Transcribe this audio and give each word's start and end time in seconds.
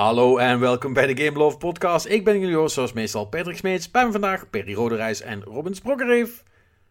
Hallo 0.00 0.36
en 0.36 0.60
welkom 0.60 0.92
bij 0.92 1.14
de 1.14 1.24
Game 1.24 1.38
Love 1.38 1.56
Podcast. 1.56 2.06
Ik 2.06 2.24
ben 2.24 2.40
jullie 2.40 2.56
host, 2.56 2.74
zoals 2.74 2.92
meestal 2.92 3.24
Patrick 3.24 3.56
Smeets. 3.56 3.90
Bij 3.90 4.06
me 4.06 4.12
vandaag 4.12 4.50
Perry 4.50 4.74
Roderijs 4.74 5.20
en 5.20 5.42
Robin 5.42 5.74
Sprokkerreef. 5.74 6.42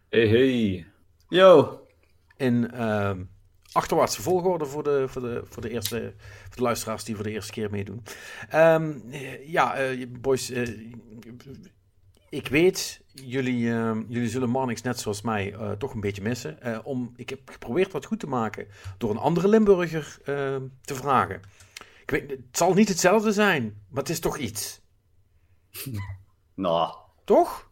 Hey, 0.08 0.28
hey. 0.28 0.86
Yo. 1.28 1.80
In 2.36 2.70
uh, 2.74 3.10
achterwaartse 3.72 4.22
volgorde 4.22 4.66
voor 4.66 4.82
de, 4.82 5.04
voor, 5.08 5.22
de, 5.22 5.42
voor, 5.44 5.62
de 5.62 5.70
eerste, 5.70 6.14
voor 6.18 6.56
de 6.56 6.62
luisteraars 6.62 7.04
die 7.04 7.14
voor 7.14 7.24
de 7.24 7.30
eerste 7.30 7.52
keer 7.52 7.70
meedoen. 7.70 8.02
Um, 8.54 9.02
ja, 9.46 9.90
uh, 9.90 10.06
boys, 10.20 10.50
uh, 10.50 10.68
ik 12.28 12.48
weet, 12.48 13.00
jullie, 13.12 13.64
uh, 13.64 13.96
jullie 14.08 14.28
zullen 14.28 14.50
Marnix 14.50 14.82
net 14.82 15.00
zoals 15.00 15.22
mij 15.22 15.54
toch 15.78 15.94
een 15.94 16.00
beetje 16.00 16.22
missen. 16.22 16.84
Om, 16.84 17.12
ik 17.16 17.30
heb 17.30 17.40
geprobeerd 17.44 17.92
wat 17.92 18.04
goed 18.04 18.20
te 18.20 18.28
maken 18.28 18.66
door 18.98 19.10
een 19.10 19.16
andere 19.16 19.48
Limburger 19.48 20.18
te 20.80 20.94
vragen. 20.94 21.40
Ik 22.10 22.20
weet, 22.20 22.30
het 22.30 22.56
zal 22.56 22.74
niet 22.74 22.88
hetzelfde 22.88 23.32
zijn, 23.32 23.82
maar 23.88 24.02
het 24.02 24.12
is 24.12 24.20
toch 24.20 24.36
iets. 24.36 24.80
Nou. 26.54 26.94
Toch? 27.24 27.68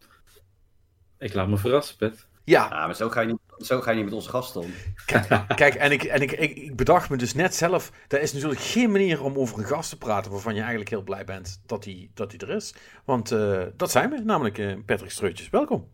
Ik 1.19 1.35
laat 1.35 1.49
me 1.49 1.57
verrassen, 1.57 1.97
Pet. 1.97 2.27
Ja. 2.45 2.69
ja 2.71 2.87
maar 2.87 2.95
zo 2.95 3.09
ga, 3.09 3.21
je 3.21 3.27
niet, 3.27 3.67
zo 3.67 3.81
ga 3.81 3.91
je 3.91 3.97
niet 3.97 4.05
met 4.05 4.15
onze 4.15 4.29
gasten 4.31 4.61
om. 4.61 4.71
Kijk, 5.07 5.45
kijk 5.55 5.75
en, 5.75 5.93
ik, 5.93 6.03
en 6.03 6.23
ik, 6.23 6.33
ik, 6.33 6.57
ik, 6.57 6.77
bedacht 6.77 7.11
me 7.11 7.17
dus 7.17 7.35
net 7.35 7.55
zelf... 7.55 7.93
Er 8.09 8.21
is 8.21 8.33
natuurlijk 8.33 8.61
geen 8.61 8.91
manier 8.91 9.23
om 9.23 9.39
over 9.39 9.59
een 9.59 9.65
gast 9.65 9.91
te 9.91 9.99
praten... 9.99 10.31
waarvan 10.31 10.55
je 10.55 10.61
eigenlijk 10.61 10.91
heel 10.91 11.03
blij 11.03 11.25
bent 11.25 11.61
dat 11.67 11.85
hij 11.85 12.11
dat 12.15 12.33
er 12.33 12.51
is. 12.51 12.75
Want 13.05 13.33
uh, 13.33 13.63
dat 13.77 13.91
zijn 13.91 14.11
we, 14.11 14.21
namelijk 14.21 14.59
uh, 14.59 14.77
Patrick 14.87 15.11
Streutjes. 15.11 15.51
Welkom. 15.51 15.89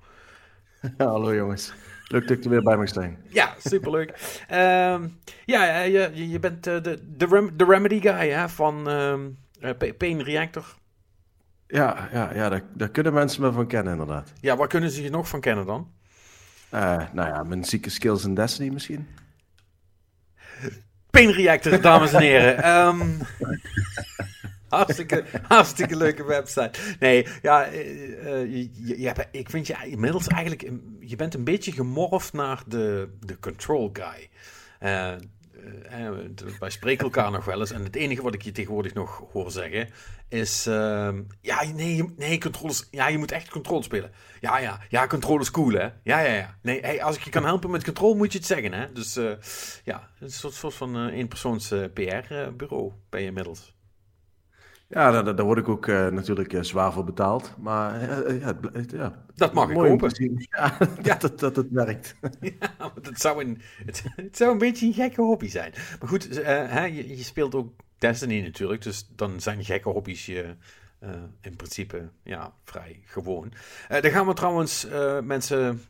Hallo 0.97 1.35
jongens. 1.35 1.73
Leuk 2.07 2.29
dat 2.29 2.37
ik 2.37 2.45
er 2.45 2.51
weer 2.51 2.63
bij 2.63 2.77
mag 2.77 2.89
zijn. 2.89 3.19
Ja, 3.29 3.55
superleuk. 3.59 4.09
um, 4.53 5.19
ja, 5.45 5.81
je, 5.81 6.29
je 6.31 6.39
bent 6.39 6.67
uh, 6.67 6.83
de, 6.83 6.99
de, 7.17 7.27
rem, 7.27 7.57
de 7.57 7.65
Remedy 7.65 8.01
guy 8.01 8.29
hè, 8.29 8.49
van 8.49 8.89
um, 8.89 9.39
Pain 9.99 10.23
Reactor. 10.23 10.75
Ja, 11.67 12.09
ja, 12.13 12.35
ja 12.35 12.49
daar, 12.49 12.63
daar, 12.75 12.89
kunnen 12.89 13.13
mensen 13.13 13.43
me 13.43 13.53
van 13.53 13.67
kennen 13.67 13.93
inderdaad. 13.93 14.33
Ja, 14.41 14.57
waar 14.57 14.69
kunnen 14.69 14.91
ze 14.91 15.03
je 15.03 15.11
nog 15.11 15.29
van 15.29 15.41
kennen 15.41 15.67
dan? 15.67 15.93
Uh, 16.75 17.03
nou 17.13 17.29
ja, 17.29 17.43
mijn 17.43 17.65
zieke 17.65 17.91
skills 17.91 18.25
in 18.25 18.35
Destiny 18.35 18.69
misschien. 18.69 19.09
Pain 21.11 21.31
Reactor, 21.31 21.81
dames 21.81 22.13
en 22.13 22.21
heren. 22.21 22.71
Um, 22.87 23.19
hartstikke, 24.77 25.25
hartstikke 25.49 25.97
leuke 25.97 26.25
website. 26.25 26.71
Nee, 26.99 27.27
ja, 27.43 27.73
uh, 27.73 27.83
je, 28.53 28.71
je, 28.73 29.27
ik 29.31 29.51
vind 29.51 29.67
je 29.67 29.77
inmiddels 29.85 30.27
eigenlijk... 30.27 30.71
Je 31.01 31.17
bent 31.17 31.35
een 31.35 31.45
beetje 31.45 31.73
gemorfd 31.73 32.33
naar 32.33 32.63
de, 32.67 33.09
de 33.21 33.39
control 33.39 33.91
guy. 33.93 34.29
Uh, 34.81 35.15
wij 36.59 36.71
spreken 36.71 37.05
elkaar 37.05 37.31
nog 37.31 37.45
wel 37.45 37.61
eens. 37.61 37.71
En 37.71 37.85
het 37.85 37.97
enige 37.97 38.23
wat 38.23 38.35
ik 38.35 38.43
je 38.43 38.53
tegenwoordig 38.53 38.95
nog 38.95 39.25
hoor 39.33 39.51
zeggen 39.51 39.89
is: 40.29 40.67
uh, 40.67 41.09
Ja, 41.41 41.63
nee, 41.75 42.15
nee, 42.17 42.39
controles. 42.39 42.89
Ja, 42.91 43.09
je 43.09 43.19
moet 43.19 43.33
echt 43.33 43.51
controle 43.51 43.83
spelen. 43.83 44.11
Ja, 44.41 44.59
ja, 44.59 44.81
ja, 44.89 45.07
controle 45.07 45.41
is 45.41 45.51
cool, 45.51 45.73
hè? 45.73 45.89
Ja, 46.03 46.21
ja, 46.21 46.33
ja. 46.33 46.59
Nee, 46.63 47.05
als 47.05 47.17
ik 47.17 47.23
je 47.23 47.31
kan 47.31 47.45
helpen 47.45 47.71
met 47.71 47.85
controle, 47.85 48.17
moet 48.17 48.33
je 48.33 48.39
het 48.39 48.47
zeggen, 48.47 48.73
hè? 48.73 48.93
Dus 48.93 49.17
uh, 49.17 49.33
ja, 49.85 50.09
een 50.21 50.31
soort, 50.31 50.55
soort 50.55 50.75
van 50.75 51.09
eenpersoons 51.09 51.69
PR-bureau 51.69 52.93
ben 53.09 53.21
je 53.21 53.27
inmiddels. 53.27 53.74
Ja, 54.95 55.11
daar, 55.11 55.37
daar 55.37 55.45
word 55.45 55.59
ik 55.59 55.69
ook 55.69 55.87
uh, 55.87 56.09
natuurlijk 56.09 56.53
uh, 56.53 56.63
zwaar 56.63 56.93
voor 56.93 57.05
betaald. 57.05 57.55
Maar 57.59 58.03
uh, 58.03 58.41
ja, 58.41 58.57
ja, 58.93 59.25
dat 59.35 59.53
mag 59.53 59.71
ik 59.71 59.77
hopen. 59.77 60.13
Ja, 60.51 60.79
ja. 61.03 61.15
Dat, 61.15 61.41
dat 61.41 61.57
het 61.57 61.71
werkt. 61.71 62.17
Ja, 62.41 62.71
want 62.79 63.07
het 63.07 63.21
zou, 63.21 63.45
een, 63.45 63.61
het, 63.85 64.05
het, 64.17 64.37
zou 64.37 64.53
een 64.53 64.59
beetje 64.59 64.87
een 64.87 64.93
gekke 64.93 65.21
hobby 65.21 65.49
zijn. 65.49 65.73
Maar 66.01 66.09
goed, 66.09 66.41
hè, 66.43 66.85
je, 66.85 67.17
je, 67.17 67.23
speelt 67.23 67.55
ook 67.55 67.73
Destiny 67.99 68.41
natuurlijk. 68.41 68.83
Dus 68.83 69.09
dan 69.17 69.41
zijn 69.41 69.65
gekke 69.65 69.89
hobby's 69.89 70.27
je 70.27 70.55
in 71.41 71.57
principe 71.57 72.09
ja, 72.23 72.53
vrij 72.65 73.01
gewoon. 73.05 73.53
dan 73.89 74.11
gaan 74.11 74.27
we 74.27 74.33
trouwens, 74.33 74.87
mensen, 75.23 75.83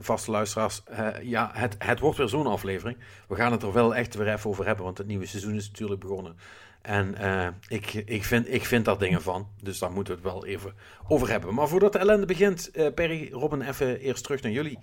vaste 0.00 0.30
luisteraars. 0.30 0.82
ja, 1.22 1.50
het, 1.52 1.76
het 1.78 2.00
wordt 2.00 2.18
weer 2.18 2.28
zo'n 2.28 2.46
aflevering. 2.46 2.98
We 3.28 3.34
gaan 3.34 3.52
het 3.52 3.62
er 3.62 3.72
wel 3.72 3.94
echt 3.94 4.14
weer 4.14 4.32
even 4.32 4.50
over 4.50 4.66
hebben. 4.66 4.84
Want 4.84 4.98
het 4.98 5.06
nieuwe 5.06 5.26
seizoen 5.26 5.54
is 5.54 5.68
natuurlijk 5.68 6.00
begonnen. 6.00 6.36
En 6.82 7.14
uh, 7.20 7.48
ik, 7.68 7.92
ik, 7.92 8.24
vind, 8.24 8.52
ik 8.52 8.64
vind 8.64 8.84
daar 8.84 8.98
dingen 8.98 9.22
van. 9.22 9.48
Dus 9.62 9.78
daar 9.78 9.90
moeten 9.90 10.14
we 10.14 10.20
het 10.22 10.32
wel 10.32 10.46
even 10.46 10.74
over 11.08 11.28
hebben. 11.28 11.54
Maar 11.54 11.68
voordat 11.68 11.92
de 11.92 11.98
ellende 11.98 12.26
begint, 12.26 12.70
uh, 12.72 12.86
Perry, 12.94 13.28
Robin, 13.32 13.62
even 13.62 13.98
eerst 14.00 14.24
terug 14.24 14.42
naar 14.42 14.52
jullie. 14.52 14.78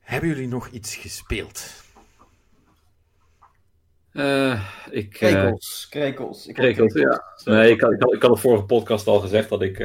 Hebben 0.00 0.28
jullie 0.28 0.48
nog 0.48 0.68
iets 0.68 0.96
gespeeld? 0.96 1.84
Uh, 4.12 4.62
ik, 4.90 5.10
krekels, 5.10 5.86
krekels. 5.90 6.46
Ik 6.46 6.54
krekels, 6.54 6.92
ja. 6.92 7.22
Nee, 7.44 7.70
ik 7.70 7.80
had, 7.80 7.92
ik, 7.92 8.00
had, 8.02 8.14
ik 8.14 8.22
had 8.22 8.34
de 8.34 8.40
vorige 8.40 8.64
podcast 8.64 9.06
al 9.06 9.20
gezegd 9.20 9.48
dat 9.48 9.62
ik 9.62 9.80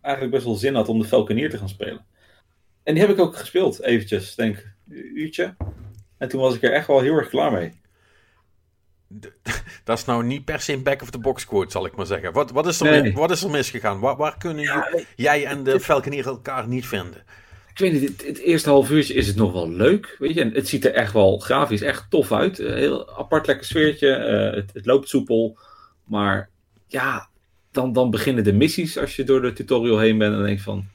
eigenlijk 0.00 0.30
best 0.30 0.44
wel 0.44 0.54
zin 0.54 0.74
had 0.74 0.88
om 0.88 0.98
de 0.98 1.06
Falconier 1.06 1.50
te 1.50 1.58
gaan 1.58 1.68
spelen. 1.68 2.06
En 2.82 2.94
die 2.94 3.02
heb 3.02 3.12
ik 3.12 3.20
ook 3.20 3.36
gespeeld, 3.36 3.82
eventjes, 3.82 4.34
denk 4.34 4.56
ik, 4.56 4.74
een 4.88 5.18
uurtje. 5.18 5.54
En 6.18 6.28
toen 6.28 6.40
was 6.40 6.54
ik 6.54 6.62
er 6.62 6.72
echt 6.72 6.86
wel 6.86 7.00
heel 7.00 7.14
erg 7.14 7.28
klaar 7.28 7.52
mee 7.52 7.82
dat 9.84 9.98
is 9.98 10.04
nou 10.04 10.24
niet 10.24 10.44
per 10.44 10.60
se 10.60 10.72
een 10.72 10.82
back-of-the-box 10.82 11.46
quote, 11.46 11.70
zal 11.70 11.86
ik 11.86 11.96
maar 11.96 12.06
zeggen. 12.06 12.32
Wat, 12.32 12.50
wat, 12.50 12.66
is, 12.66 12.80
er, 12.80 13.02
nee. 13.02 13.12
wat 13.12 13.30
is 13.30 13.42
er 13.42 13.50
misgegaan? 13.50 14.00
Waar, 14.00 14.16
waar 14.16 14.38
kunnen 14.38 14.62
ja, 14.62 14.88
je, 14.92 15.06
jij 15.16 15.46
en 15.46 15.64
de 15.64 15.80
Falconier 15.80 16.26
elkaar 16.26 16.68
niet 16.68 16.86
vinden? 16.86 17.22
Ik 17.70 17.80
weet 17.80 17.92
niet, 17.92 18.08
het, 18.08 18.26
het, 18.26 18.38
eerste 18.38 18.68
half 18.68 18.90
uurtje 18.90 19.14
is 19.14 19.26
het 19.26 19.36
nog 19.36 19.52
wel 19.52 19.70
leuk. 19.70 20.16
Weet 20.18 20.34
je? 20.34 20.40
En 20.40 20.52
het 20.52 20.68
ziet 20.68 20.84
er 20.84 20.92
echt 20.92 21.12
wel 21.12 21.38
grafisch 21.38 21.80
echt 21.80 22.10
tof 22.10 22.32
uit. 22.32 22.58
Een 22.58 22.76
heel 22.76 23.16
apart 23.16 23.46
lekker 23.46 23.66
sfeertje. 23.66 24.08
Uh, 24.08 24.56
het, 24.56 24.70
het, 24.72 24.86
loopt 24.86 25.08
soepel. 25.08 25.58
Maar 26.04 26.50
ja, 26.86 27.28
dan, 27.70 27.92
dan 27.92 28.10
beginnen 28.10 28.44
de 28.44 28.52
missies 28.52 28.98
als 28.98 29.16
je 29.16 29.24
door 29.24 29.42
de 29.42 29.52
tutorial 29.52 29.98
heen 29.98 30.18
bent. 30.18 30.34
En 30.34 30.42
denk 30.42 30.58
je 30.58 30.64
van, 30.64 30.86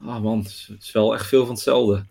ah 0.00 0.16
oh 0.16 0.22
man, 0.22 0.38
het 0.38 0.76
is 0.80 0.92
wel 0.92 1.14
echt 1.14 1.26
veel 1.26 1.46
van 1.46 1.54
hetzelfde. 1.54 2.04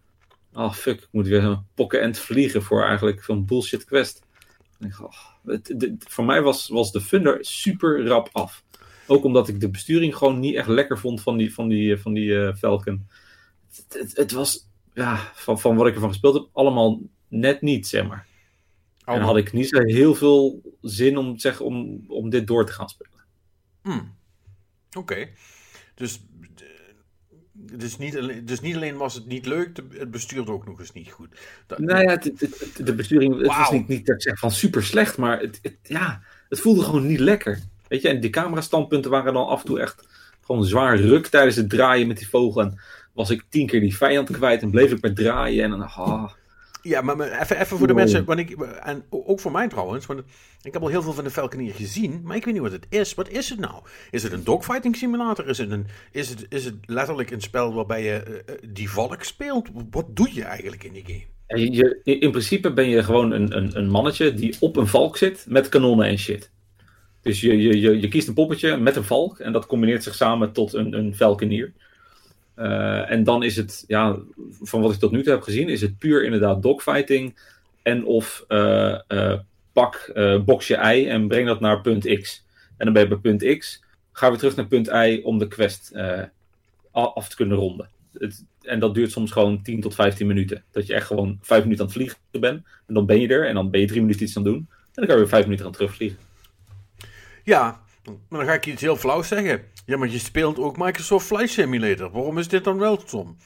Ah 0.54 0.64
oh, 0.64 0.74
fuck, 0.74 1.02
ik 1.02 1.08
moet 1.12 1.28
weer 1.28 1.44
een 1.44 1.66
pokken 1.74 2.02
end 2.02 2.20
vliegen 2.20 2.62
voor 2.62 2.84
eigenlijk 2.84 3.24
zo'n 3.24 3.46
bullshit 3.46 3.86
quest. 3.86 4.22
Oh, 5.02 5.33
het, 5.46 5.74
de, 5.78 5.96
voor 6.00 6.26
mij 6.26 6.42
was, 6.42 6.68
was 6.68 6.92
de 6.92 7.06
Thunder 7.06 7.38
super 7.42 8.06
rap 8.06 8.30
af. 8.32 8.64
Ook 9.08 9.24
omdat 9.24 9.48
ik 9.48 9.60
de 9.60 9.70
besturing 9.70 10.16
gewoon 10.16 10.40
niet 10.40 10.56
echt 10.56 10.68
lekker 10.68 11.00
vond 11.00 11.22
van 11.22 11.38
die, 11.38 11.54
van 11.54 11.68
die, 11.68 11.98
van 11.98 12.14
die 12.14 12.30
uh, 12.30 12.54
Falcon. 12.56 13.08
Het, 13.76 13.86
het, 14.00 14.18
het, 14.18 14.32
was, 14.32 14.68
ja, 14.94 15.32
van, 15.34 15.60
van 15.60 15.76
wat 15.76 15.88
ik 15.88 15.94
ervan 15.94 16.10
gespeeld 16.10 16.34
heb, 16.34 16.50
allemaal 16.54 17.02
net 17.28 17.62
niet, 17.62 17.88
zeg 17.88 18.08
maar. 18.08 18.28
Oh. 19.06 19.16
En 19.16 19.22
had 19.22 19.38
ik 19.38 19.54
niet 19.54 19.70
zo 19.70 19.82
heel 19.82 20.16
veel 20.16 20.62
zin 20.82 21.18
om, 21.18 21.40
zeg, 21.40 21.60
om, 21.60 22.04
om 22.08 22.30
dit 22.30 22.48
door 22.48 22.66
te 22.66 22.72
gaan 22.72 22.90
spelen. 22.90 23.24
Hmm. 23.82 24.16
Oké. 24.88 24.98
Okay. 24.98 25.34
Dus 25.96 26.26
dus 27.78 27.98
niet, 27.98 28.18
alleen, 28.18 28.46
dus 28.46 28.60
niet 28.60 28.76
alleen 28.76 28.98
was 28.98 29.14
het 29.14 29.26
niet 29.26 29.46
leuk, 29.46 29.80
het 29.90 30.12
bestuurde 30.12 30.52
ook 30.52 30.66
nog 30.66 30.80
eens 30.80 30.92
niet 30.92 31.12
goed. 31.12 31.28
Dat, 31.68 31.80
nou 31.80 32.02
ja, 32.02 32.10
het, 32.10 32.24
het, 32.24 32.86
de 32.86 32.96
besturing, 32.96 33.38
het 33.38 33.48
wow. 33.48 33.58
was 33.58 33.72
niet, 33.72 33.88
niet 33.88 34.06
dat 34.06 34.16
ik 34.16 34.22
zeg 34.22 34.40
van 34.40 34.52
super 34.52 34.84
slecht, 34.84 35.18
maar 35.18 35.40
het, 35.40 35.60
ja, 35.84 36.22
het 36.50 36.60
voelde 36.60 36.84
gewoon 36.84 37.08
niet 37.08 37.20
lekker. 37.20 37.60
Weet 37.88 38.02
je, 38.02 38.10
en 38.10 38.20
die 38.20 38.30
camerastandpunten 38.30 39.12
waren 39.12 39.34
dan 39.34 39.48
af 39.48 39.60
en 39.60 39.66
toe 39.66 39.80
echt 39.80 40.08
gewoon 40.42 40.66
zwaar 40.66 40.98
ruk 40.98 41.28
tijdens 41.28 41.56
het 41.56 41.70
draaien 41.70 42.08
met 42.08 42.18
die 42.18 42.30
vogel. 42.30 42.62
En 42.62 42.80
was 43.14 43.30
ik 43.30 43.44
tien 43.50 43.68
keer 43.68 43.80
die 43.80 43.98
vijand 43.98 44.32
kwijt 44.32 44.62
en 44.62 44.72
bleef 44.72 44.92
ik 44.92 45.02
maar 45.02 45.14
draaien. 45.14 45.64
En 45.64 45.70
dan, 45.70 45.82
ah, 45.82 46.32
ja, 46.84 47.02
maar, 47.02 47.42
even, 47.42 47.60
even 47.60 47.78
voor 47.78 47.88
de 47.88 47.94
mensen, 47.94 48.26
want 48.26 48.40
ik, 48.40 48.52
en 48.62 49.04
ook 49.10 49.40
voor 49.40 49.52
mij 49.52 49.68
trouwens, 49.68 50.06
want 50.06 50.22
ik 50.62 50.74
heb 50.74 50.82
al 50.82 50.88
heel 50.88 51.02
veel 51.02 51.14
van 51.14 51.24
de 51.24 51.30
Falconier 51.30 51.74
gezien, 51.74 52.22
maar 52.24 52.36
ik 52.36 52.46
weet 52.46 52.54
niet 52.54 52.64
wat 52.64 52.72
het 52.72 52.86
is. 52.90 53.14
Wat 53.14 53.30
is 53.30 53.50
het 53.50 53.60
nou? 53.60 53.84
Is 54.12 54.24
het 54.24 54.32
een 54.32 54.44
dogfighting 54.44 54.96
simulator? 54.96 55.48
Is 55.48 55.58
het, 55.58 55.72
een, 55.72 55.88
is 56.12 56.30
het, 56.30 56.46
is 56.50 56.66
het 56.66 56.76
letterlijk 56.86 57.32
een 57.32 57.42
spel 57.42 57.74
waarbij 57.74 58.04
je 58.04 58.44
uh, 58.50 58.56
die 58.74 58.90
valk 58.90 59.24
speelt? 59.24 59.70
Wat 59.90 60.16
doe 60.16 60.30
je 60.34 60.44
eigenlijk 60.44 60.84
in 60.84 60.94
die 60.94 61.04
game? 61.06 61.32
Je, 61.72 62.02
in 62.04 62.32
principe 62.32 62.74
ben 62.74 62.90
je 62.90 63.04
gewoon 63.04 63.32
een, 63.32 63.58
een, 63.58 63.78
een 63.78 63.90
mannetje 63.90 64.34
die 64.34 64.56
op 64.60 64.76
een 64.76 64.88
valk 64.88 65.18
zit 65.18 65.46
met 65.48 65.70
kanonnen 65.70 66.08
en 66.08 66.18
shit. 66.18 66.52
Dus 67.22 67.42
je, 67.42 67.58
je, 67.58 67.80
je, 67.80 68.00
je 68.00 68.08
kiest 68.08 68.28
een 68.28 68.34
poppetje 68.34 68.78
met 68.78 68.96
een 68.96 69.04
valk 69.04 69.40
en 69.40 69.52
dat 69.52 69.66
combineert 69.66 70.04
zich 70.04 70.16
samen 70.16 70.52
tot 70.52 70.74
een, 70.74 70.94
een 70.94 71.16
Falconier. 71.16 71.74
Uh, 72.58 73.12
en 73.12 73.24
dan 73.24 73.44
is 73.44 73.56
het, 73.56 73.84
ja, 73.88 74.18
van 74.62 74.82
wat 74.82 74.94
ik 74.94 75.00
tot 75.00 75.12
nu 75.12 75.24
toe 75.24 75.34
heb 75.34 75.42
gezien, 75.42 75.70
is 75.70 75.82
het 75.82 75.98
puur 75.98 76.24
inderdaad 76.24 76.62
dogfighting. 76.62 77.36
En 77.82 78.06
of 78.06 78.46
uh, 78.48 79.00
uh, 79.08 79.40
pak, 79.74 80.12
box 80.46 80.68
je 80.68 80.76
ei 80.76 81.08
en 81.08 81.28
breng 81.28 81.48
dat 81.48 81.60
naar 81.60 81.82
punt 81.82 82.20
X. 82.22 82.46
En 82.78 82.86
dan 82.86 82.94
ben 82.94 83.04
je 83.04 83.08
bij 83.08 83.18
punt 83.18 83.58
X, 83.58 83.84
gaan 84.12 84.32
we 84.32 84.38
terug 84.38 84.56
naar 84.56 84.68
punt 84.68 84.88
Y 84.88 85.20
om 85.24 85.38
de 85.38 85.48
quest 85.48 85.92
af 86.92 87.30
te 87.30 87.36
kunnen 87.36 87.58
ronden. 87.58 87.90
Het, 88.14 88.46
en 88.62 88.80
dat 88.80 88.94
duurt 88.94 89.12
soms 89.12 89.32
gewoon 89.32 89.62
10 89.62 89.82
tot 89.82 89.96
15 89.96 90.28
minuten. 90.28 90.64
Dat 90.72 90.88
je 90.88 90.94
echt 90.94 91.08
gewoon 91.08 91.40
5 91.42 91.64
minuten 91.64 91.86
aan 91.86 91.92
het 91.92 92.00
vliegen 92.00 92.18
bent. 92.32 92.66
En 92.88 92.94
dan 92.94 93.06
ben 93.06 93.20
je 93.20 93.28
er 93.28 93.48
en 93.48 93.54
dan 93.54 93.70
ben 93.70 93.80
je 93.80 93.88
3 93.88 94.02
minuten 94.02 94.24
iets 94.24 94.38
aan 94.38 94.44
het 94.44 94.52
doen. 94.52 94.68
En 94.70 94.92
dan 94.92 95.06
kan 95.06 95.14
je 95.14 95.22
weer 95.22 95.30
5 95.30 95.44
minuten 95.44 95.66
gaan 95.66 95.74
terugvliegen. 95.74 96.18
Ja, 97.44 97.82
maar 98.04 98.40
dan 98.40 98.46
ga 98.46 98.54
ik 98.54 98.66
iets 98.66 98.82
heel 98.82 98.96
flauws 98.96 99.28
zeggen. 99.28 99.62
Ja, 99.86 99.98
maar 99.98 100.10
je 100.10 100.20
speelt 100.20 100.60
ook 100.60 100.78
Microsoft 100.78 101.26
Flight 101.26 101.50
Simulator. 101.50 102.12
Waarom 102.12 102.38
is 102.38 102.48
dit 102.48 102.64
dan 102.64 102.78
wel 102.78 103.00
stom? 103.06 103.38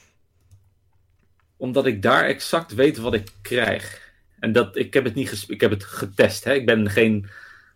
Omdat 1.56 1.86
ik 1.86 2.02
daar 2.02 2.24
exact 2.24 2.74
weet 2.74 2.98
wat 2.98 3.14
ik 3.14 3.30
krijg. 3.42 4.12
En 4.38 4.52
dat, 4.52 4.76
ik 4.76 4.94
heb 4.94 5.04
het 5.04 5.14
niet 5.14 5.44
ik 5.48 5.60
heb 5.60 5.70
het 5.70 5.84
getest. 5.84 6.44
Hè? 6.44 6.54
Ik 6.54 6.66
ben 6.66 6.90
geen 6.90 7.26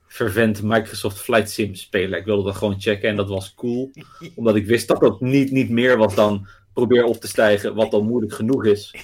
vervent 0.06 0.62
Microsoft 0.62 1.18
Flight 1.18 1.50
Sim 1.50 1.74
speler. 1.74 2.18
Ik 2.18 2.24
wilde 2.24 2.44
dat 2.44 2.56
gewoon 2.56 2.80
checken 2.80 3.08
en 3.08 3.16
dat 3.16 3.28
was 3.28 3.54
cool. 3.54 3.90
Omdat 4.34 4.56
ik 4.56 4.66
wist 4.66 4.88
dat 4.88 5.00
dat 5.00 5.20
niet, 5.20 5.50
niet 5.50 5.70
meer 5.70 5.96
was 5.96 6.14
dan 6.14 6.46
probeer 6.72 7.04
op 7.04 7.16
te 7.16 7.28
stijgen, 7.28 7.74
wat 7.74 7.90
dan 7.90 8.06
moeilijk 8.06 8.32
genoeg 8.32 8.64
is. 8.64 8.94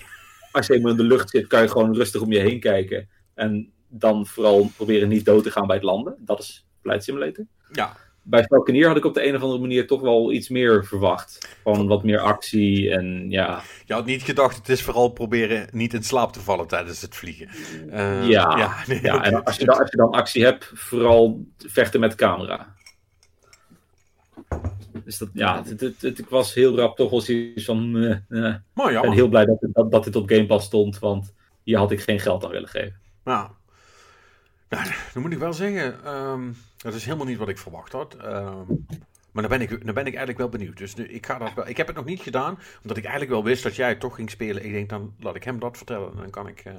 Als 0.52 0.66
je 0.66 0.74
eenmaal 0.74 0.90
in 0.90 0.96
de 0.96 1.02
lucht 1.02 1.30
zit, 1.30 1.46
kan 1.46 1.62
je 1.62 1.68
gewoon 1.68 1.94
rustig 1.94 2.20
om 2.20 2.32
je 2.32 2.38
heen 2.38 2.60
kijken. 2.60 3.08
En 3.34 3.72
dan 3.88 4.26
vooral 4.26 4.70
proberen 4.76 5.08
niet 5.08 5.24
dood 5.24 5.42
te 5.42 5.50
gaan 5.50 5.66
bij 5.66 5.76
het 5.76 5.84
landen. 5.84 6.16
Dat 6.18 6.40
is 6.40 6.66
Flight 6.82 7.04
Simulator. 7.04 7.46
Ja, 7.72 7.96
Bij 8.30 8.44
Falconeer 8.44 8.86
had 8.86 8.96
ik 8.96 9.04
op 9.04 9.14
de 9.14 9.26
een 9.28 9.34
of 9.36 9.42
andere 9.42 9.60
manier 9.60 9.86
toch 9.86 10.00
wel 10.00 10.32
iets 10.32 10.48
meer 10.48 10.84
verwacht. 10.86 11.56
Van 11.62 11.86
wat 11.86 12.02
meer 12.04 12.18
actie 12.20 12.90
en 12.90 13.30
ja. 13.30 13.60
je 13.86 13.92
had 13.92 14.04
niet 14.06 14.22
gedacht, 14.22 14.56
het 14.56 14.68
is 14.68 14.82
vooral 14.82 15.08
proberen 15.08 15.68
niet 15.72 15.94
in 15.94 16.02
slaap 16.02 16.32
te 16.32 16.40
vallen 16.40 16.66
tijdens 16.66 17.00
het 17.02 17.16
vliegen. 17.16 17.48
Eh, 17.90 18.28
Ja, 18.28 18.74
nee, 18.86 19.02
ja 19.02 19.24
en 19.24 19.44
als 19.44 19.56
je, 19.56 19.64
dan, 19.64 19.78
als 19.78 19.90
je 19.90 19.96
dan 19.96 20.10
actie 20.10 20.44
hebt, 20.44 20.70
vooral 20.74 21.46
vechten 21.56 22.00
met 22.00 22.14
camera. 22.14 22.76
Dus 25.04 25.18
dat, 25.18 25.28
ja, 25.32 25.62
het, 25.64 25.80
het, 25.80 26.02
het- 26.02 26.18
ik 26.18 26.28
was 26.28 26.54
heel 26.54 26.76
rap 26.76 26.96
toch 26.96 27.10
wel 27.10 27.20
zoiets 27.20 27.64
van... 27.64 27.90
Maar 27.90 28.10
Ik 28.28 28.72
ben 28.74 28.92
jammer. 28.92 29.12
heel 29.12 29.28
blij 29.28 29.44
dat, 29.44 29.58
dat, 29.60 29.90
dat 29.90 30.04
dit 30.04 30.16
op 30.16 30.28
Game 30.30 30.46
Pass 30.46 30.66
stond, 30.66 30.98
want 30.98 31.32
hier 31.62 31.78
had 31.78 31.90
ik 31.90 32.00
geen 32.00 32.20
geld 32.20 32.44
aan 32.44 32.50
willen 32.50 32.68
geven. 32.68 33.00
Nou, 33.24 33.48
nou, 34.68 34.84
dan 35.12 35.22
moet 35.22 35.32
ik 35.32 35.38
wel 35.38 35.52
zeggen, 35.52 36.04
ehm, 36.04 36.42
dat 36.78 36.94
is 36.94 37.04
helemaal 37.04 37.26
niet 37.26 37.38
wat 37.38 37.48
ik 37.48 37.58
verwacht 37.58 37.92
had. 37.92 38.14
Ehm, 38.14 38.64
maar 39.32 39.48
dan 39.48 39.58
ben, 39.58 39.60
ik, 39.60 39.84
dan 39.84 39.94
ben 39.94 40.06
ik 40.06 40.14
eigenlijk 40.14 40.38
wel 40.38 40.48
benieuwd. 40.48 40.76
Dus 40.76 40.94
nu, 40.94 41.04
ik, 41.04 41.26
ga 41.26 41.38
dat 41.38 41.54
wel, 41.54 41.68
ik 41.68 41.76
heb 41.76 41.86
het 41.86 41.96
nog 41.96 42.04
niet 42.04 42.20
gedaan, 42.20 42.58
omdat 42.82 42.96
ik 42.96 43.02
eigenlijk 43.02 43.32
wel 43.32 43.44
wist 43.44 43.62
dat 43.62 43.76
jij 43.76 43.88
het 43.88 44.00
toch 44.00 44.14
ging 44.14 44.30
spelen. 44.30 44.64
Ik 44.64 44.72
denk, 44.72 44.88
dan 44.88 45.14
laat 45.20 45.34
ik 45.34 45.44
hem 45.44 45.58
dat 45.58 45.76
vertellen. 45.76 46.10
En 46.10 46.16
dan 46.16 46.30
kan 46.30 46.48
ik, 46.48 46.60
eh, 46.60 46.74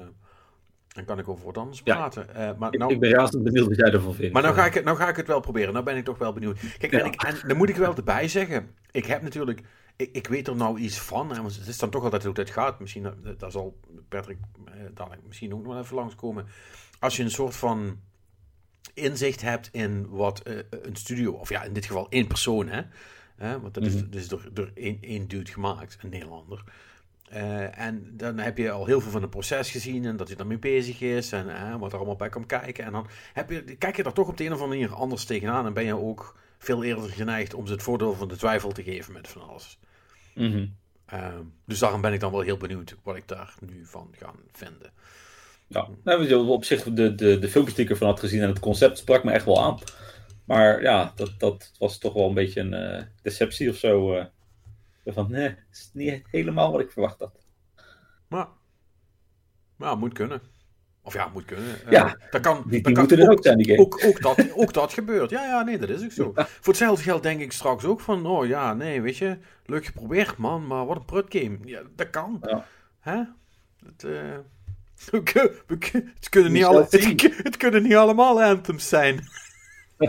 dan 0.88 1.04
kan 1.04 1.18
ik 1.18 1.28
over 1.28 1.44
wat 1.44 1.58
anders 1.58 1.80
Ja. 1.84 1.94
praten. 1.94 2.34
Eh, 2.34 2.50
maar, 2.58 2.72
Ik, 2.72 2.78
nou, 2.78 2.92
ik 2.92 3.00
ben 3.00 3.10
razend 3.10 3.42
benieuwd 3.42 3.66
wat 3.68 3.76
jij 3.76 3.90
ervan 3.90 4.14
vindt. 4.14 4.32
maar 4.32 4.42
nou 4.42 4.54
ga, 4.54 4.66
ik 4.66 4.74
het, 4.74 4.84
nou 4.84 4.96
ga 4.96 5.08
ik 5.08 5.16
het 5.16 5.26
wel 5.26 5.40
proberen. 5.40 5.72
Nou 5.72 5.84
ben 5.84 5.96
ik 5.96 6.04
toch 6.04 6.18
wel 6.18 6.32
benieuwd. 6.32 6.58
Kijk, 6.78 6.92
en, 6.92 7.04
ik, 7.04 7.22
en 7.22 7.48
dan 7.48 7.56
moet 7.56 7.68
ik 7.68 7.76
wel 7.76 7.96
erbij 7.96 8.28
zeggen. 8.28 8.74
Ik 8.90 9.06
heb 9.06 9.22
natuurlijk... 9.22 9.60
Ik, 9.96 10.10
ik 10.12 10.26
weet 10.26 10.48
er 10.48 10.56
nou 10.56 10.78
iets 10.78 10.98
van. 10.98 11.30
Hè, 11.30 11.40
want 11.40 11.56
het 11.56 11.66
is 11.66 11.78
dan 11.78 11.90
toch 11.90 12.02
altijd 12.04 12.24
hoe 12.24 12.34
dat 12.34 12.50
gaat. 12.50 12.80
Misschien, 12.80 13.04
eh, 13.04 13.12
daar 13.38 13.50
zal 13.50 13.80
Patrick 14.08 14.38
eh, 14.64 14.72
dadelijk 14.94 15.22
misschien 15.26 15.54
ook 15.54 15.62
nog 15.62 15.72
wel 15.72 15.82
even 15.82 15.96
langskomen. 15.96 16.46
Als 16.98 17.16
je 17.16 17.22
een 17.22 17.30
soort 17.30 17.56
van 17.56 18.00
inzicht 18.94 19.42
hebt 19.42 19.68
in 19.72 20.08
wat 20.08 20.40
eh, 20.40 20.56
een 20.70 20.96
studio... 20.96 21.32
Of 21.32 21.48
ja, 21.48 21.62
in 21.62 21.72
dit 21.72 21.86
geval 21.86 22.06
één 22.08 22.26
persoon, 22.26 22.68
hè. 22.68 22.82
Hè, 23.36 23.60
want 23.60 23.74
dat 23.74 23.84
is, 23.84 23.94
is 24.10 24.28
door, 24.28 24.48
door 24.52 24.70
één, 24.74 24.98
één 25.00 25.28
dude 25.28 25.50
gemaakt. 25.50 25.98
Een 26.00 26.10
Nederlander. 26.10 26.64
Eh, 27.28 27.78
en 27.78 28.16
dan 28.16 28.38
heb 28.38 28.58
je 28.58 28.70
al 28.70 28.86
heel 28.86 29.00
veel 29.00 29.10
van 29.10 29.22
het 29.22 29.30
proces 29.30 29.70
gezien 29.70 30.04
en 30.04 30.16
dat 30.16 30.28
hij 30.28 30.36
ermee 30.36 30.58
bezig 30.58 31.00
is 31.00 31.32
en 31.32 31.78
wat 31.78 31.92
er 31.92 31.96
allemaal 31.96 32.16
bij 32.16 32.28
komt 32.28 32.46
kijken. 32.46 32.84
En 32.84 32.92
dan 32.92 33.06
heb 33.32 33.50
je, 33.50 33.62
kijk 33.62 33.96
je 33.96 34.02
er 34.02 34.12
toch 34.12 34.28
op 34.28 34.36
de 34.36 34.44
een 34.44 34.52
of 34.52 34.60
andere 34.60 34.78
manier 34.78 34.94
anders 34.94 35.24
tegenaan 35.24 35.66
en 35.66 35.72
ben 35.72 35.84
je 35.84 35.96
ook 35.96 36.38
veel 36.58 36.84
eerder 36.84 37.10
geneigd 37.10 37.54
om 37.54 37.66
ze 37.66 37.72
het 37.72 37.82
voordeel 37.82 38.14
van 38.14 38.28
de 38.28 38.36
twijfel 38.36 38.72
te 38.72 38.82
geven 38.82 39.12
met 39.12 39.28
van 39.28 39.48
alles. 39.48 39.78
Mhm. 40.34 40.66
Ehm, 41.06 41.42
dus 41.64 41.78
daarom 41.78 42.00
ben 42.00 42.12
ik 42.12 42.20
dan 42.20 42.32
wel 42.32 42.40
heel 42.40 42.56
benieuwd 42.56 42.96
wat 43.02 43.16
ik 43.16 43.28
daar 43.28 43.54
nu 43.60 43.86
van 43.86 44.14
ga 44.18 44.32
vinden. 44.52 44.90
Ja, 45.72 45.88
nou, 46.04 46.18
weet 46.18 46.28
je, 46.28 46.38
op 46.38 46.64
zich 46.64 46.82
de, 46.82 47.14
de, 47.14 47.38
de 47.38 47.48
filmpjes 47.48 47.76
die 47.76 47.84
ik 47.84 47.90
ervan 47.90 48.08
had 48.08 48.20
gezien 48.20 48.42
en 48.42 48.48
het 48.48 48.58
concept 48.58 48.98
sprak 48.98 49.24
me 49.24 49.30
echt 49.30 49.44
wel 49.44 49.62
aan. 49.62 49.78
Maar 50.44 50.82
ja, 50.82 51.12
dat, 51.16 51.30
dat 51.38 51.72
was 51.78 51.98
toch 51.98 52.12
wel 52.12 52.28
een 52.28 52.34
beetje 52.34 52.60
een 52.60 52.74
eh, 52.74 53.02
deceptie 53.22 53.70
of 53.70 53.76
zo. 53.76 54.14
eh. 54.14 54.24
van, 55.06 55.30
nee, 55.30 55.48
het 55.48 55.58
is 55.72 55.90
niet 55.92 56.22
helemaal 56.30 56.72
wat 56.72 56.80
ik 56.80 56.90
verwacht 56.90 57.18
had. 57.18 57.38
Maar, 58.28 58.46
maar 59.76 59.98
moet 59.98 60.12
kunnen. 60.14 60.40
Of 61.02 61.14
ja, 61.14 61.28
moet 61.32 61.44
kunnen. 61.44 61.84
Eh, 61.84 61.90
Ja, 61.92 62.16
dat 62.30 62.40
kan, 62.40 62.54
Die, 62.56 62.62
dat 62.62 62.70
die 62.70 62.82
kan 62.82 62.92
moeten 62.94 63.18
er 63.18 63.30
ook 63.30 63.42
zijn, 63.44 63.56
die 63.58 63.66
game. 63.66 63.78
Ook, 63.80 64.04
ook, 64.06 64.20
dat, 64.22 64.52
ook 64.54 64.72
dat 64.72 64.92
gebeurt. 64.92 65.30
Ja, 65.30 65.44
ja, 65.44 65.62
nee, 65.62 65.78
dat 65.78 65.88
is 65.88 66.04
ook 66.04 66.12
zo. 66.12 66.32
Voor 66.60 66.72
hetzelfde 66.72 67.02
geld 67.04 67.22
denk 67.22 67.40
ik 67.40 67.52
straks 67.52 67.84
ook 67.84 68.00
van, 68.00 68.26
oh 68.26 68.46
ja, 68.46 68.74
nee, 68.74 69.02
weet 69.02 69.16
je, 69.16 69.38
leuk 69.64 69.86
geprobeerd, 69.86 70.36
man, 70.36 70.66
maar 70.66 70.86
wat 70.86 70.96
een 70.96 71.04
prut 71.04 71.26
game. 71.28 71.58
Ja, 71.64 71.82
dat 71.96 72.10
kan. 72.10 72.38
Ja. 72.42 72.66
Hè? 73.00 73.22
Het, 73.86 74.04
het, 75.10 76.28
kunnen 76.28 76.52
niet 76.52 76.64
alle, 76.64 76.86
het, 76.90 77.22
het 77.42 77.56
kunnen 77.56 77.82
niet 77.82 77.94
allemaal 77.94 78.42
anthems 78.42 78.88
zijn. 78.88 79.20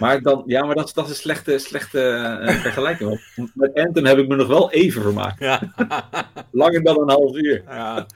Maar, 0.00 0.20
dan, 0.22 0.42
ja, 0.46 0.64
maar 0.64 0.74
dat, 0.74 0.86
is- 0.86 0.92
dat 0.92 1.04
is 1.04 1.10
een 1.10 1.16
slechte, 1.16 1.58
slechte 1.58 2.00
eh, 2.00 2.54
vergelijking. 2.60 3.20
Want 3.36 3.50
met 3.54 3.74
Anthem 3.74 4.04
heb 4.04 4.18
ik 4.18 4.28
me 4.28 4.36
nog 4.36 4.46
wel 4.46 4.70
even 4.70 5.02
vermaakt. 5.02 5.38
ja. 5.38 5.60
Langer 6.50 6.82
dan 6.82 7.00
een 7.00 7.08
half 7.08 7.36
uur. 7.36 7.62
ja. 7.68 8.06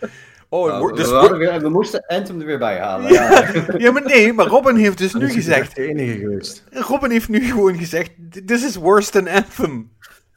Oh, 0.48 0.66
Nou, 0.66 0.96
dus, 0.96 1.08
we 1.08 1.14
hadden 1.14 1.38
weer, 1.38 1.60
we 1.60 1.68
moesten 1.68 2.04
Anthem 2.06 2.40
er 2.40 2.46
weer 2.46 2.58
bij 2.58 2.78
halen. 2.78 3.12
Ja. 3.12 3.50
ja, 3.78 3.92
maar 3.92 4.04
nee, 4.04 4.32
maar 4.32 4.46
Robin 4.46 4.76
heeft 4.76 4.98
dus 4.98 5.12
nu 5.14 5.20
Dat 5.20 5.28
is 5.28 5.34
gezegd, 5.34 5.74
de 5.76 5.86
enige 5.88 6.18
geweest. 6.18 6.64
Robin 6.70 7.10
heeft 7.10 7.28
nu 7.28 7.40
gewoon 7.44 7.78
gezegd, 7.78 8.10
this 8.46 8.64
is 8.64 8.74
worse 8.76 9.10
than 9.10 9.28
Anthem. 9.28 9.90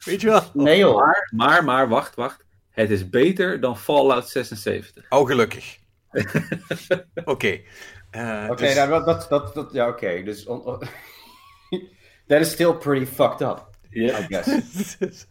Weet 0.04 0.20
je 0.20 0.26
wel? 0.26 0.42
Nee 0.52 0.84
hoor. 0.84 0.94
Maar, 0.96 1.30
maar, 1.48 1.64
maar, 1.64 1.88
wacht, 1.88 2.14
wacht. 2.14 2.43
Het 2.74 2.90
is 2.90 3.10
beter 3.10 3.60
dan 3.60 3.78
Fallout 3.78 4.28
76. 4.28 5.04
Oh, 5.08 5.26
gelukkig. 5.26 5.78
Oké. 7.24 7.60
Eh, 8.10 8.46
Oké, 8.50 8.62
dus- 8.64 8.74
nou, 8.74 9.04
dat, 9.04 9.26
dat, 9.28 9.54
dat, 9.54 9.72
ja, 9.72 9.88
oké. 9.88 10.22
Dus, 10.22 10.46
on- 10.46 10.62
on- 10.64 10.82
that 12.28 12.40
is 12.40 12.50
still 12.50 12.72
pretty 12.74 13.06
fucked 13.06 13.40
up, 13.40 13.68
Ja. 13.90 14.18
I 14.18 14.22
guess. 14.28 14.46
it's, 14.98 15.26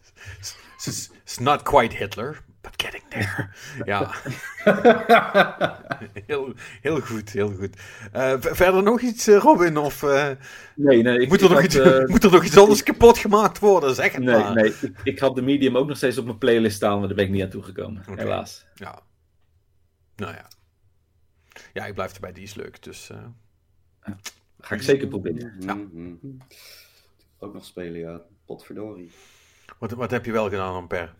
it's- 0.86 1.10
it's 1.24 1.38
not 1.38 1.62
quite 1.62 1.96
Hitler, 1.96 2.38
but 2.64 2.82
getting 2.82 3.02
there. 3.08 3.48
ja, 3.84 4.14
heel, 6.26 6.52
heel 6.80 7.00
goed, 7.00 7.30
heel 7.30 7.54
goed. 7.54 7.76
Eh, 8.12 8.34
verder 8.38 8.82
nog 8.82 9.00
iets, 9.00 9.26
eh, 9.26 9.36
Robin? 9.38 9.76
Of 9.76 10.02
eh, 10.02 10.30
Nee, 10.76 11.02
nee. 11.02 11.18
Ik, 11.18 11.28
moet, 11.28 11.38
er 11.40 11.44
ik 11.44 11.50
nog 11.50 11.60
had, 11.60 11.74
iets, 11.74 12.08
moet 12.12 12.24
er 12.24 12.30
nog 12.30 12.44
iets 12.44 12.56
anders 12.58 12.82
kapot 12.82 13.18
gemaakt 13.18 13.58
worden? 13.58 13.94
Zeg 13.94 14.12
het 14.12 14.22
Nee, 14.22 14.38
maar. 14.38 14.54
nee. 14.54 14.74
Ik, 14.80 15.00
ik 15.04 15.18
had 15.18 15.34
de 15.34 15.42
Medium 15.42 15.76
ook 15.76 15.88
nog 15.88 15.96
steeds 15.96 16.18
op 16.18 16.24
mijn 16.24 16.38
playlist 16.38 16.76
staan, 16.76 16.98
maar 16.98 17.06
daar 17.06 17.16
ben 17.16 17.24
ik 17.24 17.30
niet 17.30 17.42
aan 17.42 17.48
toegekomen. 17.48 18.02
Helaas. 18.14 18.66
Ja. 18.74 19.00
Nou 20.16 20.32
ja. 20.34 20.48
Ja, 21.72 21.86
ik 21.86 21.94
blijf 21.94 22.14
erbij, 22.14 22.32
die 22.32 22.42
is 22.42 22.54
leuk. 22.54 22.82
Dus 22.82 23.10
eh, 23.10 24.12
Ga 24.60 24.74
ik 24.74 24.82
zeker 24.82 25.08
proberen. 25.08 25.54
Ja. 25.60 25.74
Mhm. 25.74 26.14
Ook 27.38 27.54
nog 27.54 27.64
spelen, 27.64 28.00
ja. 28.00 28.20
Potverdorie. 28.44 29.10
wat, 29.78 29.90
wat 29.90 30.10
heb 30.10 30.24
je 30.24 30.32
wel 30.32 30.48
gedaan, 30.48 30.74
Amper? 30.74 31.14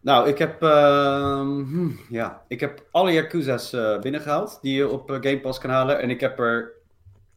Nou, 0.00 0.28
ik 0.28 0.38
heb, 0.38 0.60
hm, 0.60 1.90
ja, 2.08 2.42
ik 2.48 2.60
heb 2.60 2.86
alle 2.90 3.12
Yakuza's 3.12 3.72
eh, 3.72 3.98
binnengehaald 4.00 4.58
die 4.62 4.74
je 4.74 4.88
op 4.88 5.10
eh, 5.10 5.16
Game 5.20 5.40
Pass 5.40 5.58
kan 5.58 5.70
halen. 5.70 6.00
En 6.00 6.10
ik 6.10 6.20
heb 6.20 6.38
er 6.38 6.72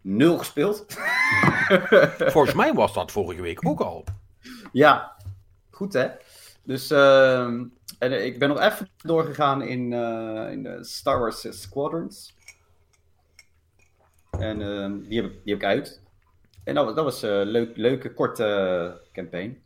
nul 0.01 0.38
gespeeld. 0.38 0.86
Volgens 2.33 2.53
mij 2.53 2.74
was 2.74 2.93
dat 2.93 3.12
vorige 3.12 3.41
week 3.41 3.67
ook 3.67 3.79
al. 3.79 4.03
Ja, 4.71 5.15
goed 5.69 5.93
hè. 5.93 6.07
Dus 6.63 6.91
ehm, 6.91 7.63
en 8.00 8.12
eh, 8.12 8.25
ik 8.25 8.39
ben 8.39 8.50
nog 8.50 8.59
even 8.59 8.89
doorgegaan 8.97 9.62
in, 9.62 9.93
in 10.51 10.63
de 10.63 10.77
Star 10.81 11.19
Wars 11.19 11.62
Squadrons. 11.62 12.33
En 14.39 14.62
ehm, 14.62 15.00
die, 15.01 15.21
heb 15.21 15.31
ik, 15.31 15.39
die 15.43 15.53
heb 15.53 15.62
ik 15.62 15.67
uit. 15.67 16.01
En 16.63 16.75
dat, 16.75 16.86
was- 16.86 16.95
dat 16.95 17.03
was 17.03 17.21
een 17.21 17.45
leuk, 17.45 17.77
leuke, 17.77 18.13
korte 18.13 19.01
campaign. 19.13 19.62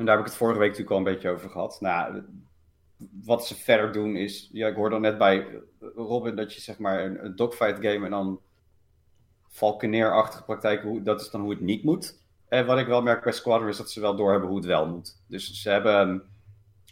En 0.00 0.06
daar 0.06 0.16
heb 0.16 0.24
ik 0.24 0.30
het 0.30 0.40
vorige 0.40 0.58
week 0.58 0.68
natuurlijk 0.68 0.96
al 0.96 1.06
een 1.06 1.12
beetje 1.12 1.30
over 1.30 1.50
gehad. 1.50 1.80
Nou, 1.80 2.22
wat 3.24 3.46
ze 3.46 3.54
verder 3.54 3.92
doen 3.92 4.16
is... 4.16 4.48
Ja, 4.52 4.68
ik 4.68 4.74
hoorde 4.74 4.94
al 4.94 5.00
net 5.00 5.18
bij 5.18 5.60
Robin 5.94 6.36
dat 6.36 6.54
je 6.54 6.60
zeg 6.60 6.78
maar 6.78 7.04
een, 7.04 7.24
een 7.24 7.36
dogfight 7.36 7.76
game 7.84 8.04
en 8.04 8.10
dan 8.10 8.40
Falconeer-achtige 9.48 10.44
praktijken, 10.44 10.88
hoe, 10.88 11.02
dat 11.02 11.20
is 11.20 11.30
dan 11.30 11.40
hoe 11.40 11.50
het 11.50 11.60
niet 11.60 11.84
moet. 11.84 12.22
En 12.48 12.66
wat 12.66 12.78
ik 12.78 12.86
wel 12.86 13.02
merk 13.02 13.22
bij 13.22 13.32
Squadron 13.32 13.68
is 13.68 13.76
dat 13.76 13.90
ze 13.90 14.00
wel 14.00 14.16
doorhebben 14.16 14.48
hoe 14.48 14.58
het 14.58 14.66
wel 14.66 14.86
moet. 14.88 15.22
Dus 15.26 15.62
ze 15.62 15.70
hebben 15.70 15.94
ehm, 15.94 16.18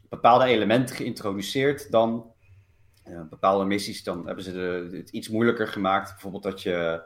bepaalde 0.08 0.44
elementen 0.44 0.96
geïntroduceerd 0.96 1.90
dan. 1.90 2.32
eh, 3.04 3.22
bepaalde 3.30 3.64
missies, 3.64 4.04
dan 4.04 4.26
hebben 4.26 4.44
ze 4.44 4.88
het 4.92 5.10
iets 5.10 5.28
moeilijker 5.28 5.68
gemaakt. 5.68 6.10
Bijvoorbeeld 6.10 6.42
dat 6.42 6.62
je 6.62 7.02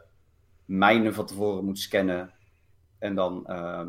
mijnen 0.64 1.14
van 1.14 1.26
tevoren 1.26 1.64
moet 1.64 1.78
scannen. 1.78 2.32
En 2.98 3.14
dan 3.14 3.46
ehm, 3.46 3.88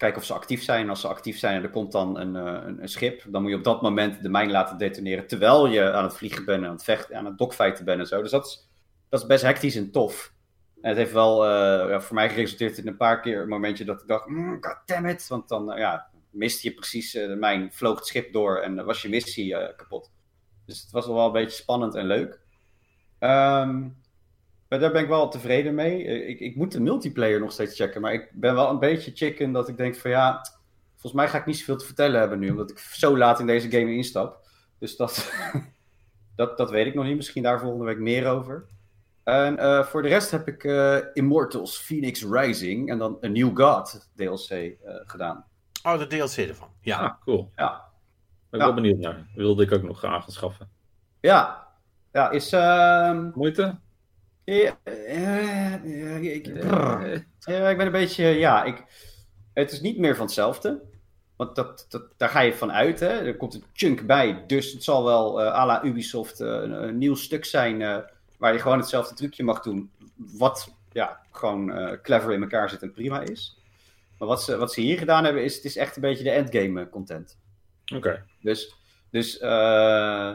kijken 0.00 0.20
of 0.20 0.26
ze 0.26 0.34
actief 0.34 0.62
zijn. 0.62 0.90
Als 0.90 1.00
ze 1.00 1.08
actief 1.08 1.38
zijn 1.38 1.56
en 1.56 1.62
er 1.62 1.70
komt 1.70 1.92
dan 1.92 2.18
een, 2.18 2.36
eh, 2.36 2.66
een, 2.66 2.82
een 2.82 2.88
schip, 2.88 3.24
dan 3.28 3.42
moet 3.42 3.50
je 3.50 3.56
op 3.56 3.64
dat 3.64 3.82
moment 3.82 4.22
de 4.22 4.28
mijn 4.28 4.50
laten 4.50 4.78
detoneren. 4.78 5.26
Terwijl 5.26 5.66
je 5.66 5.92
aan 5.92 6.04
het 6.04 6.16
vliegen 6.16 6.44
bent, 6.44 6.64
aan 6.64 6.72
het 6.72 6.84
vechten, 6.84 7.16
aan 7.16 7.24
het 7.24 7.38
dogfighten 7.38 7.84
bent 7.84 8.00
en 8.00 8.06
zo. 8.06 8.22
Dus 8.22 8.30
dat 8.30 8.46
is, 8.46 8.68
dat 9.08 9.20
is 9.20 9.26
best 9.26 9.42
hectisch 9.42 9.76
en 9.76 9.90
tof. 9.90 10.32
Het 10.80 10.96
heeft 10.96 11.12
wel 11.12 11.46
eh, 11.46 12.00
voor 12.00 12.14
mij 12.14 12.28
geresulteerd 12.28 12.78
in 12.78 12.86
een 12.86 12.96
paar 12.96 13.20
keer 13.20 13.40
een 13.40 13.48
momentje 13.48 13.84
dat 13.84 14.00
ik 14.00 14.08
dacht, 14.08 14.26
mm, 14.26 14.58
goddammit. 14.60 15.28
Want 15.28 15.48
dan 15.48 15.72
eh, 15.72 15.78
ja, 15.78 16.10
miste 16.30 16.68
je 16.68 16.74
precies 16.74 17.12
de 17.12 17.36
mijn, 17.38 17.72
vloog 17.72 17.96
het 17.96 18.06
schip 18.06 18.32
door 18.32 18.58
en 18.58 18.84
was 18.84 19.02
je 19.02 19.08
missie 19.08 19.74
kapot. 19.76 20.10
Dus 20.66 20.82
het 20.82 20.90
was 20.90 21.06
wel 21.06 21.26
een 21.26 21.32
beetje 21.32 21.62
spannend 21.62 21.94
en 21.94 22.06
leuk. 22.06 22.40
Ehm, 23.18 23.88
maar 24.70 24.78
daar 24.78 24.92
ben 24.92 25.02
ik 25.02 25.08
wel 25.08 25.28
tevreden 25.28 25.74
mee. 25.74 26.04
Eh, 26.06 26.28
Ik, 26.28 26.40
ik 26.40 26.56
moet 26.56 26.72
de 26.72 26.80
multiplayer 26.80 27.40
nog 27.40 27.52
steeds 27.52 27.76
checken, 27.76 28.00
maar 28.00 28.12
ik 28.12 28.30
ben 28.32 28.54
wel 28.54 28.70
een 28.70 28.78
beetje 28.78 29.10
chicken 29.14 29.52
dat 29.52 29.68
ik 29.68 29.76
denk 29.76 29.96
van 29.96 30.10
ja, 30.10 30.40
volgens 30.90 31.12
mij 31.12 31.28
ga 31.28 31.38
ik 31.38 31.46
niet 31.46 31.58
zoveel 31.58 31.76
te 31.76 31.84
vertellen 31.86 32.20
hebben 32.20 32.38
nu, 32.38 32.50
omdat 32.50 32.70
ik 32.70 32.78
zo 32.78 33.16
laat 33.18 33.40
in 33.40 33.46
deze 33.46 33.70
game 33.70 33.94
instap. 33.94 34.48
Dus 34.78 34.96
dat, 34.96 35.32
dat, 36.36 36.56
dat 36.56 36.70
weet 36.70 36.86
ik 36.86 36.94
nog 36.94 37.04
niet. 37.04 37.16
Misschien 37.16 37.42
daar 37.42 37.60
volgende 37.60 37.84
week 37.84 37.98
meer 37.98 38.26
over. 38.28 38.66
En 39.24 39.58
eh, 39.58 39.84
voor 39.84 40.02
de 40.02 40.08
rest 40.08 40.30
heb 40.30 40.48
ik 40.48 40.64
eh, 40.64 40.96
Immortals 41.12 41.78
Phoenix 41.78 42.24
Rising 42.24 42.90
en 42.90 42.98
dan 42.98 43.18
A 43.24 43.28
New 43.28 43.56
God 43.60 44.08
DLC 44.16 44.76
gedaan. 45.06 45.44
Oh, 45.82 45.98
de 45.98 46.06
DLC 46.06 46.36
ervan. 46.36 46.68
Ja. 46.80 46.98
Ah, 46.98 47.20
cool. 47.24 47.50
Ja. 47.56 47.68
Ben 48.50 48.60
ik 48.60 48.66
Ja. 48.66 48.72
wel 48.74 48.82
benieuwd 48.82 48.98
naar. 48.98 49.26
Wilde 49.34 49.62
ik 49.62 49.72
ook 49.72 49.82
nog 49.82 49.98
graag 49.98 50.22
gaan 50.22 50.32
schaffen. 50.32 50.68
Ja, 51.20 51.66
ja 52.12 52.30
is. 52.30 52.52
ehm, 52.52 53.30
Moeite? 53.34 53.78
Ja, 54.54 54.78
ik, 56.20 56.46
Ja, 57.40 57.68
ik 57.68 57.76
ben 57.76 57.86
een 57.86 57.92
beetje, 57.92 58.24
ja, 58.24 58.64
ik, 58.64 58.84
het 59.52 59.72
is 59.72 59.80
niet 59.80 59.98
meer 59.98 60.16
van 60.16 60.24
hetzelfde. 60.24 60.80
Want 61.36 61.56
dat, 61.56 61.86
dat, 61.88 62.02
daar 62.16 62.28
ga 62.28 62.40
je 62.40 62.54
van 62.54 62.72
uit, 62.72 63.00
hè. 63.00 63.06
Er 63.06 63.36
komt 63.36 63.54
een 63.54 63.64
chunk 63.72 64.06
bij, 64.06 64.44
dus 64.46 64.72
het 64.72 64.84
zal 64.84 65.04
wel 65.04 65.42
eh 65.42 65.54
à 65.54 65.66
la 65.66 65.84
Ubisoft 65.84 66.40
eh, 66.40 66.48
een, 66.48 66.70
een 66.70 66.98
nieuw 66.98 67.14
stuk 67.14 67.44
zijn 67.44 67.82
eh, 67.82 67.98
waar 68.38 68.52
je 68.52 68.58
gewoon 68.58 68.78
hetzelfde 68.78 69.14
trucje 69.14 69.44
mag 69.44 69.60
doen. 69.60 69.90
Wat, 70.14 70.74
ja, 70.92 71.20
gewoon 71.30 71.98
clever 72.02 72.32
in 72.32 72.42
elkaar 72.42 72.70
zit 72.70 72.82
en 72.82 72.92
prima 72.92 73.20
is. 73.20 73.60
Maar 74.20 74.28
wat 74.28 74.42
ze, 74.42 74.56
wat 74.56 74.72
ze 74.72 74.80
hier 74.80 74.98
gedaan 74.98 75.24
hebben, 75.24 75.44
is 75.44 75.54
het 75.54 75.64
is 75.64 75.76
echt 75.76 75.96
een 75.96 76.02
beetje 76.02 76.24
de 76.24 76.30
endgame 76.30 76.88
content. 76.88 77.38
Oké. 77.94 78.24
Dus, 78.40 78.74
dus 79.10 79.38
eh, 79.38 80.34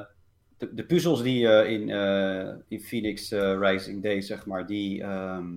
de, 0.57 0.73
de 0.73 0.85
puzzels 0.85 1.21
die 1.21 1.39
je 1.39 1.67
in, 1.67 1.89
eh, 1.89 2.53
in 2.67 2.79
Phoenix 2.79 3.31
eh, 3.31 3.57
Rising 3.59 4.01
deed, 4.01 4.25
zeg 4.25 4.45
maar, 4.45 4.65
die, 4.65 5.01
ehm, 5.03 5.47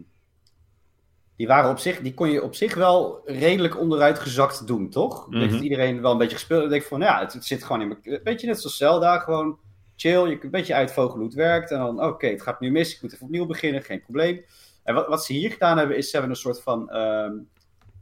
die 1.37 1.47
waren 1.47 1.71
op 1.71 1.79
zich, 1.79 2.01
die 2.01 2.15
kon 2.15 2.31
je 2.31 2.43
op 2.43 2.55
zich 2.55 2.75
wel 2.75 3.23
redelijk 3.25 3.79
onderuit 3.79 4.19
gezakt 4.19 4.67
doen, 4.67 4.91
toch? 4.91 5.29
Mhm. 5.31 5.51
dat 5.51 5.61
iedereen 5.61 6.01
wel 6.01 6.13
een 6.13 6.19
beetje 6.19 6.37
gespeeld 6.37 6.61
heeft. 6.61 6.73
denk 6.73 6.85
van, 6.85 7.01
ja, 7.01 7.21
het, 7.21 7.33
het 7.33 7.45
zit 7.45 7.65
gewoon 7.65 7.83
in 7.83 7.89
elkaar. 7.89 8.13
Een 8.13 8.21
beetje 8.23 8.47
net 8.47 8.61
zoals 8.61 8.77
Zelda, 8.77 9.19
gewoon 9.19 9.59
chill. 9.97 10.29
Je 10.29 10.39
een 10.43 10.51
beetje 10.51 10.75
uitvogelen 10.75 11.19
hoe 11.19 11.27
het 11.27 11.37
werkt. 11.37 11.71
En 11.71 11.79
dan, 11.79 12.05
oké, 12.05 12.27
het 12.27 12.43
gaat 12.43 12.61
nu 12.61 12.71
mis. 12.71 12.95
Ik 12.95 13.03
moet 13.03 13.13
even 13.13 13.27
opnieuw 13.27 13.47
beginnen, 13.47 13.83
geen 13.83 14.03
probleem. 14.03 14.45
En 14.83 14.95
wat, 14.95 15.07
wat 15.07 15.25
ze 15.25 15.33
hier 15.33 15.51
gedaan 15.51 15.79
hebben, 15.79 15.97
is 15.97 16.05
ze 16.05 16.13
hebben 16.13 16.31
een 16.31 16.41
soort 16.41 16.63
van... 16.63 16.91
ehm, 16.91 17.33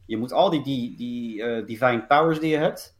je 0.07 0.17
moet 0.17 0.33
al 0.33 0.51
die, 0.51 0.63
die, 0.63 0.97
die 0.97 1.43
eh, 1.43 1.67
divine 1.67 2.05
powers 2.07 2.41
die 2.41 2.51
je 2.51 2.57
hebt, 2.57 2.97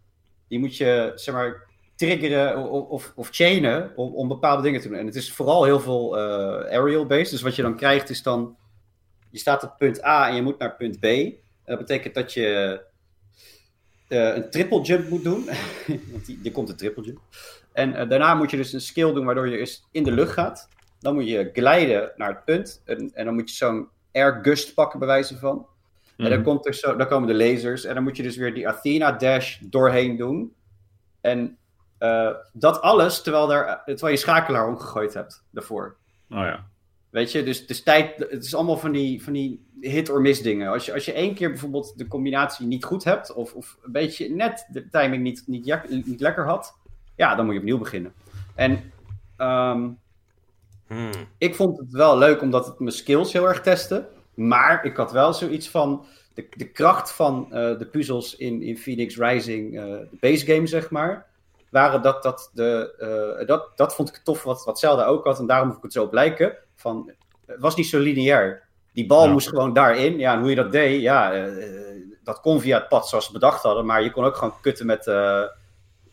die 0.49 0.59
moet 0.59 0.77
je, 0.77 1.13
zeg 1.15 1.35
maar, 1.35 1.66
triggeren 1.97 2.57
of, 2.71 2.89
of, 2.89 3.13
of 3.17 3.29
chainen 3.31 3.93
om, 3.97 4.15
om 4.15 4.29
bepaalde 4.29 4.63
dingen 4.63 4.81
te 4.81 4.89
doen. 4.89 4.99
En 4.99 5.07
het 5.07 5.15
is 5.15 5.33
vooral 5.33 5.65
heel 5.65 5.81
veel 5.81 6.19
eh, 6.19 6.79
aerial-based. 6.79 7.31
Dus 7.31 7.43
wat 7.43 7.57
je 7.57 7.63
dan 7.63 7.77
krijgt 7.77 8.11
is 8.11 8.23
dan, 8.23 8.57
je 9.31 9.39
staat 9.39 9.63
op 9.63 9.75
punt 9.79 10.05
A 10.05 10.29
en 10.29 10.35
je 10.35 10.43
moet 10.43 10.59
naar 10.59 10.77
punt 10.77 11.01
B. 11.01 11.05
En 11.05 11.35
dat 11.65 11.79
betekent 11.79 12.15
dat 12.15 12.33
je 12.33 12.81
eh, 14.09 14.35
een 14.35 14.51
triple 14.51 14.81
jump 14.81 15.09
moet 15.09 15.25
doen. 15.25 15.45
Want 16.13 16.27
die, 16.27 16.41
er 16.45 16.53
komt 16.53 16.69
een 16.69 16.77
triple 16.77 17.05
jump. 17.05 17.21
En 17.73 17.95
eh, 17.95 18.09
daarna 18.09 18.35
moet 18.35 18.51
je 18.51 18.57
dus 18.57 18.73
een 18.73 18.81
skill 18.81 19.13
doen 19.13 19.25
waardoor 19.25 19.49
je 19.49 19.59
eerst 19.59 19.87
in 19.91 20.03
de 20.03 20.13
lucht 20.13 20.33
gaat. 20.33 20.69
Dan 21.01 21.15
moet 21.15 21.29
je 21.29 21.51
glijden 21.53 22.13
naar 22.17 22.29
het 22.29 22.45
punt. 22.45 22.83
En, 22.85 23.11
en 23.15 23.25
dan 23.25 23.35
moet 23.35 23.51
je 23.51 23.57
zo'n 23.57 23.89
air 24.13 24.39
gust 24.43 24.75
pakken, 24.75 24.99
bij 24.99 25.09
wijze 25.09 25.39
van. 25.39 25.67
En 26.17 26.25
dan, 26.25 26.33
Mhm. 26.33 26.43
komt 26.43 26.67
er 26.67 26.75
zo, 26.75 26.97
dan 26.97 27.09
komen 27.09 27.29
de 27.29 27.45
lasers. 27.45 27.85
En 27.85 27.95
dan 27.95 28.03
moet 28.03 28.17
je 28.17 28.23
dus 28.23 28.37
weer 28.37 28.55
die 28.55 28.69
Athena 28.69 29.13
Dash 29.13 29.59
doorheen 29.61 30.17
doen. 30.17 30.55
En 31.21 31.59
eh, 31.99 32.31
dat 32.53 32.81
alles 32.81 33.23
terwijl, 33.23 33.47
daar, 33.47 33.83
terwijl 33.85 34.13
je 34.13 34.21
schakelaar 34.21 34.69
omgegooid 34.69 35.15
hebt 35.15 35.45
daarvoor. 35.51 35.97
Oh 36.31 36.39
ja. 36.39 36.67
Weet 37.11 37.33
je, 37.33 37.43
dus, 37.43 37.67
dus 37.67 37.83
tijd, 37.83 38.19
het 38.31 38.45
is 38.45 38.55
allemaal 38.55 38.77
van 38.79 38.93
die, 38.93 39.23
van 39.23 39.33
die 39.33 39.67
hit-or-miss 39.81 40.43
dingen. 40.43 40.73
Als 40.73 40.87
je, 40.87 40.93
als 40.93 41.05
je 41.05 41.13
één 41.13 41.35
keer 41.35 41.51
bijvoorbeeld 41.51 41.99
de 41.99 42.09
combinatie 42.09 42.67
niet 42.67 42.85
goed 42.85 43.05
hebt, 43.05 43.33
of, 43.33 43.55
of 43.55 43.77
een 43.83 43.93
beetje 43.93 44.35
net 44.35 44.67
de 44.71 44.89
timing 44.89 45.23
niet, 45.23 45.43
niet, 45.47 45.65
jak- 45.67 45.89
niet 45.89 46.21
lekker 46.21 46.47
had, 46.47 46.77
ja, 47.17 47.35
dan 47.35 47.45
moet 47.45 47.55
je 47.55 47.61
opnieuw 47.61 47.79
beginnen. 47.79 48.13
En 48.55 48.93
ehm, 49.37 49.89
Hmm. 50.87 51.11
ik 51.39 51.55
vond 51.55 51.79
het 51.79 51.93
wel 51.93 52.19
leuk 52.19 52.41
omdat 52.43 52.67
het 52.67 52.79
mijn 52.79 52.93
skills 52.95 53.33
heel 53.33 53.49
erg 53.49 53.61
testte. 53.61 54.09
Maar 54.35 54.85
ik 54.85 54.97
had 54.97 55.13
wel 55.13 55.33
zoiets 55.35 55.69
van. 55.69 56.05
De, 56.35 56.47
de 56.51 56.69
kracht 56.69 57.13
van 57.13 57.47
eh, 57.53 57.79
de 57.79 57.87
puzzels 57.87 58.37
in, 58.37 58.63
in 58.63 58.79
Phoenix 58.79 59.17
Rising, 59.17 59.79
eh, 59.79 59.85
de 59.85 60.17
base 60.21 60.47
game 60.47 60.67
zeg 60.67 60.91
maar. 60.91 61.27
Waren 61.77 62.03
dat, 62.03 62.23
dat, 62.23 62.51
de, 62.55 62.95
eh, 63.39 63.47
dat, 63.47 63.71
dat 63.75 63.95
vond 63.95 64.09
ik 64.09 64.21
tof 64.25 64.43
wat, 64.43 64.65
wat 64.65 64.79
Zelda 64.79 65.05
ook 65.05 65.25
had. 65.25 65.39
En 65.39 65.47
daarom 65.47 65.67
vond 65.67 65.79
ik 65.79 65.85
het 65.85 65.93
zo 65.93 66.03
op 66.03 66.13
lijken. 66.13 66.57
Van, 66.75 67.13
het 67.47 67.61
was 67.61 67.77
niet 67.77 67.87
zo 67.87 67.99
lineair. 67.99 68.63
Die 68.93 69.07
bal 69.07 69.25
Ja. 69.25 69.31
moest 69.33 69.49
gewoon 69.49 69.73
daarin. 69.73 70.19
Ja, 70.19 70.33
en 70.33 70.41
hoe 70.41 70.51
je 70.51 70.57
dat 70.57 70.73
deed, 70.73 71.01
ja, 71.01 71.33
eh, 71.33 71.67
dat 72.23 72.41
kon 72.41 72.61
via 72.61 72.79
het 72.79 72.89
pad 72.89 73.09
zoals 73.09 73.27
ze 73.27 73.33
bedacht 73.33 73.63
hadden. 73.63 73.87
Maar 73.87 74.03
je 74.03 74.11
kon 74.11 74.25
ook 74.25 74.37
gewoon 74.37 74.61
kutten 74.61 74.87
met, 74.87 75.07
eh, 75.07 75.43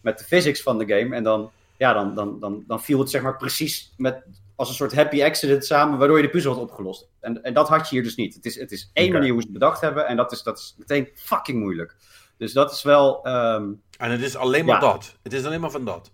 met 0.02 0.18
de 0.20 0.24
physics 0.26 0.62
van 0.62 0.78
de 0.78 0.86
game. 0.88 1.16
En 1.16 1.24
dan, 1.24 1.52
ja, 1.78 1.94
dan, 1.94 2.16
dan, 2.16 2.40
dan, 2.40 2.64
dan 2.68 2.82
viel 2.82 3.00
het 3.00 3.10
zeg 3.10 3.22
maar 3.22 3.38
precies 3.38 3.94
met, 3.98 4.24
als 4.56 4.70
een 4.70 4.76
soort 4.76 4.96
happy 4.96 5.24
accident 5.24 5.66
samen, 5.66 5.98
waardoor 6.00 6.18
je 6.18 6.24
de 6.24 6.30
puzzel 6.30 6.54
had 6.54 6.62
opgelost. 6.62 7.08
En, 7.20 7.44
en 7.44 7.54
dat 7.54 7.68
had 7.70 7.90
je 7.90 7.96
hier 7.96 8.04
dus 8.04 8.16
niet. 8.16 8.34
Het 8.36 8.46
is, 8.46 8.60
het 8.60 8.72
is 8.72 8.90
één 8.94 9.12
manier 9.12 9.32
hoe 9.32 9.42
ze 9.42 9.48
het 9.48 9.54
bedacht 9.60 9.82
hebben. 9.82 10.08
En 10.08 10.16
dat 10.16 10.32
is, 10.32 10.44
dat 10.44 10.58
is 10.58 10.76
meteen 10.78 11.10
fucking 11.16 11.60
moeilijk. 11.60 11.96
Dus 12.38 12.54
dat 12.54 12.72
is 12.72 12.82
wel. 12.84 13.24
ehm, 13.26 13.72
En 13.98 14.12
het 14.12 14.22
is 14.22 14.36
alleen 14.36 14.66
maar 14.66 14.82
Ja. 14.82 14.92
dat. 14.92 15.18
Het 15.24 15.34
is 15.34 15.46
alleen 15.46 15.62
maar 15.62 15.72
van 15.72 15.86
dat. 15.86 16.12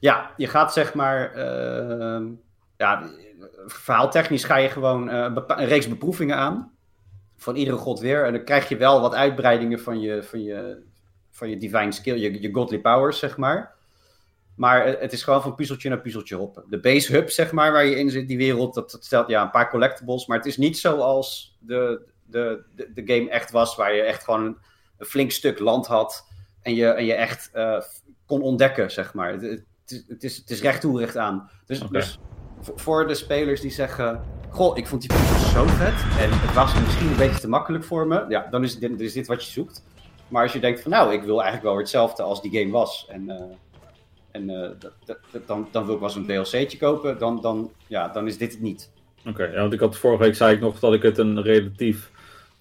ja, 0.00 0.30
je 0.36 0.46
gaat 0.46 0.72
zeg 0.72 0.94
maar. 0.94 1.32
ehm, 1.34 2.26
ja, 2.76 3.10
verhaaltechnisch 3.66 4.44
ga 4.44 4.56
je 4.56 4.68
gewoon 4.68 5.10
eh, 5.10 5.32
een, 5.46 5.66
reeks 5.66 5.88
beproevingen 5.88 6.36
aan. 6.36 6.72
Van 7.36 7.56
iedere 7.56 7.76
god 7.76 8.00
weer. 8.00 8.24
En 8.24 8.32
dan 8.32 8.44
krijg 8.44 8.68
je 8.68 8.76
wel 8.76 9.00
wat 9.00 9.14
uitbreidingen 9.14 9.80
van 9.80 10.00
je, 10.00 10.22
van 10.22 10.42
je, 10.42 10.82
van 11.30 11.50
je 11.50 11.56
divine 11.56 11.92
skill, 11.92 12.16
je, 12.18 12.40
je 12.42 12.52
godly 12.52 12.78
powers, 12.80 13.18
zeg 13.18 13.36
maar. 13.36 13.74
Maar 14.56 14.86
het 14.86 15.12
is 15.12 15.22
gewoon 15.22 15.42
van 15.42 15.54
puzzeltje 15.54 15.88
naar 15.88 16.00
puzzeltje 16.00 16.36
hoppen. 16.36 16.64
De 16.68 16.80
base 16.80 17.12
hub, 17.12 17.30
zeg 17.30 17.52
maar, 17.52 17.72
waar 17.72 17.84
je 17.84 17.98
in 17.98 18.10
zit, 18.10 18.28
die 18.28 18.36
wereld, 18.36 18.74
dat, 18.74 18.90
dat 18.90 19.04
stelt 19.04 19.28
ja, 19.28 19.42
een 19.42 19.50
paar 19.50 19.70
collectibles. 19.70 20.26
Maar 20.26 20.36
het 20.36 20.46
is 20.46 20.56
niet 20.56 20.78
zoals 20.78 21.56
de, 21.60 22.00
de, 22.26 22.64
de, 22.74 22.90
de 22.94 23.14
game 23.14 23.30
echt 23.30 23.50
was, 23.50 23.76
waar 23.76 23.94
je 23.94 24.02
echt 24.02 24.24
gewoon 24.24 24.58
een, 24.98 25.06
flink 25.06 25.30
stuk 25.30 25.58
land 25.58 25.86
had. 25.86 26.26
En 26.62 26.74
je, 26.74 26.86
en 26.86 27.04
je 27.04 27.14
echt 27.14 27.50
eh, 27.52 27.80
kon 28.26 28.42
ontdekken, 28.42 28.90
zeg 28.90 29.14
maar. 29.14 29.32
Het, 29.32 29.42
het, 29.42 30.22
is- 30.22 30.36
het, 30.36 30.50
is, 30.50 30.60
recht 30.62 30.80
toe, 30.80 30.98
recht 31.00 31.16
aan. 31.16 31.50
Dus, 31.66 31.80
dus 31.90 32.18
voor- 32.74 33.06
de 33.06 33.14
spelers 33.14 33.60
die 33.60 33.70
zeggen... 33.70 34.20
Goh, 34.50 34.76
ik 34.76 34.86
vond 34.86 35.00
die 35.00 35.10
puzzel 35.10 35.38
zo 35.50 35.66
vet. 35.66 36.20
En 36.22 36.30
het 36.32 36.54
was 36.54 36.74
misschien 36.80 37.08
een 37.10 37.16
beetje 37.16 37.40
te 37.40 37.48
makkelijk 37.48 37.84
voor 37.84 38.06
me. 38.06 38.24
Ja, 38.28 38.46
dan 38.50 38.62
is 38.64 38.78
dit, 38.78 39.00
is 39.00 39.12
dit 39.12 39.26
wat 39.26 39.44
je 39.44 39.50
zoekt. 39.50 39.84
Maar 40.28 40.42
als 40.42 40.52
je 40.52 40.60
denkt 40.60 40.80
van... 40.80 40.90
Nou, 40.90 41.12
ik 41.12 41.22
wil 41.22 41.34
eigenlijk 41.34 41.62
wel 41.62 41.72
weer 41.72 41.82
hetzelfde 41.82 42.22
als 42.22 42.42
die 42.42 42.58
game 42.60 42.70
was. 42.72 43.06
En, 43.10 43.30
eh, 43.30 43.42
en 44.30 44.50
eh, 44.50 44.70
dan, 45.46 45.68
dan 45.70 45.84
wil 45.84 45.94
ik 45.94 46.00
wel 46.00 46.08
eens 46.08 46.16
een 46.18 46.26
DLC'tje 46.26 46.78
kopen. 46.78 47.18
Dan, 47.18 47.40
dan, 47.40 47.70
ja, 47.86 48.08
dan 48.08 48.26
is 48.26 48.38
dit 48.38 48.52
het 48.52 48.60
niet. 48.60 48.90
Oké, 49.26 49.44
ja, 49.44 49.60
want 49.60 49.72
ik 49.72 49.80
had 49.80 49.96
vorige 49.96 50.22
week 50.22 50.34
zei 50.34 50.54
ik 50.54 50.60
nog 50.60 50.78
dat 50.78 50.94
ik 50.94 51.02
het 51.02 51.18
een 51.18 51.42
relatief 51.42 52.10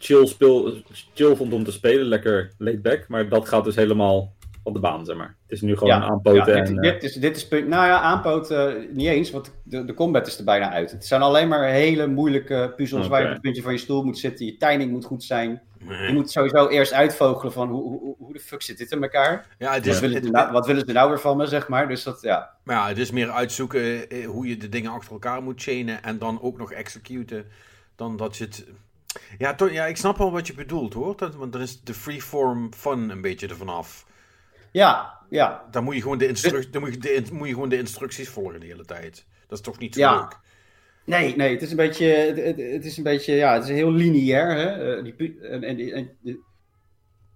chill, 0.03 0.25
speel, 0.25 0.73
chill 1.13 1.35
vond 1.35 1.53
om 1.53 1.63
te 1.63 1.71
spelen. 1.71 2.05
Lekker 2.05 2.51
laid 2.57 2.81
back. 2.81 3.07
Maar 3.07 3.29
dat 3.29 3.47
gaat 3.47 3.63
dus 3.63 3.75
helemaal 3.75 4.33
op 4.63 4.73
de 4.73 4.79
baan, 4.79 5.05
zeg 5.05 5.15
maar. 5.17 5.35
Het 5.41 5.51
is 5.51 5.61
nu 5.61 5.77
gewoon 5.77 5.93
Ja, 5.99 6.03
aanpoten. 6.03 6.35
Ja, 6.55 6.59
dit, 6.61 6.69
en, 6.69 6.77
eh, 6.79 6.91
dit, 6.91 7.03
is, 7.03 7.13
dit 7.13 7.35
is 7.35 7.47
punt. 7.47 7.67
Nou 7.67 7.85
ja, 7.85 7.99
aanpoten 7.99 8.77
eh, 8.77 8.89
niet 8.91 9.07
eens, 9.07 9.31
want 9.31 9.53
de, 9.63 9.85
de 9.85 9.93
combat 9.93 10.27
is 10.27 10.37
er 10.37 10.43
bijna 10.43 10.71
uit. 10.71 10.91
Het 10.91 11.05
zijn 11.05 11.21
alleen 11.21 11.47
maar 11.47 11.67
hele 11.69 12.07
moeilijke 12.07 12.73
puzzels 12.75 13.07
waar 13.07 13.19
je 13.21 13.25
op 13.27 13.33
het 13.33 13.41
puntje 13.41 13.61
van 13.61 13.71
je 13.71 13.77
stoel 13.77 14.03
moet 14.03 14.17
zitten. 14.17 14.45
Je 14.45 14.57
timing 14.57 14.91
moet 14.91 15.05
goed 15.05 15.23
zijn. 15.23 15.61
Je 15.87 16.09
moet 16.13 16.31
sowieso 16.31 16.67
eerst 16.67 16.93
uitvogelen 16.93 17.53
van 17.53 17.69
hoe, 17.69 17.83
hoe, 17.99 18.15
hoe 18.17 18.33
de 18.33 18.39
fuck 18.39 18.61
zit 18.61 18.77
dit 18.77 18.91
in 18.91 19.01
elkaar? 19.03 19.47
Ja, 19.57 19.73
het 19.73 19.85
Wat 19.85 19.93
is, 19.93 19.99
willen, 19.99 20.15
het- 20.15 20.25
ze 20.25 20.31
nou, 20.31 20.51
wat 20.51 20.65
willen 20.67 20.85
ze 20.85 20.93
nou 20.93 21.09
weer 21.09 21.19
van 21.19 21.37
me, 21.37 21.45
zeg 21.47 21.67
maar? 21.67 21.87
Dus 21.87 22.03
dat, 22.03 22.21
ja. 22.21 22.49
maar 22.63 22.75
ja, 22.75 22.87
het 22.87 22.97
is 22.97 23.11
meer 23.11 23.29
uitzoeken 23.31 24.09
eh, 24.09 24.25
hoe 24.25 24.47
je 24.47 24.57
de 24.57 24.69
dingen 24.69 24.91
achter 24.91 25.11
elkaar 25.11 25.43
moet 25.43 25.61
chainen 25.63 26.03
en 26.03 26.17
dan 26.17 26.41
ook 26.41 26.57
nog 26.57 26.71
executen. 26.71 27.45
Dan 27.95 28.17
dat 28.17 28.37
je 28.37 28.43
het. 28.43 28.65
Ja, 29.37 29.55
toch, 29.55 29.71
ja, 29.71 29.85
ik 29.85 29.97
snap 29.97 30.17
wel 30.17 30.31
wat 30.31 30.47
je 30.47 30.53
bedoelt 30.53 30.93
hoor. 30.93 31.17
Dat, 31.17 31.35
want 31.35 31.53
dan 31.53 31.61
is 31.61 31.81
de 31.81 31.93
freeform 31.93 32.73
fun 32.73 33.09
een 33.09 33.21
beetje 33.21 33.47
ervan 33.47 33.69
af. 33.69 34.05
Ja, 34.71 35.19
ja. 35.29 35.63
Dan 35.71 35.83
moet 35.83 35.95
je 35.95 36.01
gewoon 36.01 36.17
de, 36.17 36.27
instru- 36.27 36.69
dan 36.69 36.81
moet 36.81 36.93
je 36.93 36.99
de, 36.99 37.23
moet 37.31 37.47
je 37.47 37.53
gewoon 37.53 37.69
de 37.69 37.77
instructies 37.77 38.29
volgen 38.29 38.59
de 38.59 38.65
hele 38.65 38.85
tijd. 38.85 39.25
Dat 39.47 39.57
is 39.57 39.63
toch 39.63 39.79
niet 39.79 39.93
zo 39.93 39.99
Ja. 39.99 40.19
leuk? 40.19 40.39
Nee, 41.05 41.35
nee, 41.35 41.51
het 41.53 41.61
is 41.61 41.69
een 41.71 41.77
beetje, 41.77 42.05
het, 42.05 42.85
is 42.85 42.97
een 42.97 43.03
beetje, 43.03 43.33
ja, 43.33 43.53
het 43.53 43.63
is 43.63 43.69
heel 43.69 43.91
lineair, 43.91 44.55
hè. 44.55 44.95
Eh, 44.95 45.03
die, 45.17 45.39
en, 45.41 45.63
en, 45.63 46.09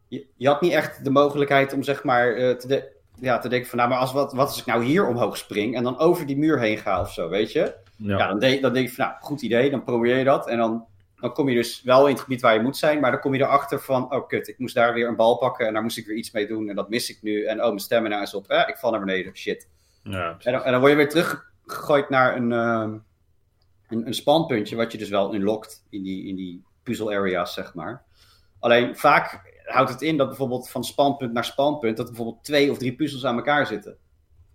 je, 0.07 0.25
je 0.35 0.47
had 0.47 0.61
niet 0.61 0.71
echt 0.71 1.03
de 1.03 1.09
mogelijkheid 1.09 1.73
om, 1.73 1.83
zeg 1.83 2.03
maar, 2.03 2.33
eh, 2.33 2.55
te, 2.55 2.67
de- 2.67 2.91
ja, 3.19 3.39
te 3.39 3.49
denken 3.49 3.69
van, 3.69 3.77
nou, 3.77 3.89
maar 3.89 3.99
als, 3.99 4.13
wat, 4.13 4.33
wat 4.33 4.47
als 4.47 4.59
ik 4.59 4.65
nou 4.65 4.83
hier 4.83 5.07
omhoog 5.07 5.37
spring 5.37 5.75
en 5.75 5.83
dan 5.83 5.97
over 5.97 6.25
die 6.25 6.37
muur 6.37 6.59
heen 6.59 6.77
ga 6.77 7.01
of 7.01 7.13
zo, 7.13 7.29
weet 7.29 7.51
je? 7.51 7.75
ja. 7.95 8.17
Ja, 8.17 8.27
dan, 8.27 8.39
denk, 8.39 8.61
dan 8.61 8.73
denk 8.73 8.87
je 8.89 8.93
van, 8.95 9.05
nou, 9.05 9.17
goed 9.21 9.41
idee, 9.41 9.69
dan 9.69 9.83
probeer 9.83 10.17
je 10.17 10.23
dat. 10.23 10.47
En 10.47 10.57
dan, 10.57 10.85
dan 11.19 11.33
kom 11.33 11.49
je 11.49 11.55
dus 11.55 11.81
wel 11.83 12.07
in 12.07 12.13
het 12.13 12.21
gebied 12.21 12.41
waar 12.41 12.53
je 12.53 12.59
moet 12.59 12.77
zijn, 12.77 12.99
maar 12.99 13.11
dan 13.11 13.19
kom 13.19 13.33
je 13.33 13.41
erachter 13.41 13.79
van, 13.79 14.13
oh 14.13 14.27
kut, 14.27 14.47
ik 14.47 14.57
moest 14.57 14.75
daar 14.75 14.93
weer 14.93 15.07
een 15.07 15.15
bal 15.15 15.37
pakken 15.37 15.67
en 15.67 15.73
daar 15.73 15.81
moest 15.81 15.97
ik 15.97 16.05
weer 16.05 16.15
iets 16.15 16.31
mee 16.31 16.47
doen 16.47 16.69
en 16.69 16.75
dat 16.75 16.89
mis 16.89 17.09
ik 17.09 17.21
nu. 17.21 17.45
En 17.45 17.59
oh, 17.59 17.67
mijn 17.67 17.79
stamina 17.79 18.21
is 18.21 18.33
op, 18.33 18.47
eh, 18.47 18.67
ik 18.67 18.77
val 18.77 18.91
naar 18.91 18.99
beneden, 18.99 19.37
shit. 19.37 19.69
Ja, 20.03 20.37
En 20.39 20.51
dan, 20.51 20.63
en 20.63 20.71
dan 20.71 20.79
word 20.79 20.91
je 20.91 20.97
weer 20.97 21.09
teruggegooid 21.09 22.09
naar 22.09 22.35
een, 22.35 22.51
ehm, 22.51 22.97
een, 23.87 24.07
een 24.07 24.13
spanpuntje, 24.13 24.75
wat 24.75 24.91
je 24.91 24.97
dus 24.97 25.09
wel 25.09 25.35
unlockt 25.35 25.85
in 25.89 26.03
die, 26.03 26.27
in 26.27 26.35
die 26.35 26.63
puzzel 26.83 27.11
areas, 27.11 27.53
zeg 27.53 27.73
maar. 27.73 28.03
Alleen 28.59 28.95
vaak 28.95 29.41
houdt 29.63 29.89
het 29.89 30.01
in 30.01 30.17
dat 30.17 30.27
bijvoorbeeld 30.27 30.69
van 30.69 30.83
spanpunt 30.83 31.33
naar 31.33 31.45
spanpunt, 31.45 31.97
dat 31.97 32.07
er 32.07 32.13
bijvoorbeeld 32.13 32.43
twee 32.43 32.71
of 32.71 32.77
drie 32.77 32.95
puzzels 32.95 33.25
aan 33.25 33.35
elkaar 33.35 33.67
zitten. 33.67 33.97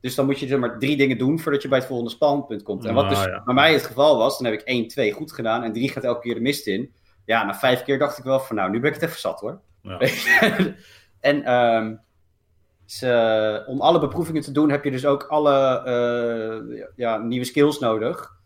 Dus 0.02 0.14
dan 0.14 0.26
moet 0.26 0.38
je 0.38 0.46
zeg 0.46 0.58
maar 0.58 0.78
drie 0.78 0.96
dingen 0.96 1.18
doen 1.18 1.38
voordat 1.40 1.62
je 1.62 1.68
bij 1.68 1.78
het 1.78 1.86
volgende 1.86 2.10
spawnpunt 2.12 2.62
komt. 2.62 2.84
En 2.84 2.94
wat 2.94 3.04
Nou, 3.04 3.14
dus 3.16 3.24
ja. 3.24 3.42
bij 3.44 3.54
mij 3.54 3.72
het 3.72 3.82
geval 3.86 4.16
was, 4.16 4.38
dan 4.38 4.50
heb 4.50 4.60
ik 4.60 4.66
1, 4.66 4.88
2 4.88 5.12
goed 5.12 5.32
gedaan 5.32 5.62
en 5.62 5.72
3 5.72 5.88
gaat 5.90 6.04
elke 6.04 6.20
keer 6.20 6.34
de 6.34 6.40
mist 6.40 6.66
in. 6.66 6.92
Ja, 7.24 7.44
na 7.44 7.54
vijf 7.54 7.82
keer 7.82 7.98
dacht 7.98 8.18
ik 8.18 8.24
wel 8.24 8.40
van 8.40 8.56
nou, 8.56 8.70
nu 8.70 8.80
ben 8.80 8.88
ik 8.94 9.00
het 9.00 9.08
even 9.08 9.20
zat 9.20 9.40
hoor. 9.40 9.60
Ja. 9.82 9.98
en 11.20 11.44
ehm, 11.44 11.94
ze, 12.86 13.64
om 13.66 13.80
alle 13.80 14.00
beproevingen 14.00 14.42
te 14.42 14.52
doen 14.52 14.70
heb 14.70 14.84
je 14.84 14.90
dus 14.90 15.06
ook 15.06 15.22
alle 15.22 15.82
eh, 15.84 16.84
ja, 16.96 17.16
nieuwe 17.18 17.44
skills 17.44 17.78
nodig. 17.78 18.36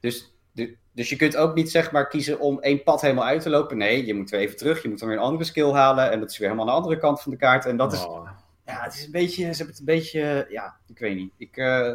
Dus, 0.00 0.34
de- 0.52 0.76
dus 0.92 1.08
je 1.08 1.16
kunt 1.16 1.36
ook 1.36 1.54
niet 1.54 1.70
zeg 1.70 1.92
maar 1.92 2.08
kiezen 2.08 2.40
om 2.40 2.60
één 2.60 2.82
pad 2.82 3.00
helemaal 3.00 3.24
uit 3.24 3.42
te 3.42 3.50
lopen. 3.50 3.76
Nee, 3.76 4.06
je 4.06 4.14
moet 4.14 4.30
weer 4.30 4.40
even 4.40 4.56
terug. 4.56 4.82
Je 4.82 4.88
moet 4.88 4.98
dan 4.98 5.08
weer 5.08 5.16
een 5.16 5.22
andere 5.24 5.44
skill 5.44 5.70
halen. 5.72 6.10
En 6.10 6.20
dat 6.20 6.30
is 6.30 6.38
weer 6.38 6.48
helemaal 6.48 6.68
aan 6.68 6.76
de 6.76 6.82
andere 6.82 7.00
kant 7.00 7.22
van 7.22 7.32
de 7.32 7.38
kaart. 7.38 7.66
En 7.66 7.76
dat 7.76 7.92
is, 7.92 8.04
Oh. 8.06 8.28
Ja, 8.66 8.82
het 8.82 8.94
is 8.94 9.04
een 9.04 9.10
beetje, 9.10 9.40
ze 9.42 9.46
hebben 9.56 9.66
het 9.66 9.78
een 9.78 9.84
beetje, 9.84 10.46
ja, 10.50 10.76
ik 10.88 10.98
weet 10.98 11.16
niet. 11.16 11.32
Ik, 11.36 11.56
eh 11.56 11.94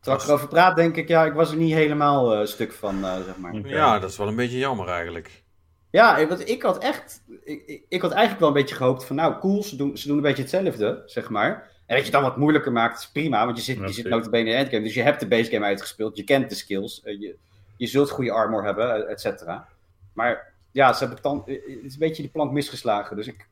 terwijl 0.00 0.22
ik 0.22 0.28
erover 0.28 0.48
praat, 0.48 0.76
denk 0.76 0.96
ik, 0.96 1.08
ja, 1.08 1.24
ik 1.24 1.32
was 1.32 1.50
er 1.50 1.56
niet 1.56 1.72
helemaal 1.74 2.34
eh, 2.34 2.46
stuk 2.46 2.72
van, 2.72 3.04
eh, 3.04 3.14
zeg 3.24 3.36
maar. 3.36 3.52
Ja, 3.68 3.98
dat 3.98 4.10
is 4.10 4.16
wel 4.16 4.28
een 4.28 4.36
beetje 4.36 4.58
jammer 4.58 4.88
eigenlijk. 4.88 5.42
Ja, 5.90 6.16
ik- 6.16 6.28
want 6.28 6.48
ik 6.48 6.62
had 6.62 6.78
echt. 6.78 7.22
Ik, 7.44 7.62
ik, 7.66 7.82
ik 7.88 8.00
had 8.02 8.10
eigenlijk 8.10 8.40
wel 8.40 8.48
een 8.48 8.54
beetje 8.54 8.74
gehoopt 8.74 9.04
van. 9.04 9.16
Nou, 9.16 9.38
cool, 9.38 9.62
ze 9.62 9.76
doen, 9.76 9.96
ze 9.98 10.06
doen 10.06 10.16
een 10.16 10.22
beetje 10.22 10.42
hetzelfde, 10.42 11.02
zeg 11.06 11.28
maar. 11.30 11.52
En 11.86 11.96
dat 11.96 11.96
je 11.96 12.02
het 12.02 12.12
dan 12.12 12.22
wat 12.22 12.36
moeilijker 12.36 12.72
maakt, 12.72 12.98
is 12.98 13.08
prima. 13.08 13.44
Want 13.44 13.56
je 13.56 13.62
zit, 13.62 13.76
je 13.76 13.92
zit 13.92 14.08
notabene 14.08 14.44
in 14.44 14.50
de 14.50 14.56
endgame. 14.56 14.82
Dus 14.82 14.94
je 14.94 15.02
hebt 15.02 15.20
de 15.20 15.26
base 15.28 15.50
game 15.50 15.64
uitgespeeld. 15.64 16.16
Je 16.16 16.24
kent 16.24 16.48
de 16.48 16.54
skills. 16.54 17.00
je, 17.04 17.34
je 17.76 17.86
zult 17.86 18.10
goede 18.10 18.30
armor 18.32 18.64
hebben, 18.64 19.08
et 19.08 19.20
cetera. 19.20 19.68
Maar 20.12 20.52
ja, 20.70 20.92
ze 20.92 21.04
hebben 21.04 21.22
dan, 21.22 21.42
het 21.46 21.60
is 21.82 21.92
een 21.92 21.98
beetje 21.98 22.22
die 22.22 22.30
plank 22.30 22.52
misgeslagen. 22.52 23.16
Dus 23.16 23.26
ik, 23.26 23.46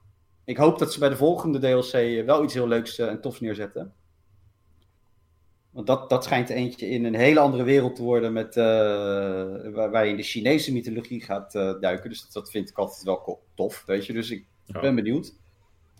ik 0.44 0.56
hoop 0.56 0.78
dat 0.78 0.92
ze 0.92 0.98
bij 0.98 1.08
de 1.08 1.16
volgende 1.16 1.58
DLC 1.58 1.92
eh, 1.92 2.24
wel 2.24 2.44
iets 2.44 2.54
heel 2.54 2.68
leuks 2.68 2.98
eh, 2.98 3.08
en 3.08 3.20
tofs 3.20 3.40
neerzetten. 3.40 3.94
Want 5.70 5.86
dat, 5.86 6.10
dat 6.10 6.24
schijnt 6.24 6.48
eentje 6.48 6.88
in 6.88 7.04
een 7.04 7.14
hele 7.14 7.40
andere 7.40 7.62
wereld 7.62 7.96
te 7.96 8.02
worden 8.02 8.32
met, 8.32 8.56
eh, 8.56 8.64
waar, 9.72 9.90
waar 9.90 10.04
je 10.04 10.10
in 10.10 10.16
de 10.16 10.22
Chinese 10.22 10.72
mythologie 10.72 11.22
gaat 11.22 11.52
duiken. 11.52 12.10
Dus 12.10 12.22
dat, 12.22 12.32
dat 12.32 12.50
vind 12.50 12.68
ik 12.70 12.78
altijd 12.78 13.02
wel 13.02 13.42
tof, 13.54 13.82
weet 13.86 14.06
je. 14.06 14.12
Dus 14.12 14.30
ik 14.30 14.46
Ja. 14.64 14.80
ben 14.80 14.94
benieuwd. 14.94 15.34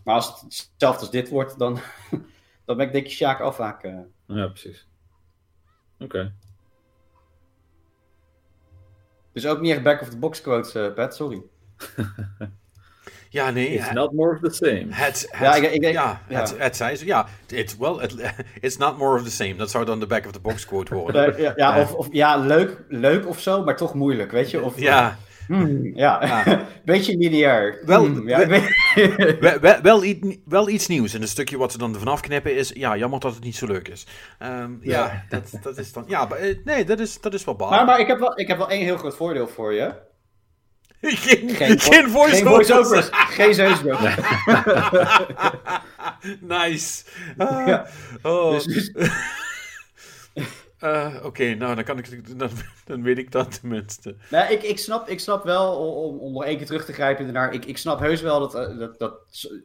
Maar 0.03 0.15
als 0.15 0.27
het 0.27 0.41
hetzelfde 0.41 0.99
als 0.99 1.11
dit 1.11 1.29
wordt, 1.29 1.59
dan, 1.59 1.79
dan 2.65 2.77
ben 2.77 2.85
ik 2.85 2.91
denk 2.91 3.05
ik 3.05 3.11
Sjaak 3.11 3.39
afhaken. 3.39 4.11
Ja, 4.27 4.47
precies. 4.47 4.87
Oké. 5.99 6.33
Dus 9.31 9.47
ook 9.47 9.59
niet 9.61 9.71
echt 9.71 9.83
back 9.83 10.01
of 10.01 10.09
the 10.09 10.17
box 10.17 10.41
quotes, 10.41 10.93
Pat, 10.93 11.15
sorry. 11.15 11.43
Ja, 13.33 13.49
nee. 13.51 13.67
It's 13.67 13.87
hè, 13.87 13.93
not 13.93 14.11
more 14.11 14.31
of 14.33 14.39
the 14.51 14.65
same. 14.65 14.85
Het, 14.89 15.27
het, 15.31 15.39
Ja, 15.41 15.55
ik- 15.55 15.71
ik 15.71 15.81
denk- 15.81 15.93
ja, 15.93 16.21
ja. 16.29 16.39
Het, 16.39 16.55
het 16.57 16.75
zei 16.75 16.95
ze. 16.95 17.05
Ja, 17.05 17.27
it's, 17.47 17.77
well, 17.77 17.93
it- 18.03 18.15
it's 18.61 18.77
not 18.77 18.97
more 18.97 19.15
of 19.15 19.23
the 19.23 19.31
same. 19.31 19.55
Dat 19.55 19.71
zou 19.71 19.85
dan 19.85 19.99
de 19.99 20.07
back 20.07 20.25
of 20.25 20.31
the 20.31 20.39
box 20.39 20.65
quote 20.65 20.93
worden. 21.01 21.33
Eh, 21.35 21.39
ja, 21.41 21.53
ja, 21.55 21.75
Eh. 21.75 21.81
of, 21.81 21.93
of, 21.93 22.07
ja 22.11 22.37
leuk, 22.37 22.77
leuk 22.87 23.27
of 23.27 23.39
zo, 23.39 23.63
maar 23.63 23.77
toch 23.77 23.93
moeilijk, 23.93 24.31
weet 24.31 24.51
je. 24.51 24.61
Of, 24.63 24.79
Ja, 24.79 25.17
Hmm, 25.47 25.91
ja. 25.95 26.25
Ja. 26.45 26.65
beetje 26.85 27.17
lineair. 27.17 27.79
Wel- 27.85 28.05
Hmm, 28.05 28.27
ja, 28.29 28.47
wel, 28.47 28.61
wel, 29.61 29.81
wel, 29.81 30.03
iets, 30.03 30.37
wel 30.45 30.69
iets 30.69 30.87
nieuws. 30.87 31.13
En 31.13 31.21
een 31.21 31.27
stukje 31.27 31.57
wat 31.57 31.71
ze 31.71 31.77
dan 31.77 31.93
ervan 31.93 32.07
afknippen 32.13 32.55
is... 32.55 32.71
Ja, 32.75 32.97
jammer 32.97 33.19
dat 33.19 33.33
het 33.35 33.43
niet 33.43 33.55
zo 33.55 33.65
leuk 33.67 33.87
is. 33.87 34.05
Ehm, 34.39 34.71
ja, 34.81 34.91
Ja. 35.05 35.23
dat, 35.29 35.51
dat 35.61 35.77
is 35.77 35.93
dan... 35.93 36.03
Ja, 36.07 36.25
maar, 36.25 36.37
eh, 36.37 36.55
nee, 36.63 36.85
dat 36.85 36.99
is, 36.99 37.21
dat 37.21 37.33
is 37.33 37.43
wel 37.43 37.55
baal. 37.55 37.69
maar 37.69 37.85
maar 37.85 37.99
ik, 37.99 38.07
heb 38.07 38.19
wel, 38.19 38.39
ik 38.39 38.47
heb 38.47 38.57
wel 38.57 38.69
één 38.69 38.83
heel 38.83 38.97
groot 38.97 39.15
voordeel 39.15 39.47
voor 39.47 39.73
je. 39.73 39.93
geen, 41.25 41.49
Geen, 41.49 41.79
geen 41.79 42.09
voice 42.09 42.35
Geen 42.35 42.45
voice-overs. 42.45 43.09
Geen 43.11 43.53
zeusbroek. 43.53 43.99
nice. 46.41 47.03
Ah, 47.37 47.67
Ja. 47.67 47.87
oh. 48.21 48.51
Dus, 48.51 48.65
dus- 48.65 49.11
Eh, 50.79 51.15
Oké, 51.23 51.53
nou, 51.55 51.75
dan, 51.75 51.83
kan 51.83 51.97
ik, 51.97 52.37
dan, 52.39 52.49
dan 52.85 53.03
weet 53.03 53.17
ik 53.17 53.31
dat 53.31 53.59
tenminste. 53.59 54.15
Nou, 54.29 54.51
ik, 54.53 54.63
ik, 54.63 54.79
snap, 54.79 55.09
ik 55.09 55.19
snap 55.19 55.43
wel, 55.43 55.75
om, 55.75 56.17
om 56.19 56.33
nog 56.33 56.45
één 56.45 56.57
keer 56.57 56.65
terug 56.65 56.85
te 56.85 56.93
grijpen 56.93 57.25
ernaar, 57.25 57.53
ik, 57.53 57.65
ik 57.65 57.77
snap 57.77 57.99
heus 57.99 58.21
wel 58.21 58.39
dat, 58.39 58.55
eh, 58.55 58.77
dat, 58.77 58.99
dat 58.99 59.19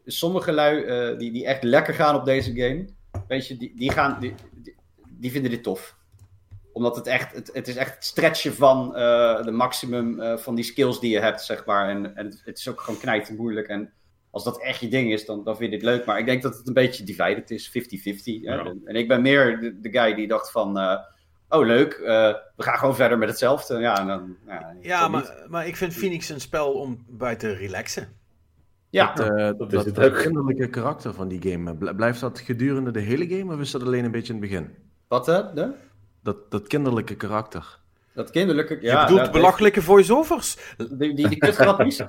sommige 0.07 0.53
lui 0.53 0.83
eh, 0.83 1.19
die, 1.19 1.33
die 1.33 1.47
echt 1.47 1.63
lekker 1.63 1.95
gaan 1.95 2.15
op 2.15 2.25
deze 2.25 2.55
game, 2.55 2.89
weet 3.29 3.47
je, 3.47 3.57
die, 3.57 3.73
die, 3.77 3.93
gaan, 3.93 4.17
die, 4.21 4.35
die, 4.53 4.75
die 5.09 5.31
vinden 5.31 5.51
dit 5.51 5.63
tof. 5.63 5.97
Omdat 6.79 6.97
het 6.97 7.07
echt, 7.07 7.35
het, 7.35 7.51
het 7.53 7.69
is 7.69 7.77
echt 7.77 7.95
het 7.95 8.05
stretchen 8.05 8.55
van 8.55 8.97
eh, 8.97 9.43
de 9.43 9.51
maximum 9.51 10.21
eh, 10.21 10.37
van 10.37 10.55
die 10.55 10.65
skills 10.65 11.01
die 11.01 11.11
je 11.11 11.19
hebt, 11.21 11.43
zeg 11.43 11.65
maar. 11.65 11.89
En, 11.89 12.17
en 12.17 12.27
het, 12.27 12.43
het 12.45 12.59
is 12.59 12.69
ook 12.69 12.81
gewoon 12.81 13.01
knijten 13.01 13.37
moeilijk. 13.37 13.69
En 13.69 13.93
als 14.31 14.45
dat 14.45 14.63
echt 14.63 14.81
je 14.81 14.89
ding 14.89 15.13
is, 15.13 15.25
dan, 15.27 15.45
dan 15.45 15.57
vind 15.57 15.71
je 15.73 15.79
dit 15.79 15.87
leuk. 15.87 16.05
Maar 16.05 16.19
ik 16.19 16.27
denk 16.27 16.43
dat 16.43 16.57
het 16.57 16.67
een 16.69 16.75
beetje 16.75 17.05
divided 17.05 17.51
is, 17.51 17.69
50-50. 17.69 17.73
hè. 17.73 18.55
Ja. 18.55 18.75
En, 18.85 18.95
ik 18.97 19.09
ben 19.09 19.23
meer 19.23 19.61
de, 19.61 19.81
de 19.81 19.91
guy 19.91 20.15
die 20.15 20.29
dacht 20.29 20.51
van, 20.51 20.79
eh, 20.79 20.99
oh 21.49 21.67
leuk, 21.67 21.93
eh, 21.93 22.35
we 22.57 22.63
gaan 22.63 22.79
gewoon 22.79 22.95
verder 22.97 23.19
met 23.19 23.29
hetzelfde. 23.29 23.79
Ja, 23.79 23.99
en 24.01 24.07
dan, 24.07 24.37
ja, 24.47 24.75
Ja, 24.81 25.01
toch 25.01 25.15
niet. 25.15 25.27
maar, 25.29 25.47
maar 25.49 25.67
ik 25.67 25.77
vind 25.77 25.93
Phoenix 25.93 26.29
een 26.29 26.41
spel 26.41 26.73
om 26.73 27.05
bij 27.09 27.37
te 27.37 27.53
relaxen. 27.53 28.09
Ja, 28.91 29.13
Dat, 29.15 29.27
dat 29.59 29.59
dat, 29.59 29.73
is 29.73 29.85
het 29.85 29.95
dat 29.95 30.05
ook. 30.13 30.19
kinderlijke 30.19 30.69
karakter 30.69 31.15
van 31.15 31.29
die 31.29 31.51
game, 31.53 31.75
bl- 31.77 31.95
blijft 31.95 32.21
dat 32.21 32.39
gedurende 32.41 32.91
de 32.91 33.01
hele 33.01 33.27
game 33.29 33.55
of 33.55 33.61
is 33.61 33.71
dat 33.71 33.83
alleen 33.83 34.05
een 34.05 34.11
beetje 34.11 34.33
in 34.35 34.41
het 34.41 34.51
begin? 34.51 34.71
wat 35.09 35.27
hè? 35.27 35.53
De? 35.55 35.73
Dat, 36.29 36.51
dat 36.51 36.67
kinderlijke 36.67 37.15
karakter. 37.15 37.79
Dat 38.15 38.31
kinderlijke... 38.31 38.75
Je 38.81 38.87
Ja, 38.87 39.03
bedoelt 39.05 39.21
dat- 39.21 39.33
belachelijke 39.33 39.83
voice-overs? 39.83 40.57
Die, 40.91 41.15
die, 41.15 41.29
die 41.29 41.39
kutgrappies. 41.39 42.03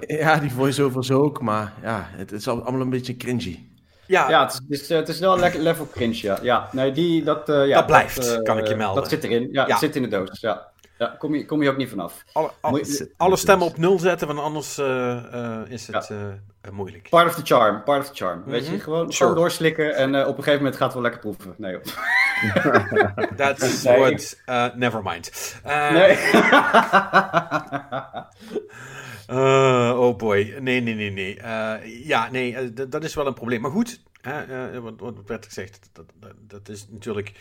Ja, 0.00 0.36
die 0.38 0.50
voice-overs 0.52 1.10
ook, 1.10 1.40
maar 1.40 1.72
ja, 1.82 2.08
het, 2.10 2.30
het 2.30 2.40
is 2.40 2.48
al- 2.48 2.62
allemaal 2.62 2.80
een 2.80 2.90
beetje 2.90 3.16
cringy. 3.16 3.68
Ja, 4.06 4.28
Ja, 4.28 4.42
het 4.44 4.52
is, 4.52 4.58
het 4.58 4.80
is, 4.80 4.88
het 4.88 5.08
is 5.08 5.18
wel 5.18 5.32
een 5.34 5.40
lekker 5.40 5.60
level 5.60 5.88
cringe, 5.92 6.14
ja. 6.22 6.38
ja 6.42 6.68
nee, 6.72 6.92
die, 6.92 7.24
dat, 7.24 7.48
eh, 7.48 7.66
ja, 7.66 7.74
Dat 7.76 7.86
blijft, 7.86 8.30
eh, 8.34 8.42
kan 8.42 8.58
ik 8.58 8.66
je 8.68 8.74
melden. 8.76 9.02
Dat 9.02 9.10
zit 9.10 9.24
erin. 9.24 9.48
Ja, 9.52 9.62
Ja. 9.66 9.66
het 9.70 9.78
zit 9.78 9.96
in 9.96 10.02
de 10.02 10.08
doos, 10.08 10.40
ja. 10.40 10.66
Ja, 10.98 11.14
kom 11.18 11.34
je, 11.34 11.44
kom 11.44 11.62
je 11.62 11.70
ook 11.70 11.76
niet 11.76 11.88
vanaf. 11.88 12.24
alle, 12.32 12.50
al- 12.60 12.76
je- 12.76 13.12
alle 13.16 13.36
stemmen 13.36 13.66
op 13.66 13.76
nul 13.76 13.98
zetten, 13.98 14.26
want 14.26 14.38
anders 14.38 14.78
eh, 14.78 15.34
eh, 15.34 15.70
is 15.70 15.86
het 15.86 16.10
eh, 16.10 16.70
moeilijk. 16.72 17.08
Part 17.08 17.26
of 17.28 17.34
the 17.34 17.54
charm, 17.54 17.82
part 17.82 18.00
of 18.00 18.08
the 18.08 18.14
charm. 18.24 18.42
Weet 18.46 18.66
je, 18.66 18.72
Mhm. 18.72 18.80
gewoon, 18.80 19.12
Sure. 19.12 19.34
doorslikken 19.34 19.94
en 19.96 20.08
op 20.08 20.26
een 20.36 20.42
gegeven 20.44 20.56
moment 20.56 20.76
gaat 20.76 20.84
het 20.84 20.92
wel 20.94 21.02
lekker 21.02 21.20
proeven. 21.20 21.54
Nee, 21.58 21.72
joh. 21.72 21.82
That's 23.36 23.82
Nee, 23.82 23.98
what... 23.98 24.74
never 24.76 25.02
mind. 25.02 25.60
Nee. 25.64 26.18
oh 29.98 30.16
boy. 30.16 30.56
Nee, 30.60 30.80
nee, 30.80 30.94
nee, 30.94 31.10
nee. 31.10 31.40
Ja, 32.04 32.30
nee, 32.30 32.72
dat 32.88 33.04
is 33.04 33.14
wel 33.14 33.26
een 33.26 33.34
probleem. 33.34 33.60
Maar 33.60 33.70
goed, 33.70 34.00
hè, 34.20 34.80
wat, 34.80 34.94
wat 34.98 35.24
Patrick 35.24 35.52
zegt, 35.52 35.90
dat, 35.92 36.04
dat, 36.20 36.32
dat 36.40 36.68
is 36.68 36.86
natuurlijk 36.90 37.32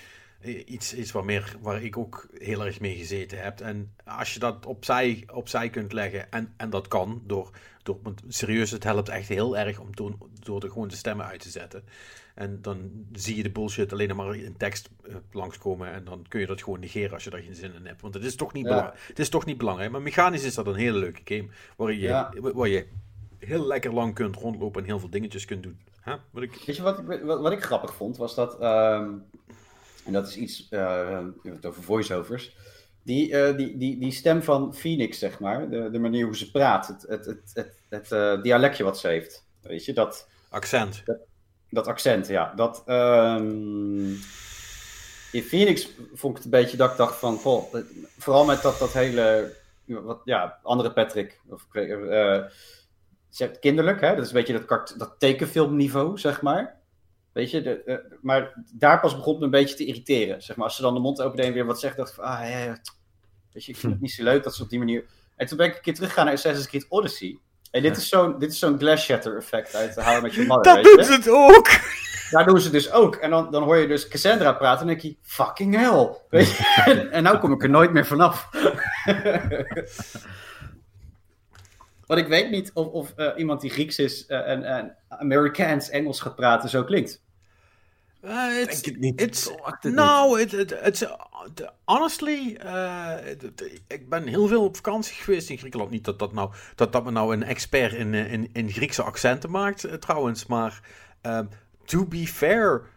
iets, 0.46 0.94
iets 0.94 1.12
waar, 1.12 1.26
meer, 1.26 1.56
waar 1.62 1.84
ik 1.84 1.98
ook 1.98 2.28
heel 2.34 2.66
erg 2.66 2.80
mee 2.80 2.96
gezeten 2.96 3.44
heb. 3.44 3.60
En 3.60 3.94
als 4.06 4.34
je 4.34 4.40
dat 4.40 4.66
opzij, 4.66 5.24
opzij 5.34 5.70
kunt 5.70 5.94
leggen, 5.94 6.32
en, 6.32 6.54
en 6.58 6.70
dat 6.70 6.88
kan, 6.88 7.22
door, 7.26 7.50
door, 7.84 7.98
want 8.04 8.22
serieus, 8.28 8.72
het 8.72 8.84
helpt 8.84 9.10
echt 9.10 9.28
heel 9.28 9.58
erg 9.58 9.80
om 9.80 9.96
door, 9.96 10.14
door 10.40 10.60
de, 10.60 10.70
gewoon 10.70 10.88
de 10.88 10.96
stemmen 10.96 11.26
uit 11.26 11.40
te 11.40 11.50
zetten. 11.50 11.84
En 12.36 12.62
dan 12.62 12.92
zie 13.14 13.36
je 13.36 13.44
de 13.44 13.52
bullshit 13.52 13.92
alleen 13.94 14.16
maar 14.16 14.36
in 14.36 14.58
tekst 14.58 14.90
eh, 15.08 15.16
langskomen. 15.32 15.92
En 15.92 16.04
dan 16.04 16.26
kun 16.28 16.40
je 16.40 16.46
dat 16.46 16.64
gewoon 16.64 16.80
negeren 16.80 17.14
als 17.14 17.24
je 17.24 17.30
daar 17.30 17.42
geen 17.42 17.56
zin 17.56 17.74
in 17.74 17.86
hebt. 17.86 18.02
Want 18.02 18.14
het 18.14 18.24
is 18.24 18.36
toch 18.36 18.54
niet, 18.54 18.66
Ja. 18.68 18.94
het 19.08 19.20
is 19.20 19.30
toch 19.30 19.46
niet 19.46 19.58
belangrijk. 19.58 19.92
Maar 19.92 20.02
mechanisch 20.02 20.44
is 20.44 20.54
dat 20.56 20.68
een 20.68 20.76
hele 20.76 20.98
leuke 20.98 21.22
game. 21.24 21.48
Waar 21.78 21.92
je, 21.92 22.00
Ja. 22.00 22.34
waar 22.42 22.68
je 22.68 22.88
heel 23.40 23.68
lekker 23.68 23.94
lang 23.94 24.14
kunt 24.14 24.36
rondlopen 24.36 24.82
en 24.82 24.88
heel 24.88 25.00
veel 25.00 25.10
dingetjes 25.10 25.46
kunt 25.46 25.64
doen. 25.64 25.80
Huh? 26.04 26.14
Wat 26.32 26.44
ik... 26.44 26.64
Weet 26.66 26.76
je 26.76 26.82
wat 26.82 27.00
ik, 27.00 27.22
wat, 27.24 27.42
wat 27.42 27.52
ik 27.52 27.64
grappig 27.64 27.94
vond? 27.94 28.18
Was 28.18 28.36
dat, 28.36 28.60
ehm, 28.60 29.10
en 30.06 30.14
dat 30.14 30.28
is 30.28 30.38
iets, 30.38 30.68
het 30.70 31.66
over 31.66 31.84
voiceovers. 31.84 32.56
Die, 33.04 33.38
eh, 33.38 33.58
die, 33.58 33.78
die, 33.78 34.00
die 34.00 34.12
stem 34.12 34.44
van 34.44 34.74
Phoenix, 34.74 35.20
zeg 35.20 35.40
maar, 35.40 35.70
de, 35.70 35.90
de 35.92 36.00
manier 36.00 36.26
hoe 36.26 36.38
ze 36.38 36.52
praat, 36.52 36.88
het, 36.88 37.06
het, 37.08 37.26
het, 37.26 37.52
het, 37.54 37.82
het 37.90 38.12
eh, 38.12 38.42
dialectje 38.42 38.84
wat 38.84 39.00
ze 39.00 39.08
heeft. 39.08 39.46
Weet 39.62 39.86
je, 39.86 39.94
dat, 39.94 40.28
Accent. 40.50 41.04
dat 41.70 41.88
accent, 41.88 42.28
ja. 42.28 42.54
Dat, 42.56 42.84
ehm, 42.86 44.10
in 45.32 45.44
Phoenix 45.44 45.90
vond 46.14 46.38
ik 46.38 46.44
het 46.44 46.54
een 46.54 46.62
beetje 46.62 46.78
dat 46.78 46.92
ik 46.92 46.98
dacht 46.98 47.16
van, 47.16 47.38
goh, 47.38 47.74
vooral 48.18 48.46
met 48.46 48.62
dat, 48.62 48.80
dat 48.80 48.94
hele, 48.94 49.54
wat, 49.86 50.22
ja, 50.24 50.60
andere 50.64 50.94
Patrick, 50.94 51.40
of 51.48 51.68
kinderlijk, 53.60 54.02
hè? 54.02 54.16
dat 54.16 54.24
is 54.24 54.28
een 54.28 54.38
beetje 54.38 54.66
dat, 54.66 54.96
dat 54.98 55.16
tekenfilmniveau, 55.18 56.18
zeg 56.18 56.42
maar. 56.42 56.80
Weet 57.36 57.52
je, 57.52 57.62
de, 57.62 58.18
maar 58.22 58.54
daar 58.74 59.00
pas 59.00 59.16
begon 59.16 59.32
het 59.32 59.40
me 59.40 59.46
een 59.46 59.52
beetje 59.64 59.76
te 59.76 59.86
irriteren. 59.86 60.42
Zeg 60.42 60.56
maar, 60.56 60.66
als 60.66 60.76
ze 60.76 60.82
dan 60.82 60.94
de 60.94 61.00
mond 61.00 61.22
openen 61.22 61.46
en 61.46 61.54
weer 61.54 61.66
wat 61.66 61.80
zegt, 61.80 61.98
dacht 61.98 62.10
ik 62.10 62.16
van, 62.16 62.24
ah, 62.24 62.50
ja, 62.50 62.58
ja, 62.58 62.78
weet 63.52 63.66
je, 63.66 63.72
ik 63.72 63.78
vind 63.78 63.92
het 63.92 64.02
niet 64.02 64.12
zo 64.12 64.24
leuk 64.24 64.44
dat 64.44 64.56
ze 64.56 64.64
op 64.64 64.70
die 64.70 64.80
manier... 64.80 65.06
En 65.36 65.48
toen 65.48 65.58
ben 65.58 65.68
ik 65.68 65.76
een 65.76 65.82
keer 65.82 65.94
teruggegaan 65.94 66.26
naar 66.26 66.34
Assassin's 66.34 66.68
Creed 66.68 66.86
Odyssey. 66.90 67.40
En 67.72 67.82
dit 67.82 67.98
is 67.98 68.10
zo'n, 68.10 68.40
dit 68.40 68.52
is 68.52 68.60
zo'n 68.60 68.78
glass 68.78 69.06
shatter 69.06 69.38
effect 69.38 69.76
uit 69.76 69.96
How 69.96 70.22
Met 70.22 70.34
Your 70.34 70.48
Mother, 70.48 70.74
Dat 70.74 70.84
weet 70.84 70.86
je? 70.86 70.98
doet 70.98 71.08
het 71.08 71.30
ook! 71.30 71.68
Daar 72.32 72.46
doen 72.46 72.60
ze 72.60 72.70
dus 72.70 72.92
ook. 72.92 73.16
En 73.16 73.30
dan, 73.30 73.52
dan 73.52 73.64
hoor 73.64 73.78
je 73.78 73.88
dus 73.88 74.08
Cassandra 74.08 74.54
praten 74.54 74.82
en 74.82 74.88
denk 74.88 75.02
je, 75.02 75.16
fucking 75.22 75.76
hell. 75.76 76.10
Weet 76.30 76.50
je? 76.50 76.84
En, 76.92 77.12
en 77.12 77.24
nou 77.24 77.38
kom 77.38 77.52
ik 77.52 77.64
er 77.64 77.70
nooit 77.70 77.92
meer 77.92 78.06
vanaf. 78.06 78.50
Want 82.06 82.20
ik 82.20 82.28
weet 82.28 82.50
niet 82.50 82.72
of, 82.74 82.88
of 82.88 83.14
eh, 83.16 83.32
iemand 83.38 83.62
die 83.62 83.70
Grieks 83.70 84.00
is 84.00 84.26
eh, 84.26 84.48
en, 84.48 84.64
en 84.64 84.96
Amerikaans 85.10 85.90
Engels 85.90 86.20
gaat 86.22 86.36
praten 86.36 86.70
zo 86.70 86.84
klinkt. 86.84 87.24
Uh, 88.26 88.60
it's, 88.62 88.82
Denk 88.82 88.86
het 88.96 89.00
niet. 89.04 89.22
It's, 89.22 89.52
nou, 89.82 90.40
it, 90.42 90.54
it, 90.54 90.72
it's, 90.72 91.04
honestly, 91.84 92.58
uh, 92.66 93.14
it- 93.30 93.82
ik 93.88 94.10
ben 94.10 94.28
heel 94.28 94.48
veel 94.48 94.64
op 94.64 94.76
vakantie 94.76 95.16
geweest 95.16 95.50
in 95.50 95.58
Griekenland. 95.58 95.92
Niet 95.92 96.06
dat 96.06 96.20
dat, 96.20 96.34
nou, 96.34 96.52
dat, 96.76 96.92
dat 96.92 97.04
me 97.04 97.12
nou 97.12 97.34
een 97.34 97.44
expert 97.44 97.94
in, 97.94 98.14
eh, 98.14 98.32
in, 98.32 98.50
in 98.54 98.72
Griekse 98.72 99.04
accenten 99.04 99.52
maakt, 99.52 99.84
eh, 99.84 99.94
trouwens. 99.94 100.46
Maar 100.46 100.82
um, 101.22 101.50
to 101.86 102.06
be 102.06 102.28
fair, 102.28 102.82
eh, 102.82 102.88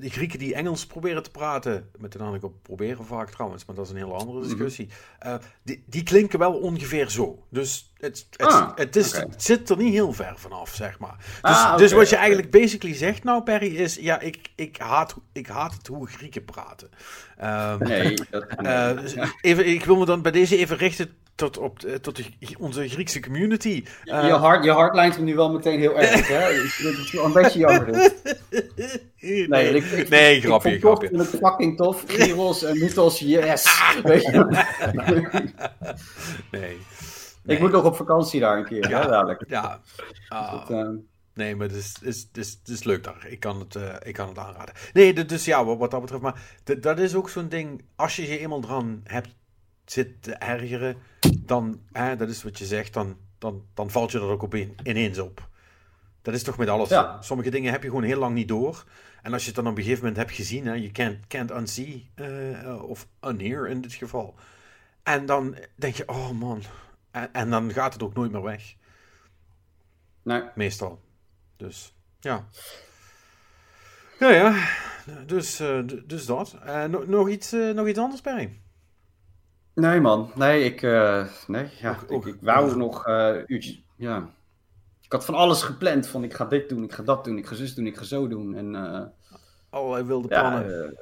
de 0.00 0.08
Grieken 0.10 0.38
die 0.38 0.54
Engels 0.54 0.86
proberen 0.86 1.22
te 1.22 1.30
praten, 1.30 1.90
met 1.98 2.12
de 2.12 2.18
nadruk 2.18 2.44
op 2.44 2.62
proberen 2.62 3.04
vaak 3.04 3.30
trouwens, 3.30 3.64
maar 3.64 3.76
dat 3.76 3.84
is 3.84 3.90
een 3.90 3.96
hele 3.96 4.12
andere 4.12 4.42
discussie. 4.42 4.88
eh, 5.18 5.34
die, 5.62 5.82
die 5.86 6.02
klinken 6.02 6.38
wel 6.38 6.52
ongeveer 6.52 7.10
zo. 7.10 7.46
Dus 7.50 7.92
het, 7.96 8.26
het, 8.36 8.46
Ah, 8.46 8.70
het, 8.74 8.96
is, 8.96 9.14
oké. 9.14 9.26
het 9.30 9.42
zit 9.42 9.70
er 9.70 9.76
niet 9.76 9.92
heel 9.92 10.12
ver 10.12 10.34
vanaf, 10.36 10.74
zeg 10.74 10.98
maar. 10.98 11.16
Dus, 11.18 11.38
Ah, 11.40 11.76
dus 11.76 11.90
oké, 11.90 12.00
wat 12.00 12.08
je 12.10 12.16
eigenlijk 12.16 12.50
basically 12.50 12.94
zegt 12.94 13.24
nou, 13.24 13.42
Perry, 13.42 13.76
is 13.76 13.94
ja, 13.94 14.20
ik, 14.20 14.50
ik, 14.54 14.76
haat, 14.76 15.16
ik 15.32 15.46
haat 15.46 15.72
het 15.72 15.86
hoe 15.86 16.06
Grieken 16.08 16.44
praten. 16.44 16.90
Ehm, 17.36 17.78
Nee, 17.82 18.14
dat, 18.30 18.44
eh, 18.56 18.98
dus 19.00 19.14
even, 19.40 19.66
ik 19.66 19.84
wil 19.84 19.96
me 19.96 20.04
dan 20.04 20.22
bij 20.22 20.32
deze 20.32 20.56
even 20.56 20.76
richten 20.76 21.10
tot, 21.34 21.58
op, 21.58 21.80
de- 21.80 22.00
tot 22.00 22.16
de, 22.16 22.24
onze 22.58 22.88
Griekse 22.88 23.20
community. 23.20 23.84
Eh, 24.04 24.26
je, 24.26 24.32
hart, 24.32 24.64
je 24.64 24.70
hart 24.70 24.94
lijnt 24.94 25.16
hem 25.16 25.24
nu 25.24 25.34
wel 25.34 25.52
meteen 25.52 25.78
heel 25.78 25.98
erg, 25.98 26.28
hè? 26.28 26.34
Het 26.52 27.10
wel 27.10 27.24
een 27.24 27.32
beetje 27.32 27.58
jammer. 27.58 27.92
dit. 27.92 28.22
nee, 29.20 29.48
Nee, 29.48 29.74
ik, 29.74 29.84
ik, 29.84 30.08
nee, 30.08 30.36
ik 30.36 30.44
grapje, 30.44 30.78
tof. 30.78 31.02
Ik 31.02 31.08
vind 31.08 31.30
het 31.30 31.40
fucking 31.40 31.76
tof. 31.76 32.04
Gyros 32.06 32.62
en 32.64 32.78
Mythos, 32.78 33.18
yes. 33.18 33.82
Weet 34.02 34.22
je? 34.22 34.64
Nee. 36.50 36.76
Ik 37.44 37.60
moet 37.60 37.70
nog 37.72 37.84
op 37.84 37.96
vakantie 37.96 38.40
daar 38.40 38.56
een 38.58 38.64
keer, 38.64 38.88
Ja. 38.88 39.00
hè, 39.02 39.08
dadelijk. 39.08 39.44
Ja. 39.48 39.80
Ah. 40.28 40.52
Dat, 40.52 40.70
eh, 40.70 40.88
Nee, 41.34 41.56
maar 41.56 41.66
het 41.66 41.76
is, 41.76 41.94
is, 42.02 42.28
is, 42.32 42.50
het 42.50 42.68
is 42.68 42.84
leuk 42.84 43.04
daar. 43.04 43.26
Ik 43.28 43.40
kan 43.40 43.58
het, 43.58 43.76
eh, 43.76 43.94
ik 44.02 44.14
kan 44.14 44.28
het 44.28 44.38
aanraden. 44.38 44.74
Nee, 44.92 45.24
dus 45.24 45.44
ja, 45.44 45.64
wat, 45.64 45.78
wat 45.78 45.90
dat 45.90 46.00
betreft. 46.00 46.22
Maar 46.22 46.40
dat 46.80 46.98
is 46.98 47.14
ook 47.14 47.28
zo'n 47.28 47.48
ding. 47.48 47.84
Als 47.96 48.16
je 48.16 48.28
je 48.28 48.38
eenmaal 48.38 48.62
eraan 48.64 49.00
hebt 49.04 49.28
zit 49.84 50.22
te 50.22 50.32
ergeren, 50.32 50.96
dan, 51.38 51.80
hè, 51.92 52.16
dat 52.16 52.28
is 52.28 52.42
wat 52.42 52.58
je 52.58 52.64
zegt, 52.64 52.92
dan, 52.92 53.16
dan, 53.38 53.64
dan 53.74 53.90
valt 53.90 54.12
je 54.12 54.18
er 54.18 54.24
ook 54.24 54.42
op 54.42 54.54
in, 54.54 54.74
ineens 54.82 55.18
op. 55.18 55.48
Dat 56.22 56.34
is 56.34 56.42
toch 56.42 56.56
met 56.58 56.68
alles 56.68 56.88
Ja. 56.88 57.22
Sommige 57.22 57.50
dingen 57.50 57.72
heb 57.72 57.82
je 57.82 57.88
gewoon 57.88 58.02
heel 58.04 58.18
lang 58.18 58.34
niet 58.34 58.48
door. 58.48 58.84
En 59.22 59.32
als 59.32 59.42
je 59.42 59.46
het 59.46 59.56
dan 59.56 59.66
op 59.66 59.76
een 59.76 59.82
gegeven 59.82 60.04
moment 60.04 60.20
hebt 60.20 60.36
gezien, 60.36 60.66
hè, 60.66 60.72
je 60.72 60.90
can't, 60.90 61.26
can't 61.26 61.50
unsee, 61.50 62.10
eh, 62.14 62.82
of 62.82 63.06
unhear 63.24 63.68
in 63.68 63.80
dit 63.80 63.92
geval. 63.92 64.34
En 65.02 65.26
dan 65.26 65.56
denk 65.74 65.94
je, 65.94 66.08
oh 66.08 66.30
man. 66.30 66.62
En, 67.10 67.32
en 67.32 67.50
dan 67.50 67.72
gaat 67.72 67.92
het 67.92 68.02
ook 68.02 68.14
nooit 68.14 68.32
meer 68.32 68.42
weg. 68.42 68.74
nee. 70.22 70.42
Meestal. 70.54 71.00
Dus, 71.56 71.94
ja. 72.20 72.46
Ja, 74.18 74.30
ja. 74.30 74.68
Dus, 75.26 75.60
eh, 75.60 75.78
dus 76.06 76.26
dat. 76.26 76.56
No- 76.64 77.04
nog, 77.06 77.28
iets, 77.28 77.52
nog 77.74 77.86
iets 77.88 77.98
anders, 77.98 78.20
Perry? 78.20 78.60
Nee, 79.74 80.00
man. 80.00 80.30
Nee, 80.34 80.64
ik, 80.64 80.82
eh, 80.82 81.26
nee, 81.46 81.68
ja, 81.80 81.98
ik, 82.08 82.24
ik 82.24 82.36
wou 82.40 82.76
nog 82.76 83.06
eh 83.06 83.36
uurtjes, 83.46 83.82
ja. 83.96 84.30
Ik 85.00 85.12
had 85.12 85.24
van 85.24 85.34
alles 85.34 85.62
gepland, 85.62 86.06
van 86.06 86.24
ik 86.24 86.34
ga 86.34 86.44
dit 86.44 86.68
doen, 86.68 86.82
ik 86.82 86.92
ga 86.92 87.02
dat 87.02 87.24
doen, 87.24 87.38
ik 87.38 87.46
ga 87.46 87.54
zus 87.54 87.74
doen, 87.74 87.86
ik 87.86 87.96
ga 87.96 88.04
zo 88.04 88.28
doen. 88.28 88.54
En 88.54 88.74
eh, 88.74 89.02
Allerlei 89.70 90.04
wilde 90.04 90.28
ja, 90.28 90.40
plannen. 90.40 90.98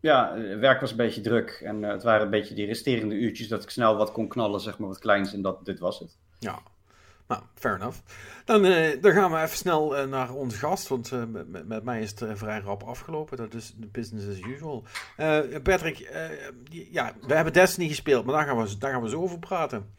ja, 0.00 0.34
eh, 0.34 0.58
werk 0.58 0.80
was 0.80 0.90
een 0.90 0.96
beetje 0.96 1.20
druk. 1.20 1.50
En 1.64 1.82
het 1.82 2.02
waren 2.02 2.24
een 2.24 2.30
beetje 2.30 2.54
die 2.54 2.66
resterende 2.66 3.14
uurtjes 3.14 3.48
dat 3.48 3.62
ik 3.62 3.70
snel 3.70 3.96
wat 3.96 4.12
kon 4.12 4.28
knallen, 4.28 4.60
zeg 4.60 4.78
maar, 4.78 4.88
wat 4.88 4.98
kleins. 4.98 5.32
En 5.32 5.42
dat, 5.42 5.64
dit 5.64 5.78
was 5.78 5.98
het. 5.98 6.18
Ja. 6.38 6.58
Nou, 7.32 7.44
fair 7.54 7.74
enough. 7.74 7.98
Dan, 8.44 8.64
eh, 8.64 9.02
dan 9.02 9.12
gaan 9.12 9.30
we 9.30 9.36
even 9.36 9.56
snel 9.56 9.96
eh, 9.96 10.06
naar 10.06 10.32
onze 10.32 10.56
gast, 10.56 10.88
want 10.88 11.12
eh, 11.12 11.22
met, 11.64 11.84
mij 11.84 12.00
is 12.00 12.10
het 12.10 12.38
vrij 12.38 12.60
rap 12.60 12.82
afgelopen. 12.82 13.36
Dat 13.36 13.54
is 13.54 13.74
de 13.76 13.86
business 13.86 14.28
as 14.28 14.46
usual. 14.46 14.84
Patrick, 15.62 15.98
ja, 16.70 17.12
we 17.26 17.34
hebben 17.34 17.52
Destiny 17.52 17.88
gespeeld, 17.88 18.24
maar 18.24 18.34
daar 18.34 18.46
gaan 18.46 18.62
we, 18.64 18.78
daar 18.78 18.92
gaan 18.92 19.02
we 19.02 19.08
zo 19.08 19.20
over 19.22 19.38
praten. 19.38 19.94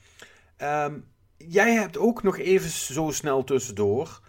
Ehm, 0.58 1.00
jij 1.38 1.74
hebt 1.74 1.98
ook 1.98 2.24
nog 2.24 2.38
even 2.38 2.70
zo 2.70 3.12
snel 3.12 3.44
tussendoor 3.44 4.20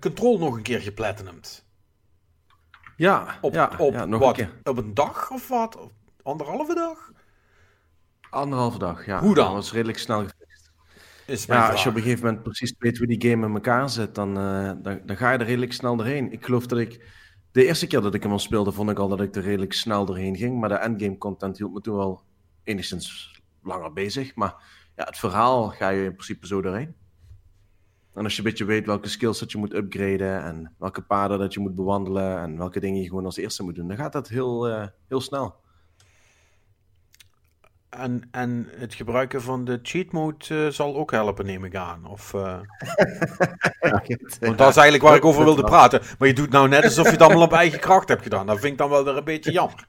Control 0.00 0.38
nog 0.38 0.56
een 0.56 0.62
keer 0.62 0.80
geplatinumd. 0.80 1.64
Ja, 2.96 3.38
Op, 3.40 3.54
ja, 3.54 3.70
op, 3.78 3.92
ja, 3.92 4.04
nog 4.04 4.20
wat, 4.20 4.38
een 4.38 4.46
keer. 4.46 4.70
op 4.70 4.78
een 4.78 4.94
dag 4.94 5.30
of 5.30 5.48
wat? 5.48 5.76
Of 5.76 5.90
Anderhalve 6.22 6.74
dag? 6.74 7.12
Anderhalve 8.30 8.78
dag, 8.78 9.06
ja. 9.06 9.20
Hoe 9.20 9.34
dan? 9.34 9.44
Dat 9.44 9.54
was 9.54 9.72
redelijk 9.72 9.98
snel. 9.98 10.24
Is 11.30 11.44
Ja, 11.44 11.54
vraag. 11.54 11.70
als 11.70 11.82
je 11.82 11.88
op 11.88 11.94
een 11.94 12.02
gegeven 12.02 12.24
moment 12.24 12.42
precies 12.42 12.74
weet 12.78 12.98
hoe 12.98 13.06
die 13.06 13.30
game 13.30 13.46
in 13.46 13.54
elkaar 13.54 13.90
zit, 13.90 14.14
dan, 14.14 14.38
eh, 14.38 14.72
dan, 14.82 15.00
dan 15.04 15.16
ga 15.16 15.32
je 15.32 15.38
er 15.38 15.46
redelijk 15.46 15.72
snel 15.72 15.96
doorheen. 15.96 16.32
Ik 16.32 16.44
geloof 16.44 16.66
dat 16.66 16.78
ik... 16.78 17.18
De 17.52 17.66
eerste 17.66 17.86
keer 17.86 18.00
dat 18.00 18.14
ik 18.14 18.22
hem 18.22 18.32
al 18.32 18.38
speelde, 18.38 18.72
vond 18.72 18.90
ik 18.90 18.98
al 18.98 19.08
dat 19.08 19.20
ik 19.20 19.36
er 19.36 19.42
redelijk 19.42 19.72
snel 19.72 20.04
doorheen 20.04 20.36
ging. 20.36 20.60
Maar 20.60 20.68
de 20.68 20.74
endgame 20.74 21.18
content 21.18 21.58
hield 21.58 21.72
me 21.72 21.80
toen 21.80 21.96
wel 21.96 22.22
enigszins 22.64 23.40
langer 23.62 23.92
bezig. 23.92 24.34
Maar 24.34 24.54
ja, 24.96 25.04
het 25.04 25.18
verhaal 25.18 25.68
ga 25.68 25.88
je 25.88 26.04
in 26.04 26.12
principe 26.12 26.46
zo 26.46 26.62
doorheen. 26.62 26.94
En 28.14 28.24
als 28.24 28.32
je 28.32 28.38
een 28.38 28.48
beetje 28.48 28.64
weet 28.64 28.86
welke 28.86 29.08
skills 29.08 29.38
dat 29.38 29.52
je 29.52 29.58
moet 29.58 29.74
upgraden 29.74 30.42
en 30.42 30.74
welke 30.78 31.02
paden 31.02 31.38
dat 31.38 31.54
je 31.54 31.60
moet 31.60 31.74
bewandelen 31.74 32.38
en 32.38 32.58
welke 32.58 32.80
dingen 32.80 33.00
je 33.02 33.08
gewoon 33.08 33.24
als 33.24 33.36
eerste 33.36 33.62
moet 33.62 33.74
doen, 33.74 33.88
dan 33.88 33.96
gaat 33.96 34.12
dat 34.12 34.28
heel, 34.28 34.68
eh, 34.68 34.86
heel 35.08 35.20
snel. 35.20 35.54
En, 37.90 38.22
en 38.30 38.68
het 38.70 38.94
gebruiken 38.94 39.42
van 39.42 39.64
de 39.64 39.78
cheat 39.82 40.12
mode 40.12 40.44
eh, 40.48 40.66
zal 40.66 40.96
ook 40.96 41.10
helpen, 41.10 41.46
neem 41.46 41.64
ik 41.64 41.74
aan. 41.74 42.06
Of, 42.06 42.34
eh, 42.34 42.60
want 44.40 44.58
dat 44.58 44.68
is 44.68 44.76
eigenlijk 44.76 45.02
waar 45.02 45.16
ik 45.16 45.24
over 45.24 45.44
wilde 45.44 45.64
praten. 45.64 46.00
Maar 46.18 46.28
je 46.28 46.34
doet 46.34 46.50
nou 46.50 46.68
net 46.68 46.84
alsof 46.84 47.04
je 47.04 47.12
het 47.12 47.22
allemaal 47.22 47.42
op 47.42 47.52
eigen 47.52 47.80
kracht 47.80 48.08
hebt 48.08 48.22
gedaan. 48.22 48.46
Dat 48.46 48.58
vind 48.58 48.72
ik 48.72 48.78
dan 48.78 48.90
wel 48.90 49.04
weer 49.04 49.16
een 49.16 49.24
beetje 49.24 49.52
jammer. 49.52 49.86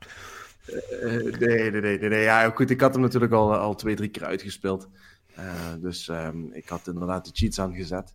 Eh, 0.66 1.40
nee, 1.40 1.72
nee, 1.72 1.82
nee, 1.82 2.00
nee. 2.00 2.22
Ja, 2.22 2.50
goed, 2.50 2.70
ik 2.70 2.82
had 2.82 2.94
hem 2.94 3.02
natuurlijk 3.02 3.34
al, 3.34 3.56
al 3.56 3.76
twee, 3.76 3.96
drie 3.96 4.10
keer 4.10 4.26
uitgespeeld. 4.26 4.90
Dus 5.80 6.08
ehm, 6.08 6.52
ik 6.52 6.70
had 6.70 6.88
inderdaad 6.88 7.26
de 7.26 7.32
cheats 7.34 7.60
aangezet. 7.60 8.14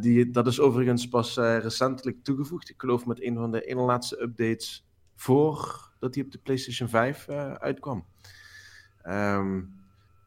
Die, 0.00 0.30
dat 0.30 0.46
is 0.46 0.60
overigens 0.60 1.08
pas 1.08 1.36
recentelijk 1.36 2.24
toegevoegd. 2.24 2.70
Ik 2.70 2.80
geloof 2.80 3.06
met 3.06 3.22
een 3.22 3.36
van 3.36 3.50
de 3.50 3.60
ene 3.62 3.80
laatste 3.80 4.22
updates 4.22 4.86
voordat 5.18 6.14
hij 6.14 6.24
op 6.24 6.30
de 6.32 6.38
PlayStation 6.38 6.88
5 6.88 7.28
eh, 7.28 7.52
uitkwam. 7.52 8.04
Ehm, 9.08 9.60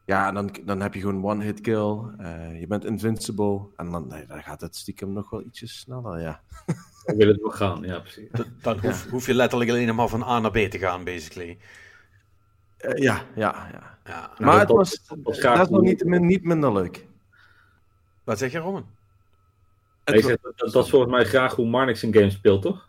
ja, 0.04 0.32
dan, 0.32 0.50
dan 0.64 0.80
heb 0.80 0.94
je 0.94 1.00
gewoon 1.00 1.24
one-hit 1.24 1.60
kill. 1.60 1.98
eh, 2.18 2.60
je 2.60 2.66
bent 2.66 2.84
invincible. 2.84 3.60
En 3.76 3.90
dan, 3.90 4.06
nee, 4.08 4.26
dan 4.26 4.42
gaat 4.42 4.60
het 4.60 4.76
stiekem 4.76 5.12
nog 5.12 5.30
wel 5.30 5.42
ietsjes 5.42 5.78
sneller, 5.78 6.20
ja. 6.20 6.40
We 7.06 7.16
willen 7.16 7.34
het 7.34 7.42
nog 7.42 7.56
gaan, 7.56 7.82
ja, 7.82 7.98
precies. 8.00 8.28
Dat- 8.30 8.46
Dan 8.62 8.78
hoef, 8.78 9.10
hoef 9.10 9.26
je 9.26 9.34
letterlijk 9.34 9.70
alleen 9.70 9.94
maar 9.94 10.08
van 10.08 10.22
A 10.22 10.38
naar 10.38 10.50
B 10.50 10.56
te 10.56 10.78
gaan, 10.78 11.04
basically. 11.04 11.58
Eh, 12.76 13.02
ja, 13.02 13.22
ja, 13.34 13.68
ja. 13.72 13.98
Ja. 14.04 14.30
Maar 14.38 14.58
het 14.58 14.68
dat- 14.68 14.76
was, 14.76 15.06
dat 15.06 15.60
is 15.60 15.68
nog 15.68 15.80
niet, 15.80 16.04
niet 16.04 16.44
minder 16.44 16.72
leuk. 16.72 17.06
Wat 18.24 18.38
zeg 18.38 18.52
je, 18.52 18.58
Roman? 18.58 18.86
Ik 20.04 20.22
zeg, 20.22 20.36
dat, 20.40 20.58
dat 20.72 20.84
is 20.84 20.90
volgens 20.90 21.12
mij 21.12 21.24
graag 21.24 21.54
hoe 21.54 21.66
Marnix 21.68 22.02
een 22.02 22.12
game 22.14 22.30
speelt, 22.30 22.62
toch? 22.62 22.88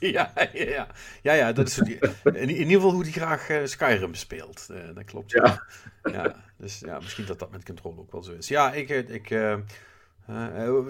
Ja, 0.16 0.32
ja, 0.36 0.48
ja. 0.52 0.86
ja, 1.22 1.32
ja 1.32 1.52
dat 1.52 1.66
is 1.66 1.78
in, 1.78 2.00
in 2.24 2.48
ieder 2.48 2.74
geval 2.74 2.92
hoe 2.92 3.02
hij 3.02 3.12
graag 3.12 3.48
eh, 3.48 3.64
Skyrim 3.64 4.14
speelt. 4.14 4.66
Eh, 4.70 4.94
dat 4.94 5.04
klopt. 5.04 5.30
Ja. 5.30 5.62
ja. 6.02 6.44
Dus 6.56 6.78
ja, 6.78 6.98
misschien 6.98 7.26
dat 7.26 7.38
dat 7.38 7.50
met 7.50 7.64
Control 7.64 7.98
ook 7.98 8.12
wel 8.12 8.22
zo 8.22 8.32
is. 8.32 8.48
Ja, 8.48 8.72
ik... 8.72 8.88
eh, 8.90 9.08
ik 9.14 9.30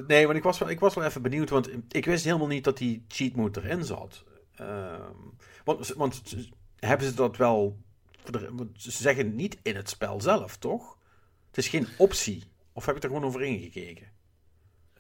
nee, 0.06 0.24
want 0.26 0.36
ik 0.38 0.42
was, 0.42 0.58
wel, 0.58 0.70
ik 0.70 0.80
was 0.80 0.94
wel 0.94 1.04
even 1.04 1.22
benieuwd, 1.22 1.50
want 1.50 1.70
ik 1.88 2.04
wist 2.04 2.24
helemaal 2.24 2.46
niet 2.46 2.64
dat 2.64 2.78
die 2.78 3.04
cheat 3.08 3.34
mode 3.34 3.60
erin 3.62 3.84
zat. 3.84 4.24
Ehm, 4.54 5.18
want, 5.64 5.88
want 5.88 6.22
hebben 6.78 7.06
ze 7.06 7.14
dat 7.14 7.36
wel... 7.36 7.78
Ze 8.76 8.90
zeggen 8.90 9.34
niet 9.34 9.58
in 9.62 9.76
het 9.76 9.88
spel 9.88 10.20
zelf, 10.20 10.56
toch? 10.56 10.98
Het 11.46 11.58
is 11.58 11.68
geen 11.68 11.88
optie. 11.98 12.44
Of 12.72 12.86
heb 12.86 12.96
ik 12.96 13.02
er 13.02 13.08
gewoon 13.08 13.24
over 13.24 13.42
ingekeken? 13.42 14.06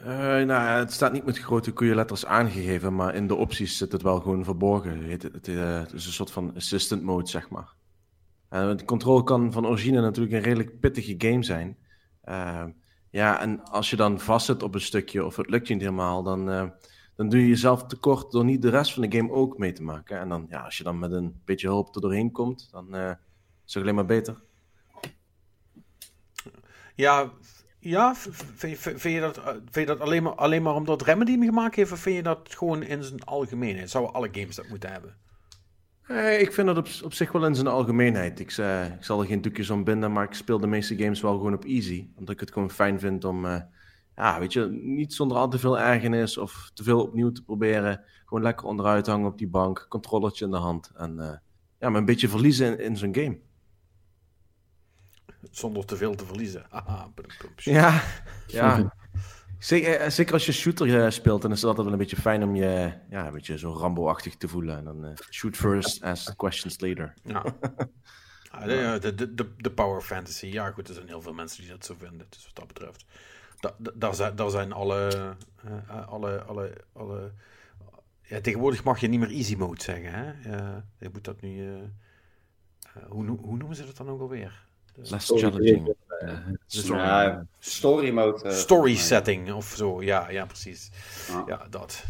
Eh, 0.04 0.46
nou, 0.46 0.78
het 0.78 0.92
staat 0.92 1.12
niet 1.12 1.24
met 1.24 1.38
grote 1.38 1.72
koeienletters 1.72 2.26
aangegeven, 2.26 2.94
maar 2.94 3.14
in 3.14 3.26
de 3.26 3.34
opties 3.34 3.76
zit 3.76 3.92
het 3.92 4.02
wel 4.02 4.20
gewoon 4.20 4.44
verborgen. 4.44 5.10
Het, 5.10 5.22
het, 5.22 5.48
eh, 5.48 5.78
het 5.78 5.92
is 5.92 6.06
een 6.06 6.12
soort 6.12 6.30
van 6.30 6.54
assistant 6.56 7.02
mode, 7.02 7.28
zeg 7.28 7.48
maar. 7.48 7.74
En 8.48 8.76
de 8.76 8.84
control 8.84 9.22
kan 9.22 9.52
van 9.52 9.66
origine 9.66 10.00
natuurlijk 10.00 10.34
een 10.34 10.42
redelijk 10.42 10.80
pittige 10.80 11.14
game 11.18 11.42
zijn. 11.42 11.76
Eh, 12.20 12.64
ja, 13.10 13.40
en 13.40 13.62
als 13.64 13.90
je 13.90 13.96
dan 13.96 14.20
vastzit 14.20 14.62
op 14.62 14.74
een 14.74 14.80
stukje 14.80 15.24
of 15.24 15.36
het 15.36 15.50
lukt 15.50 15.68
je 15.68 15.74
niet 15.74 15.82
helemaal, 15.82 16.22
dan, 16.22 16.50
eh, 16.50 16.68
dan 17.16 17.28
doe 17.28 17.40
je 17.40 17.48
jezelf 17.48 17.86
tekort 17.86 18.30
door 18.30 18.44
niet 18.44 18.62
de 18.62 18.68
rest 18.68 18.92
van 18.92 19.02
de 19.02 19.16
game 19.16 19.32
ook 19.32 19.58
mee 19.58 19.72
te 19.72 19.82
maken. 19.82 20.20
En 20.20 20.28
dan, 20.28 20.46
ja, 20.48 20.60
als 20.60 20.78
je 20.78 20.84
dan 20.84 20.98
met 20.98 21.12
een 21.12 21.40
beetje 21.44 21.68
hulp 21.68 21.94
er 21.94 22.00
doorheen 22.00 22.32
komt, 22.32 22.68
dan 22.70 22.94
eh, 22.94 23.10
is 23.66 23.74
het 23.74 23.82
alleen 23.82 23.94
maar 23.94 24.06
beter. 24.06 24.42
Ja, 26.94 27.32
ja 27.80 28.14
vind, 28.14 29.02
je 29.02 29.20
dat, 29.20 29.36
eh, 29.36 29.44
vind 29.46 29.72
je 29.72 29.86
dat 29.86 30.00
alleen, 30.00 30.22
maar, 30.22 30.34
alleen 30.34 30.62
maar 30.62 30.74
omdat 30.74 31.02
Remedy 31.02 31.30
hem 31.30 31.42
gemaakt 31.42 31.74
heeft, 31.74 31.92
of 31.92 31.98
vind 31.98 32.16
je 32.16 32.22
dat 32.22 32.54
gewoon 32.54 32.82
in 32.82 33.02
zijn 33.02 33.24
algemeenheid? 33.24 33.90
Zouden 33.90 34.14
alle 34.14 34.28
games 34.32 34.56
dat 34.56 34.68
moeten 34.68 34.92
hebben? 34.92 35.16
Ik 36.38 36.52
vind 36.52 36.66
dat 36.66 36.76
op, 36.76 36.88
op 37.04 37.12
zich 37.12 37.32
wel 37.32 37.46
in 37.46 37.54
zijn 37.54 37.66
algemeenheid. 37.66 38.40
Ik, 38.40 38.50
eh, 38.50 38.84
ik 38.84 39.04
zal 39.04 39.20
er 39.20 39.26
geen 39.26 39.42
doekjes 39.42 39.70
om 39.70 39.84
binden, 39.84 40.12
maar 40.12 40.24
ik 40.24 40.34
speel 40.34 40.60
de 40.60 40.66
meeste 40.66 40.96
games 40.96 41.20
wel 41.20 41.36
gewoon 41.36 41.54
op 41.54 41.64
easy. 41.64 42.08
Omdat 42.16 42.34
ik 42.34 42.40
het 42.40 42.52
gewoon 42.52 42.70
fijn 42.70 43.00
vind 43.00 43.24
om, 43.24 43.46
eh, 43.46 43.60
ja, 44.16 44.38
weet 44.38 44.52
je, 44.52 44.68
niet 44.82 45.14
zonder 45.14 45.36
al 45.36 45.48
te 45.48 45.58
veel 45.58 45.78
ergernis 45.78 46.38
of 46.38 46.70
te 46.74 46.82
veel 46.82 47.02
opnieuw 47.02 47.32
te 47.32 47.44
proberen. 47.44 48.04
Gewoon 48.24 48.42
lekker 48.42 48.66
onderuit 48.66 49.06
hangen 49.06 49.30
op 49.30 49.38
die 49.38 49.48
bank, 49.48 49.86
controllertje 49.88 50.44
in 50.44 50.50
de 50.50 50.56
hand. 50.56 50.90
En 50.96 51.20
eh, 51.20 51.36
ja, 51.78 51.88
maar 51.88 52.00
een 52.00 52.04
beetje 52.04 52.28
verliezen 52.28 52.66
in, 52.66 52.84
in 52.84 52.96
zo'n 52.96 53.14
game. 53.14 53.38
Zonder 55.50 55.84
te 55.84 55.96
veel 55.96 56.14
te 56.14 56.26
verliezen. 56.26 56.66
Haha, 56.70 57.10
ja, 57.56 58.02
ja. 58.46 58.92
Zeker, 59.60 59.94
eh, 59.96 60.10
zeker 60.10 60.32
als 60.32 60.46
je 60.46 60.52
shooter 60.52 60.86
uh, 60.86 61.10
speelt, 61.10 61.42
dan 61.42 61.50
is 61.50 61.56
het 61.56 61.66
altijd 61.66 61.84
wel 61.84 61.94
een 61.94 62.02
beetje 62.02 62.20
fijn 62.20 62.42
om 62.42 62.54
je 62.54 62.92
ja, 63.10 63.26
een 63.26 63.32
beetje 63.32 63.58
zo 63.58 63.72
Rambo-achtig 63.72 64.36
te 64.36 64.48
voelen. 64.48 64.76
En 64.76 64.84
dan 64.84 65.04
uh, 65.04 65.10
shoot 65.30 65.56
first, 65.56 66.02
ask 66.02 66.36
questions 66.36 66.80
later. 66.80 67.14
Ja. 67.22 67.42
de, 68.98 69.14
de, 69.14 69.34
de, 69.34 69.54
de 69.56 69.70
power 69.70 70.00
fantasy. 70.00 70.46
Ja, 70.46 70.70
goed, 70.70 70.88
er 70.88 70.94
zijn 70.94 71.06
heel 71.06 71.22
veel 71.22 71.32
mensen 71.32 71.62
die 71.62 71.70
dat 71.70 71.84
zo 71.84 71.94
vinden. 71.98 72.26
Dus 72.30 72.44
wat 72.44 72.54
dat 72.54 72.66
betreft. 72.66 73.04
Da, 73.58 73.74
daar, 73.94 74.14
zijn, 74.14 74.36
daar 74.36 74.50
zijn 74.50 74.72
alle, 74.72 75.34
alle, 76.06 76.42
alle, 76.42 76.72
alle 76.92 77.32
ja, 78.22 78.40
tegenwoordig 78.40 78.84
mag 78.84 79.00
je 79.00 79.08
niet 79.08 79.20
meer 79.20 79.30
easy 79.30 79.54
mode 79.54 79.82
zeggen. 79.82 80.12
Hè? 80.12 80.32
je 80.98 81.10
moet 81.12 81.24
dat 81.24 81.40
nu. 81.40 81.78
hoe, 83.08 83.26
hoe 83.26 83.56
noemen 83.56 83.76
ze 83.76 83.86
dat 83.86 83.96
dan 83.96 84.08
ook 84.08 84.20
alweer? 84.20 84.68
Less 84.96 85.26
challenging. 85.26 85.94
story, 86.66 87.46
story 87.58 88.10
mode. 88.10 88.44
Uh, 88.44 88.52
story 88.52 88.94
setting 88.94 89.52
of 89.52 89.74
zo, 89.76 90.02
ja, 90.02 90.30
ja 90.30 90.46
precies. 90.46 90.90
Ja, 91.46 91.66
dat. 91.70 92.04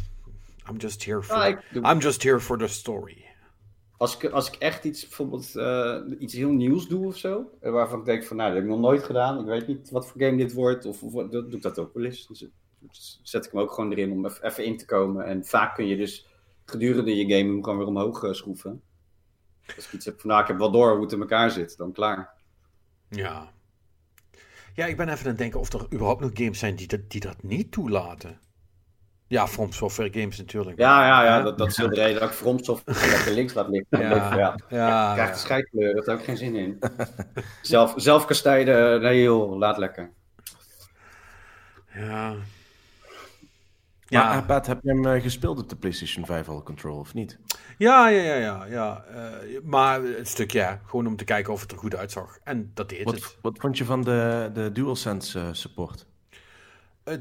I'm 0.69 0.77
just 0.77 1.05
here 1.05 1.23
for, 1.23 1.62
I'm 1.85 1.99
just 1.99 2.23
here 2.23 2.40
for 2.40 2.59
the 2.59 2.69
story. 2.69 3.25
Als 3.97 4.16
ik, 4.16 4.31
als 4.31 4.49
ik 4.49 4.55
echt 4.55 4.85
iets, 4.85 5.07
bijvoorbeeld 5.07 5.55
uh, 5.55 5.97
iets 6.19 6.35
heel 6.35 6.51
nieuws 6.51 6.88
doe 6.88 7.07
of 7.07 7.16
zo, 7.16 7.51
eh, 7.61 7.73
waarvan 7.73 7.99
ik 7.99 8.05
denk 8.05 8.25
van, 8.25 8.37
nou, 8.37 8.49
dat 8.49 8.59
heb 8.59 8.66
ik 8.69 8.75
nog 8.75 8.85
nooit 8.85 9.03
gedaan, 9.03 9.40
ik 9.40 9.47
weet 9.47 9.66
niet 9.66 9.90
wat 9.90 10.07
voor 10.07 10.21
game 10.21 10.37
dit 10.37 10.53
wordt, 10.53 10.87
of, 10.87 11.03
of 11.03 11.12
doe 11.12 11.51
ik 11.51 11.62
dat 11.62 11.79
ook 11.79 11.95
wel 11.95 12.05
eens. 12.05 12.27
Dus, 12.27 12.45
dus 12.79 13.21
zet 13.23 13.45
ik 13.45 13.53
hem 13.53 13.61
ook 13.61 13.73
gewoon 13.73 13.93
erin 13.93 14.12
om 14.12 14.27
even 14.27 14.64
in 14.64 14.77
te 14.77 14.85
komen. 14.85 15.27
En 15.27 15.45
vaak 15.45 15.75
kun 15.75 15.87
je 15.87 15.97
dus 15.97 16.27
gedurende 16.64 17.16
je 17.16 17.37
game 17.37 17.53
hem 17.53 17.62
gewoon 17.62 17.79
weer 17.79 17.87
omhoog 17.87 18.29
schroeven. 18.31 18.83
Als 19.77 19.87
ik 19.87 19.93
iets 19.93 20.05
heb 20.05 20.21
van, 20.21 20.31
nou, 20.31 20.43
ik 20.43 20.49
heb 20.49 20.59
wel 20.59 20.71
door 20.71 20.93
hoe 20.93 21.03
het 21.03 21.12
in 21.12 21.21
elkaar 21.21 21.51
zit, 21.51 21.77
dan 21.77 21.93
klaar. 21.93 22.39
Ja. 23.11 23.53
Ja, 24.75 24.87
ik 24.87 24.96
ben 24.96 25.09
even 25.09 25.23
aan 25.23 25.29
het 25.29 25.38
denken 25.38 25.61
of 25.61 25.73
er 25.73 25.85
überhaupt 25.92 26.20
nog 26.20 26.31
games 26.35 26.59
zijn 26.59 26.77
die 26.77 26.87
dat, 26.87 27.01
die 27.09 27.20
dat 27.20 27.42
niet 27.42 27.73
toelaten. 27.73 28.38
Ja, 29.27 29.46
From 29.46 29.73
Software 29.73 30.12
games 30.12 30.38
natuurlijk. 30.38 30.79
Ja, 30.79 31.07
ja, 31.07 31.25
ja 31.25 31.42
dat, 31.42 31.59
dat 31.59 31.68
is 31.68 31.75
de 31.75 31.88
reden 31.88 32.20
dat 32.20 32.29
ik 32.29 32.37
From 32.37 32.64
Software 32.64 33.35
links 33.38 33.55
laat 33.55 33.68
liggen. 33.68 34.01
Ja, 34.01 34.37
ja. 34.37 34.59
ja, 34.68 35.12
krijgt 35.12 35.33
de 35.33 35.38
scheidkleur, 35.38 35.94
dat 35.94 36.07
heb 36.07 36.18
ik 36.18 36.25
geen 36.25 36.37
zin 36.37 36.55
in. 36.55 36.79
zelf, 37.62 37.92
zelf 37.96 38.25
kastijden, 38.25 39.01
nee 39.01 39.23
joh, 39.23 39.59
laat 39.59 39.77
lekker. 39.77 40.11
Ja, 41.94 42.35
ja. 44.11 44.29
Maar 44.29 44.44
Pat, 44.44 44.66
heb 44.66 44.83
je 44.83 44.88
hem 44.88 45.07
uh, 45.07 45.23
gespeeld 45.23 45.59
op 45.59 45.68
de 45.68 45.77
PlayStation 45.77 46.27
5 46.27 46.49
al, 46.49 46.62
Control, 46.62 46.99
of 46.99 47.14
niet? 47.14 47.38
Ja, 47.79 48.09
ja, 48.09 48.23
ja, 48.23 48.35
ja. 48.35 48.64
ja. 48.64 49.05
Uh, 49.14 49.61
maar 49.64 50.05
een 50.05 50.27
stukje, 50.27 50.59
ja, 50.59 50.81
gewoon 50.87 51.07
om 51.07 51.16
te 51.16 51.25
kijken 51.25 51.53
of 51.53 51.61
het 51.61 51.73
er 51.73 51.79
goed 51.79 51.96
uitzag. 51.96 52.38
En 52.44 52.70
dat 52.75 52.88
deed 52.88 53.05
wat, 53.05 53.14
het. 53.14 53.38
Wat 53.42 53.59
vond 53.59 53.79
je 53.79 53.85
van 53.85 54.03
de, 54.03 54.51
de 54.53 54.73
DualSense 54.73 55.38
uh, 55.38 55.49
support? 55.53 56.09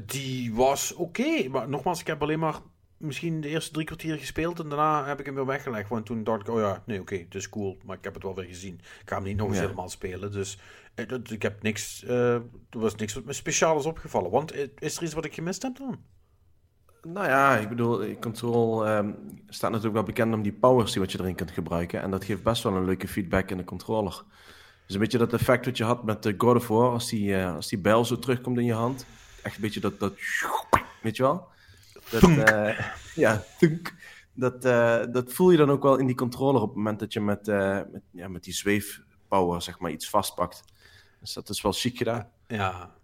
die 0.06 0.54
was 0.54 0.94
oké, 0.94 1.48
maar 1.48 1.68
nogmaals, 1.68 2.00
ik 2.00 2.06
heb 2.06 2.22
alleen 2.22 2.38
maar 2.38 2.58
misschien 2.96 3.40
de 3.40 3.48
eerste 3.48 3.72
drie 3.72 3.86
kwartier 3.86 4.18
gespeeld 4.18 4.60
en 4.60 4.68
daarna 4.68 5.06
heb 5.06 5.20
ik 5.20 5.26
hem 5.26 5.34
weer 5.34 5.46
weggelegd. 5.46 5.88
Want 5.88 6.06
toen 6.06 6.24
dacht 6.24 6.40
ik, 6.40 6.48
oh 6.48 6.60
ja, 6.60 6.82
nee, 6.86 7.00
oké, 7.00 7.16
het 7.16 7.34
is 7.34 7.48
cool, 7.48 7.78
maar 7.84 7.96
ik 7.96 8.04
heb 8.04 8.14
het 8.14 8.22
wel 8.22 8.34
weer 8.34 8.44
gezien. 8.44 8.74
Ik 8.74 9.08
ga 9.08 9.14
hem 9.14 9.24
niet 9.24 9.36
nog 9.36 9.48
eens 9.48 9.58
helemaal 9.58 9.88
spelen, 9.88 10.32
dus 10.32 10.58
ik 11.30 11.42
heb 11.42 11.62
niks, 11.62 12.02
er 12.04 12.42
was 12.70 12.94
niks 12.94 13.14
wat 13.14 13.24
me 13.24 13.32
speciaal 13.32 13.78
is 13.78 13.86
opgevallen. 13.86 14.30
Want 14.30 14.54
is 14.78 14.96
er 14.96 15.02
iets 15.02 15.14
wat 15.14 15.24
ik 15.24 15.34
gemist 15.34 15.62
heb 15.62 15.76
dan? 15.76 15.98
Nou 17.02 17.26
ja, 17.26 17.56
ik 17.56 17.68
bedoel, 17.68 18.18
Control 18.18 18.88
um, 18.88 19.16
staat 19.48 19.70
natuurlijk 19.70 19.96
wel 19.96 20.04
bekend 20.04 20.34
om 20.34 20.42
die 20.42 20.52
powers 20.52 20.92
die 20.92 21.00
wat 21.00 21.12
je 21.12 21.20
erin 21.20 21.34
kunt 21.34 21.50
gebruiken. 21.50 22.02
En 22.02 22.10
dat 22.10 22.24
geeft 22.24 22.42
best 22.42 22.62
wel 22.62 22.74
een 22.74 22.84
leuke 22.84 23.08
feedback 23.08 23.50
in 23.50 23.56
de 23.56 23.64
controller. 23.64 24.22
Dus 24.86 24.94
een 24.94 25.00
beetje 25.00 25.18
dat 25.18 25.32
effect 25.32 25.64
wat 25.64 25.76
je 25.76 25.84
had 25.84 26.04
met 26.04 26.22
de 26.22 26.34
God 26.38 26.56
of 26.56 26.68
War, 26.68 26.90
als 26.90 27.08
die, 27.08 27.28
uh, 27.28 27.54
als 27.54 27.68
die 27.68 27.78
bijl 27.78 28.04
zo 28.04 28.18
terugkomt 28.18 28.58
in 28.58 28.64
je 28.64 28.72
hand. 28.72 29.06
Echt 29.42 29.56
een 29.56 29.62
beetje 29.62 29.80
dat, 29.80 30.00
dat 30.00 30.12
weet 31.02 31.16
je 31.16 31.22
wel? 31.22 31.48
Dat, 32.10 32.22
uh, 32.22 32.80
ja. 33.24 33.44
Dat, 34.32 34.64
uh, 34.64 35.02
dat 35.12 35.32
voel 35.32 35.50
je 35.50 35.56
dan 35.56 35.70
ook 35.70 35.82
wel 35.82 35.96
in 35.96 36.06
die 36.06 36.16
controller 36.16 36.60
op 36.60 36.68
het 36.68 36.76
moment 36.76 36.98
dat 36.98 37.12
je 37.12 37.20
met, 37.20 37.46
met, 37.46 38.02
ja, 38.10 38.28
met 38.28 38.44
die 38.44 38.54
zweefpower 38.54 39.62
zeg 39.62 39.78
maar 39.78 39.90
iets 39.90 40.10
vastpakt. 40.10 40.64
Dus 41.20 41.32
dat 41.32 41.48
is 41.48 41.60
wel 41.60 41.72
chic 41.72 41.96
gedaan. 41.96 42.28
Ja, 42.46 42.94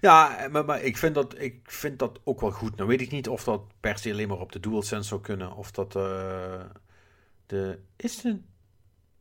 ja, 0.00 0.48
maar, 0.50 0.64
maar, 0.64 0.82
ik, 0.82 0.96
vind 0.96 1.14
dat, 1.14 1.40
ik 1.40 1.60
vind 1.70 1.98
dat 1.98 2.20
ook 2.24 2.40
wel 2.40 2.50
goed. 2.50 2.76
Nou 2.76 2.88
weet 2.88 3.00
ik 3.00 3.10
niet 3.10 3.28
of 3.28 3.44
dat 3.44 3.62
per 3.80 3.98
se 3.98 4.10
alleen 4.10 4.28
maar 4.28 4.40
op 4.40 4.52
de 4.52 4.60
DualSense 4.60 5.08
zou 5.08 5.20
kunnen. 5.20 5.56
Of 5.56 5.70
dat 5.70 5.96
uh, 5.96 6.64
de... 7.46 7.78
Is 7.96 8.16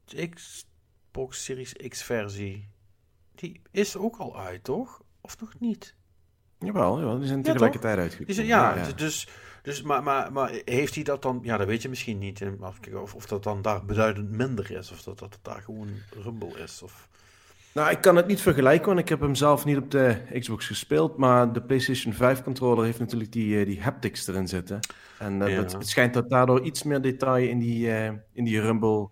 de 0.05 0.29
Xbox 0.29 1.43
Series 1.43 1.73
X 1.73 2.03
versie... 2.03 2.69
Die 3.35 3.61
is 3.71 3.95
ook 3.97 4.17
al 4.17 4.39
uit, 4.39 4.63
toch? 4.63 5.01
Of 5.21 5.39
nog 5.39 5.53
niet? 5.59 5.95
Jawel, 6.59 6.99
jawel 6.99 7.17
die 7.17 7.27
zijn 7.27 7.41
tegelijkertijd 7.41 7.95
ja, 7.95 8.01
uitgekomen. 8.01 8.45
Ja, 8.45 8.75
ja, 8.75 8.91
dus... 8.91 9.27
Dus, 9.61 9.81
maar, 9.81 10.03
maar, 10.03 10.31
maar 10.31 10.61
heeft 10.65 10.95
hij 10.95 11.03
dat 11.03 11.21
dan, 11.21 11.39
ja, 11.43 11.57
dat 11.57 11.67
weet 11.67 11.81
je 11.81 11.89
misschien 11.89 12.17
niet. 12.17 12.43
Of, 12.93 13.15
of 13.15 13.25
dat 13.25 13.43
dan 13.43 13.61
daar 13.61 13.85
beduidend 13.85 14.29
minder 14.29 14.71
is, 14.71 14.91
of 14.91 15.03
dat, 15.03 15.19
dat 15.19 15.33
het 15.33 15.43
daar 15.43 15.61
gewoon 15.61 15.89
Rumble 16.23 16.59
is. 16.59 16.81
Of... 16.81 17.09
Nou, 17.73 17.91
ik 17.91 18.01
kan 18.01 18.15
het 18.15 18.27
niet 18.27 18.41
vergelijken, 18.41 18.87
want 18.87 18.99
ik 18.99 19.09
heb 19.09 19.19
hem 19.19 19.35
zelf 19.35 19.65
niet 19.65 19.77
op 19.77 19.91
de 19.91 20.17
Xbox 20.39 20.67
gespeeld. 20.67 21.17
Maar 21.17 21.53
de 21.53 21.61
PlayStation 21.61 22.13
5 22.13 22.43
controller 22.43 22.85
heeft 22.85 22.99
natuurlijk 22.99 23.31
die, 23.31 23.59
uh, 23.59 23.65
die 23.65 23.81
haptics 23.81 24.27
erin 24.27 24.47
zitten. 24.47 24.79
En 25.19 25.41
uh, 25.41 25.57
het 25.57 25.75
schijnt 25.79 26.13
dat 26.13 26.29
daardoor 26.29 26.61
iets 26.61 26.83
meer 26.83 27.01
detail 27.01 27.47
in 27.47 27.59
die, 27.59 27.87
uh, 27.87 28.05
in 28.33 28.43
die 28.43 28.61
Rumble 28.61 29.09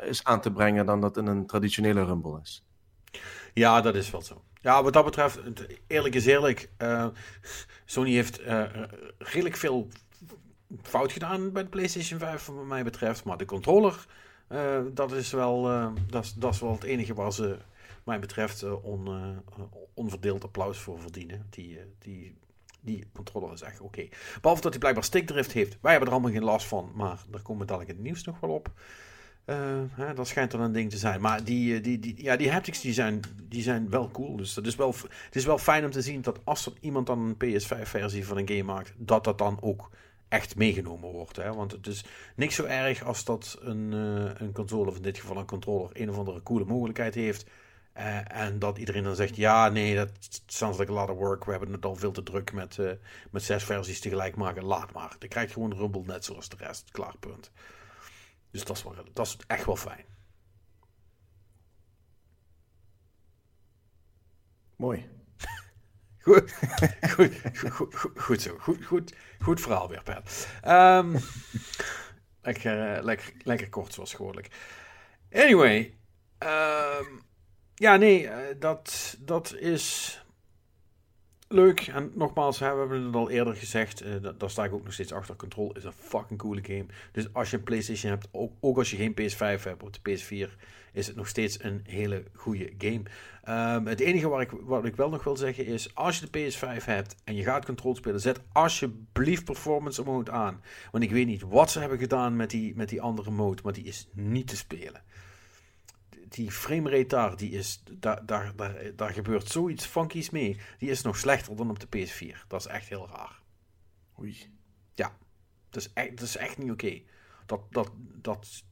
is 0.00 0.24
aan 0.24 0.40
te 0.40 0.52
brengen 0.52 0.86
dan 0.86 1.00
dat 1.00 1.16
in 1.16 1.26
een 1.26 1.46
traditionele 1.46 2.04
Rumble 2.04 2.40
is. 2.42 2.64
Ja, 3.54 3.80
dat 3.80 3.94
is 3.94 4.10
wel 4.10 4.22
zo. 4.22 4.42
Ja, 4.60 4.82
wat 4.82 4.92
dat 4.92 5.04
betreft, 5.04 5.40
eerlijk 5.86 6.14
is 6.14 6.26
eerlijk. 6.26 6.70
Sony 7.84 8.10
heeft 8.10 8.40
redelijk 9.18 9.56
veel 9.56 9.88
fout 10.82 11.12
gedaan 11.12 11.52
bij 11.52 11.62
de 11.62 11.68
PlayStation 11.68 12.18
5, 12.18 12.46
wat 12.46 12.64
mij 12.64 12.84
betreft. 12.84 13.24
Maar 13.24 13.36
de 13.36 13.44
controller, 13.44 14.06
dat, 14.92 15.12
is 15.12 15.32
wel, 15.32 15.62
dat, 16.10 16.24
is, 16.24 16.32
dat 16.32 16.54
is 16.54 16.60
wel 16.60 16.72
het 16.72 16.82
enige 16.82 17.14
waar 17.14 17.32
ze 17.32 17.58
mij 18.04 18.18
betreft 18.18 18.62
uh, 18.62 18.84
on, 18.84 19.06
uh, 19.08 19.64
onverdeeld 19.94 20.44
applaus 20.44 20.78
voor 20.78 21.00
verdienen. 21.00 21.46
Die, 21.50 21.78
die, 21.98 22.36
die 22.80 23.06
controller 23.12 23.52
is 23.52 23.62
echt 23.62 23.80
oké. 23.80 24.08
Behalve 24.40 24.62
dat 24.62 24.70
hij 24.70 24.80
blijkbaar 24.80 25.04
stickdrift 25.04 25.52
heeft. 25.52 25.78
Wij 25.80 25.90
hebben 25.90 26.08
er 26.08 26.14
allemaal 26.14 26.34
geen 26.34 26.44
last 26.44 26.66
van, 26.66 26.92
maar 26.94 27.22
daar 27.30 27.42
komen 27.42 27.60
we 27.60 27.66
dadelijk 27.66 27.90
in 27.90 27.96
het 27.96 28.04
nieuws 28.04 28.24
nog 28.24 28.40
wel 28.40 28.50
op. 28.50 28.72
Hè, 29.90 30.14
dat 30.14 30.28
schijnt 30.28 30.50
dan 30.50 30.60
een 30.60 30.72
ding 30.72 30.90
te 30.90 30.96
zijn. 30.96 31.20
Maar 31.20 31.44
die, 31.44 31.80
die, 31.80 31.98
die, 31.98 32.22
ja, 32.22 32.36
die 32.36 32.50
haptics 32.50 32.80
die 32.80 32.92
zijn, 32.92 33.20
die 33.42 33.62
zijn 33.62 33.90
wel 33.90 34.10
cool. 34.10 34.36
Dus 34.36 34.54
dat 34.54 34.66
is 34.66 34.76
wel, 34.76 34.94
het 35.24 35.36
is 35.36 35.44
wel 35.44 35.58
fijn 35.58 35.84
om 35.84 35.90
te 35.90 36.02
zien 36.02 36.22
dat 36.22 36.40
als 36.44 36.66
er 36.66 36.72
iemand 36.80 37.06
dan 37.06 37.18
een 37.18 37.62
PS5-versie 37.62 38.26
van 38.26 38.36
een 38.36 38.48
game 38.48 38.62
maakt, 38.62 38.92
dat 38.96 39.24
dat 39.24 39.38
dan 39.38 39.58
ook 39.60 39.90
echt 40.28 40.56
meegenomen 40.56 41.10
wordt. 41.10 41.36
Hè? 41.36 41.54
Want 41.54 41.72
het 41.72 41.86
is 41.86 42.04
niks 42.36 42.54
zo 42.54 42.64
erg 42.64 43.04
als 43.04 43.24
dat 43.24 43.58
een, 43.60 43.92
een 44.42 44.52
console, 44.52 44.90
of 44.90 44.96
in 44.96 45.02
dit 45.02 45.18
geval 45.18 45.36
een 45.36 45.46
controller, 45.46 45.90
een 45.92 46.10
of 46.10 46.18
andere 46.18 46.42
coole 46.42 46.64
mogelijkheid 46.64 47.14
heeft 47.14 47.46
uh, 47.96 48.32
en 48.32 48.58
dat 48.58 48.78
iedereen 48.78 49.02
dan 49.02 49.16
zegt: 49.16 49.36
ja, 49.36 49.68
nee, 49.68 49.94
dat 49.94 50.10
sounds 50.46 50.78
like 50.78 50.90
a 50.90 50.94
lot 50.94 51.10
of 51.10 51.16
work. 51.16 51.44
We 51.44 51.50
hebben 51.50 51.72
het 51.72 51.84
al 51.84 51.96
veel 51.96 52.12
te 52.12 52.22
druk 52.22 52.52
met, 52.52 52.76
uh, 52.76 52.92
met 53.30 53.42
zes 53.42 53.64
versies 53.64 54.00
tegelijk 54.00 54.36
maken. 54.36 54.64
Laat 54.64 54.92
maar. 54.92 55.16
Dan 55.18 55.28
krijg 55.28 55.46
je 55.46 55.52
gewoon 55.52 55.74
Rumble 55.74 56.02
net 56.06 56.24
zoals 56.24 56.48
de 56.48 56.56
rest. 56.56 56.90
Klaar, 56.90 57.16
punt. 57.18 57.50
Dus 58.50 58.64
dat 58.64 58.76
is, 58.76 58.82
wel, 58.82 58.94
dat 59.12 59.26
is 59.26 59.36
echt 59.46 59.64
wel 59.64 59.76
fijn. 59.76 60.04
Mooi. 64.76 65.08
Goed, 66.24 66.52
goed, 67.10 67.32
goed, 67.58 67.94
goed, 67.94 68.12
goed, 68.16 68.42
zo. 68.42 68.56
Goed, 68.58 68.84
goed, 68.84 69.14
goed 69.40 69.60
verhaal 69.60 69.88
weer, 69.88 70.02
Pat. 70.02 70.48
Um, 70.66 71.16
lekker, 72.42 72.96
uh, 72.96 73.02
lekker, 73.02 73.32
lekker 73.42 73.68
kort 73.68 73.92
zoals 73.92 74.14
gewoonlijk. 74.14 74.48
Anyway. 75.32 75.98
Um, 76.38 77.23
ja, 77.74 77.96
nee, 77.96 78.28
eh, 78.28 78.54
dat, 78.58 79.16
dat 79.20 79.54
is 79.58 80.18
leuk. 81.48 81.80
En 81.80 82.10
nogmaals, 82.14 82.58
we 82.58 82.64
hebben 82.64 83.04
het 83.04 83.14
al 83.14 83.30
eerder 83.30 83.54
gezegd. 83.54 84.04
Uh, 84.04 84.14
daar 84.38 84.50
sta 84.50 84.64
ik 84.64 84.72
ook 84.72 84.84
nog 84.84 84.92
steeds 84.92 85.12
achter. 85.12 85.36
Control 85.36 85.72
is 85.76 85.84
een 85.84 85.92
fucking 85.92 86.38
coole 86.38 86.62
game. 86.62 86.86
Dus 87.12 87.32
als 87.32 87.50
je 87.50 87.56
een 87.56 87.62
PlayStation 87.62 88.10
hebt, 88.10 88.28
ook, 88.32 88.52
ook 88.60 88.78
als 88.78 88.90
je 88.90 88.96
geen 88.96 89.14
PS5 89.20 89.62
hebt 89.62 89.82
of 89.82 89.90
de 89.90 90.10
PS4, 90.10 90.50
is 90.92 91.06
het 91.06 91.16
nog 91.16 91.28
steeds 91.28 91.62
een 91.62 91.80
hele 91.84 92.24
goede 92.34 92.72
game. 92.78 93.02
Um, 93.76 93.86
het 93.86 94.00
enige 94.00 94.28
wat 94.28 94.40
ik, 94.40 94.50
wat 94.50 94.84
ik 94.84 94.96
wel 94.96 95.08
nog 95.08 95.24
wil 95.24 95.36
zeggen 95.36 95.66
is: 95.66 95.94
als 95.94 96.18
je 96.18 96.26
de 96.30 96.50
PS5 96.52 96.84
hebt 96.84 97.14
en 97.24 97.34
je 97.34 97.42
gaat 97.42 97.64
Control 97.64 97.94
spelen, 97.94 98.20
zet 98.20 98.40
alsjeblieft 98.52 99.44
Performance 99.44 100.02
Mode 100.02 100.30
aan. 100.30 100.62
Want 100.90 101.04
ik 101.04 101.10
weet 101.10 101.26
niet 101.26 101.42
wat 101.42 101.70
ze 101.70 101.80
hebben 101.80 101.98
gedaan 101.98 102.36
met 102.36 102.50
die, 102.50 102.76
met 102.76 102.88
die 102.88 103.02
andere 103.02 103.30
mode, 103.30 103.62
maar 103.62 103.72
die 103.72 103.84
is 103.84 104.08
niet 104.12 104.48
te 104.48 104.56
spelen 104.56 105.02
die 106.34 106.50
framerate 106.50 107.06
daar, 107.06 107.36
die 107.36 107.50
is, 107.50 107.82
daar, 107.92 108.26
daar, 108.26 108.52
daar, 108.56 108.74
daar 108.96 109.10
gebeurt 109.10 109.48
zoiets 109.48 109.86
funkies 109.86 110.30
mee. 110.30 110.60
Die 110.78 110.90
is 110.90 111.02
nog 111.02 111.16
slechter 111.16 111.56
dan 111.56 111.70
op 111.70 111.78
de 111.80 111.86
PS4. 112.06 112.46
Dat 112.48 112.60
is 112.60 112.66
echt 112.66 112.88
heel 112.88 113.08
raar. 113.12 113.40
Oei. 114.20 114.52
Dat 115.70 115.82
is 115.82 115.92
echt, 115.92 116.10
dat 116.10 116.20
is 116.28 116.36
echt 116.36 116.58
niet 116.58 116.70
oké. 116.70 117.00
Dat, 117.46 117.60
dat, 117.70 117.90
dat, 117.98 118.62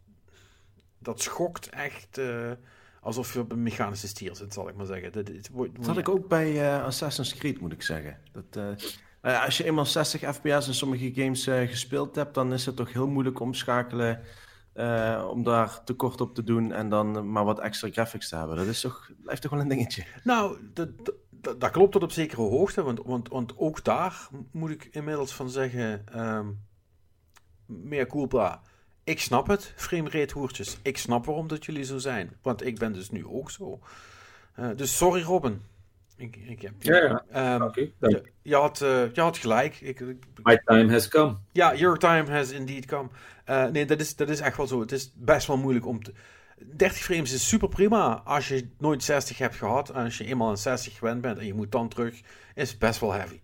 dat 0.98 1.20
schokt 1.22 1.68
echt 1.68 2.18
eh, 2.18 2.52
alsof 3.00 3.32
je 3.32 3.40
op 3.40 3.52
een 3.52 3.62
mechanische 3.62 4.08
stier 4.08 4.36
zit, 4.36 4.52
zal 4.52 4.68
ik 4.68 4.74
maar 4.74 4.86
zeggen. 4.86 5.12
Dat, 5.12 5.28
het 5.28 5.48
wordt- 5.48 5.76
Dat 5.76 5.86
had 5.86 5.98
ik 5.98 6.08
ook 6.08 6.28
bij 6.28 6.60
eh, 6.76 6.84
Assassin's 6.84 7.34
Creed, 7.34 7.60
moet 7.60 7.72
ik 7.72 7.82
zeggen. 7.82 8.18
Dat, 8.32 8.44
eh, 8.50 8.62
nou 9.22 9.34
ja, 9.34 9.44
als 9.44 9.56
je 9.56 9.64
eenmaal 9.64 9.86
60 9.86 10.34
fps 10.34 10.66
in 10.66 10.74
sommige 10.74 11.12
games 11.14 11.44
gespeeld 11.44 12.14
hebt, 12.14 12.34
dan 12.34 12.52
is 12.52 12.66
het 12.66 12.76
toch 12.76 12.92
heel 12.92 13.08
moeilijk 13.08 13.40
omschakelen 13.40 14.20
eh, 14.72 15.26
om 15.30 15.42
daar 15.42 15.84
tekort 15.84 16.20
op 16.20 16.34
te 16.34 16.44
doen 16.44 16.72
en 16.72 16.88
dan 16.88 17.32
maar 17.32 17.44
wat 17.44 17.60
extra 17.60 17.90
graphics 17.90 18.28
te 18.28 18.36
hebben. 18.36 18.56
Dat 18.56 18.66
is 18.66 18.80
toch, 18.80 19.10
blijft 19.22 19.42
toch 19.42 19.50
wel 19.50 19.60
een 19.60 19.68
dingetje. 19.68 20.04
Nou, 20.24 20.58
dat, 20.72 20.88
dat, 21.58 21.70
klopt 21.70 21.92
tot 21.92 22.02
op 22.02 22.12
zekere 22.12 22.42
hoogte, 22.42 22.82
want, 22.82 23.00
want, 23.04 23.28
want 23.28 23.58
ook 23.58 23.84
daar 23.84 24.28
moet 24.50 24.70
ik 24.70 24.88
inmiddels 24.90 25.34
van 25.34 25.50
zeggen, 25.50 26.06
ehm 26.12 26.48
meer 27.66 28.06
culpa. 28.06 28.62
Ik 29.04 29.20
snap 29.20 29.46
het, 29.46 29.72
framerate 29.76 30.34
hoertjes. 30.34 30.78
Ik 30.82 30.98
snap 30.98 31.24
waarom 31.24 31.48
dat 31.48 31.64
jullie 31.64 31.84
zo 31.84 31.98
zijn, 31.98 32.36
want 32.42 32.64
ik 32.64 32.78
ben 32.78 32.92
dus 32.92 33.10
nu 33.10 33.26
ook 33.26 33.50
zo. 33.50 33.80
Eh, 34.54 34.70
dus 34.76 34.96
sorry 34.96 35.22
Robin. 35.22 35.62
Ik, 36.22 36.36
ik 36.36 36.62
heb, 36.62 36.72
Ja, 36.78 36.96
ja. 37.02 37.24
Ehm, 37.30 37.58
je, 38.00 38.22
je 38.42 38.54
had, 38.54 38.80
eh, 38.80 39.12
je 39.14 39.20
had 39.20 39.38
gelijk. 39.38 39.80
Ik, 39.80 40.00
ik- 40.00 40.24
My 40.42 40.60
time 40.64 40.92
has 40.92 41.08
come. 41.08 41.36
ja, 41.52 41.74
your 41.74 41.98
time 41.98 42.30
has 42.30 42.50
indeed 42.50 42.86
come. 42.86 43.08
Eh, 43.44 43.66
nee, 43.66 43.84
dat 43.86 44.00
is, 44.00 44.16
dat 44.16 44.28
is 44.28 44.40
echt 44.40 44.56
wel 44.56 44.66
zo. 44.66 44.80
Het 44.80 44.92
is 44.92 45.12
best 45.14 45.46
wel 45.46 45.56
moeilijk 45.56 45.86
om 45.86 46.02
te... 46.02 46.12
30 46.76 47.02
frames 47.02 47.32
is 47.32 47.48
super 47.48 47.68
prima 47.68 48.22
als 48.24 48.48
je 48.48 48.68
nooit 48.78 49.02
60 49.02 49.38
hebt 49.38 49.54
gehad. 49.56 49.90
En 49.90 50.04
als 50.04 50.18
je 50.18 50.24
eenmaal 50.24 50.50
een 50.50 50.56
60 50.56 50.98
gewend 50.98 51.20
bent 51.20 51.38
en 51.38 51.46
je 51.46 51.54
moet 51.54 51.72
dan 51.72 51.88
terug, 51.88 52.20
is 52.54 52.70
het 52.70 52.78
best 52.78 53.00
wel 53.00 53.12
heavy. 53.12 53.40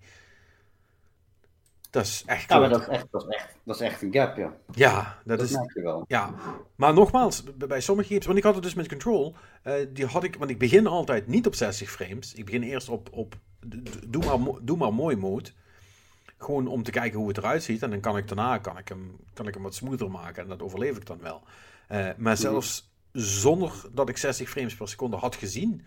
Dat 1.90 2.04
is 2.04 2.22
echt 2.26 2.50
Ja, 2.50 2.58
maar 2.58 2.68
dat 2.68 2.80
is 2.80 2.86
echt, 2.88 3.06
dat 3.10 3.22
is 3.28 3.36
echt, 3.36 3.48
dat 3.64 3.74
is 3.74 3.80
echt 3.80 4.02
een 4.02 4.12
gap, 4.12 4.36
ja. 4.36 4.56
Ja, 4.74 5.18
dat 5.24 5.38
Dat 5.38 5.48
is... 5.48 5.54
merk 5.56 5.74
je 5.74 5.82
wel. 5.82 6.04
Ja, 6.08 6.34
maar 6.76 6.94
nogmaals, 6.94 7.42
bij 7.56 7.80
sommige 7.80 8.08
games, 8.08 8.26
want 8.26 8.38
ik 8.38 8.44
had 8.44 8.54
het 8.54 8.62
dus 8.62 8.74
met 8.74 8.88
Control, 8.88 9.34
eh, 9.62 9.74
die 9.92 10.06
had 10.06 10.24
ik, 10.24 10.36
want 10.36 10.50
ik 10.50 10.58
begin 10.58 10.86
altijd 10.86 11.26
niet 11.26 11.46
op 11.46 11.54
60 11.54 11.90
frames. 11.90 12.34
Ik 12.34 12.44
begin 12.44 12.62
eerst 12.62 12.88
op, 12.88 13.08
op 13.12 13.36
doe, 14.06 14.24
maar, 14.24 14.52
doe 14.62 14.76
maar 14.76 14.94
mooi 14.94 15.16
mode. 15.16 15.50
Gewoon 16.38 16.66
om 16.66 16.82
te 16.82 16.90
kijken 16.90 17.18
hoe 17.18 17.28
het 17.28 17.36
eruit 17.38 17.62
ziet. 17.62 17.82
En 17.82 17.90
dan 17.90 18.00
kan 18.00 18.16
ik 18.16 18.28
daarna 18.28 18.58
kan 18.58 18.78
ik 18.78 18.88
hem, 18.88 19.16
kan 19.32 19.46
ik 19.48 19.54
hem 19.54 19.62
wat 19.62 19.74
smoother 19.74 20.10
maken. 20.10 20.42
En 20.42 20.48
dat 20.48 20.62
overleef 20.62 20.96
ik 20.96 21.06
dan 21.06 21.18
wel. 21.20 21.42
Eh, 21.88 22.08
maar 22.16 22.36
zelfs 22.36 22.90
zonder 23.12 23.72
dat 23.92 24.08
ik 24.08 24.16
60 24.16 24.48
frames 24.50 24.74
per 24.76 24.88
seconde 24.88 25.16
had 25.16 25.34
gezien. 25.36 25.82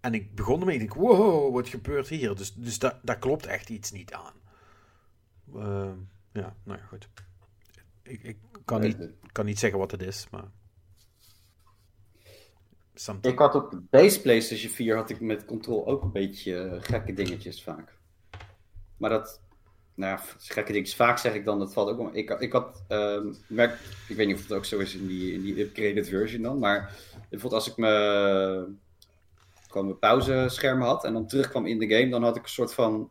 En 0.00 0.14
ik 0.14 0.34
begon 0.34 0.60
ermee. 0.60 0.74
Ik 0.74 0.80
denk, 0.80 0.94
wow, 0.94 1.54
wat 1.54 1.68
gebeurt 1.68 2.08
hier? 2.08 2.34
Dus, 2.34 2.54
dus 2.54 2.78
da- 2.78 2.98
daar 3.02 3.18
klopt 3.18 3.46
echt 3.46 3.68
iets 3.70 3.90
niet 3.92 4.12
aan. 4.12 4.32
Eh, 5.58 5.92
ja, 6.32 6.56
nou 6.64 6.78
ja, 6.78 6.84
goed. 6.84 7.08
Ik, 8.02 8.22
ik 8.22 8.38
kan, 8.64 8.80
niet, 8.80 8.96
kan 9.32 9.44
niet 9.44 9.58
zeggen 9.58 9.78
wat 9.78 9.90
het 9.90 10.02
is, 10.02 10.26
maar... 10.30 10.44
Something. 12.94 13.32
Ik 13.32 13.38
had 13.38 13.54
op 13.54 13.70
de 13.70 13.80
base 13.90 14.20
PlayStation 14.20 14.70
4 14.72 14.96
had 14.96 15.10
ik 15.10 15.20
met 15.20 15.44
Control 15.44 15.86
ook 15.86 16.02
een 16.02 16.12
beetje 16.12 16.56
eh, 16.60 16.82
gekke 16.82 17.12
dingetjes 17.12 17.62
vaak. 17.62 17.94
Maar 18.96 19.10
dat, 19.10 19.40
nou 19.94 20.16
ja, 20.16 20.22
gekke 20.38 20.72
dingetjes. 20.72 20.96
Vaak 20.96 21.18
zeg 21.18 21.34
ik 21.34 21.44
dan, 21.44 21.58
dat 21.58 21.72
valt 21.72 21.90
ook 21.90 21.96
wel. 21.96 22.16
Ik, 22.16 22.30
ik 22.30 22.52
had, 22.52 22.84
ehm, 22.88 23.32
merk, 23.46 23.78
ik 24.08 24.16
weet 24.16 24.26
niet 24.26 24.36
of 24.36 24.42
het 24.42 24.52
ook 24.52 24.64
zo 24.64 24.78
is 24.78 24.94
in 24.94 25.06
die, 25.06 25.32
in 25.32 25.42
die 25.42 25.60
upgraded 25.60 26.08
version 26.08 26.42
dan, 26.42 26.58
maar 26.58 26.94
bijvoorbeeld 27.30 27.52
als 27.62 27.70
ik 27.70 27.76
me 27.76 28.74
gewoon 29.68 29.86
mijn 29.86 29.98
pauzeschermen 29.98 30.86
had 30.86 31.04
en 31.04 31.12
dan 31.12 31.26
terugkwam 31.26 31.66
in 31.66 31.78
de 31.78 31.94
game, 31.94 32.10
dan 32.10 32.22
had 32.22 32.36
ik 32.36 32.42
een 32.42 32.48
soort 32.48 32.74
van. 32.74 33.10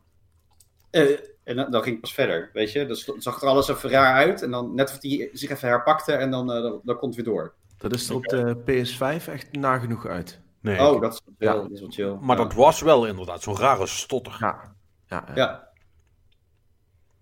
eh, 0.90 1.18
en 1.44 1.56
dan, 1.56 1.72
dan 1.72 1.84
ging 1.84 1.96
ik 1.96 2.02
pas 2.02 2.14
verder, 2.14 2.50
weet 2.54 2.72
je. 2.72 2.86
Dan 2.86 3.22
zag 3.22 3.42
er 3.42 3.48
alles 3.48 3.68
even 3.68 3.90
raar 3.90 4.14
uit 4.16 4.42
en 4.42 4.52
dan 4.52 4.76
net 4.76 4.90
of 4.92 4.98
die 5.00 5.30
zich 5.34 5.50
even 5.50 5.68
herpakte 5.68 6.12
en 6.14 6.32
dan, 6.32 6.52
eh, 6.52 6.62
dan, 6.62 6.82
dan 6.84 6.98
komt 6.98 7.16
het 7.16 7.26
weer 7.26 7.34
door. 7.36 7.54
Dat 7.78 7.94
is 7.94 8.10
er 8.10 8.16
op 8.16 8.24
de 8.26 8.56
PS5 8.66 9.28
echt 9.28 9.52
nagenoeg 9.52 10.06
uit. 10.06 10.40
Nee, 10.60 10.80
Oh, 10.82 10.96
ik- 10.96 11.02
dat 11.02 11.14
is 11.14 11.20
wel 11.26 11.36
chill. 11.38 11.48
Ja. 11.48 11.62
Dat 11.64 11.72
is 11.72 11.80
wel 11.80 11.90
chill. 11.92 12.18
maar 12.26 12.38
Ja. 12.38 12.44
dat 12.44 12.54
was 12.54 12.82
wel 12.82 13.06
inderdaad 13.08 13.42
zo'n 13.42 13.58
rare 13.58 13.88
stotter. 13.88 14.38
Ja. 14.40 14.76
Ja, 15.08 15.24
ja. 15.28 15.36
Ja. 15.36 15.68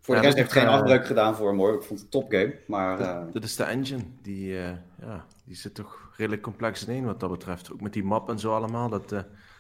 Voor 0.02 0.16
Ja, 0.16 0.22
de 0.22 0.26
rest 0.28 0.38
heeft 0.38 0.54
het 0.54 0.60
geen 0.64 0.70
eh, 0.72 0.76
afbreuk 0.80 1.06
gedaan 1.06 1.36
voor 1.36 1.48
hem 1.48 1.58
hoor. 1.58 1.74
Ik 1.74 1.84
vond 1.84 2.00
het 2.00 2.02
een 2.14 2.22
topgame. 2.22 2.56
Maar 2.68 3.00
eh, 3.00 3.08
Dat, 3.24 3.34
dat 3.34 3.44
is 3.44 3.56
de 3.56 3.64
engine. 3.64 4.04
Die, 4.22 4.58
eh, 4.58 4.70
ja, 5.02 5.26
die 5.46 5.56
zit 5.56 5.76
toch 5.76 6.10
redelijk 6.18 6.42
complex 6.42 6.86
in 6.86 7.06
wat 7.06 7.20
dat 7.20 7.30
betreft. 7.32 7.72
Ook 7.74 7.82
met 7.82 7.94
die 7.94 8.04
map 8.04 8.30
en 8.30 8.40
zo 8.40 8.54
allemaal. 8.56 8.90
Dat, 8.90 9.12
eh, 9.12 9.20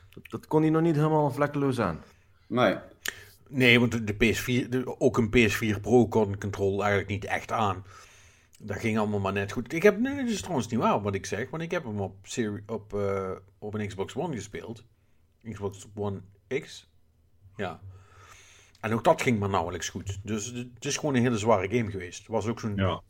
dat, 0.09 0.23
dat 0.29 0.47
kon 0.47 0.61
hij 0.61 0.69
nog 0.69 0.81
niet 0.81 0.95
helemaal 0.95 1.31
vlekkeloos 1.31 1.79
aan. 1.79 2.03
nee. 2.47 2.75
Nee, 3.51 3.79
want 3.79 3.91
de, 3.91 4.03
de 4.03 4.13
PS4, 4.13 4.69
de- 4.69 4.99
ook 4.99 5.17
een 5.17 5.29
PS4 5.29 5.81
Pro 5.81 6.07
kon 6.07 6.37
Control 6.37 6.79
eigenlijk 6.81 7.09
niet 7.11 7.25
echt 7.25 7.51
aan. 7.51 7.85
Dat 8.59 8.77
ging 8.79 8.97
allemaal 8.97 9.19
maar 9.19 9.33
net 9.33 9.51
goed. 9.51 9.73
Ik 9.73 9.83
heb, 9.83 9.99
nee, 9.99 10.15
dat 10.15 10.27
is 10.29 10.39
trouwens 10.41 10.67
niet 10.67 10.79
waar 10.79 11.01
wat 11.01 11.15
ik 11.15 11.25
zeg, 11.25 11.49
want 11.49 11.63
ik 11.63 11.71
heb 11.71 11.83
hem 11.83 11.99
op, 11.99 12.15
serie, 12.23 12.63
op, 12.67 12.93
eh, 12.93 13.31
op 13.59 13.73
een 13.73 13.87
Xbox 13.87 14.15
One 14.15 14.35
gespeeld. 14.35 14.85
Xbox 15.51 15.87
One 15.95 16.21
X. 16.61 16.89
Ja. 17.55 17.79
En 18.79 18.93
ook 18.93 19.03
dat 19.03 19.21
ging 19.21 19.39
maar 19.39 19.49
nauwelijks 19.49 19.89
goed. 19.89 20.19
Dus 20.23 20.45
het 20.45 20.85
is 20.85 20.97
gewoon 20.97 21.15
een 21.15 21.21
hele 21.21 21.37
zware 21.37 21.69
game 21.77 21.91
geweest. 21.91 22.17
Het 22.19 22.27
was 22.27 22.45
ook 22.47 22.59
zo'n 22.59 22.75
Ja. 22.75 23.01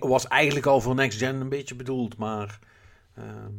Was 0.00 0.26
eigenlijk 0.28 0.66
al 0.66 0.80
voor 0.80 0.94
next 0.94 1.18
gen 1.18 1.40
een 1.40 1.48
beetje 1.48 1.74
bedoeld, 1.74 2.16
maar. 2.16 2.58
ehm, 3.14 3.52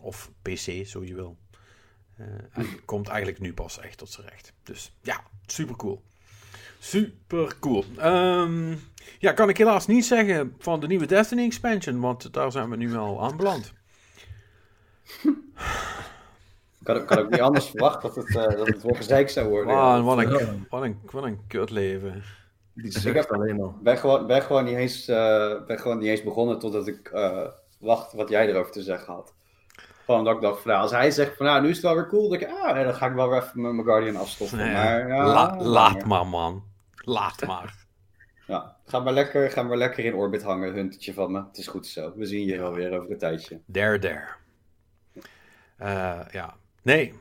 of 0.00 0.30
PC, 0.42 0.86
zo 0.86 1.04
je 1.04 1.14
wil. 1.14 1.36
Eh, 2.16 2.24
en 2.52 2.84
komt 2.84 3.08
eigenlijk 3.08 3.40
nu 3.40 3.52
pas 3.54 3.80
echt 3.80 3.98
tot 3.98 4.10
zijn 4.10 4.26
recht. 4.28 4.52
Dus 4.62 4.92
ja, 5.02 5.20
super 5.46 5.76
cool. 5.76 6.02
Super 6.78 7.58
cool. 7.60 7.84
Ehm, 7.96 8.74
ja, 9.18 9.32
kan 9.32 9.48
ik 9.48 9.56
helaas 9.56 9.86
niet 9.86 10.04
zeggen 10.06 10.54
van 10.58 10.80
de 10.80 10.86
nieuwe 10.86 11.06
Destiny 11.06 11.44
expansion, 11.44 12.00
want 12.00 12.32
daar 12.32 12.52
zijn 12.52 12.70
we 12.70 12.76
nu 12.76 12.96
al 12.96 13.22
aan 13.22 13.36
beland. 13.36 13.72
Ik 16.80 16.86
had, 16.86 16.96
ik 17.02 17.08
had 17.08 17.18
ook 17.18 17.30
niet 17.30 17.40
anders 17.40 17.66
verwacht 17.66 18.02
dat 18.02 18.14
het, 18.16 18.28
eh, 18.36 18.56
dat 18.56 18.66
het 18.66 18.82
wel 18.82 18.94
gezeik 18.94 19.28
zou 19.30 19.48
worden. 19.48 19.74
Man, 19.74 20.04
wat 20.04 20.18
een, 20.18 20.66
wat 20.70 20.82
een, 20.82 21.00
wat 21.10 21.24
een 21.24 21.40
kutleven. 21.46 22.22
Die 22.72 22.84
heb- 22.92 22.92
zucht 23.02 23.30
alleen 23.30 23.60
al. 23.60 23.68
Ik 23.68 23.82
ben 23.82 23.98
gewoon, 23.98 24.26
ben, 24.26 24.42
gewoon 24.42 24.64
niet 24.64 24.76
eens, 24.76 25.08
eh, 25.08 25.64
ben 25.66 25.78
gewoon 25.78 25.98
niet 25.98 26.08
eens 26.08 26.22
begonnen 26.22 26.58
totdat 26.58 26.86
ik 26.86 27.08
eh, 27.08 27.46
wacht 27.78 28.12
wat 28.12 28.28
jij 28.28 28.48
erover 28.48 28.72
te 28.72 28.82
zeggen 28.82 29.14
had. 29.14 29.34
Gewoon 30.06 30.24
dat 30.24 30.34
ik 30.34 30.40
dacht, 30.42 30.60
van, 30.62 30.70
nou, 30.70 30.82
als 30.82 30.90
hij 30.90 31.10
zegt 31.10 31.36
van 31.36 31.46
nou, 31.46 31.62
nu 31.62 31.68
is 31.68 31.76
het 31.76 31.84
wel 31.84 31.94
weer 31.94 32.08
cool, 32.08 32.28
dan, 32.28 32.40
ik, 32.40 32.48
ah, 32.48 32.74
dan 32.84 32.94
ga 32.94 33.06
ik 33.06 33.14
wel 33.14 33.28
weer 33.28 33.42
even 33.42 33.60
mijn 33.60 33.74
mijn 33.74 33.86
Guardian 33.86 34.16
afstoffen. 34.16 34.58
Nee, 34.58 34.72
maar, 34.72 35.08
ja, 35.08 35.26
la- 35.26 35.56
laat 35.58 36.04
maar. 36.04 36.26
man. 36.26 36.64
Laat 36.94 37.46
maar. 37.46 37.74
Ja, 38.46 38.76
ga 38.86 39.00
maar, 39.00 39.12
lekker, 39.12 39.50
ga 39.50 39.62
maar 39.62 39.76
lekker 39.76 40.04
in 40.04 40.14
orbit 40.14 40.42
hangen, 40.42 40.72
huntertje 40.72 41.14
van 41.14 41.32
me. 41.32 41.42
Het 41.48 41.58
is 41.58 41.66
goed 41.66 41.86
zo. 41.86 42.12
We 42.16 42.26
zien 42.26 42.46
je 42.46 42.58
wel 42.58 42.72
weer 42.72 42.98
over 42.98 43.10
een 43.10 43.18
tijdje. 43.18 43.60
There, 43.72 43.98
there. 43.98 44.24
Eh, 45.76 46.20
ja. 46.30 46.54
Nee. 46.82 47.14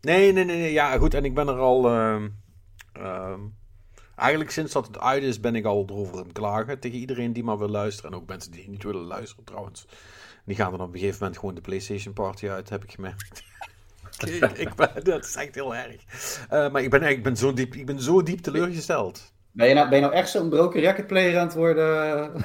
Nee, 0.00 0.32
nee, 0.32 0.44
nee, 0.44 0.56
nee. 0.56 0.72
Ja, 0.72 0.98
goed. 0.98 1.14
En 1.14 1.24
ik 1.24 1.34
ben 1.34 1.48
er 1.48 1.58
al... 1.58 1.86
ehm, 1.88 2.28
ehm, 2.92 3.40
eigenlijk 4.16 4.50
sinds 4.50 4.72
dat 4.72 4.86
het 4.86 4.98
uit 4.98 5.22
is, 5.22 5.40
ben 5.40 5.54
ik 5.54 5.64
al 5.64 5.84
erover 5.88 6.16
aan 6.16 6.22
het 6.22 6.32
klagen. 6.32 6.78
Tegen 6.80 6.98
iedereen 6.98 7.32
die 7.32 7.44
maar 7.44 7.58
wil 7.58 7.68
luisteren. 7.68 8.10
En 8.10 8.16
ook 8.16 8.28
mensen 8.28 8.52
die 8.52 8.68
niet 8.68 8.82
willen 8.82 9.04
luisteren, 9.04 9.44
trouwens. 9.44 9.86
Die 10.44 10.56
gaan 10.56 10.70
dan 10.70 10.80
op 10.80 10.92
een 10.92 10.98
gegeven 10.98 11.18
moment 11.20 11.38
gewoon 11.38 11.54
de 11.54 11.60
PlayStation 11.60 12.14
Party 12.14 12.48
uit, 12.48 12.68
heb 12.68 12.84
ik 12.84 12.92
gemerkt. 12.92 13.42
ik, 14.26 14.42
ik 14.58 14.74
ben, 14.74 14.90
dat 15.04 15.24
is 15.24 15.34
echt 15.34 15.54
heel 15.54 15.74
erg. 15.76 16.04
Eh, 16.48 16.70
maar 16.72 16.82
ik 16.82 16.90
ben, 16.90 17.02
ik, 17.02 17.22
ben 17.22 17.36
zo 17.36 17.52
diep, 17.52 17.74
ik 17.74 17.86
ben 17.86 18.00
zo 18.00 18.22
diep 18.22 18.38
teleurgesteld. 18.40 19.32
Ben 19.52 19.68
je 19.68 19.74
nou, 19.74 19.88
ben 19.88 19.98
je 19.98 20.04
nou 20.04 20.16
echt 20.16 20.30
zo'n 20.30 20.48
broken 20.48 20.82
racket 20.82 21.06
player 21.06 21.38
aan 21.38 21.46
het 21.46 21.54
worden? 21.56 22.32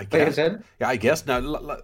I 0.00 0.06
guess. 0.08 0.30
PSN? 0.40 0.56
Ja, 0.78 0.92
I 0.92 1.00
guess. 1.00 1.24
Nou, 1.24 1.42
la- 1.42 1.60
la- 1.60 1.80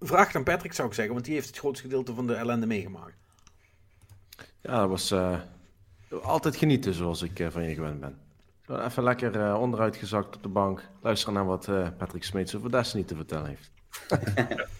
vraag 0.00 0.34
aan 0.34 0.44
Patrick, 0.44 0.72
zou 0.72 0.88
ik 0.88 0.94
zeggen. 0.94 1.14
Want 1.14 1.26
die 1.26 1.34
heeft 1.34 1.46
het 1.46 1.58
grootste 1.58 1.84
gedeelte 1.84 2.14
van 2.14 2.26
de 2.26 2.34
ellende 2.34 2.66
meegemaakt. 2.66 3.16
Ja, 4.60 4.80
dat 4.80 4.88
was 4.88 5.10
eh, 5.10 5.38
altijd 6.22 6.56
genieten 6.56 6.94
zoals 6.94 7.22
ik 7.22 7.38
eh, 7.38 7.50
van 7.50 7.62
je 7.62 7.74
gewend 7.74 8.00
ben. 8.00 8.18
Even 8.68 9.02
lekker 9.02 9.56
onderuit 9.56 9.96
gezakt 9.96 10.36
op 10.36 10.42
de 10.42 10.48
bank. 10.48 10.88
Luisteren 11.00 11.34
naar 11.34 11.46
wat 11.46 11.68
eh, 11.68 11.88
Patrick 11.98 12.24
Smeets 12.24 12.56
over 12.56 12.70
Destiny 12.70 13.02
te 13.02 13.16
vertellen 13.16 13.46
heeft. 13.46 13.70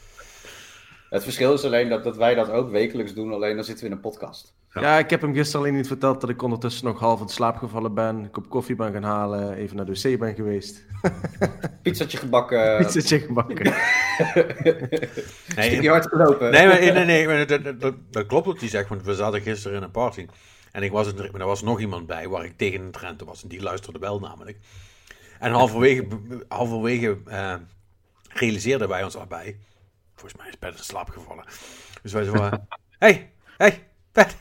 Het 1.12 1.22
verschil 1.22 1.52
is 1.52 1.64
alleen 1.64 1.88
dat, 1.88 2.04
dat 2.04 2.16
wij 2.16 2.34
dat 2.34 2.50
ook 2.50 2.70
wekelijks 2.70 3.14
doen, 3.14 3.32
alleen 3.32 3.54
dan 3.54 3.64
zitten 3.64 3.84
we 3.84 3.90
in 3.90 3.96
een 3.96 4.02
podcast. 4.02 4.54
Ja. 4.72 4.98
ik 4.98 5.10
heb 5.10 5.20
hem 5.20 5.34
gisteren 5.34 5.60
alleen 5.60 5.76
niet 5.76 5.86
verteld 5.86 6.20
dat 6.20 6.30
ik 6.30 6.42
ondertussen 6.42 6.84
nog 6.84 7.00
half 7.00 7.20
in 7.20 7.28
slaap 7.28 7.56
gevallen 7.56 7.94
ben. 7.94 8.16
Een 8.16 8.30
kop 8.30 8.48
koffie 8.48 8.74
ben 8.74 8.92
gaan 8.92 9.02
halen, 9.02 9.54
even 9.54 9.76
naar 9.76 9.84
de 9.84 9.92
wc 9.92 10.18
ben 10.18 10.34
geweest. 10.34 10.84
Pizzatje 11.82 12.18
gebakken, 12.18 12.84
zitje 12.90 13.20
gebakken. 13.20 13.74
Nee, 15.56 15.70
stukje 15.70 15.88
hard 15.88 16.08
gelopen. 16.08 16.50
Nee, 16.50 16.66
maar, 16.66 16.80
nee, 16.80 16.92
nee, 16.92 17.04
nee, 17.04 17.26
maar 17.26 17.46
dat, 17.46 17.64
dat, 17.64 17.80
dat, 17.80 17.94
dat 18.10 18.26
klopt 18.26 18.46
wat 18.46 18.60
hij 18.60 18.68
zegt, 18.68 18.88
want 18.88 19.02
we 19.02 19.14
zaten 19.14 19.40
gisteren 19.40 19.76
in 19.76 19.82
een 19.82 19.90
party. 19.90 20.26
En 20.72 20.82
ik 20.82 20.92
was 20.92 21.12
in, 21.12 21.16
maar 21.16 21.40
er 21.40 21.46
was 21.46 21.62
nog 21.62 21.80
iemand 21.80 22.06
bij 22.06 22.28
waar 22.28 22.44
ik 22.44 22.56
tegen 22.56 22.80
een 22.80 22.90
trend 22.90 23.22
was. 23.22 23.42
En 23.42 23.48
die 23.48 23.62
luisterde 23.62 23.98
wel 23.98 24.18
namelijk. 24.18 24.58
En 25.38 25.52
halverwege, 25.52 26.06
halverwege 26.48 27.18
eh, 27.26 27.54
realiseerden 28.32 28.88
wij 28.88 29.04
ons 29.04 29.14
daarbij. 29.14 29.58
volgens 30.14 30.40
mij 30.40 30.48
is 30.48 30.56
Pet 30.56 30.76
in 30.76 30.84
slaap 30.84 31.08
gevallen. 31.08 31.44
Dus 32.02 32.12
wij 32.12 32.24
zo 32.24 32.32
van, 32.32 32.66
hey, 32.98 33.32
hey, 33.56 33.88
Pet. 34.12 34.36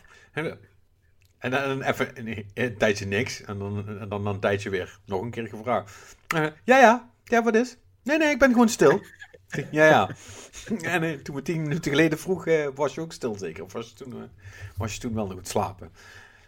En, 1.39 1.51
dan 1.51 1.81
even 1.81 2.27
een, 2.27 2.45
een 2.53 2.77
tijdje 2.77 3.05
niks. 3.05 3.41
En 3.41 3.59
dan, 3.59 3.99
en 3.99 4.09
dan 4.09 4.27
een 4.27 4.39
tijdje 4.39 4.69
weer 4.69 4.99
nog 5.05 5.21
een 5.21 5.31
keer 5.31 5.47
gevraagd. 5.47 6.15
Uh, 6.35 6.47
ja, 6.63 6.79
ja, 6.79 7.09
ja, 7.23 7.43
wat 7.43 7.55
is? 7.55 7.77
Nee, 8.03 8.17
nee, 8.17 8.29
ik 8.29 8.39
ben 8.39 8.51
gewoon 8.51 8.69
stil. 8.69 9.01
ja, 9.71 9.85
ja. 9.85 10.09
En 10.81 11.03
uh, 11.03 11.17
toen 11.17 11.35
we 11.35 11.41
tien 11.41 11.61
minuten 11.61 11.91
geleden 11.91 12.19
vroeg, 12.19 12.47
uh, 12.47 12.67
was 12.75 12.93
je 12.93 13.01
ook 13.01 13.13
stil 13.13 13.35
zeker? 13.35 13.63
Of 13.63 13.73
was 13.73 13.89
je 13.89 13.95
toen, 13.95 14.29
was 14.77 14.93
je 14.93 14.99
toen 14.99 15.13
wel 15.13 15.27
nog 15.27 15.37
goed 15.37 15.47
slapen? 15.47 15.91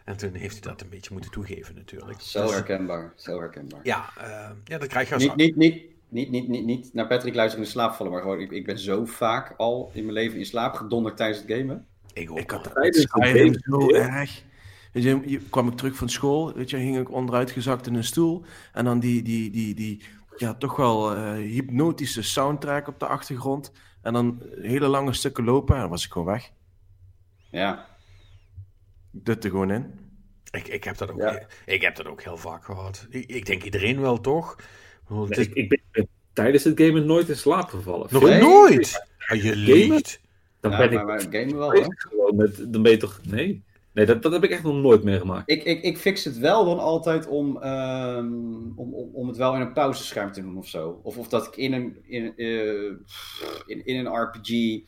En 0.03 0.17
toen 0.17 0.33
heeft 0.33 0.51
hij 0.51 0.71
dat 0.71 0.81
een 0.81 0.89
beetje 0.89 1.13
moeten 1.13 1.31
toegeven 1.31 1.75
natuurlijk. 1.75 2.21
Zo 2.21 2.41
dus, 2.41 2.51
herkenbaar, 2.51 3.13
zo 3.15 3.39
herkenbaar. 3.39 3.79
Ja, 3.83 4.09
ja 4.63 4.77
dat 4.77 4.87
krijg 4.87 5.07
je 5.07 5.13
als... 5.13 5.23
Niet, 5.23 5.35
niet, 5.35 5.55
niet, 5.55 5.92
niet, 6.13 6.29
niet, 6.29 6.47
niet, 6.47 6.65
niet 6.65 6.93
naar 6.93 7.07
Patrick 7.07 7.35
luisteren 7.35 7.65
in 7.65 7.71
slaap 7.71 7.93
vallen, 7.93 8.11
maar 8.11 8.21
gewoon, 8.21 8.39
ik, 8.39 8.51
ik 8.51 8.65
ben 8.65 8.79
zo 8.79 9.05
vaak 9.05 9.53
al 9.57 9.91
in 9.93 10.01
mijn 10.03 10.13
leven 10.13 10.37
in 10.37 10.45
slaap 10.45 10.73
gedonderd 10.73 11.17
tijdens 11.17 11.41
het 11.41 11.51
gamen. 11.51 11.87
Ik, 12.13 12.31
ook 12.31 12.37
ik 12.37 12.51
had 12.51 12.69
het 12.73 12.95
Skyrim 12.95 13.55
zo 13.59 13.89
erg. 13.89 14.43
Weet 14.91 15.03
je, 15.03 15.21
je, 15.25 15.39
kwam 15.39 15.67
ik 15.67 15.77
terug 15.77 15.95
van 15.95 16.09
school, 16.09 16.53
weet 16.53 16.69
je, 16.69 16.77
hing 16.77 16.97
ik 16.97 17.11
onderuit 17.11 17.51
gezakt 17.51 17.87
in 17.87 17.95
een 17.95 18.03
stoel. 18.03 18.43
En 18.73 18.85
dan 18.85 18.99
die, 18.99 19.21
die, 19.21 19.49
die, 19.49 19.75
die 19.75 20.03
ja, 20.37 20.53
toch 20.53 20.75
wel 20.75 21.15
uh, 21.15 21.31
hypnotische 21.31 22.21
soundtrack 22.21 22.87
op 22.87 22.99
de 22.99 23.07
achtergrond. 23.07 23.71
En 24.01 24.13
dan 24.13 24.43
hele 24.61 24.87
lange 24.87 25.13
stukken 25.13 25.43
lopen 25.43 25.75
en 25.75 25.81
dan 25.81 25.89
was 25.89 26.05
ik 26.05 26.11
gewoon 26.11 26.27
weg. 26.27 26.51
Ja. 27.51 27.85
Dit 29.11 29.43
er 29.43 29.49
gewoon 29.49 29.71
in. 29.71 29.99
Ik, 30.51 30.67
ik, 30.67 30.83
heb 30.83 30.97
dat 30.97 31.11
ook, 31.11 31.19
ja. 31.19 31.47
ik 31.65 31.81
heb 31.81 31.95
dat 31.95 32.05
ook 32.05 32.23
heel 32.23 32.37
vaak 32.37 32.65
gehad. 32.65 33.07
Ik, 33.09 33.29
ik 33.29 33.45
denk 33.45 33.63
iedereen 33.63 34.01
wel, 34.01 34.21
toch? 34.21 34.55
Nee, 35.09 35.27
is... 35.29 35.37
ik, 35.37 35.53
ik, 35.53 35.83
ben 35.91 36.07
tijdens 36.33 36.63
het 36.63 36.81
gamen 36.81 37.05
nooit 37.05 37.29
in 37.29 37.35
slaap 37.35 37.69
gevallen. 37.69 38.07
Nog 38.11 38.23
nee. 38.23 38.41
nooit? 38.41 39.05
Ah, 39.17 39.43
je 39.43 39.55
liegt. 39.55 40.21
Dan 40.59 40.71
ja, 40.71 40.77
ben 40.77 40.93
maar, 40.93 41.19
ik 41.19 41.31
maar 41.31 41.41
gamen 41.41 41.57
wel, 41.57 41.71
hè? 41.71 41.85
Met, 42.35 42.73
dan 42.73 42.81
ben 42.81 42.91
je 42.91 42.97
toch... 42.97 43.19
Nee. 43.23 43.63
Nee, 43.93 44.05
dat, 44.05 44.21
dat 44.21 44.31
heb 44.31 44.43
ik 44.43 44.49
echt 44.49 44.63
nog 44.63 44.75
nooit 44.75 45.03
meegemaakt. 45.03 45.49
Ik, 45.49 45.63
ik, 45.63 45.81
ik 45.81 45.97
fix 45.97 46.23
het 46.23 46.37
wel 46.37 46.65
dan 46.65 46.79
altijd 46.79 47.27
om, 47.27 47.63
um, 47.63 48.73
om, 48.75 48.93
om, 48.93 49.09
om 49.13 49.27
het 49.27 49.37
wel 49.37 49.55
in 49.55 49.61
een 49.61 49.73
pauzescherm 49.73 50.31
te 50.31 50.41
doen 50.41 50.57
of 50.57 50.67
zo. 50.67 50.99
Of, 51.03 51.17
of 51.17 51.27
dat 51.27 51.47
ik 51.47 51.55
in 51.55 51.73
een, 51.73 51.97
in, 52.03 52.33
uh, 52.35 52.91
in, 53.65 53.85
in 53.85 54.05
een 54.05 54.15
RPG 54.15 54.81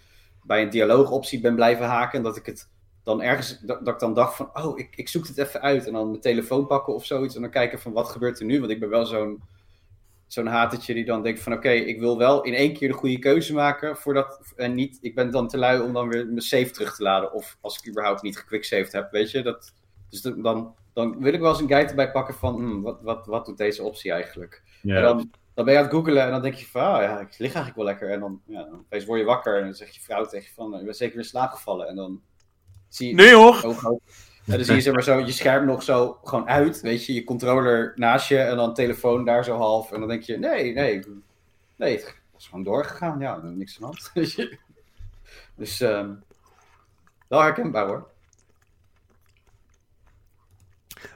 bij 0.43 0.61
een 0.61 0.69
dialoogoptie 0.69 1.39
ben 1.39 1.55
blijven 1.55 1.85
haken. 1.85 2.17
En 2.17 2.23
dat 2.23 2.37
ik 2.37 2.45
het 2.45 2.69
dan 3.03 3.21
ergens, 3.21 3.59
dat, 3.59 3.85
dat 3.85 3.93
ik 3.93 3.99
dan 3.99 4.13
dacht 4.13 4.35
van, 4.35 4.49
oh, 4.53 4.79
ik, 4.79 4.95
ik 4.95 5.07
zoek 5.07 5.27
het 5.27 5.37
even 5.37 5.61
uit. 5.61 5.87
En 5.87 5.93
dan 5.93 6.09
mijn 6.09 6.21
telefoon 6.21 6.67
pakken 6.67 6.93
of 6.93 7.05
zoiets. 7.05 7.35
En 7.35 7.41
dan 7.41 7.51
kijken 7.51 7.79
van, 7.79 7.91
wat 7.91 8.09
gebeurt 8.09 8.39
er 8.39 8.45
nu? 8.45 8.59
Want 8.59 8.71
ik 8.71 8.79
ben 8.79 8.89
wel 8.89 9.05
zo'n 9.05 9.41
zo'n 10.27 10.47
hatertje 10.47 10.93
die 10.93 11.05
dan 11.05 11.23
denkt 11.23 11.39
van 11.39 11.53
oké, 11.53 11.69
ik 11.69 11.99
wil 11.99 12.17
wel 12.17 12.43
in 12.43 12.53
één 12.53 12.73
keer 12.73 12.87
de 12.87 12.93
goede 12.93 13.19
keuze 13.19 13.53
maken 13.53 13.97
voordat 13.97 14.53
en 14.55 14.73
niet, 14.73 14.97
ik 15.01 15.15
ben 15.15 15.31
dan 15.31 15.47
te 15.47 15.57
lui 15.57 15.81
om 15.81 15.93
dan 15.93 16.09
weer 16.09 16.25
mijn 16.27 16.41
save 16.41 16.71
terug 16.71 16.95
te 16.95 17.03
laden 17.03 17.33
of 17.33 17.57
als 17.61 17.77
ik 17.77 17.87
überhaupt 17.87 18.21
niet 18.21 18.37
gequicksaved 18.37 18.91
heb, 18.91 19.11
weet 19.11 19.31
je, 19.31 19.41
dat, 19.41 19.73
dus 20.09 20.21
dan, 20.21 20.75
dan 20.93 21.19
wil 21.19 21.33
ik 21.33 21.39
wel 21.39 21.49
eens 21.49 21.59
een 21.59 21.67
guide 21.67 21.89
erbij 21.89 22.11
pakken 22.11 22.33
van 22.33 22.55
hmm, 22.55 22.81
wat, 22.81 23.01
wat, 23.01 23.25
wat 23.25 23.45
doet 23.45 23.57
deze 23.57 23.83
optie 23.83 24.11
eigenlijk? 24.11 24.63
Ja. 24.81 24.95
En 24.95 25.01
dan, 25.01 25.31
dan 25.53 25.65
ben 25.65 25.73
je 25.73 25.79
aan 25.79 25.85
het 25.85 25.95
googelen 25.95 26.23
en 26.23 26.31
dan 26.31 26.41
denk 26.41 26.53
je 26.53 26.65
van 26.65 26.81
ah, 26.81 27.01
ja, 27.01 27.19
ik 27.19 27.37
lig 27.37 27.53
eigenlijk 27.53 27.75
wel 27.75 27.85
lekker 27.85 28.09
en 28.09 28.19
dan, 28.19 28.41
ja, 28.45 28.67
dan 28.89 29.05
word 29.05 29.19
je 29.19 29.25
wakker 29.25 29.57
en 29.57 29.63
dan 29.63 29.73
zegt 29.73 29.95
je 29.95 30.01
vrouw 30.01 30.25
tegen 30.25 30.47
je 30.47 30.53
van 30.55 30.79
je 30.79 30.83
bent 30.83 30.97
zeker 30.97 31.15
weer 31.15 31.23
in 31.23 31.29
slaap 31.29 31.51
gevallen 31.51 31.87
en 31.87 31.95
dan 31.95 32.21
zie 32.87 33.07
je 33.07 33.13
nee 33.13 33.33
hoor! 33.33 33.75
En 34.45 34.55
dan 34.55 34.65
zie 34.65 34.75
je 34.75 34.81
zeg 34.81 34.93
maar 34.93 35.03
zo 35.03 35.19
je 35.19 35.31
scherm 35.31 35.65
nog 35.65 35.83
zo 35.83 36.19
gewoon 36.23 36.47
uit, 36.47 36.81
weet 36.81 37.05
je, 37.05 37.13
je 37.13 37.23
controller 37.23 37.93
naast 37.95 38.27
je 38.27 38.37
en 38.37 38.55
dan 38.55 38.73
telefoon 38.73 39.25
daar 39.25 39.43
zo 39.43 39.57
half. 39.57 39.91
En 39.91 39.99
dan 39.99 40.09
denk 40.09 40.23
je, 40.23 40.37
nee, 40.37 40.73
nee, 40.73 41.03
nee, 41.75 41.95
het 41.95 42.15
was 42.33 42.47
gewoon 42.47 42.63
doorgegaan. 42.63 43.19
Ja, 43.19 43.37
niks 43.43 43.81
aan 43.81 43.91
de 43.91 43.97
hand. 44.13 44.29
dus 45.57 45.79
um, 45.79 46.23
wel 47.27 47.41
herkenbaar 47.41 47.87
hoor. 47.87 48.07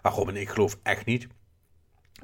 Waarom? 0.01 0.29
En 0.29 0.35
ik 0.35 0.49
geloof 0.49 0.79
echt 0.83 1.05
niet 1.05 1.27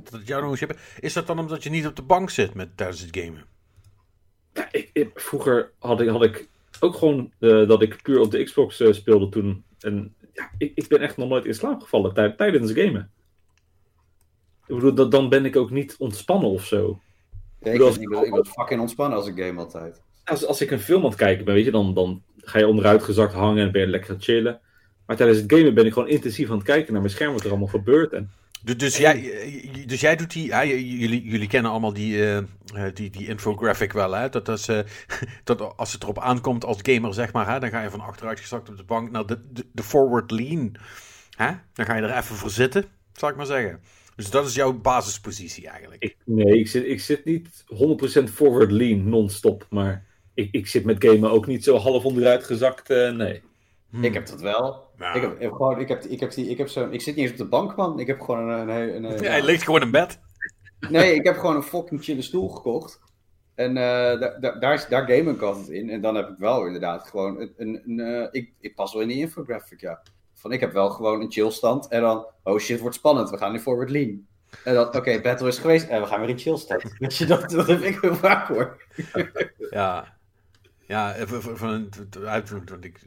dat 0.04 0.14
het 0.14 0.28
jou 0.28 0.42
nog 0.42 0.52
eens 0.52 0.60
hebben. 0.60 0.78
Is 1.00 1.14
dat 1.14 1.28
dan 1.28 1.40
omdat 1.40 1.64
je 1.64 1.70
niet 1.70 1.88
op 1.88 1.96
de 1.96 2.02
bank 2.02 2.30
zit 2.30 2.54
met, 2.54 2.78
tijdens 2.78 3.02
het 3.02 3.18
gamen? 3.18 3.46
Ja, 4.54 4.68
ik, 4.72 4.90
ik, 4.94 5.20
vroeger 5.20 5.72
had 5.80 6.02
ik, 6.02 6.10
had 6.10 6.24
ik 6.24 6.48
ook 6.80 6.96
gewoon 6.96 7.32
uh, 7.40 7.68
dat 7.68 7.82
ik 7.82 8.02
puur 8.02 8.20
op 8.20 8.32
de 8.32 8.44
Xbox 8.44 8.80
uh, 8.80 8.94
speelde 8.94 9.30
toen. 9.30 9.64
En 9.80 10.15
ja, 10.36 10.52
ik, 10.58 10.72
ik 10.76 10.88
ben 10.88 11.00
echt 11.00 11.18
nog 11.18 11.30
nooit 11.30 11.46
in 11.46 11.54
slaap 11.54 11.82
gevallen 11.82 12.14
tij, 12.14 12.30
tijdens 12.32 12.72
gamen. 12.72 13.12
Ik 14.68 14.76
bedoel, 14.76 15.10
dan 15.10 15.30
ben 15.30 15.46
ik 15.46 15.56
ook 15.56 15.70
niet 15.70 15.96
ontspannen 15.98 16.50
of 16.50 16.66
zo. 16.66 17.00
ik, 17.62 17.72
bedoel, 17.72 17.88
ik, 17.88 18.02
ik, 18.02 18.10
wil, 18.10 18.44
fucking 18.44 18.82
ontspannen 18.82 19.18
als 19.18 19.28
ik 19.28 19.44
game 19.44 19.60
altijd. 19.60 20.02
Als, 20.24 20.46
als 20.46 20.62
ik 20.62 20.72
een 20.72 20.80
film 20.80 21.04
aan 21.04 21.10
het 21.10 21.18
kijken 21.18 21.46
ben, 21.46 21.54
weet 21.54 21.66
je, 21.66 21.72
dan, 21.72 21.94
dan 21.94 22.24
ga 22.38 22.60
je 22.60 22.68
onderuit 22.68 23.04
gezakt 23.04 23.34
hangen 23.34 23.66
en 23.66 23.72
ben 23.72 23.82
je 23.82 23.88
lekker 23.88 24.16
chillen. 24.20 24.60
Maar 25.06 25.16
tijdens 25.16 25.40
het 25.40 25.54
gamen 25.54 25.74
ben 25.74 25.86
ik 25.86 25.94
gewoon 25.94 26.10
intensief 26.10 26.50
aan 26.50 26.56
het 26.56 26.66
kijken 26.66 26.94
naar 26.94 27.02
mijn 27.02 27.14
scherm 27.14 27.34
wat 27.34 27.44
er 27.44 27.50
allemaal 27.50 27.68
gebeurt. 27.68 28.14
En 28.14 28.32
dus, 28.66 28.78
dus, 28.78 28.98
jij, 28.98 29.32
dus 29.86 30.02
jij 30.02 30.16
doet 30.16 30.32
die. 30.32 30.46
Ja, 30.46 30.66
jullie, 30.66 31.24
jullie 31.24 31.48
kennen 31.48 31.72
allemaal 31.72 31.94
die, 31.94 32.18
uh, 32.18 32.38
die, 32.94 33.10
die 33.10 33.28
infographic 33.28 33.94
wel. 33.94 34.12
Hè? 34.12 34.30
Dat, 34.30 34.48
is, 34.48 34.68
uh, 34.70 34.80
dat 35.44 35.78
als 35.78 35.94
het 35.94 36.04
erop 36.04 36.20
aankomt 36.20 36.66
als 36.66 36.78
gamer, 36.82 37.14
zeg 37.14 37.34
maar. 37.34 37.52
Hè, 37.52 37.60
dan 37.60 37.70
ga 37.70 37.82
je 37.82 37.90
van 37.90 38.00
achteruit 38.00 38.40
gezakt 38.40 38.70
op 38.70 38.78
de 38.78 38.84
bank 38.84 39.12
naar 39.12 39.26
de, 39.26 39.42
de, 39.52 39.66
de, 39.72 39.84
forward 39.84 40.32
lean. 40.32 40.76
Hè? 41.36 41.52
Dan 41.74 41.86
ga 41.86 41.96
je 41.96 42.02
er 42.02 42.18
even 42.18 42.36
voor 42.36 42.50
zitten, 42.50 42.86
zal 43.14 43.30
ik 43.30 43.36
maar 43.36 43.46
zeggen. 43.46 43.80
Dus 44.16 44.30
dat 44.30 44.48
is 44.48 44.56
jouw 44.56 44.74
basispositie 44.74 45.68
eigenlijk. 45.68 46.04
Ik, 46.04 46.16
nee, 46.24 46.60
ik 46.60 46.68
zit, 46.68 46.86
ik 46.86 47.02
zit 47.02 47.26
niet 47.26 47.64
100% 48.22 48.24
forward 48.34 48.72
lean 48.72 49.10
non-stop. 49.10 49.68
Maar 49.70 50.06
ik, 50.34 50.48
ik 50.52 50.68
zit 50.68 50.86
met 50.86 51.04
gamen 51.06 51.32
ook 51.32 51.48
niet 51.48 51.64
zo 51.64 51.78
half 51.78 52.04
onderuit 52.04 52.44
gezakt. 52.44 52.90
Uh, 52.90 53.12
nee. 53.12 53.42
Hmm. 53.96 54.04
Ik 54.04 54.14
heb 54.14 54.28
dat 54.28 54.42
wel. 54.42 54.88
Nou. 54.98 55.16
Ik, 55.16 55.22
heb, 55.22 55.40
ik, 55.40 55.50
gewoon, 55.50 55.80
ik, 55.80 55.88
heb, 55.88 56.04
ik, 56.04 56.20
heb 56.20 56.32
die, 56.32 56.50
ik, 56.50 56.58
heb 56.58 56.68
zo, 56.68 56.90
ik 56.90 57.02
zit 57.02 57.16
niet 57.16 57.24
eens 57.24 57.32
op 57.32 57.38
de 57.38 57.46
bank, 57.46 57.76
man. 57.76 58.00
Ik 58.00 58.08
heb 58.08 58.22
gewoon 58.22 58.50
een... 58.50 58.70
een, 58.70 59.04
een, 59.04 59.22
ja, 59.22 59.30
hij 59.30 59.44
ligt 59.44 59.64
gewoon 59.64 59.82
in 59.82 59.92
bed. 59.92 60.20
Nee, 60.90 61.14
ik 61.14 61.24
heb 61.24 61.38
gewoon 61.38 61.56
een 61.56 61.64
fucking 61.64 62.04
chille 62.04 62.22
stoel 62.22 62.50
gekocht. 62.50 63.00
En 63.56 63.70
uh, 63.70 63.76
daar, 63.76 64.60
daar, 64.60 64.86
daar 64.90 65.08
game 65.08 65.32
ik 65.32 65.42
altijd 65.42 65.70
in. 65.70 65.90
En 65.90 66.02
dan 66.02 66.16
heb 66.16 66.30
ik 66.30 66.38
wel 66.38 66.66
inderdaad 66.66 67.08
gewoon 67.08 67.40
een... 67.40 67.54
een, 67.58 67.82
een 67.86 68.00
uh, 68.00 68.28
ik, 68.32 68.54
ik 68.60 68.76
pas 68.76 68.94
wel 68.94 69.02
in 69.02 69.08
die 69.08 69.18
infographic, 69.18 69.82
ja. 69.82 70.02
Van 70.34 70.52
ik 70.52 70.60
heb 70.60 70.74
wel 70.74 70.90
gewoon 70.90 71.22
een 71.22 71.32
chillstand. 71.32 71.88
En 71.88 72.02
dan, 72.02 72.26
oh 72.44 72.60
shit, 72.60 72.80
wordt 72.80 72.96
spannend. 72.96 73.30
We 73.30 73.38
gaan 73.38 73.54
in 73.54 73.60
forward 73.60 73.90
lean. 73.90 74.28
En 74.64 74.74
dan, 74.74 74.86
oké, 74.86 74.98
okay, 74.98 75.22
battle 75.22 75.48
is 75.48 75.58
geweest. 75.58 75.88
En 75.88 76.02
we 76.02 76.08
gaan 76.08 76.20
weer 76.20 76.30
in 76.30 76.38
chillstand. 76.38 76.84
Weet 77.00 77.18
je, 77.18 77.26
dat, 77.26 77.50
dat 77.50 77.68
heb 77.68 77.82
ik 77.82 78.00
heel 78.02 78.16
vaak 78.16 78.48
hoor. 78.48 78.84
Ja. 79.70 80.15
Ja, 80.88 81.16
van, 81.28 81.90
uit, 82.26 82.52
ik, 82.82 83.00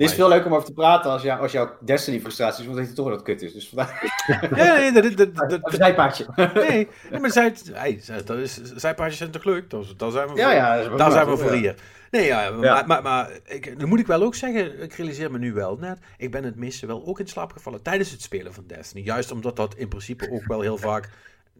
dit 0.00 0.08
is 0.08 0.14
veel 0.14 0.28
leuker 0.28 0.46
om 0.46 0.54
over 0.54 0.66
te 0.66 0.72
praten 0.72 1.10
als, 1.10 1.22
jou, 1.22 1.40
als 1.40 1.52
jouw 1.52 1.76
Destiny-frustratie 1.80 2.62
is, 2.62 2.68
omdat 2.68 2.88
je 2.88 2.92
toch 2.92 3.08
dat 3.08 3.22
kut 3.22 3.42
is. 3.42 3.52
Dus 3.52 3.68
vandaag... 3.68 4.02
Ja, 4.56 4.76
nee, 4.76 4.92
dat, 4.92 5.16
dat, 5.16 5.50
dat, 5.50 5.60
een 5.62 5.76
zijpaardje. 5.76 6.26
Nee, 6.54 6.88
maar 7.20 7.30
zij, 7.30 7.54
hey, 7.72 8.00
dat 8.24 8.38
is, 8.38 8.62
zijpaardjes 8.62 9.18
zijn 9.18 9.30
toch 9.30 9.44
leuk? 9.44 9.70
Dat, 9.70 9.94
dat 9.96 10.12
zijn 10.12 10.28
we 10.28 10.36
ja, 10.36 10.52
ja, 10.52 10.88
daar 10.96 11.10
zijn 11.10 11.28
we 11.28 11.36
voor 11.36 11.52
hier. 11.52 11.74
Nee, 12.10 12.26
ja, 12.26 12.42
ja. 12.42 12.50
maar, 12.50 12.86
maar, 12.86 13.02
maar 13.02 13.30
ik, 13.44 13.78
dan 13.78 13.88
moet 13.88 14.00
ik 14.00 14.06
wel 14.06 14.22
ook 14.22 14.34
zeggen, 14.34 14.82
ik 14.82 14.92
realiseer 14.92 15.30
me 15.30 15.38
nu 15.38 15.52
wel 15.52 15.76
net, 15.76 15.98
ik 16.16 16.30
ben 16.30 16.44
het 16.44 16.56
meeste 16.56 16.86
wel 16.86 17.06
ook 17.06 17.20
in 17.20 17.28
slaap 17.28 17.52
gevallen 17.52 17.82
tijdens 17.82 18.10
het 18.10 18.22
spelen 18.22 18.54
van 18.54 18.64
Destiny. 18.66 19.04
Juist 19.04 19.30
omdat 19.30 19.56
dat 19.56 19.74
in 19.74 19.88
principe 19.88 20.30
ook 20.30 20.46
wel 20.46 20.60
heel 20.60 20.78
vaak... 20.78 21.08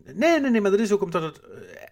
Nee, 0.04 0.40
nee, 0.40 0.50
nee, 0.50 0.60
maar 0.60 0.70
dat 0.70 0.80
is 0.80 0.92
ook 0.92 1.02
omdat 1.02 1.22
het 1.22 1.40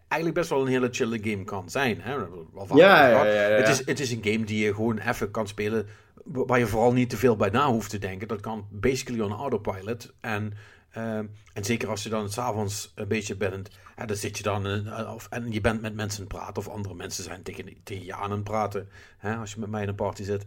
eigenlijk 0.09 0.35
best 0.35 0.51
wel 0.51 0.61
een 0.61 0.73
hele 0.73 0.89
chille 0.91 1.19
game 1.23 1.45
kan 1.45 1.71
zijn. 1.71 2.01
Hè? 2.01 2.13
Ja, 2.13 3.09
ja, 3.09 3.25
ja, 3.25 3.25
ja, 3.25 3.57
Het, 3.57 3.69
is, 3.69 3.87
het 3.87 4.01
is 4.01 4.11
een 4.11 4.25
game 4.25 4.45
die 4.45 4.65
je 4.65 4.75
gewoon 4.75 4.99
even 4.99 5.31
kan 5.31 5.49
spelen 5.49 5.87
waar 6.25 6.59
je 6.59 6.67
vooral 6.67 6.93
niet 6.93 7.11
te 7.11 7.17
veel 7.17 7.37
bij 7.37 7.51
na 7.51 7.71
hoeft 7.71 7.91
te 7.91 7.99
denken. 7.99 8.29
Dat 8.29 8.41
kan 8.41 8.67
basically 8.71 9.21
on 9.21 9.33
autopilot. 9.33 10.13
En, 10.21 10.53
uh, 10.97 11.19
en 11.53 11.65
zeker 11.65 11.89
als 11.89 12.03
je 12.03 12.09
dan 12.09 12.31
s'avonds 12.31 12.93
een 12.95 13.09
beetje 13.09 13.37
bent, 13.37 13.71
en 13.97 14.07
dan 14.07 14.17
zit 14.17 14.37
je 14.37 14.43
dan 14.43 14.67
uh, 14.67 15.13
of, 15.15 15.27
en 15.31 15.53
je 15.53 15.61
bent 15.61 15.81
met 15.81 15.95
mensen 15.95 16.27
praten, 16.27 16.57
of 16.57 16.69
andere 16.69 16.95
mensen 16.95 17.25
zijn 17.25 17.43
tegen, 17.43 17.77
tegen 17.83 18.05
je 18.05 18.15
aan 18.15 18.31
het 18.31 18.45
praten, 18.45 18.89
hè, 19.19 19.37
als 19.37 19.53
je 19.53 19.61
met 19.61 19.71
mij 19.71 19.83
in 19.83 19.89
een 19.89 19.95
party 19.95 20.23
zit, 20.23 20.45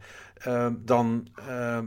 uh, 0.47 0.67
dan, 0.77 1.27
ehm, 1.47 1.85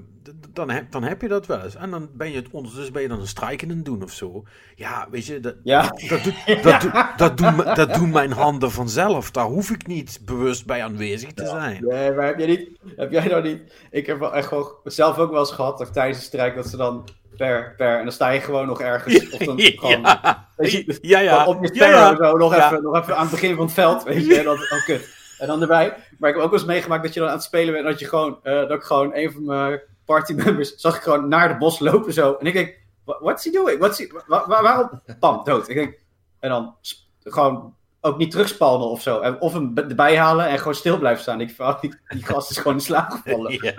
dan, 0.53 0.71
heb, 0.71 0.93
dan 0.93 1.03
heb 1.03 1.23
je 1.23 1.29
dat 1.29 1.47
wel 1.47 1.63
eens. 1.63 1.75
En 1.75 1.91
dan 1.91 2.09
ben 2.13 2.31
je 2.31 2.37
het 2.37 2.51
ondertussen 2.51 2.93
ben 2.93 3.03
je 3.03 3.09
dan 3.09 3.21
een 3.21 3.27
strijken 3.27 3.71
aan 3.71 3.83
doen 3.83 4.03
of 4.03 4.13
zo. 4.13 4.45
Ja, 4.75 5.07
weet 5.11 5.27
je, 5.27 5.41
dat, 5.41 5.55
ja. 5.63 5.83
dat, 6.09 6.23
doet, 6.23 6.63
dat, 6.63 6.81
doet, 6.81 6.93
dat, 7.17 7.39
doen, 7.39 7.57
dat 7.75 7.95
doen 7.95 8.11
mijn 8.11 8.33
handen 8.33 8.71
vanzelf. 8.71 9.31
Daar 9.31 9.47
hoef 9.47 9.71
ik 9.71 9.87
niet 9.87 10.21
bewust 10.25 10.67
bij 10.67 10.83
aanwezig 10.85 11.33
te 11.33 11.47
zijn. 11.47 11.85
Nee, 11.85 12.13
maar 12.13 12.27
heb 12.27 12.39
jij 12.39 12.47
niet, 12.47 12.71
heb 12.97 13.11
jij 13.11 13.27
nou 13.27 13.43
niet, 13.43 13.73
ik 13.91 14.07
heb 14.07 14.19
wel 14.19 14.35
echt 14.35 14.49
gewoon 14.49 14.75
zelf 14.85 15.19
ook 15.19 15.31
wel 15.31 15.41
eens 15.41 15.53
gehad, 15.53 15.79
dat 15.79 15.93
tijdens 15.93 16.19
de 16.19 16.25
strijk, 16.25 16.55
dat 16.55 16.69
ze 16.69 16.77
dan 16.77 17.09
per, 17.37 17.75
per. 17.77 17.99
En 17.99 18.03
dan 18.03 18.13
sta 18.13 18.29
je 18.29 18.41
gewoon 18.41 18.67
nog 18.67 18.81
ergens. 18.81 19.31
Of 19.35 19.39
dan 19.39 19.61
gewoon, 19.61 20.01
ja. 20.01 20.49
Je, 20.59 20.99
ja, 21.03 21.19
ja. 21.19 21.45
Op 21.47 21.65
je 21.65 21.75
ja, 21.75 22.17
Zo, 22.17 22.37
nog, 22.37 22.55
even, 22.55 22.83
nog 22.83 22.97
even 22.97 23.17
aan 23.17 23.23
het 23.23 23.31
begin 23.31 23.55
van 23.57 23.65
het 23.65 23.75
veld. 23.75 24.03
Weet 24.03 24.27
je, 24.27 24.43
dat, 24.43 24.71
oh, 24.71 24.85
kut. 24.85 25.15
En 25.39 25.47
dan 25.47 25.61
erbij. 25.61 25.97
Maar 26.19 26.31
ik 26.31 26.37
heb 26.37 26.45
ook 26.45 26.51
wel 26.51 26.59
eens 26.61 26.69
meegemaakt 26.69 27.03
dat 27.03 27.15
je 27.15 27.21
dan 27.21 27.29
aan 27.29 27.35
het 27.35 27.45
spelen 27.45 27.73
bent. 27.73 27.85
En 27.85 27.91
dat 27.91 28.01
je 28.01 28.09
gewoon, 28.09 28.39
uh, 28.45 28.53
dat 28.55 28.71
ik 28.71 28.83
gewoon 28.83 29.15
een 29.15 29.33
van 29.33 29.45
mijn 29.45 29.81
partymembers 30.05 30.75
zag 30.75 30.97
ik 30.97 31.03
gewoon 31.03 31.29
naar 31.29 31.49
de 31.49 31.57
bos 31.57 31.79
lopen 31.79 32.13
zo. 32.13 32.37
En 32.41 32.47
ik 32.47 32.53
denk, 32.53 32.75
what's 33.05 33.45
he 33.45 33.51
doing? 33.51 33.79
What's 33.79 33.99
he, 33.99 34.09
waar, 34.27 34.47
waarom? 34.47 35.01
Pam, 35.21 35.45
dood. 35.45 35.69
Ik 35.69 35.75
denk, 35.75 35.99
en 36.41 36.49
dan 36.51 36.75
gewoon 37.23 37.75
ook 38.01 38.19
niet 38.19 38.31
terugspannen 38.31 38.89
of 38.89 39.03
zo. 39.03 39.21
En- 39.21 39.41
Of 39.41 39.53
hem 39.53 39.73
erbij 39.75 40.17
halen 40.19 40.47
en 40.49 40.59
gewoon 40.59 40.75
stil 40.75 40.99
blijven 40.99 41.23
staan. 41.23 41.41
Ik 41.41 41.51
vind, 41.51 41.69
oh, 41.69 41.81
die, 41.81 41.95
die 42.09 42.25
gast 42.25 42.51
is 42.51 42.57
gewoon 42.57 42.73
in 42.75 42.81
slaap 42.81 43.11
gevallen. 43.11 43.53
Ja. 43.63 43.75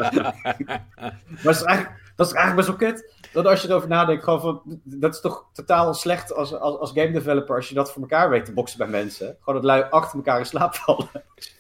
Maar 0.66 1.22
dat 1.43 1.56
is, 1.56 1.62
eigenlijk, 1.64 2.01
dat 2.16 2.28
is 2.28 2.34
eigenlijk 2.34 2.56
best 2.56 2.68
wel 2.68 2.89
kut. 2.89 3.14
Dat 3.36 3.45
als 3.45 3.61
je 3.61 3.67
erover 3.69 3.88
nadenkt, 3.89 4.23
gewoon 4.23 4.41
van, 4.41 4.81
dat 4.83 5.13
is 5.13 5.21
toch 5.21 5.45
totaal 5.53 5.93
slecht 5.93 6.33
als, 6.33 6.53
als, 6.53 6.77
als 6.79 6.91
game 6.91 7.11
developer 7.11 7.55
als 7.55 7.69
je 7.69 7.75
dat 7.75 7.91
voor 7.91 8.01
elkaar 8.01 8.29
weet 8.29 8.45
te 8.45 8.53
boksen 8.53 8.77
bij 8.77 8.88
mensen. 8.88 9.38
Gewoon 9.39 9.55
dat 9.61 9.63
lui 9.63 9.83
achter 9.89 10.15
elkaar 10.17 10.39
in 10.39 10.45
slaap 10.45 10.75
vallen. 10.75 11.09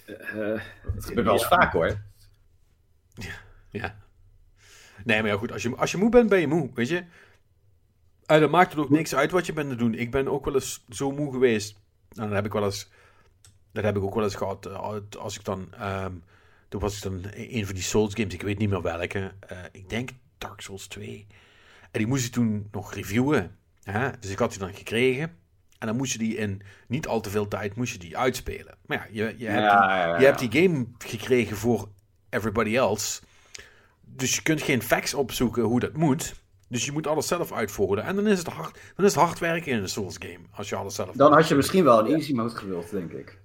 Eh, 0.05 0.61
Dat 0.95 1.05
gebeurt 1.05 1.25
wel 1.25 1.33
eens 1.33 1.47
vaak 1.47 1.73
hoor. 1.73 2.01
Ja. 3.69 3.95
Nee, 5.03 5.21
maar 5.21 5.31
ja, 5.31 5.37
goed, 5.37 5.51
als 5.51 5.61
je, 5.61 5.75
als 5.75 5.91
je 5.91 5.97
moe 5.97 6.09
bent, 6.09 6.29
ben 6.29 6.39
je 6.39 6.47
moe, 6.47 6.69
weet 6.73 6.87
je. 6.89 7.03
En 8.25 8.39
dan 8.39 8.49
maakt 8.49 8.71
het 8.71 8.79
ook 8.79 8.89
niks 8.89 9.15
uit 9.15 9.31
wat 9.31 9.45
je 9.45 9.53
bent 9.53 9.69
te 9.69 9.75
doen. 9.75 9.93
Ik 9.93 10.11
ben 10.11 10.27
ook 10.27 10.45
wel 10.45 10.53
eens 10.53 10.83
zo 10.89 11.11
moe 11.11 11.31
geweest. 11.31 11.71
En 12.09 12.21
dan 12.23 12.31
heb 12.33 12.45
ik 12.45 12.53
wel 12.53 12.63
eens... 12.63 12.89
Dat 13.71 13.83
heb 13.83 13.95
ik 13.97 14.03
ook 14.03 14.15
wel 14.15 14.23
eens 14.23 14.35
gehad. 14.35 14.65
eh, 14.65 14.95
Als 15.19 15.35
ik 15.37 15.43
dan... 15.43 15.73
ehm, 15.73 16.11
toen 16.69 16.81
was 16.81 16.95
ik 16.97 17.03
dan 17.03 17.21
een 17.33 17.65
van 17.65 17.75
die 17.75 17.83
Souls 17.83 18.13
games. 18.13 18.33
Ik 18.33 18.41
weet 18.41 18.57
niet 18.57 18.69
meer 18.69 18.81
welke. 18.81 19.31
eh, 19.39 19.57
ik 19.71 19.89
denk 19.89 20.09
Dark 20.37 20.61
Souls 20.61 20.87
2. 20.87 21.27
En 21.95 22.01
die 22.01 22.09
moest 22.09 22.25
ik 22.25 22.31
toen 22.31 22.67
nog 22.71 22.93
reviewen. 22.93 23.57
Hè? 23.83 24.09
Dus 24.19 24.29
ik 24.29 24.39
had 24.39 24.49
die 24.49 24.59
dan 24.59 24.73
gekregen. 24.73 25.23
En 25.79 25.87
dan 25.87 25.95
moest 25.95 26.11
je 26.11 26.17
die 26.17 26.35
in 26.37 26.61
niet 26.87 27.07
al 27.07 27.21
te 27.21 27.29
veel 27.29 27.47
tijd 27.47 27.75
moest 27.75 27.91
je 27.93 27.99
die 27.99 28.17
uitspelen. 28.17 28.77
Maar 28.85 28.97
ja, 28.97 29.25
je, 29.27 29.35
je, 29.37 29.45
hebt, 29.45 29.71
die, 29.71 29.79
Ja, 29.79 29.97
ja, 29.97 30.07
ja. 30.07 30.19
je 30.19 30.25
hebt 30.25 30.39
die 30.39 30.61
game 30.61 30.85
gekregen 30.97 31.57
voor 31.57 31.89
everybody 32.29 32.75
else. 32.75 33.21
Dus 34.01 34.35
je 34.35 34.41
kunt 34.41 34.61
geen 34.61 34.81
facts 34.81 35.13
opzoeken 35.13 35.63
hoe 35.63 35.79
dat 35.79 35.93
moet. 35.93 36.35
Dus 36.69 36.85
je 36.85 36.91
moet 36.91 37.07
alles 37.07 37.27
zelf 37.27 37.51
uitvoeren. 37.51 38.03
En 38.03 38.15
dan 38.15 38.27
is 38.27 38.37
het 38.37 38.47
hard, 38.47 38.79
dan 38.95 39.05
is 39.05 39.15
het 39.15 39.23
hard 39.23 39.39
werken 39.39 39.71
in 39.71 39.81
een 39.81 39.89
Souls 39.89 40.15
game. 40.19 40.45
Als 40.51 40.69
je 40.69 40.75
alles 40.75 40.95
zelf 40.95 41.15
Dan 41.15 41.33
had 41.33 41.47
je 41.47 41.55
misschien 41.55 41.83
wel 41.83 41.99
een 41.99 42.13
easy 42.13 42.33
mode 42.33 42.55
gewild, 42.55 42.91
denk 42.91 43.11
ik. 43.11 43.39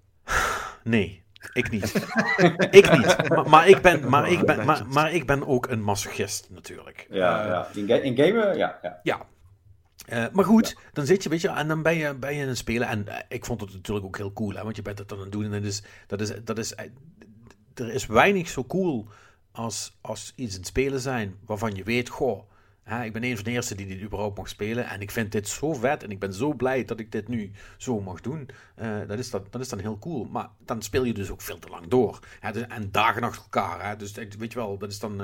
Nee, 0.84 1.22
ik 1.52 1.70
niet. 1.70 1.94
ik 2.70 2.92
niet. 2.92 3.28
Maar, 3.28 3.48
maar, 3.48 3.68
ik 3.68 3.80
ben, 3.80 4.08
maar, 4.08 4.30
ik 4.30 4.46
ben, 4.46 4.66
maar, 4.66 4.86
maar 4.86 5.12
ik 5.12 5.26
ben 5.26 5.46
ook 5.46 5.66
een 5.68 5.82
masochist 5.82 6.46
natuurlijk. 6.50 7.06
Ja, 7.10 7.42
Eh, 7.42 7.48
ja. 7.48 7.68
In, 7.74 7.86
ga 7.86 7.94
in 7.94 8.16
gamen, 8.16 8.56
ja. 8.56 8.78
ja. 8.82 9.00
Ja. 9.02 9.26
Eh, 10.06 10.24
maar 10.32 10.44
goed, 10.44 10.76
dan 10.92 11.06
zit 11.06 11.22
je, 11.22 11.28
weet 11.28 11.40
je, 11.40 11.48
en 11.48 11.68
dan 11.68 11.82
ben 11.82 11.96
je, 11.96 12.14
ben 12.14 12.34
je 12.34 12.42
aan 12.42 12.48
het 12.48 12.58
spelen. 12.58 12.88
En 12.88 13.08
eh, 13.08 13.18
ik 13.28 13.44
vond 13.44 13.60
het 13.60 13.72
natuurlijk 13.72 14.06
ook 14.06 14.16
heel 14.16 14.32
cool, 14.32 14.54
hè, 14.54 14.62
want 14.62 14.76
je 14.76 14.82
bent 14.82 14.98
het 14.98 15.08
dan 15.08 15.18
aan 15.18 15.24
het 15.24 15.32
doen. 15.32 15.52
En 15.52 15.64
is, 15.64 15.82
dat 16.06 16.20
is, 16.20 16.32
dat 16.44 16.58
is, 16.58 16.74
eh, 16.74 16.86
er 17.74 17.92
is 17.92 18.06
weinig 18.06 18.48
zo 18.48 18.64
cool 18.64 19.08
als, 19.52 19.98
als 20.00 20.32
iets 20.36 20.52
aan 20.52 20.58
het 20.58 20.68
spelen 20.68 21.00
zijn 21.00 21.36
waarvan 21.46 21.74
je 21.74 21.82
weet, 21.82 22.08
goh, 22.08 22.49
hè, 22.90 23.04
ik 23.04 23.12
ben 23.12 23.24
een 23.24 23.34
van 23.34 23.44
de 23.44 23.50
eerste 23.50 23.74
die 23.74 23.86
dit 23.86 24.00
überhaupt 24.00 24.36
mag 24.36 24.48
spelen. 24.48 24.88
En 24.88 25.00
ik 25.00 25.10
vind 25.10 25.32
dit 25.32 25.48
zo 25.48 25.72
vet 25.72 26.02
en 26.02 26.10
ik 26.10 26.18
ben 26.18 26.32
zo 26.32 26.54
blij 26.54 26.84
dat 26.84 27.00
ik 27.00 27.12
dit 27.12 27.28
nu 27.28 27.50
zo 27.76 28.00
mag 28.00 28.20
doen. 28.20 28.48
Eh, 28.74 28.98
dat, 29.06 29.18
is 29.18 29.30
dat, 29.30 29.52
dat 29.52 29.60
is 29.60 29.68
dan 29.68 29.78
heel 29.78 29.98
cool. 29.98 30.24
Maar 30.24 30.48
dan 30.64 30.82
speel 30.82 31.04
je 31.04 31.14
dus 31.14 31.30
ook 31.30 31.40
veel 31.40 31.58
te 31.58 31.68
lang 31.68 31.86
door. 31.88 32.18
Hè, 32.40 32.52
dus- 32.52 32.66
en 32.66 32.88
dagen 32.90 33.22
achter 33.22 33.42
elkaar. 33.42 33.88
Hè, 33.88 33.96
dus 33.96 34.12
weet 34.12 34.52
je 34.52 34.58
wel, 34.58 34.78
dat 34.78 34.90
is 34.90 34.98
dan, 34.98 35.16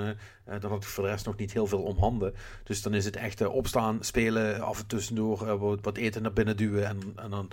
dan 0.45 0.71
had 0.71 0.83
ik 0.83 0.89
voor 0.89 1.05
de 1.05 1.11
rest 1.11 1.27
nog 1.27 1.37
niet 1.37 1.53
heel 1.53 1.67
veel 1.67 1.83
om 1.83 1.99
handen. 1.99 2.35
Dus 2.65 2.83
dan 2.83 2.95
is 2.95 3.05
het 3.05 3.17
echt 3.17 3.47
opstaan, 3.47 3.99
spelen, 4.01 4.61
af 4.61 4.81
en 4.81 4.87
tussendoor 4.87 5.59
wat, 5.59 5.79
wat 5.83 5.97
eten 5.97 6.23
naar 6.23 6.33
binnen 6.33 6.57
duwen. 6.57 6.87
En, 6.87 7.01
en, 7.17 7.31
dan, 7.31 7.51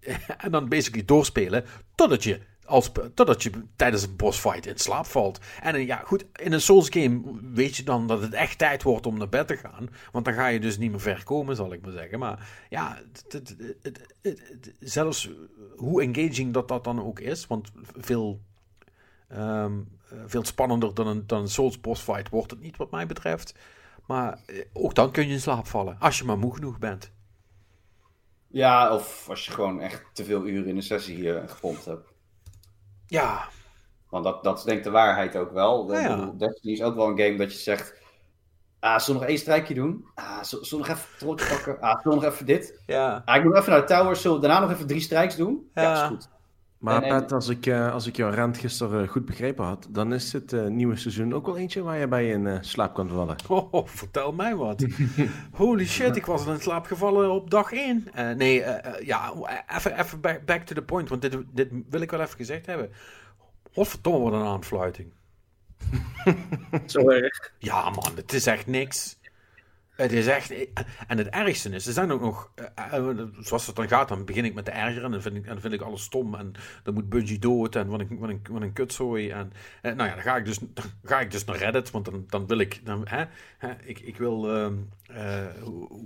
en 0.44 0.50
dan 0.50 0.68
basically 0.68 1.04
doorspelen 1.04 1.64
totdat 1.94 2.24
je, 2.24 2.40
als, 2.70 2.90
totdat 3.14 3.42
je 3.42 3.50
tijdens 3.76 4.02
een 4.02 4.16
bossfight 4.16 4.66
in 4.66 4.78
slaap 4.78 5.06
valt. 5.06 5.40
En 5.62 5.74
eh, 5.74 5.86
ja, 5.86 6.02
goed, 6.04 6.24
in 6.32 6.52
een 6.52 6.60
Souls 6.60 6.88
game 6.88 7.20
weet 7.52 7.76
je 7.76 7.82
dan 7.82 8.06
dat 8.06 8.22
het 8.22 8.32
echt 8.32 8.58
tijd 8.58 8.82
wordt 8.82 9.06
om 9.06 9.18
naar 9.18 9.28
bed 9.28 9.46
te 9.46 9.56
gaan. 9.56 9.88
Want 10.12 10.24
dan 10.24 10.34
ga 10.34 10.46
je 10.46 10.60
dus 10.60 10.78
niet 10.78 10.90
meer 10.90 11.00
ver 11.00 11.24
komen, 11.24 11.56
zal 11.56 11.72
ik 11.72 11.80
maar 11.80 11.92
zeggen. 11.92 12.18
Maar 12.18 12.48
ja, 12.68 12.98
zelfs 14.80 15.30
hoe 15.76 16.02
engaging 16.02 16.52
dat 16.52 16.68
dat 16.68 16.84
dan 16.84 17.04
ook 17.04 17.20
is. 17.20 17.46
Want 17.46 17.72
veel, 17.96 18.40
ehm, 19.28 19.78
eh, 20.10 20.18
veel 20.26 20.44
spannender 20.44 20.94
dan 20.94 21.06
een, 21.06 21.26
dan 21.26 21.40
een 21.40 21.48
Souls 21.48 21.80
bossfight 21.80 22.28
wordt 22.28 22.50
het 22.50 22.60
niet, 22.60 22.76
wat 22.76 22.90
mij 22.90 23.06
betreft. 23.06 23.54
Maar 24.06 24.38
eh, 24.46 24.64
ook 24.72 24.94
dan 24.94 25.10
kun 25.10 25.26
je 25.26 25.32
in 25.32 25.40
slaap 25.40 25.66
vallen, 25.66 25.96
als 25.98 26.18
je 26.18 26.24
maar 26.24 26.38
moe 26.38 26.54
genoeg 26.54 26.78
bent. 26.78 27.12
Ja, 28.46 28.94
of 28.94 29.26
als 29.28 29.46
je 29.46 29.52
gewoon 29.52 29.80
echt 29.80 30.04
te 30.12 30.24
veel 30.24 30.46
uren 30.46 30.68
in 30.68 30.76
een 30.76 30.82
sessie 30.82 31.14
hier 31.14 31.48
gepompt 31.48 31.84
hebt. 31.84 32.08
Ja, 33.10 33.48
Want 34.08 34.24
dat, 34.24 34.42
dat 34.44 34.58
is 34.58 34.64
denk 34.64 34.78
ik 34.78 34.84
de 34.84 34.90
waarheid 34.90 35.36
ook 35.36 35.52
wel. 35.52 35.92
Ja, 35.92 36.00
ja. 36.00 36.16
Bedoel, 36.16 36.36
Destiny 36.36 36.72
is 36.72 36.82
ook 36.82 36.94
wel 36.94 37.08
een 37.08 37.18
game 37.18 37.36
dat 37.36 37.52
je 37.52 37.58
zegt... 37.58 37.94
Ah, 38.80 38.98
zullen 38.98 39.20
nog 39.20 39.28
één 39.30 39.38
strijkje 39.38 39.74
doen? 39.74 40.04
Ah, 40.14 40.42
zullen 40.42 40.78
nog 40.78 40.88
even 40.96 41.18
trotje 41.18 41.46
pakken? 41.48 41.80
Ah, 41.80 42.02
zullen 42.02 42.18
nog 42.18 42.32
even 42.32 42.46
dit? 42.46 42.80
ja. 42.86 43.22
Ah, 43.24 43.36
ik 43.36 43.44
moet 43.44 43.56
even 43.56 43.70
naar 43.70 43.80
de 43.80 43.86
tower. 43.86 44.16
Zullen 44.16 44.40
we 44.40 44.46
daarna 44.46 44.60
nog 44.66 44.70
even 44.74 44.86
drie 44.86 45.00
strijks 45.00 45.36
doen? 45.36 45.70
Ja, 45.74 45.82
Ja. 45.82 46.02
is 46.02 46.08
goed. 46.08 46.28
Maar 46.80 47.02
En- 47.02 47.08
Pat, 47.08 47.32
als 47.32 47.48
ik, 47.48 47.66
eh, 47.66 47.92
als 47.92 48.06
ik 48.06 48.16
jouw 48.16 48.30
rant 48.30 48.58
gisteren 48.58 49.02
eh, 49.02 49.08
goed 49.08 49.24
begrepen 49.24 49.64
had, 49.64 49.86
dan 49.90 50.12
is 50.12 50.30
dit 50.30 50.52
eh, 50.52 50.66
nieuwe 50.66 50.96
seizoen 50.96 51.34
ook 51.34 51.46
wel 51.46 51.56
eentje 51.56 51.82
waar 51.82 51.98
je 51.98 52.08
bij 52.08 52.28
in 52.28 52.58
slaap 52.60 52.94
kan 52.94 53.08
vallen. 53.08 53.36
Oh, 53.48 53.86
vertel 53.86 54.32
mij 54.32 54.54
wat. 54.56 54.86
Holy 55.52 55.86
shit, 55.86 56.16
ik 56.16 56.26
was 56.26 56.46
al 56.46 56.52
in 56.52 56.60
slaap 56.60 56.86
gevallen 56.86 57.30
op 57.30 57.50
dag 57.50 57.72
1. 57.72 58.08
nee, 58.36 58.64
ja, 59.00 59.32
even, 59.68 60.00
even 60.00 60.20
back, 60.20 60.44
back 60.44 60.62
to 60.62 60.74
the 60.74 60.82
point, 60.82 61.08
want 61.08 61.22
dit, 61.22 61.36
dit 61.52 61.68
wil 61.90 62.00
ik 62.00 62.10
wel 62.10 62.20
even 62.20 62.36
gezegd 62.36 62.66
hebben. 62.66 62.90
Godverdomme, 63.72 64.30
wat 64.30 64.40
een 64.40 64.46
aanfluiting. 64.46 65.12
Zo 66.86 67.08
erg. 67.08 67.52
Ja 67.58 67.90
man, 67.90 68.12
het 68.14 68.32
is 68.32 68.46
echt 68.46 68.66
niks. 68.66 69.18
Het 70.00 70.12
is 70.12 70.26
echt... 70.26 70.52
En 71.06 71.18
het 71.18 71.28
ergste 71.28 71.68
is, 71.70 71.86
er 71.86 71.92
zijn 71.92 72.12
ook 72.12 72.20
nog... 72.20 72.50
eh, 72.54 72.64
eh, 72.96 73.04
zoals 73.40 73.66
het 73.66 73.76
dan 73.76 73.88
gaat, 73.88 74.08
dan 74.08 74.24
begin 74.24 74.44
ik 74.44 74.54
met 74.54 74.64
de 74.64 74.70
erger 74.70 75.04
en 75.04 75.10
dan 75.10 75.22
vind 75.22 75.36
ik, 75.36 75.42
en 75.46 75.52
dan 75.52 75.60
vind 75.60 75.72
ik 75.72 75.80
alles 75.80 76.02
stom. 76.02 76.34
En 76.34 76.52
dan 76.82 76.94
moet 76.94 77.08
Bungie 77.08 77.38
dood 77.38 77.76
en 77.76 77.86
wat 77.88 78.00
een, 78.00 78.18
wat 78.18 78.28
een, 78.28 78.40
wat 78.50 78.62
een 78.62 78.72
kutzooi. 78.72 79.30
En 79.30 79.52
eh, 79.82 79.92
nou 79.94 80.08
ja, 80.08 80.14
dan 80.14 80.24
ga 80.24 80.36
ik 80.36 80.44
dus, 80.44 80.58
dan 80.58 80.84
ga 81.04 81.20
ik 81.20 81.30
dus 81.30 81.44
naar 81.44 81.56
Reddit, 81.56 81.90
want 81.90 82.04
dan, 82.04 82.24
dan 82.28 82.46
wil 82.46 82.58
ik... 82.58 82.80
Dan, 82.84 83.02
hè, 83.08 83.24
hè, 83.58 83.68
ik, 83.84 83.98
ik 84.00 84.16
wil... 84.16 84.54
ehm, 84.54 84.72
eh, 85.14 85.44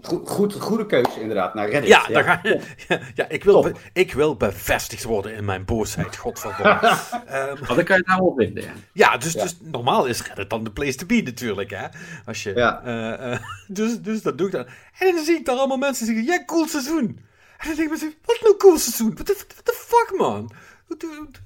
Goed, 0.02 0.28
goed, 0.28 0.54
goede 0.54 0.86
keuze 0.86 1.20
inderdaad, 1.20 1.54
naar 1.54 1.68
Reddit. 1.70 1.88
ja, 1.90 2.06
dan 2.06 2.24
ga, 2.24 2.40
ja, 2.88 2.98
ja, 3.14 3.28
ik, 3.28 3.44
wil, 3.44 3.62
be- 3.62 3.74
ik 3.92 4.12
wil 4.12 4.36
bevestigd 4.36 5.04
worden 5.04 5.34
in 5.34 5.44
mijn 5.44 5.64
boosheid, 5.64 6.16
godverdomme. 6.16 6.78
Ehm, 7.26 7.60
Maar 7.60 7.74
dan 7.74 7.84
kan 7.84 7.96
je 7.96 8.02
nou 8.06 8.20
wel 8.22 8.34
vinden. 8.36 8.62
Ja. 8.62 8.70
Ja, 8.92 9.16
dus, 9.16 9.32
Ja. 9.32 9.42
dus 9.42 9.56
normaal 9.62 10.06
is 10.06 10.26
Reddit 10.26 10.50
dan 10.50 10.64
de 10.64 10.70
place 10.70 10.94
to 10.96 11.06
be 11.06 11.20
natuurlijk, 11.24 11.70
hè. 11.70 11.86
Als 12.24 12.42
je, 12.42 12.54
Ja. 12.54 12.82
eh, 12.84 13.32
eh, 13.32 13.40
dus, 13.84 14.00
dus 14.00 14.22
dat 14.22 14.38
doe 14.38 14.46
ik 14.46 14.52
dan. 14.52 14.66
En 14.98 15.14
dan 15.14 15.24
zie 15.24 15.36
ik 15.36 15.44
daar 15.44 15.56
allemaal 15.56 15.76
mensen 15.76 16.06
zeggen, 16.06 16.24
ja, 16.24 16.44
cool 16.44 16.66
seizoen. 16.66 17.18
En 17.58 17.66
dan 17.66 17.76
denk 17.76 17.88
ik 17.88 17.90
mezelf, 17.90 18.14
wat 18.24 18.40
nou 18.42 18.56
cool 18.56 18.78
seizoen? 18.78 19.14
What 19.14 19.26
the, 19.26 19.72
fuck, 19.72 20.14
man? 20.16 20.52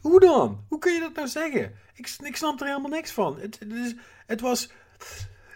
Hoe, 0.00 0.20
dan? 0.20 0.64
Hoe 0.68 0.78
kun 0.78 0.92
je 0.92 1.00
dat 1.00 1.14
nou 1.14 1.28
zeggen? 1.28 1.72
Ik, 1.94 2.36
snap 2.36 2.60
er 2.60 2.66
helemaal 2.66 2.90
niks 2.90 3.10
van. 3.10 3.38
Het, 3.40 3.58
is, 3.68 3.94
het 4.26 4.40
was... 4.40 4.70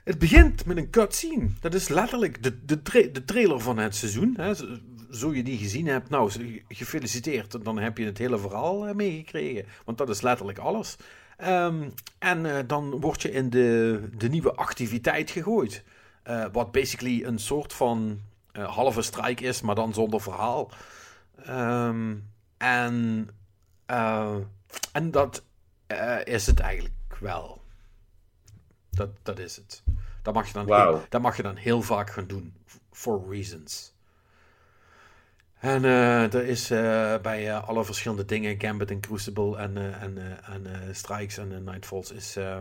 Het 0.04 0.18
begint 0.18 0.66
met 0.66 0.76
een 0.76 0.90
cutscene. 0.90 1.48
Dat 1.60 1.74
is 1.74 1.88
letterlijk 1.88 2.42
de, 2.42 2.64
de, 2.64 2.82
de 3.12 3.24
trailer 3.24 3.60
van 3.60 3.78
het 3.78 3.96
seizoen. 3.96 4.34
Hè. 4.36 4.54
Zo, 4.54 4.78
zo 5.10 5.34
je 5.34 5.42
die 5.42 5.58
gezien 5.58 5.86
hebt, 5.86 6.08
nou, 6.08 6.30
gefeliciteerd. 6.68 7.64
Dan 7.64 7.78
heb 7.78 7.98
je 7.98 8.04
het 8.04 8.18
hele 8.18 8.38
verhaal 8.38 8.86
eh, 8.86 8.94
meegekregen. 8.94 9.64
Want 9.84 9.98
dat 9.98 10.08
is 10.08 10.20
letterlijk 10.20 10.58
alles. 10.58 10.96
Ehm, 11.36 11.88
en 12.18 12.56
eh, 12.56 12.58
dan 12.66 13.00
word 13.00 13.22
je 13.22 13.30
in 13.30 13.50
de, 13.50 14.00
de 14.16 14.28
nieuwe 14.28 14.54
activiteit 14.54 15.30
gegooid. 15.30 15.82
Eh, 16.22 16.44
wat 16.52 16.72
basically 16.72 17.24
een 17.24 17.38
soort 17.38 17.72
van 17.72 18.20
eh, 18.52 18.74
halve 18.74 19.02
strijk 19.02 19.40
is, 19.40 19.60
maar 19.60 19.74
dan 19.74 19.94
zonder 19.94 20.20
verhaal. 20.20 20.70
Ehm, 21.44 22.16
en, 22.56 23.28
eh, 23.86 24.36
en 24.92 25.10
dat 25.10 25.42
is 26.24 26.46
het 26.46 26.60
eigenlijk 26.60 27.16
wel. 27.20 27.62
Dat, 28.90 29.10
dat 29.22 29.38
is 29.38 29.56
het. 29.56 29.82
Dat 30.22 30.34
mag, 30.34 30.46
je 30.46 30.52
dan 30.52 30.66
heel, 30.66 31.02
dat 31.08 31.20
mag 31.20 31.36
je 31.36 31.42
dan 31.42 31.56
heel 31.56 31.82
vaak 31.82 32.10
gaan 32.10 32.26
doen. 32.26 32.54
For 32.90 33.24
reasons. 33.30 33.94
En 35.58 35.84
eh, 35.84 36.34
er 36.34 36.44
is 36.44 36.68
bij 37.22 37.54
alle 37.54 37.84
verschillende 37.84 38.24
dingen, 38.24 38.60
Gambit 38.60 38.90
en 38.90 39.00
Crucible 39.00 39.56
en, 39.56 40.00
en, 40.00 40.42
en 40.44 40.94
Strikes 40.94 41.38
en 41.38 41.64
Nightfalls, 41.64 42.10
is, 42.10 42.36
eh, 42.36 42.58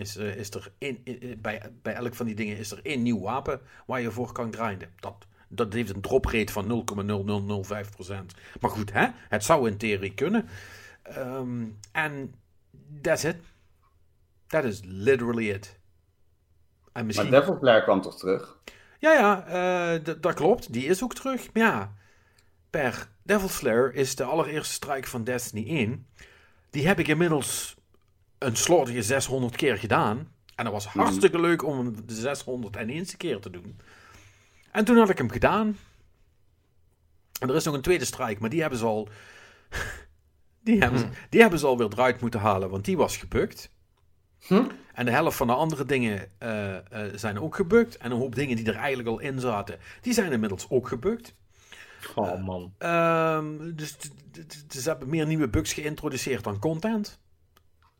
is, 0.00 0.16
eh, 0.16 0.36
is 0.36 0.50
er 0.50 0.72
eh, 0.78 0.94
bij, 1.38 1.72
bij 1.82 1.94
elk 1.94 2.14
van 2.14 2.26
die 2.26 2.34
dingen 2.34 2.56
is 2.56 2.70
er 2.70 2.80
één 2.82 3.02
nieuw 3.02 3.20
wapen 3.20 3.60
waar 3.86 4.00
je 4.00 4.10
voor 4.10 4.32
kan 4.32 4.52
grinden. 4.52 4.88
Dat, 5.00 5.26
dat 5.48 5.72
heeft 5.72 5.94
een 5.94 6.00
drop 6.00 6.24
rate 6.24 6.52
van 6.52 6.66
0,0005%. 6.66 8.34
Maar 8.60 8.70
goed, 8.70 8.92
hè? 8.92 9.06
het 9.28 9.44
zou 9.44 9.68
in 9.68 9.76
theorie 9.76 10.14
kunnen. 10.14 10.48
Ehm, 11.02 11.64
En 11.92 12.34
that's 13.02 13.24
it. 13.24 13.36
That 14.46 14.64
is 14.64 14.80
literally 14.84 15.50
it. 15.50 15.78
En 16.84 16.90
Maar 16.92 17.04
misschien... 17.04 17.30
Devil 17.30 17.58
Player 17.58 17.82
kwam 17.82 18.00
toch 18.00 18.18
terug? 18.18 18.58
Ja, 18.98 19.12
ja, 19.12 19.46
eh, 19.46 20.14
dat 20.20 20.34
klopt. 20.34 20.72
Die 20.72 20.86
is 20.86 21.02
ook 21.02 21.14
terug. 21.14 21.52
Maar 21.52 21.62
ja, 21.62 21.92
per 22.70 23.08
Devil's 23.22 23.56
Slayer 23.56 23.94
is 23.94 24.14
de 24.14 24.24
allereerste 24.24 24.72
strike 24.72 25.08
van 25.08 25.24
Destiny 25.24 25.68
1. 25.68 26.06
Die 26.70 26.86
heb 26.86 26.98
ik 26.98 27.08
inmiddels 27.08 27.76
een 28.40 28.56
slordige 28.56 29.02
600 29.02 29.56
keer 29.56 29.78
gedaan. 29.78 30.28
En 30.54 30.64
dat 30.64 30.72
was 30.72 30.86
hartstikke 30.86 31.40
leuk 31.40 31.64
om 31.64 31.78
hem 31.78 32.06
de 32.06 32.36
601ste 32.36 33.16
keer 33.16 33.40
te 33.40 33.50
doen. 33.50 33.80
En 34.72 34.84
toen 34.84 34.96
had 34.96 35.10
ik 35.10 35.18
hem 35.18 35.30
gedaan. 35.30 35.78
En 37.40 37.48
er 37.48 37.54
is 37.54 37.64
nog 37.64 37.74
een 37.74 37.80
tweede 37.80 38.04
strike, 38.04 38.40
maar 38.40 38.50
die 38.50 38.60
hebben 38.60 38.78
ze 38.78 38.84
al 38.84 39.08
Die 40.62 40.80
hebben, 40.80 40.98
ze, 40.98 41.08
die 41.28 41.40
hebben 41.40 41.58
ze 41.58 41.66
alweer 41.66 41.92
eruit 41.92 42.20
moeten 42.20 42.40
halen, 42.40 42.70
want 42.70 42.84
die 42.84 42.96
was 42.96 43.16
gebukt. 43.16 43.70
Hm? 44.46 44.62
En 44.94 45.04
de 45.04 45.10
helft 45.10 45.36
van 45.36 45.46
de 45.46 45.52
andere 45.52 45.84
dingen 45.84 46.28
eh, 46.38 46.76
eh, 46.76 46.82
zijn 47.14 47.40
ook 47.40 47.54
gebukt. 47.54 47.96
En 47.96 48.10
een 48.10 48.18
hoop 48.18 48.34
dingen 48.34 48.56
die 48.56 48.66
er 48.66 48.76
eigenlijk 48.76 49.08
al 49.08 49.18
in 49.18 49.40
zaten, 49.40 49.78
die 50.00 50.12
zijn 50.12 50.32
inmiddels 50.32 50.66
ook 50.68 50.88
gebukt. 50.88 51.34
Oh 52.14 52.44
man. 52.44 52.74
Ehm, 52.78 53.74
dus 53.74 53.96
ze 54.68 54.88
hebben 54.88 55.08
meer 55.08 55.26
nieuwe 55.26 55.48
bugs 55.48 55.72
geïntroduceerd 55.72 56.44
dan 56.44 56.58
content. 56.58 57.18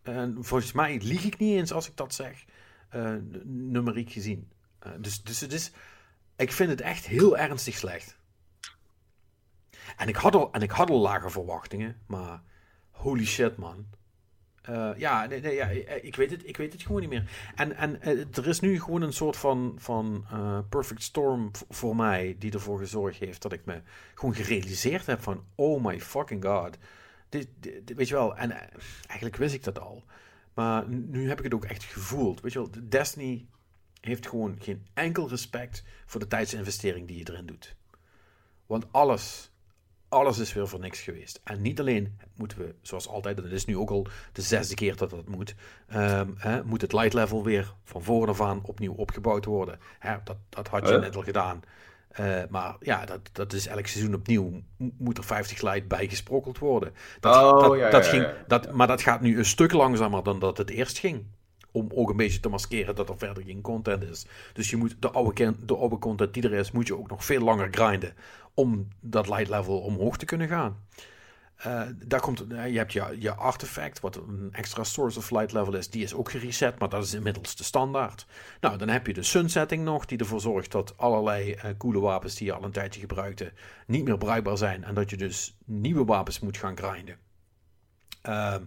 En 0.02 0.36
volgens 0.40 0.72
mij 0.72 0.98
lieg 1.02 1.24
ik 1.24 1.38
niet 1.38 1.56
eens 1.58 1.72
als 1.72 1.88
ik 1.88 1.96
dat 1.96 2.14
zeg, 2.14 2.44
eh, 2.88 3.02
n- 3.10 3.42
numeriek 3.70 4.10
gezien. 4.12 4.50
Eh, 4.78 4.92
dus, 4.98 5.22
dus 5.22 5.40
het 5.40 5.52
is, 5.52 5.70
ik 6.36 6.52
vind 6.52 6.70
het 6.70 6.80
echt 6.80 7.06
heel 7.06 7.36
ernstig 7.38 7.74
slecht. 7.76 8.18
En 9.96 10.08
ik 10.08 10.16
had 10.16 10.34
al, 10.34 10.52
en 10.52 10.62
ik 10.62 10.70
had 10.70 10.90
al 10.90 10.98
lage 11.00 11.30
verwachtingen, 11.30 11.96
maar 12.06 12.42
holy 12.90 13.24
shit 13.26 13.56
man. 13.56 13.86
Eh, 14.62 14.90
ja, 14.96 15.26
nee, 15.26 15.40
nee, 15.40 15.54
ja, 15.54 15.70
eh, 15.70 16.04
ik 16.04 16.16
weet 16.16 16.30
het, 16.30 16.46
ik 16.48 16.56
weet 16.56 16.72
het 16.72 16.82
gewoon 16.82 17.00
niet 17.00 17.10
meer. 17.10 17.30
En, 17.54 17.76
en 17.76 18.00
eh, 18.02 18.18
er 18.36 18.46
is 18.46 18.60
nu 18.60 18.80
gewoon 18.80 19.02
een 19.02 19.12
soort 19.12 19.36
van, 19.36 19.74
van 19.78 20.24
eh, 20.30 20.58
perfect 20.68 21.02
storm 21.02 21.50
voor 21.68 21.96
mij 21.96 22.36
die 22.38 22.52
ervoor 22.52 22.78
gezorgd 22.78 23.18
heeft 23.18 23.42
dat 23.42 23.52
ik 23.52 23.64
me 23.64 23.82
gewoon 24.14 24.34
gerealiseerd 24.34 25.06
heb 25.06 25.22
van 25.22 25.44
oh 25.54 25.84
my 25.84 26.00
fucking 26.00 26.44
god. 26.44 26.78
Dit, 27.30 27.48
weet 27.96 28.08
je 28.08 28.14
wel, 28.14 28.36
en 28.36 28.50
eh, 28.50 28.58
eigenlijk 29.06 29.36
wist 29.36 29.54
ik 29.54 29.64
dat 29.64 29.80
al. 29.80 30.04
Maar 30.54 30.88
nu- 30.88 31.28
heb 31.28 31.38
ik 31.38 31.44
het 31.44 31.54
ook 31.54 31.64
echt 31.64 31.82
gevoeld. 31.84 32.40
Weet 32.40 32.52
je 32.52 32.58
wel, 32.58 32.70
Destiny 32.88 33.46
heeft 34.00 34.28
gewoon 34.28 34.56
geen 34.60 34.86
enkel 34.94 35.28
respect 35.28 35.84
voor 36.06 36.20
de 36.20 36.26
tijdsinvestering 36.26 37.06
die 37.08 37.18
je 37.18 37.30
erin 37.30 37.46
doet. 37.46 37.76
Want 38.66 38.92
alles, 38.92 39.50
alles 40.08 40.38
is 40.38 40.52
weer 40.52 40.68
voor 40.68 40.80
niks 40.80 41.00
geweest. 41.00 41.40
En 41.44 41.60
niet 41.60 41.80
alleen 41.80 42.18
moeten 42.34 42.58
we, 42.58 42.74
zoals 42.82 43.08
altijd, 43.08 43.38
en 43.38 43.42
het 43.44 43.52
is 43.52 43.64
nu 43.64 43.76
ook 43.76 43.90
al 43.90 44.06
de 44.32 44.42
zesde 44.42 44.74
keer 44.74 44.96
dat 44.96 45.10
dat 45.10 45.28
moet, 45.28 45.54
ehm, 45.86 46.30
hè, 46.36 46.64
moet 46.64 46.80
het 46.80 46.92
light 46.92 47.12
level 47.12 47.44
weer 47.44 47.74
van 47.84 48.02
voren 48.02 48.28
af 48.28 48.40
aan 48.40 48.64
opnieuw 48.64 48.92
opgebouwd 48.94 49.44
worden. 49.44 49.78
Hè, 49.98 50.16
dat, 50.24 50.36
dat 50.48 50.68
had 50.68 50.88
je 50.88 50.94
net 51.00 51.16
al 51.16 51.22
gedaan. 51.22 51.60
Eh, 52.10 52.42
maar 52.48 52.76
ja, 52.80 53.04
dat, 53.04 53.20
dat 53.32 53.52
is 53.52 53.66
elk 53.66 53.86
seizoen 53.86 54.14
opnieuw. 54.14 54.62
Moet 54.76 55.18
er 55.18 55.24
50 55.24 55.62
light 55.62 55.88
bij 55.88 56.08
gesprokkeld 56.08 56.58
worden. 56.58 56.92
Dat, 57.20 57.36
Oh, 57.36 57.60
dat, 57.60 57.78
ja, 57.78 57.90
dat 57.90 58.04
ja, 58.04 58.10
ging, 58.10 58.22
ja, 58.22 58.34
dat, 58.46 58.72
Maar 58.72 58.86
dat 58.86 59.02
gaat 59.02 59.20
nu 59.20 59.38
een 59.38 59.44
stuk 59.44 59.72
langzamer 59.72 60.22
dan 60.22 60.38
dat 60.38 60.58
het 60.58 60.70
eerst 60.70 60.98
ging. 60.98 61.24
Om 61.72 61.88
ook 61.94 62.10
een 62.10 62.16
beetje 62.16 62.40
te 62.40 62.48
maskeren 62.48 62.94
dat 62.94 63.08
er 63.08 63.18
verder 63.18 63.42
geen 63.42 63.60
content 63.60 64.02
is. 64.02 64.26
Dus 64.52 64.70
je 64.70 64.76
moet 64.76 64.96
de 64.98 65.10
oude, 65.10 65.54
de 65.64 65.76
oude 65.76 65.98
content 65.98 66.34
die 66.34 66.42
er 66.42 66.52
is, 66.52 66.70
moet 66.70 66.86
je 66.86 66.98
ook 66.98 67.10
nog 67.10 67.24
veel 67.24 67.40
langer 67.40 67.68
grinden. 67.70 68.14
Om 68.54 68.88
dat 69.00 69.28
light 69.28 69.48
level 69.48 69.78
omhoog 69.80 70.16
te 70.16 70.24
kunnen 70.24 70.48
gaan. 70.48 70.76
Eh, 71.60 71.82
daar 72.06 72.20
komt, 72.20 72.46
eh, 72.46 72.70
je 72.70 72.78
hebt 72.78 72.92
je, 72.92 73.16
je 73.18 73.34
artefact, 73.34 74.00
wat 74.00 74.16
een 74.16 74.48
extra 74.52 74.84
source 74.84 75.18
of 75.18 75.30
light 75.30 75.52
level 75.52 75.74
is. 75.74 75.90
Die 75.90 76.02
is 76.02 76.14
ook 76.14 76.30
gereset, 76.30 76.78
maar 76.78 76.88
dat 76.88 77.04
is 77.04 77.14
inmiddels 77.14 77.56
de 77.56 77.64
standaard. 77.64 78.26
Nou, 78.60 78.78
dan 78.78 78.88
heb 78.88 79.06
je 79.06 79.12
de 79.12 79.22
sunsetting 79.22 79.84
nog, 79.84 80.06
die 80.06 80.18
ervoor 80.18 80.40
zorgt 80.40 80.72
dat 80.72 80.96
allerlei 80.96 81.52
eh, 81.52 81.70
coole 81.78 82.00
wapens 82.00 82.34
die 82.34 82.46
je 82.46 82.52
al 82.52 82.64
een 82.64 82.70
tijdje 82.70 83.00
gebruikte, 83.00 83.52
niet 83.86 84.04
meer 84.04 84.18
bruikbaar 84.18 84.56
zijn. 84.56 84.84
En 84.84 84.94
dat 84.94 85.10
je 85.10 85.16
dus 85.16 85.56
nieuwe 85.64 86.04
wapens 86.04 86.40
moet 86.40 86.56
gaan 86.56 86.76
grinden. 86.76 87.16
Ehm, 88.22 88.62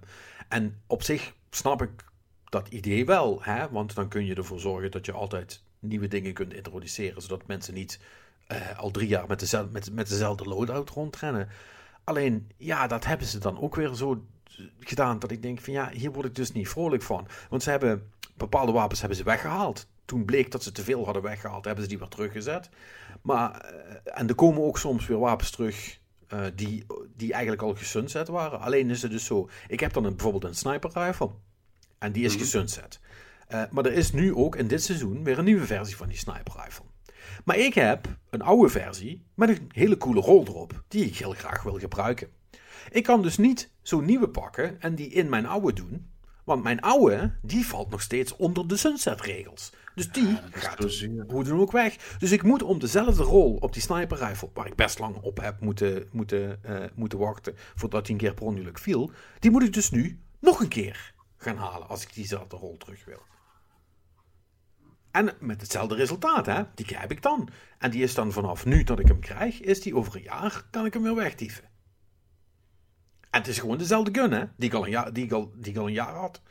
en 0.49 0.81
op 0.87 1.03
zich 1.03 1.33
snap 1.49 1.81
ik 1.81 1.91
dat 2.49 2.67
idee 2.67 3.05
wel, 3.05 3.43
hè? 3.43 3.69
want 3.69 3.95
dan 3.95 4.07
kun 4.07 4.25
je 4.25 4.35
ervoor 4.35 4.59
zorgen 4.59 4.91
dat 4.91 5.05
je 5.05 5.11
altijd 5.11 5.63
nieuwe 5.79 6.07
dingen 6.07 6.33
kunt 6.33 6.53
introduceren, 6.53 7.21
zodat 7.21 7.47
mensen 7.47 7.73
niet 7.73 7.99
al 8.77 8.91
drie 8.91 9.07
jaar 9.07 9.27
met, 9.27 9.39
dezelfde, 9.39 9.91
met 9.91 10.09
dezelfde 10.09 10.43
loadout 10.43 10.89
rondrennen. 10.89 11.49
Alleen, 12.03 12.51
ja, 12.57 12.87
dat 12.87 13.05
hebben 13.05 13.27
ze 13.27 13.39
dan 13.39 13.59
ook 13.59 13.75
weer 13.75 13.93
zo 13.93 14.25
gedaan 14.79 15.19
dat 15.19 15.31
ik 15.31 15.41
denk 15.41 15.61
van 15.61 15.73
ja, 15.73 15.89
hier 15.89 16.11
word 16.11 16.25
ik 16.25 16.35
dus 16.35 16.51
niet 16.51 16.69
vrolijk 16.69 17.03
van. 17.03 17.27
Want 17.49 17.63
ze 17.63 17.69
hebben 17.69 18.11
bepaalde 18.35 18.71
wapens 18.71 18.99
hebben 18.99 19.17
ze 19.17 19.23
weggehaald. 19.23 19.87
Toen 20.05 20.25
bleek 20.25 20.51
dat 20.51 20.63
ze 20.63 20.71
te 20.71 20.83
veel 20.83 21.05
hadden 21.05 21.23
weggehaald, 21.23 21.65
hebben 21.65 21.83
ze 21.83 21.89
die 21.89 21.99
weer 21.99 22.07
teruggezet. 22.07 22.69
Maar, 23.21 23.61
eh, 23.61 24.19
en 24.19 24.27
er 24.27 24.35
komen 24.35 24.63
ook 24.63 24.77
soms 24.77 25.07
weer 25.07 25.19
wapens 25.19 25.51
terug 25.51 25.99
eh, 26.27 26.45
die, 26.55 26.85
die 27.15 27.31
eigenlijk 27.31 27.61
al 27.61 27.75
gesunset 27.75 28.27
waren. 28.27 28.59
Alleen 28.59 28.89
is 28.89 29.01
het 29.01 29.11
dus 29.11 29.25
zo, 29.25 29.49
ik 29.67 29.79
heb 29.79 29.93
dan 29.93 30.03
een, 30.03 30.15
bijvoorbeeld 30.15 30.43
een 30.43 30.55
sniper 30.55 30.91
rifle. 30.93 31.29
En 31.97 32.11
die 32.11 32.25
is 32.25 32.35
gesunset. 32.35 32.99
Eh, 33.47 33.63
maar 33.71 33.85
er 33.85 33.93
is 33.93 34.11
nu 34.11 34.35
ook 34.35 34.55
in 34.55 34.67
dit 34.67 34.83
seizoen 34.83 35.23
weer 35.23 35.37
een 35.37 35.45
nieuwe 35.45 35.65
versie 35.65 35.95
van 35.95 36.07
die 36.07 36.17
sniper 36.17 36.53
rifle. 36.63 36.85
Maar 37.43 37.57
ik 37.57 37.73
heb 37.73 38.17
een 38.29 38.41
oude 38.41 38.69
versie 38.69 39.25
met 39.33 39.49
een 39.49 39.69
hele 39.71 39.97
coole 39.97 40.21
rol 40.21 40.47
erop, 40.47 40.83
die 40.87 41.05
ik 41.05 41.17
heel 41.17 41.31
graag 41.31 41.63
wil 41.63 41.79
gebruiken. 41.79 42.29
Ik 42.91 43.03
kan 43.03 43.21
dus 43.21 43.37
niet 43.37 43.69
zo'n 43.81 44.05
nieuwe 44.05 44.29
pakken 44.29 44.81
en 44.81 44.95
die 44.95 45.07
in 45.07 45.29
mijn 45.29 45.45
oude 45.45 45.73
doen, 45.73 46.11
want 46.43 46.63
mijn 46.63 46.81
oude, 46.81 47.33
die 47.41 47.65
valt 47.65 47.89
nog 47.89 48.01
steeds 48.01 48.35
onder 48.35 48.67
de 48.67 48.77
sunset 48.77 49.21
regels. 49.21 49.71
Dus 49.95 50.11
die 50.11 50.37
gaat 50.51 50.81
zo 50.81 50.87
zuur. 50.87 51.25
hoe 51.27 51.43
dan 51.43 51.59
ook 51.59 51.71
weg. 51.71 52.17
Dus 52.19 52.31
ik 52.31 52.43
moet 52.43 52.63
om 52.63 52.79
dezelfde 52.79 53.23
rol 53.23 53.57
op 53.59 53.73
die 53.73 53.81
sniper 53.81 54.17
rifle, 54.17 54.49
waar 54.53 54.67
ik 54.67 54.75
best 54.75 54.99
lang 54.99 55.15
op 55.15 55.39
heb 55.41 55.59
moeten, 55.59 56.07
moeten, 56.11 56.63
eh, 56.63 56.83
moeten 56.95 57.19
wachten 57.19 57.53
voordat 57.75 58.05
die 58.05 58.15
een 58.15 58.21
keer 58.21 58.33
per 58.33 58.45
ongeluk 58.45 58.79
viel, 58.79 59.11
die 59.39 59.51
moet 59.51 59.63
ik 59.63 59.73
dus 59.73 59.89
nu 59.89 60.19
nog 60.39 60.59
een 60.59 60.67
keer 60.67 61.13
gaan 61.37 61.57
halen 61.57 61.87
als 61.87 62.03
ik 62.03 62.13
diezelfde 62.13 62.55
rol 62.55 62.77
terug 62.77 63.05
wil. 63.05 63.21
En 65.13 65.31
met 65.39 65.61
hetzelfde 65.61 65.95
resultaat, 65.95 66.45
hè? 66.45 66.63
Die 66.75 66.97
heb 66.97 67.11
ik 67.11 67.21
dan. 67.21 67.49
En 67.77 67.91
die 67.91 68.03
is 68.03 68.13
dan 68.13 68.31
vanaf 68.31 68.65
nu 68.65 68.83
dat 68.83 68.99
ik 68.99 69.07
hem 69.07 69.19
krijg, 69.19 69.61
is 69.61 69.81
die 69.81 69.95
over 69.95 70.15
een 70.15 70.21
jaar, 70.21 70.65
kan 70.71 70.85
ik 70.85 70.93
hem 70.93 71.03
weer 71.03 71.15
wegdieven. 71.15 71.63
En 73.29 73.39
het 73.39 73.47
is 73.47 73.59
gewoon 73.59 73.77
dezelfde 73.77 74.21
gun, 74.21 74.31
hè? 74.31 74.45
Die 74.57 74.73
al 74.73 74.83
een 74.83 74.89
jaar, 74.89 75.13
die 75.13 75.33
al, 75.33 75.51
die 75.55 75.71
ik 75.71 75.77
al 75.77 75.87
een 75.87 75.93
jaar 75.93 76.15
had. 76.15 76.41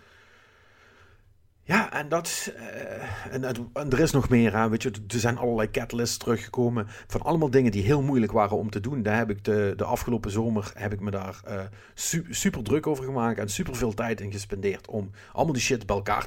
Ja, 1.65 1.93
en 1.93 2.09
dat. 2.09 2.53
eh, 2.57 3.35
en, 3.35 3.91
er 3.91 3.99
is 4.01 4.11
nog 4.11 4.29
meer, 4.29 4.57
hè? 4.57 4.69
Weet 4.69 4.83
je, 4.83 4.91
er 4.91 5.19
zijn 5.21 5.39
allerlei 5.39 5.71
catalysts 5.71 6.17
teruggekomen. 6.17 6.87
Van 7.07 7.23
allemaal 7.23 7.51
dingen 7.51 7.73
die 7.73 7.83
heel 7.83 8.03
moeilijk 8.03 8.33
waren 8.33 8.57
om 8.57 8.71
te 8.71 8.81
doen. 8.81 9.03
Daar 9.03 9.17
heb 9.17 9.31
ik 9.31 9.45
de, 9.45 9.73
de 9.77 9.85
afgelopen 9.85 10.31
zomer 10.31 10.73
heb 10.75 10.93
ik 10.93 11.01
me 11.01 11.11
daar 11.11 11.41
eh, 11.45 11.61
su- 11.95 12.27
super 12.31 12.63
druk 12.63 12.87
over 12.87 13.05
gemaakt. 13.05 13.39
En 13.39 13.49
super 13.49 13.77
veel 13.77 13.95
tijd 13.95 14.21
in 14.21 14.33
gespendeerd. 14.33 14.87
Om 14.89 15.11
allemaal 15.33 15.53
die 15.53 15.63
shit 15.63 15.87
bij 15.87 15.97
elkaar 15.97 16.27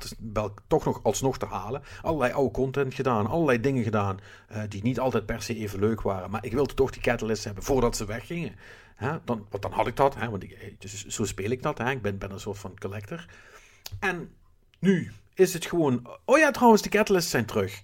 toch 0.67 0.85
nog 0.85 0.99
alsnog 1.03 1.37
te 1.37 1.45
halen. 1.45 1.81
Allerlei 2.01 2.33
oude 2.33 2.51
content 2.51 2.93
gedaan. 2.93 3.27
Allerlei 3.27 3.59
dingen 3.59 3.83
gedaan. 3.83 4.17
eh, 4.47 4.61
die 4.69 4.83
niet 4.83 4.99
altijd 4.99 5.25
per 5.25 5.41
se 5.41 5.55
even 5.55 5.79
leuk 5.79 6.01
waren. 6.01 6.29
Maar 6.31 6.45
ik 6.45 6.51
wilde 6.53 6.73
toch 6.73 6.91
die 6.91 7.01
catalysts 7.01 7.45
hebben 7.45 7.63
voordat 7.63 7.95
ze 7.97 8.05
weggingen. 8.05 8.55
Hè? 8.95 9.11
Dan, 9.25 9.45
want 9.49 9.63
dan 9.63 9.71
had 9.71 9.87
ik 9.87 9.95
dat. 9.95 10.15
Hè? 10.15 10.29
Want 10.29 10.45
dus 10.79 11.05
zo 11.05 11.25
speel 11.25 11.49
ik 11.49 11.63
dat. 11.63 11.77
Hè? 11.77 11.89
Ik 11.91 12.01
ben, 12.01 12.17
ben 12.17 12.31
een 12.31 12.39
soort 12.39 12.57
van 12.57 12.79
collector. 12.79 13.25
En 13.99 14.29
nu 14.79 15.11
is 15.35 15.53
het 15.53 15.65
gewoon. 15.65 16.07
Oh 16.25 16.37
ja, 16.37 16.51
trouwens, 16.51 16.81
de 16.81 16.89
catalysts 16.89 17.31
zijn 17.31 17.45
terug. 17.45 17.81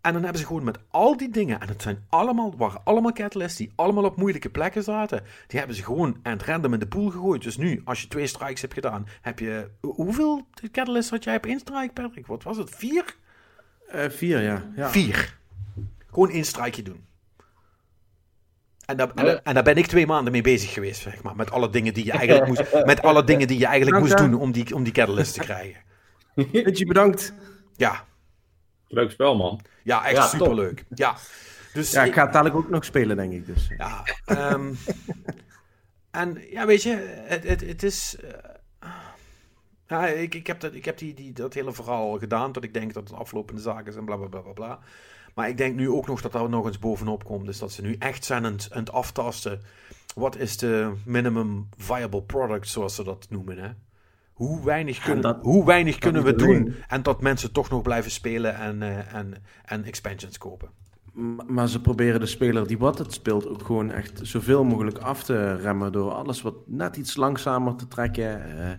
En 0.00 0.12
dan 0.12 0.22
hebben 0.22 0.40
ze 0.40 0.46
gewoon 0.46 0.64
met 0.64 0.78
al 0.90 1.16
die 1.16 1.30
dingen. 1.30 1.60
En 1.60 1.68
het 1.68 1.82
zijn 1.82 2.04
allemaal, 2.08 2.56
waren 2.56 2.80
allemaal 2.84 3.12
catalysts 3.12 3.56
die 3.58 3.72
allemaal 3.74 4.04
op 4.04 4.16
moeilijke 4.16 4.48
plekken 4.50 4.82
zaten. 4.82 5.22
Die 5.46 5.58
hebben 5.58 5.76
ze 5.76 5.82
gewoon 5.84 6.16
aan 6.22 6.32
het 6.32 6.42
random 6.42 6.72
in 6.72 6.78
de 6.78 6.86
pool 6.86 7.10
gegooid. 7.10 7.42
Dus 7.42 7.56
nu, 7.56 7.82
als 7.84 8.00
je 8.02 8.08
twee 8.08 8.26
strikes 8.26 8.60
hebt 8.60 8.74
gedaan, 8.74 9.06
heb 9.20 9.38
je. 9.38 9.70
hoe- 9.80 9.94
Hoeveel 9.94 10.46
catalysts 10.72 11.10
had 11.10 11.24
jij 11.24 11.36
op 11.36 11.46
één 11.46 11.58
strike, 11.60 11.92
Patrick? 11.92 12.26
Wat 12.26 12.42
was 12.42 12.56
het? 12.56 12.70
Vier? 12.70 13.16
Eh, 13.88 14.08
vier, 14.10 14.42
ja. 14.42 14.64
ja. 14.76 14.88
Vier. 14.90 15.36
Gewoon 16.10 16.30
één 16.30 16.44
strikeje 16.44 16.82
doen. 16.82 17.04
En 18.86 18.96
daar, 18.96 19.08
en, 19.14 19.24
daar- 19.24 19.40
en 19.42 19.54
daar 19.54 19.62
ben 19.62 19.76
ik 19.76 19.86
twee 19.86 20.06
maanden 20.06 20.32
mee 20.32 20.42
bezig 20.42 20.72
geweest, 20.72 21.00
zeg 21.00 21.22
maar. 21.22 21.36
Met 21.36 21.50
alle 21.50 21.70
dingen 21.70 21.94
die 21.94 22.04
je 22.04 22.12
eigenlijk 22.12 22.46
moest, 22.46 22.84
met 22.84 23.02
alle 23.02 23.24
dingen 23.24 23.46
die 23.48 23.58
je 23.58 23.66
eigenlijk 23.66 23.96
moest 23.98 24.16
doen 24.30 24.40
om 24.40 24.52
die, 24.52 24.74
om 24.74 24.82
die 24.82 24.92
catalyst 24.92 25.34
te 25.34 25.40
krijgen. 25.40 25.80
Beetje 26.52 26.86
bedankt. 26.86 27.32
Ja, 27.76 28.04
Leuk 28.88 29.10
spel, 29.10 29.36
man. 29.36 29.60
ja 29.82 30.04
echt 30.04 30.16
Ja, 30.16 30.28
top. 30.28 30.30
superleuk. 30.40 30.84
Ja. 30.94 31.16
Dus 31.72 31.90
Ja, 31.90 32.04
ik 32.04 32.12
ga 32.14 32.22
het 32.22 32.32
dadelijk 32.32 32.56
ook 32.56 32.68
nog 32.70 32.84
spelen, 32.84 33.16
denk 33.16 33.32
ik. 33.32 33.46
Dus. 33.46 33.70
Ja, 33.78 34.04
ehm, 34.24 34.74
en 36.10 36.42
ja, 36.50 36.66
weet 36.66 36.82
je, 36.82 37.22
het, 37.26 37.44
het, 37.44 37.60
het 37.60 37.82
is. 37.82 38.16
eh, 38.80 38.88
ja, 39.86 40.06
ik, 40.06 40.34
ik 40.34 40.46
heb, 40.46 40.60
dat, 40.60 40.74
ik 40.74 40.84
heb 40.84 40.98
die, 40.98 41.14
die, 41.14 41.32
dat 41.32 41.54
hele 41.54 41.72
verhaal 41.72 42.10
al 42.12 42.18
gedaan, 42.18 42.52
dat 42.52 42.64
ik 42.64 42.74
denk 42.74 42.94
dat 42.94 43.08
het 43.08 43.18
aflopende 43.18 43.60
zaken 43.60 43.92
zijn, 43.92 44.04
bla 44.04 44.16
bla 44.16 44.26
bla 44.26 44.40
bla 44.40 44.52
bla. 44.52 44.78
Maar 45.34 45.48
ik 45.48 45.56
denk 45.56 45.76
nu 45.76 45.90
ook 45.90 46.06
nog 46.06 46.20
dat 46.20 46.32
daar 46.32 46.48
nog 46.48 46.66
eens 46.66 46.78
bovenop 46.78 47.24
komt. 47.24 47.46
Dus 47.46 47.58
dat 47.58 47.72
ze 47.72 47.82
nu 47.82 47.96
echt 47.98 48.24
zijn 48.24 48.44
aan 48.44 48.52
het, 48.52 48.68
aan 48.72 48.78
het 48.80 48.92
aftasten. 48.92 49.62
Wat 50.14 50.36
is 50.36 50.56
de 50.56 50.92
minimum 51.04 51.68
viable 51.76 52.22
product, 52.22 52.68
zoals 52.68 52.94
ze 52.94 53.04
dat 53.04 53.26
noemen, 53.30 53.58
hè? 53.58 53.68
Hoe 54.38 54.64
weinig 54.64 54.98
kunnen, 55.02 55.22
dat- 55.22 55.38
hoe 55.42 55.64
weinig 55.64 55.98
kunnen 55.98 56.24
we 56.24 56.34
doen 56.34 56.74
en 56.88 57.02
dat 57.02 57.20
mensen 57.22 57.52
toch 57.52 57.70
nog 57.70 57.82
blijven 57.82 58.10
spelen 58.10 58.54
en, 58.54 58.82
eh, 58.82 59.14
en, 59.14 59.34
en 59.64 59.84
expansions 59.84 60.38
kopen? 60.38 60.70
Maar 61.46 61.68
ze 61.68 61.80
proberen 61.80 62.20
de 62.20 62.26
speler 62.26 62.66
die 62.66 62.78
wat 62.78 62.98
het 62.98 63.12
speelt 63.12 63.48
ook 63.48 63.62
gewoon 63.62 63.90
echt 63.90 64.20
zoveel 64.22 64.64
mogelijk 64.64 64.98
af 64.98 65.22
te 65.24 65.54
remmen 65.54 65.92
door 65.92 66.10
alles 66.12 66.42
wat 66.42 66.54
net 66.66 66.96
iets 66.96 67.16
langzamer 67.16 67.76
te 67.76 67.88
trekken. 67.88 68.44
eh, 68.44 68.70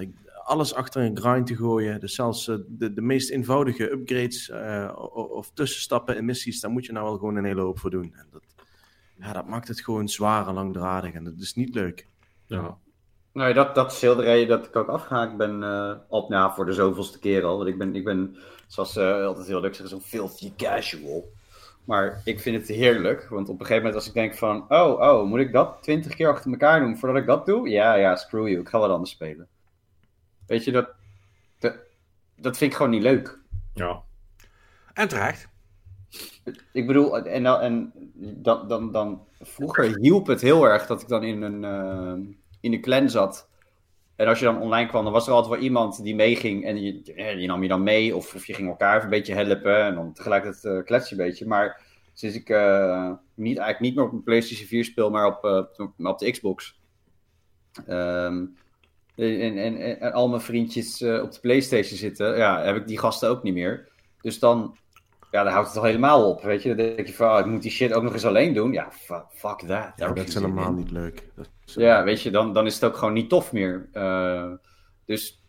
eh, 0.00 0.08
alles 0.44 0.74
achter 0.74 1.02
een 1.02 1.16
grind 1.18 1.46
te 1.46 1.56
gooien. 1.56 2.00
Dus 2.00 2.14
zelfs 2.14 2.44
de, 2.68 2.92
de 2.92 3.00
meest 3.00 3.30
eenvoudige 3.30 3.90
upgrades 3.92 4.50
eh, 4.50 4.92
of 5.12 5.50
tussenstappen 5.54 6.16
in 6.16 6.24
missies, 6.24 6.60
daar 6.60 6.70
moet 6.70 6.86
je 6.86 6.92
nou 6.92 7.04
wel 7.04 7.18
gewoon 7.18 7.36
een 7.36 7.44
hele 7.44 7.60
hoop 7.60 7.78
voor 7.78 7.90
doen. 7.90 8.14
En 8.14 8.26
dat, 8.30 8.42
ja, 9.18 9.32
dat 9.32 9.46
maakt 9.48 9.68
het 9.68 9.80
gewoon 9.80 10.08
zwaar 10.08 10.48
en 10.48 10.54
langdradig 10.54 11.12
en 11.12 11.24
dat 11.24 11.34
is 11.38 11.54
niet 11.54 11.74
leuk. 11.74 12.06
Ja. 12.46 12.78
Nee, 13.36 13.54
dat, 13.54 13.74
dat 13.74 13.92
is 13.92 14.00
heel 14.00 14.14
de 14.14 14.22
reden 14.22 14.48
dat 14.48 14.66
ik 14.66 14.76
ook 14.76 14.88
afgehaakt 14.88 15.36
ben 15.36 15.62
eh, 15.62 15.92
op, 16.08 16.28
nou, 16.28 16.54
voor 16.54 16.66
de 16.66 16.72
zoveelste 16.72 17.18
keer 17.18 17.44
al. 17.44 17.56
Want 17.56 17.68
ik 17.68 17.78
ben, 17.78 17.94
ik 17.94 18.04
ben 18.04 18.36
zoals 18.66 18.96
uh, 18.96 19.24
altijd 19.24 19.46
heel 19.46 19.60
leuk 19.60 19.74
zeggen, 19.74 19.88
zo'n 19.88 20.08
filthy 20.08 20.52
casual. 20.56 21.32
Maar 21.84 22.20
ik 22.24 22.40
vind 22.40 22.56
het 22.56 22.76
heerlijk, 22.76 23.28
want 23.28 23.48
op 23.48 23.60
een 23.60 23.66
gegeven 23.66 23.82
moment 23.82 23.94
als 23.94 24.06
ik 24.06 24.14
denk 24.14 24.34
van, 24.34 24.64
oh, 24.68 25.00
oh, 25.00 25.28
moet 25.28 25.38
ik 25.38 25.52
dat 25.52 25.82
twintig 25.82 26.14
keer 26.14 26.28
achter 26.28 26.50
elkaar 26.50 26.80
doen 26.80 26.96
voordat 26.98 27.20
ik 27.20 27.26
dat 27.26 27.46
doe? 27.46 27.68
Ja, 27.68 27.94
ja, 27.94 28.16
screw 28.16 28.48
you, 28.48 28.60
ik 28.60 28.68
ga 28.68 28.78
wat 28.78 28.90
anders 28.90 29.10
spelen. 29.10 29.48
Weet 30.46 30.64
je, 30.64 30.72
dat, 30.72 30.88
dat, 31.58 31.74
dat 32.36 32.56
vind 32.56 32.70
ik 32.70 32.76
gewoon 32.76 32.92
niet 32.92 33.02
leuk. 33.02 33.38
Ja. 33.74 34.02
En 34.92 35.08
terecht. 35.08 35.48
Ik 36.72 36.86
bedoel, 36.86 37.18
en, 37.18 37.46
en 37.46 37.92
dan, 38.14 38.68
dan, 38.68 38.92
dan, 38.92 39.26
vroeger 39.40 39.98
hielp 39.98 40.26
het 40.26 40.40
heel 40.40 40.64
erg 40.64 40.86
dat 40.86 41.02
ik 41.02 41.08
dan 41.08 41.22
in 41.22 41.42
een, 41.42 41.62
uh, 41.62 42.34
in 42.60 42.72
een 42.72 42.80
clan 42.80 43.10
zat. 43.10 43.48
En 44.16 44.26
als 44.26 44.38
je 44.38 44.44
dan 44.44 44.60
online 44.60 44.88
kwam, 44.88 45.04
dan 45.04 45.12
was 45.12 45.26
er 45.26 45.32
altijd 45.32 45.54
wel 45.54 45.62
iemand 45.62 46.02
die 46.02 46.14
meeging. 46.14 46.64
En 46.64 46.74
die, 46.74 47.02
die 47.14 47.46
nam 47.46 47.62
je 47.62 47.68
dan 47.68 47.82
mee. 47.82 48.16
Of, 48.16 48.34
of 48.34 48.46
je 48.46 48.54
ging 48.54 48.68
elkaar 48.68 48.92
even 48.92 49.04
een 49.04 49.10
beetje 49.10 49.34
helpen. 49.34 49.84
En 49.84 49.94
dan 49.94 50.12
tegelijkertijd 50.12 50.74
uh, 50.74 50.84
klets 50.84 51.08
je 51.08 51.16
een 51.16 51.26
beetje. 51.26 51.46
Maar 51.46 51.80
sinds 52.12 52.36
ik 52.36 52.48
uh, 52.48 53.12
niet, 53.34 53.58
eigenlijk 53.58 53.80
niet 53.80 53.94
meer 53.94 54.04
op 54.04 54.12
een 54.12 54.22
PlayStation 54.22 54.66
4 54.66 54.84
speel, 54.84 55.10
maar 55.10 55.26
op, 55.26 55.44
uh, 55.44 56.06
op 56.06 56.18
de 56.18 56.30
Xbox. 56.30 56.78
Um, 57.88 58.56
en, 59.16 59.58
en, 59.58 60.00
en, 60.00 60.12
al 60.12 60.28
mijn 60.28 60.40
vriendjes 60.40 61.02
op 61.02 61.32
de 61.32 61.38
PlayStation 61.40 61.98
zitten. 61.98 62.36
Ja, 62.36 62.62
heb 62.62 62.76
ik 62.76 62.86
die 62.86 62.98
gasten 62.98 63.28
ook 63.28 63.42
niet 63.42 63.54
meer. 63.54 63.88
Dus 64.20 64.38
dan 64.38 64.76
ja, 65.36 65.42
dan 65.42 65.52
houdt 65.52 65.68
het 65.68 65.76
al 65.76 65.84
helemaal 65.84 66.28
op. 66.30 66.42
Weet 66.42 66.62
je, 66.62 66.74
dan 66.74 66.94
denk 66.94 67.06
je 67.06 67.14
van, 67.14 67.30
oh, 67.30 67.38
ik 67.38 67.46
moet 67.46 67.62
die 67.62 67.70
shit 67.70 67.92
ook 67.92 68.02
nog 68.02 68.12
eens 68.12 68.24
alleen 68.24 68.54
doen. 68.54 68.72
Ja, 68.72 68.88
fuck 69.30 69.58
that. 69.58 69.92
Ja, 69.96 70.12
dat 70.12 70.28
is 70.28 70.34
helemaal 70.34 70.72
niet 70.72 70.90
leuk. 70.90 71.28
ja, 71.64 72.04
weet 72.04 72.22
je, 72.22 72.30
dan, 72.30 72.52
dan 72.52 72.66
is 72.66 72.74
het 72.74 72.84
ook 72.84 72.96
gewoon 72.96 73.14
niet 73.14 73.28
tof 73.28 73.52
meer. 73.52 73.88
Uh, 73.92 74.52
dus 75.04 75.42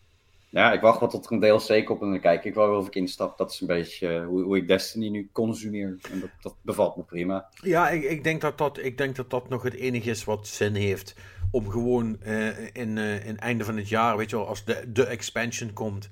ja, 0.50 0.74
ik 0.74 0.82
wacht 0.82 1.00
wat 1.00 1.10
tot 1.10 1.26
er 1.26 1.32
een 1.32 1.40
DLC 1.40 1.86
komt 1.86 2.02
en 2.02 2.10
dan 2.10 2.20
kijk 2.20 2.46
ik 2.46 2.54
wel 2.54 2.78
of 2.78 2.88
ik 2.88 2.96
instap. 2.96 3.38
Dat 3.38 3.52
is 3.52 3.62
een 3.62 3.68
beetje 3.68 4.08
uh, 4.08 4.26
hoe, 4.26 4.44
hoe 4.44 4.58
ik 4.58 4.68
Destiny 4.68 5.10
nu 5.10 5.30
consumeer. 5.32 5.98
En 6.12 6.20
dat, 6.20 6.30
dat 6.42 6.56
bevalt 6.62 6.96
me 6.96 7.04
prima. 7.04 7.50
Ja, 7.62 7.90
ik, 7.90 8.04
ik, 8.04 8.24
denk 8.24 8.42
dat 8.42 8.58
dat, 8.58 8.78
ik 8.78 8.98
denk 8.98 9.16
dat 9.16 9.30
dat 9.30 9.50
nog 9.50 9.64
het 9.64 9.74
enige 9.74 10.10
is 10.10 10.24
wat 10.24 10.48
zin 10.48 10.76
heeft. 10.76 11.16
Om 11.52 11.70
gewoon 11.70 12.18
uh, 12.26 12.76
in, 12.76 12.98
uh, 12.98 13.26
in 13.26 13.38
einde 13.38 13.64
van 13.64 13.78
het 13.78 13.90
jaar, 13.90 14.18
weet 14.18 14.30
je 14.30 14.36
wel, 14.36 14.48
als 14.48 14.66
de, 14.66 14.92
de 14.92 15.06
expansion 15.06 15.74
komt. 15.74 16.10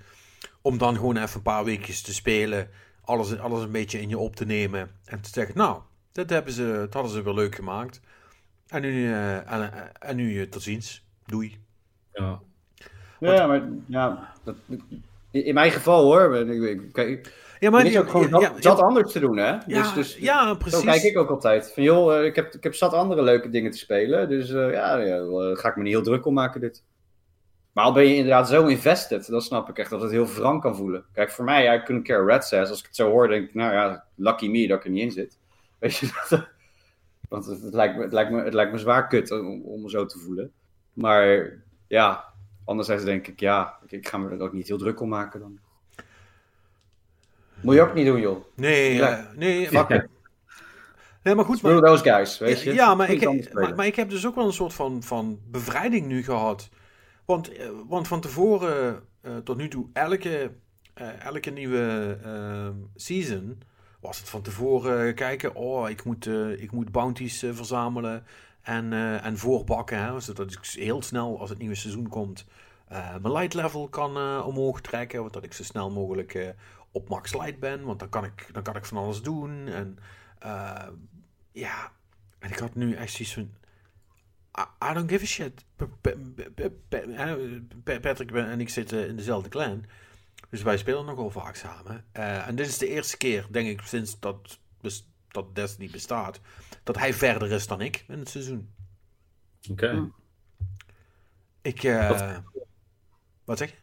Om 0.62 0.78
dan 0.78 0.96
gewoon 0.96 1.18
even 1.18 1.36
een 1.36 1.42
paar 1.42 1.64
weekjes 1.64 2.02
te 2.02 2.14
spelen 2.14 2.70
alles, 3.06 3.40
alles 3.40 3.64
een 3.64 3.72
beetje 3.72 4.02
in 4.02 4.10
je 4.10 4.18
op 4.18 4.36
te 4.36 4.46
nemen. 4.46 4.90
En 5.06 5.22
te 5.22 5.30
zeggen, 5.30 5.58
nou, 5.58 5.80
dat, 6.12 6.30
hebben 6.30 6.54
ze, 6.54 6.74
dat 6.80 6.94
hadden 6.94 7.12
ze 7.12 7.24
weer 7.24 7.34
leuk 7.34 7.56
gemaakt. 7.56 8.02
En 8.68 8.82
nu, 8.82 9.08
uh, 9.08 9.52
en, 9.52 9.72
en, 10.00 10.16
nu 10.16 10.34
uh, 10.34 10.50
tot 10.50 10.62
ziens. 10.62 11.04
Doei. 11.26 11.58
Ja, 12.14 12.40
ja 13.20 13.48
maar 13.48 13.62
ja, 13.86 14.34
dat, 14.44 14.56
in 15.32 15.54
mijn 15.54 15.72
geval 15.72 16.04
hoor. 16.04 16.46
Kijk, 16.92 17.34
ja, 17.60 17.70
maar 17.70 17.86
is 17.86 17.98
ook 17.98 18.10
gewoon 18.10 18.30
ja, 18.30 18.40
zat, 18.40 18.64
zat 18.64 18.80
anders 18.80 19.12
te 19.12 19.20
doen, 19.20 19.38
hè? 19.38 19.52
Ja, 19.52 19.62
dus, 19.66 19.94
dus, 19.94 20.18
ja, 20.18 20.54
precies. 20.54 20.80
Zo 20.80 20.86
kijk 20.86 21.04
ik 21.04 21.18
ook 21.18 21.30
altijd. 21.30 21.72
Van 21.74 21.84
joh, 21.84 22.24
ik, 22.24 22.36
heb, 22.36 22.54
ik 22.54 22.64
heb 22.64 22.76
zat 22.76 22.94
andere 22.94 23.22
leuke 23.22 23.50
dingen 23.50 23.72
te 23.72 23.78
spelen. 23.78 24.30
Dus 24.30 24.50
ja, 24.50 24.98
ja 24.98 25.26
ga 25.56 25.70
ik 25.70 25.76
me 25.76 25.84
niet 25.84 25.94
heel 25.94 26.04
druk 26.04 26.26
om 26.26 26.34
maken 26.34 26.62
dit. 26.62 26.84
Maar 27.76 27.84
al 27.84 27.94
ben 27.94 28.08
je 28.08 28.16
inderdaad 28.16 28.50
zo 28.50 28.66
invested, 28.66 29.28
dan 29.28 29.42
snap 29.42 29.70
ik 29.70 29.78
echt 29.78 29.90
dat 29.90 30.02
het 30.02 30.12
heel 30.12 30.28
wrang 30.28 30.62
kan 30.62 30.76
voelen. 30.76 31.06
Kijk, 31.14 31.32
voor 31.32 31.46
mij, 31.46 31.76
I 31.76 31.84
couldn't 31.84 32.08
care 32.08 32.26
red 32.26 32.46
says. 32.46 32.70
Als 32.70 32.80
ik 32.80 32.86
het 32.86 32.96
zo 32.96 33.10
hoor, 33.10 33.28
denk 33.28 33.48
ik, 33.48 33.54
nou 33.54 33.74
ja, 33.74 34.06
lucky 34.16 34.48
me 34.48 34.68
dat 34.68 34.78
ik 34.78 34.86
er 34.86 34.90
niet 34.90 35.02
in 35.02 35.12
zit. 35.12 35.38
Weet 35.80 35.98
je 35.98 36.10
dat? 36.30 36.48
Want 37.30 37.46
het, 37.46 37.62
het, 37.62 37.74
lijkt 37.74 37.96
me, 37.96 38.04
het, 38.04 38.14
lijkt 38.14 38.32
me, 38.32 38.44
het 38.44 38.54
lijkt 38.54 38.72
me 38.72 38.78
zwaar 38.78 39.08
kut 39.08 39.32
om, 39.32 39.62
om 39.62 39.82
me 39.82 39.90
zo 39.90 40.06
te 40.06 40.20
voelen. 40.20 40.52
Maar 40.94 41.54
ja, 41.88 42.26
anderzijds 42.66 43.04
denk 43.04 43.28
ik, 43.28 43.40
ja, 43.40 43.78
ik 43.88 44.08
ga 44.08 44.18
me 44.18 44.30
er 44.30 44.42
ook 44.42 44.54
niet 44.54 44.68
heel 44.68 44.78
druk 44.78 45.00
om 45.00 45.10
maken 45.10 45.40
dan. 45.40 45.60
Moet 47.62 47.76
je 47.76 47.82
ook 47.82 47.94
niet 47.94 48.06
doen, 48.06 48.20
joh. 48.20 48.46
Nee, 48.56 48.94
ja. 48.94 49.20
uh, 49.20 49.26
nee. 49.36 49.62
It. 49.62 50.08
Nee, 51.24 51.36
maar 51.36 51.46
goed. 51.46 51.62
Maar, 51.62 51.82
those 51.82 52.04
guys, 52.04 52.38
weet 52.38 52.62
je. 52.62 52.74
Ja, 52.74 52.96
maar 52.96 53.10
ik, 53.10 53.54
maar, 53.54 53.76
maar 53.76 53.86
ik 53.86 53.96
heb 53.96 54.10
dus 54.10 54.28
ook 54.28 54.36
wel 54.36 54.46
een 54.46 54.54
soort 54.54 54.74
van, 54.74 55.04
van 55.04 55.40
bevrijding 55.52 56.06
nu 56.06 56.24
gehad. 56.24 56.70
Want, 57.26 57.52
want 57.88 58.08
van 58.08 58.22
tevoren, 58.22 59.04
uh, 59.22 59.38
tot 59.38 59.58
nu 59.58 59.68
toe, 59.68 59.90
elke, 59.94 60.52
uh, 61.02 61.24
elke 61.24 61.50
nieuwe 61.50 62.18
uh, 62.26 62.70
season 62.96 63.62
was 64.00 64.20
het 64.20 64.30
van 64.30 64.42
tevoren 64.42 65.16
kijken. 65.16 65.56
Oh, 65.56 65.90
ik 65.90 66.04
moet, 66.04 66.28
ik 66.58 66.72
moet 66.72 66.92
bounties 66.92 67.40
verzamelen 67.40 68.26
en, 68.62 68.94
en 69.22 69.38
voorbakken. 69.38 70.04
Hè, 70.04 70.20
zodat 70.20 70.52
ik 70.52 70.66
heel 70.66 71.02
snel, 71.02 71.40
als 71.40 71.50
het 71.50 71.60
nieuwe 71.60 71.76
seizoen 71.76 72.08
komt, 72.08 72.46
mijn 72.90 73.32
light 73.32 73.54
level 73.54 73.88
kan 73.88 74.44
omhoog 74.44 74.82
trekken. 74.82 75.20
Want 75.22 75.34
dat 75.34 75.44
ik 75.44 75.54
zo 75.54 75.64
snel 75.64 75.92
mogelijk 75.92 76.56
op 76.92 77.10
max 77.10 77.34
light 77.34 77.60
ben. 77.60 77.84
Want 77.84 78.00
dan 78.00 78.10
kan 78.10 78.24
ik, 78.24 78.50
dan 78.52 78.64
kan 78.64 78.76
ik 78.76 78.86
van 78.86 78.98
alles 78.98 79.22
doen. 79.22 79.68
En 79.68 79.98
ja, 81.52 81.92
en 82.40 82.50
ik 82.50 82.58
had 82.58 82.76
nu 82.76 82.94
echt 82.94 83.14
zoiets 83.14 83.56
I 84.58 84.94
don't 84.94 85.10
give 85.10 85.24
a 85.24 85.28
shit. 85.28 85.66
Patrick 88.02 88.32
en 88.32 88.60
ik 88.60 88.70
zitten 88.70 89.08
in 89.08 89.16
dezelfde 89.16 89.50
clan. 89.50 89.86
Dus 90.50 90.62
wij 90.62 90.78
spelen 90.78 91.06
nogal 91.06 91.30
vaak 91.30 91.56
samen. 91.56 92.06
Uh, 92.14 92.48
en 92.48 92.56
dit 92.56 92.68
is 92.68 92.78
de 92.78 92.88
eerste 92.88 93.18
keer, 93.18 93.48
denk 93.52 93.68
ik, 93.68 93.82
sinds 93.82 94.20
dat, 94.20 94.60
dat 95.28 95.56
Destiny 95.56 95.90
bestaat, 95.90 96.40
dat 96.84 96.98
hij 96.98 97.14
verder 97.14 97.52
is 97.52 97.68
dan 97.68 97.82
ik 97.82 98.06
in 98.08 98.20
het 98.20 98.30
seizoen. 98.30 98.74
Oké. 99.70 99.86
Okay. 99.86 100.12
Ik, 101.62 101.84
uh, 101.84 102.38
wat 103.44 103.58
zeg 103.58 103.70
je? 103.70 103.76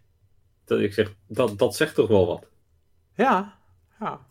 Dat, 0.64 0.81
ik 0.81 0.93
zeg, 0.93 1.14
dat, 1.27 1.59
dat 1.59 1.77
zegt 1.77 1.95
toch 1.95 2.09
wel 2.09 2.27
wat? 2.27 2.47
Ja, 3.14 3.59
ja. 4.01 4.27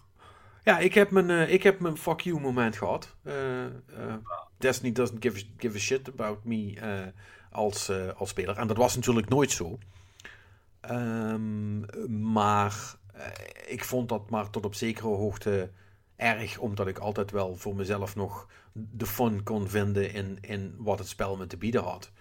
Ja, 0.64 0.80
ik 0.80 0.94
heb 0.94 1.12
mijn, 1.12 1.30
uh, 1.30 1.54
ik 1.54 1.64
heb 1.64 1.80
mijn 1.80 1.98
fuck 1.98 2.20
you 2.20 2.40
moment 2.40 2.78
gehad. 2.78 3.16
Uh, 3.24 3.34
uh, 3.66 4.14
Destiny 4.58 4.92
doesn't 4.92 5.24
give 5.24 5.40
a, 5.40 5.44
give 5.58 5.76
a 5.76 5.80
shit 5.80 6.10
about 6.10 6.44
me 6.44 7.14
als, 7.52 7.92
als 8.16 8.30
speler. 8.30 8.58
En 8.58 8.68
dat 8.68 8.78
was 8.78 8.96
natuurlijk 8.96 9.30
nooit 9.30 9.52
zo. 9.52 9.78
Um, 10.92 11.86
maar 12.32 12.96
ik 13.68 13.84
vond 13.84 14.10
dat 14.10 14.30
maar 14.30 14.50
tot 14.50 14.66
op 14.66 14.76
zekere 14.76 15.08
hoogte 15.08 15.72
erg, 16.16 16.58
omdat 16.58 16.88
ik 16.88 16.98
altijd 16.98 17.32
wel 17.32 17.56
voor 17.56 17.76
mezelf 17.76 18.16
nog 18.16 18.48
de 18.74 19.06
fun 19.06 19.44
kon 19.44 19.70
vinden 19.70 20.14
in, 20.14 20.38
in 20.42 20.76
wat 20.78 21.00
het 21.00 21.08
spel 21.08 21.38
me 21.38 21.48
te 21.48 21.58
bieden 21.58 21.84
had. 21.84 22.12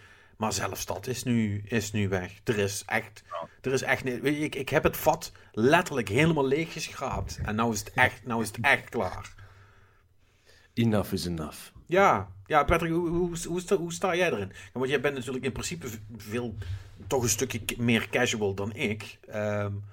Maar 0.41 0.53
zelfs 0.53 0.87
dat 0.87 1.07
is 1.07 1.23
nu, 1.23 1.63
is 1.65 1.93
nu 1.93 2.09
weg. 2.09 2.41
Er 2.45 2.59
is 2.59 2.83
echt, 2.87 3.25
er 3.61 3.73
is 3.73 3.83
echt 3.83 4.07
ik, 4.25 4.55
ik 4.55 4.69
heb 4.69 4.83
het 4.83 4.97
vat 4.97 5.33
letterlijk 5.53 6.09
helemaal 6.09 6.47
leeg 6.47 6.73
geschraapt. 6.73 7.41
En 7.45 7.55
nou 7.55 7.73
is 7.73 7.79
het 7.79 7.93
echt, 7.93 8.27
nou 8.27 8.43
is 8.43 8.49
het 8.49 8.59
echt 8.61 8.89
klaar. 8.89 9.35
Enough 10.75 11.13
is 11.13 11.27
enough. 11.27 11.59
Ja, 11.87 12.29
ja 12.47 12.65
Patrick, 12.65 12.93
hoe, 12.93 13.09
hoe, 13.09 13.37
hoe, 13.47 13.61
sta, 13.61 13.77
hoe 13.77 13.93
sta 13.93 14.17
jij 14.17 14.33
erin? 14.33 14.53
want 14.73 14.89
jij 14.89 15.01
bent 15.01 15.15
natuurlijk 15.15 15.45
in 15.45 15.53
principe 15.53 15.89
veel, 16.17 16.55
toch 17.07 17.23
een 17.23 17.29
stukje 17.29 17.61
meer 17.77 18.09
casual 18.09 18.55
dan 18.55 18.75
ik. 18.75 19.19
Um, 19.35 19.85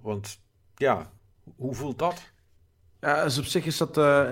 want 0.00 0.40
ja, 0.76 1.10
hoe 1.56 1.74
voelt 1.74 1.98
dat? 1.98 2.32
Ja, 3.04 3.24
dus 3.24 3.38
op 3.38 3.44
zich 3.44 3.66
is 3.66 3.76
dat 3.76 3.98
uh, 3.98 4.30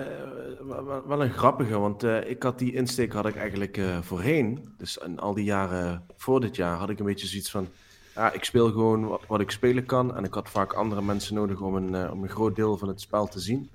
wel 1.05 1.23
een 1.23 1.31
grappige, 1.31 1.77
want 1.77 2.03
uh, 2.03 2.29
ik 2.29 2.43
had 2.43 2.59
die 2.59 2.73
insteek 2.73 3.13
had 3.13 3.25
ik 3.25 3.35
eigenlijk 3.35 3.77
uh, 3.77 4.01
voorheen, 4.01 4.73
dus 4.77 4.97
in 4.97 5.19
al 5.19 5.33
die 5.33 5.43
jaren 5.43 6.05
voor 6.17 6.41
dit 6.41 6.55
jaar, 6.55 6.77
had 6.77 6.89
ik 6.89 6.99
een 6.99 7.05
beetje 7.05 7.27
zoiets 7.27 7.51
van, 7.51 7.67
ja, 8.15 8.31
ik 8.31 8.43
speel 8.43 8.71
gewoon 8.71 9.07
wat, 9.07 9.21
wat 9.27 9.39
ik 9.39 9.51
spelen 9.51 9.85
kan 9.85 10.15
en 10.15 10.23
ik 10.23 10.33
had 10.33 10.49
vaak 10.49 10.73
andere 10.73 11.01
mensen 11.01 11.35
nodig 11.35 11.61
om 11.61 11.75
een, 11.75 12.11
om 12.11 12.23
een 12.23 12.29
groot 12.29 12.55
deel 12.55 12.77
van 12.77 12.87
het 12.87 13.01
spel 13.01 13.27
te 13.27 13.39
zien. 13.39 13.69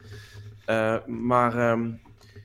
maar 1.06 1.70
um, 1.70 2.00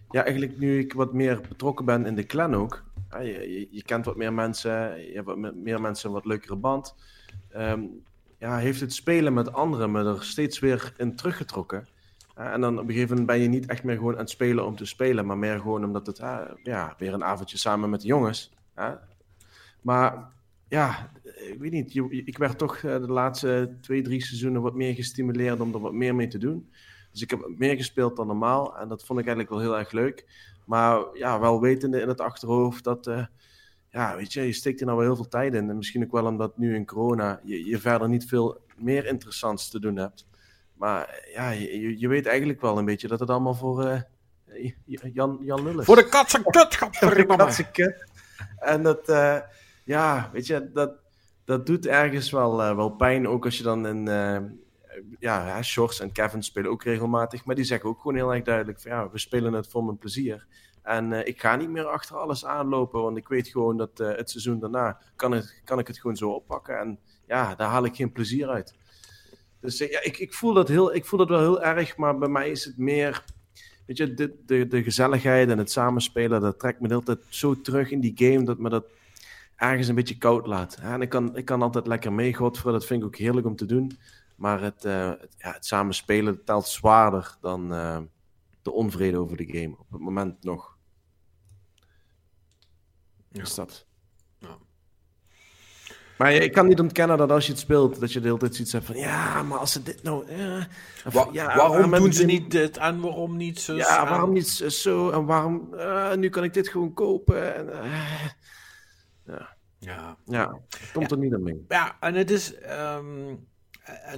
ja, 0.09 0.23
eigenlijk 0.23 0.57
nu 0.57 0.79
ik 0.79 0.93
wat 0.93 1.13
meer 1.13 1.41
betrokken 1.49 1.85
ben 1.85 2.05
in 2.05 2.15
de 2.15 2.25
clan 2.25 2.55
ook, 2.55 2.83
je, 3.19 3.67
je, 3.71 3.83
kent 3.83 4.05
wat 4.05 4.15
meer 4.15 4.33
mensen, 4.33 4.71
je 5.07 5.11
hebt 5.13 5.25
wat 5.25 5.55
meer 5.55 5.81
mensen 5.81 6.07
een 6.07 6.15
wat 6.15 6.25
leukere 6.25 6.55
band, 6.55 6.95
um, 7.55 8.03
ja, 8.37 8.57
heeft 8.57 8.79
het 8.79 8.93
spelen 8.93 9.33
met 9.33 9.53
anderen 9.53 9.91
me 9.91 10.03
er 10.03 10.23
steeds 10.23 10.59
weer 10.59 10.93
in 10.97 11.15
teruggetrokken. 11.15 11.87
En 12.33 12.61
dan 12.61 12.79
op 12.79 12.87
een 12.87 12.93
gegeven 12.93 13.09
moment 13.09 13.27
ben 13.27 13.39
je 13.39 13.47
niet 13.47 13.65
echt 13.65 13.83
meer 13.83 13.95
gewoon 13.95 14.13
aan 14.13 14.19
het 14.19 14.29
spelen 14.29 14.65
om 14.65 14.75
te 14.75 14.85
spelen, 14.85 15.25
maar 15.25 15.37
meer 15.37 15.59
gewoon 15.59 15.83
omdat 15.83 16.07
het 16.07 16.19
uh, 16.19 16.39
ja, 16.63 16.95
weer 16.97 17.13
een 17.13 17.23
avondje 17.23 17.57
samen 17.57 17.89
met 17.89 18.01
de 18.01 18.07
jongens. 18.07 18.53
Maar 19.81 20.31
ja, 20.67 21.11
ik 21.23 21.59
weet 21.59 21.71
niet, 21.71 21.95
ik 22.09 22.37
werd 22.37 22.57
toch 22.57 22.81
uh, 22.81 22.91
de 22.91 23.11
laatste 23.11 23.77
twee, 23.81 24.01
drie 24.01 24.25
seizoenen 24.25 24.61
wat 24.61 24.73
meer 24.73 24.93
gestimuleerd 24.93 25.59
om 25.59 25.73
er 25.73 25.79
wat 25.79 25.93
meer 25.93 26.15
mee 26.15 26.27
te 26.27 26.37
doen. 26.37 26.69
Dus 27.11 27.21
ik 27.21 27.29
heb 27.29 27.47
meer 27.57 27.75
gespeeld 27.75 28.15
dan 28.15 28.27
normaal 28.27 28.77
en 28.77 28.87
dat 28.87 29.05
vond 29.05 29.19
ik 29.19 29.25
eigenlijk 29.25 29.55
wel 29.55 29.65
heel 29.69 29.79
erg 29.79 29.91
leuk. 29.91 30.25
Maar 30.65 31.05
ja, 31.13 31.39
wel 31.39 31.61
wetende 31.61 32.01
in 32.01 32.07
het 32.07 32.21
achterhoofd 32.21 32.83
dat, 32.83 33.11
ja, 33.89 34.15
weet 34.15 34.33
je, 34.33 34.41
je 34.41 34.53
steekt 34.53 34.79
er 34.79 34.85
nou 34.85 34.97
wel 34.97 35.07
heel 35.07 35.15
veel 35.15 35.27
tijd 35.27 35.53
in. 35.53 35.69
En 35.69 35.77
misschien 35.77 36.03
ook 36.03 36.11
wel 36.11 36.25
omdat 36.25 36.57
nu 36.57 36.75
in 36.75 36.85
corona 36.85 37.41
je, 37.43 37.65
je 37.65 37.79
verder 37.79 38.09
niet 38.09 38.25
veel 38.25 38.61
meer 38.75 39.05
interessants 39.05 39.69
te 39.69 39.79
doen 39.79 39.95
hebt. 39.95 40.25
Maar 40.83 41.23
ja, 41.33 41.49
je, 41.49 41.99
je 41.99 42.07
weet 42.07 42.25
eigenlijk 42.25 42.61
wel 42.61 42.77
een 42.77 42.85
beetje 42.85 43.07
dat 43.07 43.19
het 43.19 43.29
allemaal 43.29 43.53
voor 43.53 43.85
uh, 43.85 44.71
Jan, 45.13 45.37
Jan 45.41 45.79
is. 45.79 45.85
Voor 45.85 45.95
de 45.95 46.09
katse 46.09 46.43
kut, 46.43 46.75
godverdomme. 46.75 47.37
katse 47.37 47.71
kut. 47.71 48.05
En 48.57 48.83
dat, 48.83 49.09
eh, 49.09 49.39
ja, 49.83 50.29
weet 50.33 50.47
je, 50.47 50.71
dat, 50.71 50.93
dat 51.45 51.65
doet 51.65 51.85
ergens 51.85 52.31
wel, 52.31 52.63
eh, 52.63 52.75
wel 52.75 52.89
pijn. 52.89 53.27
Ook 53.27 53.45
als 53.45 53.57
je 53.57 53.63
dan 53.63 53.87
in, 53.87 54.07
uh, 54.07 54.37
ja, 55.19 55.61
Shorts 55.61 55.99
en 55.99 56.11
Kevin 56.11 56.43
spelen 56.43 56.71
ook 56.71 56.83
regelmatig. 56.83 57.45
Maar 57.45 57.55
die 57.55 57.65
zeggen 57.65 57.89
ook 57.89 58.01
gewoon 58.01 58.15
heel 58.15 58.33
erg 58.33 58.43
duidelijk 58.43 58.81
van, 58.81 58.91
ja, 58.91 59.09
we 59.09 59.19
spelen 59.19 59.53
het 59.53 59.67
voor 59.67 59.83
mijn 59.83 59.97
plezier. 59.97 60.47
En 60.81 61.27
ik 61.27 61.41
ga 61.41 61.55
niet 61.55 61.69
meer 61.69 61.85
achter 61.85 62.17
alles 62.17 62.45
aanlopen, 62.45 63.01
want 63.01 63.17
ik 63.17 63.27
weet 63.27 63.47
gewoon 63.47 63.77
dat 63.77 63.97
het 63.97 64.29
seizoen 64.29 64.59
daarna 64.59 64.99
kan, 65.15 65.31
het, 65.31 65.61
kan 65.63 65.79
ik 65.79 65.87
het 65.87 65.99
gewoon 65.99 66.15
zo 66.15 66.29
oppakken. 66.29 66.79
En 66.79 66.99
ja, 67.27 67.55
daar 67.55 67.69
haal 67.69 67.85
ik 67.85 67.95
geen 67.95 68.11
plezier 68.11 68.49
uit. 68.49 68.81
Dus 69.63 69.77
ja, 69.77 70.03
ik, 70.03 70.17
ik, 70.17 70.33
voel 70.33 70.53
dat 70.53 70.67
heel, 70.67 70.95
ik 70.95 71.05
voel 71.05 71.19
dat 71.19 71.29
wel 71.29 71.39
heel 71.39 71.63
erg, 71.63 71.97
maar 71.97 72.17
bij 72.17 72.27
mij 72.27 72.49
is 72.49 72.65
het 72.65 72.77
meer 72.77 73.23
weet 73.85 73.97
je, 73.97 74.13
de, 74.13 74.35
de, 74.45 74.67
de 74.67 74.83
gezelligheid 74.83 75.49
en 75.49 75.57
het 75.57 75.71
samenspelen, 75.71 76.41
dat 76.41 76.59
trekt 76.59 76.79
me 76.79 76.87
de 76.87 76.93
hele 76.93 77.05
tijd 77.05 77.19
zo 77.29 77.61
terug 77.61 77.91
in 77.91 77.99
die 77.99 78.13
game 78.15 78.43
dat 78.43 78.57
me 78.57 78.69
dat 78.69 78.85
ergens 79.55 79.87
een 79.87 79.95
beetje 79.95 80.17
koud 80.17 80.47
laat. 80.47 80.75
En 80.75 81.01
ik 81.01 81.09
kan, 81.09 81.37
ik 81.37 81.45
kan 81.45 81.61
altijd 81.61 81.87
lekker 81.87 82.13
mee, 82.13 82.33
Godfrey, 82.33 82.71
dat 82.71 82.85
vind 82.85 83.01
ik 83.01 83.07
ook 83.07 83.15
heerlijk 83.15 83.47
om 83.47 83.55
te 83.55 83.65
doen. 83.65 83.97
Maar 84.35 84.61
het, 84.61 84.85
uh, 84.85 85.09
het, 85.09 85.35
ja, 85.37 85.51
het 85.51 85.65
samenspelen 85.65 86.43
telt 86.43 86.67
zwaarder 86.67 87.37
dan 87.41 87.73
uh, 87.73 87.99
de 88.61 88.71
onvrede 88.71 89.17
over 89.17 89.37
de 89.37 89.45
game. 89.45 89.75
Op 89.79 89.91
het 89.91 90.01
moment 90.01 90.43
nog. 90.43 90.77
Ja. 93.31 93.41
Is 93.41 93.55
dat. 93.55 93.85
Maar 96.23 96.33
ik 96.33 96.51
kan 96.51 96.67
niet 96.67 96.79
ontkennen 96.79 97.17
dat 97.17 97.31
als 97.31 97.45
je 97.45 97.51
het 97.51 97.61
speelt, 97.61 97.99
dat 97.99 98.13
je 98.13 98.19
de 98.19 98.27
hele 98.27 98.39
tijd 98.39 98.55
zoiets 98.55 98.73
hebt 98.73 98.85
van... 98.85 98.95
Ja, 98.95 99.43
maar 99.43 99.57
als 99.57 99.71
ze 99.71 99.83
dit 99.83 100.03
nou... 100.03 100.27
Eh, 100.27 100.63
ja, 101.31 101.55
waarom 101.55 101.91
doen 101.91 102.13
ze 102.13 102.25
niet 102.25 102.51
dit 102.51 102.77
en 102.77 103.01
waarom 103.01 103.37
niet 103.37 103.59
zo? 103.59 103.75
Ja, 103.75 104.09
waarom 104.09 104.33
niet 104.33 104.47
zo 104.47 105.09
en 105.09 105.25
waarom... 105.25 105.69
Uh, 105.73 106.13
nu 106.13 106.29
kan 106.29 106.43
ik 106.43 106.53
dit 106.53 106.67
gewoon 106.69 106.93
kopen 106.93 107.55
en... 107.55 107.65
Uh, 107.65 108.25
ja. 109.25 109.55
Ja. 109.79 110.17
Ja, 110.25 110.59
komt 110.93 111.11
er 111.11 111.17
niet 111.17 111.33
aan 111.33 111.43
mee. 111.43 111.65
Ja, 111.67 111.97
en 111.99 112.13
het 112.13 112.31
is... 112.31 112.53
Um, 112.97 113.47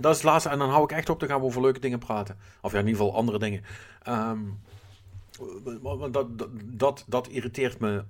dat 0.02 0.12
is 0.12 0.18
het 0.18 0.24
laatste. 0.24 0.50
En 0.50 0.60
dan 0.60 0.70
hou 0.70 0.84
ik 0.84 0.92
echt 0.92 1.10
op, 1.10 1.20
te 1.20 1.28
gaan 1.28 1.40
we 1.40 1.46
over 1.46 1.62
leuke 1.62 1.80
dingen 1.80 2.00
praten. 2.00 2.38
Of 2.62 2.72
ja, 2.72 2.80
in 2.80 2.88
ieder 2.88 3.02
geval 3.02 3.18
andere 3.18 3.40
dingen. 3.40 3.64
Um, 4.08 4.62
dat, 5.82 6.14
dat, 6.14 6.48
dat, 6.64 7.04
dat 7.08 7.28
irriteert 7.28 7.80
me 7.80 8.04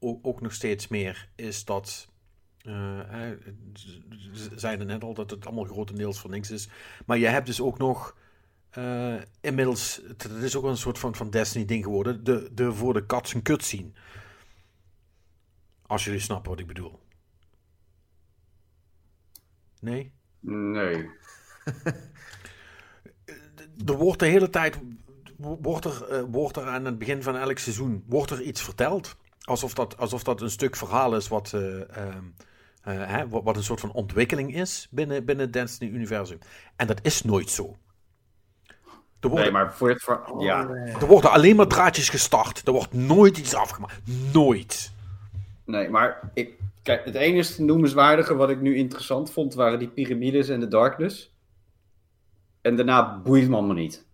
ook 0.00 0.40
nog 0.40 0.52
steeds 0.52 0.88
meer. 0.88 1.28
Is 1.36 1.64
dat 1.64 2.10
ze 2.62 4.50
zeiden 4.54 4.86
net 4.86 5.04
al 5.04 5.14
dat 5.14 5.30
het 5.30 5.46
allemaal 5.46 5.64
grotendeels 5.64 6.20
voor 6.20 6.30
niks 6.30 6.50
is. 6.50 6.68
Maar 7.06 7.18
je 7.18 7.26
hebt 7.26 7.46
dus 7.46 7.60
ook 7.60 7.78
nog 7.78 8.16
uh, 8.78 9.20
inmiddels, 9.40 10.00
het 10.06 10.24
is 10.24 10.56
ook 10.56 10.64
een 10.64 10.76
soort 10.76 10.98
van, 10.98 11.14
van 11.14 11.30
Destiny-ding 11.30 11.84
geworden, 11.84 12.24
de, 12.24 12.50
de 12.52 12.72
voor 12.72 12.94
de 12.94 13.06
kat 13.06 13.28
zijn 13.28 13.42
kut 13.42 13.64
zien. 13.64 13.94
Als 15.86 16.04
jullie 16.04 16.20
snappen 16.20 16.50
wat 16.50 16.60
ik 16.60 16.66
bedoel. 16.66 17.00
Nee? 19.80 20.12
Nee. 20.40 21.10
er 23.86 23.96
wordt 23.96 24.18
de 24.18 24.26
hele 24.26 24.50
tijd, 24.50 24.78
wordt 25.36 25.84
er, 25.84 26.12
uh, 26.12 26.22
wordt 26.30 26.56
er 26.56 26.66
aan 26.66 26.84
het 26.84 26.98
begin 26.98 27.22
van 27.22 27.36
elk 27.36 27.58
seizoen, 27.58 28.04
wordt 28.06 28.30
er 28.30 28.42
iets 28.42 28.62
verteld. 28.62 29.16
Alsof 29.40 29.74
dat, 29.74 29.96
alsof 29.96 30.22
dat 30.22 30.40
een 30.40 30.50
stuk 30.50 30.76
verhaal 30.76 31.16
is 31.16 31.28
wat... 31.28 31.52
Uh, 31.54 31.80
uh, 32.88 33.06
hè, 33.06 33.28
wat 33.28 33.56
een 33.56 33.62
soort 33.62 33.80
van 33.80 33.92
ontwikkeling 33.92 34.54
is 34.54 34.88
binnen, 34.90 35.24
binnen 35.24 35.44
het 35.44 35.54
Destiny-universum. 35.54 36.38
En 36.76 36.86
dat 36.86 36.98
is 37.02 37.22
nooit 37.22 37.50
zo. 37.50 37.76
Er 39.20 39.28
worden, 39.28 39.52
nee, 39.52 39.52
maar 39.52 39.74
voor 39.74 39.88
het 39.88 40.04
ja. 40.38 40.68
Er 41.00 41.06
worden 41.06 41.30
alleen 41.30 41.56
maar 41.56 41.66
draadjes 41.66 42.08
gestart. 42.08 42.66
Er 42.66 42.72
wordt 42.72 42.92
nooit 42.92 43.38
iets 43.38 43.54
afgemaakt. 43.54 44.00
Nooit. 44.32 44.92
Nee, 45.64 45.88
maar 45.88 46.30
ik, 46.34 46.58
kijk, 46.82 47.04
het 47.04 47.14
enige 47.14 47.62
noemenswaardige 47.62 48.34
wat 48.34 48.50
ik 48.50 48.60
nu 48.60 48.76
interessant 48.76 49.32
vond 49.32 49.54
waren 49.54 49.78
die 49.78 49.88
piramides 49.88 50.48
en 50.48 50.60
de 50.60 50.68
darkness. 50.68 51.34
En 52.60 52.76
daarna 52.76 53.18
boeit 53.18 53.42
het 53.42 53.50
me 53.50 53.74
niet. 53.74 54.06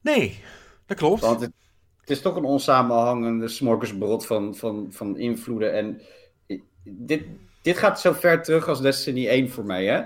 Nee, 0.00 0.40
dat 0.86 0.96
klopt. 0.96 1.20
Want 1.20 1.40
het, 1.40 1.52
het 2.00 2.10
is 2.10 2.20
toch 2.20 2.36
een 2.36 2.44
onsamenhangende 2.44 3.48
smorgasbrod 3.48 4.26
van, 4.26 4.54
van, 4.54 4.86
van 4.90 5.18
invloeden. 5.18 5.74
En 5.74 6.00
dit, 6.84 7.24
dit 7.62 7.78
gaat 7.78 8.00
zo 8.00 8.12
ver 8.12 8.42
terug 8.42 8.68
als 8.68 8.80
Destiny 8.80 9.28
1 9.28 9.50
voor 9.50 9.64
mij. 9.64 9.84
Hè? 9.84 10.02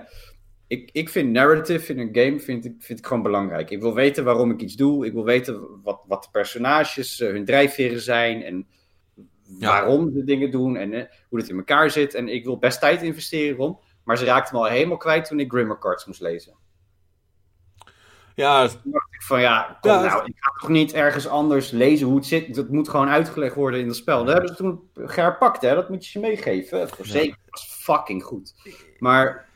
Ik, 0.67 0.91
ik 0.93 1.09
vind 1.09 1.33
narrative 1.33 1.93
in 1.93 1.99
een 1.99 2.25
game 2.25 2.41
vind 2.41 2.65
ik, 2.65 2.75
vind 2.79 2.99
ik 2.99 3.07
gewoon 3.07 3.23
belangrijk. 3.23 3.71
Ik 3.71 3.81
wil 3.81 3.95
weten 3.95 4.25
waarom 4.25 4.51
ik 4.51 4.61
iets 4.61 4.77
doe. 4.77 5.07
Ik 5.07 5.13
wil 5.13 5.25
weten 5.25 5.83
wat, 5.83 6.05
wat 6.07 6.23
de 6.23 6.29
personages, 6.33 7.21
uh, 7.21 7.31
hun 7.31 7.45
drijfveren 7.45 8.01
zijn. 8.01 8.43
En 8.43 8.67
waarom 9.59 10.13
ze 10.13 10.25
dingen 10.25 10.51
doen. 10.51 10.77
En 10.77 10.93
uh, 10.93 11.05
hoe 11.29 11.39
het 11.39 11.49
in 11.49 11.57
elkaar 11.57 11.91
zit. 11.91 12.15
En 12.15 12.29
ik 12.29 12.45
wil 12.45 12.59
best 12.59 12.81
tijd 12.81 13.03
investeren 13.03 13.59
om. 13.59 13.81
Maar 14.05 14.19
ze 14.19 14.25
raakten 14.25 14.57
me 14.57 14.63
al 14.63 14.69
helemaal 14.71 14.97
kwijt 14.97 15.25
toen 15.25 15.41
ik 15.41 15.51
Grimmer 15.51 15.79
Cards 15.79 16.07
moest 16.07 16.21
lezen. 16.21 16.57
Ja, 18.35 18.69
van 19.29 19.41
ja, 19.41 19.79
kom 19.81 19.91
nou, 19.91 20.25
ik 20.25 20.35
ga 20.39 20.53
toch 20.61 20.69
niet 20.69 20.93
ergens 20.93 21.29
anders 21.29 21.71
lezen 21.71 22.07
hoe 22.07 22.17
het 22.17 22.27
zit. 22.27 22.55
Dat 22.55 22.69
moet 22.69 22.89
gewoon 22.89 23.09
uitgelegd 23.09 23.55
worden 23.55 23.81
in 23.81 23.87
het 23.87 23.97
spel. 23.97 24.25
Dat 24.25 24.33
hebben 24.33 24.49
ze 24.51 24.57
toen 24.57 24.91
gepakt, 24.95 25.63
hè. 25.63 25.75
Dat 25.75 25.89
moet 25.89 26.05
je 26.05 26.11
ze 26.11 26.19
meegeven. 26.19 26.89
Zeker, 27.03 27.37
dat 27.45 27.51
was 27.51 27.67
fucking 27.71 28.23
goed. 28.23 28.55
Maar 28.99 29.49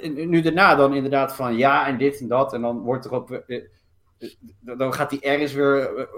nu 0.00 0.40
daarna 0.40 0.74
dan 0.74 0.94
inderdaad 0.94 1.34
van 1.34 1.56
ja 1.56 1.86
en 1.86 1.98
dit 1.98 2.20
en 2.20 2.28
dat. 2.28 2.52
En 2.52 2.60
dan 2.60 2.80
wordt 2.80 3.04
er 3.04 3.12
op... 3.12 3.30
Eh, 3.30 3.56
eh, 3.56 3.62
dan 4.60 4.94
gaat 4.94 5.10
die 5.10 5.20
ergens 5.20 5.52
weer 5.52 6.08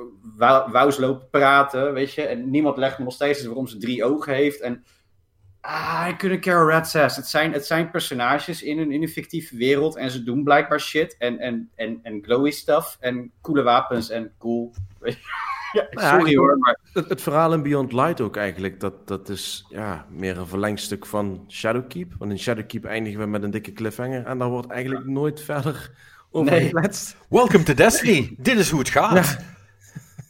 wous 0.71 0.97
lopen 0.97 1.31
praten, 1.31 1.93
weet 1.93 2.13
je. 2.13 2.23
En 2.23 2.51
niemand 2.51 2.77
legt 2.77 2.99
me 2.99 3.05
nog 3.05 3.13
steeds 3.13 3.45
waarom 3.45 3.67
ze 3.67 3.79
drie 3.79 4.05
ogen 4.05 4.35
heeft. 4.35 4.61
En 4.61 4.85
Ah, 5.69 6.09
I 6.09 6.17
couldn't 6.17 6.41
care 6.41 6.65
red 6.65 6.87
says. 6.87 7.17
Het 7.17 7.27
zijn, 7.27 7.53
het 7.53 7.67
zijn 7.67 7.91
personages 7.91 8.63
in 8.63 8.79
een, 8.79 8.93
in 8.93 9.03
een 9.03 9.09
fictieve 9.09 9.57
wereld 9.57 9.97
en 9.97 10.11
ze 10.11 10.23
doen 10.23 10.45
blijkbaar 10.45 10.81
shit 10.81 11.17
en, 11.19 11.39
en, 11.39 11.71
en, 11.75 12.01
en 12.03 12.23
glowy 12.23 12.51
stuff 12.51 12.97
en 13.01 13.31
coole 13.41 13.63
wapens 13.63 14.11
en 14.11 14.33
cool. 14.39 14.73
ja, 15.73 15.87
sorry 15.91 16.37
hoor, 16.37 16.59
maar... 16.59 16.79
Het, 16.93 17.09
het, 17.09 17.23
verhaal 17.23 17.53
in 17.53 17.63
Beyond 17.63 17.93
Light 17.93 18.21
ook 18.21 18.37
eigenlijk, 18.37 18.81
dat, 18.81 19.09
dat 19.09 19.29
is 19.29 19.67
ja, 19.69 20.07
meer 20.11 20.39
een 20.39 20.47
verlengstuk 20.47 21.07
van 21.07 21.45
Shadowkeep. 21.49 22.15
Want 22.19 22.31
in 22.31 22.39
Shadowkeep 22.39 22.85
eindigen 22.85 23.21
we 23.21 23.27
met 23.27 23.43
een 23.43 23.51
dikke 23.51 23.73
cliffhanger 23.73 24.25
en 24.25 24.39
daar 24.39 24.49
wordt 24.49 24.71
eigenlijk 24.71 25.07
nooit 25.07 25.41
verder 25.41 25.91
over 26.31 26.53
nee. 26.53 26.73
Welcome 27.29 27.63
to 27.63 27.75
Destiny. 27.75 28.35
Dit 28.39 28.59
is 28.59 28.71
hoe 28.71 28.79
het 28.79 28.89
gaat. 28.89 29.39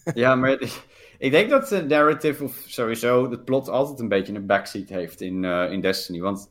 Ja, 0.05 0.13
ja 0.15 0.35
maar 0.35 0.59
ik 1.19 1.31
denk 1.31 1.51
dat 1.51 1.69
de 1.69 1.85
narrative, 1.85 2.45
of 2.45 2.65
sowieso 2.67 3.31
het 3.31 3.45
plot, 3.45 3.69
altijd 3.69 4.01
een 4.01 4.09
beetje 4.09 4.35
een 4.35 4.47
backseat 4.47 4.89
heeft 4.89 5.21
in, 5.21 5.43
uh, 5.43 5.73
in 5.73 5.81
Destiny. 5.81 6.21
Want 6.21 6.51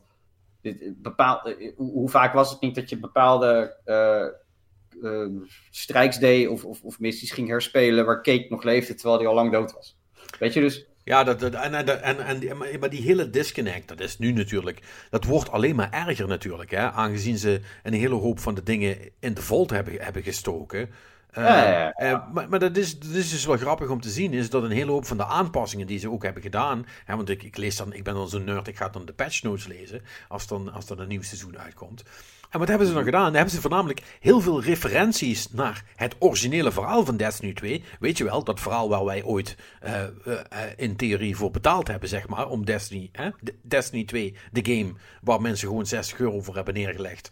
dit, 0.62 1.02
bepaal, 1.02 1.48
uh, 1.48 1.72
hoe, 1.76 2.08
vaak 2.08 2.32
was 2.32 2.50
het 2.50 2.60
niet 2.60 2.74
dat 2.74 2.90
je 2.90 2.98
bepaalde 2.98 3.76
uh, 3.86 5.26
strijks 5.70 6.18
deed 6.18 6.48
of, 6.48 6.64
of, 6.64 6.82
of, 6.82 7.00
missies 7.00 7.30
ging 7.30 7.48
herspelen 7.48 8.04
waar 8.04 8.20
Kate 8.20 8.46
nog 8.48 8.62
leefde 8.62 8.94
terwijl 8.94 9.18
hij 9.18 9.28
al 9.28 9.34
lang 9.34 9.52
dood 9.52 9.72
was? 9.72 9.98
Weet 10.38 10.52
je 10.52 10.60
dus. 10.60 10.86
Ja, 11.04 11.24
dat, 11.24 11.40
dat, 11.40 11.54
en, 11.54 11.74
en, 11.74 12.18
en, 12.18 12.78
maar 12.78 12.90
die 12.90 13.02
hele 13.02 13.30
disconnect, 13.30 13.88
dat 13.88 14.00
is 14.00 14.18
nu 14.18 14.32
natuurlijk, 14.32 15.06
dat 15.10 15.24
wordt 15.24 15.50
alleen 15.50 15.76
maar 15.76 15.90
erger 15.90 16.28
natuurlijk, 16.28 16.70
hè, 16.70 16.90
aangezien 16.90 17.38
ze 17.38 17.60
een 17.82 17.92
hele 17.92 18.14
hoop 18.14 18.38
van 18.38 18.54
de 18.54 18.62
dingen 18.62 18.98
in 19.20 19.34
de 19.34 19.42
vault 19.42 19.70
hebben, 19.70 19.94
hebben 20.00 20.22
gestoken. 20.22 20.90
Uh, 21.38 22.32
maar, 22.32 22.48
maar 22.48 22.58
dat, 22.58 22.76
is, 22.76 22.98
dat 22.98 23.10
is 23.10 23.30
dus 23.30 23.46
wel 23.46 23.56
grappig 23.56 23.88
om 23.88 24.00
te 24.00 24.10
zien, 24.10 24.32
is 24.32 24.50
dat 24.50 24.62
een 24.62 24.70
hele 24.70 24.90
hoop 24.90 25.06
van 25.06 25.16
de 25.16 25.26
aanpassingen 25.26 25.86
die 25.86 25.98
ze 25.98 26.10
ook 26.10 26.22
hebben 26.22 26.42
gedaan, 26.42 26.86
hè, 27.04 27.16
want 27.16 27.28
ik, 27.28 27.42
ik, 27.42 27.56
lees 27.56 27.76
dan, 27.76 27.92
ik 27.92 28.04
ben 28.04 28.14
dan 28.14 28.28
zo'n 28.28 28.44
nerd, 28.44 28.68
ik 28.68 28.76
ga 28.76 28.88
dan 28.88 29.04
de 29.04 29.12
patch 29.12 29.42
notes 29.42 29.66
lezen 29.66 30.02
als 30.28 30.46
dan, 30.46 30.72
als 30.72 30.86
dan 30.86 30.98
een 30.98 31.08
nieuw 31.08 31.22
seizoen 31.22 31.58
uitkomt. 31.58 32.04
En 32.50 32.58
wat 32.58 32.68
hebben 32.68 32.86
ze 32.86 32.92
dan 32.92 33.04
gedaan? 33.04 33.24
Dan 33.24 33.34
hebben 33.34 33.54
ze 33.54 33.60
voornamelijk 33.60 34.02
heel 34.20 34.40
veel 34.40 34.62
referenties 34.62 35.50
naar 35.50 35.84
het 35.96 36.16
originele 36.18 36.72
verhaal 36.72 37.04
van 37.04 37.16
Destiny 37.16 37.52
2. 37.52 37.84
Weet 38.00 38.18
je 38.18 38.24
wel, 38.24 38.44
dat 38.44 38.60
verhaal 38.60 38.88
waar 38.88 39.04
wij 39.04 39.22
ooit 39.24 39.56
uh, 39.84 40.02
uh, 40.26 40.34
in 40.76 40.96
theorie 40.96 41.36
voor 41.36 41.50
betaald 41.50 41.88
hebben, 41.88 42.08
zeg 42.08 42.28
maar, 42.28 42.48
om 42.48 42.64
Destiny, 42.64 43.08
hè? 43.12 43.30
Destiny 43.62 44.04
2, 44.04 44.36
de 44.52 44.74
game 44.74 44.92
waar 45.20 45.40
mensen 45.40 45.68
gewoon 45.68 45.86
60 45.86 46.18
euro 46.18 46.40
voor 46.40 46.54
hebben 46.54 46.74
neergelegd. 46.74 47.30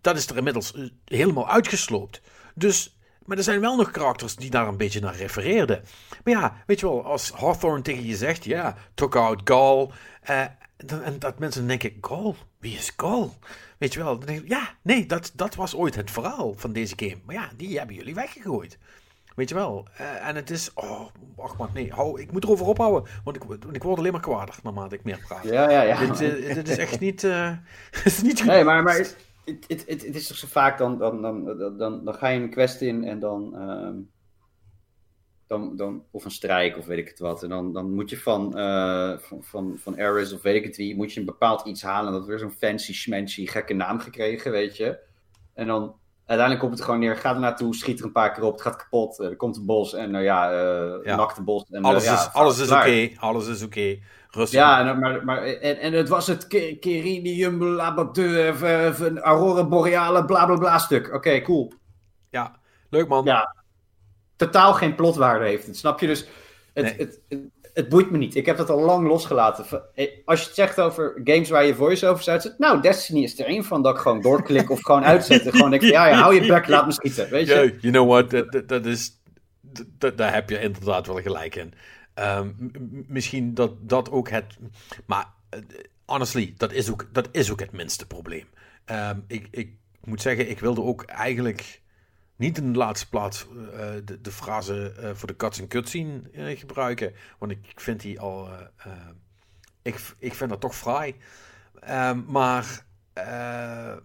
dat 0.00 0.16
is 0.16 0.26
er 0.26 0.36
inmiddels 0.36 0.74
helemaal 1.04 1.48
uitgesloopt. 1.48 2.20
Dus, 2.58 2.98
maar 3.24 3.36
er 3.36 3.42
zijn 3.42 3.60
wel 3.60 3.76
nog 3.76 3.90
karakters 3.90 4.36
die 4.36 4.50
daar 4.50 4.68
een 4.68 4.76
beetje 4.76 5.00
naar 5.00 5.16
refereerden. 5.16 5.82
Maar 6.24 6.34
ja, 6.34 6.62
weet 6.66 6.80
je 6.80 6.86
wel, 6.86 7.04
als 7.04 7.30
Hawthorne 7.30 7.82
tegen 7.82 8.06
je 8.06 8.16
zegt, 8.16 8.44
ja, 8.44 8.76
took 8.94 9.16
out 9.16 9.40
Gaul. 9.44 9.92
Uh, 10.30 10.40
en 11.02 11.18
dat 11.18 11.38
mensen 11.38 11.66
denken, 11.66 11.92
Gaul? 12.00 12.36
Wie 12.58 12.76
is 12.76 12.92
Gaul? 12.96 13.34
Weet 13.78 13.92
je 13.92 14.02
wel, 14.02 14.18
dan 14.18 14.26
denk 14.26 14.48
ja, 14.48 14.74
nee, 14.82 15.06
dat, 15.06 15.32
dat 15.34 15.54
was 15.54 15.74
ooit 15.74 15.94
het 15.94 16.10
verhaal 16.10 16.54
van 16.56 16.72
deze 16.72 16.94
game. 16.96 17.18
Maar 17.26 17.34
ja, 17.34 17.50
die 17.56 17.78
hebben 17.78 17.96
jullie 17.96 18.14
weggegooid. 18.14 18.78
Weet 19.36 19.48
je 19.48 19.54
wel? 19.54 19.88
Uh, 20.00 20.28
en 20.28 20.36
het 20.36 20.50
is. 20.50 20.70
Oh, 20.74 21.06
wacht 21.36 21.58
maar. 21.58 21.68
Nee, 21.74 21.92
hou, 21.92 22.20
ik 22.20 22.32
moet 22.32 22.44
erover 22.44 22.66
ophouden. 22.66 23.10
Want 23.24 23.36
ik, 23.36 23.42
ik 23.72 23.82
word 23.82 23.98
alleen 23.98 24.12
maar 24.12 24.20
kwaarder 24.20 24.54
naarmate 24.62 24.94
ik 24.94 25.04
meer 25.04 25.24
praat. 25.28 25.44
Ja, 25.44 25.70
ja, 25.70 25.82
ja. 25.82 25.98
Dit, 25.98 26.20
uh, 26.20 26.54
dit 26.54 26.68
is 26.68 26.76
echt 26.76 27.00
niet. 27.00 27.22
Uh, 27.36 27.50
is 28.04 28.22
niet 28.22 28.38
goed. 28.40 28.48
Nee, 28.48 28.64
maar, 28.64 28.82
maar 28.82 28.96
het, 28.96 29.16
het, 29.46 29.64
het, 29.68 29.88
het, 29.88 30.14
is 30.14 30.26
toch 30.26 30.36
zo 30.36 30.46
vaak, 30.46 30.78
dan, 30.78 30.98
dan, 30.98 31.22
dan, 31.22 31.58
dan, 31.78 32.04
dan, 32.04 32.14
ga 32.14 32.28
je 32.28 32.40
een 32.40 32.50
quest 32.50 32.80
in 32.80 33.04
en 33.04 33.20
dan, 33.20 33.60
um, 33.70 34.10
dan, 35.46 35.76
dan, 35.76 36.04
of 36.10 36.24
een 36.24 36.30
strijk 36.30 36.76
of 36.76 36.86
weet 36.86 36.98
ik 36.98 37.08
het 37.08 37.18
wat. 37.18 37.42
En 37.42 37.48
dan, 37.48 37.72
dan 37.72 37.94
moet 37.94 38.10
je 38.10 38.18
van, 38.18 38.58
eh 38.58 39.18
van, 39.18 39.44
van, 39.44 39.74
van 39.78 40.00
Ares 40.00 40.32
of 40.32 40.42
weet 40.42 40.54
ik 40.54 40.64
het 40.64 40.76
wie, 40.76 40.96
moet 40.96 41.12
je 41.12 41.20
een 41.20 41.26
bepaald 41.26 41.66
iets 41.66 41.82
halen. 41.82 42.12
Dat 42.12 42.26
weer 42.26 42.38
zo'n 42.38 42.50
fancy 42.50 42.94
schmancy 42.94 43.46
gekke 43.46 43.74
naam 43.74 43.98
gekregen, 43.98 44.50
weet 44.50 44.76
je. 44.76 44.98
En 45.54 45.66
dan 45.66 45.94
uiteindelijk 46.18 46.66
komt 46.66 46.78
het 46.78 46.84
gewoon 46.84 47.00
neer, 47.00 47.16
ga 47.16 47.34
er 47.34 47.40
naartoe, 47.40 47.74
schiet 47.74 47.98
er 47.98 48.04
een 48.04 48.12
paar 48.12 48.32
keer 48.32 48.44
op, 48.44 48.52
het 48.52 48.62
gaat 48.62 48.76
kapot, 48.76 49.20
eh, 49.20 49.26
er 49.26 49.36
komt 49.36 49.56
een 49.56 49.66
bos 49.66 49.94
en 49.94 50.10
nou 50.10 50.24
ja, 50.24 50.50
Ja. 51.04 51.16
nak 51.16 51.34
de 51.34 51.42
bos. 51.42 51.64
En, 51.70 51.82
Alles, 51.84 52.04
ja, 52.04 52.14
is, 52.14 52.32
alles 52.32 52.58
is 52.58 52.66
klaar. 52.66 52.88
oké, 52.88 53.10
alles 53.16 53.46
is 53.46 53.62
oké. 53.62 53.98
Ja, 54.44 54.88
en, 54.88 54.98
maar, 54.98 55.24
maar, 55.24 55.42
en, 55.42 55.78
en 55.78 55.92
het 55.92 56.08
was 56.08 56.26
het 56.26 56.46
Ke- 56.46 56.76
Kerinium 56.80 57.62
Labateur, 57.64 58.64
eh, 58.64 58.92
van 58.92 59.18
Aurora 59.18 59.64
Boreale, 59.64 60.24
bla 60.24 60.46
bla 60.46 60.56
bla 60.56 60.78
stuk. 60.78 61.14
Oké, 61.14 61.40
cool. 61.40 61.72
Ja, 62.30 62.56
leuk 62.90 63.08
man. 63.08 63.24
Ja, 63.24 63.54
totaal 64.36 64.72
geen 64.74 64.94
plotwaarde 64.94 65.44
heeft 65.44 65.66
het, 65.66 65.76
snap 65.76 66.00
je? 66.00 66.06
Dus 66.06 66.26
het, 66.72 66.84
Nee. 66.84 66.94
het, 66.96 67.20
het, 67.28 67.40
het 67.74 67.88
boeit 67.88 68.10
me 68.10 68.18
niet. 68.18 68.34
Ik 68.34 68.46
heb 68.46 68.56
dat 68.56 68.70
al 68.70 68.80
lang 68.80 69.08
losgelaten. 69.08 69.64
Eh, 69.94 70.08
Als 70.24 70.40
je 70.40 70.46
het 70.46 70.54
zegt 70.54 70.80
over 70.80 71.20
games 71.24 71.50
waar 71.50 71.64
je 71.64 71.74
voice-overs 71.74 72.28
uitzet, 72.28 72.58
nou, 72.58 72.80
Destiny 72.80 73.22
is 73.22 73.38
er 73.38 73.46
één 73.46 73.64
van 73.64 73.82
dat 73.82 73.94
ik 73.94 74.00
gewoon 74.00 74.20
doorklik 74.20 74.70
of 74.70 74.80
gewoon 74.82 75.04
uitzet. 75.04 75.42
Gewoon 75.50 75.70
denk 75.70 75.82
van, 75.82 75.90
ja, 75.92 76.06
ja, 76.08 76.14
hou 76.20 76.34
je 76.34 76.46
bek, 76.46 76.66
laat 76.68 76.86
me 76.86 76.92
schieten, 76.92 77.30
weet 77.30 77.46
je? 77.46 77.76
You 77.80 77.92
know 77.92 78.08
what, 78.08 78.44
dat, 78.68 78.84
is, 78.86 79.20
daar 80.16 80.34
heb 80.34 80.50
je 80.50 80.60
inderdaad 80.60 81.06
wel 81.06 81.20
gelijk 81.20 81.54
in. 81.54 81.74
Ehm, 82.16 82.52
misschien 83.06 83.54
dat 83.54 83.88
dat 83.88 84.10
ook 84.10 84.28
het, 84.28 84.56
maar 85.06 85.26
eh, 85.48 85.60
honestly, 86.04 86.54
dat 86.56 86.72
is 86.72 86.90
ook, 86.90 87.08
dat 87.12 87.28
is 87.32 87.50
ook 87.50 87.60
het 87.60 87.72
minste 87.72 88.06
probleem. 88.06 88.46
Ehm, 88.84 89.20
ik, 89.26 89.48
ik 89.50 89.76
moet 90.04 90.20
zeggen, 90.22 90.50
ik 90.50 90.60
wilde 90.60 90.82
ook 90.82 91.02
eigenlijk 91.02 91.82
niet 92.36 92.58
in 92.58 92.72
de 92.72 92.78
laatste 92.78 93.08
plaats 93.08 93.46
eh, 93.72 93.88
de, 94.04 94.20
de 94.20 94.32
frase 94.32 94.92
eh, 94.92 95.10
voor 95.14 95.28
de 95.28 95.36
cuts 95.36 95.58
en 95.58 95.68
cutscene 95.68 96.20
eh, 96.32 96.58
gebruiken, 96.58 97.12
want 97.38 97.52
ik 97.52 97.80
vind 97.80 98.00
die 98.00 98.20
al, 98.20 98.48
eh, 98.48 98.66
eh, 98.76 98.92
ik, 99.82 100.14
ik 100.18 100.34
vind 100.34 100.50
dat 100.50 100.60
toch 100.60 100.76
fraai. 100.76 101.14
Ehm, 101.80 102.22
maar 102.26 102.86
eh, 103.12 103.92
eh, 103.92 103.98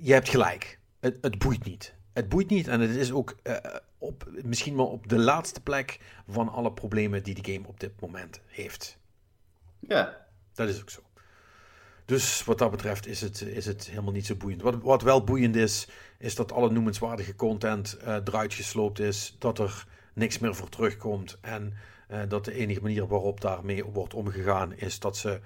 je 0.00 0.12
hebt 0.12 0.28
gelijk. 0.28 0.78
Het, 1.00 1.18
het 1.20 1.38
boeit 1.38 1.64
niet. 1.64 1.94
Het 2.16 2.28
boeit 2.28 2.48
niet 2.48 2.68
en 2.68 2.80
het 2.80 2.96
is 2.96 3.12
ook 3.12 3.36
eh, 3.42 3.56
op, 3.98 4.28
misschien 4.42 4.76
wel 4.76 4.86
op 4.86 5.08
de 5.08 5.18
laatste 5.18 5.60
plek 5.60 5.98
van 6.28 6.48
alle 6.48 6.72
problemen 6.72 7.22
die 7.22 7.42
de 7.42 7.52
game 7.52 7.66
op 7.66 7.80
dit 7.80 8.00
moment 8.00 8.40
heeft. 8.46 8.98
Ja. 9.80 10.26
Dat 10.54 10.68
is 10.68 10.80
ook 10.80 10.90
zo. 10.90 11.00
Dus 12.04 12.44
wat 12.44 12.58
dat 12.58 12.70
betreft 12.70 13.06
is 13.06 13.20
het, 13.20 13.40
is 13.40 13.66
het 13.66 13.88
helemaal 13.88 14.12
niet 14.12 14.26
zo 14.26 14.34
boeiend. 14.34 14.62
Wat, 14.62 14.82
wat 14.82 15.02
wel 15.02 15.24
boeiend 15.24 15.56
is, 15.56 15.88
is 16.18 16.34
dat 16.34 16.52
alle 16.52 16.70
noemenswaardige 16.70 17.34
content 17.34 17.96
eh, 17.96 18.14
eruit 18.24 18.54
gesloopt 18.54 18.98
is. 18.98 19.36
Dat 19.38 19.58
er 19.58 19.86
niks 20.12 20.38
meer 20.38 20.54
voor 20.54 20.68
terugkomt. 20.68 21.38
En 21.40 21.74
eh, 22.08 22.20
dat 22.28 22.44
de 22.44 22.52
enige 22.52 22.80
manier 22.82 23.06
waarop 23.06 23.40
daarmee 23.40 23.84
wordt 23.84 24.14
omgegaan 24.14 24.74
is 24.74 24.98
dat 24.98 25.16
ze, 25.16 25.40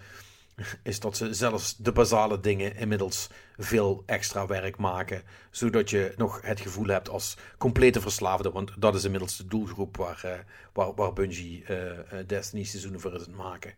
is 0.83 1.01
dat 1.01 1.17
ze 1.17 1.35
zelfs 1.35 1.77
de 1.77 1.93
basale 1.93 2.41
dingen 2.41 2.77
inmiddels 2.77 3.29
veel 3.57 4.03
extra 4.07 4.47
werk 4.47 4.77
maken. 4.77 5.23
Zodat 5.51 5.91
je 5.91 6.15
nog 6.17 6.41
het 6.43 6.61
gevoel 6.61 6.87
hebt 6.87 7.09
als 7.09 7.37
complete 7.59 8.01
verslaafde. 8.01 8.51
Want 8.51 8.81
dat 8.81 8.95
is 8.95 9.05
inmiddels 9.05 9.37
de 9.37 9.47
doelgroep 9.47 9.97
waar, 9.97 10.21
eh, 10.25 10.39
waar, 10.73 10.95
waar 10.95 11.13
Bungie 11.13 11.65
eh, 11.65 11.99
eh, 11.99 12.27
Destiny 12.27 12.65
seizoenen 12.65 13.01
voor 13.01 13.15
is 13.15 13.21
het 13.21 13.37
maken. 13.37 13.75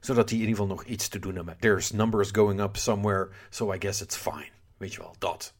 Zodat 0.00 0.28
die 0.28 0.40
in 0.40 0.48
ieder 0.48 0.60
geval 0.60 0.74
nog 0.76 0.84
iets 0.84 1.08
te 1.08 1.18
doen 1.18 1.34
hebben. 1.34 1.56
There's 1.60 1.90
numbers 1.90 2.30
going 2.30 2.60
up 2.60 2.76
somewhere, 2.76 3.28
so 3.50 3.72
I 3.72 3.76
guess 3.78 4.02
it's 4.02 4.16
fine. 4.16 4.48
Weet 4.76 4.92
je 4.92 5.00
wel, 5.00 5.14
dat. 5.18 5.54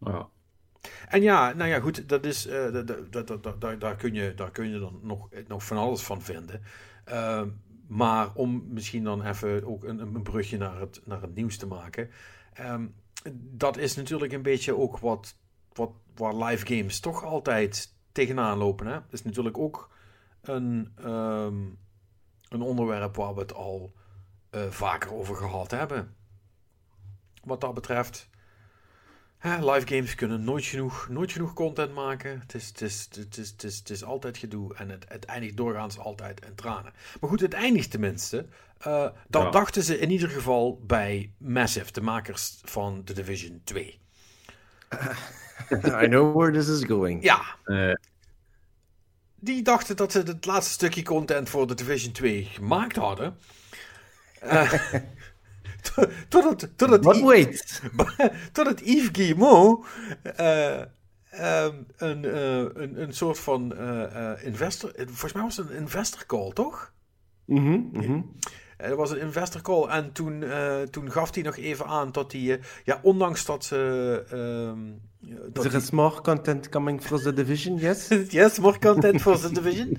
Ja. 0.00 0.28
En 1.08 1.22
ja, 1.22 1.52
nou 1.52 1.70
ja, 1.70 1.80
goed, 1.80 2.08
dat 2.08 2.24
is, 2.24 2.48
dat- 3.10 3.60
daar, 3.60 3.78
daar, 3.78 3.96
kun 3.96 4.14
je, 4.14 4.34
daar 4.34 4.50
kun 4.50 4.68
je 4.68 4.78
dan 4.78 5.00
nog, 5.02 5.28
nog 5.46 5.64
van 5.64 5.76
alles 5.76 6.02
van 6.02 6.22
vinden. 6.22 6.62
Maar 7.88 8.34
om 8.34 8.64
misschien 8.68 9.04
dan 9.04 9.22
even 9.22 9.66
ook 9.66 9.84
een, 9.84 9.98
een 9.98 10.22
brugje 10.22 10.58
naar 10.58 10.80
het, 10.80 11.00
naar 11.04 11.22
het 11.22 11.34
nieuws 11.34 11.56
te 11.56 11.66
maken. 11.66 12.10
ehm, 12.52 12.86
dat 13.34 13.76
is 13.76 13.96
natuurlijk 13.96 14.32
een 14.32 14.42
beetje 14.42 14.76
ook 14.76 14.98
wat, 14.98 15.36
wat, 15.72 15.90
waar 16.14 16.34
live 16.34 16.66
games 16.66 17.00
toch 17.00 17.24
altijd 17.24 17.94
tegenaan 18.12 18.58
lopen. 18.58 18.86
Hè? 18.86 18.92
Dat 18.92 19.12
is 19.12 19.22
natuurlijk 19.22 19.58
ook 19.58 19.90
een, 20.40 20.92
ehm, 20.96 21.64
een 22.48 22.62
onderwerp 22.62 23.16
waar 23.16 23.34
we 23.34 23.40
het 23.40 23.54
al 23.54 23.92
eh, 24.50 24.66
vaker 24.70 25.12
over 25.12 25.36
gehad 25.36 25.70
hebben. 25.70 26.14
Wat 27.44 27.60
dat 27.60 27.74
betreft. 27.74 28.28
Hè, 29.38 29.72
live 29.72 29.86
games 29.86 30.14
kunnen 30.14 30.44
nooit 30.44 30.64
genoeg, 30.64 31.08
nooit 31.08 31.32
genoeg 31.32 31.52
content 31.52 31.94
maken. 31.94 32.40
Het 32.40 32.54
is, 32.54 32.66
het, 32.68 32.80
is, 32.80 33.08
het, 33.14 33.36
is, 33.38 33.48
het, 33.50 33.64
is, 33.64 33.78
het 33.78 33.90
is 33.90 34.04
altijd 34.04 34.38
gedoe 34.38 34.74
en 34.74 34.88
het, 34.88 35.04
het 35.08 35.24
eindigt 35.24 35.56
doorgaans 35.56 35.98
altijd 35.98 36.44
in 36.46 36.54
tranen. 36.54 36.92
Maar 37.20 37.30
goed, 37.30 37.40
het 37.40 37.52
eindigt 37.52 37.90
tenminste. 37.90 38.46
Eh 38.78 39.08
dat 39.28 39.42
Ja. 39.42 39.50
dachten 39.50 39.82
ze 39.82 39.98
in 39.98 40.10
ieder 40.10 40.28
geval 40.28 40.80
bij 40.86 41.32
Massive, 41.38 41.92
de 41.92 42.00
makers 42.00 42.58
van 42.64 43.04
The 43.04 43.12
Division 43.12 43.60
2. 43.64 44.00
I 46.02 46.06
know 46.06 46.36
where 46.36 46.52
this 46.52 46.68
is 46.68 46.84
going. 46.84 47.22
Ja, 47.22 47.40
Eh, 47.64 47.92
die 49.34 49.62
dachten 49.62 49.96
dat 49.96 50.12
ze 50.12 50.18
het 50.18 50.44
laatste 50.46 50.72
stukje 50.72 51.02
content 51.02 51.48
voor 51.48 51.66
The 51.66 51.74
Division 51.74 52.12
2 52.12 52.44
gemaakt 52.44 52.96
hadden. 52.96 53.36
To- 55.94 56.08
Totdat, 56.28 56.68
totdat, 56.76 57.16
I- 57.16 57.24
wait. 57.24 57.82
totdat 58.52 58.80
Yves 58.80 59.08
Guillemot 59.12 59.86
eh, 60.22 60.80
ehm, 61.30 61.74
een, 61.96 62.24
eh, 62.24 62.58
een, 62.58 63.02
een 63.02 63.12
soort 63.12 63.38
van 63.38 63.76
eh, 63.76 64.32
investor... 64.42 64.92
Volgens 64.96 65.32
mij 65.32 65.42
was 65.42 65.56
het 65.56 65.70
een 65.70 65.76
investor 65.76 66.26
call, 66.26 66.52
toch? 66.52 66.92
Mhm, 67.44 67.80
mhm. 67.92 68.20
Er 68.76 68.96
was 68.96 69.10
een 69.10 69.20
investor 69.20 69.60
call 69.62 69.84
en 69.88 70.12
toen, 70.12 70.44
toen 70.90 71.10
gaf 71.12 71.34
hij 71.34 71.42
nog 71.42 71.56
even 71.56 71.86
aan 71.86 72.12
dat 72.12 72.32
hij... 72.32 72.60
ja, 72.84 72.98
ondanks 73.02 73.44
dat 73.44 73.64
ze... 73.64 74.24
ehm, 74.30 74.78
dat 75.52 75.64
There 75.64 75.76
is 75.76 75.90
more 75.90 76.20
content 76.20 76.68
coming 76.68 77.02
from 77.02 77.18
the 77.20 77.32
division, 77.32 77.76
yes? 77.76 78.08
yes, 78.28 78.58
more 78.58 78.78
content 78.78 79.20
for 79.20 79.40
The 79.40 79.52
Division. 79.52 79.98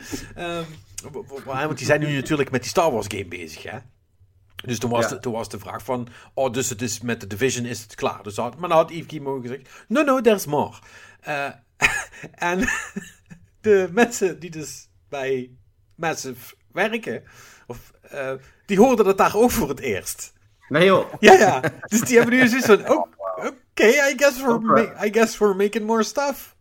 W- 1.11 1.43
want 1.45 1.77
die 1.77 1.85
zijn 1.85 1.99
nu 1.99 2.13
natuurlijk 2.15 2.51
met 2.51 2.61
die 2.61 2.69
Star 2.69 2.91
Wars 2.91 3.07
game 3.09 3.25
bezig, 3.27 3.63
hè? 3.63 3.77
Dus 4.65 4.79
toen 4.79 4.89
was, 4.89 5.03
Ja. 5.03 5.09
de, 5.09 5.19
toen 5.19 5.33
was 5.33 5.49
de 5.49 5.59
vraag 5.59 5.83
van, 5.83 6.07
oh, 6.33 6.53
dus 6.53 6.69
het 6.69 6.81
is 6.81 7.01
met 7.01 7.19
de 7.21 7.27
Division 7.27 7.65
is 7.65 7.81
het 7.81 7.95
klaar. 7.95 8.23
Dus 8.23 8.35
had, 8.35 8.57
maar 8.57 8.69
dan 8.69 8.77
had 8.77 8.89
Yves 8.89 9.05
Guillemot 9.07 9.41
gezegd, 9.41 9.69
no, 9.87 10.01
no, 10.01 10.21
there's 10.21 10.45
more. 10.45 10.75
Eh, 11.19 11.49
en 12.51 12.67
de 13.61 13.89
mensen 13.91 14.39
die 14.39 14.49
dus 14.49 14.89
bij 15.09 15.51
Massive 15.95 16.55
werken, 16.71 17.23
of, 17.67 17.91
eh, 18.01 18.33
die 18.65 18.77
hoorden 18.77 19.05
dat 19.05 19.17
daar 19.17 19.35
ook 19.35 19.51
voor 19.51 19.69
het 19.69 19.79
eerst. 19.79 20.33
Nee 20.69 20.85
joh. 20.85 21.13
Ja, 21.19 21.33
ja. 21.33 21.61
Dus 21.87 22.01
die 22.01 22.17
hebben 22.17 22.35
nu 22.37 22.47
zoiets 22.47 22.67
van, 22.67 22.89
oh, 22.91 23.05
oké, 23.35 23.85
I, 23.87 24.13
guess 24.17 24.37
we're 24.41 24.59
ma- 24.59 25.05
I 25.05 25.11
guess 25.11 25.37
we're 25.37 25.55
making 25.55 25.85
more 25.85 26.03
stuff. 26.03 26.55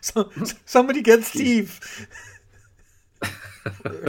So, 0.00 0.30
somebody 0.64 1.04
get 1.04 1.24
Steve. 1.24 1.72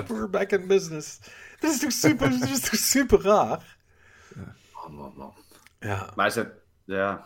we're 0.08 0.28
back 0.30 0.52
in 0.52 0.68
business. 0.68 1.20
Dat 1.64 1.72
is 1.72 1.80
toch 1.80 1.92
super, 1.92 2.40
dat 2.40 2.50
is 2.50 2.60
toch 2.60 2.80
super 2.80 3.22
raar? 3.22 3.78
man, 4.74 4.94
man, 4.94 5.14
man. 5.16 5.34
Ja, 5.80 6.12
Maar 6.16 6.32
ze, 6.32 6.52
ja. 6.86 7.26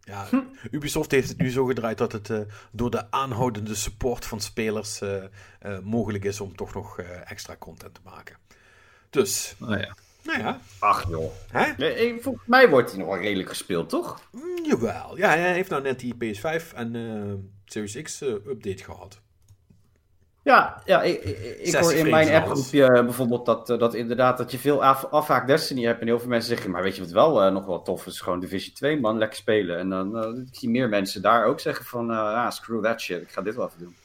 ja. 0.00 0.28
Ubisoft 0.70 1.10
heeft 1.10 1.28
het 1.28 1.38
nu 1.38 1.50
zo 1.50 1.64
gedraaid 1.64 1.98
dat 1.98 2.12
het 2.12 2.30
eh, 2.30 2.40
door 2.72 2.90
de 2.90 3.10
aanhoudende 3.10 3.74
support 3.74 4.24
van 4.24 4.40
spelers 4.40 5.00
eh, 5.00 5.24
eh, 5.58 5.78
mogelijk 5.82 6.24
is 6.24 6.40
om 6.40 6.56
toch 6.56 6.74
nog 6.74 6.98
eh, 6.98 7.30
extra 7.30 7.56
content 7.56 7.94
te 7.94 8.00
maken. 8.04 8.36
Dus, 9.10 9.54
Nou 9.58 9.78
ja. 9.78 9.94
nou 10.22 10.38
ja. 10.38 10.60
Ach 10.78 11.08
joh. 11.08 11.32
Hè? 11.50 11.72
Nee, 11.76 12.20
volgens 12.20 12.46
mij 12.46 12.68
wordt 12.68 12.90
hij 12.90 12.98
nog 12.98 13.08
wel 13.08 13.18
redelijk 13.18 13.48
gespeeld, 13.48 13.88
toch? 13.88 14.22
Mm, 14.32 14.64
jawel. 14.64 15.16
Ja, 15.16 15.28
hij 15.28 15.52
heeft 15.52 15.70
nou 15.70 15.82
net 15.82 16.00
die 16.00 16.14
PS5 16.14 16.74
en 16.74 16.94
eh, 16.96 17.34
Series 17.64 18.02
X 18.02 18.20
eh, 18.20 18.28
update 18.28 18.84
gehad. 18.84 19.20
Ja, 20.42 20.82
ja 20.84 21.02
ik, 21.02 21.22
ik, 21.22 21.38
ik 21.38 21.66
60 21.66 21.80
hoor 21.80 21.92
in 21.92 22.10
mijn 22.10 22.34
appgroepje 22.34 23.04
bijvoorbeeld 23.04 23.46
dat, 23.46 23.70
eh, 23.70 23.78
dat 23.78 23.94
inderdaad 23.94 24.38
dat 24.38 24.50
je 24.50 24.58
veel 24.58 24.84
af, 24.84 25.04
afhaak 25.04 25.46
Destiny 25.46 25.84
hebt. 25.84 26.00
En 26.00 26.06
heel 26.06 26.18
veel 26.18 26.28
mensen 26.28 26.48
zeggen, 26.48 26.70
maar 26.70 26.82
weet 26.82 26.96
je 26.96 27.02
wat 27.02 27.10
wel 27.10 27.42
eh, 27.42 27.52
nog 27.52 27.66
wel 27.66 27.82
tof 27.82 28.06
is? 28.06 28.20
Gewoon 28.20 28.40
Division 28.40 28.74
2, 28.74 29.00
man, 29.00 29.18
lekker 29.18 29.36
spelen. 29.36 29.78
En 29.78 29.88
dan 29.88 30.18
eh, 30.18 30.42
ik 30.46 30.54
zie 30.54 30.68
meer 30.68 30.88
mensen 30.88 31.22
daar 31.22 31.44
ook 31.44 31.60
zeggen 31.60 31.84
van, 31.84 32.10
eh 32.10 32.16
ah, 32.16 32.50
screw 32.50 32.84
that 32.84 33.00
shit, 33.00 33.22
ik 33.22 33.30
ga 33.30 33.42
dit 33.42 33.54
wel 33.54 33.66
even 33.66 33.78
doen. 33.78 33.96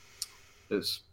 Dus, 0.67 1.05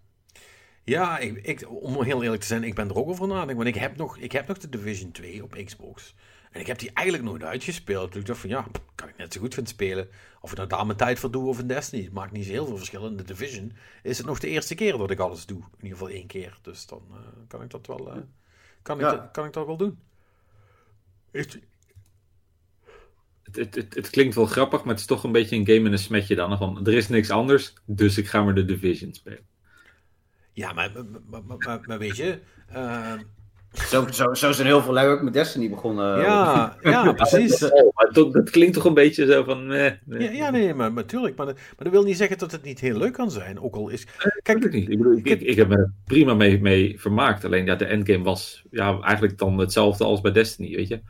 Ja, 0.85 1.18
ik, 1.18 1.39
ik, 1.47 1.66
om 1.68 2.03
heel 2.03 2.23
eerlijk 2.23 2.41
te 2.41 2.49
zijn, 2.49 2.64
ik 2.64 2.75
ben 2.75 2.89
er 2.89 2.97
ook 2.97 3.09
over 3.09 3.29
nadenken. 3.29 3.57
Want 3.57 3.68
ik 3.68 3.75
heb, 3.75 3.97
nog, 3.97 4.18
ik 4.18 4.33
heb 4.33 4.47
nog 4.49 4.59
de 4.59 4.68
Division 4.68 5.12
2 5.12 5.43
op 5.43 5.62
Xbox. 5.64 6.14
En 6.53 6.61
ik 6.61 6.66
heb 6.66 6.78
die 6.78 6.90
eigenlijk 6.92 7.28
nooit 7.28 7.42
uitgespeeld. 7.42 8.12
Dus 8.12 8.20
ik 8.20 8.26
dacht 8.26 8.40
van, 8.40 8.48
ja, 8.50 8.66
kan 8.94 9.09
ik 9.09 9.16
net 9.16 9.32
zo 9.32 9.40
goed 9.40 9.55
gaan 9.55 9.66
spelen. 9.66 10.09
Of 10.40 10.50
ik 10.50 10.57
nou 10.57 10.68
daar 10.68 10.86
mijn 10.86 10.98
tijd 10.98 11.18
voor 11.18 11.30
doe 11.30 11.48
of 11.48 11.59
in 11.59 11.66
Destiny. 11.66 12.03
Het 12.05 12.12
maakt 12.12 12.32
niet 12.32 12.44
zo 12.44 12.50
heel 12.50 12.66
veel 12.66 12.76
verschil. 12.76 13.07
In 13.07 13.16
de 13.16 13.22
Division 13.24 13.72
is 14.03 14.16
het 14.18 14.26
nog 14.26 14.38
de 14.38 14.48
eerste 14.48 14.74
keer 14.74 14.96
dat 14.98 15.11
ik 15.11 15.18
alles 15.18 15.46
doe. 15.46 15.59
In 15.59 15.82
ieder 15.82 15.98
geval 15.98 16.09
één 16.14 16.26
keer. 16.26 16.59
Dus 16.62 16.86
dan 16.86 17.03
eh, 17.11 17.16
kan 17.48 17.62
ik 17.62 17.70
dat 17.70 17.86
wel, 17.86 18.12
eh, 18.12 18.20
kan, 18.82 18.96
ik 18.96 19.05
Ja. 19.05 19.11
dat, 19.11 19.30
kan 19.30 19.44
ik 19.46 19.53
dat 19.53 19.66
wel 19.66 19.76
doen. 19.76 19.98
Heeft, 21.30 21.59
het, 23.53 23.74
het, 23.74 23.94
het 23.94 24.11
klinkt 24.11 24.34
wel 24.34 24.46
grappig, 24.46 24.80
maar 24.80 24.90
het 24.92 25.00
is 25.00 25.07
toch 25.07 25.24
een 25.24 25.32
beetje 25.32 25.57
een 25.57 25.66
game 25.66 25.78
in 25.86 25.92
een 25.92 25.98
smetje 25.98 26.34
dan. 26.34 26.59
Van, 26.59 26.86
er 26.86 26.94
is 26.94 27.09
niks 27.09 27.30
anders, 27.30 27.72
dus 27.84 28.18
ik 28.18 28.28
ga 28.28 28.42
maar 28.42 28.55
de 28.55 28.64
Division 28.64 29.14
spelen. 29.14 29.46
Ja, 30.53 30.72
maar, 30.72 30.92
maar, 31.26 31.42
maar, 31.44 31.57
maar, 31.59 31.80
maar 31.86 31.98
weet 31.98 32.16
je... 32.16 32.40
eh, 32.68 33.14
Zo, 33.73 34.07
zo, 34.11 34.35
zo 34.35 34.53
zijn 34.53 34.66
heel 34.66 34.83
veel 34.83 34.93
lui 34.93 35.09
ook 35.09 35.23
met 35.23 35.33
Destiny 35.33 35.70
begonnen. 35.70 36.20
ja, 36.20 36.77
ja, 36.83 37.12
precies. 37.23 37.62
Oh, 37.70 37.95
maar 37.95 38.09
dat, 38.12 38.33
dat 38.33 38.51
klinkt 38.51 38.75
toch 38.75 38.85
een 38.85 38.95
beetje 38.95 39.27
zo 39.27 39.45
van... 39.45 39.73
eh, 39.73 39.85
Ja, 40.07 40.31
ja, 40.31 40.51
nee, 40.51 40.75
maar 40.75 40.93
natuurlijk. 40.93 41.37
Maar, 41.37 41.47
dat- 41.47 41.55
maar 41.55 41.75
dat 41.77 41.93
wil 41.93 42.03
niet 42.03 42.16
zeggen 42.16 42.39
dat 42.39 42.53
het 42.53 42.62
niet 42.62 42.81
heel 42.81 42.99
leuk 42.99 43.12
kan 43.12 43.31
zijn. 43.31 43.61
Ook 43.61 43.75
al 43.75 43.89
is... 43.89 44.07
Kijk, 44.43 44.64
ik 44.64 44.73
niet. 44.73 44.89
Ik, 44.91 44.99
bedoel, 44.99 45.16
ik, 45.16 45.27
ik, 45.27 45.41
ik 45.41 45.57
heb 45.57 45.68
me 45.68 45.77
er 45.77 45.93
prima 46.05 46.35
mee, 46.35 46.61
mee 46.61 47.01
vermaakt. 47.01 47.45
Alleen 47.45 47.64
ja, 47.66 47.75
de 47.75 47.85
endgame 47.85 48.25
was 48.25 48.64
ja, 48.70 48.99
eigenlijk 49.01 49.39
dan 49.39 49.59
hetzelfde 49.59 50.05
als 50.05 50.20
bij 50.20 50.33
Destiny, 50.33 50.77
weet 50.77 50.89
je. 50.89 51.01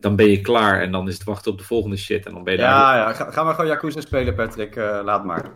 Dan 0.00 0.16
ben 0.16 0.30
je 0.30 0.40
klaar 0.40 0.80
en 0.80 0.92
dan 0.92 1.08
is 1.08 1.14
het 1.14 1.24
wachten 1.24 1.52
op 1.52 1.58
de 1.58 1.64
volgende 1.64 1.96
shit. 1.96 2.26
En 2.26 2.32
dan 2.32 2.44
ben 2.44 2.52
je 2.52 2.58
daar... 2.58 2.68
Ja, 2.70 2.96
ja. 2.96 3.12
Ga, 3.12 3.30
gaan 3.30 3.46
we 3.46 3.52
gewoon 3.54 3.70
Yakuza 3.70 4.00
spelen, 4.00 4.34
Patrick. 4.34 4.76
Eh, 4.76 5.00
laat 5.04 5.24
maar. 5.24 5.50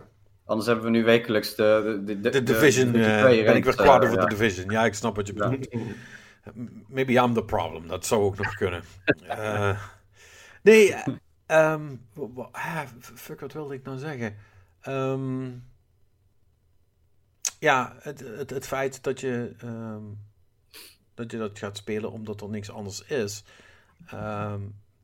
Anders 0.45 0.67
hebben 0.67 0.85
we 0.85 0.91
nu 0.91 1.03
wekelijks 1.03 1.55
de... 1.55 2.01
De, 2.05 2.19
de, 2.19 2.29
de 2.29 2.43
Division, 2.43 2.91
de- 2.91 2.97
de 2.97 3.03
eh, 3.05 3.19
twee 3.23 3.43
ben 3.43 3.55
ik 3.55 3.63
weer 3.63 3.75
klaar 3.75 4.01
eh, 4.01 4.07
voor 4.09 4.17
ja. 4.17 4.23
de 4.25 4.29
Division. 4.35 4.69
Ja, 4.71 4.85
ik 4.85 4.93
snap 4.93 5.15
wat 5.15 5.27
je 5.27 5.33
Ja. 5.35 5.51
Maybe 6.87 7.13
I'm 7.13 7.33
the 7.33 7.43
problem. 7.43 7.87
Dat 7.87 8.05
zou 8.05 8.21
ook 8.23 8.37
nog 8.37 8.53
kunnen. 8.63 8.83
Eh, 9.27 9.81
nee, 10.61 10.93
eh, 10.93 11.15
ehm, 11.45 11.95
ah, 12.51 12.87
fuck, 12.99 13.39
wat 13.39 13.53
wilde 13.53 13.73
ik 13.73 13.83
nou 13.83 13.97
zeggen? 13.97 14.37
Ehm, 14.81 15.49
ja, 17.59 17.95
het, 17.99 18.19
het, 18.19 18.49
het 18.49 18.67
feit 18.67 19.03
dat 19.03 19.19
je, 19.19 19.55
ehm, 19.57 20.03
dat 21.13 21.31
je 21.31 21.37
dat 21.37 21.59
gaat 21.59 21.77
spelen 21.77 22.11
omdat 22.11 22.41
er 22.41 22.49
niks 22.49 22.71
anders 22.71 23.01
is, 23.01 23.43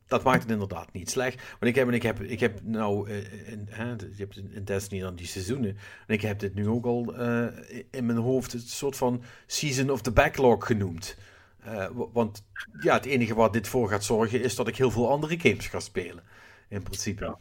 dat 0.08 0.22
maakt 0.22 0.42
het 0.42 0.50
inderdaad 0.50 0.92
niet 0.92 1.10
slecht. 1.10 1.36
Want 1.50 1.64
ik 1.64 1.74
heb, 1.74 1.88
en 1.88 1.94
ik 1.94 2.02
heb, 2.02 2.20
ik 2.20 2.40
heb 2.40 2.60
nou, 2.62 3.10
eh, 3.10 3.52
in, 3.52 3.66
hè, 3.70 3.88
je 3.90 3.96
hebt 4.16 4.36
in 4.36 4.52
in 4.52 4.64
Destiny 4.64 5.00
dan 5.00 5.14
die 5.14 5.26
seizoenen, 5.26 5.76
en 6.06 6.14
ik 6.14 6.20
heb 6.20 6.38
dit 6.38 6.54
nu 6.54 6.68
ook 6.68 6.84
al 6.84 7.14
eh, 7.16 7.46
in 7.90 8.06
mijn 8.06 8.18
hoofd 8.18 8.52
het 8.52 8.68
soort 8.68 8.96
van 8.96 9.22
Season 9.46 9.90
of 9.90 10.02
the 10.02 10.10
Backlog 10.12 10.66
genoemd. 10.66 11.16
Eh, 11.58 11.86
wa- 11.92 12.06
want 12.12 12.44
ja, 12.80 12.94
het 12.94 13.04
enige 13.04 13.34
wat 13.34 13.52
dit 13.52 13.68
voor 13.68 13.88
gaat 13.88 14.04
zorgen 14.04 14.42
is 14.42 14.54
dat 14.56 14.68
ik 14.68 14.76
heel 14.76 14.90
veel 14.90 15.10
andere 15.10 15.38
games 15.40 15.66
ga 15.66 15.80
spelen. 15.80 16.22
In 16.68 16.82
principe. 16.82 17.24
Ja, 17.24 17.38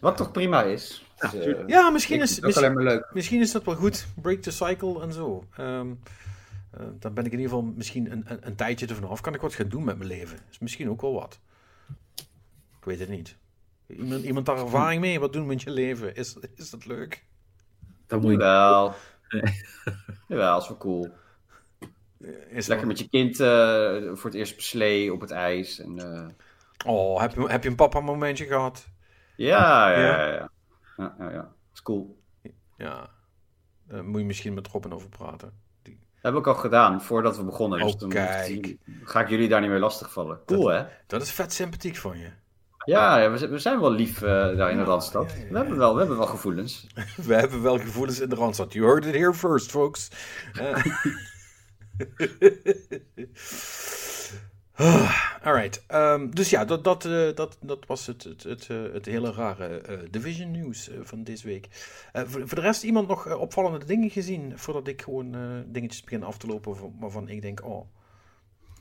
Wat 0.00 0.16
toch 0.16 0.30
prima 0.32 0.62
is. 0.62 1.04
Dus, 1.20 1.34
eh, 1.34 1.92
misschien, 1.92 2.20
is, 2.20 2.32
vind 2.32 2.46
het 2.46 2.56
ook 2.56 2.62
alleen 2.62 2.74
maar 2.74 2.84
leuk. 2.84 3.10
misschien 3.12 3.40
is 3.40 3.52
dat 3.52 3.64
wel 3.64 3.74
goed. 3.74 4.06
Break 4.22 4.40
the 4.40 4.50
cycle 4.50 5.02
en 5.02 5.12
zo. 5.12 5.44
Ehm, 5.56 5.88
eh, 6.70 6.80
dan 6.98 7.14
ben 7.14 7.24
ik 7.26 7.32
in 7.32 7.38
ieder 7.38 7.54
geval 7.54 7.72
misschien 7.76 8.12
een, 8.12 8.22
een, 8.26 8.38
een 8.46 8.54
tijdje 8.54 8.86
ervan 8.86 9.08
af. 9.08 9.20
Kan 9.20 9.34
ik 9.34 9.40
wat 9.40 9.54
gaan 9.54 9.68
doen 9.68 9.84
met 9.84 9.96
mijn 9.96 10.08
leven? 10.10 10.38
Is 10.50 10.58
misschien 10.58 10.90
ook 10.90 11.00
wel 11.00 11.12
wat. 11.12 11.38
Ik 12.88 12.96
weet 12.98 13.08
het 13.08 13.16
niet. 13.16 13.36
Iemand, 13.86 14.24
iemand 14.24 14.46
daar 14.46 14.58
ervaring 14.58 15.00
mee? 15.00 15.20
Wat 15.20 15.32
doen 15.32 15.46
met 15.46 15.62
je 15.62 15.70
leven? 15.70 16.14
Is, 16.14 16.36
is 16.54 16.70
dat 16.70 16.86
leuk? 16.86 17.24
Dan 18.06 18.20
moet 18.20 18.30
je... 18.32 18.38
Jawel. 18.38 18.94
Jawel, 20.28 20.58
is 20.58 20.68
wel 20.68 20.76
cool. 20.76 21.08
Is 22.48 22.66
Lekker 22.66 22.86
met 22.86 22.98
je 22.98 23.08
kind 23.08 23.40
eh, 23.40 24.14
voor 24.14 24.30
het 24.30 24.34
eerst 24.34 24.52
op 24.52 24.60
slee 24.60 25.12
op 25.12 25.20
het 25.20 25.30
ijs. 25.30 25.78
En, 25.78 25.98
eh, 25.98 26.26
Oh, 26.86 27.20
heb 27.20 27.34
je, 27.34 27.46
heb 27.48 27.62
je 27.62 27.68
een 27.68 27.74
papa 27.76 28.00
momentje 28.00 28.46
gehad? 28.46 28.88
ja, 29.36 29.90
ja, 29.90 29.98
Ja. 29.98 30.26
ja. 30.26 30.32
ja. 30.32 30.50
ja, 30.96 31.14
ja, 31.18 31.30
ja. 31.30 31.52
Is 31.72 31.82
cool. 31.82 32.18
Ja. 32.76 33.10
Daar 33.86 34.04
moet 34.04 34.20
je 34.20 34.26
misschien 34.26 34.54
met 34.54 34.68
Robin 34.68 34.92
over 34.92 35.08
praten. 35.08 35.52
Dat 35.82 36.32
heb 36.32 36.34
ik 36.34 36.46
al 36.46 36.54
gedaan 36.54 37.02
voordat 37.02 37.36
we 37.36 37.44
begonnen. 37.44 37.78
Dus 37.78 37.92
Oh, 37.92 38.00
dan 38.00 38.08
kijk. 38.08 38.76
ga 39.02 39.20
ik 39.20 39.28
jullie 39.28 39.48
daar 39.48 39.60
niet 39.60 39.70
mee 39.70 39.78
lastigvallen. 39.78 40.40
Cool, 40.46 40.66
hè? 40.68 40.84
Dat 41.06 41.22
is 41.22 41.30
vet 41.30 41.52
sympathiek 41.52 41.96
van 41.96 42.18
je. 42.18 42.30
Ja, 42.84 43.30
we, 43.30 43.38
zijn- 43.38 43.50
we 43.50 43.58
zijn 43.58 43.80
wel 43.80 43.92
lief 43.92 44.22
eh, 44.22 44.28
daar 44.56 44.70
in 44.70 44.76
de 44.76 44.82
Randstad. 44.84 45.34
We, 45.50 45.56
hebben 45.56 45.76
wel, 45.76 45.92
we 45.92 45.98
hebben 45.98 46.16
wel 46.18 46.26
gevoelens. 46.26 46.86
We 47.26 47.34
hebben 47.34 47.62
wel 47.62 47.78
gevoelens 47.78 48.20
in 48.20 48.28
de 48.28 48.34
Randstad. 48.34 48.72
You 48.72 48.86
heard 48.86 49.04
it 49.06 49.14
here 49.14 49.34
first, 49.34 49.70
folks. 49.70 50.10
Eh. 50.52 50.84
Alright. 55.42 55.84
ehm, 55.86 56.30
dus 56.30 56.50
ja, 56.50 56.64
dat, 56.64 56.84
dat, 56.84 57.04
eh, 57.04 57.28
dat, 57.34 57.56
dat 57.60 57.86
was 57.86 58.06
het, 58.06 58.22
het, 58.24 58.42
het, 58.42 58.68
het 58.92 59.06
hele 59.06 59.32
rare 59.32 59.82
Division 60.10 60.50
nieuws 60.50 60.90
van 61.02 61.24
deze 61.24 61.46
week. 61.46 61.68
Voor, 62.12 62.48
voor 62.48 62.54
de 62.54 62.60
rest, 62.60 62.82
iemand 62.82 63.08
nog 63.08 63.36
opvallende 63.36 63.84
dingen 63.86 64.10
gezien 64.10 64.58
voordat 64.58 64.86
ik 64.88 65.02
gewoon 65.02 65.36
dingetjes 65.66 66.02
begin 66.02 66.22
af 66.22 66.38
te 66.38 66.46
lopen 66.46 66.76
van- 66.76 66.94
waarvan 67.00 67.28
ik 67.28 67.42
denk, 67.42 67.64
oh. 67.64 67.86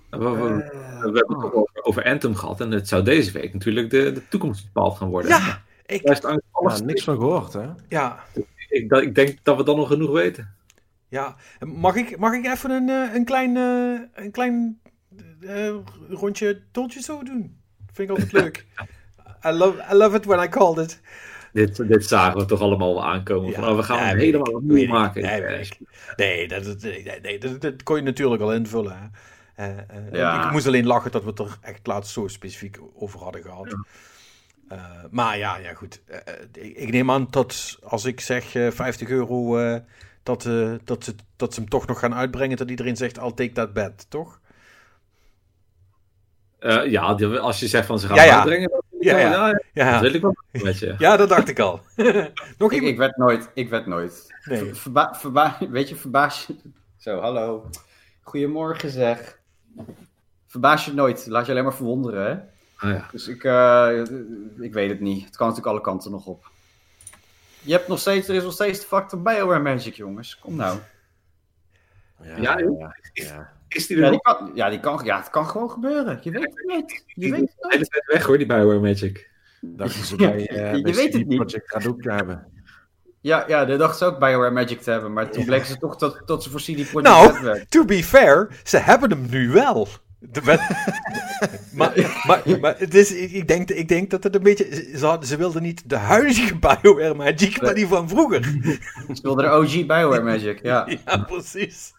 We, 0.10 0.18
we- 0.18 0.34
we 0.36 1.02
hebben 1.02 1.14
het 1.14 1.30
ook 1.30 1.56
over, 1.56 1.84
over 1.84 2.04
Anthem 2.04 2.36
gehad. 2.36 2.62
En 2.62 2.72
het 2.72 2.88
zou 2.88 3.04
deze 3.04 3.32
week 3.32 3.54
natuurlijk 3.54 3.90
de, 3.90 4.12
de 4.12 4.28
toekomst 4.30 4.66
bepaald 4.74 4.98
gaan 4.98 5.10
worden. 5.10 5.30
Ja, 5.32 5.62
ik, 5.86 6.20
alles 6.52 6.78
Ja, 6.80 6.86
niks 6.86 7.04
van 7.04 7.16
gehoord, 7.18 7.54
hè? 7.54 7.66
ja, 7.90 8.20
ik, 8.70 8.90
dat- 8.90 9.02
ik 9.02 9.16
denk 9.16 9.38
dat 9.44 9.58
we 9.58 9.64
dan 9.64 9.76
nog 9.76 9.88
genoeg 9.88 10.12
weten. 10.12 10.56
Ja, 11.10 11.36
mag 11.60 11.96
ik, 11.96 12.18
mag 12.18 12.34
ik 12.34 12.46
even 12.46 12.70
een, 12.72 12.90
eh, 12.90 13.14
een 13.16 13.26
klein, 13.26 13.58
eh, 13.58 14.24
een 14.24 14.32
klein 14.32 14.80
eh, 15.42 15.76
rondje 16.10 16.62
toltje 16.72 17.02
zo 17.02 17.24
doen? 17.24 17.58
Vind 17.94 18.10
ik 18.10 18.16
altijd 18.16 18.32
leuk. 18.32 18.66
I 19.48 19.50
love, 19.52 19.86
I 19.92 19.96
love 19.96 20.16
it 20.18 20.26
when 20.26 20.44
I 20.44 20.50
called 20.50 20.78
it. 20.78 21.02
Dit, 21.54 21.88
dit 21.88 22.06
zagen 22.06 22.40
we 22.40 22.46
toch 22.46 22.62
allemaal 22.62 22.94
wel 22.94 23.06
aankomen. 23.06 23.54
van, 23.54 23.68
oh, 23.68 23.76
we 23.76 23.84
gaan 23.84 23.98
ja, 23.98 24.04
het 24.06 24.18
helemaal 24.18 24.54
opnieuw 24.54 24.88
maken. 24.88 25.22
Nee, 25.22 25.68
Eh, 26.44 26.50
dat, 26.50 26.64
dat, 26.64 26.82
nee, 26.82 27.20
nee, 27.22 27.38
dat, 27.40 27.62
dat 27.62 27.84
kon 27.84 27.96
je 27.96 28.02
natuurlijk 28.02 28.42
al 28.42 28.54
invullen. 28.54 28.98
Hè. 29.00 29.06
Eh, 29.58 29.78
eh, 29.78 30.12
Ja. 30.12 30.46
Ik 30.46 30.52
moest 30.52 30.68
alleen 30.68 30.86
lachen 30.86 31.12
dat 31.12 31.24
we 31.24 31.30
het 31.30 31.40
er 31.40 31.58
echt 31.62 31.88
laatst 31.88 32.12
zo 32.14 32.28
specifiek 32.28 32.80
over 32.94 33.20
hadden 33.20 33.42
gehad. 33.42 33.76
Eh, 34.68 34.80
maar 35.12 35.38
ja, 35.38 35.58
ja 35.58 35.74
goed. 35.74 36.02
Ik, 36.54 36.76
ik 36.78 36.92
neem 36.92 37.12
aan 37.12 37.28
dat 37.30 37.78
als 37.84 38.06
ik 38.06 38.20
zeg 38.20 38.56
eh, 38.56 38.72
50 38.72 39.10
euro, 39.10 39.58
eh, 39.58 39.80
dat, 40.24 40.46
eh, 40.46 40.74
dat, 40.84 41.04
ze, 41.04 41.16
dat 41.36 41.54
ze 41.54 41.60
hem 41.60 41.70
toch 41.70 41.88
nog 41.88 42.00
gaan 42.00 42.14
uitbrengen. 42.16 42.58
Dat 42.58 42.70
iedereen 42.70 42.96
zegt, 42.98 43.18
I'll 43.18 43.34
take 43.34 43.52
that 43.52 43.74
bet, 43.74 44.06
toch? 44.10 44.40
eh, 46.60 46.86
ja, 46.92 47.14
die- 47.14 47.38
als 47.40 47.60
je 47.60 47.68
zegt 47.68 47.86
van 47.88 48.00
ze 48.00 48.08
gaan 48.08 48.16
Ja, 48.16 48.24
ja. 48.24 48.36
uitbrengen. 48.36 48.70
dan- 48.70 48.82
Ja, 49.00 49.18
ja. 49.18 49.30
ja, 49.30 49.52
dat 49.52 49.64
Ja, 49.74 50.00
wil 50.02 50.14
ik 50.14 50.22
wel 50.22 50.36
met 50.52 50.80
je. 50.80 50.96
ja 50.98 51.18
dat 51.18 51.30
dacht 51.30 51.48
ik 51.50 51.60
al. 51.60 51.82
nog 52.58 52.72
Ik, 52.74 52.98
werd 52.98 53.18
nooit. 53.18 53.50
Ik 53.54 53.70
werd 53.70 53.86
nooit. 53.86 54.34
Nee. 54.46 54.74
Verba 54.76 55.14
verba 55.16 55.58
weet 55.70 55.90
je, 55.90 55.96
verbaas 55.96 56.46
je... 56.46 56.56
Zo, 56.98 57.20
hallo. 57.20 57.70
Goedemorgen 58.22 58.90
zeg. 58.90 59.37
Verbaas 60.48 60.86
je 60.86 60.94
nooit. 60.94 61.28
Laat 61.28 61.46
je 61.46 61.52
alleen 61.52 61.64
maar 61.64 61.74
verwonderen, 61.74 62.26
hè? 62.26 62.34
Ah, 62.88 62.94
ja. 62.94 63.08
Dus 63.12 63.28
ik, 63.28 63.44
eh, 63.44 64.02
ik 64.60 64.74
weet 64.74 64.90
het 64.90 65.00
niet. 65.00 65.26
Het 65.26 65.36
kan 65.36 65.48
natuurlijk 65.48 65.76
alle 65.76 65.86
kanten 65.86 66.12
nog 66.12 66.26
op. 66.26 66.50
Je 67.62 67.72
hebt 67.72 67.88
nog 67.88 68.00
steeds, 68.00 68.28
er 68.28 68.36
is 68.36 68.44
nog 68.44 68.54
steeds 68.54 68.80
de 68.80 68.86
factor 68.86 69.22
BioWare 69.22 69.60
Magic, 69.64 69.94
jongens. 69.94 70.40
Kom 70.40 70.56
nou. 70.56 70.80
Ja, 72.24 72.38
ja, 72.38 72.58
ja. 73.14 73.56
Is 73.68 73.88
die 73.88 73.98
er 73.98 74.04
Ja, 74.04 74.10
die 74.10 74.22
kan, 74.22 74.52
ja, 74.54 74.70
die 74.70 74.80
kan, 74.80 75.02
ja, 75.04 75.18
het 75.18 75.30
kan 75.30 75.48
gewoon 75.48 75.72
gebeuren. 75.72 76.20
Je 76.22 76.32
weet 76.32 76.44
het 76.44 76.66
nooit. 76.66 77.04
Je 77.08 77.32
weet 77.32 77.54
het 77.58 77.92
tijd 77.92 78.06
weg 78.06 78.24
hoor, 78.24 78.38
die 78.38 78.48
Bioware 78.48 78.80
Magic. 78.80 79.30
Dachten 79.62 80.06
ze 80.06 80.16
bij, 80.16 80.48
eh 80.48 80.76
Je 80.76 80.82
bij 80.82 80.94
weet 80.94 81.14
het 81.14 81.28
niet. 81.28 81.62
Ook 81.88 82.04
hebben. 82.04 82.57
Ja, 83.28 83.44
ja, 83.48 83.66
de 83.66 83.78
dachten 83.78 83.98
ze 83.98 84.06
ook 84.06 84.20
BioWare 84.20 84.52
Magic 84.52 84.82
te 84.82 84.92
hebben. 84.92 85.14
Maar 85.14 85.30
toen 85.32 85.46
bleken 85.46 85.68
ze 85.68 85.78
toch 85.78 85.96
dat, 85.96 86.22
dat 86.26 86.44
ze 86.44 86.50
voor 86.50 86.60
CD 86.60 86.90
Projekt 86.90 87.42
Nou. 87.42 87.64
To 87.70 87.86
be 87.86 88.04
fair, 88.04 88.48
ze 88.64 88.78
hebben 88.78 89.10
hem 89.10 89.26
nu 89.30 89.50
wel. 89.50 89.88
De 90.20 90.42
wet- 90.42 90.60
maar, 91.78 91.94
maar, 92.28 92.42
maar 92.62 92.76
het 92.78 92.96
is, 92.96 93.12
ik, 93.12 93.48
denk, 93.48 93.70
ik 93.70 93.88
denk 93.88 94.10
dat 94.10 94.24
het 94.24 94.36
een 94.36 94.44
beetje... 94.44 94.66
Ze, 94.98 95.18
ze 95.22 95.38
wilden 95.38 95.62
niet 95.62 95.90
de 95.90 95.96
huidige 95.96 96.56
BioWare 96.82 97.14
Magic, 97.14 97.62
maar 97.62 97.74
die 97.74 97.88
van 97.88 98.10
vroeger. 98.10 98.44
Ze 99.14 99.20
wilden 99.22 99.46
de 99.46 99.52
OG 99.52 99.72
BioWare 99.72 100.24
Magic, 100.24 100.60
ja. 100.62 100.88
Ja, 101.06 101.18
precies. 101.18 101.94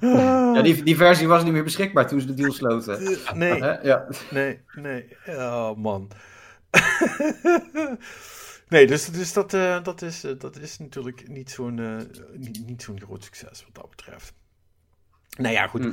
Ja, 0.00 0.62
die, 0.62 0.82
die 0.82 0.96
versie 0.96 1.28
was 1.28 1.44
niet 1.44 1.52
meer 1.52 1.64
beschikbaar 1.64 2.08
toen 2.08 2.20
ze 2.20 2.26
de 2.26 2.34
deal 2.34 2.52
sloten. 2.52 3.18
Nee? 3.34 3.58
Ja. 3.82 4.06
nee, 4.30 4.60
nee. 4.74 5.16
Oh, 5.26 5.76
man. 5.76 6.10
Nee, 8.72 8.86
dus, 8.86 9.32
dat, 9.32 9.54
eh, 9.54 9.82
dat, 9.82 10.02
is, 10.02 10.24
eh, 10.24 10.32
dat 10.38 10.56
is 10.56 10.78
natuurlijk 10.78 11.28
niet 11.28 11.50
zo'n 11.50 11.78
eh, 11.78 11.96
niet, 12.36 12.66
niet 12.66 12.82
zo'n 12.82 13.00
groot 13.00 13.24
succes 13.24 13.64
wat 13.64 13.74
dat 13.74 13.90
betreft. 13.90 14.32
Nou 15.38 15.54
ja, 15.54 15.66
goed. 15.66 15.82
Hm. 15.82 15.92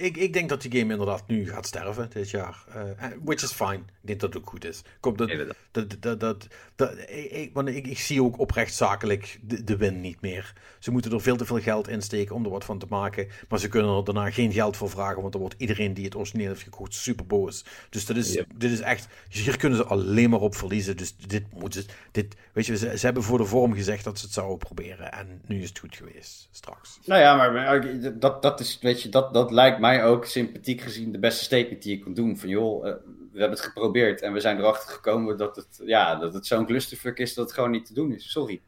Ik, 0.00 0.16
ik 0.16 0.32
denk 0.32 0.48
dat 0.48 0.62
die 0.62 0.78
game 0.78 0.92
inderdaad 0.92 1.26
nu 1.26 1.48
gaat 1.48 1.66
sterven 1.66 2.10
dit 2.12 2.30
jaar. 2.30 2.64
Eh, 2.68 3.06
which 3.22 3.42
is 3.42 3.52
fine. 3.52 3.74
Ik 3.74 3.82
denk 4.10 4.20
dat 4.20 4.34
het 4.34 4.42
ook 4.42 4.48
goed 4.48 4.64
is. 4.64 4.82
Komt 5.00 5.18
dat, 5.18 5.30
dat, 5.70 5.96
dat, 6.00 6.20
dat, 6.20 6.46
dat, 6.76 6.92
ik, 6.98 7.30
ik, 7.30 7.50
want 7.52 7.68
ik, 7.68 7.86
ik 7.86 7.98
zie 7.98 8.22
ook 8.22 8.38
oprecht 8.38 8.74
zakelijk 8.74 9.38
de, 9.42 9.64
de 9.64 9.76
win 9.76 10.00
niet 10.00 10.20
meer. 10.20 10.52
Ze 10.78 10.90
moeten 10.90 11.12
er 11.12 11.20
veel 11.20 11.36
te 11.36 11.44
veel 11.44 11.60
geld 11.60 11.88
in 11.88 12.02
steken 12.02 12.34
om 12.34 12.44
er 12.44 12.50
wat 12.50 12.64
van 12.64 12.78
te 12.78 12.86
maken. 12.88 13.28
Maar 13.48 13.58
ze 13.58 13.68
kunnen 13.68 13.96
er 13.96 14.04
daarna 14.04 14.30
geen 14.30 14.52
geld 14.52 14.76
voor 14.76 14.90
vragen. 14.90 15.20
Want 15.20 15.32
dan 15.32 15.40
wordt 15.40 15.56
iedereen 15.58 15.94
die 15.94 16.04
het 16.04 16.16
origineel 16.16 16.48
heeft 16.48 16.62
gekocht 16.62 16.94
super 16.94 17.26
boos. 17.26 17.64
Dus 17.90 18.06
dat 18.06 18.16
is, 18.16 18.32
Yep. 18.32 18.46
dit 18.54 18.70
is 18.70 18.80
echt. 18.80 19.06
Hier 19.28 19.56
kunnen 19.56 19.78
ze 19.78 19.84
alleen 19.84 20.30
maar 20.30 20.40
op 20.40 20.54
verliezen. 20.54 20.96
Dus 20.96 21.16
dit 21.16 21.52
moeten 21.52 21.82
ze. 21.82 21.88
Dit, 22.12 22.34
weet 22.52 22.66
je, 22.66 22.76
ze, 22.76 22.98
ze 22.98 23.04
hebben 23.04 23.22
voor 23.22 23.38
de 23.38 23.44
vorm 23.44 23.74
gezegd 23.74 24.04
dat 24.04 24.18
ze 24.18 24.24
het 24.24 24.34
zouden 24.34 24.58
proberen. 24.58 25.12
En 25.12 25.40
nu 25.46 25.62
is 25.62 25.68
het 25.68 25.78
goed 25.78 25.96
geweest. 25.96 26.48
Straks. 26.50 26.98
Nou 27.04 27.20
ja, 27.20 27.36
maar, 27.36 27.52
maar 27.52 28.18
dat, 28.18 28.42
dat 28.42 28.60
is, 28.60 28.78
weet 28.80 29.02
je, 29.02 29.03
dat, 29.08 29.34
dat 29.34 29.50
lijkt 29.50 29.78
mij 29.78 30.04
ook 30.04 30.24
sympathiek 30.24 30.80
gezien 30.80 31.12
de 31.12 31.18
beste 31.18 31.44
statement 31.44 31.82
die 31.82 31.96
je 31.96 32.02
kunt 32.02 32.16
doen. 32.16 32.36
Van 32.38 32.48
joh, 32.48 32.88
eh, 32.88 32.94
we 33.32 33.40
hebben 33.40 33.58
het 33.58 33.66
geprobeerd 33.66 34.20
en 34.20 34.32
we 34.32 34.40
zijn 34.40 34.58
erachter 34.58 34.90
gekomen 34.94 35.36
dat 35.36 35.56
het, 35.56 35.80
ja, 35.84 36.16
dat 36.16 36.34
het 36.34 36.46
zo'n 36.46 36.66
clusterfuck 36.66 37.18
is 37.18 37.34
dat 37.34 37.44
het 37.44 37.54
gewoon 37.54 37.70
niet 37.70 37.86
te 37.86 37.94
doen 37.94 38.12
is. 38.12 38.30
Sorry. 38.30 38.62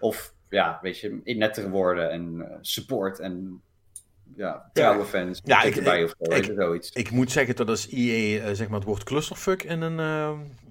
Of, 0.00 0.34
ja, 0.48 0.78
weet 0.82 0.98
je, 0.98 1.20
in 1.24 1.38
nettere 1.38 1.68
woorden 1.70 2.10
en 2.10 2.46
eh, 2.50 2.56
support 2.60 3.18
en 3.18 3.62
ja, 4.36 4.70
trouwe 4.72 5.04
fans. 5.04 5.40
Ja, 5.44 5.62
ik- 5.62 5.76
erbij 5.76 6.04
of 6.04 6.14
zo, 6.20 6.32
ik- 6.34 6.52
zoiets. 6.56 7.10
Moet 7.10 7.30
zeggen 7.30 7.56
dat 7.56 7.68
als 7.68 7.88
EA 7.90 8.42
eh, 8.42 8.54
zeg 8.54 8.68
maar 8.68 8.78
het 8.78 8.88
woord 8.88 9.04
clusterfuck 9.04 9.62
in 9.62 9.80
een, 9.80 9.98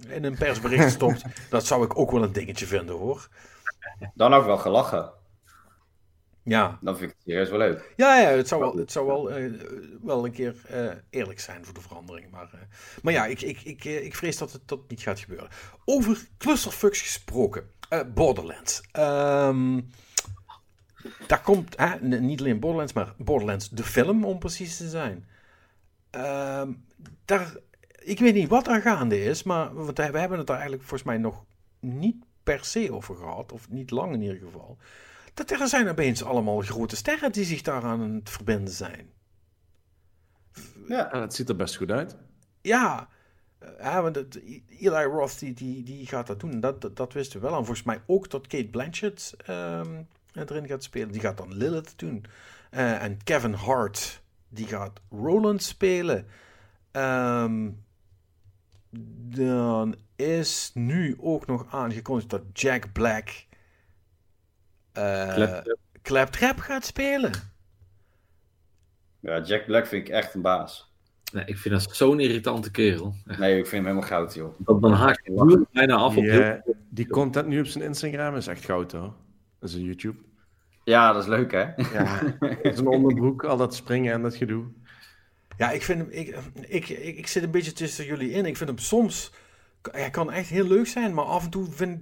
in 0.08 0.24
een 0.24 0.38
persbericht 0.38 0.92
stopt, 0.92 1.22
dat 1.50 1.66
zou 1.66 1.84
ik 1.84 1.98
ook 2.00 2.12
wel 2.12 2.24
een 2.24 2.34
dingetje 2.34 2.66
vinden 2.66 2.96
hoor. 2.96 3.28
Dan 4.14 4.34
ook 4.34 4.46
wel 4.46 4.58
gelachen. 4.58 5.12
Ja, 6.50 6.80
Dan 6.82 6.98
vind 6.98 7.12
ik 7.12 7.16
het 7.18 7.26
serieus 7.26 7.50
wel 7.50 7.58
leuk. 7.58 7.94
ja, 7.96 8.20
ja 8.20 8.28
het 8.30 8.48
zou 8.48 8.62
wel, 8.62 8.76
het 8.76 8.92
zou 8.92 9.08
wel, 9.08 9.32
eh, 9.32 9.52
wel 10.02 10.26
een 10.26 10.32
keer 10.32 10.56
eh, 10.68 10.92
eerlijk 11.10 11.40
zijn 11.40 11.66
voor 11.66 11.74
de 11.74 11.82
verandering. 11.82 12.32
Maar, 12.32 12.50
eh, 12.54 12.60
maar 13.02 13.14
ja, 13.14 13.26
ik, 13.26 13.42
ik, 13.42 13.62
ik, 13.62 13.84
ik 13.84 14.16
vrees 14.16 14.38
dat 14.38 14.52
het 14.52 14.62
dat 14.66 14.80
niet 14.88 15.02
gaat 15.02 15.20
gebeuren. 15.20 15.50
Over 15.86 16.28
clusterfucks 16.38 17.02
gesproken. 17.02 17.70
Borderlands. 18.14 18.82
Ehm, 18.92 19.82
daar 21.28 21.42
komt, 21.42 21.76
niet 22.02 22.40
alleen 22.40 22.60
Borderlands, 22.60 22.94
maar 22.94 23.14
Borderlands 23.18 23.70
de 23.70 23.84
film 23.84 24.26
om 24.26 24.40
precies 24.40 24.78
te 24.78 24.90
zijn. 24.90 25.28
Ehm, 26.10 26.72
daar, 27.26 27.54
ik 28.00 28.20
weet 28.20 28.34
niet 28.34 28.50
wat 28.50 28.68
er 28.68 28.82
gaande 28.82 29.24
is, 29.24 29.44
maar 29.44 29.74
want 29.74 29.98
we 29.98 30.04
hebben 30.04 30.38
het 30.38 30.48
daar 30.48 30.58
eigenlijk 30.58 30.88
volgens 30.88 31.10
mij 31.10 31.18
nog 31.18 31.44
niet 31.80 32.16
per 32.44 32.66
se 32.66 32.94
over 32.94 33.16
gehad, 33.16 33.52
of 33.52 33.70
niet 33.70 33.92
lang 33.92 34.14
in 34.14 34.22
ieder 34.22 34.38
geval. 34.38 34.78
Dat 35.40 35.60
er 35.60 35.68
zijn 35.68 35.90
opeens 35.90 36.24
allemaal 36.24 36.62
grote 36.62 36.96
sterren 36.96 37.32
die 37.32 37.46
zich 37.46 37.62
daaraan 37.62 38.02
aan 38.02 38.16
het 38.16 38.30
verbinden 38.30 38.74
zijn. 38.74 39.10
Ja. 40.88 41.10
Ja, 41.12 41.22
het 41.22 41.34
ziet 41.34 41.50
er 41.50 41.56
best 41.56 41.76
goed 41.76 41.92
uit. 41.92 42.18
Ja, 42.62 43.10
eh, 43.60 43.70
ja 43.80 44.02
want 44.02 44.16
het, 44.16 44.40
Eli 44.80 45.04
Roth 45.04 45.40
die, 45.40 45.54
die, 45.54 45.84
die 45.84 46.08
gaat 46.08 46.28
dat 46.28 46.40
doen. 46.40 46.60
Dat, 46.60 46.82
dat, 46.82 46.96
dat 46.96 47.14
wisten 47.14 47.40
we 47.40 47.48
wel. 47.48 47.58
En 47.58 47.66
volgens 47.66 47.86
mij 47.86 48.02
ook 48.06 48.30
dat 48.30 48.48
Kate 48.48 48.68
Blanchett 48.68 49.36
ehm, 49.46 50.02
erin 50.34 50.68
gaat 50.68 50.84
spelen. 50.84 51.12
Die 51.12 51.22
gaat 51.22 51.38
dan 51.38 51.54
Lilith 51.54 51.94
doen. 51.96 52.26
Eh, 52.70 53.04
en 53.04 53.24
Kevin 53.24 53.54
Hart, 53.54 54.22
die 54.50 54.68
gaat 54.68 55.00
Roland 55.10 55.64
spelen. 55.64 56.28
Ehm, 56.92 57.70
dan 59.30 59.96
is 60.16 60.72
nu 60.74 61.18
ook 61.20 61.46
nog 61.46 61.66
aangekondigd 61.74 62.30
dat 62.30 62.44
Jack 62.54 62.92
Black 62.92 63.48
Claptrap. 65.34 65.78
Claptrap 66.02 66.60
gaat 66.60 66.86
spelen. 66.86 67.32
ja, 69.20 69.42
Jack 69.42 69.66
Black 69.66 69.86
vind 69.88 70.08
ik 70.08 70.14
echt 70.14 70.34
een 70.34 70.42
baas. 70.42 70.88
Nee, 71.34 71.44
ik 71.46 71.58
vind 71.58 71.74
dat 71.84 71.96
zo'n 71.96 72.20
irritante 72.20 72.72
kerel. 72.72 73.16
Echt, 73.28 73.40
Nee, 73.40 73.58
ik 73.58 73.68
vind 73.68 73.72
hem 73.72 73.82
helemaal 73.86 74.08
goud, 74.20 74.34
joh. 74.34 74.54
Dan, 74.58 74.82
dan 74.82 74.92
haak 74.92 75.22
bijna 75.72 75.96
af 75.96 76.16
op 76.16 76.22
Die, 76.24 76.32
heel- 76.32 76.42
eh, 76.42 76.74
die 76.90 77.08
content 77.08 77.48
nu 77.48 77.60
op 77.60 77.66
zijn 77.66 77.84
Instagram 77.84 78.36
is 78.36 78.48
echt 78.48 78.66
goud 78.66 78.92
hoor. 78.92 79.14
Dat 79.60 79.70
is 79.70 79.76
een 79.76 79.84
YouTube. 79.84 80.18
Ja, 80.84 81.14
dat 81.14 81.22
is 81.24 81.28
leuk, 81.30 81.52
hè? 81.52 81.66
Ja, 81.76 82.20
zijn 82.76 82.88
onderbroek, 82.88 83.44
al 83.44 83.58
dat 83.58 83.76
springen 83.76 84.14
en 84.14 84.22
dat 84.22 84.36
gedoe. 84.36 84.66
Ja, 85.58 85.72
ik 85.72 85.82
vind 85.82 86.00
hem. 86.00 86.08
Ik, 86.12 86.36
ik, 86.68 86.90
ik, 86.90 87.18
ik 87.18 87.28
zit 87.28 87.44
een 87.44 87.52
beetje 87.52 87.72
tussen 87.74 88.06
jullie 88.06 88.32
in. 88.32 88.46
Ik 88.46 88.58
vind 88.58 88.70
hem 88.70 88.78
soms. 88.80 89.32
Hij 89.92 90.10
kan 90.10 90.32
echt 90.32 90.50
heel 90.50 90.68
leuk 90.68 90.88
zijn, 90.88 91.14
maar 91.14 91.26
af 91.26 91.44
en 91.44 91.50
toe 91.50 91.66
vind, 91.70 92.00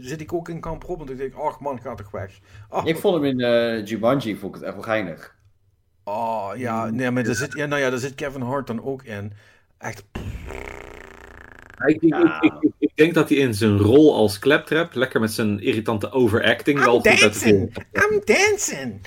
zit 0.00 0.20
ik 0.20 0.32
ook 0.32 0.48
in 0.48 0.60
kamp. 0.60 0.84
Want 0.84 1.10
ik 1.10 1.16
denk, 1.18 1.34
ach 1.34 1.60
man, 1.60 1.80
ga 1.80 1.94
toch 1.94 2.10
weg. 2.10 2.38
Ach, 2.68 2.84
Ik 2.84 2.96
vond 2.96 3.14
hem 3.14 3.24
in 3.24 3.40
eh 3.40 3.86
Jumanji, 3.86 4.36
vond 4.36 4.54
ik 4.54 4.60
het 4.60 4.62
echt 4.68 4.74
wel 4.74 4.84
geinig. 4.84 5.34
oh, 6.04 6.50
ja, 6.56 6.90
nee, 6.90 7.10
maar 7.10 7.24
daar 7.24 7.34
zit, 7.34 7.52
ja, 7.52 7.66
nou 7.66 7.80
ja, 7.80 7.90
daar 7.90 7.98
zit 7.98 8.14
Kevin 8.14 8.40
Hart 8.40 8.66
dan 8.66 8.84
ook 8.84 9.02
in. 9.02 9.32
Echt, 9.78 10.04
Ik, 11.86 12.02
ik, 12.02 12.14
Ja. 12.14 12.40
ik, 12.42 12.52
ik, 12.60 12.72
ik 12.78 12.90
denk 12.94 13.14
dat 13.14 13.28
hij 13.28 13.38
in 13.38 13.54
zijn 13.54 13.78
rol 13.78 14.14
als 14.14 14.38
Claptrap, 14.38 14.94
lekker 14.94 15.20
met 15.20 15.32
zijn 15.32 15.60
irritante 15.60 16.10
overacting, 16.12 16.78
wel 16.78 16.94
I'm 16.94 17.00
goed 17.12 17.22
uit 17.22 17.32
de 17.32 17.38
film. 17.38 17.68
dancing, 17.72 18.12
I'm 18.12 18.20
dancing. 18.24 19.00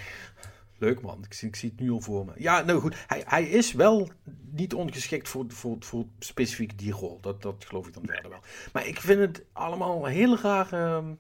Leuk 0.84 1.02
man, 1.02 1.24
ik 1.26 1.34
zie, 1.34 1.48
ik 1.48 1.56
zie 1.56 1.70
het 1.70 1.80
nu 1.80 1.92
al 1.92 2.02
voor 2.02 2.26
me. 2.26 2.32
Ja, 2.38 2.62
nou 2.62 2.80
goed, 2.80 2.96
hij, 3.08 3.24
hij 3.26 3.44
is 3.44 3.74
wel 3.74 4.10
niet 4.52 4.74
ongeschikt 4.74 5.30
voor, 5.30 5.46
voor, 5.48 5.76
voor 5.80 6.06
specifiek 6.20 6.78
die 6.80 6.92
rol. 6.94 7.18
Dat, 7.22 7.42
dat 7.42 7.66
geloof 7.68 7.88
ik 7.88 7.94
dan 7.94 8.04
verder 8.06 8.30
wel. 8.30 8.40
Maar 8.74 8.88
ik 8.88 9.00
vind 9.00 9.20
het 9.20 9.44
allemaal 9.54 10.06
hele 10.06 10.38
rare... 10.42 10.78
ehm, 10.78 11.12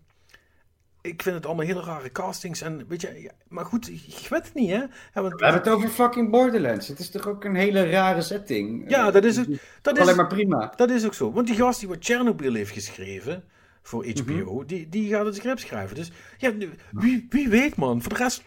Ik 1.01 1.21
vind 1.21 1.35
het 1.35 1.45
allemaal 1.45 1.65
hele 1.65 1.81
rare 1.81 2.11
castings. 2.11 2.61
En 2.61 2.87
weet 2.87 3.01
je, 3.01 3.21
ja, 3.21 3.31
maar 3.47 3.65
goed, 3.65 3.89
ik 3.89 4.27
weet 4.29 4.43
het 4.45 4.53
niet 4.53 4.69
hè. 4.69 4.75
Ja, 4.75 4.89
want- 5.13 5.33
We 5.39 5.43
hebben 5.45 5.61
het 5.63 5.69
over 5.71 5.89
fucking 5.89 6.29
Borderlands. 6.31 6.87
Het 6.87 6.99
is 6.99 7.09
toch 7.09 7.27
ook 7.27 7.43
een 7.43 7.55
hele 7.55 7.89
rare 7.89 8.21
setting? 8.21 8.89
ja 8.89 9.11
dat 9.11 9.23
is 9.23 9.35
het. 9.37 9.47
Dat 9.81 9.97
Alleen 9.99 10.09
is, 10.09 10.15
maar 10.15 10.27
prima. 10.27 10.73
dat 10.75 10.89
is 10.89 11.05
ook 11.05 11.13
zo. 11.13 11.31
Want 11.31 11.47
die 11.47 11.55
gast 11.55 11.79
die 11.79 11.89
wat 11.89 11.97
Chernobyl 12.05 12.53
heeft 12.53 12.71
geschreven 12.71 13.43
voor 13.85 14.05
HBO, 14.07 14.65
die, 14.65 14.89
die 14.89 15.09
gaat 15.09 15.25
het 15.25 15.35
script 15.35 15.59
schrijven. 15.59 15.95
Dus 15.95 16.11
ja, 16.37 16.49
nu- 16.49 16.69
wie, 16.91 17.25
wie 17.29 17.49
weet 17.49 17.75
man. 17.75 18.01
Voor 18.01 18.13
de 18.13 18.19
rest, 18.19 18.43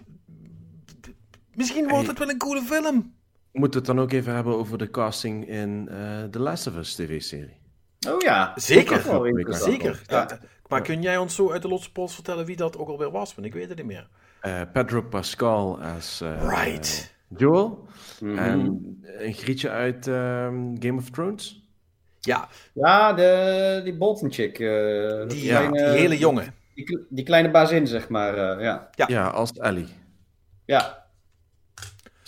misschien 1.56 1.88
wordt 1.88 2.06
het 2.08 2.18
wel 2.18 2.28
een 2.30 2.38
coole 2.38 2.62
film. 2.62 3.14
Moeten 3.52 3.80
we 3.80 3.86
het 3.86 3.96
dan 3.96 4.04
ook 4.04 4.12
even 4.12 4.34
hebben 4.34 4.56
over 4.56 4.78
de 4.78 4.90
casting 4.90 5.48
in 5.48 5.88
eh 5.90 6.24
The 6.30 6.38
Last 6.38 6.66
of 6.66 6.76
Us 6.76 6.94
tv-serie? 6.94 7.56
Oh 8.08 8.20
ja. 8.20 8.52
Zeker. 8.56 9.02
Zeker. 9.54 10.02
Ja. 10.06 10.38
Maar 10.68 10.82
kun 10.82 11.02
jij 11.02 11.16
ons 11.16 11.34
zo 11.34 11.50
uit 11.52 11.62
de 11.62 11.68
losse 11.68 11.92
pols 11.92 12.14
vertellen 12.14 12.44
wie 12.46 12.56
dat 12.56 12.78
ook 12.78 12.88
alweer 12.88 13.10
was? 13.10 13.34
Want 13.34 13.46
ik 13.46 13.54
weet 13.54 13.68
het 13.68 13.76
niet 13.78 13.86
meer. 13.86 14.08
Eh, 14.40 14.60
Pedro 14.72 15.02
Pascal 15.02 15.80
als 15.80 16.20
eh, 16.20 16.48
Right. 16.48 17.14
Joel. 17.36 17.86
Mhm. 18.20 18.38
En 18.38 18.58
een 19.18 19.32
grietje 19.34 19.70
uit 19.70 20.06
ehm, 20.06 20.54
Game 20.78 20.96
of 20.96 21.10
Thrones. 21.10 21.64
Ja, 22.20 22.48
Ja, 22.72 23.12
de, 23.12 23.80
die 23.84 23.96
Bolton 23.96 24.32
chick. 24.32 24.58
eh, 24.58 25.28
die, 25.28 25.42
kleine- 25.48 25.72
die 25.72 25.98
hele 25.98 26.18
jongen. 26.18 26.54
Die, 26.74 27.06
die 27.08 27.24
kleine 27.24 27.50
bazin, 27.50 27.86
zeg 27.86 28.08
maar. 28.08 28.34
eh, 28.56 28.62
ja. 28.64 28.88
Ja. 28.94 29.04
Ja, 29.08 29.26
als 29.28 29.52
Ellie. 29.52 29.88
ja. 30.64 31.05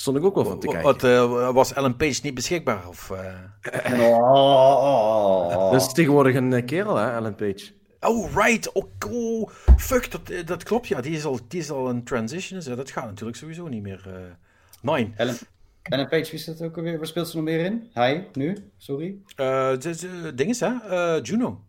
Stond 0.00 0.16
ik 0.16 0.24
ook 0.24 0.34
wel 0.34 0.44
van 0.44 0.58
te 0.60 0.66
kijken. 0.66 0.82
Wat, 0.84 1.04
eh, 1.04 1.50
was 1.50 1.72
Ellen 1.72 1.96
Page 1.96 2.20
niet 2.22 2.34
beschikbaar? 2.34 2.88
Of, 2.88 3.10
eh? 3.10 4.00
Oh. 4.10 5.70
Dat 5.70 5.80
is 5.80 5.92
tegenwoordig 5.92 6.34
een 6.34 6.52
eh, 6.52 6.64
kerel, 6.64 6.96
hè, 6.96 7.10
Ellen 7.12 7.34
Page. 7.34 7.72
Oh, 8.00 8.34
right. 8.34 8.72
Oh, 8.72 8.84
oh, 9.10 9.50
fuck, 9.76 10.10
dat, 10.10 10.46
dat 10.46 10.62
klopt. 10.62 10.86
Ja, 10.88 11.00
die 11.00 11.16
is 11.16 11.24
al, 11.24 11.38
die 11.48 11.60
is 11.60 11.70
al 11.70 11.88
een 11.88 12.04
transition. 12.04 12.60
Eh, 12.60 12.76
dat 12.76 12.90
gaat 12.90 13.04
natuurlijk 13.04 13.38
sowieso 13.38 13.68
niet 13.68 13.82
meer. 13.82 14.02
eh 14.06 14.92
Nine. 14.94 15.10
Ellen, 15.16 15.36
Ellen 15.82 16.08
Page, 16.08 16.24
wie 16.24 16.32
is 16.32 16.44
dat 16.44 16.62
ook 16.62 16.76
alweer? 16.76 16.96
Waar 16.96 17.06
speelt 17.06 17.28
ze 17.28 17.36
nog 17.36 17.44
meer 17.44 17.64
in? 17.64 17.90
Hij, 17.92 18.28
nu? 18.32 18.70
Sorry. 18.76 19.16
Eh, 19.36 19.70
de- 19.78 19.78
de- 20.22 20.32
ding 20.34 20.50
is, 20.50 20.60
hè? 20.60 20.72
eh, 20.88 21.22
Juno. 21.22 21.60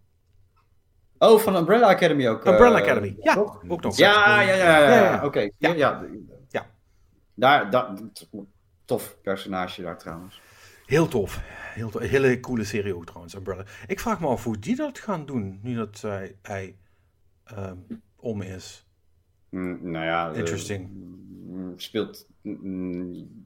Oh, 1.18 1.40
van 1.40 1.56
Umbrella 1.56 1.88
Academy 1.88 2.28
ook. 2.28 2.46
Umbrella 2.46 2.80
Academy. 2.80 3.16
Ja, 3.22 3.34
toch? 3.34 3.62
ook 3.68 3.82
nog. 3.82 3.98
Ja, 3.98 4.42
ja, 4.42 4.54
ja, 4.54 4.56
ja. 4.56 4.80
Ja, 4.80 4.90
ja, 4.90 5.04
ja. 5.04 5.26
Oké. 5.26 5.50
Ja. 5.58 6.02
Daar, 7.40 7.70
daar, 7.72 7.94
tof 8.86 9.18
personage 9.22 9.82
daar 9.82 9.98
trouwens. 9.98 10.42
Heel 10.86 11.08
tof. 11.08 11.40
Heel 11.74 11.90
tof. 11.90 12.02
Hele 12.02 12.40
coole 12.40 12.64
serie 12.64 12.96
ook 12.96 13.06
trouwens, 13.06 13.36
Umbrella. 13.36 13.64
Ik 13.88 14.00
vraag 14.00 14.20
me 14.20 14.28
af 14.28 14.44
hoe 14.44 14.60
die 14.60 14.76
dat 14.76 15.00
gaan 15.00 15.26
doen, 15.26 15.60
nu 15.64 15.76
dat 15.76 16.02
hij, 16.02 16.36
hij 16.42 16.76
ehm, 17.44 17.78
om 18.16 18.42
is. 18.42 18.88
Mm, 19.50 19.92
nou 19.92 20.06
ja. 20.06 20.32
eh, 20.32 20.38
Interesting. 20.38 20.90
mm, 20.92 21.74
speelt. 21.80 22.28
mm, 22.42 23.46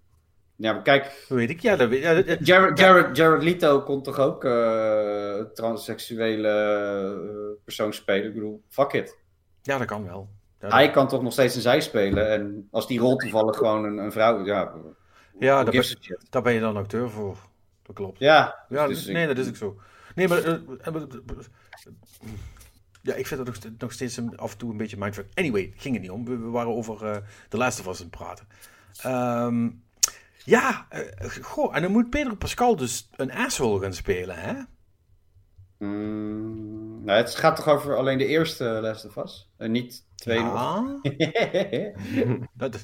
ja, 0.56 0.74
maar 0.74 0.82
kijk. 0.82 1.26
Weet 1.30 1.50
ik? 1.50 1.60
Ja, 1.60 1.76
dat 1.76 1.90
weet 1.90 2.02
ja, 2.02 2.14
dat- 2.14 2.28
dat- 2.28 2.46
Jared, 2.48 2.78
Jared, 2.80 3.18
Jared 3.18 3.44
Leto 3.44 3.82
kon 3.82 4.04
toch 4.04 4.20
ook 4.20 4.44
eh 4.44 5.40
transseksuele 5.54 6.48
eh, 6.50 7.64
persoon 7.64 7.94
spelen? 7.94 8.28
Ik 8.28 8.34
bedoel, 8.34 8.64
fuck 8.70 8.94
it. 8.94 9.18
ja, 9.62 9.78
dat 9.78 9.88
kan 9.88 10.04
wel. 10.06 10.30
Ja, 10.64 10.70
Hij 10.70 10.86
dat, 10.86 10.94
kan 10.94 11.08
toch 11.08 11.22
nog 11.22 11.32
steeds 11.34 11.56
een 11.56 11.62
zij 11.62 11.82
spelen. 11.82 12.32
En 12.32 12.68
als 12.72 12.88
die 12.88 13.00
rol 13.00 13.16
toevallig 13.16 13.58
gewoon 13.58 13.84
een, 13.84 13.98
een 13.98 14.12
vrouw. 14.12 14.46
Ja, 14.46 14.74
ja 15.40 15.64
daar, 15.64 15.74
ben, 15.74 15.86
daar 16.30 16.42
ben 16.42 16.54
je 16.54 16.60
dan 16.60 16.78
acteur 16.78 17.10
voor. 17.10 17.38
Dat 17.82 17.96
klopt. 17.96 18.20
Ja, 18.20 18.66
Ja, 18.70 18.88
dus 18.88 19.06
nee, 19.06 19.22
ik- 19.22 19.28
dat 19.28 19.38
is 19.38 19.48
ook 19.48 19.56
zo. 19.56 19.80
Nee, 20.16 20.28
maar... 20.28 20.38
eh, 20.44 20.54
eh, 20.54 20.96
eh, 20.96 21.04
ja, 23.02 23.14
ik 23.14 23.28
vind 23.28 23.40
het 23.40 23.48
nog, 23.48 23.56
st- 23.56 23.82
nog 23.82 23.92
steeds 23.92 24.18
een, 24.18 24.38
af 24.38 24.52
en 24.52 24.58
toe 24.58 24.72
een 24.72 24.78
beetje 24.78 24.98
mindfuck. 24.98 25.28
Anyway, 25.34 25.62
het 25.74 25.82
ging 25.82 25.96
er 25.96 26.02
niet 26.02 26.10
om. 26.12 26.26
We, 26.26 26.38
we 26.38 26.50
waren 26.50 26.72
over 26.76 27.24
Last 27.50 27.80
of 27.80 27.88
Us 27.88 27.98
aan 28.02 28.06
het 28.06 28.16
praten. 28.18 28.48
Ehm, 29.02 29.70
ja, 30.46 30.88
goh, 31.42 31.76
en 31.76 31.82
dan 31.82 31.92
moet 31.92 32.10
Pedro 32.10 32.36
Pascal 32.36 32.76
dus 32.76 33.10
een 33.16 33.32
asshole 33.32 33.82
gaan 33.82 33.94
spelen, 33.94 34.36
hè? 34.36 34.54
Mm, 35.84 37.04
nou, 37.04 37.18
het 37.18 37.36
gaat 37.36 37.56
toch 37.56 37.68
over 37.68 37.98
alleen 37.98 38.18
de 38.18 38.26
eerste 38.26 38.64
Last 38.64 39.06
of 39.06 39.16
Us? 39.16 39.50
En 39.58 39.72
niet 39.72 40.06
twee 40.16 40.40
nog? 40.44 40.54
Ja, 40.54 41.02
dat, 42.54 42.76
is- 42.76 42.84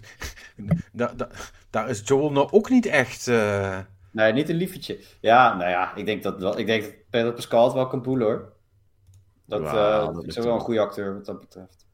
da, 0.91 1.13
da, 1.15 1.29
daar 1.69 1.89
is 1.89 2.01
Joel 2.05 2.31
nou 2.31 2.47
ook 2.51 2.69
niet 2.69 2.85
echt... 2.85 3.27
eh, 3.27 3.79
nee, 4.11 4.33
niet 4.33 4.49
een 4.49 4.55
liefetje. 4.55 4.99
Ja, 5.21 5.55
nou 5.55 5.69
ja, 5.69 5.95
ik 5.95 6.05
denk 6.05 6.23
dat, 6.23 6.39
wel, 6.39 6.57
ik 6.59 6.65
denk 6.65 6.83
dat 6.83 6.93
Pedro 7.09 7.31
Pascal 7.31 7.63
het 7.63 7.73
wel 7.73 7.87
kan 7.87 8.01
poelen 8.01 8.27
hoor. 8.27 8.53
Dat, 9.45 9.61
eh, 9.61 10.05
dat 10.13 10.25
is 10.27 10.37
wel 10.37 10.53
een 10.53 10.59
goede 10.59 10.79
acteur 10.79 11.13
wat 11.13 11.25
dat 11.25 11.39
betreft. 11.39 11.85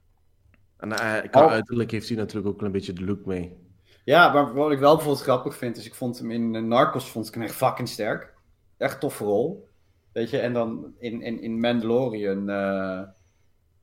En 0.77 0.91
eh, 0.91 1.29
qua 1.31 1.45
Oh. 1.45 1.51
uiterlijk 1.51 1.91
heeft 1.91 2.07
hij 2.07 2.17
natuurlijk 2.17 2.47
ook 2.47 2.61
een 2.61 2.71
beetje 2.71 2.93
de 2.93 3.05
look 3.05 3.25
mee. 3.25 3.57
Ja, 4.03 4.33
maar 4.33 4.53
wat 4.53 4.71
ik 4.71 4.79
wel 4.79 4.95
bijvoorbeeld 4.95 5.23
grappig 5.23 5.55
vind, 5.55 5.77
is 5.77 5.85
ik 5.85 5.95
vond 5.95 6.17
hem 6.17 6.31
in 6.31 6.55
eh, 6.55 6.61
Narcos 6.61 7.09
vond 7.11 7.27
ik 7.27 7.33
hem 7.33 7.43
echt 7.43 7.55
fucking 7.55 7.87
sterk. 7.89 8.33
echt 8.77 8.99
toffe 8.99 9.23
rol. 9.23 9.67
Weet 10.15 10.29
je, 10.29 10.37
en 10.39 10.53
dan 10.53 10.93
in, 10.99 11.21
in, 11.21 11.41
in 11.41 11.59
Mandalorian, 11.59 12.49
eh, 12.49 13.01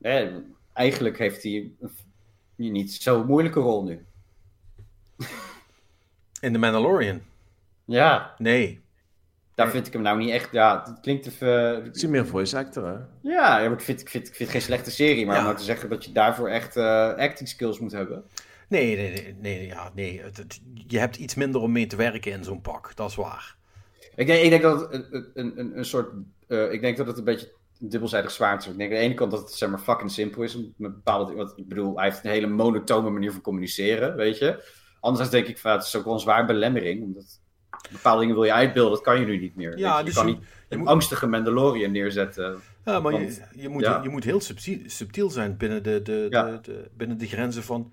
eh, 0.01 0.33
eigenlijk 0.73 1.17
heeft 1.17 1.43
hij 1.43 1.71
niet 2.55 2.93
zo 2.93 3.23
moeilijke 3.23 3.59
rol 3.59 3.83
nu. 3.83 4.05
In 6.41 6.51
The 6.53 6.57
Mandalorian? 6.59 7.21
Ja, 7.85 8.33
Nee. 8.37 8.81
daar 9.55 9.69
vind 9.69 9.87
ik 9.87 9.93
hem 9.93 10.01
nou 10.01 10.17
niet 10.17 10.29
echt. 10.29 10.51
Ja, 10.51 10.83
het 10.89 10.99
klinkt 10.99 11.25
even. 11.27 11.85
Ik 11.85 11.97
zie 11.97 12.09
meer 12.09 12.27
voice 12.27 12.57
actor, 12.57 12.85
hè? 12.87 12.93
Ja, 13.31 13.59
ja, 13.59 13.69
maar 13.69 13.71
ik 13.77 13.81
vind, 13.81 14.01
ik, 14.01 14.09
vind, 14.09 14.27
ik 14.27 14.35
vind 14.35 14.49
het 14.49 14.57
geen 14.57 14.67
slechte 14.67 14.91
serie, 14.91 15.25
maar 15.25 15.33
Ja. 15.35 15.39
om 15.41 15.45
nou 15.47 15.57
te 15.57 15.63
zeggen 15.63 15.89
dat 15.89 16.05
je 16.05 16.11
daarvoor 16.11 16.47
echt 16.49 16.75
eh, 16.75 17.13
acting 17.15 17.49
skills 17.49 17.79
moet 17.79 17.91
hebben. 17.91 18.23
Nee, 18.67 18.95
nee, 18.95 19.11
nee, 19.11 19.35
nee, 19.39 19.65
ja, 19.67 19.91
nee. 19.95 20.21
Het- 20.21 20.37
het- 20.37 20.61
je 20.87 20.99
hebt 20.99 21.15
iets 21.15 21.35
minder 21.35 21.61
om 21.61 21.71
mee 21.71 21.87
te 21.87 21.95
werken 21.95 22.31
in 22.31 22.43
zo'n 22.43 22.61
pak, 22.61 22.95
dat 22.95 23.09
is 23.09 23.15
waar. 23.15 23.55
Ik 24.15 24.27
denk, 24.27 24.43
ik 24.43 24.49
denk 24.49 24.61
dat 24.61 24.91
het 24.91 25.07
een, 25.33 25.59
een, 25.59 25.77
een, 25.77 25.85
soort. 25.85 26.09
eh, 26.47 26.71
ik 26.71 26.81
denk 26.81 26.97
dat 26.97 27.07
het 27.07 27.17
een 27.17 27.23
beetje 27.23 27.51
dubbelzijdig 27.79 28.31
zwaard 28.31 28.61
is. 28.65 28.71
Ik 28.71 28.77
denk 28.77 28.91
aan 28.91 28.97
de 28.97 29.03
ene 29.03 29.13
kant 29.13 29.31
dat 29.31 29.39
het 29.39 29.51
zeg 29.51 29.69
maar 29.69 29.79
fucking 29.79 30.11
simpel 30.11 30.43
is. 30.43 30.57
Bepaalde, 30.77 31.33
want 31.33 31.53
ik 31.55 31.67
bedoel, 31.67 31.95
hij 31.95 32.05
heeft 32.05 32.23
een 32.23 32.29
hele 32.31 32.47
monotone 32.47 33.09
manier 33.09 33.31
van 33.31 33.41
communiceren, 33.41 34.15
weet 34.15 34.37
je. 34.37 34.63
Anderzijds 34.99 35.33
denk 35.33 35.47
ik 35.47 35.57
van 35.61 35.71
het 35.71 35.83
is 35.83 35.95
ook 35.95 36.03
wel 36.03 36.13
een 36.13 36.19
zwaar 36.19 36.45
belemmering. 36.45 37.03
Omdat 37.03 37.39
bepaalde 37.91 38.19
dingen 38.19 38.35
wil 38.35 38.43
je 38.43 38.53
uitbeelden, 38.53 38.93
dat 38.93 39.01
kan 39.01 39.19
je 39.19 39.25
nu 39.25 39.37
niet 39.39 39.55
meer. 39.55 39.77
Ja, 39.77 39.97
je. 39.99 40.05
dus 40.05 40.13
kan 40.13 40.27
je- 40.27 40.33
niet 40.33 40.41
je 40.43 40.47
een 40.69 40.79
moet- 40.79 40.87
angstige 40.87 41.27
Mandalorian 41.27 41.91
neerzetten. 41.91 42.59
Ja, 42.85 42.99
maar 42.99 43.13
je, 43.13 43.41
je, 43.55 43.69
moet, 43.69 43.81
ja. 43.81 43.99
je 44.03 44.09
moet 44.09 44.23
heel 44.23 44.39
subtiel, 44.41 44.77
subtiel 44.85 45.29
zijn 45.29 45.57
binnen 45.57 45.83
de, 45.83 46.01
de, 46.01 46.27
Ja. 46.29 46.43
de, 46.51 46.59
de- 46.61 46.89
binnen 46.97 47.17
de 47.17 47.27
grenzen 47.27 47.63
van 47.63 47.91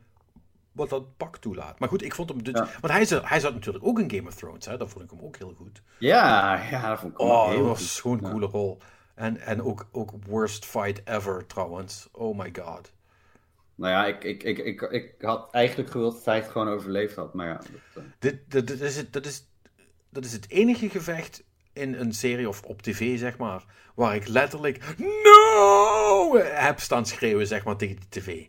wat 0.72 0.88
dat 0.90 1.16
pak 1.16 1.36
toelaat. 1.36 1.78
Maar 1.78 1.88
goed, 1.88 2.02
ik 2.02 2.14
vond 2.14 2.28
hem... 2.28 2.42
Dus, 2.42 2.54
Ja. 2.54 2.68
Want 2.80 2.92
hij 2.92 3.04
zat, 3.04 3.28
hij 3.28 3.40
zat 3.40 3.54
natuurlijk 3.54 3.84
ook 3.84 3.98
in 3.98 4.10
Game 4.10 4.28
of 4.28 4.34
Thrones, 4.34 4.66
hè? 4.66 4.76
dat 4.76 4.90
vond 4.90 5.04
ik 5.04 5.10
hem 5.10 5.20
ook 5.20 5.36
heel 5.36 5.54
goed. 5.56 5.82
Ja, 5.98 6.62
ja, 6.70 6.88
dat 6.88 7.00
vond 7.00 7.12
ik 7.12 7.20
Oh, 7.20 7.50
dat 7.52 7.60
was 7.66 8.00
gewoon 8.00 8.18
een 8.18 8.24
Ja. 8.24 8.30
coole 8.30 8.46
rol. 8.46 8.78
En, 9.14 9.40
en 9.40 9.62
ook, 9.62 9.86
ook 9.92 10.10
worst 10.26 10.64
fight 10.66 11.00
ever 11.04 11.46
trouwens. 11.46 12.08
Oh 12.12 12.38
my 12.38 12.52
god. 12.62 12.92
Nou 13.74 13.92
ja, 13.92 14.06
ik, 14.06 14.24
ik, 14.24 14.42
ik, 14.42 14.58
ik, 14.58 14.80
ik 14.80 15.14
had 15.20 15.48
eigenlijk 15.52 15.90
gewild 15.90 16.12
dat 16.14 16.24
hij 16.24 16.36
het 16.36 16.48
gewoon 16.48 16.68
overleefd 16.68 17.16
had. 17.16 17.34
Maar 17.34 17.46
ja, 17.46 17.56
dat, 17.56 18.04
eh, 18.04 18.10
Dit, 18.18 18.50
dit, 18.50 18.66
dit 18.66 18.80
is 18.80 18.96
het, 18.96 19.12
dat, 19.12 19.26
is, 19.26 19.46
dat 20.10 20.24
is 20.24 20.32
het 20.32 20.50
enige 20.50 20.88
gevecht 20.90 21.42
in 21.72 21.94
een 21.94 22.12
serie 22.12 22.48
of 22.48 22.62
op 22.62 22.82
tv, 22.82 23.18
zeg 23.18 23.38
maar, 23.38 23.64
waar 23.94 24.14
ik 24.14 24.26
letterlijk 24.28 24.94
no 24.98 26.36
heb 26.36 26.80
staan 26.80 27.06
schreeuwen, 27.06 27.46
zeg 27.46 27.64
maar, 27.64 27.76
tegen 27.76 27.96
de 27.96 28.08
tv. 28.08 28.46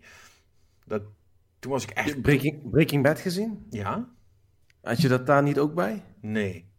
Dat, 0.85 1.01
toen 1.61 1.71
was 1.71 1.83
ik 1.83 1.89
echt... 1.89 2.21
Breaking, 2.21 2.69
Breaking 2.71 3.03
Bad 3.03 3.19
gezien? 3.19 3.65
Ja? 3.69 4.07
Had 4.81 5.01
je 5.01 5.07
dat 5.07 5.25
daar 5.27 5.43
niet 5.43 5.59
ook 5.59 5.73
bij? 5.73 6.03
Nee. 6.21 6.69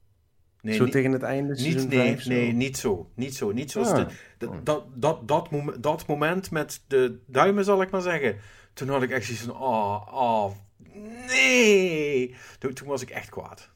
Nee, 0.60 0.74
zo 0.74 0.82
niet, 0.84 0.92
tegen 0.92 1.12
het 1.12 1.22
einde? 1.22 1.54
niet, 1.54 1.88
nee, 1.88 2.16
nee, 2.24 2.52
niet 2.52 2.76
zo. 2.76 3.10
Niet 3.14 3.34
zo. 3.34 3.52
Niet 3.52 3.70
zoals 3.70 3.88
Ah. 3.88 3.96
de, 3.96 4.14
de- 4.38 4.60
dat, 4.62 4.84
dat, 4.94 5.28
dat, 5.28 5.50
moment, 5.50 5.82
dat 5.82 6.06
moment 6.06 6.50
met 6.50 6.82
de 6.86 7.18
duimen, 7.26 7.64
zal 7.64 7.82
ik 7.82 7.90
maar 7.90 8.00
zeggen. 8.02 8.36
Toen 8.72 8.88
had 8.88 9.02
ik 9.02 9.10
echt 9.10 9.24
zoiets 9.24 9.44
van, 9.44 9.56
oh, 9.56 10.06
oh, 10.12 10.52
nee. 11.26 12.34
Toen, 12.58 12.72
toen 12.72 12.88
was 12.88 13.02
ik 13.02 13.10
echt 13.10 13.28
kwaad. 13.28 13.70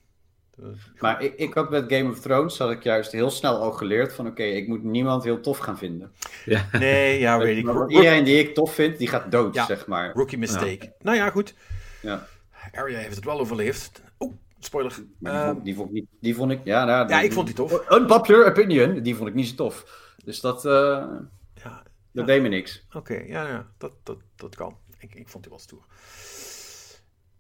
Maar 0.99 1.23
ik, 1.23 1.35
ik 1.35 1.55
had 1.55 1.71
met 1.71 1.85
Game 1.93 2.11
of 2.11 2.21
Thrones 2.21 2.59
had 2.59 2.71
ik 2.71 2.83
juist 2.83 3.13
heel 3.13 3.31
snel 3.31 3.57
al 3.61 3.73
geleerd 3.73 4.13
van 4.13 4.27
oké, 4.27 4.43
ik 4.43 4.69
moet 4.69 4.83
niemand 4.83 5.25
heel 5.25 5.41
tof 5.41 5.59
gaan 5.59 5.79
vinden. 5.79 6.13
Ja. 6.45 6.67
Nee, 6.79 7.19
ja, 7.19 7.39
weet 7.39 7.57
ik. 7.57 7.89
Iedereen 7.89 8.25
die 8.25 8.39
ik 8.39 8.55
tof 8.55 8.75
vind, 8.75 8.99
die 8.99 9.09
gaat 9.09 9.31
dood, 9.31 9.55
Ja. 9.55 9.67
zeg 9.67 9.87
maar. 9.87 10.13
Rookie 10.15 10.39
mistake. 10.39 10.93
Nou 10.99 11.17
ja, 11.17 11.31
goed. 11.31 11.55
Ja. 12.03 12.27
Arya 12.73 12.99
heeft 12.99 13.17
het 13.17 13.25
wel 13.25 13.41
overleefd. 13.41 14.03
Oeh, 14.21 14.33
spoiler. 14.61 14.95
Die, 15.19 15.31
Ehm, 15.31 15.47
vond, 15.53 15.65
die, 15.65 15.75
vond 15.75 15.89
ik 15.89 15.95
niet, 15.95 16.07
die 16.21 16.35
vond 16.35 16.51
ik, 16.53 16.61
ja, 16.65 16.85
nou, 16.85 17.09
ja, 17.09 17.21
ik 17.21 17.33
vond 17.33 17.47
die 17.47 17.55
tof. 17.57 17.91
Unpopular 17.91 18.47
opinion, 18.51 19.01
die 19.03 19.15
vond 19.17 19.29
ik 19.29 19.35
niet 19.35 19.49
zo 19.49 19.55
tof. 19.55 20.05
Dus 20.25 20.41
dat, 20.41 20.65
eh, 20.65 21.05
Ja, 21.65 21.83
dat 22.13 22.27
deed 22.27 22.43
me 22.43 22.49
niks. 22.49 22.87
oké. 22.93 23.15
ja, 23.15 23.49
ja, 23.49 23.67
dat, 23.79 23.93
dat, 24.03 24.17
dat 24.37 24.55
kan. 24.55 24.77
Ik, 24.99 25.15
ik 25.15 25.29
vond 25.29 25.43
die 25.45 25.53
wel 25.53 25.63
stoer. 25.63 25.85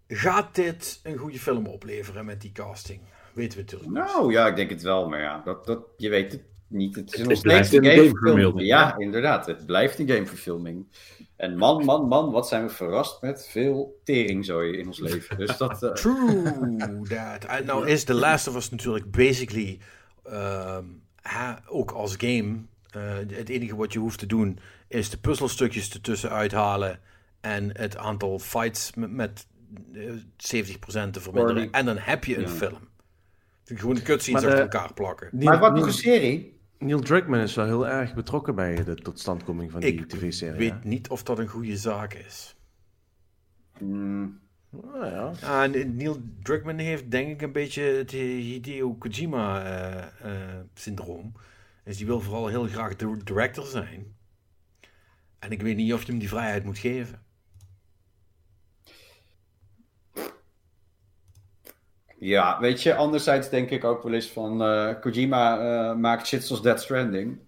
Gaat 0.08 0.54
dit 0.54 1.00
een 1.02 1.16
goede 1.16 1.38
film 1.38 1.66
opleveren 1.66 2.24
met 2.24 2.40
die 2.40 2.52
casting? 2.52 3.00
Weten 3.34 3.58
we 3.58 3.64
natuurlijk 3.64 3.90
niet. 3.90 3.98
Nou 3.98 4.32
ja, 4.32 4.46
ik 4.46 4.56
denk 4.56 4.70
het 4.70 4.82
wel, 4.82 5.08
maar 5.08 5.20
ja, 5.20 5.42
dat, 5.44 5.66
dat, 5.66 5.80
je 5.96 6.08
weet 6.08 6.32
het 6.32 6.42
niet. 6.66 6.96
Het 6.96 7.12
is 7.12 7.18
Het 7.18 7.28
nog 7.28 7.40
blijft 7.40 7.68
steeds 7.68 7.86
een 7.86 7.92
gameverfilming. 7.92 8.60
Ja, 8.60 8.80
ja. 8.80 8.96
inderdaad, 8.96 9.46
het 9.46 9.66
blijft 9.66 9.98
een 9.98 10.08
gameverfilming. 10.08 10.86
En 11.36 11.56
man, 11.56 11.84
man, 11.84 12.08
man, 12.08 12.30
wat 12.30 12.48
zijn 12.48 12.66
we 12.66 12.74
verrast 12.74 13.22
met 13.22 13.48
veel 13.50 14.00
teringzooi 14.04 14.78
in 14.78 14.86
ons 14.86 14.98
leven. 14.98 15.38
Dus 15.38 15.56
dat, 15.56 15.82
eh, 15.82 15.92
True 15.92 17.02
that. 17.08 17.64
Nou 17.64 17.88
is 17.88 18.04
The 18.04 18.14
Last 18.14 18.48
of 18.48 18.56
Us 18.56 18.70
natuurlijk 18.70 19.10
basically 19.10 19.78
ehm, 20.24 20.84
ha, 21.20 21.62
ook 21.66 21.90
als 21.90 22.14
game. 22.18 22.56
eh, 22.90 23.02
het 23.28 23.48
enige 23.48 23.76
wat 23.76 23.92
je 23.92 23.98
hoeft 23.98 24.18
te 24.18 24.26
doen 24.26 24.58
is 24.88 25.10
de 25.10 25.18
puzzelstukjes 25.18 25.90
ertussen 25.92 26.30
uithalen 26.30 27.00
en 27.40 27.78
het 27.78 27.96
aantal 27.96 28.38
fights 28.38 28.94
met, 28.94 29.10
met 29.10 29.46
70% 30.36 31.10
te 31.10 31.20
verminderen. 31.20 31.70
En 31.72 31.84
dan 31.86 31.98
heb 31.98 32.24
je 32.24 32.36
een 32.36 32.42
Ja. 32.42 32.48
film. 32.48 32.88
Gewoon 33.64 33.94
de 33.94 34.02
cutscenes 34.02 34.40
achter 34.42 34.56
eh, 34.58 34.62
elkaar 34.62 34.92
plakken. 34.94 35.28
Neil, 35.32 35.58
maar 35.58 35.72
wat 35.72 35.86
een 35.86 35.92
serie. 35.92 36.60
Neil 36.78 37.00
Druckmann 37.00 37.42
is 37.42 37.54
wel 37.54 37.64
heel 37.66 37.86
erg 37.88 38.14
betrokken 38.14 38.54
bij 38.54 38.84
de 38.84 38.94
totstandkoming 38.94 39.70
van 39.70 39.80
die 39.80 39.92
Ik 39.92 40.08
tv-serie. 40.08 40.58
weet 40.58 40.82
hè? 40.82 40.88
niet 40.88 41.08
of 41.08 41.22
dat 41.22 41.38
een 41.38 41.48
goede 41.48 41.76
zaak 41.76 42.14
is. 42.14 42.56
Hmm, 43.78 44.44
Ah, 44.94 45.10
ja. 45.10 45.32
Ah, 45.42 45.62
en 45.62 45.96
Neil 45.96 46.20
Druckmann 46.42 46.78
heeft 46.78 47.10
denk 47.10 47.28
ik 47.28 47.42
een 47.42 47.52
beetje 47.52 47.82
het 47.82 48.10
Hideo 48.10 48.94
Kojima-syndroom. 48.94 51.32
dus 51.84 51.96
die 51.96 52.06
wil 52.06 52.20
vooral 52.20 52.46
heel 52.46 52.66
graag 52.66 52.96
de 52.96 53.16
director 53.24 53.66
zijn. 53.66 54.14
En 55.38 55.50
ik 55.50 55.62
weet 55.62 55.76
niet 55.76 55.92
of 55.92 56.02
je 56.02 56.10
hem 56.10 56.18
die 56.20 56.28
vrijheid 56.28 56.64
moet 56.64 56.78
geven. 56.78 57.22
Ja, 62.18 62.60
weet 62.60 62.82
je, 62.82 62.94
anderzijds 62.94 63.50
denk 63.50 63.70
ik 63.70 63.84
ook 63.84 64.02
wel 64.02 64.12
eens 64.12 64.30
van 64.30 64.62
eh, 64.62 65.00
Kojima 65.00 65.58
eh, 65.58 65.96
maakt 65.96 66.26
shit 66.26 66.44
zoals 66.44 66.62
Death 66.62 66.80
Stranding. 66.80 67.38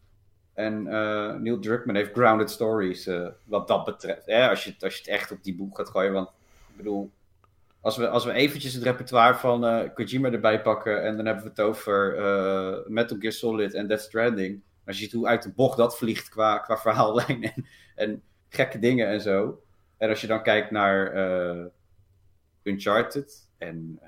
En 0.55 0.87
eh, 0.87 1.35
Neil 1.35 1.59
Druckmann 1.59 1.99
heeft 1.99 2.13
grounded 2.13 2.51
stories 2.51 3.07
eh, 3.07 3.29
wat 3.45 3.69
dat 3.69 3.85
betreft. 3.85 4.27
Hè, 4.27 4.49
als, 4.49 4.65
je, 4.65 4.75
als 4.81 4.93
je 4.95 4.99
het 4.99 5.09
echt 5.09 5.31
op 5.33 5.43
die 5.43 5.55
boek 5.57 5.77
gaat 5.77 5.89
gooien. 5.89 6.13
Want 6.13 6.29
ik 6.71 6.77
bedoel, 6.77 7.11
als 7.81 7.97
we, 7.97 8.09
als 8.09 8.25
we 8.25 8.33
eventjes 8.33 8.75
het 8.75 8.83
repertoire 8.83 9.35
van 9.35 9.65
eh, 9.65 9.95
Kojima 9.95 10.31
erbij 10.31 10.63
pakken. 10.63 11.03
En 11.03 11.17
dan 11.17 11.27
hebben 11.27 11.45
we 11.45 11.51
het 11.51 11.61
over 11.61 12.17
eh, 12.17 12.89
Metal 12.89 13.17
Gear 13.19 13.33
Solid 13.33 13.75
en 13.75 13.87
Death 13.87 14.01
Stranding. 14.01 14.63
Als 14.87 14.97
je 14.97 15.03
ziet 15.03 15.13
hoe 15.13 15.27
uit 15.27 15.43
de 15.43 15.53
bocht 15.53 15.77
dat 15.77 15.99
vliegt 15.99 16.29
qua, 16.29 16.59
qua 16.59 16.77
verhaallijn 16.77 17.43
en, 17.43 17.67
en 17.95 18.23
gekke 18.49 18.79
dingen 18.79 19.09
en 19.09 19.21
zo. 19.21 19.63
En 19.97 20.09
als 20.09 20.21
je 20.21 20.27
dan 20.27 20.43
kijkt 20.43 20.71
naar 20.71 21.13
eh, 21.13 21.65
Uncharted 22.63 23.51
en 23.59 23.99
eh, 24.03 24.08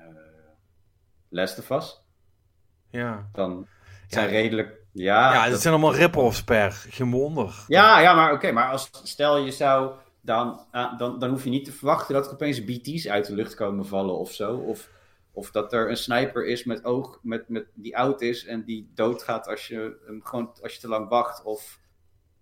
Last 1.31 1.59
of 1.59 1.69
Us, 1.69 2.01
Ja, 2.89 3.29
dan 3.33 3.67
zijn 4.07 4.25
Ja. 4.25 4.31
redelijk... 4.31 4.79
Ja, 4.93 5.33
ja 5.33 5.41
dat- 5.41 5.51
dat 5.51 5.61
zijn 5.61 5.73
allemaal 5.73 5.95
rip-offs 5.95 6.43
per. 6.43 6.71
Geen 6.71 7.11
wonder. 7.11 7.63
ja, 7.67 7.99
ja, 7.99 8.13
maar 8.13 8.33
oké, 8.33 8.51
maar 8.51 8.71
als 8.71 8.89
stel 9.03 9.37
je 9.37 9.51
zou, 9.51 9.91
dan, 10.21 10.65
ah, 10.71 10.97
dan, 10.97 11.19
dan 11.19 11.29
hoef 11.29 11.43
je 11.43 11.49
niet 11.49 11.65
te 11.65 11.71
verwachten 11.71 12.13
dat 12.13 12.25
er 12.27 12.33
opeens 12.33 12.63
BT's 12.63 13.07
uit 13.07 13.25
de 13.27 13.33
lucht 13.35 13.55
komen 13.55 13.85
vallen 13.85 14.17
of 14.17 14.31
zo. 14.31 14.55
Of, 14.55 14.89
of 15.31 15.51
dat 15.51 15.73
er 15.73 15.89
een 15.89 15.97
sniper 15.97 16.45
is 16.45 16.63
met 16.63 16.85
oog, 16.85 17.19
met, 17.23 17.49
met, 17.49 17.65
die 17.73 17.97
oud 17.97 18.21
is 18.21 18.45
en 18.45 18.63
die 18.63 18.91
doodgaat 18.95 19.47
als 19.47 19.67
je 19.67 19.97
hem 20.05 20.21
gewoon 20.23 20.51
als 20.61 20.73
je 20.73 20.79
te 20.79 20.87
lang 20.87 21.09
wacht. 21.09 21.43
Of 21.43 21.79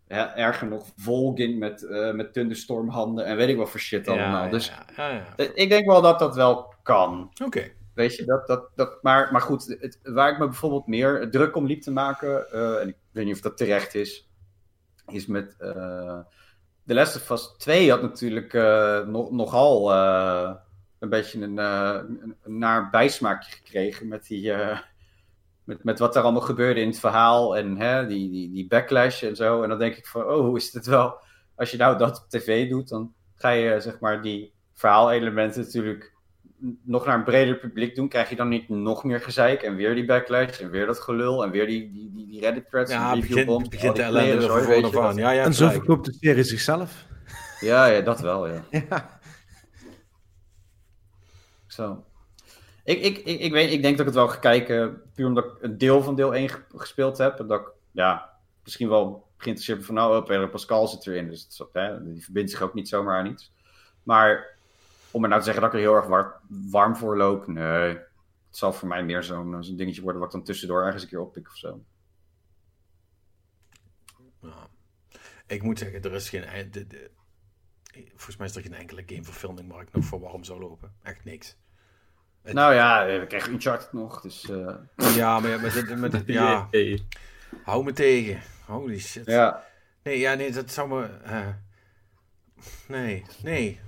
hè, 0.08 0.22
erger 0.22 0.68
nog, 0.68 0.86
Volgin 0.96 1.58
met, 1.58 1.84
eh 1.84 2.12
met 2.14 2.34
thunderstormhanden 2.34 3.26
en 3.26 3.36
weet 3.38 3.50
ik 3.50 3.58
wat 3.58 3.70
voor 3.70 3.80
shit 3.80 4.06
Ja, 4.06 4.12
allemaal. 4.12 4.44
ja, 4.44 4.50
dus 4.50 4.68
ja, 4.68 4.86
ja, 4.96 5.10
ja. 5.10 5.26
eh, 5.36 5.50
ik 5.54 5.70
denk 5.70 5.86
wel 5.86 6.02
dat 6.02 6.20
dat 6.20 6.36
wel 6.36 6.74
kan. 6.84 7.32
Oké. 7.44 7.72
Weet 8.00 8.16
je, 8.16 8.26
dat, 8.26 8.48
dat, 8.48 8.70
dat, 8.76 9.04
maar, 9.04 9.32
maar 9.32 9.42
goed, 9.42 9.78
het, 9.80 10.00
waar 10.04 10.32
ik 10.32 10.40
me 10.40 10.46
bijvoorbeeld 10.46 10.88
meer 10.88 11.32
druk 11.32 11.56
om 11.56 11.66
liep 11.66 11.82
te 11.82 11.92
maken, 11.92 12.52
eh, 12.52 12.82
en 12.82 12.88
ik 12.88 12.96
weet 13.12 13.26
niet 13.26 13.36
of 13.36 13.42
dat 13.42 13.58
terecht 13.58 13.96
is, 13.96 14.30
is 15.08 15.26
met 15.26 15.56
eh 15.58 16.20
The 16.86 16.94
Last 16.94 17.16
of 17.16 17.30
Us 17.30 17.56
2 17.58 17.90
had 17.90 18.02
natuurlijk 18.02 18.54
nog, 19.08 19.32
nogal 19.32 19.94
een 21.00 21.10
beetje 21.10 21.42
een, 21.42 21.54
naar 22.46 22.90
bijsmaakje 22.90 23.52
gekregen 23.52 24.08
met, 24.08 24.28
die, 24.28 24.54
met, 25.64 25.84
met 25.84 26.00
wat 26.00 26.16
er 26.16 26.22
allemaal 26.22 26.42
gebeurde 26.42 26.82
in 26.82 26.88
het 26.88 27.00
verhaal 27.00 27.58
en 27.58 27.78
hè, 27.78 28.08
die, 28.08 28.32
die, 28.32 28.52
die 28.52 28.68
backlash 28.68 29.24
en 29.24 29.36
zo. 29.36 29.64
En 29.64 29.70
dan 29.70 29.80
denk 29.80 29.96
ik 29.96 30.08
van, 30.08 30.24
oh, 30.24 30.58
is 30.58 30.74
het 30.74 30.86
wel, 30.86 31.20
als 31.56 31.72
je 31.72 31.78
nou 31.78 31.98
dat 31.98 32.18
op 32.24 32.30
tv 32.30 32.70
doet, 32.70 32.90
dan 32.90 33.14
ga 33.36 33.50
je 33.50 33.80
zeg 33.80 34.00
maar 34.00 34.22
die 34.22 34.54
verhaalelementen 34.74 35.62
natuurlijk 35.62 36.14
nog 36.84 37.06
naar 37.06 37.16
een 37.16 37.24
breder 37.24 37.56
publiek 37.58 37.96
doen, 37.96 38.10
krijg 38.10 38.30
je 38.30 38.36
dan 38.36 38.48
niet 38.50 38.70
nog 38.70 39.04
meer 39.04 39.22
gezeik 39.22 39.62
en 39.62 39.76
weer 39.76 39.96
die 39.96 40.06
backlash 40.06 40.60
en 40.60 40.70
weer 40.70 40.86
dat 40.86 41.00
gelul 41.00 41.44
en 41.44 41.52
weer 41.52 41.66
die, 41.68 41.92
die, 41.92 42.12
die, 42.14 42.28
die 42.28 42.40
Reddit 42.40 42.70
threads 42.70 42.92
Ja, 42.92 43.12
en 43.14 43.20
begint, 43.20 43.46
bombs. 43.46 43.70
begint 43.70 43.96
de 43.96 44.02
ellende 44.02 44.46
er 44.48 44.92
van 44.92 45.16
Ja, 45.16 45.32
ja, 45.32 45.44
En 45.44 45.54
zo 45.54 45.70
verkoopt 45.70 46.06
de 46.06 46.14
serie 46.20 46.44
zichzelf. 46.44 47.06
Ja, 47.60 47.86
ja, 47.86 48.02
dat 48.02 48.20
wel, 48.20 48.48
ja. 48.48 48.64
Ja. 48.90 49.20
Zo. 51.68 52.04
Ik, 52.84 53.02
ik, 53.02 53.18
ik, 53.18 53.40
ik, 53.40 53.52
weet, 53.52 53.72
ik 53.72 53.82
denk 53.82 53.98
dat 53.98 54.08
ik 54.08 54.14
het 54.14 54.16
wel 54.24 54.28
ga 54.28 54.38
kijken, 54.40 55.02
puur 55.16 55.28
omdat 55.28 55.46
ik 55.46 55.52
een 55.62 55.78
deel 55.78 56.02
van 56.02 56.16
deel 56.16 56.36
1 56.36 56.50
ge- 56.50 56.64
gespeeld 56.76 57.18
heb. 57.18 57.40
En 57.40 57.48
dat 57.48 57.60
ik, 57.60 57.68
ja, 57.92 58.30
misschien 58.64 58.90
wel 58.90 59.28
geïnteresseerd 59.38 59.78
ben 59.78 59.88
van, 59.88 59.96
nou, 59.96 60.18
oh, 60.18 60.26
Pedro 60.26 60.48
Pascal 60.48 60.88
zit 60.88 61.08
erin. 61.08 61.30
Dus 61.30 61.42
het, 61.58 61.70
hè, 61.74 62.04
die 62.14 62.24
verbindt 62.24 62.52
zich 62.52 62.62
ook 62.62 62.74
niet 62.74 62.90
zomaar 62.90 63.18
aan 63.20 63.26
iets. 63.26 63.52
Maar 64.04 64.58
om 65.12 65.24
er 65.24 65.30
nou 65.30 65.40
te 65.42 65.46
zeggen 65.46 65.64
dat 65.64 65.74
ik 65.74 65.80
er 65.80 65.86
heel 65.86 65.96
erg 65.96 66.06
war- 66.06 66.40
warm 66.48 66.96
voor 66.96 67.18
loop, 67.18 67.48
nee. 67.48 67.98
Het 68.48 68.58
zal 68.58 68.74
voor 68.74 68.88
mij 68.88 69.04
meer 69.04 69.24
zo'n 69.24 69.62
dingetje 69.76 70.02
worden 70.02 70.20
wat 70.22 70.30
ik 70.30 70.36
dan 70.36 70.46
tussendoor 70.46 70.84
ergens 70.86 71.04
een 71.04 71.10
keer 71.10 71.20
oppik 71.22 71.48
of 71.48 71.56
zo. 71.58 71.84
Ja. 74.42 74.68
Ik 75.48 75.64
moet 75.64 75.80
zeggen, 75.80 76.02
er 76.02 76.14
is 76.14 76.30
geen... 76.30 76.72
De, 76.72 76.88
de, 76.88 77.12
volgens 78.08 78.38
mij 78.38 78.48
is 78.48 78.56
er 78.56 78.62
geen 78.62 78.74
enkele 78.74 79.04
gameverfilming 79.06 79.72
waar 79.72 79.82
ik 79.82 79.92
nog 79.92 80.06
voor 80.06 80.20
warm 80.20 80.44
zou 80.44 80.60
lopen. 80.60 80.94
Echt 81.04 81.24
niks. 81.26 81.58
Het- 82.42 82.54
Nou 82.54 82.74
ja, 82.74 83.06
we 83.20 83.26
krijgen 83.28 83.52
Uncharted 83.52 83.94
nog, 83.94 84.22
dus 84.22 84.50
eh, 84.50 84.76
Ja, 85.16 85.40
maar 85.40 85.50
ja, 85.50 85.58
met, 85.58 85.74
dit- 85.74 85.98
met, 85.98 86.12
dit- 86.12 86.28
ja, 86.28 86.70
hou 87.64 87.84
me 87.84 87.92
tegen. 87.94 88.42
Holy 88.66 89.00
shit. 89.00 89.26
ja. 89.26 89.66
Nee, 90.04 90.20
ja, 90.20 90.34
nee, 90.34 90.52
dat 90.52 90.72
zou 90.72 90.90
me... 90.90 91.06
eh, 91.08 91.48
nee, 92.88 93.26
nee. 93.44 93.80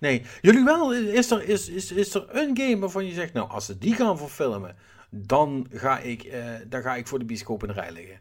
Nee. 0.00 0.22
Jullie 0.40 0.64
wel? 0.64 0.94
Is 0.94 1.30
er, 1.30 1.48
is, 1.48 1.68
is, 1.68 1.92
is 1.92 2.14
er 2.14 2.24
een 2.36 2.56
game 2.56 2.78
waarvan 2.78 3.06
je 3.06 3.12
zegt, 3.12 3.32
nou, 3.32 3.48
als 3.50 3.66
ze 3.66 3.78
die 3.78 3.94
gaan 3.94 4.18
verfilmen, 4.18 4.76
dan 5.10 5.66
ga 5.70 5.98
ik, 5.98 6.22
eh, 6.22 6.44
dan 6.68 6.82
ga 6.82 6.96
ik 6.96 7.06
voor 7.06 7.18
de 7.18 7.24
bioscoop 7.24 7.62
in 7.62 7.68
de 7.68 7.74
rij 7.74 7.92
liggen. 7.92 8.18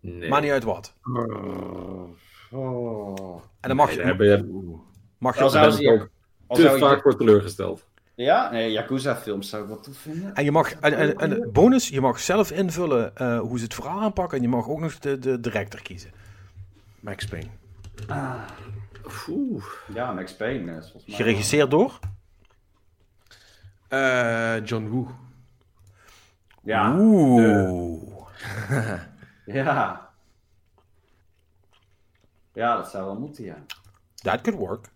Nee. 0.00 0.28
Maar 0.28 0.40
niet 0.40 0.50
uit 0.50 0.64
wat. 0.64 0.94
Oh. 2.50 3.42
En 3.60 3.68
dan 3.68 3.76
mag 3.76 3.96
Nee, 3.96 4.06
je, 4.06 4.16
ben 4.16 4.26
je 4.26 4.78
mag 5.18 5.34
je 5.34 5.40
Al 5.40 5.46
ook- 5.46 5.52
zou 5.52 5.64
ben 5.66 5.74
ze 5.74 5.82
ik 5.82 5.88
hier- 5.88 6.00
ook 6.00 6.10
al 6.46 6.56
te 6.56 6.62
zou 6.62 6.74
je- 6.74 6.80
vaak 6.80 7.02
voor 7.02 7.16
teleurgesteld. 7.16 7.86
Ja, 8.14 8.50
nee, 8.50 8.70
Yakuza-films 8.72 9.48
zou 9.48 9.62
ik 9.62 9.68
wel 9.68 9.80
tof 9.80 9.96
vinden. 9.96 10.34
En 10.34 10.44
je 10.44 10.50
mag, 10.52 10.72
en, 10.74 10.94
en, 10.96 11.16
en 11.18 11.52
bonus, 11.52 11.88
je 11.88 12.00
mag 12.00 12.20
zelf 12.20 12.50
invullen 12.50 13.16
eh, 13.16 13.40
hoe 13.40 13.58
ze 13.58 13.64
het 13.64 13.74
verhaal 13.74 14.00
aanpakken 14.00 14.36
en 14.36 14.42
je 14.42 14.48
mag 14.50 14.68
ook 14.68 14.80
nog 14.80 14.98
de, 14.98 15.18
de 15.18 15.40
director 15.40 15.82
kiezen. 15.82 16.10
Max 17.00 17.24
Payne. 17.26 17.48
Oeh. 19.28 19.64
Ja, 19.94 20.12
Max 20.12 20.36
Payne 20.36 20.76
is 20.76 20.90
volgens 20.90 21.06
mij. 21.06 21.16
Geregisseerd 21.16 21.70
door? 21.70 21.98
Eh, 23.88 24.64
John 24.64 24.88
Woo. 24.88 25.08
Ja, 26.62 26.94
Oeh. 26.98 28.02
ja. 29.44 30.10
Ja, 32.52 32.76
dat 32.76 32.90
zou 32.90 33.04
wel 33.04 33.18
moeten, 33.18 33.44
ja. 33.44 33.64
That 34.14 34.40
could 34.40 34.58
work. 34.58 34.86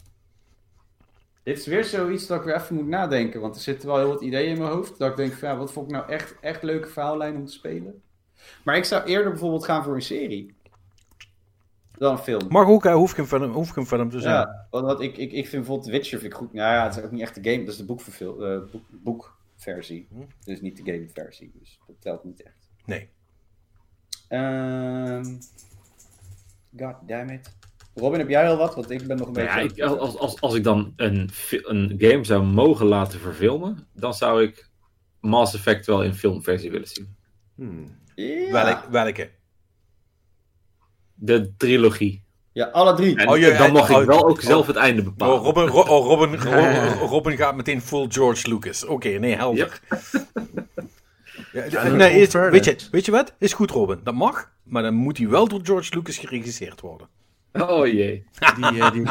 Dit 1.42 1.58
is 1.58 1.66
weer 1.66 1.84
zoiets 1.84 2.26
dat 2.26 2.38
ik 2.38 2.44
weer 2.44 2.54
even 2.54 2.74
moet 2.74 2.86
nadenken. 2.86 3.40
Want 3.40 3.54
er 3.54 3.60
zitten 3.60 3.88
wel 3.88 3.98
heel 3.98 4.08
wat 4.08 4.22
ideeën 4.22 4.50
in 4.50 4.58
mijn 4.58 4.70
hoofd. 4.70 4.98
Dat 4.98 5.10
ik 5.10 5.16
denk 5.16 5.32
van, 5.32 5.48
ja, 5.48 5.56
wat 5.56 5.72
vond 5.72 5.86
ik 5.86 5.92
nou 5.96 6.08
echt, 6.08 6.34
echt 6.40 6.62
leuke 6.62 6.88
verhaallijn 6.88 7.36
om 7.36 7.46
te 7.46 7.52
spelen? 7.52 8.02
Maar 8.64 8.76
ik 8.76 8.84
zou 8.84 9.04
eerder 9.04 9.30
bijvoorbeeld 9.30 9.64
gaan 9.64 9.84
voor 9.84 9.94
een 9.94 10.02
serie. 10.02 10.55
Dan 11.98 12.12
een 12.12 12.18
film. 12.18 12.46
Mag 12.48 12.66
ook, 12.66 12.84
hè, 12.84 12.92
hoeft 12.92 13.14
geen 13.14 13.26
film, 13.26 13.52
hoeft 13.52 13.72
geen 13.72 13.86
film 13.86 14.10
te 14.10 14.20
zijn. 14.20 14.34
Ja, 14.34 14.66
want 14.70 15.00
ik, 15.00 15.16
ik, 15.16 15.32
ik 15.32 15.48
vind 15.48 15.50
bijvoorbeeld 15.50 15.84
The 15.84 15.90
Witcher 15.90 16.18
vind 16.18 16.32
ik 16.32 16.38
goed. 16.38 16.52
Nou 16.52 16.74
ja, 16.74 16.84
het 16.84 16.96
is 16.96 17.02
ook 17.02 17.10
niet 17.10 17.20
echt 17.20 17.42
de 17.42 17.50
game, 17.50 17.64
dat 17.64 17.72
is 17.72 17.78
de 17.78 17.84
boekverfil, 17.84 18.46
eh, 18.46 18.60
boek, 18.70 18.84
boekversie. 18.90 20.08
Hm. 20.10 20.20
Dus 20.44 20.60
niet 20.60 20.76
de 20.76 20.92
gameversie. 20.92 21.52
Dus 21.60 21.78
dat 21.86 21.96
telt 22.00 22.24
niet 22.24 22.42
echt. 22.42 22.68
Nee. 22.84 23.08
Ehm 24.28 25.38
God 26.76 26.96
damn 27.06 27.30
it. 27.30 27.54
Robin, 27.94 28.18
heb 28.18 28.28
jij 28.28 28.48
al 28.48 28.56
wat? 28.56 28.74
Want 28.74 28.90
ik 28.90 29.06
ben 29.06 29.16
nog 29.16 29.26
een 29.26 29.32
Nou 29.32 29.62
beetje... 29.62 29.84
ja, 29.84 29.92
ik, 29.92 29.98
als, 29.98 30.16
als, 30.16 30.40
als 30.40 30.54
ik 30.54 30.64
dan 30.64 30.92
een, 30.96 31.30
een 31.50 31.94
game 31.98 32.24
zou 32.24 32.44
mogen 32.44 32.86
laten 32.86 33.20
verfilmen, 33.20 33.86
dan 33.92 34.14
zou 34.14 34.42
ik 34.42 34.70
Mass 35.20 35.54
Effect 35.54 35.86
wel 35.86 36.02
in 36.02 36.14
filmversie 36.14 36.70
willen 36.70 36.88
zien. 36.88 37.16
Hmm. 37.54 37.98
Ja. 38.14 38.90
Welke? 38.90 39.30
De 41.16 41.52
trilogie. 41.56 42.24
Ja, 42.52 42.64
alle 42.66 42.94
drie. 42.94 43.16
En 43.16 43.28
Oh, 43.28 43.38
je- 43.38 43.54
dan 43.58 43.72
mag 43.72 43.90
oh, 43.90 44.00
ik 44.00 44.06
wel 44.06 44.24
ook 44.28 44.38
oh. 44.38 44.44
zelf 44.44 44.66
het 44.66 44.76
einde 44.76 45.02
bepalen. 45.02 45.34
Oh, 45.34 45.44
Robin, 45.44 45.66
Ro- 45.66 45.80
oh, 45.96 46.06
Robin, 46.06 46.40
Ro- 46.52 47.06
Robin 47.06 47.36
gaat 47.36 47.56
meteen 47.56 47.80
full 47.82 48.06
George 48.08 48.48
Lucas. 48.48 48.84
Oké, 48.84 49.08
nee, 49.08 49.36
helder. 49.36 49.80
Ja, 51.52 51.64
Ja, 51.70 51.88
nee, 51.88 52.20
is- 52.20 52.32
weet, 52.32 52.64
je, 52.64 52.76
weet 52.90 53.04
je 53.04 53.10
wat? 53.12 53.34
Is 53.38 53.52
goed, 53.52 53.70
Robin. 53.70 54.00
Dat 54.04 54.14
mag, 54.14 54.50
maar 54.62 54.82
dan 54.82 54.94
moet 54.94 55.18
hij 55.18 55.28
wel 55.28 55.48
door 55.48 55.60
George 55.62 55.94
Lucas 55.94 56.16
geregisseerd 56.18 56.80
worden. 56.80 57.08
Oh 57.52 57.86
jee. 57.86 58.24
Die, 58.56 58.64
eh, 58.80 58.92
die, 58.92 59.02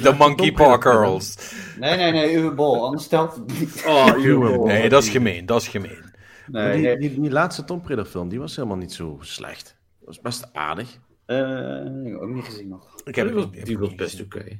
De 0.00 0.14
Monkey 0.18 0.52
Paw 0.52 0.82
Girls. 0.82 1.36
Nee, 1.78 1.96
nee, 1.96 2.12
nee, 2.12 2.34
Uwe 2.36 2.50
Bol. 2.50 2.84
Anders 2.84 3.06
telt 3.06 3.34
het 3.36 3.58
niet. 3.58 3.82
Oh, 3.86 4.22
joh. 4.22 4.64
Nee, 4.66 4.88
dat 4.88 5.02
is 5.02 5.08
gemeen, 5.08 5.46
dat 5.46 5.60
is 5.60 5.68
gemeen. 5.68 6.04
Nee, 6.46 6.72
die, 6.72 6.82
nee. 6.82 6.98
die, 6.98 7.20
die 7.20 7.30
laatste 7.30 7.64
Tomb 7.64 7.86
Raider 7.86 8.04
film, 8.06 8.28
die 8.28 8.38
was 8.40 8.56
helemaal 8.56 8.76
niet 8.76 8.92
zo 8.92 9.18
slecht. 9.20 9.76
Dat 10.04 10.14
was 10.14 10.20
best 10.20 10.48
aardig. 10.52 10.98
Eh, 11.26 12.20
ook 12.22 12.28
niet 12.28 12.44
gezien 12.44 12.68
nog. 12.68 13.00
Ik 13.04 13.14
heb 13.14 13.26
die 13.28 13.36
het 13.36 13.54
was, 13.54 13.64
die 13.64 13.78
heb 13.78 13.96
best 13.96 14.20
oké. 14.20 14.58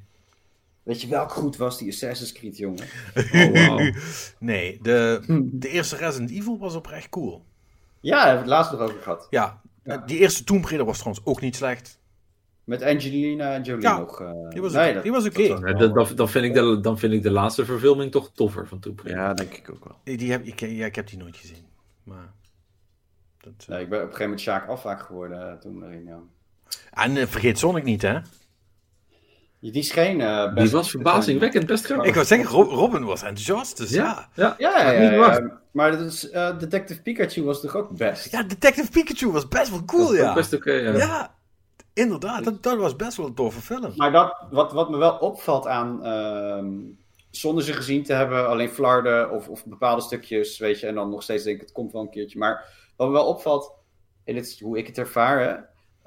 Weet 0.82 1.00
je 1.00 1.08
welk 1.08 1.30
goed 1.30 1.56
was 1.56 1.78
die 1.78 1.88
Assassin's 1.88 2.32
Creed, 2.32 2.56
jongen? 2.56 2.84
Oh. 3.68 3.80
Nee, 4.38 4.78
de, 4.82 5.20
de 5.52 5.68
eerste 5.68 5.96
Resident 5.96 6.30
Evil 6.30 6.58
was 6.58 6.74
oprecht 6.74 7.08
cool. 7.08 7.44
Ja, 8.00 8.16
daar 8.16 8.26
hebben 8.26 8.44
we 8.44 8.50
het 8.50 8.58
laatst 8.58 8.72
nog 8.72 8.80
over 8.80 9.02
gehad. 9.02 9.26
Ja, 9.30 9.60
Ja. 9.84 9.96
die 9.96 10.18
eerste 10.18 10.44
Tomb 10.44 10.64
Raider 10.64 10.86
was 10.86 10.98
trouwens 10.98 11.26
ook 11.26 11.40
niet 11.40 11.56
slecht. 11.56 12.00
Met 12.64 12.82
Angelina 12.82 13.60
Jolie 13.60 13.82
Ja, 13.82 13.98
nog. 13.98 14.20
eh, 14.20 14.30
die 14.50 14.60
was 14.60 14.72
nee, 14.72 14.98
oké. 15.26 15.72
dan, 15.72 15.92
dan, 15.94 16.14
dan, 16.16 16.28
vind 16.28 16.44
ik 16.44 16.54
de, 16.54 16.80
dan 16.80 16.98
vind 16.98 17.12
ik 17.12 17.22
de 17.22 17.30
laatste 17.30 17.64
verfilming 17.64 18.10
toch 18.10 18.30
toffer 18.34 18.68
van 18.68 18.78
Tomb 18.80 19.00
Raider. 19.00 19.22
Ja, 19.22 19.34
denk 19.34 19.54
ik 19.54 19.70
ook 19.70 19.84
wel. 19.84 20.16
Die 20.16 20.30
heb, 20.30 20.44
ik, 20.44 20.60
ja, 20.60 20.86
ik 20.86 20.94
heb 20.94 21.08
die 21.08 21.18
nooit 21.18 21.36
gezien. 21.36 21.64
Maar, 22.04 22.32
dat, 23.42 23.52
eh. 23.58 23.68
Nee, 23.68 23.80
ik 23.82 23.88
ben 23.88 23.98
op 23.98 24.04
een 24.04 24.10
gegeven 24.14 24.22
moment 24.22 24.40
Sjaak 24.40 24.68
afwaak 24.68 25.00
geworden 25.02 25.50
eh, 25.50 25.58
toen 25.58 25.84
erin, 25.84 26.04
ja. 26.04 26.18
En 26.90 27.28
vergeet 27.28 27.58
Sonic 27.58 27.84
niet, 27.84 28.02
hè? 28.02 28.18
Die 29.60 29.82
scheen 29.82 30.20
eh, 30.20 30.52
best... 30.52 30.66
Die 30.66 30.70
was 30.76 30.90
verbazingwekkend 30.90 31.66
best 31.66 31.84
grappig. 31.84 32.06
Ik 32.06 32.14
wou 32.14 32.26
zeggen, 32.26 32.48
Ro- 32.48 32.74
Robin 32.74 33.04
was 33.04 33.22
enthousiast, 33.22 33.76
dus 33.76 33.90
ja. 33.90 34.28
Ja, 34.34 34.54
Ja, 34.58 34.90
ja, 34.92 35.10
ja, 35.10 35.60
maar 35.72 35.90
dat 35.90 36.00
is, 36.00 36.30
eh, 36.30 36.58
Detective 36.58 37.02
Pikachu 37.02 37.42
was 37.44 37.60
toch 37.60 37.76
ook 37.76 37.96
best? 37.96 38.30
Ja, 38.30 38.42
Detective 38.42 38.90
Pikachu 38.90 39.30
was 39.30 39.48
best 39.48 39.70
wel 39.70 39.84
cool, 39.84 40.14
ja. 40.14 40.34
best 40.34 40.52
oké. 40.54 40.72
ja. 40.72 40.96
Ja, 40.96 41.34
inderdaad. 41.92 42.44
Dat, 42.44 42.62
dat 42.62 42.76
was 42.78 42.96
best 42.96 43.16
wel 43.16 43.26
een 43.26 43.34
toffe 43.34 43.60
film. 43.60 43.92
Maar 43.96 44.12
dat, 44.12 44.46
wat, 44.50 44.72
wat 44.72 44.90
me 44.90 44.96
wel 44.96 45.16
opvalt 45.16 45.66
aan, 45.66 46.04
ehm, 46.04 46.70
zonder 47.30 47.64
ze 47.64 47.72
gezien 47.72 48.02
te 48.02 48.12
hebben, 48.12 48.48
alleen 48.48 48.68
flarden 48.70 49.30
of, 49.30 49.48
of 49.48 49.64
bepaalde 49.66 50.02
stukjes, 50.02 50.58
weet 50.58 50.80
je, 50.80 50.86
en 50.86 50.94
dan 50.94 51.10
nog 51.10 51.22
steeds 51.22 51.44
denk 51.44 51.56
ik, 51.56 51.62
het 51.62 51.72
komt 51.72 51.92
wel 51.92 52.02
een 52.02 52.10
keertje. 52.10 52.38
Maar 52.38 52.64
wat 52.96 53.06
me 53.06 53.12
wel 53.12 53.26
opvalt, 53.26 53.72
en 54.24 54.34
dit 54.34 54.46
is 54.46 54.60
hoe 54.60 54.78
ik 54.78 54.86
het 54.86 54.98
ervaar, 54.98 55.40
hè, 55.40 55.56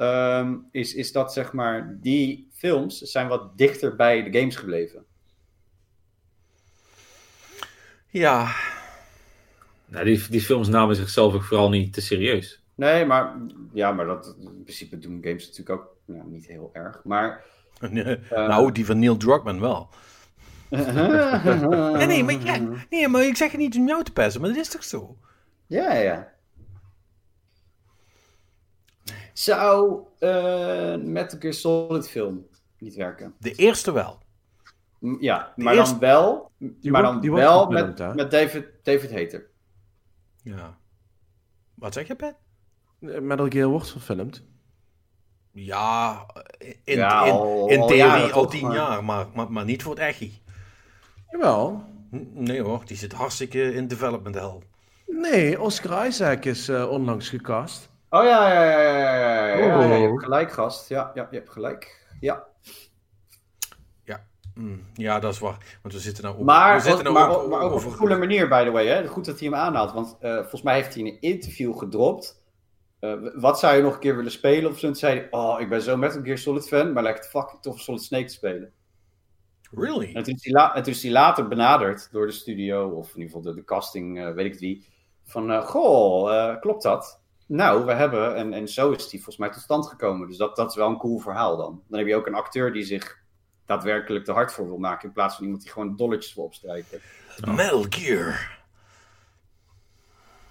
ehm, 0.05 0.55
is, 0.71 0.93
is 0.93 1.11
dat 1.11 1.33
zeg 1.33 1.53
maar, 1.53 1.97
die 2.01 2.47
films 2.51 2.97
zijn 2.97 3.27
wat 3.27 3.57
dichter 3.57 3.95
bij 3.95 4.23
de 4.23 4.39
games 4.39 4.55
gebleven. 4.55 5.05
Ja, 8.09 8.55
Nou, 9.85 10.05
die, 10.05 10.29
die 10.29 10.41
films 10.41 10.67
namen 10.67 10.95
zichzelf 10.95 11.33
ook 11.33 11.43
vooral 11.43 11.69
niet 11.69 11.93
te 11.93 12.01
serieus. 12.01 12.63
Nee, 12.75 13.05
maar, 13.05 13.37
ja, 13.73 13.91
maar 13.91 14.05
dat, 14.05 14.35
in 14.39 14.63
principe 14.63 14.97
doen 14.97 15.19
games 15.21 15.45
natuurlijk 15.47 15.81
ook 15.81 15.95
nou, 16.05 16.23
niet 16.27 16.47
heel 16.47 16.69
erg. 16.73 17.01
Maar. 17.03 17.43
nou, 18.29 18.71
die 18.71 18.85
van 18.85 18.99
Neil 18.99 19.17
Druckmann 19.17 19.59
wel. 19.59 19.89
Nee, 20.69 22.05
nee, 22.05 22.23
maar, 22.23 22.33
ja, 22.33 22.59
nee, 22.89 23.07
maar 23.07 23.23
ik 23.23 23.35
zeg 23.35 23.51
het 23.51 23.59
niet 23.59 23.77
om 23.77 23.87
jou 23.87 24.03
te 24.03 24.11
pesten, 24.11 24.41
maar 24.41 24.49
dat 24.49 24.59
is 24.59 24.69
toch 24.69 24.83
zo? 24.83 25.17
Ja, 25.67 25.93
ja. 25.93 26.34
Zou 29.39 29.99
uh, 30.19 30.95
Metal 30.95 31.39
Gear 31.39 31.53
Solid 31.53 32.09
film 32.09 32.47
niet 32.77 32.95
werken? 32.95 33.33
De 33.39 33.51
eerste 33.53 33.91
wel. 33.91 34.19
Ja, 35.19 35.53
De 35.55 35.63
maar 35.63 35.73
eerste- 35.75 35.91
dan 35.99 35.99
wel, 36.09 36.51
Die 36.57 36.91
maar 36.91 37.03
wordt- 37.03 37.21
dan 37.23 37.33
wel 37.33 37.65
gefilmd, 37.65 37.87
met, 37.87 37.97
hè? 37.97 38.13
met 38.13 38.31
David, 38.31 38.65
David 38.83 39.11
Hater. 39.11 39.47
Ja. 40.43 40.77
Wat 41.73 41.93
zeg 41.93 42.07
je, 42.07 42.15
Pet? 42.15 42.35
Eh, 43.01 43.19
Metal 43.19 43.45
Gear 43.49 43.67
wordt 43.69 43.91
verfilmd. 43.91 44.43
Ja, 45.51 46.25
in, 46.83 46.97
Ja, 46.97 47.25
in, 47.25 47.31
al- 47.31 47.69
in 47.69 47.79
al 47.79 47.87
theorie 47.87 48.03
jaren 48.11 48.31
al 48.33 48.47
tien 48.47 48.61
maar- 48.67 48.75
jaar, 48.75 49.03
maar, 49.03 49.27
maar, 49.33 49.51
maar 49.51 49.65
niet 49.65 49.83
voor 49.83 49.91
het 49.93 50.01
echi. 50.01 50.41
Jawel. 51.29 51.83
N- 52.15 52.29
Nee 52.33 52.61
hoor, 52.61 52.85
die 52.85 52.97
zit 52.97 53.13
hartstikke 53.13 53.73
in 53.73 53.87
development 53.87 54.35
hell. 54.35 54.59
Nee, 55.07 55.61
Oscar 55.61 56.07
Isaac 56.07 56.45
is 56.45 56.69
eh, 56.69 56.89
onlangs 56.89 57.29
gecast. 57.29 57.93
Oh 58.09 58.23
ja, 58.23 58.53
ja, 58.53 58.63
ja, 58.63 59.47
ja, 59.47 59.77
oh, 59.77 59.97
je 59.97 60.07
hebt 60.07 60.23
gelijk, 60.23 60.51
gast. 60.51 60.89
Ja, 60.89 61.11
ja, 61.13 61.27
je 61.31 61.37
hebt 61.37 61.49
gelijk. 61.49 62.07
Ja. 62.19 62.43
Ja, 64.03 64.25
mm, 64.53 64.81
ja 64.93 65.19
dat 65.19 65.33
is 65.33 65.39
waar. 65.39 65.77
Want 65.81 65.93
we 65.93 65.99
zitten 65.99 66.23
nou 66.23 66.37
op... 66.37 66.45
Maar, 66.45 66.75
we 66.75 66.81
zitten 66.81 67.03
nou 67.03 67.15
maar, 67.15 67.29
op, 67.29 67.51
ook 67.51 67.71
op 67.71 67.83
een 67.83 67.97
goede 67.97 68.17
manier, 68.17 68.47
by 68.47 68.63
the 68.63 68.71
way. 68.71 68.87
Hè? 68.87 69.07
Goed 69.07 69.25
dat 69.25 69.39
hij 69.39 69.49
hem 69.49 69.57
aanhaalt. 69.57 69.93
Want 69.93 70.17
eh, 70.19 70.35
volgens 70.35 70.61
mij 70.61 70.75
heeft 70.75 70.93
hij 70.93 71.03
een 71.03 71.21
interview 71.21 71.77
gedropt. 71.77 72.43
Eh, 72.99 73.13
wat 73.35 73.59
zou 73.59 73.75
je 73.75 73.81
nog 73.81 73.93
een 73.93 73.99
keer 73.99 74.15
willen 74.15 74.31
spelen? 74.31 74.71
Of 74.71 74.79
zo. 74.79 74.93
Zei 74.93 75.19
hij, 75.19 75.27
oh, 75.31 75.59
ik 75.59 75.69
ben 75.69 75.81
zo 75.81 75.97
met 75.97 76.15
een 76.15 76.23
keer 76.23 76.37
Solid 76.37 76.67
fan, 76.67 76.93
maar 76.93 77.03
lijkt 77.03 77.19
het 77.19 77.27
fucking 77.27 77.61
tof 77.61 77.79
Solid 77.79 78.01
Snake 78.01 78.25
te 78.25 78.33
spelen. 78.33 78.71
Really? 79.71 80.13
En 80.13 80.23
toen, 80.23 80.33
is 80.33 80.51
hij 80.51 80.83
is 80.85 81.03
later 81.03 81.47
benaderd 81.47 82.11
door 82.11 82.25
de 82.25 82.31
studio, 82.31 82.89
of 82.89 83.07
in 83.07 83.13
ieder 83.13 83.25
geval 83.25 83.41
door 83.41 83.55
de 83.55 83.63
casting, 83.63 84.19
eh, 84.19 84.33
weet 84.33 84.53
ik 84.53 84.59
wie. 84.59 84.87
Van, 85.23 85.61
goh, 85.61 86.59
klopt 86.59 86.83
dat? 86.83 87.23
Nou, 87.45 87.85
we 87.85 87.93
hebben, 87.93 88.35
en, 88.35 88.53
en 88.53 88.67
zo 88.67 88.91
is 88.91 89.09
die 89.09 89.23
volgens 89.23 89.37
mij 89.37 89.49
tot 89.49 89.61
stand 89.61 89.87
gekomen. 89.87 90.27
Dus 90.27 90.37
dat, 90.37 90.55
dat 90.55 90.69
is 90.69 90.75
wel 90.75 90.89
een 90.89 90.97
cool 90.97 91.19
verhaal 91.19 91.57
dan. 91.57 91.83
Dan 91.87 91.99
heb 91.99 92.07
je 92.07 92.15
ook 92.15 92.27
een 92.27 92.35
acteur 92.35 92.73
die 92.73 92.83
zich 92.83 93.23
daadwerkelijk 93.65 94.25
te 94.25 94.31
hard 94.31 94.53
voor 94.53 94.65
wil 94.65 94.77
maken, 94.77 95.07
in 95.07 95.13
plaats 95.13 95.35
van 95.35 95.43
iemand 95.43 95.63
die 95.63 95.71
gewoon 95.71 95.95
dolletjes 95.95 96.33
wil 96.33 96.43
opstrijken. 96.43 97.01
Metal 97.45 97.85
Gear. 97.89 98.63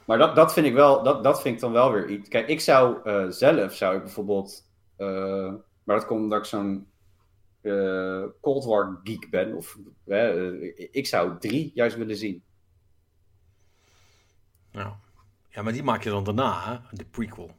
Maar 0.05 0.19
dat, 0.19 0.37
dat 0.37 0.53
vind 0.53 0.67
ik 0.67 0.75
wel, 0.75 1.03
dat, 1.03 1.25
dat 1.25 1.43
vind 1.43 1.55
ik 1.55 1.61
dan 1.61 1.73
wel 1.73 1.93
weer 1.93 2.09
iets. 2.09 2.29
Kijk, 2.29 2.49
ik 2.49 2.61
zou 2.61 3.03
eh, 3.05 3.27
zelf, 3.29 3.75
zou 3.75 3.97
ik 3.97 4.03
bijvoorbeeld, 4.03 4.71
eh, 4.97 5.53
maar 5.85 5.97
dat 5.97 6.07
komt 6.07 6.23
omdat 6.23 6.39
ik 6.39 6.45
zo'n 6.45 6.87
eh, 7.61 8.25
Cold 8.41 8.65
War 8.65 9.01
geek 9.03 9.31
ben, 9.31 9.55
of 9.55 9.79
ik 10.91 11.07
zou 11.07 11.39
drie 11.39 11.71
juist 11.75 11.97
willen 11.97 12.17
zien. 12.17 12.43
Ja. 14.71 14.99
Ja, 15.55 15.63
maar 15.63 15.73
die 15.73 15.83
maak 15.83 16.03
je 16.03 16.11
dan 16.11 16.25
daarna, 16.25 16.73
hè? 16.73 16.97
de 16.97 17.05
prequel. 17.05 17.51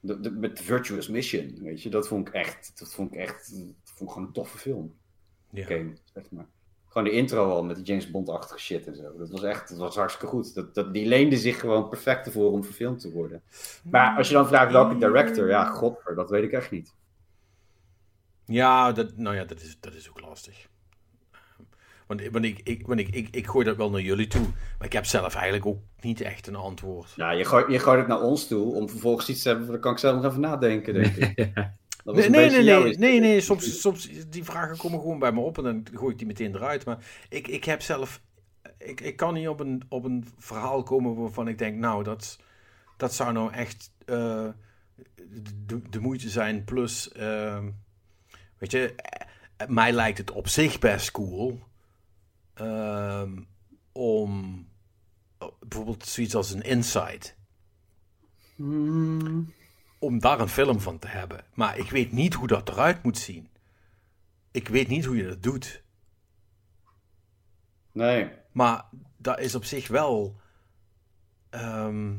De, 0.00 0.20
de, 0.20 0.30
met 0.30 0.60
Virtuous 0.60 1.08
Mission, 1.08 1.58
weet 1.62 1.82
je, 1.82 1.90
dat 1.90 2.08
vond 2.08 2.28
ik 2.28 2.34
echt, 2.34 2.78
dat 2.78 2.94
vond 2.94 3.12
ik 3.12 3.18
echt, 3.18 3.50
dat 3.50 3.92
vond 3.94 4.08
ik 4.08 4.14
gewoon 4.14 4.26
een 4.26 4.32
toffe 4.32 4.58
film. 4.58 4.94
Ja. 5.50 5.64
Game, 5.64 5.92
zeg 6.14 6.30
maar. 6.30 6.46
Gewoon 6.86 7.08
de 7.08 7.14
intro 7.14 7.50
al 7.50 7.64
met 7.64 7.76
de 7.76 7.82
James 7.82 8.10
Bond-achtige 8.10 8.58
shit 8.58 8.86
en 8.86 8.96
zo. 8.96 9.16
Dat 9.16 9.30
was 9.30 9.42
echt, 9.42 9.68
dat 9.68 9.78
was 9.78 9.96
hartstikke 9.96 10.26
goed. 10.26 10.54
Dat, 10.54 10.74
dat, 10.74 10.92
die 10.92 11.06
leende 11.06 11.36
zich 11.36 11.60
gewoon 11.60 11.88
perfect 11.88 12.26
ervoor 12.26 12.52
om 12.52 12.64
verfilmd 12.64 13.00
te 13.00 13.10
worden. 13.10 13.42
Maar 13.84 14.16
als 14.16 14.28
je 14.28 14.34
dan 14.34 14.46
vraagt 14.46 14.72
welke 14.72 14.98
director, 14.98 15.48
ja, 15.48 15.64
godver, 15.64 16.14
dat 16.14 16.30
weet 16.30 16.42
ik 16.42 16.52
echt 16.52 16.70
niet. 16.70 16.94
Ja, 18.44 18.92
dat, 18.92 19.16
nou 19.16 19.36
ja, 19.36 19.44
dat 19.44 19.60
is, 19.60 19.80
dat 19.80 19.94
is 19.94 20.10
ook 20.10 20.20
lastig. 20.20 20.68
Want, 22.10 22.28
want, 22.30 22.44
ik, 22.44 22.60
ik, 22.64 22.86
want 22.86 23.00
ik, 23.00 23.08
ik, 23.08 23.28
ik 23.30 23.46
gooi 23.46 23.64
dat 23.64 23.76
wel 23.76 23.90
naar 23.90 24.00
jullie 24.00 24.26
toe. 24.26 24.46
Maar 24.78 24.86
ik 24.86 24.92
heb 24.92 25.04
zelf 25.04 25.34
eigenlijk 25.34 25.66
ook 25.66 25.78
niet 26.00 26.20
echt 26.20 26.46
een 26.46 26.54
antwoord. 26.54 27.12
Ja, 27.16 27.30
je 27.30 27.44
gooit, 27.44 27.70
je 27.70 27.78
gooit 27.78 27.98
het 27.98 28.08
naar 28.08 28.20
ons 28.20 28.46
toe 28.46 28.74
om 28.74 28.88
vervolgens 28.88 29.28
iets 29.28 29.42
te 29.42 29.48
hebben, 29.48 29.66
daar 29.68 29.78
kan 29.78 29.92
ik 29.92 29.98
zelf 29.98 30.14
nog 30.14 30.24
even 30.24 30.40
nadenken, 30.40 30.94
denk 30.94 31.16
ik. 31.16 31.36
Dat 32.04 32.14
was 32.14 32.28
Nee, 32.28 32.44
een 32.44 32.50
nee, 32.50 32.62
nee, 32.62 32.82
nee, 32.82 32.98
nee, 32.98 33.20
nee. 33.20 33.40
Soms, 33.40 33.80
soms, 33.80 34.08
die 34.28 34.44
vragen 34.44 34.76
komen 34.76 35.00
gewoon 35.00 35.18
bij 35.18 35.32
me 35.32 35.40
op 35.40 35.58
en 35.58 35.64
dan 35.64 35.86
gooi 35.94 36.12
ik 36.12 36.18
die 36.18 36.26
meteen 36.26 36.54
eruit. 36.54 36.84
Maar 36.84 36.98
ik, 37.28 37.48
ik 37.48 37.64
heb 37.64 37.82
zelf, 37.82 38.20
ik, 38.78 39.00
ik 39.00 39.16
kan 39.16 39.34
niet 39.34 39.48
op 39.48 39.60
een, 39.60 39.82
op 39.88 40.04
een 40.04 40.26
verhaal 40.38 40.82
komen 40.82 41.16
waarvan 41.16 41.48
ik 41.48 41.58
denk, 41.58 41.76
nou, 41.76 42.04
dat, 42.04 42.38
dat 42.96 43.14
zou 43.14 43.32
nou 43.32 43.52
echt 43.52 43.90
eh, 44.04 44.48
de, 45.66 45.82
de 45.90 46.00
moeite 46.00 46.28
zijn. 46.28 46.64
Plus, 46.64 47.12
ehm, 47.12 47.70
weet 48.58 48.70
je, 48.70 48.94
eh, 48.94 49.68
mij 49.68 49.92
lijkt 49.92 50.18
het 50.18 50.30
op 50.30 50.48
zich 50.48 50.78
best 50.78 51.10
cool 51.10 51.68
ehm, 52.60 53.42
om 53.92 54.64
eh, 55.38 55.48
bijvoorbeeld 55.60 56.06
zoiets 56.06 56.34
als 56.34 56.50
een 56.50 56.62
Insight 56.62 57.38
Hmm, 58.60 59.54
om 59.98 60.18
daar 60.18 60.40
een 60.40 60.48
film 60.48 60.80
van 60.80 60.98
te 60.98 61.06
hebben. 61.08 61.44
Maar 61.54 61.78
ik 61.78 61.90
weet 61.90 62.12
niet 62.12 62.34
hoe 62.34 62.46
dat 62.46 62.68
eruit 62.68 63.02
moet 63.02 63.18
zien. 63.18 63.48
Ik 64.50 64.68
weet 64.68 64.88
niet 64.88 65.04
hoe 65.04 65.16
je 65.16 65.26
dat 65.26 65.42
doet. 65.42 65.82
nee. 67.92 68.30
Maar 68.52 68.84
dat 69.16 69.40
is 69.40 69.54
op 69.54 69.64
zich 69.64 69.88
wel 69.88 70.40
ehm, 71.50 72.14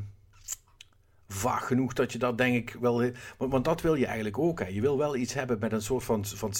vaag 1.28 1.66
genoeg 1.66 1.92
dat 1.92 2.12
je 2.12 2.18
dat 2.18 2.38
denk 2.38 2.54
ik 2.54 2.76
wel... 2.80 3.00
Want, 3.38 3.52
want 3.52 3.64
dat 3.64 3.80
wil 3.80 3.94
je 3.94 4.06
eigenlijk 4.06 4.38
ook. 4.38 4.58
Hè. 4.58 4.66
Je 4.66 4.80
wil 4.80 4.98
wel 4.98 5.16
iets 5.16 5.32
hebben 5.32 5.58
met 5.58 5.72
een 5.72 5.82
soort 5.82 6.04
van, 6.04 6.24
van 6.24 6.50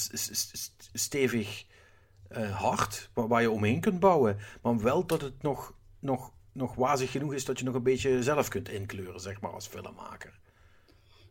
stevig 0.93 1.65
eh, 2.33 2.61
hart 2.61 3.09
waar, 3.13 3.27
waar 3.27 3.41
je 3.41 3.51
omheen 3.51 3.79
kunt 3.79 3.99
bouwen. 3.99 4.37
Maar 4.61 4.79
wel 4.79 5.05
dat 5.05 5.21
het 5.21 5.41
nog, 5.41 5.73
nog, 5.99 6.31
nog 6.53 6.75
wazig 6.75 7.11
genoeg 7.11 7.33
is 7.33 7.45
dat 7.45 7.59
je 7.59 7.65
nog 7.65 7.75
een 7.75 7.83
beetje 7.83 8.23
zelf 8.23 8.47
kunt 8.47 8.69
inkleuren, 8.69 9.19
zeg 9.19 9.41
maar, 9.41 9.51
als 9.51 9.67
filmmaker. 9.67 10.39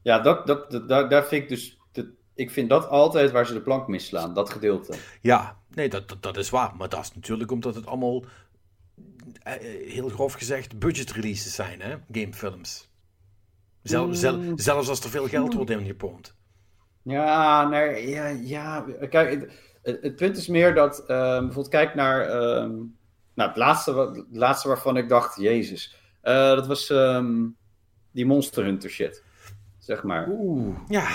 Ja, 0.02 0.18
dat, 0.18 0.46
dat, 0.46 0.70
dat, 0.70 1.10
daar, 1.10 1.24
vind 1.24 1.42
ik 1.42 1.48
dus, 1.48 1.78
dat, 1.92 2.06
ik 2.34 2.50
vind 2.50 2.68
dat 2.68 2.88
altijd 2.88 3.30
waar 3.30 3.46
ze 3.46 3.52
de 3.52 3.60
plank 3.60 3.86
misslaan, 3.88 4.34
dat 4.34 4.50
gedeelte. 4.50 4.94
Ja, 5.20 5.58
nee, 5.68 5.88
dat, 5.88 6.08
dat, 6.08 6.22
dat 6.22 6.36
is 6.36 6.50
waar. 6.50 6.76
Maar 6.76 6.88
dat 6.88 7.00
is 7.00 7.14
natuurlijk 7.14 7.50
omdat 7.50 7.74
het 7.74 7.86
allemaal, 7.86 8.24
eh, 9.42 9.52
heel 9.92 10.08
grof 10.08 10.32
gezegd, 10.32 10.78
budget 10.78 11.10
releases 11.12 11.54
zijn, 11.54 11.80
hè? 11.80 11.96
Gamefilms. 12.12 12.90
Zel, 13.82 14.06
Mm. 14.06 14.14
zel- 14.14 14.52
zelfs 14.54 14.88
als 14.88 15.04
er 15.04 15.10
veel 15.10 15.28
geld 15.28 15.54
wordt 15.54 15.70
ingepompt. 15.70 16.34
Ja, 17.02 17.68
nee, 17.68 18.08
ja, 18.08 18.26
ja. 18.26 18.84
Kijk, 19.10 19.52
het, 19.82 20.16
punt 20.16 20.36
is 20.36 20.46
meer 20.48 20.74
dat, 20.74 20.98
ehm, 21.06 21.38
bijvoorbeeld 21.38 21.68
kijk 21.68 21.94
naar, 21.94 22.20
ehm, 22.20 22.74
nou, 23.34 23.48
het 23.48 23.56
laatste, 23.56 23.94
het 23.96 24.36
laatste 24.36 24.68
waarvan 24.68 24.96
ik 24.96 25.08
dacht, 25.08 25.36
jezus, 25.40 25.96
Eh, 26.22 26.54
dat 26.54 26.66
was 26.66 26.90
ehm, 26.90 27.46
die 28.12 28.26
Monster 28.26 28.64
Hunter 28.64 28.90
shit, 28.90 29.22
zeg 29.78 30.02
maar. 30.02 30.28
Oeh. 30.30 30.76
Ja. 30.88 31.08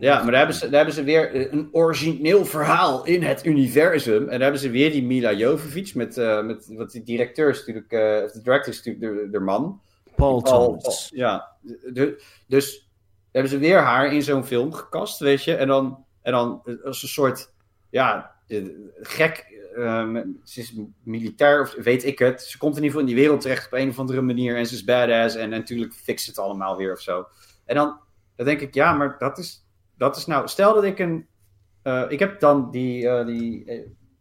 Ja, 0.00 0.16
maar 0.22 0.26
daar 0.30 0.36
hebben, 0.38 0.54
ze, 0.56 0.64
daar 0.64 0.76
hebben 0.76 0.94
ze 0.94 1.02
weer 1.02 1.34
eh, 1.34 1.52
een 1.52 1.68
origineel 1.72 2.44
verhaal 2.44 3.04
in 3.04 3.22
het 3.22 3.44
universum. 3.46 4.22
En 4.22 4.30
daar 4.30 4.40
hebben 4.40 4.60
ze 4.60 4.70
weer 4.70 4.90
die 4.90 5.02
Mila 5.02 5.32
Jovovich 5.32 5.94
met, 5.94 6.18
eh 6.18 6.42
met 6.42 6.66
wat 6.74 6.90
die 6.90 7.02
directeur 7.02 7.48
is 7.48 7.58
natuurlijk, 7.58 7.92
eh, 7.92 8.24
of 8.24 8.32
de 8.32 8.42
director 8.42 8.72
is 8.72 8.82
natuurlijk 8.82 9.22
de, 9.22 9.30
de 9.30 9.40
man. 9.40 9.80
Paul 10.16 10.42
Paul- 10.42 10.76
Thomas. 10.76 11.10
ja, 11.14 11.48
de, 11.92 12.22
dus 12.46 12.90
hebben 13.32 13.50
ze 13.50 13.58
weer 13.58 13.78
haar 13.78 14.12
in 14.12 14.22
zo'n 14.22 14.44
film 14.44 14.72
gekast, 14.72 15.18
weet 15.18 15.44
je. 15.44 15.54
En 15.54 15.68
dan, 15.68 16.04
en 16.22 16.32
dan 16.32 16.62
als 16.84 17.02
een 17.02 17.08
soort, 17.08 17.52
ja, 17.90 18.34
gek. 19.00 19.54
eh, 19.76 20.16
ze 20.44 20.60
is 20.60 20.74
militair, 21.02 21.60
of 21.60 21.74
weet 21.74 22.04
ik 22.04 22.18
het. 22.18 22.42
Ze 22.42 22.58
komt 22.58 22.76
in 22.76 22.82
ieder 22.82 22.96
geval 22.98 23.08
in 23.08 23.14
die 23.14 23.24
wereld 23.24 23.40
terecht 23.40 23.66
op 23.66 23.72
een 23.72 23.88
of 23.88 23.98
andere 23.98 24.20
manier. 24.20 24.56
En 24.56 24.66
ze 24.66 24.74
is 24.74 24.84
badass. 24.84 25.34
En, 25.36 25.48
natuurlijk 25.50 25.94
fixt 25.94 26.26
het 26.26 26.38
allemaal 26.38 26.76
weer 26.76 26.92
of 26.92 27.00
zo. 27.00 27.26
En 27.64 27.74
dan, 27.74 28.00
dan 28.36 28.46
denk 28.46 28.60
ik, 28.60 28.74
ja, 28.74 28.92
maar 28.92 29.16
dat 29.18 29.38
is, 29.38 29.66
dat 29.96 30.16
is 30.16 30.26
nou... 30.26 30.48
Stel 30.48 30.74
dat 30.74 30.84
ik 30.84 30.98
een... 30.98 31.26
eh, 31.82 32.04
ik 32.08 32.18
heb 32.18 32.40
dan 32.40 32.70
die... 32.70 33.08
eh, 33.08 33.26
die 33.26 33.64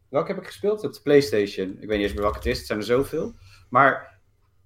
welke 0.09 0.31
heb 0.31 0.41
ik 0.41 0.47
gespeeld? 0.47 0.83
Op 0.83 0.93
de 0.93 1.01
PlayStation. 1.03 1.69
Ik 1.79 1.87
weet 1.87 1.97
niet 1.97 2.05
eens 2.05 2.13
meer 2.13 2.21
welke 2.21 2.37
het 2.37 2.45
is. 2.45 2.57
Het 2.57 2.67
zijn 2.67 2.79
er 2.79 2.85
zoveel. 2.85 3.33
Maar 3.69 4.19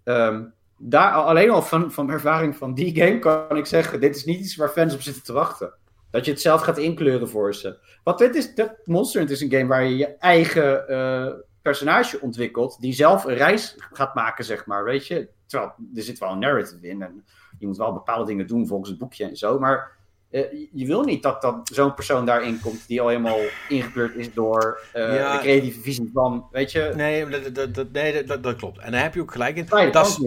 ehm, 0.04 0.46
daar, 0.78 1.12
alleen 1.12 1.50
al 1.50 1.62
van, 1.62 1.92
van 1.92 2.10
ervaring 2.10 2.56
van 2.56 2.74
die 2.74 2.96
game 3.02 3.20
kan 3.20 3.58
ik 3.58 3.66
zeggen... 3.66 4.00
Dit 4.00 4.16
is 4.16 4.26
niet 4.26 4.40
iets 4.40 4.56
waar 4.56 4.70
fans 4.70 4.94
op 4.94 5.02
zitten 5.02 5.24
te 5.24 5.34
wachten. 5.34 5.74
Dat 6.12 6.26
je 6.26 6.32
het 6.32 6.42
zelf 6.42 6.62
gaat 6.62 6.78
inkleuren 6.78 7.30
voor 7.30 7.56
ze. 7.56 7.78
Want 8.04 8.18
dit 8.18 8.36
is, 8.36 8.56
dat 8.56 8.76
Monster 8.84 9.20
Hunter 9.20 9.36
is 9.36 9.42
een 9.42 9.52
game 9.52 9.68
waar 9.68 9.84
je 9.84 9.98
je 9.98 10.16
eigen 10.18 10.88
eh, 10.88 11.28
personage 11.62 12.22
ontwikkelt. 12.22 12.78
Die 12.80 12.94
zelf 12.94 13.24
een 13.24 13.36
reis 13.36 13.76
gaat 13.92 14.16
maken, 14.16 14.46
zeg 14.46 14.66
maar. 14.66 14.84
Weet 14.84 15.08
je? 15.08 15.28
Terwijl 15.46 15.72
er 15.96 16.02
zit 16.02 16.20
wel 16.20 16.32
een 16.32 16.40
narrative 16.40 16.88
in. 16.88 17.02
En 17.02 17.26
je 17.60 17.68
moet 17.68 17.78
wel 17.78 17.94
bepaalde 17.94 18.26
dingen 18.26 18.48
doen 18.48 18.68
volgens 18.68 18.90
het 18.90 19.00
boekje 19.00 19.26
en 19.26 19.36
zo. 19.38 19.60
Maar 19.60 19.92
eh, 20.30 20.42
je 20.74 20.86
wil 20.86 21.04
niet 21.04 21.24
dat, 21.24 21.42
dat 21.42 21.70
zo'n 21.74 21.94
persoon 21.94 22.26
daarin 22.26 22.60
komt 22.60 22.88
die 22.88 23.02
al 23.02 23.08
helemaal 23.08 23.40
ingekleurd 23.70 24.16
is 24.16 24.34
door 24.34 24.80
eh, 24.94 25.16
Ja. 25.16 25.34
de 25.34 25.40
creatieve 25.40 25.80
visie 25.80 26.10
van, 26.14 26.48
weet 26.52 26.72
je, 26.72 26.92
Nee, 26.96 27.26
dat, 27.30 27.56
dat, 27.56 27.74
dat, 27.76 27.92
nee 27.92 28.24
dat, 28.24 28.44
dat 28.44 28.56
klopt. 28.56 28.78
En 28.80 28.92
daar 28.92 29.02
heb 29.02 29.14
je 29.14 29.22
ook 29.22 29.32
gelijk 29.32 29.56
in. 29.56 29.66
Dat 29.66 30.20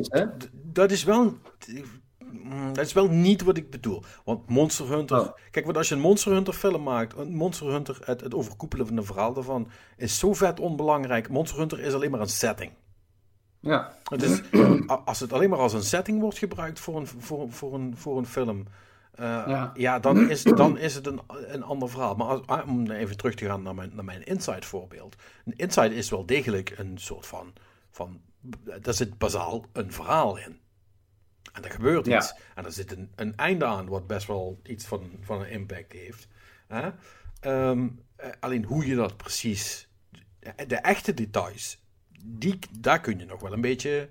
dat 0.72 0.90
is 0.90 1.04
wel... 1.04 1.34
mm, 2.32 2.72
Dat 2.72 2.84
is 2.84 2.92
wel 2.92 3.08
niet 3.08 3.42
wat 3.42 3.56
ik 3.56 3.70
bedoel. 3.70 4.02
Want 4.24 4.48
Monster 4.48 4.88
Hunter... 4.88 5.20
Oh. 5.20 5.36
Kijk, 5.50 5.64
want 5.64 5.76
als 5.76 5.88
je 5.88 5.94
een 5.94 6.00
Monster 6.00 6.32
Hunter 6.32 6.52
film 6.54 6.82
maakt... 6.82 7.16
Een 7.16 7.34
Monster 7.34 7.66
Hunter, 7.70 7.98
het, 8.04 8.20
het 8.20 8.34
overkoepelen 8.34 8.86
van 8.86 8.96
een 8.96 9.04
verhaal 9.04 9.32
daarvan... 9.32 9.68
is 9.96 10.18
zo 10.18 10.32
vet 10.32 10.60
onbelangrijk. 10.60 11.28
Monster 11.28 11.58
Hunter 11.58 11.80
is 11.80 11.92
alleen 11.94 12.10
maar 12.10 12.20
een 12.20 12.28
setting. 12.28 12.72
Ja. 13.60 13.92
Het 14.04 14.22
is, 14.22 14.42
als 15.04 15.20
het 15.20 15.32
alleen 15.32 15.50
maar 15.50 15.58
als 15.58 15.72
een 15.72 15.82
setting 15.82 16.20
wordt 16.20 16.38
gebruikt 16.38 16.80
voor 16.80 16.96
een, 16.96 17.06
voor, 17.06 17.52
voor 17.52 17.74
een, 17.74 17.96
voor 17.96 18.18
een 18.18 18.26
film... 18.26 18.66
eh, 19.14 19.24
Ja. 19.24 19.70
ja. 19.74 19.98
dan, 19.98 20.30
is, 20.30 20.42
dan 20.42 20.78
is 20.78 20.94
het 20.94 21.06
een, 21.06 21.20
een 21.28 21.62
ander 21.62 21.90
verhaal. 21.90 22.14
Maar 22.14 22.26
als, 22.26 22.40
ah, 22.46 22.68
om 22.68 22.90
even 22.90 23.16
terug 23.16 23.34
te 23.34 23.44
gaan 23.44 23.62
naar 23.62 23.74
mijn, 23.74 23.90
naar 23.94 24.04
mijn 24.04 24.24
Inside 24.24 24.66
voorbeeld. 24.66 25.16
Een 25.44 25.56
Inside 25.56 25.94
is 25.94 26.10
wel 26.10 26.26
degelijk 26.26 26.74
een 26.78 26.98
soort 26.98 27.26
van... 27.26 27.52
van 27.90 28.20
daar 28.80 28.94
zit 28.94 29.18
bazaal 29.18 29.64
een 29.72 29.92
verhaal 29.92 30.36
in. 30.38 30.60
En 31.52 31.64
er 31.64 31.70
gebeurt 31.70 32.06
Ja. 32.06 32.16
iets. 32.16 32.34
En 32.54 32.64
er 32.64 32.72
zit 32.72 32.92
een, 32.92 33.10
een 33.16 33.36
einde 33.36 33.64
aan 33.64 33.88
wat 33.88 34.06
best 34.06 34.26
wel 34.26 34.60
iets 34.62 34.84
van, 34.84 35.10
van 35.20 35.40
een 35.40 35.50
impact 35.50 35.92
heeft. 35.92 36.28
Hè? 36.68 36.90
Ehm, 37.40 37.88
eh, 38.16 38.30
alleen 38.40 38.64
hoe 38.64 38.86
je 38.86 38.94
dat 38.94 39.16
precies... 39.16 39.88
De, 40.38 40.66
de 40.66 40.76
echte 40.76 41.14
details, 41.14 41.82
die, 42.24 42.58
daar 42.80 43.00
kun 43.00 43.18
je 43.18 43.24
nog 43.24 43.40
wel 43.40 43.52
een 43.52 43.60
beetje... 43.60 44.10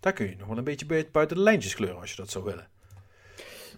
Daar 0.00 0.12
kun 0.12 0.28
je 0.28 0.36
nog 0.36 0.48
wel 0.48 0.58
een 0.58 0.64
beetje 0.64 0.86
bui- 0.86 1.08
buiten 1.12 1.36
de 1.36 1.42
lijntjes 1.42 1.74
kleuren 1.74 2.00
als 2.00 2.10
je 2.10 2.16
dat 2.16 2.30
zou 2.30 2.44
willen. 2.44 2.68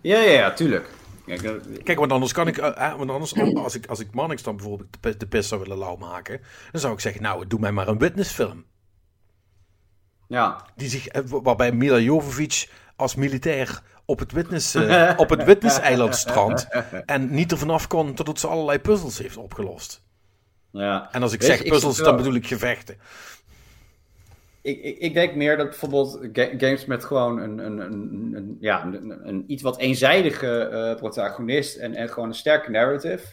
Ja, 0.00 0.18
ja, 0.20 0.30
ja, 0.30 0.52
tuurlijk. 0.52 0.88
Kijk, 1.26 1.42
eh, 1.42 1.82
Kijk, 1.82 1.98
want 1.98 2.12
anders 2.12 2.32
kan 2.32 2.48
ik, 2.48 2.58
eh, 2.58 2.96
want 2.96 3.10
anders, 3.10 3.34
als 3.54 3.74
ik, 3.74 3.86
als 3.86 4.00
ik 4.00 4.14
Mannix 4.14 4.42
dan 4.42 4.56
bijvoorbeeld 4.56 4.96
de, 5.00 5.16
de 5.16 5.26
pis 5.26 5.48
zou 5.48 5.60
willen 5.60 5.78
lauw 5.78 5.96
maken, 5.96 6.40
dan 6.72 6.80
zou 6.80 6.92
ik 6.92 7.00
zeggen, 7.00 7.22
nou, 7.22 7.46
doe 7.46 7.60
mij 7.60 7.72
maar 7.72 7.88
een 7.88 7.98
witnessfilm. 7.98 8.64
Ja. 10.30 10.66
Die 10.76 10.88
zich, 10.88 11.06
eh, 11.08 11.22
wa- 11.26 11.40
waarbij 11.42 11.72
Mila 11.72 11.98
Jovovich 11.98 12.70
als 12.96 13.14
militair 13.14 13.82
op 14.04 14.18
het, 14.18 14.32
witness, 14.32 14.74
eh, 14.74 15.12
op 15.16 15.28
het 15.30 15.44
witnesseiland 15.44 16.14
strandt 16.16 16.68
en 17.06 17.34
niet 17.34 17.50
er 17.52 17.58
vanaf 17.58 17.86
kon 17.86 18.14
totdat 18.14 18.38
ze 18.40 18.46
allerlei 18.46 18.78
puzzels 18.78 19.18
heeft 19.18 19.36
opgelost. 19.36 20.02
Ja. 20.72 21.08
En 21.12 21.22
als 21.22 21.32
ik 21.32 21.40
Weet 21.40 21.48
zeg 21.50 21.62
puzzels, 21.62 21.96
dan 21.96 22.16
bedoel 22.16 22.34
ik 22.34 22.46
gevechten. 22.46 22.96
Ik, 24.62 24.82
ik, 24.82 24.98
ik 24.98 25.14
denk 25.14 25.34
meer 25.34 25.56
dat 25.56 25.68
bijvoorbeeld 25.68 26.18
ga- 26.32 26.50
games 26.58 26.84
met 26.86 27.04
gewoon 27.04 27.38
een, 27.38 27.58
een, 27.58 27.78
een, 27.78 28.32
een, 28.34 28.56
ja, 28.60 28.84
een, 28.84 29.28
een 29.28 29.44
iets 29.46 29.62
wat 29.62 29.78
eenzijdige 29.78 30.58
eh, 30.58 30.96
protagonist 30.96 31.76
en, 31.76 31.94
en 31.94 32.08
gewoon 32.08 32.28
een 32.28 32.34
sterke 32.34 32.70
narrative, 32.70 33.26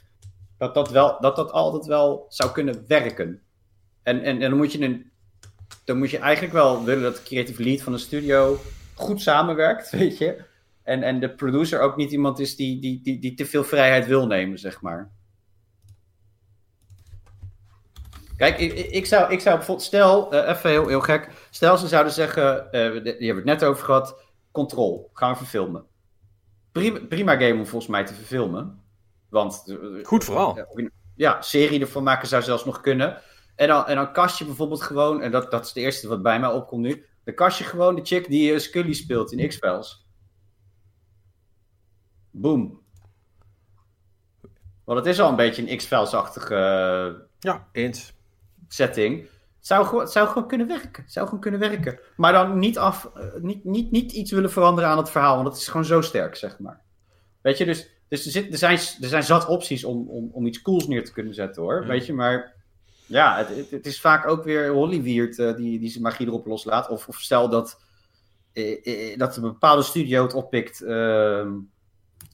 dat 0.57 0.73
dat, 0.73 0.89
wel, 0.89 1.17
dat 1.21 1.35
dat 1.35 1.51
altijd 1.51 1.85
wel 1.85 2.25
zou 2.29 2.51
kunnen 2.51 2.83
werken. 2.87 3.41
En, 4.03 4.23
en, 4.23 4.41
en 4.41 4.49
dan, 4.49 4.57
moet 4.57 4.71
je 4.71 4.81
een, 4.81 5.11
dan 5.87 5.97
moet 5.97 6.09
je 6.09 6.17
eigenlijk 6.17 6.53
wel 6.53 6.83
willen 6.83 7.03
dat 7.03 7.15
de 7.15 7.23
creative 7.23 7.63
lead 7.63 7.81
van 7.81 7.93
een 7.93 7.99
studio 7.99 8.59
goed 8.93 9.21
samenwerkt, 9.21 9.89
weet 9.99 10.17
je. 10.17 10.43
En, 10.83 11.03
en 11.03 11.19
de 11.19 11.29
producer 11.29 11.79
ook 11.79 11.95
niet 11.95 12.11
iemand 12.11 12.39
is 12.39 12.55
die, 12.55 12.79
die, 12.79 13.01
die, 13.01 13.19
die 13.19 13.33
te 13.33 13.45
veel 13.45 13.63
vrijheid 13.63 14.07
wil 14.07 14.27
nemen, 14.27 14.59
zeg 14.59 14.81
maar. 14.81 15.11
Kijk, 18.37 18.59
ik, 18.59 18.73
ik, 18.73 19.05
zou, 19.05 19.31
ik 19.31 19.39
zou 19.39 19.55
bijvoorbeeld, 19.55 19.87
stel, 19.87 20.31
eh, 20.31 20.49
even 20.49 20.69
heel, 20.69 20.87
heel 20.87 21.01
gek, 21.01 21.29
stel 21.49 21.77
ze 21.77 21.87
zouden 21.87 22.13
zeggen, 22.13 22.71
eh, 22.71 22.71
die 22.71 23.11
hebben 23.11 23.17
we 23.19 23.33
het 23.35 23.43
net 23.43 23.63
over 23.63 23.85
gehad, 23.85 24.21
Control, 24.51 25.09
gaan 25.13 25.31
we 25.31 25.37
verfilmen. 25.37 25.85
Prima, 26.71 26.99
prima 26.99 27.35
game 27.35 27.53
om 27.53 27.65
volgens 27.65 27.91
mij 27.91 28.05
te 28.05 28.13
verfilmen. 28.13 28.83
Want, 29.29 29.63
eh, 29.67 30.05
Goed 30.05 30.29
eh, 30.29 30.85
ja, 31.15 31.41
serie 31.41 31.81
ervan 31.81 32.03
maken 32.03 32.27
zou 32.27 32.43
zelfs 32.43 32.65
nog 32.65 32.81
kunnen. 32.81 33.21
En 33.57 33.67
dan, 33.67 33.85
en 33.85 33.95
dan 33.95 34.13
kast 34.13 34.37
je 34.37 34.45
bijvoorbeeld 34.45 34.81
gewoon, 34.81 35.21
en 35.21 35.31
dat, 35.31 35.51
dat 35.51 35.61
is 35.61 35.67
het 35.67 35.77
eerste 35.77 36.07
wat 36.07 36.21
bij 36.21 36.39
mij 36.39 36.49
opkomt 36.49 36.81
nu, 36.81 37.05
dan 37.23 37.33
kast 37.33 37.57
je 37.57 37.63
gewoon 37.63 37.95
de 37.95 38.05
chick 38.05 38.27
die 38.27 38.53
eh, 38.53 38.59
Scully 38.59 38.93
speelt 38.93 39.31
in 39.31 39.47
X-Files. 39.47 40.05
Boom. 42.31 42.81
Want 44.83 44.99
het 44.99 45.07
is 45.07 45.19
al 45.19 45.29
een 45.29 45.35
beetje 45.35 45.69
een 45.71 45.77
X-Files-achtige 45.77 46.55
eh, 46.55 47.27
Ja, 47.39 47.67
eens. 47.71 48.13
setting. 48.67 49.21
Het 49.21 49.67
zou, 49.67 49.85
gewoon, 49.85 50.03
het 50.03 50.11
zou 50.11 50.27
gewoon 50.27 50.47
kunnen 50.47 50.67
werken. 50.67 51.03
Het 51.03 51.11
zou 51.11 51.25
gewoon 51.25 51.41
kunnen 51.41 51.59
werken. 51.59 51.99
Maar 52.15 52.31
dan 52.33 52.59
niet, 52.59 52.77
af, 52.77 53.11
eh, 53.15 53.23
niet, 53.41 53.63
niet, 53.63 53.91
niet 53.91 54.11
iets 54.11 54.31
willen 54.31 54.51
veranderen 54.51 54.89
aan 54.89 54.97
het 54.97 55.09
verhaal, 55.09 55.35
want 55.35 55.47
dat 55.47 55.57
is 55.57 55.67
gewoon 55.67 55.85
zo 55.85 56.01
sterk, 56.01 56.35
zeg 56.35 56.59
maar. 56.59 56.81
Weet 57.41 57.57
je, 57.57 57.65
dus, 57.65 57.89
dus 58.07 58.25
er, 58.25 58.31
zit, 58.31 58.51
er, 58.51 58.57
zijn, 58.57 58.77
er 58.77 59.07
zijn 59.07 59.23
zat 59.23 59.47
opties 59.47 59.83
om, 59.83 60.09
om, 60.09 60.29
om 60.31 60.45
iets 60.45 60.61
cools 60.61 60.87
neer 60.87 61.05
te 61.05 61.13
kunnen 61.13 61.33
zetten, 61.33 61.61
hoor. 61.61 61.81
Ja. 61.81 61.87
Weet 61.87 62.05
je, 62.05 62.13
maar 62.13 62.56
ja, 63.07 63.37
het, 63.37 63.71
het, 63.71 63.85
is 63.85 64.01
vaak 64.01 64.27
ook 64.27 64.43
weer 64.43 64.69
Hollyweird 64.69 65.39
eh, 65.39 65.55
die, 65.55 65.79
die 65.79 65.89
zijn 65.89 66.03
magie 66.03 66.27
erop 66.27 66.45
loslaat. 66.45 66.89
Of, 66.89 67.07
of 67.07 67.19
stel 67.19 67.49
dat, 67.49 67.81
eh, 68.53 69.11
eh, 69.11 69.17
dat 69.17 69.35
een 69.35 69.41
bepaalde 69.41 69.81
studio 69.81 70.23
het 70.23 70.33
oppikt... 70.33 70.81
ehm, 70.81 71.51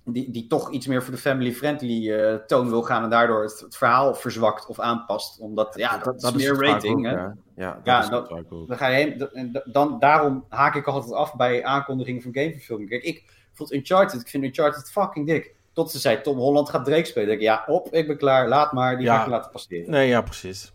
die, 0.05 0.31
die 0.31 0.47
toch 0.47 0.71
iets 0.71 0.87
meer 0.87 1.03
voor 1.03 1.13
de 1.13 1.19
family-friendly 1.19 2.39
toon 2.47 2.69
wil 2.69 2.81
gaan 2.81 3.03
en 3.03 3.09
daardoor 3.09 3.43
het, 3.43 3.59
het 3.59 3.77
verhaal 3.77 4.15
verzwakt 4.15 4.65
of 4.65 4.79
aanpast. 4.79 5.39
Omdat, 5.39 5.73
ja, 5.77 5.97
dat, 5.97 6.23
is 6.23 6.31
meer 6.31 6.65
rating, 6.65 6.97
ook, 6.97 7.03
hè. 7.03 7.11
Ja, 7.11 7.35
ja, 7.55 7.73
dat 7.73 7.85
Ja, 7.85 8.37
is. 8.37 8.67
Dan 8.67 8.77
ga 8.77 8.87
je 8.87 8.95
heen, 8.95 9.61
dan, 9.65 9.99
daarom 9.99 10.45
haak 10.49 10.75
ik 10.75 10.87
altijd 10.87 11.13
af 11.13 11.35
bij 11.35 11.63
aankondigingen 11.63 12.21
van 12.21 12.33
gameverfilming. 12.33 12.89
Kijk, 12.89 13.03
ik 13.03 13.23
vond 13.53 13.73
Uncharted, 13.73 14.21
ik 14.21 14.27
vind 14.27 14.43
Uncharted 14.43 14.91
fucking 14.91 15.27
dik. 15.27 15.55
Tot 15.73 15.91
ze 15.91 15.99
zei, 15.99 16.21
Tom 16.21 16.37
Holland 16.37 16.69
gaat 16.69 16.85
Drake 16.85 17.05
spelen. 17.05 17.27
Denk 17.27 17.39
ik, 17.39 17.45
ja, 17.45 17.63
op, 17.67 17.87
ik 17.93 18.07
ben 18.07 18.17
klaar, 18.17 18.47
laat 18.47 18.73
maar, 18.73 18.97
die 18.97 19.05
Ja. 19.05 19.15
ga 19.17 19.23
ik 19.23 19.29
laten 19.29 19.51
passeren. 19.51 19.89
Nee, 19.89 20.07
ja, 20.07 20.21
precies. 20.21 20.73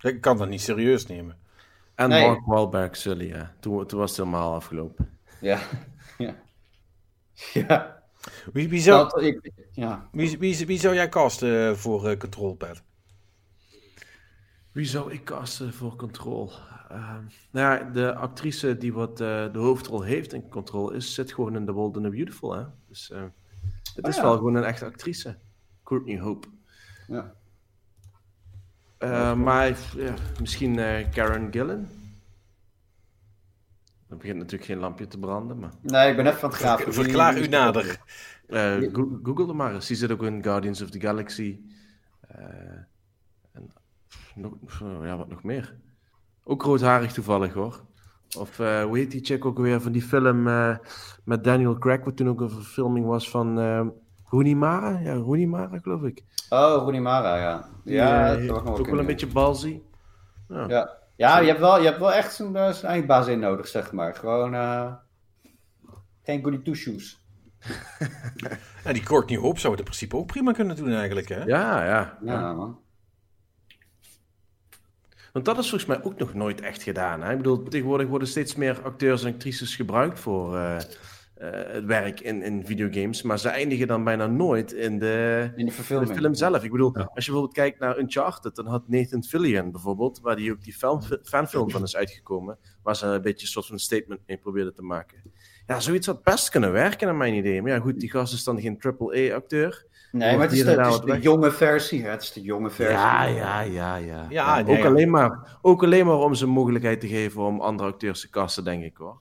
Ik 0.00 0.20
kan 0.20 0.38
dat 0.38 0.48
niet 0.48 0.60
serieus 0.60 1.06
nemen. 1.06 1.38
En 1.94 2.08
Nee. 2.08 2.26
Mark 2.26 2.46
Wahlberg, 2.46 2.96
Sully, 2.96 3.26
ja. 3.28 3.54
Toen, 3.60 3.86
toen 3.86 3.98
was 3.98 4.10
het 4.10 4.18
helemaal 4.18 4.54
afgelopen. 4.54 5.18
Ja, 5.40 5.58
ja. 6.18 6.34
Ja, 7.52 8.02
Wie, 8.52 8.68
wie, 8.68 8.80
zou, 8.80 9.06
Nou, 9.06 9.24
ik, 9.26 9.50
ja. 9.72 10.08
wie, 10.12 10.38
wie, 10.38 10.66
wie 10.66 10.78
zou 10.78 10.94
jij 10.94 11.08
casten 11.08 11.68
eh, 11.68 11.74
voor 11.74 12.08
eh, 12.08 12.18
Control 12.18 12.54
Pad? 12.54 12.82
Wie 14.72 14.84
zou 14.86 15.12
ik 15.12 15.24
casten 15.24 15.72
voor 15.72 15.96
Control? 15.96 16.50
Ehm, 16.88 17.22
nou 17.50 17.78
ja, 17.78 17.90
de 17.90 18.14
actrice 18.14 18.76
die 18.76 18.92
wat 18.92 19.20
eh, 19.20 19.52
de 19.52 19.58
hoofdrol 19.58 20.02
heeft 20.02 20.32
in 20.32 20.48
Control 20.48 20.90
is, 20.90 21.14
zit 21.14 21.32
gewoon 21.32 21.56
in 21.56 21.64
The 21.66 21.72
Bold 21.72 21.94
and 21.96 22.04
the 22.04 22.10
Beautiful. 22.10 22.52
Hè? 22.56 22.62
Dus 22.88 23.10
eh, 23.10 23.22
het 23.94 24.04
Oh 24.04 24.10
is 24.10 24.16
ja. 24.16 24.22
wel 24.22 24.36
gewoon 24.36 24.54
een 24.54 24.64
echte 24.64 24.84
actrice. 24.84 25.36
Courtney 25.84 26.18
Hope. 26.20 26.48
ja. 27.06 27.34
Eh, 28.98 29.34
maar 29.34 29.78
ja, 29.96 30.14
misschien 30.40 30.78
eh, 30.78 31.10
Karen 31.10 31.52
Gillan. 31.52 31.86
Er 34.08 34.16
begint 34.16 34.36
natuurlijk 34.36 34.64
geen 34.64 34.78
lampje 34.78 35.06
te 35.06 35.18
branden, 35.18 35.58
maar... 35.58 35.70
Nee, 35.82 36.10
ik 36.10 36.16
ben 36.16 36.26
even 36.26 36.38
van 36.38 36.48
het 36.48 36.58
graven. 36.58 36.94
Verklaar 36.94 37.38
u 37.38 37.46
nader. 37.46 38.00
Go- 38.92 39.20
Google 39.22 39.48
er 39.48 39.56
maar 39.56 39.74
eens. 39.74 39.86
Die 39.86 39.96
zit 39.96 40.10
ook 40.10 40.22
in 40.22 40.42
Guardians 40.42 40.82
of 40.82 40.90
the 40.90 41.00
Galaxy. 41.00 41.60
En 43.52 43.72
nog, 44.34 44.52
ja, 45.02 45.16
wat 45.16 45.28
nog 45.28 45.42
meer? 45.42 45.76
Ook 46.44 46.62
roodharig 46.62 47.12
toevallig 47.12 47.52
hoor. 47.52 47.85
Of 48.36 48.58
eh, 48.58 48.82
hoe 48.82 48.98
heet 48.98 49.10
die 49.10 49.24
chick 49.24 49.44
ook 49.44 49.58
weer 49.58 49.80
van 49.80 49.92
die 49.92 50.02
film 50.02 50.48
eh, 50.48 50.76
met 51.24 51.44
Daniel 51.44 51.78
Craig, 51.78 52.04
wat 52.04 52.16
toen 52.16 52.28
ook 52.28 52.40
een 52.40 52.50
verfilming 52.50 53.06
was 53.06 53.30
van 53.30 53.60
eh 53.60 53.86
Rooney 54.30 54.54
Mara? 54.54 54.98
Ja, 54.98 55.14
Rooney 55.14 55.46
Mara 55.46 55.78
geloof 55.78 56.02
ik. 56.02 56.24
Oh, 56.50 56.74
Rooney 56.76 57.00
Mara, 57.00 57.36
ja. 57.36 57.68
Ja, 57.84 58.34
Die, 58.36 58.46
dat 58.46 58.48
eh, 58.48 58.54
ook 58.56 58.56
nog 58.56 58.62
wel 58.62 58.70
ook 58.70 58.76
wel 58.76 58.84
kunnen. 58.84 59.00
een 59.00 59.06
beetje 59.06 59.26
balzy. 59.26 59.80
Ja. 60.48 60.64
Ja, 60.68 60.96
ja 61.16 61.38
je, 61.38 61.46
hebt 61.46 61.60
wel, 61.60 61.78
je 61.78 61.84
hebt 61.84 61.98
wel 61.98 62.12
echt 62.12 62.34
zo'n 62.34 62.56
eh, 62.56 62.70
zo'n 62.72 62.88
eindbaas 62.88 63.26
in 63.26 63.38
nodig, 63.38 63.66
zeg 63.66 63.92
maar. 63.92 64.14
Gewoon 64.14 64.54
eh, 64.54 64.92
geen 66.22 66.42
goody 66.42 66.62
two-shoes. 66.62 67.24
En 68.84 68.92
die 68.98 69.02
Courtney 69.02 69.38
Hope 69.38 69.58
zou 69.60 69.70
het 69.70 69.78
in 69.80 69.88
principe 69.88 70.16
ook 70.16 70.26
prima 70.26 70.52
kunnen 70.52 70.76
doen 70.76 70.92
eigenlijk, 70.92 71.28
hè? 71.28 71.44
Ja, 71.44 71.84
ja. 71.84 72.18
Ja, 72.24 72.52
man. 72.52 72.78
Want 75.36 75.48
dat 75.48 75.58
is 75.58 75.68
volgens 75.68 75.90
mij 75.90 76.02
ook 76.02 76.18
nog 76.18 76.34
nooit 76.34 76.60
echt 76.60 76.82
gedaan. 76.82 77.22
Hè? 77.22 77.30
Ik 77.30 77.36
bedoel, 77.36 77.62
tegenwoordig 77.62 78.08
worden 78.08 78.28
steeds 78.28 78.54
meer 78.54 78.82
acteurs 78.82 79.24
en 79.24 79.32
actrices 79.32 79.76
gebruikt 79.76 80.20
voor 80.20 80.56
eh, 80.56 80.76
eh, 80.76 80.82
het 81.72 81.84
werk 81.84 82.20
in, 82.20 82.42
in 82.42 82.66
videogames. 82.66 83.22
Maar 83.22 83.38
ze 83.38 83.48
eindigen 83.48 83.86
dan 83.86 84.04
bijna 84.04 84.26
nooit 84.26 84.72
in 84.72 84.98
de, 84.98 85.42
In 85.42 85.52
de 85.54 85.60
in 85.60 85.66
de 85.66 85.72
verfilming. 85.72 86.16
film 86.16 86.34
zelf. 86.34 86.64
Ik 86.64 86.70
bedoel, 86.70 86.94
als 86.94 87.04
je 87.04 87.12
bijvoorbeeld 87.14 87.52
kijkt 87.52 87.78
naar 87.78 87.98
Uncharted, 87.98 88.54
dan 88.54 88.66
had 88.66 88.88
Nathan 88.88 89.24
Fillion 89.24 89.70
bijvoorbeeld, 89.72 90.20
waar 90.20 90.36
die 90.36 90.52
ook 90.52 90.62
die 90.62 90.74
fan, 90.74 91.02
fanfilm 91.22 91.70
van 91.70 91.82
is 91.82 91.96
uitgekomen, 91.96 92.58
waar 92.82 92.96
ze 92.96 93.06
een 93.06 93.22
beetje 93.22 93.42
een 93.42 93.52
soort 93.52 93.66
van 93.66 93.78
statement 93.78 94.20
mee 94.26 94.36
probeerden 94.36 94.74
te 94.74 94.82
maken. 94.82 95.22
Ja, 95.66 95.80
zoiets 95.80 96.06
had 96.06 96.22
best 96.22 96.48
kunnen 96.48 96.72
werken, 96.72 97.06
naar 97.06 97.16
mijn 97.16 97.34
idee. 97.34 97.62
Maar 97.62 97.70
ja, 97.70 97.78
goed, 97.78 98.00
die 98.00 98.10
gast 98.10 98.32
is 98.32 98.44
dan 98.44 98.60
geen 98.60 98.78
AAA-acteur. 98.80 99.86
Nee, 100.18 100.36
maar 100.36 100.42
het 100.46 100.52
is 100.52 100.64
de, 100.64 100.70
het 100.70 100.78
is 100.94 101.00
de 101.00 101.20
jonge 101.20 101.50
versie. 101.50 102.02
hè. 102.02 102.10
Het 102.10 102.22
is 102.22 102.32
de 102.32 102.40
jonge 102.40 102.70
versie. 102.70 102.96
Ja, 102.96 103.22
ja, 103.24 103.60
ja, 103.60 103.96
ja. 103.96 104.26
Ja, 104.30 104.60
ook. 104.60 104.84
Alleen 104.84 105.10
maar, 105.10 105.58
ook 105.62 105.82
alleen 105.82 106.06
maar 106.06 106.16
om 106.18 106.34
ze 106.34 106.44
een 106.44 106.50
mogelijkheid 106.50 107.00
te 107.00 107.08
geven 107.08 107.42
om 107.42 107.60
andere 107.60 107.88
acteurs 107.88 108.20
te 108.20 108.30
casten, 108.30 108.64
denk 108.64 108.84
ik 108.84 108.96
hoor. 108.96 109.18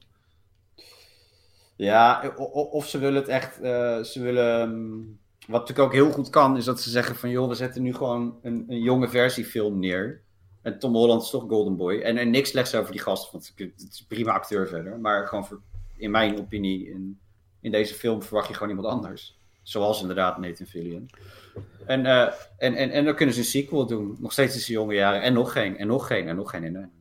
Ja, 1.76 2.34
of 2.72 2.88
ze 2.88 2.98
willen 2.98 3.16
het 3.22 3.28
echt. 3.28 3.60
eh, 3.62 4.00
ze 4.02 4.22
willen. 4.22 4.62
ehm, 4.62 4.98
wat 5.52 5.60
natuurlijk 5.60 5.88
ook 5.88 5.94
heel 5.94 6.12
goed 6.12 6.30
kan, 6.30 6.58
is 6.58 6.66
dat 6.66 6.82
ze 6.82 6.90
zeggen 6.90 7.16
van 7.16 7.30
joh, 7.30 7.48
we 7.50 7.56
zetten 7.56 7.82
nu 7.82 7.94
gewoon 7.94 8.38
een, 8.42 8.66
een 8.68 8.80
jonge 8.82 9.08
versie 9.10 9.46
film 9.46 9.80
neer. 9.80 10.22
En 10.62 10.80
Tom 10.80 10.94
Holland 10.94 11.22
is 11.22 11.30
toch 11.30 11.46
Golden 11.48 11.76
Boy. 11.78 12.00
En, 12.00 12.18
en 12.18 12.30
niks 12.30 12.50
slechts 12.50 12.76
over 12.76 12.92
die 12.92 13.02
gast, 13.02 13.32
want 13.32 13.54
het 13.56 13.74
is 13.92 14.00
een 14.00 14.06
prima 14.08 14.32
acteur 14.34 14.68
verder. 14.68 15.00
Maar 15.00 15.28
gewoon 15.28 15.46
voor, 15.46 15.62
in 15.98 16.12
mijn 16.12 16.38
opinie, 16.40 16.90
in, 16.90 17.20
in 17.62 17.72
deze 17.72 17.94
film 17.94 18.24
verwacht 18.24 18.48
je 18.48 18.54
gewoon 18.54 18.70
iemand 18.70 18.88
anders. 18.88 19.35
Zoals 19.66 20.02
inderdaad 20.02 20.38
Nathan 20.38 20.66
Fillion. 20.66 21.10
En, 21.86 22.06
eh, 22.06 22.32
en, 22.58 22.76
en, 22.76 22.90
en 22.90 23.06
dan 23.06 23.16
kunnen 23.16 23.36
ze 23.36 23.42
een 23.42 23.48
sequel 23.48 23.86
doen. 23.86 24.18
Nog 24.20 24.32
steeds 24.32 24.56
in 24.56 24.60
zijn 24.62 24.78
jonge 24.78 24.94
jaren. 24.94 25.22
En 25.22 25.34
nog 25.34 25.52
geen, 25.52 25.78
en 25.78 25.88
nog 25.88 26.08
geen, 26.08 26.28
en 26.28 26.36
nog 26.36 26.50
geen. 26.50 26.64
En, 26.64 26.92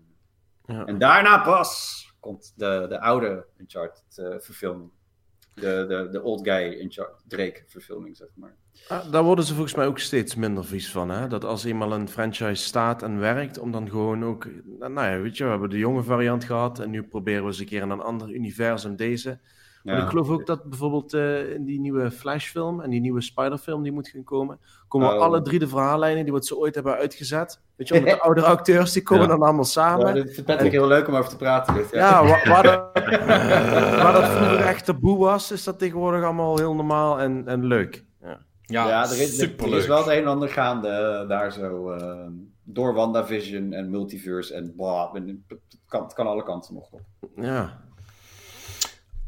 Ja. 0.67 0.85
en 0.85 0.99
daarna 0.99 1.39
pas 1.39 2.03
komt 2.21 2.53
de, 2.57 2.87
de 2.89 3.01
oude 3.01 3.47
Uncharted 3.61 4.19
eh, 4.19 4.35
verfilming. 4.39 4.91
De, 5.55 5.85
de, 5.89 6.09
de 6.13 6.23
old 6.23 6.49
guy 6.49 6.81
Uncharted 6.81 7.23
Drake 7.29 7.63
verfilming, 7.67 8.17
zeg 8.17 8.29
maar. 8.35 8.57
Ah, 8.89 9.13
daar 9.13 9.23
worden 9.23 9.45
ze 9.45 9.53
volgens 9.55 9.75
mij 9.75 9.87
ook 9.87 9.99
steeds 9.99 10.35
minder 10.35 10.65
vies 10.65 10.91
van. 10.91 11.11
Hè? 11.11 11.29
Dat 11.29 11.45
als 11.45 11.65
eenmaal 11.65 11.93
een 11.93 12.09
franchise 12.09 12.65
staat 12.65 13.03
en 13.03 13.19
werkt, 13.19 13.59
om 13.59 13.73
dan 13.73 13.91
gewoon 13.91 14.25
ook... 14.25 14.49
Nou 14.79 14.93
ja, 15.11 15.21
weet 15.21 15.37
je, 15.37 15.45
we 15.45 15.51
hebben 15.51 15.71
de 15.71 15.79
jonge 15.79 16.03
variant 16.03 16.45
gehad 16.45 16.79
en 16.79 16.91
nu 16.91 17.03
proberen 17.03 17.43
we 17.43 17.49
eens 17.49 17.59
een 17.59 17.67
keer 17.67 17.83
in 17.83 17.91
een 17.91 18.01
ander 18.01 18.31
universum 18.31 18.97
deze. 18.97 19.39
Maar 19.85 20.03
ik 20.03 20.09
geloof 20.09 20.29
ook 20.29 20.47
dat 20.47 20.65
bijvoorbeeld 20.65 21.15
eh, 21.15 21.51
in 21.53 21.65
die 21.65 21.81
nieuwe 21.81 22.11
Flash-film 22.11 22.81
en 22.81 22.91
die 22.91 23.01
nieuwe 23.01 23.21
Spider-film 23.21 23.83
die 23.83 23.93
moet 23.93 24.09
gaan 24.09 24.25
komen, 24.25 24.59
komen 24.89 25.09
Oh. 25.15 25.21
alle 25.21 25.43
drie 25.43 25.59
de 25.59 25.69
verhaallijnen 25.69 26.25
die 26.25 26.33
wat 26.33 26.47
ze 26.47 26.57
ooit 26.59 26.75
hebben 26.75 26.95
uitgezet. 26.95 27.61
Weet 27.77 27.89
je, 27.89 27.95
met 28.01 28.05
de 28.05 28.21
oudere 28.21 28.47
acteurs, 28.47 28.93
die 28.93 29.03
komen 29.03 29.23
Ja. 29.25 29.29
dan 29.31 29.43
allemaal 29.43 29.63
Ja, 29.65 29.69
samen. 29.71 30.15
dit 30.15 30.35
vindt 30.35 30.45
Patrick 30.51 30.73
heel 30.73 30.87
leuk 30.87 31.09
om 31.09 31.15
over 31.15 31.31
te 31.31 31.37
praten. 31.37 31.75
Dit, 31.75 31.91
ja. 31.91 31.99
Ja, 31.99 32.25
wa- 32.27 32.49
waar, 32.51 32.63
dat, 32.63 32.91
waar 34.03 34.13
dat 34.13 34.25
vroeger 34.29 34.61
echt 34.61 34.85
taboe 34.85 35.19
was, 35.19 35.51
is 35.53 35.65
dat 35.65 35.79
tegenwoordig 35.79 36.25
allemaal 36.25 36.57
heel 36.59 36.75
normaal 36.75 37.21
en, 37.21 37.49
en 37.49 37.65
leuk. 37.67 38.05
Ja. 38.23 38.39
Ja, 38.63 38.89
Ja, 38.89 39.05
er 39.05 39.21
is, 39.21 39.39
er 39.41 39.75
is 39.77 39.87
wel 39.87 39.99
het 39.99 40.07
een 40.07 40.13
en 40.23 40.27
ander 40.27 40.49
gaande 40.49 40.89
eh, 40.89 41.29
daar 41.29 41.53
zo. 41.53 41.91
eh, 41.91 42.27
door 42.63 42.95
WandaVision 42.95 43.73
en 43.73 43.91
Multiverse 43.91 44.55
en 44.55 44.73
blah. 44.77 45.15
en 45.17 45.45
Het 45.49 45.59
kan, 45.87 46.03
het 46.03 46.13
kan 46.13 46.27
alle 46.27 46.43
kanten 46.43 46.75
nog 46.75 46.89
op. 46.91 47.01
ja. 47.37 47.83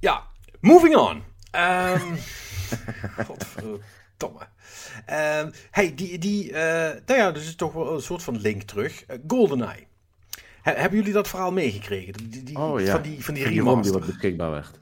Ja, 0.01 0.23
moving 0.67 0.97
on. 0.97 1.23
Ehm 1.51 2.01
godver- 3.27 3.81
Domme. 4.17 4.47
Ehm, 5.07 5.51
hey, 5.71 5.95
die, 5.95 6.19
die 6.19 6.53
eh, 6.53 7.01
nou 7.07 7.21
ja, 7.21 7.33
dus 7.33 7.45
is 7.47 7.55
toch 7.57 7.73
wel 7.73 7.95
een 7.95 8.01
soort 8.03 8.23
van 8.23 8.41
link 8.41 8.63
terug. 8.63 9.05
Eh, 9.07 9.19
GoldenEye. 9.27 9.87
He- 10.63 10.73
hebben 10.75 10.99
jullie 10.99 11.13
dat 11.13 11.29
verhaal 11.29 11.53
meegekregen? 11.53 12.13
Die, 12.31 12.43
die, 12.43 12.59
Oh 12.59 12.81
ja. 12.81 12.91
Van 12.93 13.03
die, 13.03 13.25
van 13.25 13.35
die 13.35 13.49
Die 13.49 13.61
ROM 13.61 13.65
die 13.65 13.75
remaster. 13.75 13.99
wat 13.99 14.07
beschikbaar 14.07 14.51
werd. 14.51 14.81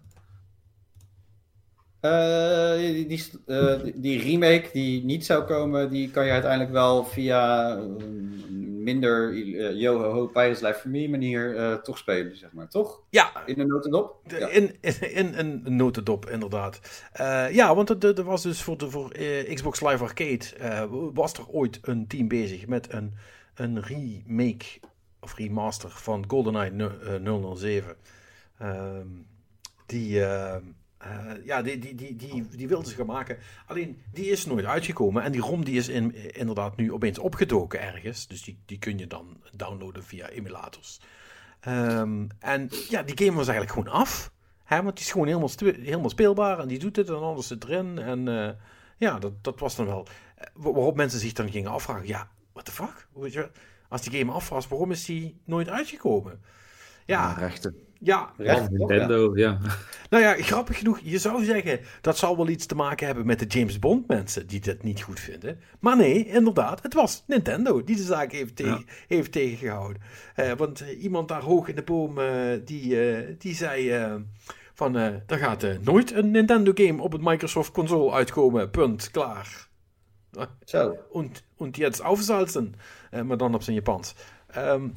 Eh, 2.05 2.77
die, 2.77 3.07
die, 3.07 3.25
eh, 3.47 3.75
die- 3.95 4.19
remake 4.23 4.69
die 4.73 5.05
niet 5.05 5.25
zou 5.27 5.45
komen, 5.45 5.91
die 5.91 6.11
kan 6.11 6.25
je 6.27 6.31
uiteindelijk 6.33 6.73
wel 6.73 7.05
via 7.05 7.71
een 7.77 8.83
minder 8.83 9.33
uh, 9.33 9.81
yo-ho-ho 9.81 10.27
Pirates 10.27 10.61
Life 10.61 10.79
for 10.81 10.91
Me 10.91 11.09
manier 11.09 11.57
eh, 11.57 11.75
toch 11.75 11.99
spelen, 11.99 12.37
zeg 12.37 12.53
maar. 12.53 12.69
Toch? 12.69 13.03
Ja, 13.11 13.47
In 13.47 13.55
de 13.55 13.65
notendop? 13.65 14.21
Ja. 14.39 14.49
In, 14.49 14.77
in, 14.81 15.01
in 15.15 15.35
een 15.39 15.77
notendop, 15.77 16.31
inderdaad. 16.31 16.81
Eh, 17.13 17.55
ja, 17.55 17.75
want 17.75 18.05
er- 18.05 18.25
was 18.25 18.43
dus 18.43 18.63
voor, 18.63 18.77
de, 18.79 18.91
voor 18.91 19.11
eh, 19.11 19.55
Xbox 19.55 19.81
Live 19.81 20.03
Arcade... 20.05 20.45
eh, 20.59 20.85
was 21.15 21.33
er 21.33 21.49
ooit 21.49 21.79
een 21.83 22.07
team 22.07 22.29
bezig 22.29 22.67
met 22.67 22.93
een, 22.93 23.15
een 23.55 23.83
remake 23.83 24.65
of 25.21 25.37
remaster 25.37 25.91
van 25.91 26.25
GoldenEye 26.29 26.71
nu- 26.71 26.85
eh, 26.85 27.55
007. 27.55 27.97
Ehm, 28.59 29.07
die, 29.87 30.21
eh, 31.05 31.45
ja, 31.45 31.63
die, 31.63 31.79
die, 31.79 31.95
die, 31.95 32.17
die, 32.17 32.47
die 32.49 32.69
wilden 32.69 32.89
ze 32.89 32.95
gaan 32.95 33.07
maken. 33.07 33.39
Alleen, 33.67 34.03
die 34.13 34.27
is 34.27 34.47
nooit 34.47 34.65
uitgekomen. 34.65 35.23
En 35.23 35.33
die 35.33 35.41
ROM 35.41 35.65
die 35.65 35.77
is 35.77 35.89
in, 35.89 36.35
inderdaad 36.35 36.77
nu 36.77 36.93
opeens 36.93 37.19
opgedoken 37.19 37.81
ergens. 37.81 38.27
Dus 38.27 38.43
die, 38.43 38.59
die 38.67 38.79
kun 38.79 38.99
je 38.99 39.07
dan 39.07 39.41
downloaden 39.57 40.05
via 40.05 40.29
emulators. 40.29 41.01
Ehm, 41.61 42.27
en 42.39 42.69
ja, 42.89 43.03
die 43.03 43.19
game 43.25 43.37
was 43.37 43.49
eigenlijk 43.49 43.79
gewoon 43.79 44.01
af. 44.01 44.33
Hè, 44.65 44.83
want 44.83 44.97
die 44.97 45.05
is 45.05 45.11
gewoon 45.13 45.27
helemaal, 45.27 45.51
helemaal 45.61 46.11
speelbaar. 46.11 46.59
En 46.59 46.69
die 46.69 46.79
doet 46.79 46.97
het 46.97 47.09
en 47.09 47.15
alles 47.15 47.47
zit 47.47 47.65
erin. 47.65 47.99
En 47.99 48.29
eh, 48.29 48.51
ja, 48.99 49.19
dat, 49.19 49.45
dat 49.45 49.61
was 49.61 49.77
dan 49.77 49.87
wel... 49.87 50.07
eh, 50.37 50.47
wa- 50.55 50.73
Waarop 50.73 50.97
mensen 50.97 51.21
zich 51.21 51.33
dan 51.33 51.51
gingen 51.51 51.71
afvragen. 51.71 52.07
Ja, 52.07 52.31
what 52.53 52.65
the 52.65 52.73
fuck? 52.73 53.09
Als 53.89 54.03
die 54.03 54.19
game 54.19 54.33
af 54.33 54.49
was, 54.49 54.69
waarom 54.69 54.91
is 54.91 55.05
die 55.05 55.41
nooit 55.45 55.69
uitgekomen? 55.69 56.43
Ja, 57.07 57.33
rechten. 57.33 57.77
Ja, 58.05 58.33
toch? 58.37 58.71
Nintendo, 58.71 59.37
ja. 59.37 59.59
nou 60.11 60.23
ja, 60.23 60.35
grappig 60.35 60.79
genoeg, 60.79 60.99
je 61.03 61.19
zou 61.19 61.45
zeggen 61.45 61.81
dat 62.01 62.19
zal 62.19 62.37
wel 62.37 62.49
iets 62.49 62.67
te 62.67 62.75
maken 62.75 63.07
hebben 63.07 63.27
met 63.27 63.39
de 63.39 63.47
James 63.47 63.79
Bond 63.79 64.09
mensen 64.09 64.47
die 64.47 64.61
dit 64.61 64.83
niet 64.83 65.03
goed 65.03 65.21
vinden. 65.21 65.61
Maar 65.81 65.97
nee, 65.97 66.27
inderdaad, 66.27 66.83
het 66.83 66.95
was 66.95 67.25
Nintendo 67.27 67.85
die 67.85 67.97
de 67.97 68.03
zaak 68.03 68.33
heeft, 68.33 68.57
tegen, 68.57 68.87
heeft 69.09 69.33
tegengehouden. 69.33 70.03
Eh, 70.35 70.53
want 70.53 70.81
eh, 70.81 71.03
iemand 71.03 71.29
daar 71.29 71.43
hoog 71.43 71.69
in 71.69 71.75
de 71.75 71.83
boom, 71.83 72.19
eh, 72.19 72.27
die, 72.65 72.97
die 73.37 73.55
zei 73.55 74.09
van, 74.75 74.95
er 74.95 75.23
gaat 75.27 75.67
nooit 75.81 76.13
een 76.13 76.31
Nintendo 76.31 76.73
game 76.75 77.03
op 77.03 77.13
het 77.13 77.23
Microsoft 77.23 77.73
console 77.73 78.13
uitkomen, 78.13 78.71
punt, 78.71 79.11
klaar. 79.11 79.69
Zo. 80.65 80.97
Und, 81.11 81.45
und 81.57 81.77
jetzt 81.77 82.03
aufsalzen. 82.03 82.75
Maar 83.25 83.37
dan 83.37 83.55
op 83.55 83.63
zijn 83.63 83.77
Japans. 83.77 84.15
Ehm, 84.55 84.89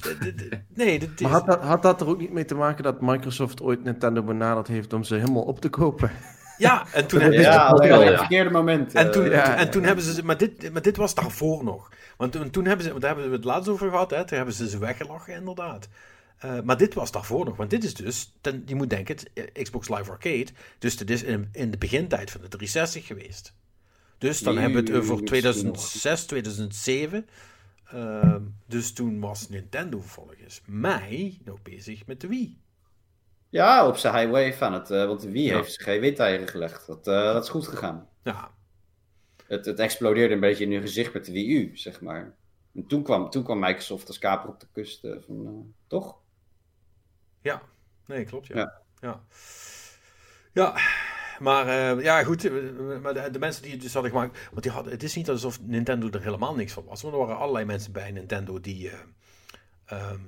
nee, 0.74 1.00
dit 1.00 1.22
Maar 1.22 1.32
is... 1.32 1.38
had 1.38 1.46
dat, 1.46 1.62
had 1.62 1.82
dat 1.82 2.02
er 2.02 2.08
ook 2.08 2.20
niet 2.20 2.34
mee 2.34 2.46
te 2.46 2.56
maken 2.56 2.84
dat 2.84 3.02
Microsoft 3.02 3.62
ooit 3.62 3.84
Nintendo 3.84 4.24
benaderd 4.24 4.68
heeft 4.68 4.94
om 4.94 5.04
ze 5.04 5.16
helemaal 5.16 5.44
op 5.44 5.60
te 5.62 5.70
kopen? 5.70 6.12
Ja, 6.58 6.86
en 6.94 7.08
toen 7.08 7.20
Dat 7.20 7.30
heb 7.30 7.40
is 7.40 7.46
je... 7.46 7.52
Ja, 7.52 7.74
wel, 7.74 8.00
op 8.00 8.04
het 8.04 8.12
ja. 8.12 8.18
verkeerde 8.18 8.50
moment. 8.50 8.94
En 8.94 9.06
eh, 9.06 9.12
toen, 9.12 9.30
ja, 9.30 9.56
en 9.56 9.66
ja, 9.66 9.72
toen 9.72 9.82
ja. 9.82 9.88
hebben 9.88 10.06
ze 10.06 10.14
ze, 10.14 10.24
maar 10.24 10.38
dit, 10.38 10.74
maar 10.74 10.82
dit 10.82 10.98
was 10.98 11.16
daarvoor 11.16 11.64
nog. 11.64 11.90
Want 12.18 12.32
toen, 12.32 12.50
toen 12.50 12.66
hebben 12.66 12.84
ze, 12.86 12.90
want 12.90 13.02
daar 13.02 13.12
hebben 13.12 13.30
we 13.30 13.36
het 13.36 13.46
laatst 13.46 13.70
over 13.70 13.90
gehad, 13.90 14.10
hè, 14.10 14.26
toen 14.26 14.38
hebben 14.38 14.56
ze 14.56 14.70
ze 14.70 14.78
weggelachen, 14.78 15.34
inderdaad. 15.34 15.88
Eh, 16.38 16.60
maar 16.64 16.78
dit 16.78 16.94
was 16.94 17.12
daarvoor 17.12 17.46
nog, 17.46 17.58
want 17.58 17.70
dit 17.70 17.84
is 17.84 17.94
dus, 17.94 18.34
ten, 18.42 18.64
je 18.66 18.76
moet 18.76 18.90
denken, 18.90 19.16
eh, 19.34 19.64
Xbox 19.64 19.90
Live 19.90 20.12
Arcade, 20.12 20.48
dus 20.80 20.98
dit 20.98 21.10
is 21.10 21.24
in, 21.24 21.50
in 21.52 21.72
de 21.72 21.78
begintijd 21.78 22.32
van 22.32 22.42
de 22.42 22.48
360 22.48 23.06
geweest. 23.06 23.54
Dus 24.18 24.40
dan 24.40 24.54
Nee, 24.54 24.64
hebben 24.64 24.84
we 24.84 24.92
het 24.92 24.98
over 24.98 25.10
misschien 25.10 25.42
2006, 25.42 26.26
2007. 26.26 27.28
Ehm, 27.92 28.44
dus 28.66 28.94
toen 28.94 29.20
was 29.20 29.50
Nintendo 29.50 30.00
volgens 30.00 30.62
mij 30.66 31.42
nog 31.44 31.62
bezig 31.62 32.06
met 32.06 32.22
de 32.22 32.28
Wii. 32.28 32.62
Ja, 33.50 33.88
op 33.88 33.98
zijn 33.98 34.16
highway 34.16 34.56
aan 34.60 34.74
het, 34.74 34.92
eh, 34.92 35.06
want 35.06 35.22
de 35.22 35.32
Wii 35.32 35.46
Ja. 35.46 35.56
heeft 35.56 35.82
geen 35.84 36.00
windeieren 36.02 36.48
gelegd. 36.48 36.88
Dat, 36.88 37.08
eh, 37.08 37.34
dat 37.34 37.44
is 37.44 37.50
goed 37.50 37.68
gegaan. 37.68 38.10
Ja, 38.24 38.56
Het, 39.48 39.66
het 39.66 39.80
explodeerde 39.80 40.34
een 40.34 40.40
beetje 40.40 40.64
in 40.64 40.72
hun 40.72 40.82
gezicht 40.82 41.14
met 41.14 41.26
de 41.26 41.32
Wii 41.32 41.58
U, 41.58 41.78
zeg 41.78 42.02
maar. 42.02 42.36
En 42.74 42.88
toen 42.88 43.04
kwam, 43.04 43.30
toen 43.30 43.44
kwam 43.44 43.60
Microsoft 43.60 44.08
als 44.08 44.18
kaper 44.18 44.50
op 44.50 44.60
de 44.60 44.68
kust 44.72 45.04
eh, 45.04 45.16
van, 45.20 45.74
toch? 45.88 46.18
Ja, 47.42 47.62
nee, 48.06 48.24
klopt. 48.26 48.48
Ja. 48.48 48.56
Ja. 48.56 48.82
Ja, 49.00 49.26
ja. 50.54 50.76
Maar 51.40 51.68
eh, 51.68 52.04
ja, 52.04 52.24
goed. 52.24 52.46
eh, 52.46 52.52
de, 52.52 53.30
de 53.32 53.40
mensen 53.40 53.64
die 53.64 53.72
het 53.72 53.82
dus 53.82 53.94
hadden 53.94 54.12
gemaakt. 54.12 54.40
Want 54.52 54.64
die 54.64 54.72
hadden, 54.72 54.94
het 54.94 55.04
is 55.04 55.16
niet 55.16 55.30
alsof 55.30 55.62
Nintendo 55.62 56.10
er 56.10 56.22
helemaal 56.22 56.56
niks 56.56 56.74
van 56.74 56.86
was. 56.86 57.02
Want 57.02 57.14
er 57.14 57.20
waren 57.20 57.38
allerlei 57.38 57.66
mensen 57.66 57.92
bij 57.92 58.12
Nintendo 58.12 58.60
die, 58.60 58.90
eh, 58.90 58.98
ehm, 59.86 60.20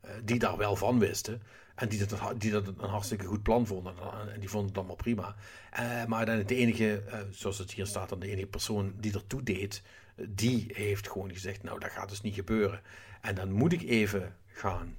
eh, 0.00 0.10
die 0.24 0.38
daar 0.38 0.56
wel 0.56 0.76
van 0.76 0.98
wisten. 0.98 1.42
En 1.74 1.88
die 1.88 2.06
dat, 2.06 2.40
die 2.40 2.50
dat 2.50 2.66
een 2.66 2.88
hartstikke 2.88 3.24
goed 3.24 3.42
plan 3.42 3.66
vonden. 3.66 3.94
En 4.34 4.40
die 4.40 4.48
vonden 4.48 4.68
het 4.68 4.78
allemaal 4.78 4.96
prima. 4.96 5.34
Maar 6.06 6.26
uiteindelijk 6.26 6.48
de 6.48 6.54
enige, 6.54 7.02
zoals 7.30 7.58
het 7.58 7.72
hier 7.72 7.86
staat, 7.86 8.08
dan 8.08 8.20
de 8.20 8.30
enige 8.30 8.46
persoon 8.46 8.94
die 8.96 9.12
ertoe 9.12 9.42
deed. 9.42 9.82
Die 10.28 10.70
heeft 10.72 11.08
gewoon 11.10 11.32
gezegd: 11.32 11.62
Nou, 11.62 11.78
dat 11.78 11.90
gaat 11.90 12.08
dus 12.08 12.20
niet 12.20 12.34
gebeuren. 12.34 12.80
En 13.20 13.34
dan 13.34 13.52
moet 13.52 13.72
ik 13.72 13.82
even 13.82 14.36
gaan 14.46 14.96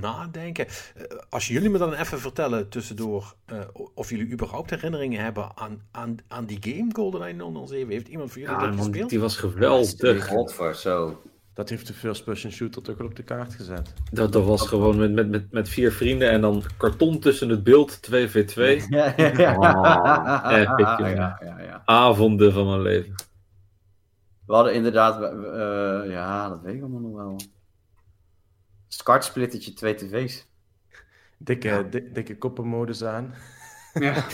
nadenken. 0.00 0.66
Eh, 0.66 1.02
als 1.28 1.48
jullie 1.48 1.70
me 1.70 1.78
dan 1.78 1.92
even 1.92 2.18
vertellen 2.20 2.68
tussendoor 2.68 3.34
eh, 3.46 3.58
of 3.94 4.10
jullie 4.10 4.30
überhaupt 4.32 4.70
herinneringen 4.70 5.22
hebben 5.24 5.50
aan, 5.54 5.82
aan, 5.90 6.16
aan 6.28 6.44
die 6.44 6.58
game 6.60 6.90
GoldenEye 6.92 7.66
007. 7.66 7.88
Heeft 7.92 8.08
iemand 8.08 8.32
van 8.32 8.40
jullie 8.40 8.56
Ja, 8.56 8.66
dat 8.66 8.76
gespeeld? 8.76 9.10
die 9.10 9.20
was 9.20 9.36
geweldig. 9.36 10.26
Godver, 10.26 10.74
zo. 10.74 11.22
Dat 11.54 11.68
heeft 11.68 11.86
de 11.86 11.92
first 11.94 12.24
person 12.24 12.50
shooter 12.52 12.82
toch 12.82 12.96
wel 12.96 13.06
op 13.06 13.16
de 13.16 13.22
kaart 13.22 13.54
gezet. 13.54 13.92
Dat, 14.12 14.32
dat 14.32 14.44
was 14.44 14.66
gewoon 14.68 14.96
met, 14.98 15.12
met, 15.12 15.28
met, 15.28 15.52
met 15.52 15.68
vier 15.68 15.92
vrienden 15.92 16.30
en 16.30 16.40
dan 16.40 16.62
karton 16.76 17.18
tussen 17.20 17.48
het 17.48 17.62
beeld, 17.64 18.00
2v2. 18.10 18.54
Ja, 18.88 19.14
ja, 19.16 19.32
ja. 19.36 19.56
Oh, 19.56 20.52
epic, 20.52 20.84
ja, 20.84 20.96
jongen. 20.98 21.14
ja, 21.16 21.38
ja, 21.40 21.60
ja. 21.60 21.82
Avonden 21.84 22.52
van 22.52 22.66
mijn 22.66 22.82
leven. 22.82 23.14
We 24.46 24.54
hadden 24.54 24.74
inderdaad, 24.74 25.22
eh, 25.22 26.10
ja, 26.10 26.48
dat 26.48 26.60
weet 26.62 26.74
ik 26.74 26.80
allemaal 26.80 27.00
nog 27.00 27.14
wel. 27.14 27.36
Skartsplittertje, 28.96 29.72
twee 29.72 29.94
tv's. 29.94 30.46
Dikke, 31.38 31.86
di- 31.90 32.12
dikke 32.12 32.38
koppenmodus 32.38 33.04
aan. 33.04 33.34
Ja. 33.94 34.24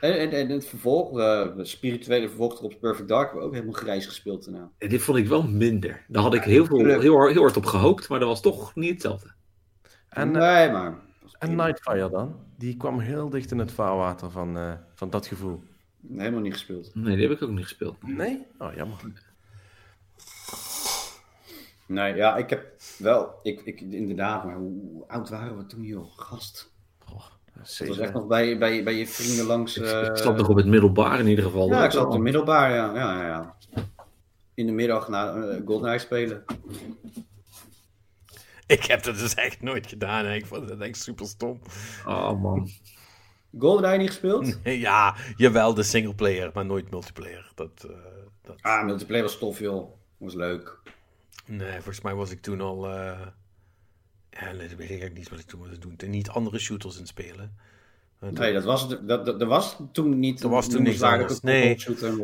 En, 0.00 0.18
en, 0.18 0.30
en 0.30 0.48
het 0.48 0.66
vervolg, 0.66 1.18
eh, 1.18 1.56
de 1.56 1.64
spirituele 1.64 2.28
vervolg 2.28 2.58
erop 2.58 2.80
Perfect 2.80 3.08
Dark, 3.08 3.22
hebben 3.24 3.40
we 3.40 3.46
ook 3.46 3.54
helemaal 3.54 3.74
grijs 3.80 4.06
gespeeld 4.06 4.44
daarna. 4.44 4.70
En 4.78 4.88
dit 4.88 5.02
vond 5.02 5.18
ik 5.18 5.26
wel 5.26 5.42
minder. 5.42 6.04
Daar 6.08 6.22
had 6.22 6.34
ik 6.34 6.42
heel, 6.42 6.64
veel, 6.64 6.84
heel, 7.00 7.16
hard- 7.16 7.32
heel 7.32 7.42
hard 7.42 7.56
op 7.56 7.64
gehoopt, 7.64 8.08
maar 8.08 8.18
dat 8.18 8.28
was 8.28 8.40
toch 8.42 8.74
niet 8.74 8.90
hetzelfde. 8.90 9.30
En, 10.08 10.36
eh, 10.36 10.42
nee, 10.54 10.70
maar... 10.70 10.98
en 11.38 11.56
Nightfire 11.56 12.10
dan? 12.10 12.36
Die 12.56 12.76
kwam 12.76 12.98
heel 12.98 13.30
dicht 13.30 13.50
in 13.50 13.58
het 13.58 13.72
vaarwater 13.72 14.30
van, 14.30 14.56
eh, 14.56 14.72
van 14.94 15.10
dat 15.10 15.26
gevoel. 15.26 15.62
Helemaal 16.16 16.40
niet 16.40 16.52
gespeeld. 16.52 16.94
Nee, 16.94 17.16
die 17.16 17.28
heb 17.28 17.36
ik 17.36 17.42
ook 17.42 17.50
niet 17.50 17.62
gespeeld. 17.64 17.96
Nee? 18.06 18.46
Oh, 18.58 18.74
jammer. 18.74 18.98
Nee, 21.90 22.14
ja, 22.14 22.36
ik 22.36 22.50
heb 22.50 22.72
wel, 22.98 23.34
ik, 23.42 23.60
ik, 23.60 23.80
inderdaad, 23.80 24.44
maar 24.44 24.54
hoe 24.54 25.04
oud 25.06 25.28
waren 25.28 25.56
we 25.56 25.66
toen, 25.66 25.82
joh? 25.82 26.06
Gast. 26.16 26.72
Dat 27.54 27.88
was 27.88 27.98
echt 27.98 28.12
nog 28.12 28.26
bij, 28.26 28.58
bij, 28.58 28.84
bij 28.84 28.94
je 28.94 29.06
vrienden 29.06 29.46
langs... 29.46 29.76
Ik, 29.76 29.84
eh, 29.84 30.02
ik 30.02 30.16
zat 30.16 30.36
nog 30.36 30.48
op 30.48 30.56
het 30.56 30.66
middelbaar 30.66 31.18
in 31.18 31.26
ieder 31.26 31.44
geval. 31.44 31.68
Ja, 31.68 31.84
ik 31.84 31.90
zat 31.90 32.06
op 32.06 32.12
de 32.12 32.18
middelbaar, 32.18 32.70
ja. 32.70 32.94
ja, 32.94 33.20
ja, 33.20 33.26
ja. 33.26 33.56
In 34.54 34.66
de 34.66 34.72
middag 34.72 35.08
naar 35.08 35.36
uh, 35.36 35.66
GoldenEye 35.66 35.98
spelen. 35.98 36.44
Ik 38.66 38.84
heb 38.84 39.02
dat 39.02 39.18
dus 39.18 39.34
echt 39.34 39.62
nooit 39.62 39.86
gedaan. 39.86 40.24
En 40.24 40.34
ik 40.34 40.46
vond 40.46 40.70
het 40.70 40.80
echt 40.80 41.02
super 41.02 41.26
stom. 41.26 41.60
Oh 42.06 42.42
man. 42.42 42.68
GoldenEye 43.58 43.98
niet 43.98 44.08
gespeeld? 44.08 44.58
Ja, 44.88 45.16
jawel, 45.36 45.74
de 45.74 45.82
singleplayer, 45.82 46.50
maar 46.54 46.66
nooit 46.66 46.90
multiplayer. 46.90 47.52
Dat, 47.54 47.86
eh, 47.88 47.96
dat... 48.42 48.56
Ah, 48.60 48.84
multiplayer 48.84 49.24
was 49.24 49.38
tof, 49.38 49.58
joh. 49.58 49.90
Was 50.16 50.34
leuk. 50.34 50.78
Nee, 51.50 51.72
volgens 51.72 52.00
mij 52.00 52.14
was 52.14 52.30
ik 52.30 52.40
toen 52.42 52.60
al. 52.60 52.86
eh, 52.90 53.20
Ja, 54.30 54.52
dat 54.52 54.58
weet 54.58 54.70
ik 54.72 54.78
eigenlijk 54.80 55.14
niet 55.14 55.28
wat 55.28 55.38
ik 55.38 55.46
toen 55.46 55.60
was 55.68 55.78
doen. 55.78 56.10
Niet 56.10 56.28
andere 56.28 56.58
shooters 56.58 56.98
in 56.98 57.06
spelen. 57.06 57.56
Nee, 58.18 58.52
dat 58.52 58.64
was, 58.64 58.88
dat, 58.88 59.08
dat, 59.08 59.26
dat 59.26 59.42
was 59.48 59.76
toen 59.92 60.18
niet... 60.18 60.42
Er 60.42 60.48
was 60.48 60.68
toen 60.68 60.82
niks 60.82 61.02
anders. 61.02 61.40
Nee. 61.40 61.74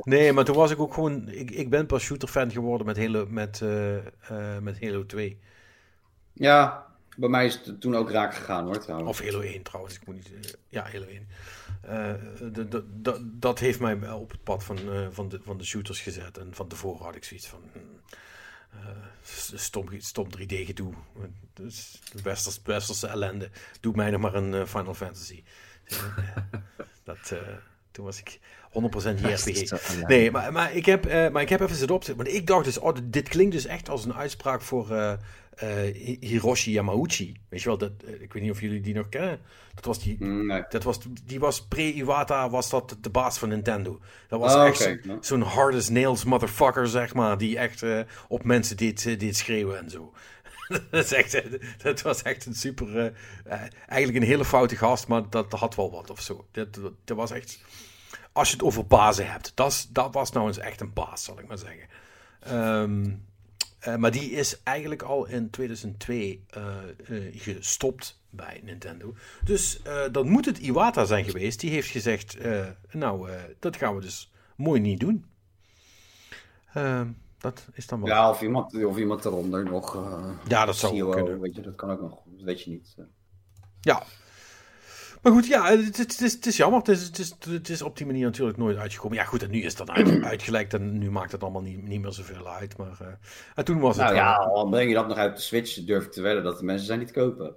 Nee, 0.05 0.33
maar 0.33 0.45
toen 0.45 0.55
was 0.57 0.71
ik 0.71 0.79
ook 0.81 0.95
gewoon. 0.95 1.29
Ik, 1.29 1.51
ik 1.51 1.71
ben 1.71 1.87
pas 1.87 2.03
shooter 2.03 2.29
fan 2.29 2.51
geworden 2.51 2.87
met 2.87 2.97
Halo, 2.97 3.27
met, 3.29 3.61
eh, 3.63 3.97
eh, 3.97 4.59
met 4.61 4.81
Halo 4.81 5.07
2. 5.07 5.39
Ja, 6.33 6.87
bij 7.17 7.29
mij 7.29 7.47
is 7.47 7.61
het 7.65 7.81
toen 7.81 7.97
ook 7.97 8.11
raak 8.11 8.35
gegaan, 8.35 8.65
hoor, 8.65 8.79
trouwens. 8.79 9.11
Of 9.11 9.27
Halo 9.27 9.41
1 9.41 9.63
trouwens. 9.63 9.95
Ik 9.95 10.07
moet 10.07 10.15
niet. 10.15 10.59
ja, 10.69 10.83
Halo 10.93 11.05
1. 11.07 11.29
Eh, 11.83 12.13
de- 12.53 12.69
de- 12.69 12.85
de- 13.03 13.31
dat 13.33 13.59
heeft 13.59 13.81
mij 13.81 14.01
wel 14.01 14.21
op 14.21 14.31
het 14.31 14.43
pad 14.43 14.65
van, 14.65 14.79
van, 15.11 15.29
de, 15.29 15.41
van 15.43 15.59
de 15.59 15.65
shooters 15.65 16.01
gezet. 16.01 16.39
En 16.39 16.49
van 16.55 16.69
tevoren 16.69 17.05
had 17.05 17.15
ik 17.17 17.25
zoiets 17.25 17.47
van. 17.47 17.61
hmm, 17.73 17.83
stom, 19.55 19.89
stom 19.99 20.29
3D 20.39 20.55
gedoe. 20.67 20.95
Dus 21.55 22.01
westers, 22.23 22.61
westerse 22.65 23.07
ellende. 23.07 23.51
Doe 23.81 23.95
mij 23.97 24.11
nog 24.11 24.21
maar 24.21 24.35
een 24.35 24.55
eh, 24.55 24.67
Final 24.67 24.95
Fantasy. 24.95 25.43
Eh, 27.07 27.15
dat, 27.15 27.31
eh, 27.31 27.57
Toen 27.91 28.05
was 28.05 28.19
ik 28.19 28.41
100% 28.83 29.21
JRPG. 29.21 29.71
Ja. 29.71 30.07
Nee, 30.07 30.31
maar, 30.31 30.53
maar, 30.53 30.75
ik 30.75 30.87
heb, 30.87 31.07
eh, 31.07 31.29
maar 31.29 31.43
ik 31.43 31.49
heb 31.49 31.61
even 31.61 31.77
zitten 31.77 31.97
opzetten. 31.97 32.25
Want 32.25 32.37
ik 32.37 32.47
dacht 32.47 32.65
dus, 32.65 32.79
oh, 32.79 32.97
dit- 33.05 33.29
klinkt 33.29 33.53
dus 33.53 33.67
echt 33.67 33.89
als 33.89 34.05
een 34.05 34.15
uitspraak 34.15 34.63
voor 34.63 34.91
eh, 34.91 35.13
eh, 35.57 35.95
Hi- 35.95 36.17
Hiroshi 36.21 36.71
Yamauchi. 36.73 37.37
Weet 37.49 37.63
je 37.63 37.69
wel, 37.69 37.79
dat, 37.79 37.93
ik 38.21 38.33
weet 38.33 38.43
niet 38.43 38.51
of 38.51 38.61
jullie 38.61 38.81
die 38.81 38.95
nog 38.95 39.09
kennen. 39.09 39.41
Dat 39.75 39.85
was 39.85 40.03
die, 40.03 40.17
Mm, 40.19 40.47
Nee. 40.47 40.65
dat 40.69 40.83
was, 40.83 40.99
die 41.25 41.41
was 41.41 41.63
pre-Iwata, 41.67 42.51
was 42.51 42.71
dat 42.71 42.97
de 43.01 43.11
baas 43.11 43.39
van 43.39 43.49
Nintendo. 43.49 44.01
Dat 44.29 44.41
was 44.41 44.55
Oh, 44.55 44.67
echt 44.67 44.77
zo- 44.81 44.97
zo'n 45.21 45.43
hard 45.43 45.75
as 45.75 45.89
nails 45.89 46.25
motherfucker, 46.25 46.89
zeg 46.89 47.15
maar. 47.15 47.39
Die 47.39 47.59
echt 47.59 47.85
op 48.29 48.45
mensen 48.45 48.77
deed, 48.77 49.21
deed 49.21 49.37
schreeuwen 49.37 49.79
en 49.79 49.91
zo. 49.91 50.13
dat, 50.91 51.05
is 51.05 51.13
echt, 51.13 51.41
dat 51.83 52.03
was 52.03 52.23
echt 52.23 52.47
een 52.47 52.55
super... 52.55 53.13
eigenlijk 53.89 54.23
een 54.25 54.31
hele 54.31 54.45
foute 54.45 54.77
gast, 54.77 55.09
maar 55.09 55.31
dat 55.31 55.53
had 55.53 55.75
wel 55.75 55.91
wat 55.91 56.11
of 56.11 56.21
zo. 56.21 56.47
Dat, 56.51 56.75
dat, 56.75 56.93
dat 57.05 57.17
was 57.17 57.31
echt... 57.31 57.61
Als 58.37 58.49
je 58.49 58.55
het 58.57 58.65
over 58.65 58.87
bazen 58.87 59.31
hebt. 59.31 59.53
Dat, 59.55 59.71
is- 59.71 59.89
dat 59.91 60.15
was 60.15 60.33
nou 60.33 60.47
eens 60.47 60.59
echt 60.59 60.81
een 60.81 60.93
baas, 60.93 61.25
zal 61.25 61.39
ik 61.39 61.47
maar 61.47 61.59
zeggen. 61.59 61.89
Ehm, 62.41 63.11
eh, 63.79 63.97
maar 63.97 64.11
die 64.11 64.31
is 64.31 64.63
eigenlijk 64.63 65.03
al 65.03 65.27
in 65.27 65.51
2002 65.51 66.45
eh, 66.51 66.65
eh, 67.09 67.35
gestopt 67.41 68.21
bij 68.31 68.61
Nintendo. 68.65 69.15
Dus 69.45 69.81
dan 70.13 70.29
moet 70.29 70.45
het 70.45 70.59
Iwata 70.59 71.05
zijn 71.05 71.25
geweest. 71.25 71.61
Die 71.61 71.71
heeft 71.71 71.89
gezegd, 71.89 72.37
nou, 72.91 73.31
dat 73.59 73.77
gaan 73.77 73.95
we 73.95 74.01
dus 74.01 74.33
mooi 74.57 74.81
niet 74.81 75.01
doen. 75.01 75.25
Ehm, 76.75 77.09
dat 77.39 77.67
is 77.73 77.87
dan 77.87 77.99
wel... 78.01 78.09
Ja, 78.09 78.31
of 78.31 78.43
iemand, 78.43 78.85
of 78.85 78.97
iemand 78.97 79.25
eronder 79.25 79.65
nog. 79.65 79.95
Ja, 80.49 80.65
dat 80.65 80.77
zou 80.77 80.95
CEO, 80.95 81.11
kunnen. 81.11 81.41
Weet 81.41 81.55
je, 81.55 81.61
dat 81.63 81.75
kan 81.75 81.91
ook 81.91 82.01
nog. 82.01 82.19
Dat 82.25 82.43
weet 82.45 82.63
je 82.63 82.71
niet. 82.71 82.97
Ja. 83.81 84.03
Maar 85.27 85.35
goed, 85.35 85.47
ja, 85.47 85.77
het, 85.77 86.21
is, 86.23 86.33
het 86.33 86.47
is 86.47 86.57
jammer. 86.57 86.79
Het 86.79 86.89
is, 86.89 87.03
het, 87.03 87.19
is, 87.19 87.35
het 87.49 87.69
is 87.69 87.83
op 87.83 87.97
die 87.97 88.07
manier 88.07 88.25
natuurlijk 88.25 88.57
nooit 88.57 88.77
uitgekomen. 88.77 89.17
Ja, 89.17 89.25
goed, 89.25 89.43
en 89.43 89.51
nu 89.51 89.63
is 89.63 89.75
dan 89.75 89.91
uit, 89.91 90.23
uitgelekt 90.33 90.75
en 90.75 90.99
nu 90.99 91.11
maakt 91.11 91.33
het 91.33 91.43
allemaal 91.43 91.63
niet, 91.63 91.83
niet 91.83 92.01
meer 92.01 92.13
zoveel 92.13 92.49
uit. 92.49 92.77
Maar 92.77 92.97
eh, 93.01 93.07
en 93.55 93.65
toen 93.65 93.79
was 93.79 93.97
het 93.97 94.05
Nou 94.05 94.17
ja, 94.17 94.35
al 94.35 94.69
breng 94.69 94.89
je 94.89 94.95
dat 94.95 95.09
nog 95.09 95.17
uit 95.17 95.37
de 95.37 95.43
Switch, 95.43 95.85
durf 95.85 96.05
ik 96.05 96.13
te 96.13 96.23
wedden 96.23 96.45
dat 96.45 96.59
de 96.59 96.65
mensen 96.65 96.87
zijn 96.87 96.99
niet 96.99 97.11
kopen. 97.11 97.55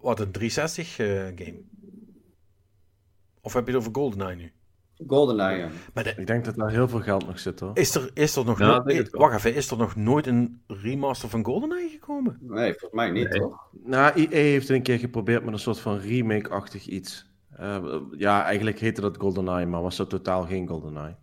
Wat 0.00 0.20
een 0.20 0.30
360 0.30 0.98
eh, 0.98 1.06
game. 1.16 1.60
Of 3.40 3.52
heb 3.52 3.66
je 3.66 3.72
het 3.72 3.80
over 3.80 3.94
GoldenEye 3.94 4.36
nu? 4.36 4.52
GoldenEye, 5.06 5.58
ja. 5.58 5.68
Maar 5.94 6.04
de, 6.04 6.14
Ik 6.16 6.26
denk 6.26 6.44
dat 6.44 6.54
daar 6.56 6.70
heel 6.70 6.88
veel 6.88 7.00
geld 7.00 7.26
nog 7.26 7.38
zit 7.38 7.60
hoor. 7.60 7.70
is, 7.74 7.94
er, 7.94 8.10
is 8.14 8.36
er 8.36 8.44
nog 8.44 8.58
Ja, 8.58 8.66
no- 8.66 8.76
ik 8.76 8.84
denk 8.84 8.98
het 8.98 9.10
wel. 9.10 9.20
wacht 9.20 9.36
even, 9.36 9.54
is 9.54 9.70
er 9.70 9.76
nog 9.76 9.96
nooit 9.96 10.26
een 10.26 10.60
remaster 10.66 11.28
van 11.28 11.44
GoldenEye 11.44 11.88
gekomen? 11.88 12.38
Nee, 12.40 12.70
volgens 12.70 12.92
mij 12.92 13.10
niet, 13.10 13.28
Nee. 13.28 13.38
toch? 13.40 13.68
Nou, 13.84 14.12
EA 14.14 14.28
heeft 14.30 14.68
het 14.68 14.76
een 14.76 14.82
keer 14.82 14.98
geprobeerd 14.98 15.44
met 15.44 15.52
een 15.52 15.58
soort 15.60 15.80
van 15.80 15.98
remake-achtig 15.98 16.86
iets. 16.86 17.30
Eh, 17.56 17.84
ja, 18.16 18.44
eigenlijk 18.44 18.78
heette 18.78 19.00
dat 19.00 19.16
GoldenEye, 19.16 19.66
maar 19.66 19.82
was 19.82 19.96
dat 19.96 20.10
totaal 20.10 20.46
geen 20.46 20.66
GoldenEye. 20.68 21.16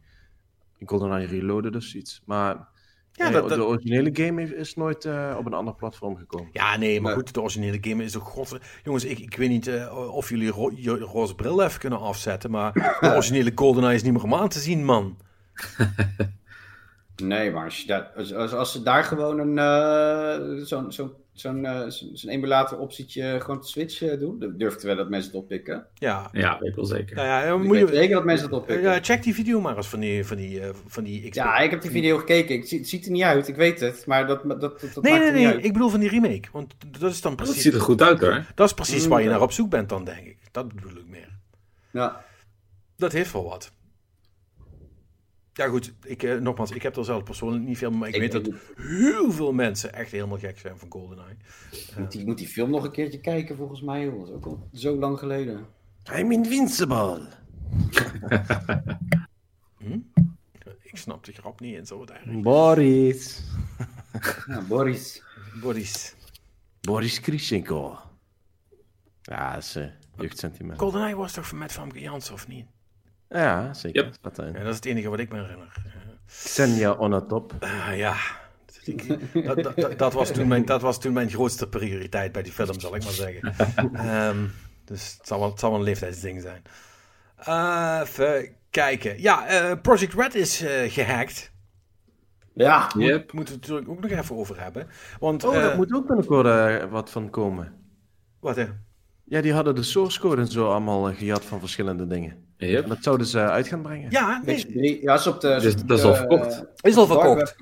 GoldenEye 0.86 1.28
Reloaded 1.28 1.74
dus 1.74 1.96
iets. 1.96 2.22
Maar 2.26 2.68
Ja, 3.16 3.24
nee, 3.24 3.34
dat- 3.34 3.50
dat- 3.50 3.58
de 3.58 3.66
originele 3.66 4.10
game 4.14 4.56
is 4.56 4.76
nooit 4.76 5.06
eh, 5.06 5.36
op 5.40 5.46
een 5.46 5.54
ander 5.54 5.74
platform 5.76 6.16
gekomen. 6.18 6.50
Ja, 6.52 6.78
nee, 6.78 7.02
maar 7.02 7.16
Nee. 7.16 7.24
goed, 7.24 7.34
de 7.34 7.42
originele 7.42 7.78
game 7.82 8.04
is 8.04 8.12
toch 8.12 8.24
god... 8.24 8.58
Jongens, 8.84 9.06
ik, 9.06 9.20
ik 9.20 9.36
weet 9.36 9.50
niet 9.50 9.68
eh, 9.68 10.14
of 10.16 10.30
jullie 10.30 10.50
ro 10.50 10.72
je 10.76 10.92
roze 11.00 11.36
bril 11.36 11.62
even 11.64 11.80
kunnen 11.80 12.00
afzetten, 12.00 12.52
maar 12.52 12.74
de 12.74 13.12
originele 13.16 13.52
GoldenEye 13.56 13.96
is 13.96 14.04
niet 14.04 14.14
meer 14.14 14.24
om 14.24 14.34
aan 14.36 14.50
te 14.50 14.60
zien, 14.60 14.86
man. 14.86 15.18
Nee, 17.16 17.52
maar 17.52 17.64
als, 17.66 17.82
je 17.82 17.88
daar, 17.88 18.12
als, 18.16 18.34
als, 18.34 18.54
als 18.54 18.72
ze 18.72 18.84
daar 18.84 19.04
gewoon 19.04 19.40
een 19.40 19.58
eh, 19.58 20.64
zo'n 20.66 20.92
zo'n 20.92 21.12
zo'n 21.34 21.66
eh, 21.66 21.82
zo'n 21.90 22.30
emulator 22.30 22.78
optietje 22.80 23.40
gewoon 23.42 23.62
te 23.62 23.68
switchen 23.68 24.20
doen, 24.20 24.40
dan 24.40 24.54
durf 24.58 24.74
ik 24.74 24.80
te 24.80 24.88
wel 24.88 24.96
dat 24.96 25.10
mensen 25.10 25.32
het 25.32 25.42
oppikken. 25.42 25.86
Ja, 25.94 26.30
Ja, 26.32 26.60
weet 26.60 26.70
ik 26.70 26.76
wel 26.76 26.86
zeker. 26.86 27.16
nou 27.16 27.28
ja, 27.28 27.58
moet 27.58 27.78
weet 27.78 27.90
je... 27.90 27.96
zeker 27.96 28.16
dat 28.16 28.26
mensen 28.26 28.46
het 28.46 28.56
oppikken. 28.56 28.92
Ja, 28.92 29.00
check 29.02 29.24
die 29.24 29.34
video 29.34 29.62
maar 29.62 29.78
eens 29.78 29.88
van 29.88 30.00
die, 30.00 30.26
van 30.26 30.38
die, 30.38 30.60
eh, 30.62 30.70
van 30.88 31.04
die 31.04 31.18
Xbox. 31.20 31.36
Ja, 31.36 31.58
ik 31.58 31.72
heb 31.72 31.82
die 31.82 31.92
video 31.92 32.18
gekeken. 32.18 32.56
Ik 32.56 32.68
zie, 32.68 32.80
het 32.80 32.90
ziet 32.90 33.06
er 33.06 33.12
niet 33.12 33.24
uit, 33.24 33.48
ik 33.48 33.56
weet 33.56 33.80
het. 33.80 34.06
Maar 34.06 34.28
dat, 34.28 34.44
dat, 34.44 34.62
dat, 34.62 34.80
dat 34.94 35.04
Nee, 35.04 35.12
maakt 35.14 35.24
nee, 35.24 35.32
er 35.32 35.38
niet 35.38 35.46
nee, 35.48 35.56
uit. 35.56 35.66
ik 35.66 35.74
bedoel 35.74 35.90
van 35.90 36.00
die 36.00 36.10
remake. 36.10 36.48
Want 36.52 36.74
dat 37.00 37.12
is 37.12 37.22
dan 37.22 37.36
Dat 37.36 37.46
precies, 37.46 37.64
ziet 37.64 37.74
er 37.74 37.82
goed 37.82 38.02
uit 38.02 38.20
hoor. 38.20 38.46
dat 38.56 38.68
is 38.68 38.74
precies 38.74 39.04
Mm, 39.04 39.10
waar 39.10 39.20
je 39.20 39.26
ja. 39.26 39.32
naar 39.32 39.42
op 39.42 39.52
zoek 39.52 39.70
bent 39.70 39.90
dan, 39.90 40.04
denk 40.04 40.26
ik. 40.28 40.38
Dat 40.52 40.74
bedoel 40.74 40.98
ik 40.98 41.08
meer. 41.08 41.30
Ja. 41.92 42.24
Dat 42.98 43.12
heeft 43.12 43.32
wel 43.34 43.44
wat. 43.44 43.72
Ja 45.54 45.68
goed, 45.68 45.94
ik, 46.04 46.24
eh, 46.24 46.36
nogmaals, 46.38 46.72
ik 46.72 46.82
heb 46.84 46.96
er 46.96 47.06
zelf 47.06 47.24
persoonlijk 47.24 47.64
niet 47.64 47.78
veel 47.78 47.90
mee, 47.90 48.00
maar 48.00 48.08
ik, 48.10 48.16
Ik- 48.16 48.22
weet 48.22 48.32
dat 48.32 48.54
heel 48.78 49.32
veel 49.32 49.52
mensen 49.54 49.94
echt 49.94 50.12
helemaal 50.12 50.38
gek 50.38 50.60
zijn 50.60 50.78
van 50.78 50.92
GoldenEye. 50.92 51.36
Moet 51.98 52.12
die, 52.12 52.26
moet 52.26 52.38
die 52.38 52.48
film 52.48 52.70
nog 52.70 52.84
een 52.84 52.92
keertje 52.92 53.20
kijken, 53.20 53.56
volgens 53.58 53.82
mij. 53.82 54.04
joh. 54.04 54.18
Dat 54.20 54.28
is 54.28 54.34
ook 54.34 54.46
al 54.46 54.68
zo 54.74 54.96
lang 54.96 55.20
geleden. 55.20 55.66
I'm 56.16 56.32
invincible! 56.32 57.28
Hm? 59.78 60.00
Ik 60.82 60.98
snap 60.98 61.24
de 61.26 61.32
grap 61.32 61.60
niet 61.60 61.76
in 61.76 61.86
zo 61.86 61.98
wat 61.98 62.10
erg. 62.10 62.42
Boris! 62.42 63.44
Ja, 64.48 64.62
Boris. 64.68 65.24
Boris. 65.62 66.16
Boris 66.82 67.20
Krishenko. 67.20 67.98
Ja, 69.22 69.54
dat 69.54 69.64
is 69.64 69.76
eh, 69.76 69.86
jeugdsentiment. 70.18 70.80
GoldenEye 70.80 71.16
was 71.16 71.34
toch 71.34 71.52
met 71.52 71.72
Famke 71.72 72.00
Janssen 72.00 72.34
of 72.34 72.48
niet? 72.48 72.66
Ja, 73.34 73.74
zeker. 73.74 74.04
Yep. 74.04 74.16
Ja, 74.36 74.52
dat 74.52 74.68
is 74.70 74.76
het 74.76 74.86
enige 74.86 75.10
wat 75.10 75.20
ik 75.20 75.32
me 75.32 75.42
herinner. 75.42 75.74
Xenia 76.28 76.92
on 76.92 77.14
a 77.14 77.22
top. 77.22 77.54
Ah, 77.60 77.98
ja. 77.98 78.16
Ik- 78.84 79.08
Dat, 79.46 79.64
dat, 79.64 79.76
dat, 79.76 79.98
dat 80.00 80.14
was 80.14 80.32
toen 80.32 80.48
mijn, 80.48 80.66
dat 80.66 80.82
was 80.82 81.00
toen 81.00 81.14
mijn 81.14 81.30
grootste 81.30 81.70
prioriteit 81.70 82.32
bij 82.32 82.44
die 82.44 82.52
film, 82.52 82.80
zal 82.80 82.96
ik 82.96 83.04
maar 83.04 83.12
zeggen. 83.14 83.54
Ehm, 83.94 84.38
dus 84.86 85.16
het 85.18 85.28
zal, 85.28 85.40
wel, 85.40 85.50
het 85.50 85.60
zal 85.60 85.70
wel 85.70 85.80
een 85.80 85.86
leeftijdsding 85.86 86.42
zijn. 86.42 86.62
Eh, 87.38 88.00
even 88.04 88.56
kijken. 88.70 89.22
Ja, 89.22 89.46
eh, 89.48 89.72
Project 89.82 90.14
Red 90.14 90.36
is 90.36 90.62
eh, 90.62 90.92
gehackt. 90.92 91.52
Ja, 92.54 92.92
Yep. 92.98 93.32
Moeten 93.34 93.56
we 93.56 93.60
het 93.60 93.62
natuurlijk 93.62 93.90
ook 93.90 94.02
nog 94.10 94.12
even 94.20 94.36
over 94.36 94.62
hebben. 94.62 94.88
Want, 95.20 95.44
Oh, 95.44 95.56
eh, 95.56 95.62
daar 95.62 95.76
moet 95.76 95.94
ook 95.94 96.08
binnenkort 96.08 96.46
eh, 96.48 96.84
wat 96.90 97.10
van 97.10 97.30
komen. 97.30 97.74
wat 98.40 98.56
hè? 98.56 98.66
Ja, 99.24 99.42
die 99.42 99.54
hadden 99.54 99.76
de 99.76 99.84
source 99.84 100.20
code 100.20 100.42
en 100.42 100.48
zo 100.48 100.70
allemaal 100.70 101.10
eh, 101.10 101.16
gejat 101.18 101.46
van 101.46 101.60
verschillende 101.60 102.08
dingen. 102.08 102.36
En 102.58 102.88
dat 102.88 102.98
zouden 103.02 103.28
ze 103.28 103.40
uit 103.40 103.68
gaan 103.68 103.82
brengen. 103.82 104.12
Ja, 104.12 104.42
nee, 104.46 104.66
3. 104.66 105.02
Ja, 105.02 105.14
is 105.14 105.28
op 105.28 105.42
de... 105.42 105.58
Dus 105.62 105.74
op 105.74 105.88
dat 105.88 105.98
is 105.98 106.04
de, 106.04 106.10
al 106.10 106.16
verkocht. 106.16 106.54
eh, 106.82 106.90
is 106.92 106.96
al 106.98 107.06
verkocht. 107.08 107.56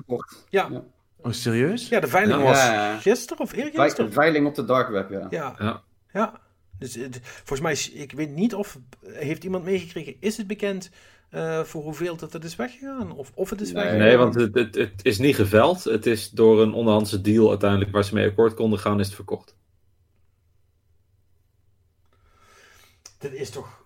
Ja, 0.49 0.67
Ja. 0.71 0.83
Oh, 1.23 1.31
serieus? 1.31 1.89
ja 1.89 1.99
de 1.99 2.07
veiling 2.07 2.39
Ja. 2.39 2.45
was 2.45 2.57
Ja. 2.57 2.97
gisteren 2.97 3.43
of 3.43 3.53
eergisteren. 3.53 4.13
Veiling 4.13 4.47
op 4.47 4.55
de 4.55 4.65
dark 4.65 4.89
web, 4.89 5.09
ja. 5.09 5.27
Ja, 5.29 5.55
Ja. 5.59 5.81
ja. 6.13 6.39
Dus 6.79 6.95
het- 6.95 7.19
volgens 7.23 7.61
mij, 7.61 7.71
is, 7.71 7.91
ik 7.91 8.11
weet 8.11 8.29
niet 8.35 8.55
of, 8.55 8.77
heeft 9.05 9.43
iemand 9.43 9.63
meegekregen, 9.63 10.15
is 10.19 10.37
het 10.37 10.47
bekend 10.47 10.89
eh, 11.29 11.59
voor 11.63 11.83
hoeveel 11.83 12.15
dat 12.15 12.33
het 12.33 12.43
is 12.43 12.55
weggegaan? 12.55 13.11
Of, 13.11 13.31
of 13.35 13.49
het 13.49 13.61
is 13.61 13.71
Nee. 13.71 13.83
weggegaan? 13.83 14.05
Nee, 14.07 14.17
want 14.17 14.35
het, 14.35 14.55
het, 14.55 14.75
het 14.75 14.91
is 15.01 15.17
niet 15.17 15.35
geveld. 15.35 15.83
Het 15.83 16.05
is 16.05 16.29
door 16.29 16.61
een 16.61 16.73
onderhandse 16.73 17.21
deal 17.21 17.49
uiteindelijk 17.49 17.91
waar 17.91 18.03
ze 18.03 18.13
mee 18.13 18.27
akkoord 18.29 18.53
konden 18.53 18.79
gaan, 18.79 18.99
is 18.99 19.05
het 19.05 19.15
verkocht. 19.15 19.55
Dit 23.21 23.33
is 23.33 23.49
toch. 23.49 23.85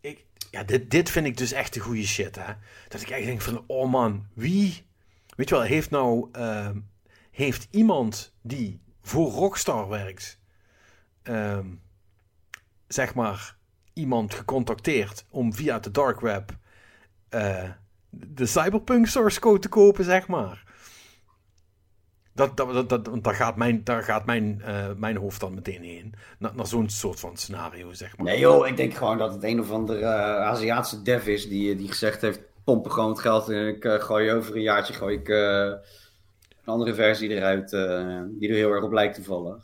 Ik, 0.00 0.26
ja, 0.50 0.62
dit, 0.64 0.90
dit 0.90 1.10
vind 1.10 1.26
ik 1.26 1.36
dus 1.36 1.52
echt 1.52 1.74
de 1.74 1.80
goede 1.80 2.06
shit, 2.06 2.36
hè? 2.36 2.52
Dat 2.88 3.00
ik 3.00 3.10
echt 3.10 3.24
denk 3.24 3.40
van, 3.40 3.64
oh 3.66 3.90
man, 3.90 4.26
wie. 4.34 4.86
Weet 5.36 5.48
je 5.48 5.54
wel, 5.54 5.64
heeft 5.64 5.90
nou. 5.90 6.28
ehm, 6.32 6.78
heeft 7.30 7.68
iemand 7.70 8.34
die 8.42 8.80
voor 9.02 9.30
Rockstar 9.30 9.88
werkt. 9.88 10.40
ehm, 11.22 11.66
zeg 12.88 13.14
maar. 13.14 13.56
iemand 13.94 14.34
gecontacteerd 14.34 15.24
om 15.30 15.54
via 15.54 15.78
de 15.78 15.90
dark 15.90 16.20
web. 16.20 16.56
eh, 17.28 17.70
de 18.10 18.46
Cyberpunk 18.46 19.06
source 19.06 19.40
code 19.40 19.58
te 19.58 19.68
kopen, 19.68 20.04
zeg 20.04 20.26
maar. 20.28 20.71
Dat, 22.34 22.56
dat, 22.56 22.72
dat, 22.72 22.88
dat, 22.88 23.06
want 23.06 23.24
daar 23.24 23.34
gaat 23.34 23.56
mijn, 23.56 23.80
daar 23.84 24.02
gaat 24.02 24.26
mijn, 24.26 24.62
eh, 24.64 24.86
mijn 24.96 25.16
hoofd 25.16 25.40
dan 25.40 25.54
meteen 25.54 25.82
heen. 25.82 26.14
Naar, 26.38 26.66
zo'n 26.66 26.88
soort 26.88 27.20
van 27.20 27.36
scenario, 27.36 27.92
zeg 27.92 28.16
maar. 28.16 28.26
Nee 28.26 28.38
joh, 28.38 28.66
ik 28.66 28.76
denk 28.76 28.94
gewoon 28.94 29.18
dat 29.18 29.32
het 29.32 29.44
een 29.44 29.60
of 29.60 29.70
andere 29.70 29.98
eh, 29.98 30.46
Aziatische 30.46 31.02
dev 31.02 31.26
is 31.26 31.48
die, 31.48 31.76
die 31.76 31.88
gezegd 31.88 32.20
heeft, 32.20 32.40
pompen 32.64 32.90
gewoon 32.90 33.10
het 33.10 33.20
geld 33.20 33.48
en 33.48 33.66
ik 33.66 33.84
eh, 33.84 34.00
gooi 34.00 34.32
over 34.32 34.56
een 34.56 34.62
jaartje 34.62 34.92
gooi 34.92 35.16
ik 35.16 35.28
eh, 35.28 35.64
een 36.64 36.72
andere 36.72 36.94
versie 36.94 37.28
eruit 37.28 37.72
eh, 37.72 38.20
die 38.28 38.48
er 38.48 38.54
heel 38.54 38.70
erg 38.70 38.84
op 38.84 38.92
lijkt 38.92 39.14
te 39.14 39.22
vallen. 39.22 39.62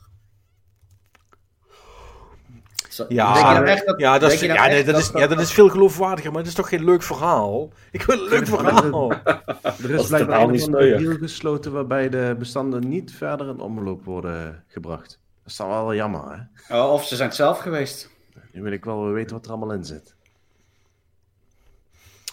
Zo- 2.98 3.04
Ja, 3.08 3.52
nou 3.52 3.66
echt 3.66 3.86
dat- 3.86 4.00
ja, 4.00 4.18
dat, 4.18 4.32
is, 4.32 4.40
nou 4.40 4.52
ja, 4.52 4.66
nee, 4.66 4.84
dat, 4.84 4.96
is, 4.98 5.10
ja, 5.14 5.26
dat 5.26 5.40
is 5.40 5.52
veel 5.52 5.68
geloofwaardiger, 5.68 6.30
maar 6.30 6.40
het 6.40 6.48
is 6.48 6.54
toch 6.54 6.68
geen 6.68 6.84
leuk 6.84 7.02
verhaal? 7.02 7.72
Ik 7.90 8.02
wil 8.02 8.18
een 8.22 8.28
leuk 8.28 8.46
verhaal. 8.56 9.12
Er 9.62 9.88
Dat 9.88 10.00
is 10.00 10.06
blijkbaar 10.06 10.40
een 10.40 10.70
deal 10.70 11.16
gesloten 11.16 11.72
waarbij 11.72 12.08
de 12.08 12.36
bestanden 12.38 12.88
niet 12.88 13.12
verder 13.12 13.48
in 13.48 13.60
omloop 13.60 14.04
worden 14.04 14.64
gebracht. 14.68 15.08
Dat 15.42 15.52
is 15.52 15.56
dan 15.56 15.68
wel 15.68 15.94
jammer, 15.94 16.48
hè? 16.66 16.78
Oh, 16.82 16.92
of 16.92 17.04
ze 17.06 17.16
zijn 17.16 17.28
het 17.28 17.36
zelf 17.36 17.58
geweest. 17.58 18.10
Nu 18.52 18.62
wil 18.62 18.72
ik 18.72 18.84
wel 18.84 19.10
weten 19.12 19.36
wat 19.36 19.44
er 19.44 19.50
allemaal 19.50 19.72
in 19.72 19.84
zit. 19.84 20.14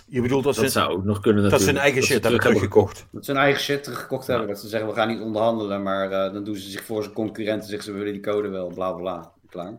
Je 0.07 0.21
bedoelt 0.21 0.43
dat, 0.43 0.55
Dat 0.55 0.63
ze, 0.63 0.69
zou 0.71 0.91
ook 0.91 1.03
nog 1.03 1.19
kunnen 1.19 1.43
dat 1.43 1.51
natuurlijk. 1.51 1.77
ze 1.79 1.83
hun 1.83 1.91
eigen 1.93 2.01
ze 2.07 2.13
shit 2.13 2.23
hebben 2.23 2.39
terug 2.41 2.55
teruggekocht. 2.55 3.05
Dat 3.11 3.25
ze 3.25 3.31
hun 3.31 3.39
eigen 3.41 3.61
shit 3.61 3.83
teruggekocht 3.83 4.27
hebben. 4.27 4.47
Dat 4.47 4.59
ze 4.59 4.67
zeggen, 4.67 4.89
we 4.89 4.95
gaan 4.95 5.07
niet 5.07 5.21
onderhandelen, 5.21 5.83
maar 5.83 6.11
eh, 6.11 6.33
dan 6.33 6.43
doen 6.43 6.55
ze 6.55 6.69
zich 6.69 6.83
voor 6.85 7.01
zijn 7.03 7.15
concurrenten. 7.15 7.67
Zeggen 7.69 7.83
ze, 7.85 7.91
we 7.91 7.97
willen 7.97 8.13
die 8.13 8.21
code 8.21 8.47
wel, 8.47 8.67
bla 8.67 8.91
bla 8.91 9.01
bla. 9.01 9.31
Klaar. 9.49 9.73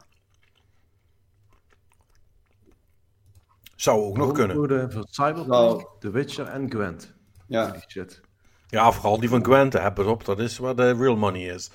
Zou 3.76 4.02
ook 4.02 4.16
nog 4.16 4.32
kunnen. 4.32 4.92
Voor 4.92 5.06
Cyberpunk, 5.10 5.46
Nou. 5.46 5.84
The 5.98 6.10
Witcher 6.10 6.46
en 6.46 6.70
Gwent. 6.70 7.14
Ja. 7.46 7.76
Shit. 7.88 8.20
Ja, 8.66 8.92
vooral 8.92 9.20
die 9.20 9.28
van 9.28 9.44
Gwent, 9.44 9.72
hè, 9.72 9.92
pas 9.92 10.06
op, 10.06 10.24
dat 10.24 10.38
is 10.38 10.58
waar 10.58 10.76
de 10.76 10.94
real 10.94 11.16
money 11.16 11.42
is. 11.42 11.70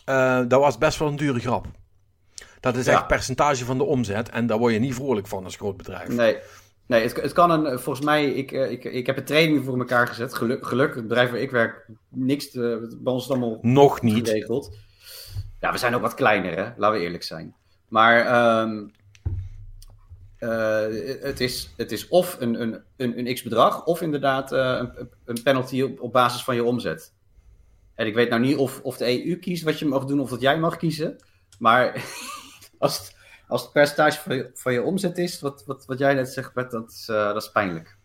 Eh, 0.04 0.40
dat 0.48 0.60
was 0.60 0.78
best 0.78 0.98
wel 0.98 1.08
een 1.08 1.16
dure 1.16 1.40
grap. 1.40 1.66
Dat 2.60 2.76
is 2.76 2.86
Ja. 2.86 2.92
echt 2.92 3.06
percentage 3.06 3.64
van 3.64 3.78
de 3.78 3.84
omzet 3.84 4.28
en 4.28 4.46
daar 4.46 4.58
word 4.58 4.72
je 4.72 4.78
niet 4.78 4.94
vrolijk 4.94 5.26
van 5.26 5.44
als 5.44 5.56
groot 5.56 5.76
bedrijf. 5.76 6.08
Nee, 6.08 6.36
nee 6.86 7.02
het, 7.02 7.16
het 7.16 7.32
kan 7.32 7.50
een... 7.50 7.78
Volgens 7.78 8.04
mij, 8.06 8.24
ik, 8.30 8.52
eh, 8.52 8.70
ik, 8.70 8.84
ik 8.84 9.06
heb 9.06 9.16
een 9.16 9.24
training 9.24 9.64
voor 9.64 9.78
elkaar 9.78 10.06
gezet. 10.06 10.34
Geluk, 10.34 10.66
geluk 10.66 10.94
het 10.94 11.08
bedrijf 11.08 11.30
waar 11.30 11.40
ik 11.40 11.50
werk, 11.50 11.86
niks 12.08 12.50
te, 12.50 12.96
bij 13.00 13.12
ons 13.12 13.22
is 13.22 13.28
het 13.28 13.38
allemaal 13.38 13.58
Nog 13.62 14.02
niet. 14.02 14.28
geregeld. 14.28 14.76
Ja, 15.60 15.72
we 15.72 15.78
zijn 15.78 15.94
ook 15.94 16.00
wat 16.02 16.14
kleiner, 16.14 16.56
hè? 16.56 16.70
Laten 16.76 16.98
we 16.98 17.04
eerlijk 17.04 17.22
zijn. 17.22 17.54
Maar 17.88 18.26
ehm, 18.26 18.82
eh, 20.40 21.22
het, 21.22 21.40
is, 21.40 21.70
het 21.76 21.92
is 21.92 22.08
of 22.08 22.36
een, 22.40 22.60
een, 22.62 22.82
een, 22.96 23.18
een 23.18 23.34
x-bedrag, 23.34 23.84
of 23.84 24.00
inderdaad 24.00 24.52
eh, 24.52 24.80
een, 24.96 25.08
een 25.24 25.42
penalty 25.42 25.82
op, 25.82 26.00
op 26.00 26.12
basis 26.12 26.44
van 26.44 26.54
je 26.54 26.64
omzet. 26.64 27.12
En 27.94 28.06
ik 28.06 28.14
weet 28.14 28.28
nou 28.28 28.40
niet 28.42 28.56
of, 28.56 28.80
of 28.82 28.96
de 28.96 29.26
EU 29.26 29.36
kiest 29.36 29.62
wat 29.62 29.78
je 29.78 29.86
mag 29.86 30.04
doen 30.04 30.20
of 30.20 30.30
dat 30.30 30.40
jij 30.40 30.58
mag 30.58 30.76
kiezen. 30.76 31.16
Maar 31.58 32.04
als 32.78 32.98
het, 32.98 33.16
als 33.48 33.62
het 33.62 33.72
percentage 33.72 34.20
van 34.20 34.36
je, 34.36 34.50
van 34.54 34.72
je 34.72 34.82
omzet 34.82 35.18
is, 35.18 35.40
wat, 35.40 35.62
wat, 35.66 35.84
wat 35.86 35.98
jij 35.98 36.14
net 36.14 36.28
zegt, 36.32 36.54
Bert, 36.54 36.70
dat 36.70 36.90
is, 36.90 37.08
eh, 37.08 37.16
dat 37.32 37.42
is 37.42 37.50
pijnlijk. 37.50 37.96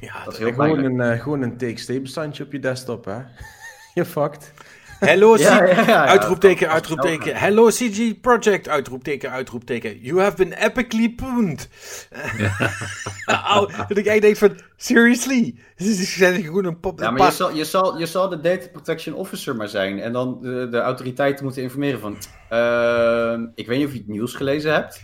Ja, 0.00 0.14
Dat 0.14 0.24
dat- 0.24 0.32
is 0.32 0.38
heel 0.38 0.48
Gewoon 0.52 0.70
pijnlijk. 0.80 1.10
een, 1.12 1.20
gewoon 1.20 1.42
een 1.42 1.56
TXT-bestandje 1.56 2.44
op 2.44 2.52
je 2.52 2.58
desktop, 2.58 3.04
hè? 3.04 3.18
je 3.94 4.04
fucked. 4.04 4.52
Hello, 5.00 5.34
C- 5.34 5.38
ja, 5.38 5.64
ja, 5.64 5.86
ja. 5.86 6.06
uitroepteken, 6.06 6.68
uitroepteken. 6.70 7.36
Hello, 7.36 7.66
CG 7.68 8.20
Project, 8.20 8.68
uitroepteken, 8.68 9.30
uitroepteken. 9.30 9.98
You 10.00 10.20
have 10.20 10.36
been 10.36 10.52
epically 10.52 11.10
pooned. 11.10 11.68
Dat 13.88 13.96
ik 13.96 14.06
echt 14.06 14.20
denk 14.22 14.36
van, 14.36 14.60
seriously? 14.76 15.54
Ze 15.76 15.92
zijn 15.94 16.42
gewoon 16.42 16.64
een 16.64 16.80
pop... 16.80 17.00
Ja, 17.00 17.10
maar 17.10 17.26
je 17.26 17.32
zal, 17.34 17.54
je, 17.54 17.64
zal, 17.64 17.98
je 17.98 18.06
zal 18.06 18.28
de 18.28 18.40
data 18.40 18.66
protection 18.72 19.14
officer 19.14 19.56
maar 19.56 19.68
zijn. 19.68 20.00
En 20.00 20.12
dan 20.12 20.38
de, 20.42 20.68
de 20.70 20.78
autoriteiten 20.78 21.44
moeten 21.44 21.62
informeren 21.62 22.00
van... 22.00 22.16
ehm, 22.48 23.46
ik 23.54 23.66
weet 23.66 23.78
niet 23.78 23.86
of 23.86 23.92
je 23.92 23.98
het 23.98 24.08
nieuws 24.08 24.34
gelezen 24.34 24.72
hebt. 24.72 25.02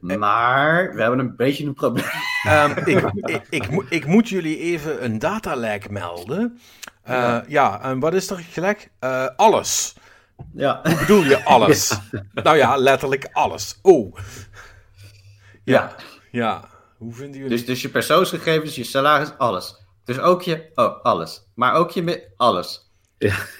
Maar 0.00 0.94
we 0.94 1.00
hebben 1.00 1.18
een 1.18 1.36
beetje 1.36 1.64
een 1.66 1.74
probleem. 1.74 2.04
Ehm, 2.44 2.70
ik, 2.84 3.04
ik, 3.34 3.42
ik, 3.50 3.70
moet- 3.70 3.86
ik 3.88 4.06
moet 4.06 4.28
jullie 4.28 4.58
even 4.58 5.04
een 5.04 5.18
datalek 5.18 5.90
melden. 5.90 6.58
Eh, 7.08 7.38
ja. 7.48 7.82
en 7.82 7.98
wat 7.98 8.14
is 8.14 8.30
er 8.30 8.36
gelek? 8.50 8.90
Eh, 8.98 9.26
alles. 9.36 9.94
Ja, 10.54 10.80
Bedoel 10.82 11.22
je 11.22 11.44
alles? 11.54 11.98
nou 12.32 12.56
ja, 12.56 12.76
letterlijk 12.76 13.28
alles. 13.32 13.78
Oh. 13.82 14.16
Ja. 15.64 15.94
Ja. 16.30 16.64
Hoe 16.98 17.12
vinden 17.12 17.40
jullie... 17.40 17.56
dus, 17.56 17.66
dus 17.66 17.82
je 17.82 17.88
persoonsgegevens, 17.88 18.74
je 18.74 18.84
salaris, 18.84 19.30
alles. 19.38 19.76
Dus 20.04 20.18
ook 20.18 20.42
je... 20.42 20.70
Oh, 20.74 21.02
alles. 21.02 21.42
Maar 21.54 21.74
ook 21.74 21.90
je... 21.90 22.32
Alles. 22.36 22.90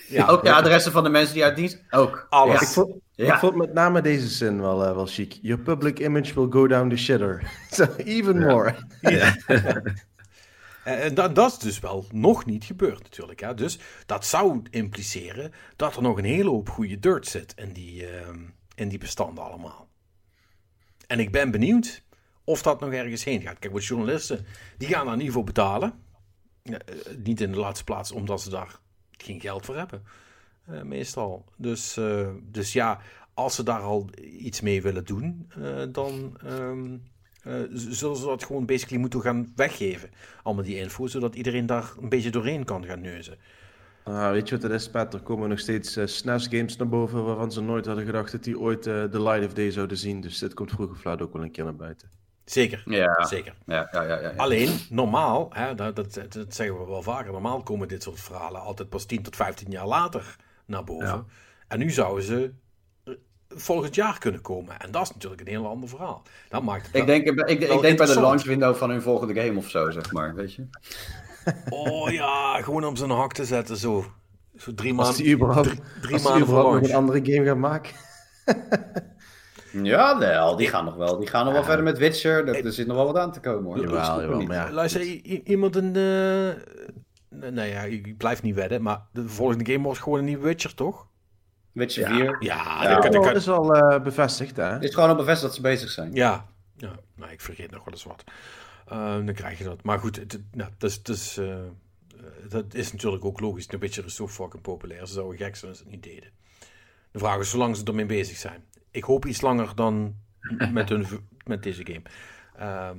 ja, 0.08 0.26
ook 0.26 0.42
je 0.44 0.52
adressen 0.54 0.92
van 0.92 1.02
de 1.04 1.10
mensen 1.10 1.34
die 1.34 1.44
uit 1.44 1.56
dienst? 1.56 1.78
Ook. 1.90 2.26
Alles. 2.30 2.54
Ja. 2.54 2.60
Ik 2.60 2.68
vond, 2.72 2.94
Ja. 3.14 3.34
ik 3.34 3.38
vond 3.38 3.54
met 3.54 3.72
name 3.72 4.00
deze 4.00 4.28
zin 4.28 4.60
wel, 4.60 4.84
eh, 4.84 4.94
wel 4.94 5.06
chic. 5.06 5.38
Your 5.42 5.62
public 5.62 5.98
image 5.98 6.34
will 6.34 6.46
go 6.50 6.66
down 6.66 6.88
the 6.88 6.96
shitter. 6.96 7.50
so 7.70 7.84
even 7.96 8.38
more. 8.38 8.74
En 10.88 11.00
en 11.00 11.14
dat, 11.14 11.34
dat 11.34 11.52
is 11.52 11.58
dus 11.58 11.80
wel 11.80 12.04
nog 12.12 12.44
niet 12.44 12.64
gebeurd 12.64 13.02
natuurlijk. 13.02 13.40
Hè? 13.40 13.54
Dus 13.54 13.78
dat 14.06 14.24
zou 14.24 14.62
impliceren 14.70 15.52
dat 15.76 15.96
er 15.96 16.02
nog 16.02 16.18
een 16.18 16.24
hele 16.24 16.50
hoop 16.50 16.68
goede 16.68 16.98
dirt 16.98 17.26
zit 17.26 17.54
in 17.56 17.72
die, 17.72 18.06
in 18.74 18.88
die 18.88 18.98
bestanden 18.98 19.44
allemaal. 19.44 19.88
En 21.06 21.18
ik 21.18 21.32
ben 21.32 21.50
benieuwd 21.50 22.02
of 22.44 22.62
dat 22.62 22.80
nog 22.80 22.92
ergens 22.92 23.24
heen 23.24 23.40
gaat. 23.40 23.58
Kijk, 23.58 23.72
wat 23.72 23.84
journalisten, 23.84 24.46
die 24.78 24.88
gaan 24.88 25.06
daar 25.06 25.16
niet 25.16 25.32
voor 25.32 25.44
betalen. 25.44 25.92
Eh, 26.62 26.74
eh, 26.74 26.80
niet 27.24 27.40
in 27.40 27.52
de 27.52 27.58
laatste 27.58 27.84
plaats 27.84 28.12
omdat 28.12 28.40
ze 28.40 28.50
daar 28.50 28.78
geen 29.10 29.40
geld 29.40 29.64
voor 29.64 29.76
hebben. 29.76 30.02
eh, 30.66 30.82
meestal. 30.82 31.44
Dus, 31.56 31.96
eh, 31.96 32.28
dus 32.42 32.72
ja, 32.72 33.00
als 33.34 33.54
ze 33.54 33.62
daar 33.62 33.80
al 33.80 34.08
iets 34.20 34.60
mee 34.60 34.82
willen 34.82 35.04
doen, 35.04 35.50
eh, 35.62 35.82
dan 35.92 36.38
ehm, 36.44 36.94
eh, 36.94 37.00
zullen 37.72 38.16
ze 38.16 38.24
dat 38.26 38.44
gewoon 38.44 38.66
basically 38.66 39.00
moeten 39.00 39.20
gaan 39.20 39.52
weggeven. 39.56 40.10
Allemaal 40.42 40.64
die 40.64 40.76
info, 40.78 41.06
zodat 41.06 41.34
iedereen 41.34 41.66
daar 41.66 41.92
een 42.00 42.08
beetje 42.08 42.30
doorheen 42.30 42.64
kan 42.64 42.84
gaan 42.84 43.00
neuzen. 43.00 43.38
Ah, 44.04 44.30
weet 44.30 44.48
je 44.48 44.54
wat 44.54 44.62
het 44.62 44.72
is, 44.72 44.90
Pat? 44.90 45.14
Er 45.14 45.20
komen 45.20 45.48
nog 45.48 45.58
steeds 45.58 45.96
eh, 45.96 46.06
SNES-games 46.06 46.76
naar 46.76 46.88
boven 46.88 47.24
waarvan 47.24 47.52
ze 47.52 47.60
nooit 47.60 47.86
hadden 47.86 48.04
gedacht 48.04 48.32
dat 48.32 48.44
die 48.44 48.58
ooit 48.58 48.86
eh, 48.86 48.94
de 49.10 49.22
light 49.22 49.46
of 49.46 49.52
day 49.52 49.70
zouden 49.70 49.96
zien. 49.96 50.20
Dus 50.20 50.38
dit 50.38 50.54
komt 50.54 50.70
vroeg 50.70 50.90
of 50.90 51.04
laat 51.04 51.22
ook 51.22 51.32
wel 51.32 51.42
een 51.42 51.50
keer 51.50 51.64
naar 51.64 51.76
buiten. 51.76 52.10
Zeker, 52.44 52.82
Ja. 52.86 53.24
zeker. 53.24 53.54
Ja, 53.66 53.88
ja, 53.92 54.02
ja, 54.02 54.20
ja, 54.20 54.30
ja. 54.30 54.36
Alleen, 54.36 54.78
normaal, 54.90 55.48
hè, 55.52 55.74
dat, 55.74 55.96
dat, 55.96 56.14
dat 56.28 56.54
zeggen 56.54 56.78
we 56.78 56.86
wel 56.86 57.02
vaker, 57.02 57.32
normaal 57.32 57.62
komen 57.62 57.88
dit 57.88 58.02
soort 58.02 58.20
verhalen 58.20 58.60
altijd 58.60 58.88
pas 58.88 59.04
10 59.04 59.22
tot 59.22 59.36
15 59.36 59.70
jaar 59.70 59.86
later 59.86 60.36
naar 60.66 60.84
boven. 60.84 61.06
Ja. 61.06 61.24
En 61.68 61.78
nu 61.78 61.90
zouden 61.90 62.24
ze 62.24 62.44
eh, 62.44 62.50
volgend 63.48 63.94
jaar 63.94 64.18
kunnen 64.18 64.40
komen. 64.40 64.80
En 64.80 64.90
dat 64.90 65.02
is 65.02 65.12
natuurlijk 65.12 65.40
een 65.40 65.46
heel 65.46 65.66
ander 65.66 65.88
verhaal. 65.88 66.22
Dat 66.48 66.62
maakt 66.62 66.86
het 66.86 66.94
Ik 66.94 67.06
denk, 67.06 67.26
ik, 67.26 67.48
ik, 67.48 67.80
denk 67.80 67.98
bij 67.98 68.06
de 68.06 68.20
launch 68.20 68.44
window 68.44 68.74
van 68.74 68.90
hun 68.90 69.02
volgende 69.02 69.40
game 69.40 69.58
of 69.58 69.68
zo, 69.68 69.90
zeg 69.90 70.12
maar. 70.12 70.34
Weet 70.34 70.54
je? 70.54 70.66
Oh 71.68 72.10
ja, 72.10 72.62
gewoon 72.62 72.84
om 72.84 72.96
zijn 72.96 73.10
hak 73.10 73.32
te 73.32 73.44
zetten 73.44 73.76
zo. 73.76 74.04
Zo 74.56 74.74
drie 74.74 74.94
Als 74.94 75.06
maanden. 75.06 75.24
die 75.24 75.34
überhaupt, 75.34 75.68
drie, 75.68 75.80
drie 76.00 76.12
als 76.12 76.22
die 76.22 76.30
maanden 76.30 76.48
überhaupt 76.48 76.80
nog 76.80 76.88
een 76.90 76.96
andere 76.96 77.20
game 77.32 77.46
gaan 77.46 77.60
maken. 77.60 77.94
Ja, 79.72 80.18
wel. 80.18 80.56
Die 80.56 80.68
gaan 80.68 80.84
nog 80.84 80.94
wel. 80.96 81.18
Die 81.18 81.28
gaan 81.28 81.44
nog 81.44 81.54
wel 81.54 81.64
verder 81.64 81.84
met 81.84 81.98
Witcher. 81.98 82.48
Er, 82.48 82.64
er 82.64 82.72
zit 82.72 82.86
nog 82.86 82.96
wel 82.96 83.06
wat 83.06 83.16
aan 83.16 83.32
te 83.32 83.40
komen, 83.40 83.64
hoor. 83.64 83.80
Jawel, 83.80 84.20
jawel, 84.20 84.40
maar 84.40 84.56
ja. 84.56 84.72
Luister, 84.72 85.00
iemand 85.44 85.76
een. 85.76 85.96
eh 85.96 86.62
nou 87.50 87.68
ja, 87.68 87.82
ik 87.82 88.16
blijf 88.16 88.42
niet 88.42 88.54
wedden, 88.54 88.82
maar 88.82 89.02
de 89.12 89.28
volgende 89.28 89.72
game 89.72 89.84
wordt 89.84 90.00
gewoon 90.00 90.18
een 90.18 90.24
nieuwe 90.24 90.44
Witcher, 90.46 90.74
toch? 90.74 91.06
Witcher 91.78 92.08
Ja. 92.08 92.16
4. 92.16 92.36
Ja, 92.40 92.82
Ja, 92.82 93.00
dat 93.00 93.34
is 93.36 93.48
al 93.48 93.74
eh, 93.74 94.02
bevestigd, 94.02 94.56
hè? 94.56 94.64
Het 94.64 94.82
is 94.82 94.94
gewoon 94.94 95.08
al 95.08 95.16
bevestigd 95.16 95.42
dat 95.42 95.54
ze 95.54 95.60
bezig 95.60 95.90
zijn. 95.90 96.12
Ja, 96.12 96.46
ja. 96.76 96.92
Nou, 97.14 97.32
ik 97.32 97.40
vergeet 97.40 97.70
nog 97.70 97.84
wel 97.84 97.94
eens 97.94 98.04
wat. 98.04 98.24
Eh, 98.86 99.14
dan 99.14 99.32
krijg 99.34 99.58
je 99.58 99.64
dat. 99.64 99.82
Maar 99.82 99.98
goed, 99.98 100.16
het, 100.16 100.40
nou, 100.52 100.70
dat, 100.78 100.90
is, 100.90 101.02
dat, 101.02 101.16
is, 101.16 101.36
eh, 101.36 101.56
dat 102.48 102.74
is 102.74 102.92
natuurlijk 102.92 103.24
ook 103.24 103.40
logisch. 103.40 103.66
Witcher 103.78 104.04
is 104.04 104.14
zo 104.14 104.28
fucking 104.28 104.62
populair. 104.62 105.06
Ze 105.06 105.12
zouden 105.12 105.38
gek 105.38 105.56
zijn 105.56 105.70
als 105.70 105.80
ze 105.80 105.84
het 105.84 105.92
niet 105.94 106.02
deden. 106.02 106.30
De 107.10 107.18
vraag 107.18 107.38
is 107.38 107.50
zolang 107.50 107.76
ze 107.76 107.84
ermee 107.84 108.06
bezig 108.06 108.36
zijn. 108.36 108.64
Ik 108.90 109.04
hoop 109.04 109.26
iets 109.26 109.40
langer 109.40 109.74
dan 109.74 110.14
met, 110.72 110.88
hun, 110.88 111.06
met 111.44 111.62
deze 111.62 111.86
game. 111.86 112.02
Ehm, 112.56 112.98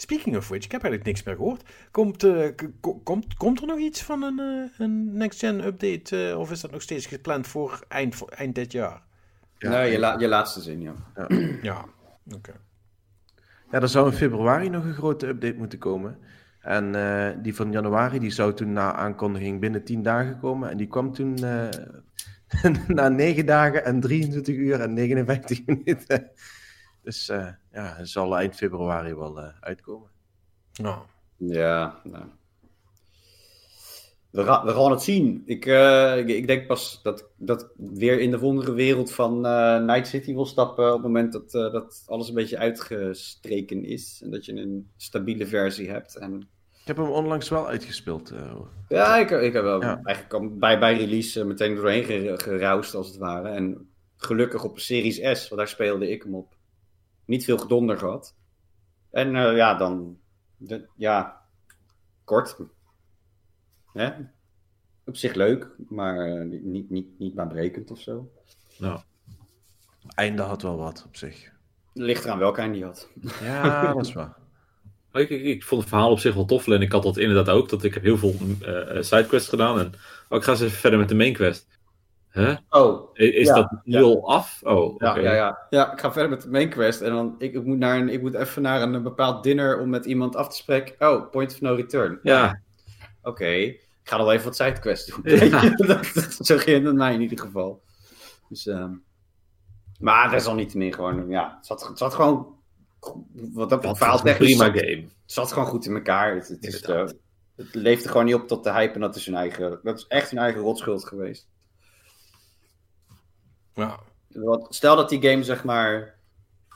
speaking 0.00 0.36
of 0.36 0.48
which, 0.48 0.64
ik 0.64 0.72
heb 0.72 0.82
eigenlijk 0.82 1.04
niks 1.04 1.22
meer 1.22 1.34
gehoord. 1.36 1.62
Komt, 1.90 2.24
eh, 2.24 2.48
komt, 3.04 3.34
komt 3.34 3.60
er 3.60 3.66
nog 3.66 3.78
iets 3.78 4.02
van 4.02 4.22
een, 4.22 4.38
eh, 4.38 4.78
een 4.86 5.16
next-gen 5.16 5.64
update? 5.66 6.28
eh, 6.30 6.38
of 6.38 6.50
is 6.50 6.60
dat 6.60 6.70
nog 6.70 6.82
steeds 6.82 7.06
gepland 7.06 7.46
voor 7.46 7.84
eind, 7.88 8.14
voor 8.14 8.28
eind 8.28 8.54
dit 8.54 8.72
jaar? 8.72 9.02
Ja. 9.58 9.70
nee, 9.70 9.90
je, 9.92 9.98
la- 9.98 10.18
je 10.18 10.28
laatste 10.28 10.60
zin, 10.60 10.80
ja. 10.80 10.94
Ja, 11.62 11.84
oké. 12.34 12.52
Ja, 13.70 13.80
er 13.80 13.88
zou 13.88 14.10
in 14.10 14.16
februari 14.16 14.68
nog 14.68 14.84
een 14.84 14.94
grote 14.94 15.26
update 15.26 15.56
moeten 15.56 15.78
komen. 15.78 16.18
En 16.60 16.94
eh, 16.94 17.42
die 17.42 17.54
van 17.54 17.72
januari, 17.72 18.18
die 18.18 18.30
zou 18.30 18.54
toen 18.54 18.72
na 18.72 18.92
aankondiging 18.94 19.60
binnen 19.60 19.84
10 19.84 20.02
dagen 20.02 20.38
komen. 20.38 20.70
En 20.70 20.76
die 20.76 20.86
kwam 20.86 21.12
toen 21.12 21.36
eh, 21.36 21.68
na 22.88 23.08
9 23.08 23.46
dagen 23.46 23.84
en 23.84 24.00
23 24.00 24.56
uur 24.56 24.80
en 24.80 24.92
59 24.92 25.60
minuten. 25.66 26.30
Dus 27.02 27.28
eh, 27.28 27.46
ja, 27.72 27.94
het 27.96 28.08
zal 28.08 28.36
eind 28.36 28.54
februari 28.56 29.14
wel 29.14 29.40
eh, 29.40 29.48
uitkomen. 29.60 30.08
Nou, 30.80 30.98
Ja, 31.36 32.00
nou. 32.04 32.24
We, 34.30 34.44
ga- 34.44 34.64
we 34.64 34.72
gaan 34.72 34.90
het 34.90 35.02
zien. 35.02 35.42
Ik, 35.46 35.66
eh, 35.66 36.16
ik, 36.18 36.28
ik 36.28 36.46
denk 36.46 36.66
pas 36.66 37.00
dat 37.02 37.28
dat 37.36 37.62
ik 37.62 37.68
weer 37.76 38.20
in 38.20 38.30
de 38.30 38.38
wondere 38.38 38.72
wereld 38.72 39.12
van 39.12 39.46
eh, 39.46 39.78
Night 39.84 40.06
City 40.06 40.34
wil 40.34 40.46
stappen 40.46 40.86
op 40.86 40.92
het 40.92 41.02
moment 41.02 41.32
dat, 41.32 41.54
eh, 41.54 41.72
dat 41.72 42.02
alles 42.06 42.28
een 42.28 42.34
beetje 42.34 42.58
uitgestreken 42.58 43.84
is. 43.84 44.20
En 44.24 44.30
dat 44.30 44.44
je 44.44 44.52
een 44.52 44.90
stabiele 44.96 45.46
versie 45.46 45.90
hebt. 45.90 46.16
En 46.16 46.40
Ik 46.80 46.86
heb 46.86 46.96
hem 46.96 47.08
onlangs 47.10 47.48
wel 47.48 47.68
uitgespeeld. 47.68 48.30
eh. 48.30 48.56
Ja, 48.88 49.16
ik, 49.16 49.30
ik 49.30 49.52
heb 49.52 49.62
wel 49.62 49.80
Ja. 49.82 50.00
eigenlijk 50.04 50.34
al 50.34 50.48
bij, 50.56 50.78
bij 50.78 50.96
release 50.96 51.44
meteen 51.44 51.74
doorheen 51.74 52.04
ger- 52.04 52.40
geroust, 52.40 52.94
als 52.94 53.06
het 53.08 53.16
ware. 53.16 53.48
En 53.48 53.90
gelukkig 54.16 54.64
op 54.64 54.74
een 54.74 54.80
Series 54.80 55.16
S, 55.16 55.48
want 55.48 55.60
daar 55.60 55.68
speelde 55.68 56.10
ik 56.10 56.22
hem 56.22 56.34
op. 56.34 56.58
Niet 57.30 57.44
veel 57.44 57.58
gedonder 57.58 57.98
gehad. 57.98 58.34
En 59.10 59.36
eh, 59.36 59.56
ja, 59.56 59.74
dan... 59.74 60.18
De, 60.56 60.88
ja, 60.96 61.40
kort. 62.24 62.56
Hè? 63.92 64.10
Op 65.04 65.16
zich 65.16 65.34
leuk, 65.34 65.68
maar 65.88 66.18
eh, 66.18 66.60
niet, 66.62 66.90
niet, 66.90 67.18
niet 67.18 67.34
baanbrekend 67.34 67.90
of 67.90 68.00
zo. 68.00 68.30
Einde 70.14 70.42
had 70.42 70.62
wel 70.62 70.76
wat 70.76 71.04
op 71.06 71.16
zich. 71.16 71.52
Ligt 71.94 72.24
eraan 72.24 72.38
welke 72.38 72.60
eind 72.60 72.74
die 72.74 72.84
had. 72.84 73.10
Ja, 73.42 73.86
dat 73.94 74.06
is 74.06 74.12
waar. 74.12 74.36
Ik, 75.12 75.30
ik, 75.30 75.44
ik 75.44 75.64
vond 75.64 75.80
het 75.80 75.90
verhaal 75.90 76.10
op 76.10 76.18
zich 76.18 76.34
wel 76.34 76.44
tof. 76.44 76.68
En 76.68 76.82
ik 76.82 76.92
had 76.92 77.02
dat 77.02 77.16
inderdaad 77.16 77.54
ook. 77.54 77.68
Dat 77.68 77.84
ik 77.84 77.94
heb 77.94 78.02
heel 78.02 78.18
veel 78.18 78.34
eh, 78.60 79.02
sidequests 79.02 79.48
gedaan. 79.48 79.78
En 79.78 79.92
oh, 80.28 80.38
ik 80.38 80.44
ga 80.44 80.50
eens 80.50 80.60
even 80.60 80.78
verder 80.78 80.98
met 80.98 81.08
de 81.08 81.14
main 81.14 81.32
quest. 81.32 81.66
Huh? 82.32 82.56
Oh, 82.68 83.10
Is 83.12 83.46
Ja, 83.46 83.54
dat 83.54 83.70
nu 83.84 84.02
al 84.02 84.28
af? 84.28 84.60
Oh. 84.62 84.94
Ja, 84.98 85.18
ja, 85.18 85.34
ja. 85.34 85.66
ja, 85.70 85.92
ik 85.92 86.00
ga 86.00 86.12
verder 86.12 86.30
met 86.30 86.42
de 86.42 86.48
main 86.48 86.68
quest. 86.68 87.00
En 87.00 87.10
dan, 87.12 87.34
ik, 87.38 87.54
ik, 87.54 87.64
moet 87.64 87.78
naar 87.78 87.96
een, 87.98 88.08
ik 88.08 88.22
moet 88.22 88.34
even 88.34 88.62
naar 88.62 88.82
een, 88.82 89.02
bepaald 89.02 89.42
dinner 89.42 89.80
om 89.80 89.88
met 89.88 90.04
iemand 90.04 90.36
af 90.36 90.48
te 90.48 90.56
spreken. 90.56 91.08
Oh, 91.08 91.30
point 91.30 91.52
of 91.52 91.60
no 91.60 91.74
return. 91.74 92.18
Ja. 92.22 92.60
Oké, 93.22 93.48
ik 93.48 93.80
ga 94.02 94.16
nog 94.16 94.30
even 94.30 94.44
wat 94.44 94.56
sidequests 94.56 95.06
doen. 95.06 95.20
Ja. 95.48 95.68
dat, 95.76 96.10
dat, 96.14 96.36
zo 96.40 96.56
ging 96.56 96.86
het 96.86 96.94
mij 96.94 97.14
in 97.14 97.20
ieder 97.20 97.38
geval. 97.38 97.82
Dus, 98.48 98.66
ehm, 98.66 98.92
maar 99.98 100.30
dat 100.30 100.40
is 100.40 100.46
al 100.46 100.54
niet 100.54 100.74
meer 100.74 100.94
gewoon, 100.94 101.28
ja, 101.28 101.54
het 101.56 101.66
zat, 101.66 101.88
het 101.88 101.98
zat 101.98 102.14
gewoon, 102.14 102.54
wat 103.52 103.70
dat 103.70 103.98
verhaal 103.98 104.20
technisch, 104.20 104.56
prima 104.56 104.64
zat, 104.64 104.84
game. 104.84 105.02
het 105.02 105.12
zat 105.24 105.52
gewoon 105.52 105.68
goed 105.68 105.86
in 105.86 105.94
elkaar. 105.94 106.34
Het, 106.34 106.48
het, 106.48 106.64
is, 106.66 106.74
Inderdaad. 106.74 107.10
eh, 107.10 107.16
het 107.56 107.74
leefde 107.74 108.08
gewoon 108.08 108.24
niet 108.24 108.34
op 108.34 108.48
tot 108.48 108.64
de 108.64 108.72
hype 108.72 108.94
en 108.94 109.00
dat 109.00 109.16
is 109.16 109.26
hun 109.26 109.34
eigen, 109.34 109.80
dat 109.82 109.98
is 109.98 110.06
echt 110.06 110.30
hun 110.30 110.38
eigen 110.40 110.60
rotschuld 110.60 111.04
geweest. 111.04 111.48
Ja. 113.80 113.98
Wat, 114.28 114.66
stel 114.70 114.96
dat 114.96 115.08
die 115.08 115.22
game, 115.22 115.42
zeg 115.42 115.64
maar. 115.64 116.18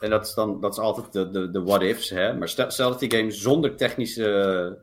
En 0.00 0.10
dat 0.10 0.26
is 0.26 0.34
dan 0.34 0.60
dat 0.60 0.72
is 0.72 0.78
altijd 0.78 1.12
de, 1.12 1.30
de, 1.30 1.50
de 1.50 1.62
what-ifs, 1.62 2.10
hè? 2.10 2.34
Maar 2.34 2.48
stel, 2.48 2.70
stel 2.70 2.90
dat 2.90 3.00
die 3.00 3.10
game 3.16 3.30
zonder 3.30 3.76
technische, 3.76 4.78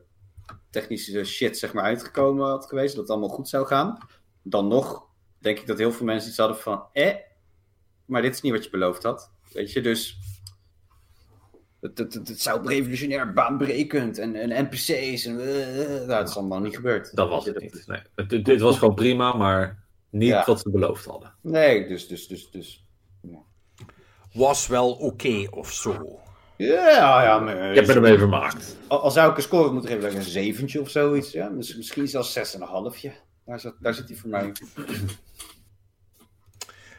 technische 0.70 1.24
shit, 1.24 1.58
zeg 1.58 1.72
maar, 1.72 1.84
uitgekomen 1.84 2.46
had 2.48 2.66
geweest. 2.66 2.92
Dat 2.94 3.02
het 3.02 3.10
allemaal 3.10 3.36
goed 3.36 3.48
zou 3.48 3.66
gaan. 3.66 3.98
Dan 4.42 4.68
nog 4.68 5.06
denk 5.38 5.58
ik 5.58 5.66
dat 5.66 5.78
heel 5.78 5.92
veel 5.92 6.06
mensen 6.06 6.28
iets 6.28 6.38
hadden 6.38 6.56
van. 6.56 6.84
Eh, 6.92 7.14
maar 8.04 8.22
dit 8.22 8.34
is 8.34 8.40
niet 8.40 8.52
wat 8.52 8.64
je 8.64 8.70
beloofd 8.70 9.02
had. 9.02 9.30
Weet 9.52 9.72
je, 9.72 9.80
dus. 9.80 10.18
Het, 11.80 11.98
het, 11.98 12.14
het, 12.14 12.28
het 12.28 12.40
zou 12.40 12.68
revolutionair 12.68 13.32
baanbrekend 13.32 14.18
en, 14.18 14.34
en 14.34 14.64
NPC's 14.64 15.24
en. 15.24 15.40
eh, 15.40 15.82
eh, 15.82 15.88
nou, 15.88 16.06
dat 16.06 16.28
is 16.28 16.36
allemaal 16.36 16.60
niet 16.60 16.74
gebeurd. 16.74 17.16
Dat 17.16 17.28
was 17.28 17.44
het 17.44 17.60
niet. 17.60 17.84
Nee. 17.86 18.42
Dit 18.42 18.60
was 18.60 18.78
gewoon 18.78 18.94
prima, 18.94 19.32
maar 19.36 19.81
niet 20.12 20.28
Ja. 20.28 20.44
wat 20.46 20.60
ze 20.60 20.70
beloofd 20.70 21.04
hadden. 21.04 21.34
Nee, 21.40 21.88
dus, 21.88 22.08
dus, 22.08 22.26
dus, 22.28 22.50
dus. 22.50 22.86
Was 24.32 24.66
wel 24.66 24.92
oké 24.92 25.46
of 25.50 25.72
zo. 25.72 26.20
Ja, 26.56 27.22
ja, 27.22 27.38
maar. 27.38 27.70
Ik 27.70 27.74
heb 27.76 27.86
me 27.86 27.92
ermee 27.92 28.18
vermaakt. 28.18 28.76
Al, 28.88 29.00
al 29.00 29.10
zou 29.10 29.30
ik 29.30 29.36
een 29.36 29.42
score 29.42 29.72
moeten 29.72 29.90
geven, 29.90 30.08
dan 30.08 30.16
een 30.16 30.22
zeventje 30.22 30.80
of 30.80 30.90
zoiets. 30.90 31.32
Ja? 31.32 31.48
Miss- 31.48 31.76
misschien 31.76 32.08
zelfs 32.08 32.32
6,5. 32.32 33.12
Daar 33.44 33.60
zit, 33.60 33.74
daar 33.80 33.94
zit 33.94 34.08
hij 34.08 34.16
voor 34.16 34.30
mij. 34.30 34.52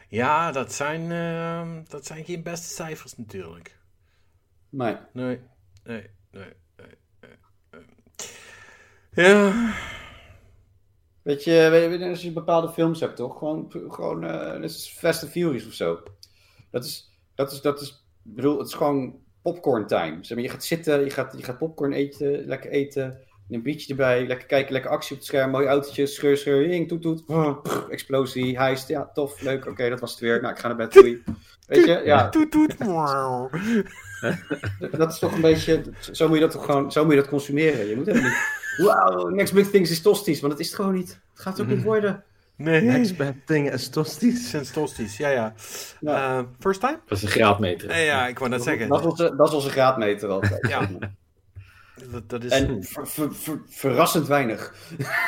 Ja, 0.08 0.52
dat 0.52 0.72
zijn, 0.72 1.12
ehm, 1.12 1.82
dat 1.88 2.06
zijn 2.06 2.24
geen 2.24 2.42
beste 2.42 2.66
cijfers 2.74 3.16
natuurlijk. 3.16 3.78
Nee. 4.68 4.96
Nee, 5.12 5.40
nee, 5.84 6.10
nee, 6.30 6.52
nee, 6.76 6.96
nee, 7.20 7.36
nee. 7.70 9.26
Ja, 9.26 9.72
Weet 11.24 11.44
je, 11.44 11.68
weet 11.70 12.00
je, 12.00 12.08
als 12.08 12.22
je 12.22 12.32
bepaalde 12.32 12.68
films 12.68 13.00
hebt, 13.00 13.16
toch? 13.16 13.38
Gewoon, 13.38 13.72
gewoon 13.88 14.24
eh, 14.24 14.52
net 14.52 14.62
als 14.62 14.94
Fast 14.98 15.22
and 15.22 15.32
Furious 15.32 15.66
of 15.66 15.72
zo. 15.72 16.02
Dat 16.70 16.84
is, 16.84 17.10
dat 17.34 17.52
is, 17.52 17.60
dat 17.60 17.80
is, 17.80 18.04
bedoel, 18.22 18.58
het 18.58 18.68
is 18.68 18.74
gewoon 18.74 19.18
popcorn 19.42 19.86
time. 19.86 20.18
Zeg 20.20 20.36
maar, 20.36 20.46
je 20.46 20.52
gaat 20.52 20.64
zitten, 20.64 21.04
je 21.04 21.10
gaat, 21.10 21.34
je 21.36 21.44
gaat 21.44 21.58
popcorn 21.58 21.92
eten, 21.92 22.44
lekker 22.46 22.70
eten. 22.70 23.18
Een 23.48 23.62
biertje 23.62 23.88
erbij, 23.88 24.26
lekker 24.26 24.46
kijken, 24.46 24.72
lekker 24.72 24.90
actie 24.90 25.12
op 25.12 25.16
het 25.16 25.26
scherm, 25.26 25.50
mooi 25.50 25.66
autootje, 25.66 26.06
scheur, 26.06 26.36
scheur, 26.36 26.68
jing, 26.68 26.88
toet, 26.88 27.02
toet. 27.02 27.22
Oh, 27.26 27.62
pff, 27.62 27.88
explosie, 27.88 28.58
heist, 28.58 28.88
ja, 28.88 29.10
tof, 29.14 29.40
leuk, 29.40 29.66
oké, 29.66 29.88
dat 29.88 30.00
was 30.00 30.10
het 30.10 30.20
weer. 30.20 30.40
Nou, 30.40 30.52
ik 30.52 30.60
ga 30.60 30.68
naar 30.68 30.76
bed, 30.76 30.92
doei. 30.92 31.22
Weet 31.66 31.84
je, 31.84 32.00
ja, 32.04 32.28
toet 32.34 32.50
toet. 32.50 32.74
Dat 34.98 35.12
is 35.12 35.18
toch 35.18 35.34
een 35.34 35.40
beetje. 35.40 35.82
Zo 36.12 36.26
moet 36.26 36.36
je 36.36 36.42
dat 36.42 36.50
toch 36.50 36.64
gewoon. 36.64 36.92
Zo 36.92 37.04
moet 37.04 37.14
je 37.14 37.20
dat 37.20 37.28
consumeren. 37.28 37.86
Je 37.86 37.96
moet 37.96 38.06
helemaal 38.06 38.28
niet. 38.28 38.63
Wow, 38.76 39.30
next 39.32 39.52
big 39.52 39.70
things 39.70 39.90
is 39.90 40.02
tosties. 40.02 40.40
Want 40.40 40.52
het 40.52 40.60
is 40.62 40.66
het 40.66 40.76
gewoon 40.76 40.94
niet. 40.94 41.20
Het 41.32 41.42
gaat 41.42 41.60
ook 41.60 41.66
niet 41.66 41.82
worden. 41.82 42.24
Nee, 42.56 42.80
Next 42.80 43.16
bad 43.16 43.34
thing 43.44 43.72
is 43.72 43.88
tosties. 43.88 44.50
Senstostisch, 44.50 45.16
ja, 45.24 45.28
ja. 45.28 45.54
Ja. 46.00 46.38
Eh, 46.38 46.44
first 46.60 46.80
time? 46.80 47.00
Dat 47.06 47.18
is 47.18 47.24
een 47.24 47.30
graadmeter. 47.30 47.88
Nee, 47.88 48.04
ja, 48.04 48.26
ik 48.26 48.38
wou 48.38 48.50
net 48.50 48.62
zeggen. 48.62 48.88
Dat 48.88 49.00
is 49.00 49.06
onze, 49.06 49.34
dat 49.36 49.48
is 49.48 49.54
onze 49.54 49.70
graadmeter 49.70 50.28
altijd. 50.28 50.66
Ja. 50.68 50.88
Dat, 52.10 52.28
dat 52.28 52.44
is, 52.44 52.50
En 52.50 52.84
ver- 52.84 53.08
ver- 53.08 53.34
ver- 53.34 53.62
verrassend 53.68 54.26
weinig. 54.26 54.74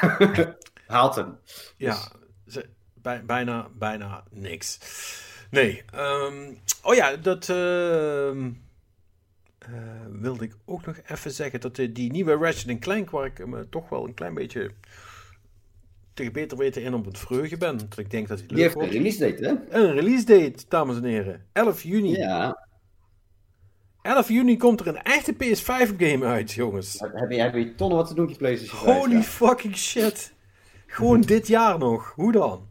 Haalt 0.87 1.15
hem. 1.15 1.39
ja, 1.77 1.97
ze- 2.47 2.69
bij, 2.95 3.25
bijna, 3.25 3.69
bijna 3.79 4.23
niks. 4.31 4.79
Nee, 5.51 5.85
ehm, 5.93 6.53
oh 6.83 6.95
ja, 6.95 7.17
dat 7.17 7.49
ehm, 7.49 8.47
eh, 8.47 8.53
wilde 10.11 10.45
ik 10.45 10.55
ook 10.65 10.87
nog 10.87 10.97
even 11.07 11.31
zeggen. 11.31 11.61
Dat 11.61 11.79
eh, 11.79 11.89
die 11.95 12.13
nieuwe 12.13 12.37
Ratchet 12.37 12.79
Clank, 12.79 13.11
waar 13.11 13.27
ik 13.27 13.47
me 13.47 13.69
toch 13.69 13.89
wel 13.89 14.07
een 14.07 14.15
klein 14.15 14.35
beetje 14.35 14.71
tegen 16.15 16.33
beter 16.33 16.59
weten 16.59 16.83
in 16.83 16.95
op 16.95 17.05
het 17.05 17.19
vreugde 17.19 17.57
ben. 17.57 17.77
Dat 17.77 17.99
ik 17.99 18.11
denk 18.11 18.29
dat 18.29 18.39
hij 18.39 18.49
Die 18.49 18.65
een 18.65 18.89
release 18.91 19.19
date, 19.19 19.45
hè? 19.45 19.77
En 19.77 19.89
een 19.89 19.95
release 19.95 20.25
date, 20.25 20.65
dames 20.69 20.97
en 20.97 21.05
heren. 21.05 21.45
11 21.53 21.83
juni. 21.83 22.17
Ja. 22.17 22.67
11 24.03 24.29
juni 24.29 24.57
komt 24.57 24.81
er 24.81 24.87
een 24.87 25.03
echte 25.03 25.35
PS5 25.35 25.97
game 25.97 26.25
uit, 26.25 26.53
jongens. 26.53 27.01
Heb 27.13 27.31
je, 27.31 27.41
heb 27.41 27.55
je 27.55 27.75
tonnen 27.75 27.97
wat 27.97 28.09
te 28.09 28.15
doen 28.15 28.25
op 28.25 28.31
je 28.31 28.37
PlayStation 28.37 28.81
5? 28.81 28.99
Holy 28.99 29.23
fucking 29.23 29.77
shit. 29.77 30.33
Gewoon 30.87 31.21
dit 31.37 31.47
jaar 31.47 31.79
nog. 31.79 32.13
Hoe 32.15 32.33
dan? 32.33 32.69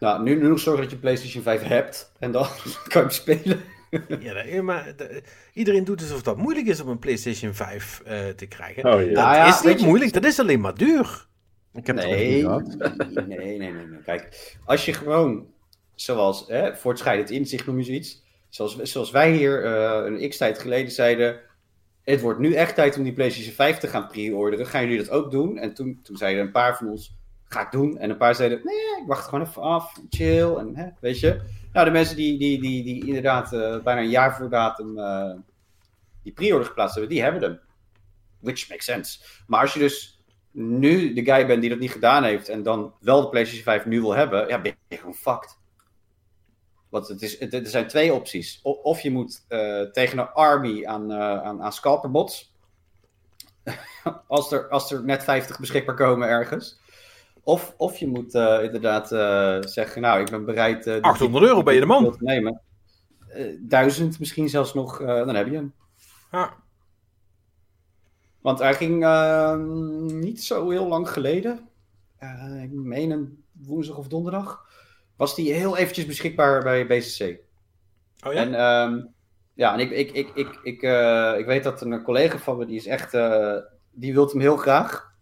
Nou, 0.00 0.22
nu, 0.22 0.34
nu 0.34 0.48
nog 0.48 0.58
zorgen 0.58 0.82
dat 0.82 0.92
je 0.92 0.98
PlayStation 0.98 1.42
5 1.42 1.62
hebt. 1.62 2.12
En 2.18 2.32
dan 2.32 2.46
kan 2.88 2.88
je 2.88 2.98
hem 2.98 3.10
spelen. 3.10 3.60
Ja, 4.20 4.62
maar 4.62 4.92
de- 4.96 5.22
iedereen 5.52 5.84
doet 5.84 6.00
alsof 6.00 6.22
dat 6.22 6.36
moeilijk 6.36 6.66
is 6.66 6.80
om 6.80 6.88
een 6.88 6.98
PlayStation 6.98 7.54
5 7.54 8.02
eh, 8.04 8.28
te 8.28 8.46
krijgen. 8.46 8.84
Oh 8.84 9.00
ja. 9.00 9.06
Dat 9.06 9.14
Nou 9.14 9.34
ja, 9.36 9.48
is 9.48 9.62
niet 9.62 9.80
je- 9.80 9.86
moeilijk, 9.86 10.12
dat 10.12 10.24
is 10.24 10.40
alleen 10.40 10.60
maar 10.60 10.74
duur. 10.74 11.26
Ik 11.74 11.86
heb 11.86 11.96
het 11.96 12.04
nog 12.06 12.14
niet 12.16 13.26
Nee, 13.26 13.38
nee, 13.38 13.58
nee, 13.58 13.72
nee, 13.72 13.86
nee. 13.86 14.02
Kijk, 14.04 14.56
als 14.64 14.84
je 14.84 14.92
gewoon, 14.92 15.46
zoals 15.94 16.44
hè, 16.48 16.76
voortschrijdend 16.76 17.30
inzicht 17.30 17.66
noem 17.66 17.78
je 17.78 17.84
zoiets, 17.84 18.22
zoals, 18.48 18.76
zoals 18.82 19.10
wij 19.10 19.32
hier 19.32 19.64
eh, 19.64 20.04
een 20.04 20.28
x-tijd 20.28 20.58
geleden 20.58 20.90
zeiden, 20.92 21.40
het 22.02 22.20
wordt 22.20 22.38
nu 22.38 22.52
echt 22.54 22.74
tijd 22.74 22.96
om 22.96 23.02
die 23.02 23.12
PlayStation 23.12 23.54
5 23.54 23.78
te 23.78 23.88
gaan 23.88 24.08
pre-orderen. 24.08 24.66
Gaan 24.66 24.82
jullie 24.82 24.98
dat 24.98 25.10
ook 25.10 25.30
doen? 25.30 25.58
En 25.58 25.74
toen, 25.74 26.00
toen 26.02 26.16
zeiden 26.16 26.42
een 26.44 26.50
paar 26.52 26.76
van 26.76 26.88
ons, 26.88 27.16
ga 27.44 27.60
ik 27.60 27.70
doen. 27.70 27.98
En 27.98 28.10
een 28.10 28.16
paar 28.16 28.34
zeiden, 28.34 28.60
nee, 28.64 29.00
ik 29.02 29.06
wacht 29.06 29.24
gewoon 29.28 29.46
even 29.46 29.62
af, 29.62 30.00
chill, 30.10 30.54
en 30.54 30.76
hè, 30.76 30.86
weet 31.00 31.20
je. 31.20 31.40
Nou, 31.74 31.86
de 31.86 31.92
mensen 31.92 32.16
die, 32.16 32.38
die, 32.38 32.60
die, 32.60 32.84
die 32.84 33.06
inderdaad 33.06 33.52
eh, 33.52 33.78
bijna 33.82 34.00
een 34.00 34.08
jaar 34.08 34.36
voor 34.36 34.48
datum 34.48 34.98
eh, 34.98 35.30
die 36.22 36.32
pre-order 36.32 36.66
geplaatst 36.66 36.94
hebben, 36.94 37.12
die 37.14 37.22
hebben 37.22 37.42
hem. 37.42 37.60
Which 38.40 38.68
makes 38.68 38.84
sense. 38.84 39.18
Maar 39.46 39.60
als 39.60 39.72
je 39.72 39.78
dus 39.78 40.20
nu 40.50 41.12
de 41.12 41.24
guy 41.24 41.46
bent 41.46 41.60
die 41.60 41.70
dat 41.70 41.78
niet 41.78 41.90
gedaan 41.90 42.24
heeft 42.24 42.48
en 42.48 42.62
dan 42.62 42.94
wel 43.00 43.20
de 43.22 43.28
PlayStation 43.28 43.64
5 43.64 43.84
nu 43.86 44.00
wil 44.00 44.14
hebben, 44.14 44.48
ja, 44.48 44.60
ben 44.60 44.76
je 44.88 44.96
gewoon 44.96 45.14
fucked. 45.14 45.58
Want 46.88 47.08
het 47.08 47.22
is, 47.22 47.38
het- 47.38 47.54
er 47.54 47.66
zijn 47.66 47.86
twee 47.88 48.12
opties. 48.14 48.60
Of 48.62 49.00
je 49.00 49.10
moet 49.10 49.44
eh, 49.48 49.80
tegen 49.82 50.18
een 50.18 50.28
army 50.28 50.84
aan, 50.86 51.12
aan, 51.12 51.62
aan 51.62 51.72
scalperbots. 51.72 52.52
als, 54.26 54.52
er, 54.52 54.68
als 54.68 54.92
er 54.92 55.04
net 55.04 55.24
50 55.24 55.58
beschikbaar 55.60 55.94
komen 55.94 56.28
ergens. 56.28 56.80
Of, 57.44 57.74
of 57.76 57.96
je 57.96 58.06
moet 58.08 58.34
eh, 58.34 58.58
inderdaad 58.62 59.12
eh, 59.12 59.56
zeggen, 59.60 60.02
nou, 60.02 60.20
ik 60.20 60.30
ben 60.30 60.44
bereid... 60.44 60.86
eh, 60.86 60.92
die- 60.94 61.02
800 61.02 61.44
euro 61.44 61.62
ben 61.62 61.74
je 61.74 61.80
de 61.80 61.86
man. 61.86 62.10
te 62.12 62.24
nemen. 62.24 62.60
Eh, 63.28 63.46
duizend 63.60 64.18
misschien 64.18 64.48
zelfs 64.48 64.74
nog, 64.74 65.00
eh, 65.00 65.06
dan 65.06 65.34
heb 65.34 65.46
je 65.48 65.54
hem. 65.54 65.74
Ja. 66.32 66.54
Want 68.40 68.58
hij 68.58 68.74
ging 68.74 69.04
eh, 69.04 69.56
niet 70.06 70.42
zo 70.44 70.70
heel 70.70 70.86
lang 70.88 71.08
geleden, 71.10 71.68
eh, 72.18 72.62
ik 72.62 72.70
meen 72.72 73.10
een 73.10 73.44
woensdag 73.52 73.96
of 73.96 74.08
donderdag, 74.08 74.66
was 75.16 75.34
die 75.34 75.52
heel 75.52 75.76
eventjes 75.76 76.06
beschikbaar 76.06 76.62
bij 76.62 76.86
BCC. 76.86 77.38
Oh 78.26 78.32
ja? 78.32 78.40
En 78.40 78.54
ehm, 78.54 79.04
ja, 79.54 79.72
en 79.72 79.80
ik, 79.80 79.90
ik, 79.90 80.10
ik, 80.12 80.30
ik, 80.34 80.58
ik, 80.62 80.82
eh, 80.82 81.34
ik 81.38 81.46
weet 81.46 81.64
dat 81.64 81.80
een 81.80 82.02
collega 82.02 82.38
van 82.38 82.56
me, 82.56 82.66
die 82.66 82.76
is 82.76 82.86
echt, 82.86 83.14
eh, 83.14 83.56
die 83.90 84.12
wil 84.14 84.28
hem 84.28 84.40
heel 84.40 84.56
graag. 84.56 85.12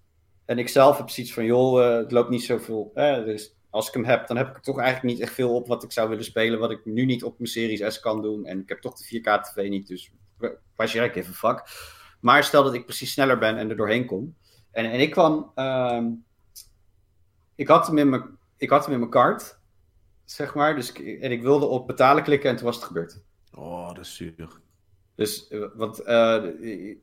En 0.53 0.59
ik 0.59 0.69
zelf 0.69 0.99
heb 0.99 1.09
zoiets 1.09 1.33
van, 1.33 1.45
joh, 1.45 1.85
eh, 1.85 1.97
het 1.97 2.13
loopt 2.13 2.31
niet 2.31 2.45
zoveel. 2.45 2.91
Eh, 2.95 3.25
dus 3.25 3.57
als 3.71 3.89
ik 3.89 3.95
hem 3.95 4.05
heb, 4.05 4.27
dan 4.27 4.37
heb 4.37 4.49
ik 4.49 4.57
er 4.57 4.63
toch 4.63 4.79
eigenlijk 4.79 5.15
niet 5.15 5.23
echt 5.23 5.35
veel 5.35 5.55
op 5.55 5.67
wat 5.67 5.83
ik 5.83 5.93
zou 5.93 6.09
willen 6.09 6.25
spelen. 6.25 6.59
Wat 6.59 6.71
ik 6.71 6.85
nu 6.85 7.05
niet 7.05 7.25
op 7.25 7.39
mijn 7.39 7.51
Series 7.51 7.95
S 7.95 8.01
kan 8.01 8.23
doen. 8.23 8.47
En 8.47 8.61
ik 8.61 8.69
heb 8.69 8.81
toch 8.81 8.95
de 8.95 9.05
4K 9.05 9.43
TV 9.43 9.69
niet, 9.69 9.87
dus 9.87 10.13
was 10.39 10.51
eigenlijk 10.77 11.17
even 11.17 11.35
fuck. 11.35 11.63
Maar 12.21 12.45
stel 12.45 12.63
dat 12.63 12.75
ik 12.75 12.85
precies 12.85 13.13
sneller 13.13 13.39
ben 13.39 13.57
en 13.57 13.71
er 13.71 13.77
doorheen 13.77 14.07
kom. 14.07 14.37
En, 14.71 14.91
en 14.91 15.01
ik 15.01 15.11
kwam... 15.11 15.53
ehm, 15.55 16.07
ik, 17.55 17.69
had 17.69 17.87
hem 17.87 17.99
in 17.99 18.09
mijn, 18.09 18.39
ik 18.57 18.71
had 18.71 18.85
hem 18.85 18.93
in 18.93 18.99
mijn 18.99 19.11
kaart, 19.11 19.59
zeg 20.25 20.55
maar. 20.55 20.75
Dus, 20.75 20.93
en 20.93 21.33
ik 21.33 21.43
wilde 21.43 21.67
op 21.67 21.87
betalen 21.87 22.23
klikken 22.23 22.51
en 22.51 22.57
toen 22.57 22.67
was 22.67 22.77
het 22.77 22.85
gebeurd. 22.85 23.23
Oh, 23.53 23.87
dat 23.87 24.05
is 24.05 24.17
zuur. 24.17 24.62
Dus, 25.15 25.49
eh, 25.49 25.65
want 25.75 25.99
eh, 26.01 26.43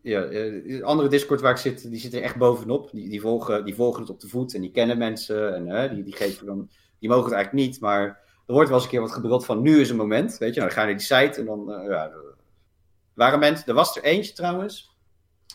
ja, 0.02 0.23
eh, 0.23 0.64
de 0.64 0.84
andere 0.84 1.10
Discord 1.10 1.41
waar 1.41 1.52
ik 1.52 1.57
zit, 1.57 1.90
die 1.90 1.99
zitten 1.99 2.22
echt 2.22 2.38
bovenop. 2.38 2.90
Die, 2.91 3.10
die, 3.10 3.22
volgen, 3.22 3.65
die 3.65 3.76
volgen 3.76 4.02
het 4.02 4.10
op 4.10 4.19
de 4.19 4.27
voet 4.27 4.53
en 4.53 4.61
die 4.61 4.72
kennen 4.72 4.98
mensen. 4.98 5.56
En 5.56 5.95
die, 5.95 6.03
die, 6.03 6.15
geven 6.15 6.45
dan, 6.45 6.69
die 6.99 7.10
mogen 7.10 7.26
het 7.26 7.34
eigenlijk 7.34 7.68
niet. 7.68 7.80
Maar 7.80 8.03
er 8.45 8.53
wordt 8.53 8.69
wel 8.69 8.77
eens 8.77 8.86
een 8.86 8.91
keer 8.91 9.02
wat 9.02 9.11
gebruld 9.11 9.45
van 9.45 9.61
nu 9.61 9.80
is 9.80 9.90
een 9.90 9.95
moment. 9.95 10.38
Weet 10.38 10.53
je, 10.53 10.60
nou, 10.60 10.73
dan 10.73 10.77
ga 10.77 10.81
je 10.81 10.88
naar 10.88 10.98
die 10.98 11.06
site 11.06 11.40
en 11.40 11.45
dan... 11.45 11.84
ja, 11.90 12.11
waren 13.14 13.40
mensen, 13.40 13.68
er 13.68 13.73
was 13.73 13.98
er 13.98 14.03
eentje 14.03 14.34
trouwens, 14.34 14.95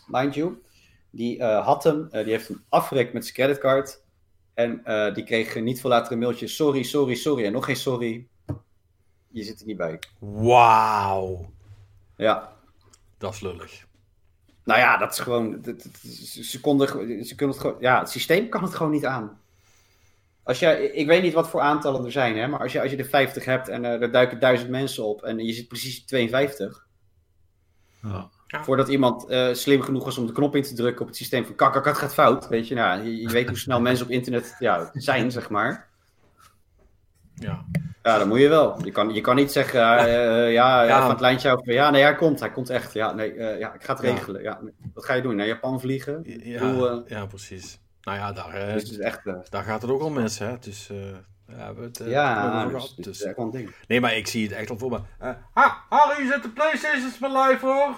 mind 0.07 0.33
you. 0.33 0.61
Die 1.09 1.43
had 1.43 1.83
hem, 1.83 2.07
die 2.11 2.23
heeft 2.23 2.47
hem 2.47 2.63
afgerekt 2.69 3.13
met 3.13 3.23
zijn 3.23 3.35
creditcard. 3.35 4.03
En 4.53 4.81
die 5.13 5.23
kreeg 5.23 5.61
niet 5.61 5.81
veel 5.81 5.89
later 5.89 6.11
een 6.11 6.19
mailtje. 6.19 6.47
Sorry, 6.47 6.83
sorry, 6.83 7.15
sorry. 7.15 7.45
En 7.45 7.51
nog 7.51 7.65
geen 7.65 7.75
sorry. 7.75 8.27
Je 9.27 9.43
zit 9.43 9.59
er 9.59 9.65
niet 9.65 9.77
bij. 9.77 9.99
Wauw. 10.19 11.54
Ja, 12.17 12.53
Dat 13.17 13.33
is 13.33 13.39
lullig. 13.39 13.85
Nou 14.63 14.79
ja, 14.79 14.97
dat 14.97 15.11
is 15.11 15.19
gewoon. 15.19 15.51
dat- 15.61 15.83
dat- 15.83 15.99
ze, 16.45 16.59
konden, 16.61 16.87
kunnen 17.35 17.55
het 17.55 17.59
gewoon. 17.59 17.77
Ja, 17.79 17.99
het 17.99 18.09
systeem 18.09 18.49
kan 18.49 18.63
het 18.63 18.75
gewoon 18.75 18.91
niet 18.91 19.05
aan. 19.05 19.39
Als 20.43 20.59
je, 20.59 20.91
ik 20.93 21.07
weet 21.07 21.21
niet 21.21 21.33
wat 21.33 21.49
voor 21.49 21.61
aantallen 21.61 22.05
er 22.05 22.11
zijn, 22.11 22.37
hè, 22.37 22.47
maar 22.47 22.59
als 22.59 22.71
je, 22.71 22.81
als 22.81 22.91
je 22.91 22.97
er 22.97 23.05
50 23.05 23.45
hebt 23.45 23.67
en 23.67 23.85
eh, 23.85 24.01
er 24.01 24.11
duiken 24.11 24.39
duizend 24.39 24.69
mensen 24.69 25.03
op 25.05 25.23
en 25.23 25.37
je 25.45 25.53
zit 25.53 25.67
precies 25.67 26.05
52, 26.05 26.85
Ja. 28.01 28.29
voordat 28.63 28.87
iemand 28.87 29.25
eh, 29.27 29.53
slim 29.53 29.81
genoeg 29.81 30.03
was 30.05 30.17
om 30.17 30.25
de 30.27 30.33
knop 30.33 30.55
in 30.55 30.63
te 30.63 30.73
drukken 30.73 31.01
op 31.01 31.07
het 31.07 31.15
systeem 31.17 31.45
van 31.45 31.55
kak, 31.55 31.73
kak, 31.73 31.85
het 31.85 31.97
gaat 31.97 32.13
fout, 32.13 32.47
weet 32.47 32.67
je, 32.67 32.75
nou, 32.75 33.03
je, 33.03 33.15
je 33.21 33.29
weet 33.29 33.47
hoe 33.47 33.57
snel 33.57 33.81
mensen 33.87 34.05
op 34.05 34.11
internet 34.11 34.55
ja, 34.59 34.89
zijn, 34.93 35.31
zeg 35.31 35.49
maar. 35.49 35.89
Ja. 37.35 37.65
Ja, 38.03 38.17
dan 38.17 38.27
moet 38.27 38.39
je 38.39 38.47
wel. 38.47 38.83
Je 38.85 38.91
kan, 38.91 39.13
je 39.13 39.21
kan 39.21 39.35
niet 39.35 39.51
zeggen, 39.51 39.79
eh, 39.81 40.45
eh, 40.45 40.51
ja, 40.53 40.83
Ja. 40.83 41.01
van 41.01 41.09
het 41.09 41.19
lijntje 41.19 41.51
over, 41.51 41.73
ja, 41.73 41.89
nee, 41.89 42.01
hij 42.01 42.15
komt, 42.15 42.39
hij 42.39 42.51
komt 42.51 42.69
echt. 42.69 42.93
Ja, 42.93 43.11
nee, 43.13 43.33
eh, 43.33 43.59
ja, 43.59 43.73
ik 43.73 43.83
ga 43.83 43.93
het 43.93 44.01
Ja. 44.03 44.11
regelen. 44.11 44.41
Ja, 44.41 44.59
wat 44.93 45.05
ga 45.05 45.13
je 45.13 45.21
doen? 45.21 45.35
Naar 45.35 45.45
Japan 45.47 45.79
vliegen? 45.79 46.21
Ja, 46.25 46.59
bedoel, 46.59 46.89
eh, 46.89 46.97
ja, 47.09 47.25
precies. 47.25 47.79
Nou 48.01 48.17
ja, 48.17 48.31
daar, 48.33 48.53
eh, 48.53 48.73
dus 48.73 48.81
het 48.81 48.91
is 48.91 48.99
echt... 48.99 49.25
eh, 49.25 49.33
daar 49.49 49.63
gaat 49.63 49.81
het 49.81 49.91
ook 49.91 50.01
al 50.01 50.09
mis, 50.09 50.39
hè. 50.39 50.57
Dus 50.59 50.89
eh 50.89 50.97
daar 51.47 51.65
hebben 51.65 51.81
we 51.83 51.87
het 51.89 51.99
eh, 51.99 52.09
Ja, 52.09 52.47
over 52.47 52.61
dus, 52.63 52.71
gehad. 52.71 52.95
dus 52.95 52.95
Dus- 52.95 53.05
het 53.05 53.15
is 53.15 53.21
echt 53.23 53.35
wel 53.35 53.45
een 53.45 53.51
ding. 53.51 53.75
Nee, 53.87 54.01
maar 54.01 54.15
ik 54.15 54.27
zie 54.27 54.43
het 54.47 54.57
echt 54.57 54.69
al 54.69 54.77
voor 54.77 54.89
me. 54.91 54.99
Eh, 55.19 55.29
ha, 55.53 55.83
Harry, 55.89 56.27
zet 56.27 56.43
de 56.43 56.49
Playstations 56.49 57.19
maar 57.19 57.29
live, 57.49 57.65
hoor. 57.65 57.95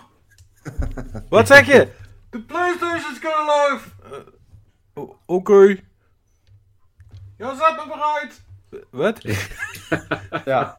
Wat 1.29 1.47
zeg 1.47 1.65
je? 1.67 1.87
De 2.29 2.41
Playstations 2.41 3.19
kunnen 3.19 3.45
live. 3.45 3.89
Eh, 4.93 5.03
Oké. 5.25 5.77
Ja, 7.37 7.55
zet 7.55 7.75
me 7.75 7.83
maar 7.95 8.19
uit. 8.21 8.41
Wat? 8.89 9.21
Ja, 10.45 10.77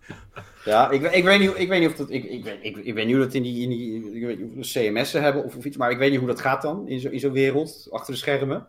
ja 0.64 0.90
ik, 0.90 1.02
ik, 1.02 1.24
weet 1.24 1.40
niet, 1.40 1.52
ik 1.56 1.68
weet 1.68 1.80
niet 1.80 1.88
of 1.88 1.96
dat. 1.96 2.10
Ik, 2.10 2.24
ik, 2.24 2.44
ik, 2.62 2.76
ik 2.76 2.94
weet 2.94 3.06
niet 3.06 3.14
hoe 3.14 3.24
dat 3.24 3.34
in 3.34 3.42
die. 3.42 3.62
In 3.62 3.68
die 3.68 4.52
of 4.58 4.66
CMS'en 4.66 5.22
hebben 5.22 5.44
of, 5.44 5.56
of 5.56 5.64
iets, 5.64 5.76
maar 5.76 5.90
ik 5.90 5.98
weet 5.98 6.10
niet 6.10 6.18
hoe 6.18 6.28
dat 6.28 6.40
gaat 6.40 6.62
dan 6.62 6.88
in 6.88 7.00
zo'n 7.00 7.12
in 7.12 7.20
zo'n 7.20 7.32
wereld, 7.32 7.88
achter 7.90 8.12
de 8.12 8.18
schermen. 8.18 8.66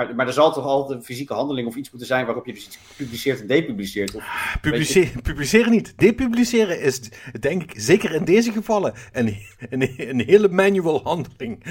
Maar, 0.00 0.14
maar 0.14 0.26
er 0.26 0.32
zal 0.32 0.52
toch 0.52 0.64
altijd 0.64 0.98
een 0.98 1.04
fysieke 1.04 1.34
handeling 1.34 1.68
of 1.68 1.74
iets 1.74 1.90
moeten 1.90 2.08
zijn 2.08 2.24
waarop 2.26 2.46
je 2.46 2.52
dus 2.52 2.66
iets 2.66 2.78
publiceert 2.96 3.40
en 3.40 3.46
depubliceert. 3.46 4.14
Of, 4.14 4.56
Publice- 4.60 5.12
publiceren 5.22 5.70
niet. 5.70 5.92
Depubliceren 5.96 6.80
is, 6.80 7.00
denk 7.40 7.62
ik, 7.62 7.72
zeker 7.76 8.14
in 8.14 8.24
deze 8.24 8.52
gevallen, 8.52 8.92
een, 9.12 9.36
een, 9.70 9.94
een 9.96 10.20
hele 10.20 10.48
manual 10.48 11.00
handeling. 11.04 11.64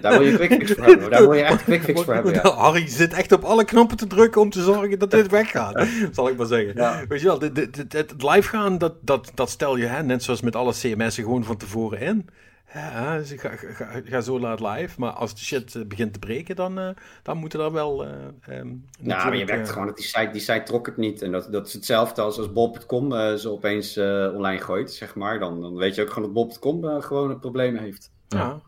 daar 0.00 0.18
wil 0.18 0.28
je 0.28 0.36
quickfix 0.36 0.72
voor 0.72 0.84
hebben. 0.84 1.10
Daar 1.10 1.20
wil 1.20 1.32
je 1.32 1.42
echt 1.42 1.64
quickfix 1.64 2.02
voor 2.02 2.14
hebben. 2.14 2.32
Ja. 2.32 2.50
Harry 2.50 2.88
zit 2.88 3.12
echt 3.12 3.32
op 3.32 3.44
alle 3.44 3.64
knoppen 3.64 3.96
te 3.96 4.06
drukken 4.06 4.40
om 4.40 4.50
te 4.50 4.62
zorgen 4.62 4.98
dat 4.98 5.10
dit 5.10 5.28
weggaat. 5.30 5.86
Zal 6.12 6.28
ik 6.28 6.36
maar 6.36 6.46
zeggen. 6.46 6.72
Ja. 6.74 7.04
Weet 7.08 7.20
je 7.20 7.26
wel, 7.26 7.40
het 7.88 8.14
live 8.22 8.48
gaan, 8.48 8.78
dat, 8.78 8.94
dat, 9.00 9.32
dat 9.34 9.50
stel 9.50 9.76
je, 9.76 9.86
hè, 9.86 10.02
net 10.02 10.22
zoals 10.22 10.40
met 10.40 10.56
alle 10.56 10.72
CMS'en, 10.72 11.24
gewoon 11.24 11.44
van 11.44 11.56
tevoren 11.56 12.00
in. 12.00 12.28
Ja, 12.72 13.18
dus 13.18 13.32
ga, 13.32 13.56
ga, 13.56 13.72
ga- 13.72 14.00
ga 14.04 14.20
zo 14.20 14.40
laat 14.40 14.60
live. 14.60 15.00
Maar 15.00 15.10
als 15.12 15.34
de 15.34 15.40
shit 15.44 15.74
eh, 15.74 15.84
begint 15.84 16.12
te 16.12 16.18
breken, 16.18 16.56
dan, 16.56 16.78
eh, 16.78 16.88
dan 17.22 17.36
moeten 17.36 17.60
er 17.60 17.72
wel. 17.72 18.04
eh, 18.04 18.12
ehm, 18.40 18.66
Nou, 19.00 19.24
maar 19.28 19.36
je 19.36 19.44
merkt 19.44 19.70
gewoon 19.70 19.86
dat 19.86 19.96
die 19.96 20.04
site, 20.06 20.28
die 20.32 20.40
site 20.40 20.62
trok 20.62 20.86
het 20.86 20.96
niet. 20.96 21.22
En 21.22 21.32
dat, 21.32 21.52
dat 21.52 21.66
is 21.66 21.72
hetzelfde 21.72 22.20
als 22.22 22.38
als 22.38 22.52
bol.com 22.52 23.12
eh, 23.14 23.34
ze 23.34 23.50
opeens 23.50 23.96
eh, 23.96 24.30
online 24.34 24.60
gooit, 24.62 24.92
zeg 24.92 25.14
maar. 25.14 25.38
Dan, 25.38 25.60
dan 25.60 25.74
weet 25.76 25.94
je 25.94 26.02
ook 26.02 26.08
gewoon 26.10 26.32
dat 26.34 26.48
bol.com 26.48 26.88
eh, 26.88 27.02
gewoon 27.02 27.30
een 27.30 27.38
probleem 27.40 27.76
heeft. 27.76 28.10
Ja. 28.28 28.60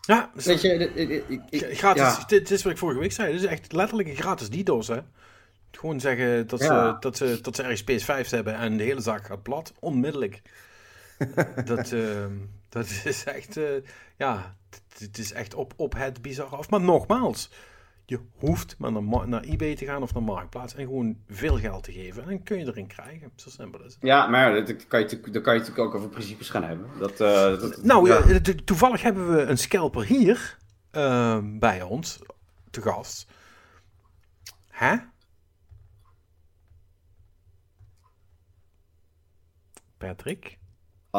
Ja, 0.00 0.30
dus 0.34 0.44
Weet 0.44 0.60
je, 0.60 0.68
ik- 0.74 0.94
ik- 1.08 1.24
ik- 1.28 1.42
ik- 1.50 1.78
gratis. 1.78 2.02
ja. 2.02 2.24
Dit 2.26 2.50
is 2.50 2.62
wat 2.62 2.72
ik 2.72 2.78
vorige 2.78 3.00
week 3.00 3.12
zei. 3.12 3.32
Dit 3.32 3.40
is 3.42 3.46
echt 3.46 3.72
letterlijk 3.72 4.08
een 4.08 4.16
gratis 4.16 4.48
DDoS, 4.50 4.88
hè? 4.88 4.98
Gewoon 5.70 6.00
zeggen 6.00 6.46
dat, 6.46 6.60
Ja. 6.60 6.66
ze, 6.92 6.96
dat, 7.00 7.16
ze, 7.16 7.38
dat 7.42 7.56
ze 7.56 7.62
ergens 7.62 7.82
PS5's 8.04 8.30
hebben 8.30 8.54
en 8.54 8.76
de 8.76 8.82
hele 8.84 9.00
zaak 9.00 9.24
gaat 9.26 9.42
plat. 9.42 9.72
Onmiddellijk. 9.80 10.42
Dat, 11.64 11.92
ehm, 11.92 12.32
dat 12.68 12.86
is 13.04 13.24
echt, 13.24 13.56
eh, 13.56 13.64
ja, 14.16 14.56
het- 14.98 15.18
is 15.18 15.32
echt 15.32 15.54
op, 15.54 15.72
op 15.76 15.94
het 15.94 16.22
bizar 16.22 16.46
af. 16.46 16.70
Maar 16.70 16.80
nogmaals, 16.80 17.50
je 18.04 18.20
hoeft 18.36 18.78
maar 18.78 18.92
naar, 18.92 19.28
naar 19.28 19.42
eBay 19.42 19.74
te 19.76 19.84
gaan 19.84 20.02
of 20.02 20.14
naar 20.14 20.22
Marktplaats 20.22 20.74
en 20.74 20.84
gewoon 20.84 21.18
veel 21.28 21.58
geld 21.58 21.84
te 21.84 21.92
geven. 21.92 22.22
En 22.22 22.28
dan 22.28 22.42
kun 22.42 22.58
je 22.58 22.66
erin 22.66 22.86
krijgen. 22.86 23.30
Zo 23.36 23.50
simpel 23.50 23.84
is 23.84 23.94
het. 23.94 24.02
Ja, 24.02 24.26
maar 24.26 24.54
dat 24.54 24.86
kan 24.86 24.98
je, 24.98 25.04
natuurlijk- 25.04 25.32
dan 25.32 25.42
kan 25.42 25.54
je 25.54 25.58
natuurlijk 25.60 25.88
ook 25.88 25.94
over 25.94 26.08
principes 26.08 26.50
gaan 26.50 26.64
hebben. 26.64 26.90
Dat, 26.98 27.10
eh, 27.20 27.60
dat, 27.60 27.82
Nou, 27.82 28.08
ja. 28.08 28.16
eh, 28.18 28.36
to- 28.36 28.64
toevallig 28.64 29.02
hebben 29.02 29.34
we 29.36 29.42
een 29.42 29.58
scalper 29.58 30.04
hier 30.04 30.58
ehm, 30.90 31.58
bij 31.58 31.82
ons, 31.82 32.18
te 32.70 32.82
gast. 32.82 33.26
Hè? 34.68 34.96
Patrick? 39.98 40.58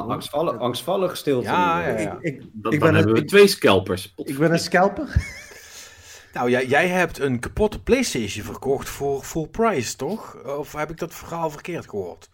Angstvallig, 0.06 0.58
angstvallig 0.58 1.18
stilte. 1.18 1.48
Ja, 1.48 1.80
nu. 1.80 1.86
ja, 1.86 2.00
ja. 2.00 2.18
Ik, 2.22 2.40
Dan, 2.54 2.74
ik, 2.74 2.80
dan 2.80 2.80
ben 2.80 2.96
hebben 2.96 3.14
we 3.14 3.20
een, 3.20 3.28
twee 3.28 3.48
scalpers. 3.48 4.14
ik 4.16 4.38
ben 4.38 4.52
een 4.52 4.60
scalper. 4.60 5.16
Nou, 6.34 6.50
jij, 6.50 6.66
jij 6.66 6.88
hebt 6.88 7.20
een 7.20 7.40
kapotte 7.40 7.84
PlayStation 7.84 8.46
verkocht 8.46 8.90
voor 8.90 9.24
full 9.24 9.48
price, 9.48 9.96
toch? 9.96 10.44
Of 10.44 10.74
heb 10.74 10.90
ik 10.90 10.98
dat 10.98 11.14
verhaal 11.16 11.50
verkeerd 11.50 11.90
gehoord? 11.90 12.30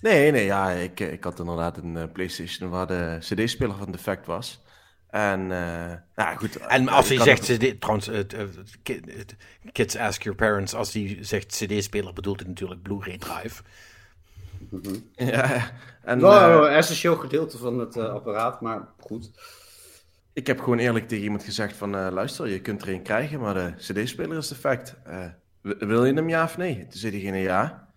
Nee, 0.00 0.30
nee, 0.30 0.44
ja, 0.44 0.70
ik, 0.70 1.00
ik 1.00 1.24
had 1.24 1.38
inderdaad 1.38 1.76
een 1.76 1.96
eh, 1.96 2.04
PlayStation 2.12 2.70
waar 2.70 2.86
de 2.86 3.16
CD-speler 3.20 3.76
van 3.76 3.92
defect 3.92 4.26
was. 4.26 4.62
En, 5.08 5.52
eh 5.52 5.92
nou 6.14 6.36
goed. 6.36 6.56
En 6.56 6.88
als 6.88 7.08
hij 7.08 7.16
ik 7.16 7.22
zegt 7.22 7.42
CD, 7.42 7.80
trouwens, 7.80 8.08
eh, 8.08 8.20
kids 9.72 9.96
ask 9.96 10.22
your 10.22 10.38
parents, 10.38 10.74
als 10.74 10.92
hij 10.92 11.18
zegt 11.20 11.64
CD-speler 11.64 12.12
bedoelt 12.12 12.40
hij 12.40 12.48
natuurlijk 12.48 12.82
Blu-ray 12.82 13.18
drive. 13.18 13.62
Ja, 15.12 15.70
en 16.02 16.18
Nou, 16.18 16.66
eh, 16.68 16.76
essentieel 16.76 17.16
gedeelte 17.16 17.58
van 17.58 17.78
het 17.78 17.96
eh, 17.96 18.04
apparaat, 18.08 18.60
maar 18.60 18.88
goed. 19.00 19.30
ik 20.32 20.46
heb 20.46 20.60
gewoon 20.60 20.78
eerlijk 20.78 21.08
tegen 21.08 21.24
iemand 21.24 21.42
gezegd 21.44 21.76
van, 21.76 21.94
eh, 21.96 22.08
luister, 22.12 22.48
je 22.48 22.60
kunt 22.60 22.82
er 22.82 22.88
een 22.88 23.02
krijgen, 23.02 23.40
maar 23.40 23.54
de 23.54 23.72
CD-speler 23.76 24.36
is 24.38 24.48
defect. 24.48 24.96
Eh, 25.04 25.26
wil 25.62 26.04
je 26.04 26.12
hem 26.14 26.28
ja 26.28 26.44
of 26.44 26.56
nee? 26.56 26.78
Toen 26.78 26.92
zei 27.00 27.12
diegene 27.12 27.38
ja. 27.38 27.88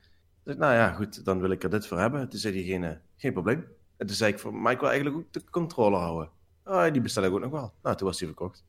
Dus, 0.44 0.56
nou 0.56 0.74
ja, 0.74 0.92
goed, 0.94 1.26
dan 1.26 1.40
wil 1.40 1.50
ik 1.52 1.64
er 1.64 1.70
dit 1.70 1.88
voor 1.88 2.00
hebben. 2.00 2.30
Toen 2.30 2.40
zei 2.40 2.54
diegene, 2.54 3.00
geen 3.18 3.34
probleem. 3.34 3.66
En 3.98 4.08
toen 4.08 4.16
zei 4.16 4.32
ik, 4.34 4.40
van, 4.40 4.62
maar 4.62 4.72
ik 4.72 4.80
wil 4.80 4.90
eigenlijk 4.90 5.18
ook 5.20 5.34
de 5.34 5.44
controller 5.50 6.00
houden. 6.00 6.30
Oh, 6.66 6.92
die 6.92 7.02
bestel 7.02 7.24
ik 7.24 7.32
ook 7.32 7.40
nog 7.40 7.52
wel. 7.52 7.74
Nou, 7.84 7.96
toen 7.96 8.08
was 8.08 8.18
die 8.18 8.28
verkocht. 8.28 8.64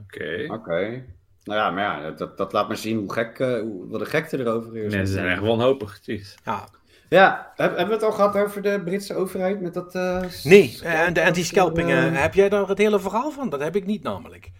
Oké. 0.00 0.46
Oké. 0.48 1.04
Nou 1.44 1.58
ja, 1.58 1.70
maar 1.70 1.82
ja, 2.02 2.10
dat, 2.10 2.36
dat 2.36 2.52
laat 2.52 2.68
maar 2.68 2.76
zien 2.76 2.98
hoe 2.98 3.12
gek, 3.12 3.38
eh, 3.38 3.60
hoe, 3.60 3.88
wat 3.88 4.00
de 4.00 4.06
gekte 4.06 4.38
erover 4.38 4.76
is. 4.76 4.94
Mensen 4.94 5.14
zijn 5.14 5.28
echt 5.28 5.40
wanhopig. 5.42 5.98
Jeez. 6.02 6.34
Ja, 6.44 6.68
Ja, 7.08 7.52
heb- 7.56 7.68
hebben 7.70 7.86
we 7.86 7.92
het 7.92 8.02
al 8.02 8.12
gehad 8.12 8.36
over 8.36 8.62
de 8.62 8.80
Britse 8.84 9.14
overheid 9.14 9.60
met 9.60 9.74
dat... 9.74 9.94
eh, 9.94 10.22
nee, 10.44 10.68
s- 10.68 10.80
en 10.82 11.12
de 11.12 11.24
anti-scalpingen, 11.24 12.14
eh, 12.14 12.20
heb 12.20 12.34
jij 12.34 12.48
daar 12.48 12.68
het 12.68 12.78
hele 12.78 13.00
verhaal 13.00 13.30
van? 13.30 13.48
Dat 13.48 13.60
heb 13.60 13.76
ik 13.76 13.86
niet 13.86 14.02
namelijk. 14.02 14.50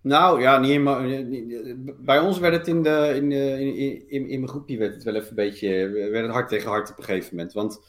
Nou 0.00 0.40
ja, 0.40 0.58
niet 0.58 0.70
helemaal. 0.70 1.00
niet- 1.00 2.04
Bij 2.04 2.18
ons 2.18 2.38
werd 2.38 2.54
het 2.54 2.68
in, 2.68 2.82
de, 2.82 3.12
in, 3.14 3.28
de, 3.28 3.60
in, 3.60 4.08
in, 4.08 4.28
in 4.28 4.38
mijn 4.40 4.48
groepje 4.48 4.76
werd 4.78 4.94
het 4.94 5.02
wel 5.04 5.14
even 5.14 5.28
een 5.28 5.34
beetje. 5.34 5.88
werd 6.10 6.24
het 6.24 6.34
hard 6.34 6.48
tegen 6.48 6.70
hard 6.70 6.90
op 6.90 6.98
een 6.98 7.04
gegeven 7.04 7.36
moment. 7.36 7.52
Want 7.52 7.80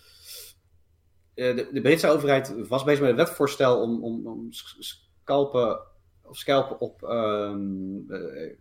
eh, 1.34 1.56
de, 1.56 1.70
de 1.72 1.82
Britse 1.82 2.08
overheid 2.10 2.68
was 2.68 2.84
bezig 2.84 3.02
met 3.02 3.10
een 3.10 3.16
wetvoorstel 3.16 3.82
om, 3.82 4.04
om, 4.04 4.28
om 4.28 4.48
scalpen, 4.80 5.80
of 6.28 6.38
scalpen 6.38 6.80
op, 6.80 7.04
ehm, 7.04 8.12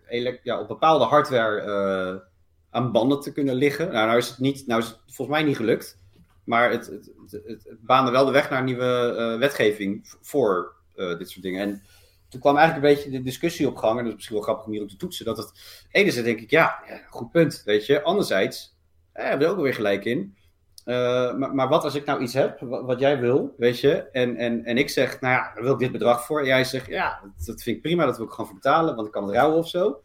eh, 0.07 0.37
ja, 0.43 0.61
op 0.61 0.69
bepaalde 0.69 1.05
hardware 1.05 1.61
eh, 1.61 2.27
aan 2.71 2.93
banden 2.93 3.21
te 3.21 3.33
kunnen 3.33 3.55
liggen. 3.55 3.93
Nou, 3.93 4.07
nou 4.07 4.19
is 4.19 4.29
het 4.29 4.39
niet, 4.39 4.67
nou 4.67 4.81
is 4.81 4.87
het 4.87 4.99
volgens 5.07 5.37
mij 5.37 5.47
niet 5.47 5.57
gelukt. 5.57 6.03
Maar 6.45 6.71
het, 6.71 6.87
het, 6.87 7.11
het, 7.31 7.67
baande 7.81 8.11
wel 8.11 8.25
de 8.25 8.33
weg 8.33 8.51
naar 8.51 8.63
nieuwe 8.63 9.15
eh, 9.19 9.39
wetgeving 9.39 10.15
voor 10.21 10.73
dit 10.95 11.31
soort 11.31 11.43
dingen. 11.43 11.61
En 11.61 11.83
toen 12.29 12.41
kwam 12.41 12.57
eigenlijk 12.57 12.87
een 12.87 12.95
beetje 12.95 13.11
de 13.11 13.25
discussie 13.25 13.69
op 13.69 13.77
gang. 13.77 13.99
En 13.99 13.99
dat 13.99 14.07
is 14.07 14.15
misschien 14.15 14.37
wel 14.37 14.45
grappig 14.45 14.67
om 14.67 14.73
hier 14.73 14.83
op 14.83 14.89
te 14.89 14.97
toetsen. 14.97 15.25
Dat 15.25 15.37
het 15.37 15.53
enerzijds 15.91 16.27
denk 16.29 16.41
ik, 16.41 16.51
ja, 16.51 16.83
goed 17.09 17.31
punt, 17.31 17.63
weet 17.65 17.87
je. 17.87 18.03
Anderzijds, 18.03 18.77
hebben 19.13 19.47
we 19.47 19.53
ook 19.53 19.59
alweer 19.59 19.75
gelijk 19.75 20.05
in. 20.05 20.37
Uh, 20.85 21.35
maar, 21.35 21.55
maar, 21.55 21.69
wat 21.69 21.85
als 21.85 21.95
ik 21.95 22.05
nou 22.05 22.23
iets 22.23 22.35
heb, 22.35 22.61
wat, 22.61 22.85
wat, 22.85 23.01
jij 23.01 23.21
wil, 23.21 23.55
weet 23.57 23.81
je, 23.81 24.11
en, 24.11 24.37
en, 24.37 24.65
en 24.65 24.79
ik 24.79 24.91
zeg, 24.91 25.21
nou 25.21 25.35
ja, 25.35 25.53
daar 25.55 25.63
wil 25.63 25.73
ik 25.73 25.79
dit 25.79 25.93
bedrag 25.93 26.25
voor. 26.25 26.41
En 26.41 26.47
jij 26.47 26.65
zegt, 26.65 26.87
ja, 26.87 27.21
dat, 27.23 27.47
dat 27.47 27.63
vind 27.63 27.77
ik 27.77 27.83
prima, 27.83 28.05
dat 28.05 28.17
wil 28.17 28.27
ik 28.27 28.33
gewoon 28.33 28.47
voor 28.47 28.55
betalen, 28.55 28.95
want 28.95 29.07
ik 29.07 29.13
kan 29.13 29.25
het 29.25 29.35
rouwen 29.35 29.59
of 29.59 29.69
zo. 29.69 30.03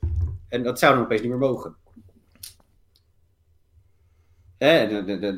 En 0.50 0.64
dat 0.64 0.80
zou 0.80 0.94
dan 0.96 1.04
opeens 1.04 1.22
niet 1.22 1.30
meer 1.30 1.40
mogen. 1.40 1.76
Hè, 4.58 4.98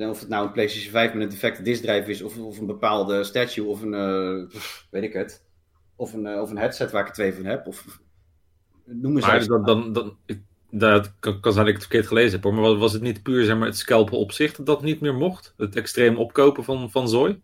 of 0.10 0.20
het 0.20 0.30
nou 0.30 0.46
een 0.46 0.52
PlayStation 0.52 0.92
5 0.92 1.14
met 1.14 1.24
een 1.24 1.30
defecte 1.30 1.62
diskdrive 1.62 2.10
is, 2.10 2.22
of, 2.22 2.38
of 2.38 2.60
een 2.60 2.66
bepaalde 2.66 3.24
statue, 3.24 3.66
of 3.66 3.82
een, 3.82 3.94
uh, 3.94 4.60
weet 4.90 5.04
ik 5.04 5.14
het, 5.14 5.46
of 5.96 6.14
een, 6.14 6.26
uh, 6.26 6.42
of 6.42 6.50
een 6.50 6.58
headset 6.58 6.92
waar 6.92 7.02
ik 7.02 7.08
er 7.08 7.14
twee 7.14 7.34
van 7.34 7.46
heb, 7.46 7.68
of 7.68 8.00
noem 8.86 9.16
eens 9.16 9.26
maar 9.26 9.46
dan, 9.46 9.64
dan, 9.66 9.94
dan, 9.94 10.18
dat 10.72 11.14
kan, 11.20 11.40
kan 11.40 11.54
zijn 11.54 11.66
dat 11.66 11.74
ik 11.74 11.80
het 11.80 11.90
verkeerd 11.90 12.08
gelezen 12.08 12.42
heb, 12.42 12.52
maar 12.52 12.78
was 12.78 12.94
het 12.94 13.02
niet 13.02 13.24
puur 13.24 13.46
zeg 13.46 13.58
maar, 13.58 13.68
het 13.68 13.78
scalpen 13.78 14.18
op 14.18 14.32
zich 14.32 14.56
dat 14.56 14.66
dat 14.66 14.82
niet 14.82 15.02
meer 15.02 15.16
mocht? 15.16 15.54
Het 15.58 15.76
extreem 15.76 16.18
opkopen 16.18 16.64
van, 16.64 16.92
van 16.92 17.10
zooi? 17.10 17.42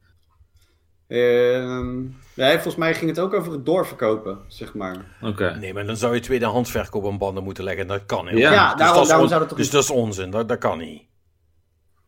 Uh, 1.07 1.85
ja, 2.33 2.51
volgens 2.51 2.75
mij 2.75 2.93
ging 2.93 3.09
het 3.09 3.19
ook 3.19 3.33
over 3.33 3.51
het 3.51 3.65
doorverkopen, 3.65 4.39
zeg 4.47 4.73
maar. 4.73 5.17
Oké. 5.21 5.57
Nee, 5.59 5.73
maar 5.73 5.85
dan 5.85 5.97
zou 5.97 6.13
je 6.13 6.19
tweedehands 6.19 6.71
verkoop 6.71 7.05
aan 7.05 7.17
banden 7.17 7.43
moeten 7.43 7.63
leggen. 7.63 7.87
Dat 7.87 8.05
kan 8.05 8.25
niet. 8.25 8.37
Ja, 8.37 8.51
ja 8.51 8.69
dus 8.69 8.79
daarom, 8.79 9.07
daarom 9.07 9.27
zou 9.27 9.39
dat 9.39 9.49
toch... 9.49 9.57
Dus 9.57 9.69
dat 9.69 9.83
is 9.83 9.89
onzin. 9.89 10.29
Dat, 10.29 10.49
dat 10.49 10.57
kan 10.57 10.77
niet. 10.77 11.01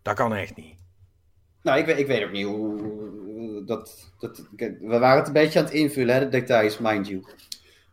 Dat 0.02 0.16
kan 0.16 0.34
echt 0.34 0.56
niet. 0.56 0.76
Nou, 1.64 1.80
ik 1.80 1.86
weet, 1.86 1.98
ik 1.98 2.08
weet 2.08 2.24
ook 2.24 2.32
niet 2.32 2.46
hoe... 2.46 3.64
Dat, 3.66 4.12
dat, 4.20 4.48
we 4.58 5.00
waren 5.00 5.18
het 5.18 5.28
een 5.28 5.34
beetje 5.34 5.60
aan 5.60 5.66
het 5.66 5.74
invullen, 5.74 6.16
hè, 6.16 6.20
de 6.20 6.30
details, 6.30 6.78
mind 6.78 7.08
you. 7.08 7.24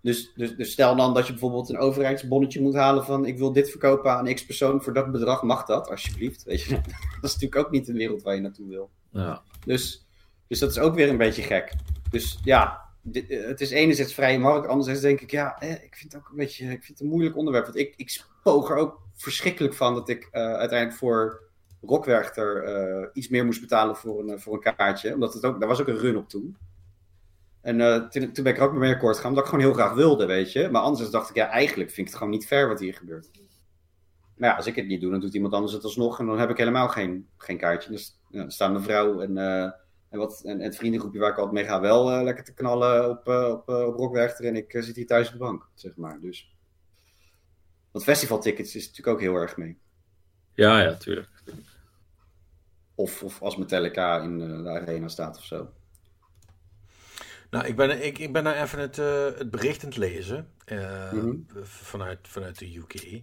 Dus, 0.07 0.33
dus, 0.35 0.57
dus 0.57 0.73
stel 0.73 0.97
dan 0.97 1.15
dat 1.15 1.27
je 1.27 1.33
bijvoorbeeld 1.33 1.69
een 1.69 1.79
overheidsbonnetje 1.79 2.61
moet 2.61 2.75
halen 2.75 3.05
van 3.05 3.27
ik 3.27 3.39
wil 3.39 3.53
dit 3.53 3.71
verkopen 3.71 4.11
aan 4.11 4.35
x 4.35 4.45
persoon 4.45 4.83
voor 4.83 4.93
dat 4.93 5.13
bedrag, 5.13 5.43
mag 5.43 5.65
dat 5.65 5.91
alsjeblieft. 5.91 6.43
Weet 6.43 6.63
je? 6.63 6.75
Dat 7.21 7.31
is 7.31 7.33
natuurlijk 7.33 7.57
ook 7.57 7.71
niet 7.71 7.87
de 7.87 7.93
wereld 7.93 8.23
waar 8.23 8.35
je 8.35 8.41
naartoe 8.41 8.69
wil. 8.69 8.91
Ja. 9.11 9.43
Dus, 9.65 10.07
dus 10.47 10.59
dat 10.59 10.71
is 10.71 10.79
ook 10.79 10.95
weer 10.95 11.09
een 11.09 11.17
beetje 11.17 11.43
gek. 11.43 11.73
Dus 12.11 12.39
ja, 12.45 12.81
dit, 13.03 13.31
eh, 13.31 13.47
het 13.47 13.61
is 13.61 13.71
enerzijds 13.71 14.15
vrije 14.15 14.39
markt, 14.39 14.67
anderzijds 14.67 15.01
denk 15.01 15.21
ik, 15.21 15.31
ja, 15.31 15.59
eh, 15.59 15.71
ik 15.71 15.97
vind 15.97 16.13
het 16.13 16.23
ook 16.23 16.29
een 16.29 16.37
beetje 16.37 16.65
ik 16.65 16.85
vind 16.85 16.89
het 16.89 17.01
een 17.01 17.13
moeilijk 17.13 17.37
onderwerp. 17.37 17.65
Want 17.65 17.77
ik, 17.77 17.95
ik 17.97 18.11
spoog 18.11 18.71
er 18.71 18.77
ook 18.77 19.01
verschrikkelijk 19.15 19.75
van 19.75 19.95
dat 19.95 20.09
ik 20.09 20.29
uh, 20.33 20.55
uiteindelijk 20.55 20.99
voor 20.99 21.43
Rockwerchter 21.81 22.69
uh, 22.69 23.07
iets 23.13 23.29
meer 23.29 23.45
moest 23.45 23.61
betalen 23.61 23.97
voor 23.97 24.29
een, 24.29 24.41
voor 24.41 24.55
een 24.55 24.75
kaartje. 24.77 25.15
Omdat 25.15 25.35
het 25.35 25.45
ook, 25.45 25.59
daar 25.59 25.69
was 25.69 25.81
ook 25.81 25.89
een 25.89 25.99
run 25.99 26.17
op 26.17 26.29
toen. 26.29 26.57
En 27.67 27.79
uh, 27.79 28.09
toen, 28.09 28.33
toen, 28.33 28.45
ben 28.45 28.53
ik 28.53 28.59
er 28.59 28.65
ook 28.65 28.73
mee 28.73 28.95
akkoord 28.95 29.17
gegaan, 29.17 29.31
omdat 29.31 29.45
ik 29.45 29.51
gewoon 29.51 29.65
heel 29.65 29.75
graag 29.75 29.95
wilde, 29.95 30.27
weet 30.27 30.53
je. 30.53 30.69
Maar 30.71 30.83
anders 30.83 31.11
dacht 31.11 31.31
ik, 31.31 31.37
ja, 31.37 31.49
eigenlijk 31.49 31.91
vind 31.91 32.07
ik 32.07 32.13
het 32.13 32.23
gewoon 32.23 32.33
niet 32.33 32.47
fair 32.47 32.69
wat 32.69 32.81
hier 32.81 32.95
gebeurt. 32.95 33.31
Maar 34.37 34.51
ja, 34.51 34.57
als 34.57 34.67
ik 34.67 34.77
het 34.77 34.87
niet 34.87 35.01
doe, 35.01 35.11
dan 35.11 35.21
doet 35.21 35.35
iemand 35.35 35.53
anders 35.53 35.73
het 35.73 35.85
alsnog. 35.85 36.19
En 36.19 36.27
dan 36.27 36.39
heb 36.39 36.51
ik 36.51 36.57
helemaal 36.57 36.89
geen, 36.89 37.29
geen 37.37 37.59
kaartje. 37.59 37.91
Dus 37.91 38.21
ja, 38.31 38.41
dan 38.41 38.51
staan 38.51 38.73
mevrouw 38.73 39.21
en, 39.21 39.37
uh, 39.37 39.63
en, 40.09 40.19
wat, 40.19 40.43
en, 40.45 40.61
het 40.61 40.77
vriendengroepje 40.77 41.19
waar 41.19 41.31
ik 41.31 41.37
altijd 41.37 41.55
mee 41.55 41.65
ga 41.65 41.81
wel 41.81 42.13
uh, 42.13 42.23
lekker 42.23 42.45
te 42.45 42.55
knallen 42.55 43.11
op, 43.11 43.29
op, 43.29 43.69
op 43.69 43.95
Rockwerchter. 43.97 44.45
En 44.45 44.57
ik 44.57 44.71
zit 44.79 44.97
hier 44.97 45.07
thuis 45.07 45.27
op 45.27 45.33
de 45.33 45.39
bank, 45.39 45.69
zeg 45.75 45.97
maar. 45.97 46.21
Dus. 46.21 46.55
Want 47.91 48.05
festivaltickets 48.05 48.75
is 48.75 48.87
natuurlijk 48.87 49.17
ook 49.17 49.23
heel 49.23 49.35
erg 49.35 49.57
mee. 49.57 49.79
Ja, 50.55 50.81
ja, 50.81 50.95
tuurlijk. 50.95 51.29
Of, 52.95 53.23
of 53.23 53.43
als 53.43 53.57
Metallica 53.57 54.21
in 54.21 54.39
de 54.39 54.69
arena 54.69 55.09
staat 55.09 55.37
of 55.37 55.45
zo. 55.45 55.69
Nou, 57.51 57.67
ik 57.67 57.77
ben, 57.77 58.05
ik, 58.05 58.19
ik 58.19 58.33
ben 58.33 58.43
nou 58.43 58.57
even 58.57 58.79
het, 58.79 58.99
uh, 58.99 59.25
het 59.25 59.51
bericht 59.51 59.83
aan 59.83 59.89
het 59.89 59.99
lezen 59.99 60.49
uh, 60.67 61.13
mm 61.13 61.21
-hmm. 61.21 61.47
vanuit, 61.63 62.19
vanuit 62.23 62.59
de 62.59 62.77
UK. 62.77 63.03
Um, 63.03 63.23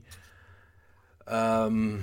ehm, 1.26 1.98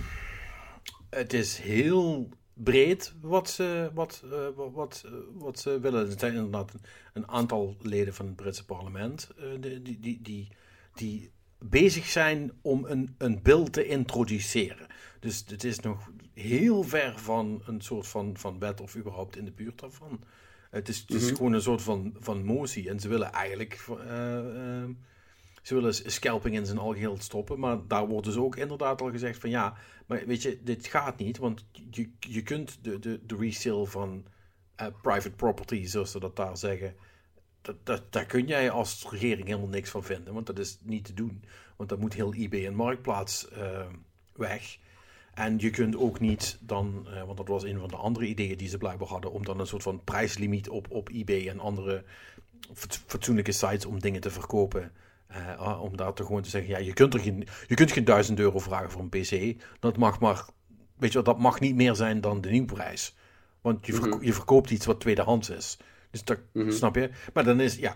het 1.10 1.32
is 1.32 1.58
heel 1.58 2.28
breed 2.54 3.14
wat 3.20 3.50
ze, 3.50 3.90
wat, 3.94 4.22
uh, 4.24 4.46
wat, 4.72 5.04
wat 5.32 5.58
ze 5.58 5.80
willen. 5.80 6.10
Er 6.10 6.18
zijn 6.18 6.34
inderdaad 6.34 6.72
een, 6.72 6.80
een 7.12 7.28
aantal 7.28 7.76
leden 7.80 8.14
van 8.14 8.26
het 8.26 8.36
Britse 8.36 8.64
parlement 8.64 9.30
die, 9.60 9.82
die, 9.82 10.00
die, 10.00 10.20
die, 10.22 10.48
die 10.94 11.30
bezig 11.58 12.06
zijn 12.06 12.52
om 12.62 12.84
een, 12.84 13.14
een 13.18 13.42
bill 13.42 13.64
te 13.64 13.86
introduceren. 13.86 14.86
Dus 15.20 15.44
het 15.46 15.64
is 15.64 15.80
nog 15.80 16.10
heel 16.34 16.82
ver 16.82 17.18
van 17.18 17.62
een 17.66 17.80
soort 17.80 18.06
van, 18.06 18.36
van 18.36 18.58
wet 18.58 18.80
of 18.80 18.96
überhaupt 18.96 19.36
in 19.36 19.44
de 19.44 19.52
buurt 19.52 19.80
daarvan. 19.80 20.20
Het 20.70 20.88
is, 20.88 20.98
het 20.98 21.10
is 21.10 21.26
mhm. 21.26 21.36
gewoon 21.36 21.52
een 21.52 21.62
soort 21.62 21.82
van, 21.82 22.16
van 22.18 22.44
motie. 22.44 22.88
En 22.88 23.00
ze 23.00 23.08
willen 23.08 23.32
eigenlijk. 23.32 23.86
Uh, 23.88 23.96
uh, 23.96 24.88
ze 25.62 25.74
willen 25.74 25.94
scalping 25.94 26.54
in 26.54 26.66
zijn 26.66 26.78
algeheel 26.78 27.16
stoppen. 27.18 27.58
Maar 27.58 27.86
daar 27.86 28.06
wordt 28.06 28.26
dus 28.26 28.36
ook 28.36 28.56
inderdaad 28.56 29.00
al 29.00 29.10
gezegd 29.10 29.40
van 29.40 29.50
ja. 29.50 29.76
Maar 30.06 30.26
weet 30.26 30.42
je, 30.42 30.62
dit 30.62 30.86
gaat 30.86 31.18
niet. 31.18 31.38
Want 31.38 31.64
je, 31.90 32.10
je 32.20 32.42
kunt 32.42 32.78
de, 32.82 32.98
de, 32.98 33.20
de 33.26 33.36
resale 33.36 33.86
van 33.86 34.24
uh, 34.80 34.86
private 35.02 35.30
property, 35.30 35.84
zoals 35.84 36.10
ze 36.10 36.20
dat 36.20 36.36
daar 36.36 36.56
zeggen. 36.56 36.94
Dat, 37.62 37.76
dat, 37.82 38.12
daar 38.12 38.26
kun 38.26 38.46
jij 38.46 38.70
als 38.70 39.06
regering 39.10 39.46
helemaal 39.46 39.68
niks 39.68 39.90
van 39.90 40.04
vinden. 40.04 40.34
Want 40.34 40.46
dat 40.46 40.58
is 40.58 40.78
niet 40.82 41.04
te 41.04 41.14
doen. 41.14 41.44
Want 41.76 41.88
dan 41.88 42.00
moet 42.00 42.14
heel 42.14 42.34
eBay 42.34 42.66
en 42.66 42.74
Marktplaats 42.74 43.48
weg. 44.32 44.78
En 45.34 45.58
je 45.58 45.70
kunt 45.70 45.96
ook 45.96 46.20
niet 46.20 46.58
dan, 46.60 47.06
uh, 47.08 47.22
want 47.24 47.36
dat 47.36 47.48
was 47.48 47.62
een 47.62 47.78
van 47.78 47.88
de 47.88 47.96
andere 47.96 48.26
ideeën 48.26 48.56
die 48.56 48.68
ze 48.68 48.78
blijkbaar 48.78 49.08
hadden, 49.08 49.32
om 49.32 49.44
dan 49.44 49.60
een 49.60 49.66
soort 49.66 49.82
van 49.82 50.04
prijslimiet 50.04 50.68
op, 50.68 50.86
op 50.90 51.08
eBay 51.08 51.48
en 51.48 51.60
andere 51.60 52.04
fatsoenlijke 53.06 53.52
sites 53.52 53.84
om 53.84 54.00
dingen 54.00 54.20
te 54.20 54.30
verkopen. 54.30 54.92
Uh, 55.30 55.82
om 55.82 55.96
daar 55.96 56.12
te 56.12 56.24
gewoon 56.24 56.42
te 56.42 56.48
zeggen, 56.48 56.70
ja, 56.70 56.78
je 56.78 56.92
kunt, 56.92 57.14
er 57.14 57.20
geen, 57.20 57.46
je 57.66 57.74
kunt 57.74 57.92
geen 57.92 58.04
1000 58.04 58.38
euro 58.38 58.58
vragen 58.58 58.90
voor 58.90 59.00
een 59.00 59.08
PC. 59.08 59.62
Dat 59.80 59.96
mag 59.96 60.20
maar, 60.20 60.44
weet 60.96 61.10
je 61.10 61.16
wat, 61.16 61.26
dat 61.26 61.38
mag 61.38 61.60
niet 61.60 61.74
meer 61.74 61.94
zijn 61.94 62.20
dan 62.20 62.40
de 62.40 62.50
nieuwprijs. 62.50 63.16
Want 63.60 63.86
je, 63.86 63.92
verko 63.92 64.16
-hmm. 64.16 64.24
je 64.24 64.32
verkoopt 64.32 64.70
iets 64.70 64.86
wat 64.86 65.00
tweedehands 65.00 65.50
is. 65.50 65.78
Dus 66.10 66.24
dat 66.24 66.38
mm 66.52 66.62
-hmm. 66.62 66.72
snap 66.72 66.94
je. 66.94 67.10
Maar 67.34 67.44
dan 67.44 67.60
is, 67.60 67.76
ja, 67.76 67.94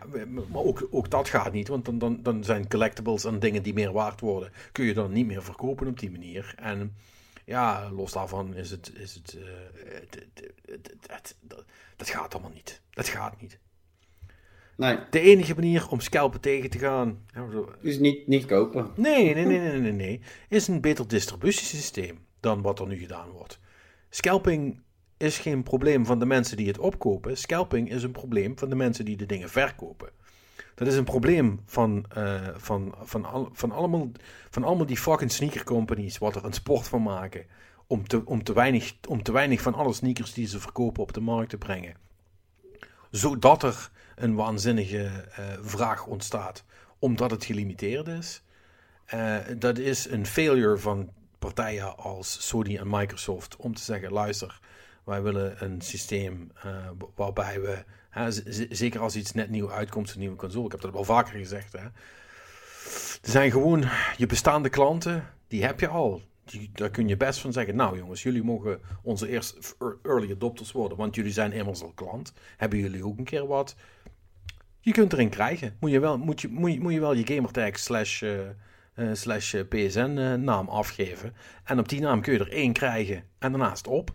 maar 0.51 0.63
ook, 0.63 0.89
ook 0.91 1.11
dat 1.11 1.29
gaat 1.29 1.53
niet. 1.53 1.69
Want 1.69 1.85
dan, 1.85 1.99
dan, 1.99 2.23
dan 2.23 2.45
zijn 2.45 2.69
collectibles 2.69 3.25
en 3.25 3.39
dingen 3.39 3.63
die 3.63 3.75
meer 3.75 3.93
waard 3.93 4.21
worden, 4.21 4.53
kun 4.73 4.85
je 4.85 4.95
dan 4.95 5.13
niet 5.13 5.27
meer 5.27 5.43
verkopen 5.43 5.87
op 5.87 5.99
die 5.99 6.11
manier. 6.11 6.55
En 6.57 6.95
ja, 7.45 7.91
los 7.91 8.13
daarvan 8.13 8.55
is 8.55 8.71
het. 8.71 8.93
Is 8.95 9.15
het, 9.15 9.37
uh, 9.39 9.45
het, 9.85 10.27
het, 10.67 10.93
het 11.07 11.37
dat 11.97 12.09
gaat 12.09 12.35
allemaal 12.35 12.53
niet. 12.53 12.81
Dat 12.91 13.09
gaat 13.09 13.41
niet. 13.41 13.59
Nee. 14.77 14.99
De 15.11 15.21
enige 15.21 15.55
manier 15.55 15.89
om 15.91 16.01
scalpen 16.01 16.41
tegen 16.41 16.71
te 16.71 16.79
gaan. 16.79 17.27
Is 17.81 17.99
niet, 17.99 18.27
niet 18.27 18.45
kopen. 18.45 18.91
Nee, 18.97 19.35
nee, 19.35 19.45
nee, 19.45 19.59
nee, 19.59 19.81
nee, 19.81 19.93
nee. 19.93 20.21
Is 20.49 20.69
een 20.69 20.81
beter 20.81 21.09
distributiesysteem 21.09 22.27
dan 22.41 22.63
wat 22.63 22.81
er 22.81 22.87
nu 22.87 22.97
gedaan 22.97 23.31
wordt. 23.31 23.59
Scalping 24.11 24.83
is 25.17 25.39
geen 25.39 25.63
probleem 25.63 26.07
van 26.07 26.19
de 26.19 26.27
mensen 26.27 26.57
die 26.57 26.67
het 26.67 26.79
opkopen. 26.79 27.37
Scalping 27.37 27.91
is 27.91 28.03
een 28.03 28.13
probleem 28.13 28.59
van 28.59 28.69
de 28.69 28.75
mensen 28.75 29.05
die 29.05 29.17
de 29.17 29.27
dingen 29.27 29.51
verkopen. 29.51 30.11
Dat 30.75 30.89
is 30.89 30.97
een 30.97 31.05
probleem 31.05 31.61
van, 31.67 32.05
uh, 32.19 32.49
van, 32.57 32.95
van, 33.03 33.25
al, 33.25 33.49
van, 33.53 33.73
allemaal, 33.73 34.11
van 34.51 34.65
allemaal 34.65 34.87
die 34.87 34.99
fucking 34.99 35.31
sneaker 35.33 35.65
companies, 35.65 36.19
wat 36.19 36.37
er 36.37 36.45
een 36.45 36.53
sport 36.53 36.89
van 36.89 37.03
maken. 37.03 37.45
Om 37.87 38.09
te, 38.09 38.27
om, 38.27 38.43
te 38.43 38.53
weinig, 38.53 38.95
om 39.09 39.23
te 39.23 39.33
weinig 39.33 39.61
van 39.61 39.75
alle 39.75 39.93
sneakers 39.93 40.33
die 40.33 40.47
ze 40.47 40.61
verkopen 40.61 41.03
op 41.03 41.13
de 41.13 41.21
markt 41.21 41.51
te 41.51 41.59
brengen. 41.59 41.97
Zodat 43.11 43.63
er 43.63 43.91
een 44.15 44.35
waanzinnige 44.35 45.29
uh, 45.39 45.45
vraag 45.61 46.07
ontstaat, 46.07 46.65
omdat 46.99 47.31
het 47.31 47.45
gelimiteerd 47.45 48.09
is. 48.09 48.43
Uh, 49.15 49.37
dat 49.59 49.79
is 49.79 50.09
een 50.11 50.27
failure 50.27 50.79
van 50.79 51.11
partijen 51.39 51.97
als 51.97 52.49
Sony 52.49 52.77
en 52.77 52.89
Microsoft 52.91 53.57
om 53.57 53.75
te 53.75 53.83
zeggen: 53.83 54.13
luister, 54.13 54.61
wij 55.05 55.23
willen 55.23 55.65
een 55.65 55.81
systeem 55.81 56.53
waarbij 57.15 57.61
we 57.61 57.85
zeker 58.71 59.01
als 59.01 59.17
iets 59.17 59.33
net 59.33 59.51
nieuw 59.51 59.71
uitkomt, 59.71 60.13
een 60.13 60.19
nieuwe 60.19 60.37
console. 60.37 60.65
Ik 60.65 60.73
heb 60.73 60.81
dat 60.81 60.93
wel 60.93 61.05
vaker 61.05 61.39
gezegd. 61.39 61.73
Hè. 61.73 61.79
Er 63.23 63.31
zijn 63.31 63.51
gewoon 63.51 63.85
je 64.17 64.27
bestaande 64.27 64.69
klanten, 64.69 65.25
die 65.49 65.65
heb 65.65 65.81
je 65.81 65.89
al. 65.89 66.23
Daar 66.73 66.91
kun 66.91 67.09
je 67.09 67.17
best 67.17 67.41
van 67.41 67.53
zeggen, 67.53 67.77
nou 67.77 67.97
jongens, 67.97 68.23
jullie 68.23 68.43
mogen 68.43 68.81
onze 69.03 69.29
eerste 69.29 69.59
early 70.03 70.33
adopters 70.33 70.73
worden, 70.73 70.99
want 70.99 71.15
jullie 71.15 71.33
zijn 71.33 71.53
immers 71.53 71.83
al 71.83 71.93
klant. 71.95 72.33
Hebben 72.57 72.79
jullie 72.79 73.05
ook 73.05 73.19
een 73.19 73.25
keer 73.25 73.47
wat? 73.47 73.77
Je 74.81 74.93
kunt 74.93 75.13
erin 75.13 75.29
krijgen. 75.29 75.77
Moet 75.81 75.91
je 75.91 76.01
wel, 76.01 76.19
moet 76.19 76.41
je, 76.41 76.49
moet 76.49 76.73
je, 76.73 76.81
moet 76.81 76.93
je, 76.93 77.01
wel 77.01 77.15
je 77.15 77.27
gamertag 77.27 77.79
slash, 77.79 78.23
uh, 78.23 78.41
uh, 78.97 79.09
slash 79.13 79.55
PSN 79.69 80.15
uh, 80.19 80.35
naam 80.35 80.69
afgeven. 80.69 81.35
En 81.65 81.79
op 81.79 81.89
die 81.89 82.01
naam 82.01 82.21
kun 82.21 82.33
je 82.33 82.39
er 82.39 82.53
één 82.53 82.73
krijgen 82.73 83.25
en 83.39 83.51
daarnaast 83.53 83.87
op. 83.87 84.15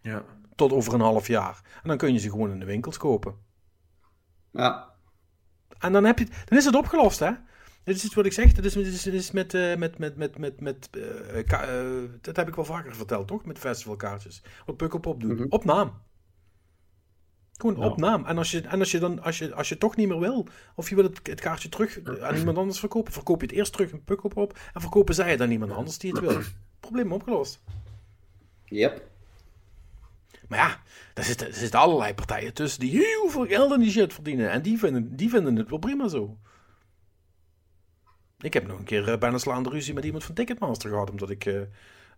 Ja 0.00 0.24
tot 0.60 0.72
over 0.72 0.94
een 0.94 1.00
half 1.00 1.26
jaar. 1.26 1.60
En 1.82 1.88
dan 1.88 1.96
kun 1.96 2.12
je 2.12 2.18
ze 2.18 2.30
gewoon 2.30 2.50
in 2.50 2.58
de 2.58 2.64
winkels 2.64 2.96
kopen. 2.96 3.34
Ja. 4.50 4.94
En 5.78 5.92
dan, 5.92 6.04
heb 6.04 6.18
je, 6.18 6.26
dan 6.44 6.58
is 6.58 6.64
het 6.64 6.74
opgelost, 6.74 7.18
hè? 7.18 7.30
Dit 7.84 7.96
is 7.96 8.14
wat 8.14 8.26
ik 8.26 8.32
zeg. 8.32 8.52
Dat 8.52 8.64
is, 8.64 8.76
is, 8.76 9.06
is 9.06 9.30
met, 9.30 9.54
uh, 9.54 9.76
met, 9.76 9.98
met, 9.98 10.16
met, 10.16 10.38
met, 10.38 10.60
met 10.60 10.88
uh, 10.96 11.36
uh, 11.36 12.10
dat 12.20 12.36
heb 12.36 12.48
ik 12.48 12.54
wel 12.54 12.64
vaker 12.64 12.96
verteld, 12.96 13.28
toch? 13.28 13.44
Met 13.44 13.58
festivalkaartjes. 13.58 14.42
Wat 14.66 14.76
Pukkelpop 14.76 15.20
doet. 15.20 15.30
Mm 15.30 15.36
-hmm. 15.36 15.46
Op 15.48 15.64
naam. 15.64 16.02
Gewoon 17.56 17.76
Ja. 17.80 17.86
op 17.86 17.96
naam. 17.96 18.26
En 18.26 18.38
als 18.38 18.50
je, 18.50 18.60
en 18.60 18.78
als 18.78 18.90
je 18.90 18.98
dan, 18.98 19.22
als 19.22 19.38
je, 19.38 19.54
als 19.54 19.68
je 19.68 19.78
toch 19.78 19.96
niet 19.96 20.08
meer 20.08 20.20
wil, 20.20 20.46
of 20.74 20.88
je 20.88 20.94
wil 20.94 21.04
het, 21.04 21.20
het 21.22 21.40
kaartje 21.40 21.68
terug 21.68 22.20
aan 22.20 22.36
iemand 22.36 22.58
anders 22.58 22.78
verkopen, 22.78 23.12
verkoop 23.12 23.40
je 23.40 23.46
het 23.46 23.56
eerst 23.56 23.72
terug 23.72 23.92
een 23.92 24.04
pukkel 24.04 24.30
op 24.34 24.58
en 24.72 24.80
verkopen 24.80 25.14
zij 25.14 25.30
het 25.30 25.40
aan 25.40 25.50
iemand 25.50 25.72
anders 25.72 25.98
die 25.98 26.12
het 26.12 26.20
wil. 26.20 26.40
Probleem 26.80 27.12
opgelost. 27.12 27.62
Yep. 28.64 29.09
Maar 30.50 30.58
ja, 30.58 30.82
er 31.14 31.24
zitten, 31.24 31.54
er 31.54 31.76
allerlei 31.76 32.14
partijen 32.14 32.54
tussen 32.54 32.80
die 32.80 32.90
heel 32.90 33.28
veel 33.28 33.46
geld 33.46 33.72
aan 33.72 33.80
die 33.80 33.90
shit 33.90 34.12
verdienen. 34.14 34.50
En 34.50 34.62
die 34.62 34.78
vinden, 34.78 35.16
die 35.16 35.28
vinden 35.30 35.56
het 35.56 35.70
wel 35.70 35.78
prima 35.78 36.08
zo. 36.08 36.38
Ik 38.38 38.52
heb 38.52 38.66
nog 38.66 38.78
een 38.78 38.84
keer 38.84 39.12
eh, 39.12 39.18
bijna 39.18 39.38
slaande 39.38 39.70
ruzie 39.70 39.94
met 39.94 40.04
iemand 40.04 40.24
van 40.24 40.34
Ticketmaster 40.34 40.90
gehad. 40.90 41.10
Omdat 41.10 41.30
ik, 41.30 41.44
eh, 41.46 41.60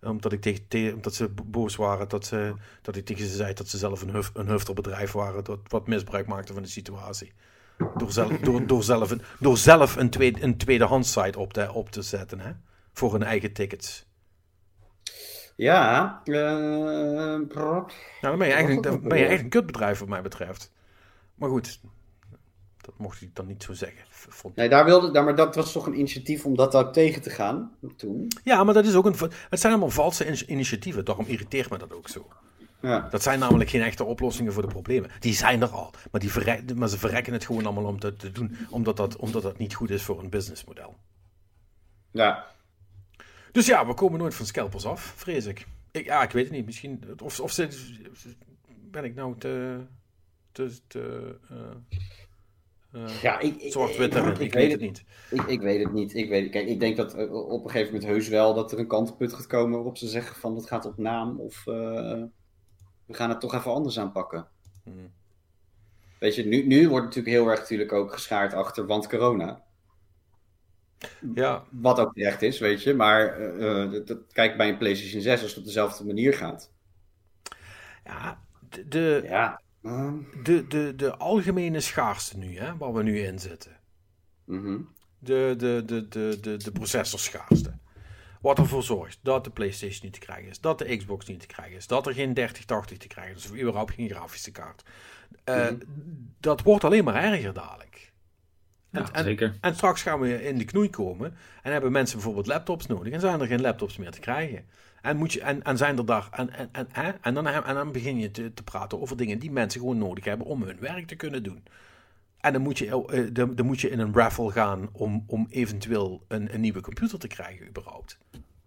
omdat 0.01 0.33
ik 0.33 0.41
tegen, 0.41 0.69
te- 0.69 0.93
omdat 0.95 1.15
ze 1.15 1.29
bo- 1.29 1.45
boos 1.47 1.77
waren 1.77 2.09
dat, 2.09 2.27
ze, 2.27 2.55
dat 2.83 2.97
ik 2.97 3.05
tegen 3.05 3.27
ze 3.27 3.37
zei 3.37 3.53
dat 3.55 3.69
ze 3.69 3.79
zelf 3.79 4.03
een, 4.03 4.11
huf, 4.11 4.31
een 4.35 4.49
hufterbedrijf 4.49 5.13
waren. 5.13 5.45
Dat 5.45 5.59
wat 5.69 5.87
misbruik 5.87 6.27
maakte 6.27 6.53
van 6.53 6.63
de 6.63 6.69
situatie. 6.69 7.33
Door 7.97 8.13
zelf, 8.13 8.39
door, 8.39 8.67
door 8.67 8.83
zelf, 8.83 9.11
een, 9.11 9.23
door 9.41 9.59
zelf 9.59 9.97
een, 9.97 10.11
tweede, 10.11 10.43
een 10.43 10.57
tweedehands 10.57 11.13
site 11.13 11.39
op 11.39 11.53
te, 11.53 11.73
op 11.73 11.91
te 11.91 12.03
zetten. 12.03 12.41
Hè? 12.41 12.53
Voor 12.93 13.13
hun 13.13 13.23
eigen 13.23 13.53
tickets. 13.53 14.07
Ja. 15.57 16.20
brrr. 17.49 17.49
Nou, 17.55 17.87
dan 18.20 18.39
ben 18.39 18.47
je 18.47 18.53
eigenlijk, 18.53 18.83
dan 18.83 19.01
ben 19.01 19.19
je 19.19 19.24
echt 19.27 19.43
een 19.43 19.49
kutbedrijf 19.49 19.99
wat 19.99 20.09
mij 20.09 20.23
betreft. 20.23 20.73
Maar 21.35 21.49
goed, 21.49 21.81
dat 22.81 22.95
mocht 22.99 23.23
ik 23.23 23.35
dan 23.35 23.47
niet 23.47 23.62
zo 23.62 23.73
zeggen. 23.73 24.03
Vond- 24.11 24.57
nee, 24.57 24.69
daar 24.69 24.85
wilde, 24.85 25.11
daar, 25.11 25.24
maar 25.24 25.37
dat 25.37 25.55
was 25.55 25.73
toch 25.73 25.87
een 25.87 25.99
initiatief 25.99 26.45
om 26.45 26.57
dat 26.57 26.74
ook 26.74 26.93
tegen 26.93 27.23
te 27.23 27.31
gaan 27.31 27.73
toen. 27.97 28.29
Ja, 28.45 28.65
maar 28.65 28.74
dat 28.74 28.87
is 28.87 28.95
ook 28.95 29.07
een. 29.07 29.15
Het 29.51 29.61
zijn 29.61 29.73
allemaal 29.73 29.91
valse 29.91 30.24
in- 30.24 30.53
initiatieven. 30.53 31.05
Daarom 31.05 31.27
irriteert 31.27 31.70
me 31.70 31.79
dat 31.79 31.93
ook 31.93 32.09
zo. 32.09 32.29
Ja. 32.81 33.09
Dat 33.11 33.23
zijn 33.23 33.39
namelijk 33.39 33.70
geen 33.70 33.83
echte 33.83 34.05
oplossingen 34.05 34.53
voor 34.53 34.62
de 34.62 34.69
problemen. 34.69 35.11
Die 35.20 35.35
zijn 35.35 35.62
er 35.62 35.69
al. 35.69 35.91
Maar, 36.11 36.20
die 36.20 36.31
verrek- 36.33 36.74
maar 36.74 36.89
ze 36.89 36.99
verrekken 36.99 37.33
het 37.33 37.45
gewoon 37.45 37.65
allemaal 37.66 37.85
om 37.85 38.01
dat 38.01 38.19
te 38.19 38.31
doen. 38.33 38.57
Omdat 38.70 38.97
dat, 38.97 39.16
omdat 39.16 39.43
dat 39.43 39.59
niet 39.59 39.74
goed 39.74 39.91
is 39.91 40.03
voor 40.03 40.19
een 40.23 40.31
businessmodel. 40.31 40.97
ja. 42.11 42.51
Dus 43.53 43.66
ja, 43.66 43.87
we 43.87 43.95
komen 43.95 44.19
nooit 44.19 44.35
van 44.35 44.47
scalpers 44.47 44.87
af, 44.87 45.01
vrees 45.16 45.47
ik. 45.47 45.66
ik 45.91 46.05
ja, 46.05 46.23
ik 46.23 46.31
weet 46.31 46.45
het 46.45 46.53
niet. 46.53 46.66
Misschien. 46.66 47.05
Of, 47.23 47.41
of 47.41 47.57
ben 48.91 49.05
ik 49.05 49.15
nou 49.15 49.39
te. 49.39 49.81
te, 50.53 50.79
te 50.87 51.37
eh, 51.49 53.03
eh, 53.03 53.23
Ja, 53.23 53.39
ik, 53.39 53.55
ik, 53.55 53.74
ik, 53.74 54.39
ik, 54.39 54.53
weet 54.53 54.73
het 54.73 54.81
niet. 54.81 55.05
Ik, 55.31 55.43
ik 55.43 55.61
weet 55.61 55.83
het 55.85 55.93
niet. 55.93 56.15
Ik, 56.15 56.29
weet, 56.29 56.51
kijk, 56.51 56.69
ik 56.69 56.81
denk 56.81 56.97
dat 56.97 57.15
eh, 57.15 57.33
op 57.33 57.65
een 57.65 57.70
gegeven 57.70 57.93
moment 57.93 58.11
heus 58.11 58.29
wel 58.29 58.55
dat 58.55 58.73
er 58.73 58.79
een 58.79 58.87
kantelpunt 58.87 59.33
gaat 59.33 59.47
komen 59.47 59.74
waarop 59.74 59.97
ze 59.97 60.09
zeggen 60.09 60.37
van 60.37 60.57
het 60.57 60.66
gaat 60.66 60.85
op 60.85 60.99
naam 60.99 61.41
of 61.41 61.65
we 61.65 63.19
gaan 63.19 63.29
het 63.29 63.41
toch 63.41 63.55
even 63.55 63.73
anders 63.73 63.99
aanpakken. 63.99 64.49
Hmm. 64.85 65.12
Weet 66.19 66.35
je, 66.35 66.47
nu, 66.47 66.66
nu 66.66 66.89
wordt 66.89 67.05
natuurlijk 67.05 67.35
heel 67.35 67.49
erg 67.49 67.61
natuurlijk 67.61 67.93
ook 67.93 68.12
geschaard 68.12 68.55
achter 68.55 68.87
want 68.87 69.09
corona. 69.09 69.62
Ja, 71.35 71.65
Wat 71.70 71.99
ook 71.99 72.15
terecht 72.15 72.43
is, 72.43 72.59
weet 72.59 72.83
je. 72.83 72.95
Maar 72.95 73.39
eh, 73.41 73.83
eh, 73.83 74.07
dat, 74.07 74.19
kijk 74.33 74.57
bij 74.57 74.69
een 74.69 74.79
PlayStation 74.79 75.23
6 75.23 75.41
als 75.43 75.51
het 75.51 75.59
op 75.59 75.65
dezelfde 75.65 76.05
manier 76.05 76.35
gaat. 76.35 76.70
ja 78.05 78.41
de, 78.69 78.89
de, 78.89 79.23
Ja. 79.27 79.61
ehm, 79.83 80.15
de, 80.43 80.66
de, 80.66 80.93
de 80.97 81.16
algemene 81.16 81.81
schaarste 81.81 82.39
nu, 82.39 82.59
hè, 82.59 82.77
waar 82.77 82.93
we 82.93 83.03
nu 83.03 83.19
in 83.20 83.39
zitten. 83.39 83.81
mhm. 84.45 84.81
De, 85.19 85.55
de, 85.57 85.83
de, 85.87 86.09
de, 86.09 86.39
de, 86.41 86.57
de 86.57 86.73
processorschaarste. 86.73 87.79
Wat 88.41 88.59
ervoor 88.59 88.83
zorgt 88.83 89.19
dat 89.23 89.45
de 89.45 89.51
PlayStation 89.51 90.01
niet 90.05 90.12
te 90.12 90.19
krijgen 90.20 90.49
is, 90.51 90.61
dat 90.61 90.79
de 90.79 90.97
Xbox 90.97 91.27
niet 91.27 91.41
te 91.41 91.47
krijgen 91.47 91.77
is, 91.77 91.87
dat 91.87 92.07
er 92.07 92.15
geen 92.15 92.35
3080 92.35 92.99
te 92.99 93.07
krijgen 93.07 93.37
is, 93.37 93.51
of 93.51 93.59
überhaupt 93.59 93.95
geen 93.95 94.09
grafische 94.11 94.51
kaart. 94.51 94.83
Eh, 95.45 95.70
Mhm. 95.70 95.77
Dat 96.41 96.62
wordt 96.62 96.85
alleen 96.85 97.05
maar 97.05 97.15
erger 97.24 97.53
dadelijk. 97.53 98.12
Ja, 98.93 99.12
en, 99.12 99.24
zeker. 99.24 99.55
en 99.60 99.74
straks 99.74 100.02
gaan 100.02 100.20
we 100.20 100.44
in 100.44 100.59
de 100.59 100.64
knoei 100.64 100.90
komen 100.90 101.35
en 101.62 101.73
hebben 101.73 101.93
mensen 101.93 102.16
bijvoorbeeld 102.16 102.47
laptops 102.47 102.86
nodig 102.86 103.12
en 103.12 103.20
zijn 103.20 103.40
er 103.40 103.47
geen 103.47 103.60
laptops 103.60 103.97
meer 103.97 104.10
te 104.10 104.20
krijgen. 104.20 104.64
En, 105.02 105.16
moet 105.16 105.32
je, 105.32 105.40
en, 105.40 105.62
en 105.62 105.77
zijn 105.77 105.98
er 105.98 106.06
daar. 106.06 106.28
En, 106.31 106.51
en, 106.51 106.69
en, 106.73 106.86
hè? 106.93 107.10
en, 107.20 107.35
dan, 107.35 107.47
en 107.47 107.74
dan 107.74 107.93
begin 107.93 108.19
je 108.19 108.31
te, 108.31 108.55
te 108.55 108.62
praten 108.62 109.01
over 109.01 109.16
dingen 109.16 109.39
die 109.39 109.51
mensen 109.51 109.81
gewoon 109.81 109.98
nodig 109.98 110.24
hebben 110.24 110.47
om 110.47 110.62
hun 110.62 110.81
werk 110.81 111.06
te 111.06 111.16
kunnen 111.16 111.43
doen. 111.43 111.64
En 112.40 112.52
dan 112.52 112.62
moet 112.62 112.78
je, 112.78 113.06
eh, 113.06 113.24
dan, 113.32 113.55
dan 113.55 113.66
moet 113.66 113.81
je 113.81 113.90
in 113.90 113.98
een 113.98 114.14
raffle 114.14 114.51
gaan 114.51 114.89
om, 114.93 115.24
om 115.27 115.47
eventueel 115.51 116.24
een, 116.28 116.55
een 116.55 116.60
nieuwe 116.60 116.81
computer 116.81 117.19
te 117.19 117.27
krijgen, 117.27 117.69
überhaupt. 117.69 118.19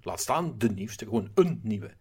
Laat 0.01 0.19
staan 0.19 0.57
de 0.57 0.69
nieuwste, 0.69 1.05
gewoon 1.05 1.29
een 1.33 1.59
nieuwe. 1.63 1.91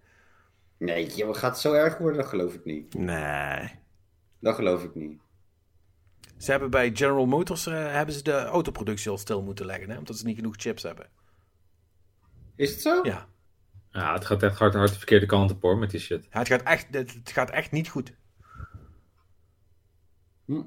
Nee, 0.78 1.06
joh, 1.06 1.34
gaat 1.34 1.50
het 1.50 1.60
zo 1.60 1.72
erg 1.72 1.98
worden? 1.98 2.18
Dat 2.18 2.28
geloof 2.28 2.54
ik 2.54 2.64
niet. 2.64 2.94
Nee. 2.94 3.70
Dat 4.38 4.54
geloof 4.54 4.84
ik 4.84 4.94
niet. 4.94 5.20
Ze 6.44 6.50
hebben 6.50 6.70
bij 6.70 6.90
General 6.94 7.26
Motors 7.26 7.66
eh, 7.66 7.74
hebben 7.74 8.14
ze 8.14 8.22
de 8.22 8.44
autoproductie 8.44 9.10
al 9.10 9.18
stil 9.18 9.42
moeten 9.42 9.66
leggen, 9.66 9.90
hè, 9.90 9.98
omdat 9.98 10.18
ze 10.18 10.26
niet 10.26 10.36
genoeg 10.36 10.54
chips 10.56 10.82
hebben. 10.82 11.06
Is 12.56 12.70
het 12.70 12.80
zo? 12.80 13.00
Ja, 13.02 13.26
Ja, 13.90 14.12
het 14.12 14.24
gaat 14.24 14.42
echt 14.42 14.58
hard, 14.58 14.74
hard 14.74 14.92
de 14.92 14.96
verkeerde 14.96 15.26
kant 15.26 15.50
op 15.50 15.62
hoor, 15.62 15.78
met 15.78 15.90
die 15.90 16.00
shit. 16.00 16.26
het 16.30 16.48
gaat 16.48 16.62
echt, 16.62 16.86
het 16.90 17.14
het 17.14 17.30
gaat 17.30 17.50
echt 17.50 17.70
niet 17.70 17.88
goed. 17.88 18.12
Hm. 20.44 20.62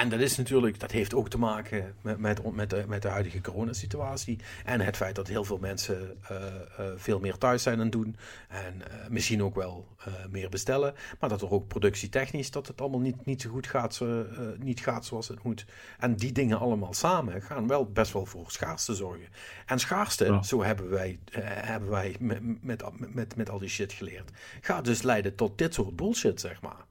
En 0.00 0.08
dat 0.08 0.20
is 0.20 0.36
natuurlijk, 0.36 0.80
dat 0.80 0.90
heeft 0.90 1.14
ook 1.14 1.28
te 1.28 1.38
maken 1.38 1.94
met, 2.02 2.18
met, 2.18 2.54
met, 2.54 2.70
de, 2.70 2.84
met 2.88 3.02
de 3.02 3.08
huidige 3.08 3.40
coronasituatie. 3.40 4.38
En 4.64 4.80
het 4.80 4.96
feit 4.96 5.14
dat 5.14 5.28
heel 5.28 5.44
veel 5.44 5.58
mensen 5.58 6.16
eh, 6.28 6.36
eh, 6.36 6.86
veel 6.96 7.18
meer 7.20 7.38
thuis 7.38 7.62
zijn 7.62 7.74
aan 7.76 7.82
het 7.82 7.92
doen. 7.92 8.16
En 8.48 8.90
eh, 8.90 9.08
misschien 9.08 9.42
ook 9.42 9.54
wel 9.54 9.86
eh, 10.04 10.12
meer 10.30 10.48
bestellen. 10.48 10.94
Maar 11.20 11.28
dat 11.28 11.42
er 11.42 11.50
ook 11.50 11.66
productietechnisch 11.68 12.50
dat 12.50 12.66
het 12.66 12.80
allemaal 12.80 13.00
niet, 13.00 13.24
niet 13.26 13.42
zo 13.42 13.50
goed 13.50 13.66
gaat, 13.66 13.94
zo, 13.94 14.22
eh, 14.22 14.38
niet 14.58 14.80
gaat 14.80 15.04
zoals 15.04 15.28
het 15.28 15.42
moet. 15.42 15.64
En 15.98 16.16
die 16.16 16.32
dingen 16.32 16.58
allemaal 16.58 16.94
samen 16.94 17.42
gaan 17.42 17.66
wel 17.66 17.90
best 17.92 18.12
wel 18.12 18.26
voor 18.26 18.50
schaarste 18.50 18.94
zorgen. 18.94 19.26
En 19.66 19.78
schaarste, 19.78 20.24
Ja. 20.24 20.42
zo 20.42 20.62
hebben 20.62 20.90
wij, 20.90 21.18
eh, 21.32 21.40
hebben 21.44 21.90
wij 21.90 22.16
met, 22.20 22.62
met, 22.62 22.82
met, 23.14 23.36
met 23.36 23.50
al 23.50 23.58
die 23.58 23.68
shit 23.68 23.92
geleerd. 23.92 24.30
Gaat 24.60 24.84
dus 24.84 25.02
leiden 25.02 25.34
tot 25.34 25.58
dit 25.58 25.74
soort 25.74 25.96
bullshit, 25.96 26.40
zeg 26.40 26.62
maar. 26.62 26.84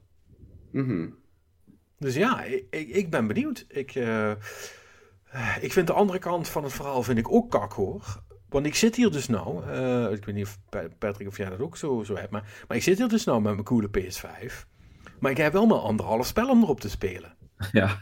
Mhm. 0.71 1.07
Dus 1.99 2.15
ja, 2.15 2.43
ik, 2.43 2.65
ik, 2.69 3.09
ben 3.09 3.27
benieuwd. 3.27 3.65
Ik, 3.67 3.95
eh, 3.95 4.31
ik 5.61 5.73
vind 5.73 5.87
de 5.87 5.93
andere 5.93 6.19
kant 6.19 6.47
van 6.47 6.63
het 6.63 6.73
verhaal 6.73 7.03
vind 7.03 7.17
ik 7.17 7.31
ook 7.31 7.51
kak 7.51 7.73
hoor. 7.73 8.21
Want 8.49 8.65
ik 8.65 8.75
zit 8.75 8.95
hier 8.95 9.11
dus 9.11 9.27
nou, 9.27 9.63
eh, 9.71 10.11
ik 10.11 10.25
weet 10.25 10.35
niet 10.35 10.45
of 10.45 10.57
Pa- 10.69 10.87
Patrick 10.97 11.27
of 11.27 11.37
jij 11.37 11.49
dat 11.49 11.59
ook 11.59 11.77
zo, 11.77 12.03
zo 12.03 12.15
hebt, 12.15 12.31
maar, 12.31 12.63
maar 12.67 12.77
ik 12.77 12.83
zit 12.83 12.97
hier 12.97 13.07
dus 13.07 13.23
nou 13.23 13.41
met 13.41 13.51
mijn 13.53 13.63
coole 13.65 13.89
PS5. 13.89 14.65
Maar 15.19 15.31
ik 15.31 15.37
heb 15.37 15.53
wel 15.53 15.65
maar 15.65 15.77
anderhalf 15.77 16.25
spel 16.25 16.49
om 16.49 16.63
erop 16.63 16.79
te 16.79 16.89
spelen. 16.89 17.35
Ja, 17.71 17.99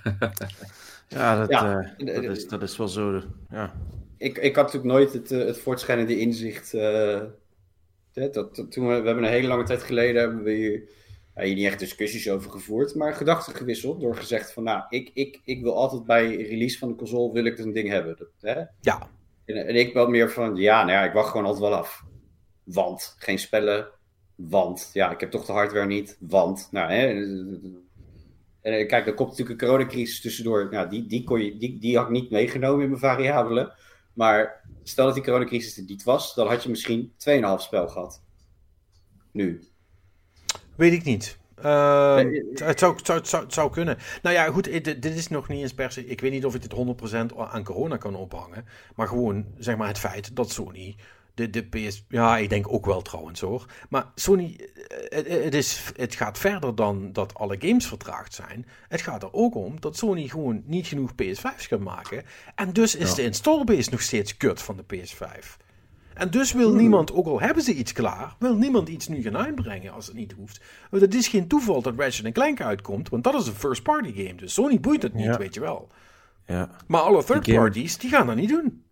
Ja, 1.08 1.36
dat, 1.40 1.50
Ja. 1.50 1.94
eh, 1.98 2.06
dat, 2.24 2.24
is, 2.38 2.48
dat 2.48 2.62
is 2.62 2.78
wel 2.78 2.88
zo. 2.88 3.22
Ja. 3.50 3.74
Ik, 4.18 4.38
ik 4.38 4.56
had 4.56 4.66
natuurlijk 4.74 4.94
nooit 4.94 5.14
het, 5.14 5.30
het 5.30 5.60
voortschrijdende 5.60 6.20
inzicht. 6.20 6.74
eh, 6.74 7.22
hè, 8.14 8.30
dat, 8.30 8.56
dat- 8.56 8.72
toen 8.72 8.88
we, 8.88 9.00
we 9.02 9.06
hebben 9.06 9.24
een 9.24 9.30
hele 9.30 9.48
lange 9.48 9.64
tijd 9.64 9.84
geleden 9.84 10.22
hebben 10.22 10.44
we 10.44 10.52
hier, 10.52 10.84
hier 11.44 11.56
niet 11.56 11.66
echt 11.66 11.80
discussies 11.80 12.30
over 12.30 12.52
gevoerd, 12.52 12.96
maar 12.96 13.14
gedachten 13.14 13.56
gewisseld 13.56 14.02
door 14.02 14.16
gezegd 14.16 14.54
van 14.54 14.64
nou, 14.64 14.84
ik, 14.90 15.12
ik, 15.14 15.42
ik 15.44 15.62
wil 15.62 15.76
altijd 15.76 16.06
bij 16.06 16.36
release 16.36 16.78
van 16.78 16.88
de 16.88 16.96
console 16.96 17.34
wil 17.34 17.46
ik 17.46 17.58
een 17.58 17.74
ding 17.74 17.90
hebben. 17.90 18.18
Dat, 18.18 18.56
hè? 18.56 18.64
Ja, 18.82 19.10
En, 19.46 19.68
en 19.68 19.76
ik 19.76 19.94
wel 19.94 20.08
meer 20.08 20.32
van 20.32 20.56
ja, 20.56 20.80
nou 20.84 20.92
ja, 20.92 21.04
ik 21.04 21.14
wacht 21.14 21.30
gewoon 21.30 21.46
altijd 21.46 21.70
wel 21.70 21.78
af. 21.78 22.04
Want 22.64 23.16
geen 23.18 23.40
spellen, 23.40 23.88
want 24.36 24.90
ja, 24.94 25.12
ik 25.12 25.20
heb 25.20 25.32
toch 25.32 25.46
de 25.46 25.52
hardware 25.52 25.86
niet, 25.86 26.18
want 26.20 26.68
nou 26.72 26.92
hè. 26.92 27.08
En 28.62 28.88
kijk, 28.88 29.08
er 29.08 29.14
komt 29.14 29.30
natuurlijk 29.30 29.62
een 29.62 29.68
coronacrisis 29.68 30.22
tussendoor. 30.22 30.68
Nou, 30.72 30.90
die, 30.90 31.08
die, 31.08 31.24
kon 31.24 31.44
je, 31.44 31.58
die, 31.58 31.80
die 31.80 31.98
had 31.98 32.06
ik 32.06 32.12
niet 32.12 32.30
meegenomen 32.30 32.84
in 32.84 32.90
mijn 32.90 33.02
variabelen. 33.02 33.74
Maar 34.14 34.62
stel 34.84 35.06
dat 35.06 35.14
die 35.14 35.24
coronacrisis 35.24 35.78
er 35.78 35.84
niet 35.84 36.04
was, 36.04 36.36
dan 36.36 36.48
had 36.48 36.64
je 36.64 36.70
misschien 36.70 37.12
2,5 37.12 37.16
spel 37.58 37.88
gehad. 37.88 38.24
Nu. 39.32 39.64
Weet 40.76 40.94
ik 40.94 41.04
niet. 41.04 41.38
Eh, 41.56 42.16
Nee, 42.16 42.44
het, 42.54 42.80
zou, 42.80 42.96
het, 42.96 43.06
zou, 43.06 43.18
het, 43.20 43.28
zou, 43.28 43.44
het 43.44 43.54
zou 43.54 43.72
kunnen. 43.72 43.98
Nou 44.22 44.36
ja, 44.36 44.46
goed, 44.52 44.64
dit, 44.84 45.06
is 45.06 45.28
nog 45.28 45.48
niet 45.48 45.62
eens 45.62 45.74
per 45.74 45.92
se. 45.92 46.06
Ik 46.08 46.22
weet 46.22 46.32
niet 46.32 46.46
of 46.46 46.56
ik 46.56 46.62
dit 46.62 46.74
100% 47.34 47.36
aan 47.38 47.64
corona 47.64 47.98
kan 47.98 48.16
ophangen. 48.16 48.66
Maar 48.96 49.08
gewoon, 49.08 49.46
zeg 49.58 49.78
maar, 49.78 49.88
het 49.88 50.00
feit 50.00 50.36
dat 50.36 50.52
Sony. 50.52 50.96
De, 51.34 51.50
de 51.50 51.64
PS. 51.64 52.04
Ja, 52.10 52.38
ik 52.38 52.50
denk 52.50 52.74
ook 52.74 52.86
wel 52.86 53.02
trouwens 53.02 53.40
hoor. 53.42 53.66
Maar 53.90 54.06
Sony. 54.16 54.56
eh, 54.60 54.98
Het, 55.10 55.28
het, 55.44 55.54
is, 55.54 55.84
het 55.96 56.16
gaat 56.16 56.38
verder 56.38 56.76
dan 56.76 57.12
dat 57.14 57.34
alle 57.34 57.56
games 57.60 57.88
vertraagd 57.88 58.34
zijn. 58.34 58.66
Het 58.90 59.02
gaat 59.02 59.24
er 59.24 59.34
ook 59.34 59.56
om 59.56 59.80
dat 59.80 59.98
Sony 59.98 60.28
gewoon 60.28 60.62
niet 60.66 60.88
genoeg 60.88 61.12
PS5's 61.12 61.68
kan 61.68 61.84
maken. 61.84 62.24
En 62.56 62.74
dus 62.74 62.96
is 62.96 63.10
Ja. 63.10 63.16
de 63.16 63.24
installbase 63.24 63.90
nog 63.90 64.02
steeds 64.02 64.38
kut 64.38 64.62
van 64.62 64.78
de 64.78 64.84
PS5. 64.96 65.58
En 66.16 66.30
dus 66.30 66.52
wil 66.54 66.74
niemand, 66.74 67.14
ook 67.14 67.26
al 67.26 67.40
hebben 67.42 67.64
ze 67.64 67.74
iets 67.74 67.92
klaar, 67.94 68.36
wil 68.40 68.56
niemand 68.56 68.90
iets 68.90 69.08
nu 69.08 69.22
gaan 69.22 69.38
uitbrengen 69.38 69.94
als 69.94 70.06
het 70.08 70.16
niet 70.16 70.32
hoeft. 70.32 70.62
Want 70.90 71.02
het 71.02 71.14
is 71.14 71.28
geen 71.28 71.48
toeval 71.48 71.82
dat 71.82 71.94
Ratchet 71.98 72.34
Clank 72.34 72.62
uitkomt, 72.62 73.10
want 73.10 73.24
dat 73.24 73.34
is 73.34 73.48
een 73.48 73.54
first-party 73.54 74.14
game. 74.14 74.36
Dus 74.36 74.54
Sony 74.54 74.80
boeit 74.80 75.02
het 75.02 75.14
niet, 75.14 75.26
Ja. 75.26 75.38
weet 75.38 75.54
je 75.54 75.60
wel. 75.60 75.88
ja. 76.48 76.70
Maar 76.88 77.02
alle 77.02 77.24
third 77.24 77.46
game- 77.46 77.58
parties, 77.60 77.98
die 77.98 78.10
gaan 78.10 78.28
dat 78.28 78.36
niet 78.36 78.50
doen. 78.50 78.84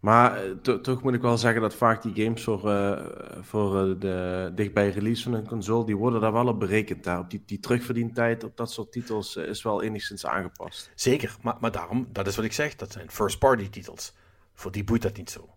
Maar 0.00 0.36
eh, 0.44 0.50
to- 0.62 0.80
toch 0.80 1.02
moet 1.02 1.14
ik 1.14 1.20
wel 1.20 1.38
zeggen 1.38 1.60
dat 1.60 1.74
vaak 1.74 2.02
die 2.02 2.24
games 2.24 2.42
voor, 2.42 2.70
eh, 2.70 3.04
voor 3.40 3.80
eh, 3.80 3.94
de 4.00 4.52
dichtbij 4.54 4.90
release 4.90 5.22
van 5.22 5.32
een 5.34 5.46
console, 5.46 5.86
die 5.86 5.96
worden 5.96 6.20
daar 6.20 6.32
wel 6.32 6.46
op 6.46 6.58
berekend. 6.60 7.04
Hè. 7.04 7.18
Op 7.18 7.30
die, 7.30 7.42
die 7.46 7.60
terugverdientijd 7.60 8.44
op 8.44 8.56
dat 8.56 8.70
soort 8.72 8.92
titels 8.92 9.36
is 9.36 9.62
wel 9.62 9.82
enigszins 9.82 10.26
aangepast. 10.26 10.90
Zeker, 10.94 11.36
maar, 11.42 11.56
maar 11.60 11.72
daarom, 11.72 12.08
dat 12.12 12.26
is 12.26 12.36
wat 12.36 12.44
ik 12.44 12.52
zeg, 12.52 12.76
dat 12.76 12.92
zijn 12.92 13.10
first-party 13.10 13.68
titels. 13.70 14.14
Voor 14.54 14.72
die 14.72 14.84
boeit 14.84 15.02
dat 15.02 15.16
niet 15.16 15.30
zo. 15.30 15.48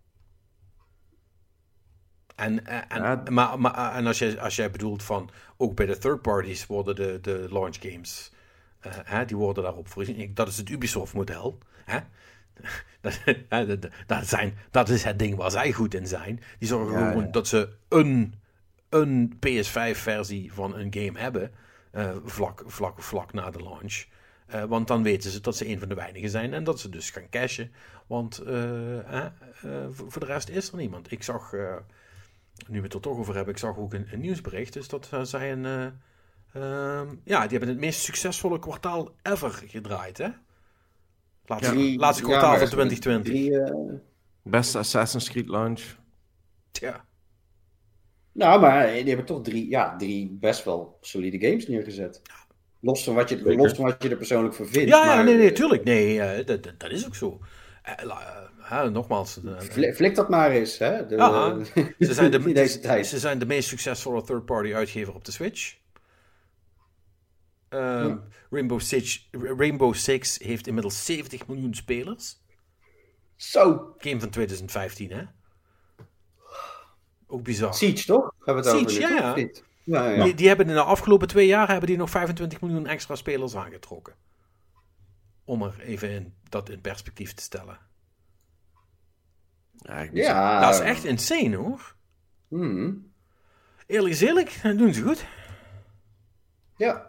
En, 2.39 2.65
eh, 2.65 2.77
en, 2.87 3.01
Ja. 3.01 3.23
maar, 3.29 3.59
maar, 3.59 3.93
en 3.95 4.07
als, 4.07 4.19
jij, 4.19 4.39
als 4.39 4.55
jij 4.55 4.71
bedoelt 4.71 5.03
van, 5.03 5.29
ook 5.57 5.75
bij 5.75 5.85
de 5.85 5.97
third 5.97 6.21
parties 6.21 6.65
worden 6.65 6.95
de, 6.95 7.19
de 7.21 7.47
launch 7.49 7.77
games, 7.79 8.31
eh, 8.79 8.91
hè, 9.03 9.25
die 9.25 9.37
worden 9.37 9.63
daarop 9.63 9.87
voorzien. 9.87 10.33
Dat 10.33 10.47
is 10.47 10.57
het 10.57 10.69
Ubisoft-model. 10.69 11.57
Hè? 11.85 11.99
Dat, 13.01 13.19
dat, 14.07 14.27
zijn, 14.27 14.57
dat 14.71 14.89
is 14.89 15.03
het 15.03 15.19
ding 15.19 15.35
waar 15.35 15.51
zij 15.51 15.71
goed 15.73 15.93
in 15.93 16.07
zijn. 16.07 16.41
Die 16.59 16.67
zorgen 16.67 16.99
Ja, 16.99 17.07
gewoon 17.09 17.23
ja. 17.23 17.31
dat 17.31 17.47
ze 17.47 17.69
een, 17.89 18.33
een 18.89 19.33
PS5-versie 19.35 20.53
van 20.53 20.75
een 20.75 20.93
game 20.93 21.19
hebben, 21.19 21.51
eh, 21.91 22.09
vlak, 22.25 22.63
vlak, 22.65 23.01
vlak 23.01 23.33
na 23.33 23.49
de 23.49 23.63
launch. 23.63 24.05
Eh, 24.45 24.63
want 24.63 24.87
dan 24.87 25.03
weten 25.03 25.31
ze 25.31 25.41
dat 25.41 25.55
ze 25.57 25.67
een 25.67 25.79
van 25.79 25.89
de 25.89 25.95
weinigen 25.95 26.29
zijn 26.29 26.53
en 26.53 26.63
dat 26.63 26.79
ze 26.79 26.89
dus 26.89 27.09
gaan 27.09 27.29
cashen. 27.29 27.71
Want 28.07 28.37
eh, 28.37 28.99
eh, 28.99 29.25
eh, 29.63 29.85
voor 29.91 30.19
de 30.19 30.25
rest 30.25 30.49
is 30.49 30.71
er 30.71 30.77
niemand. 30.77 31.11
Ik 31.11 31.23
zag, 31.23 31.53
eh, 31.53 31.75
nu 32.67 32.77
we 32.77 32.83
het 32.83 32.93
er 32.93 32.99
toch 32.99 33.17
over 33.17 33.35
hebben, 33.35 33.53
ik 33.53 33.59
zag 33.59 33.77
ook 33.77 33.93
een, 33.93 34.07
een 34.11 34.19
nieuwsbericht. 34.19 34.73
Dus 34.73 34.87
dat 34.87 35.09
eh, 35.11 35.21
zij 35.23 35.51
een. 35.51 35.65
eh, 35.65 35.85
ehm, 36.53 37.15
ja, 37.23 37.41
die 37.41 37.49
hebben 37.49 37.69
het 37.69 37.77
meest 37.77 38.01
succesvolle 38.01 38.59
kwartaal 38.59 39.15
ever 39.21 39.51
gedraaid, 39.51 40.17
hè? 40.17 40.27
Laatste, 41.45 41.95
laatste 41.97 42.23
ja, 42.23 42.29
kwartaal 42.29 42.53
van 42.53 42.61
is 42.61 42.71
het 42.71 42.71
2020. 42.71 43.33
Drie, 43.33 43.61
eh, 43.61 43.93
Beste 44.43 44.77
Assassin's 44.77 45.29
Creed 45.29 45.47
launch. 45.47 45.81
Tja. 46.71 47.05
Nou, 48.31 48.61
maar 48.61 48.87
die 48.87 49.07
hebben 49.07 49.25
toch 49.25 49.43
drie, 49.43 49.69
ja, 49.69 49.95
drie 49.95 50.37
best 50.39 50.63
wel 50.63 50.97
solide 51.01 51.47
games 51.47 51.67
neergezet. 51.67 52.21
Los 52.79 53.03
van 53.03 53.15
wat 53.15 53.29
je, 53.29 53.37
Zeker. 53.37 53.55
los 53.55 53.73
van 53.73 53.85
wat 53.85 54.03
je 54.03 54.09
er 54.09 54.17
persoonlijk 54.17 54.53
voor 54.53 54.67
vindt. 54.67 54.89
Ja, 54.89 55.05
ja, 55.05 55.15
maar, 55.15 55.23
nee, 55.23 55.37
nee, 55.37 55.51
tuurlijk. 55.51 55.83
Nee, 55.83 56.43
dat, 56.43 56.63
dat, 56.63 56.79
dat 56.79 56.91
is 56.91 57.05
ook 57.05 57.15
zo. 57.15 57.39
Hè, 58.69 58.89
nogmaals. 58.89 59.39
fli- 59.59 59.93
Flik 59.93 60.15
dat 60.15 60.29
maar 60.29 60.51
eens, 60.51 60.77
hè? 60.77 61.05
De, 61.05 61.15
Ja, 61.15 61.57
Ze 61.99 62.13
zijn, 62.13 62.31
de, 62.31 62.37
in 62.37 62.53
deze 62.53 62.79
tijd. 62.79 63.07
ze 63.07 63.19
zijn 63.19 63.39
de 63.39 63.45
meest 63.45 63.67
succesvolle 63.69 64.21
third-party 64.23 64.73
uitgever 64.73 65.13
op 65.13 65.25
de 65.25 65.31
Switch. 65.31 65.77
Ehm, 67.69 68.07
Ja. 68.07 68.23
Rainbow, 68.49 68.79
Six, 68.79 69.29
Rainbow 69.31 69.93
Six 69.93 70.37
heeft 70.39 70.67
inmiddels 70.67 71.05
70 71.05 71.47
miljoen 71.47 71.73
spelers. 71.73 72.37
Zo, 73.35 73.93
Game 73.97 74.19
van 74.19 74.29
2015, 74.29 75.11
hè? 75.11 75.23
Ook 77.27 77.43
bizar. 77.43 77.73
Siege 77.73 78.05
toch? 78.05 78.33
Hebben 78.45 78.63
we 78.63 78.69
het 78.69 78.79
over 78.79 78.89
Siege, 78.91 79.13
ja, 79.13 79.35
ja. 79.37 79.47
Ja, 79.83 80.09
ja. 80.09 80.23
Die, 80.23 80.33
die 80.33 80.47
hebben 80.47 80.67
in 80.67 80.73
de 80.73 80.81
afgelopen 80.83 81.27
twee 81.27 81.47
jaar 81.47 81.67
hebben 81.69 81.87
die 81.87 81.97
nog 81.97 82.09
25 82.09 82.61
miljoen 82.61 82.87
extra 82.87 83.15
spelers 83.15 83.55
aangetrokken. 83.55 84.13
Om 85.43 85.61
er 85.63 85.79
even 85.79 86.09
in, 86.09 86.33
dat 86.49 86.69
in 86.69 86.81
perspectief 86.81 87.33
te 87.33 87.41
stellen. 87.43 87.77
Ja, 89.81 90.07
Ja. 90.13 90.59
dat 90.61 90.73
is 90.73 90.79
echt 90.79 91.03
insane 91.03 91.55
hoor. 91.55 91.95
Hmm. 92.47 93.11
Eerlijk 93.87 94.13
is 94.13 94.21
eerlijk, 94.21 94.59
dat 94.63 94.77
doen 94.77 94.93
ze 94.93 95.01
goed. 95.03 95.25
Ja, 96.77 97.07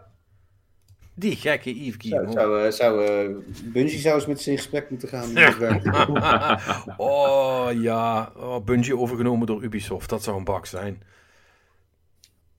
Die 1.13 1.35
gekke 1.35 1.69
Yves 1.85 2.09
zou, 2.09 2.25
Guillemot. 2.27 2.33
zou, 2.33 2.65
eh, 2.65 2.71
zou 2.71 3.05
eh, 3.05 3.35
Bungie 3.63 3.99
zou 3.99 4.15
eens 4.15 4.25
met 4.25 4.41
ze 4.41 4.51
in 4.51 4.57
gesprek 4.57 4.89
moeten 4.89 5.09
gaan. 5.09 5.29
oh 6.97 7.67
ja, 7.73 8.31
oh, 8.35 8.63
Bungie 8.63 8.97
overgenomen 8.97 9.47
door 9.47 9.63
Ubisoft. 9.63 10.09
Dat 10.09 10.23
zou 10.23 10.37
een 10.37 10.43
bak 10.43 10.65
zijn. 10.65 11.03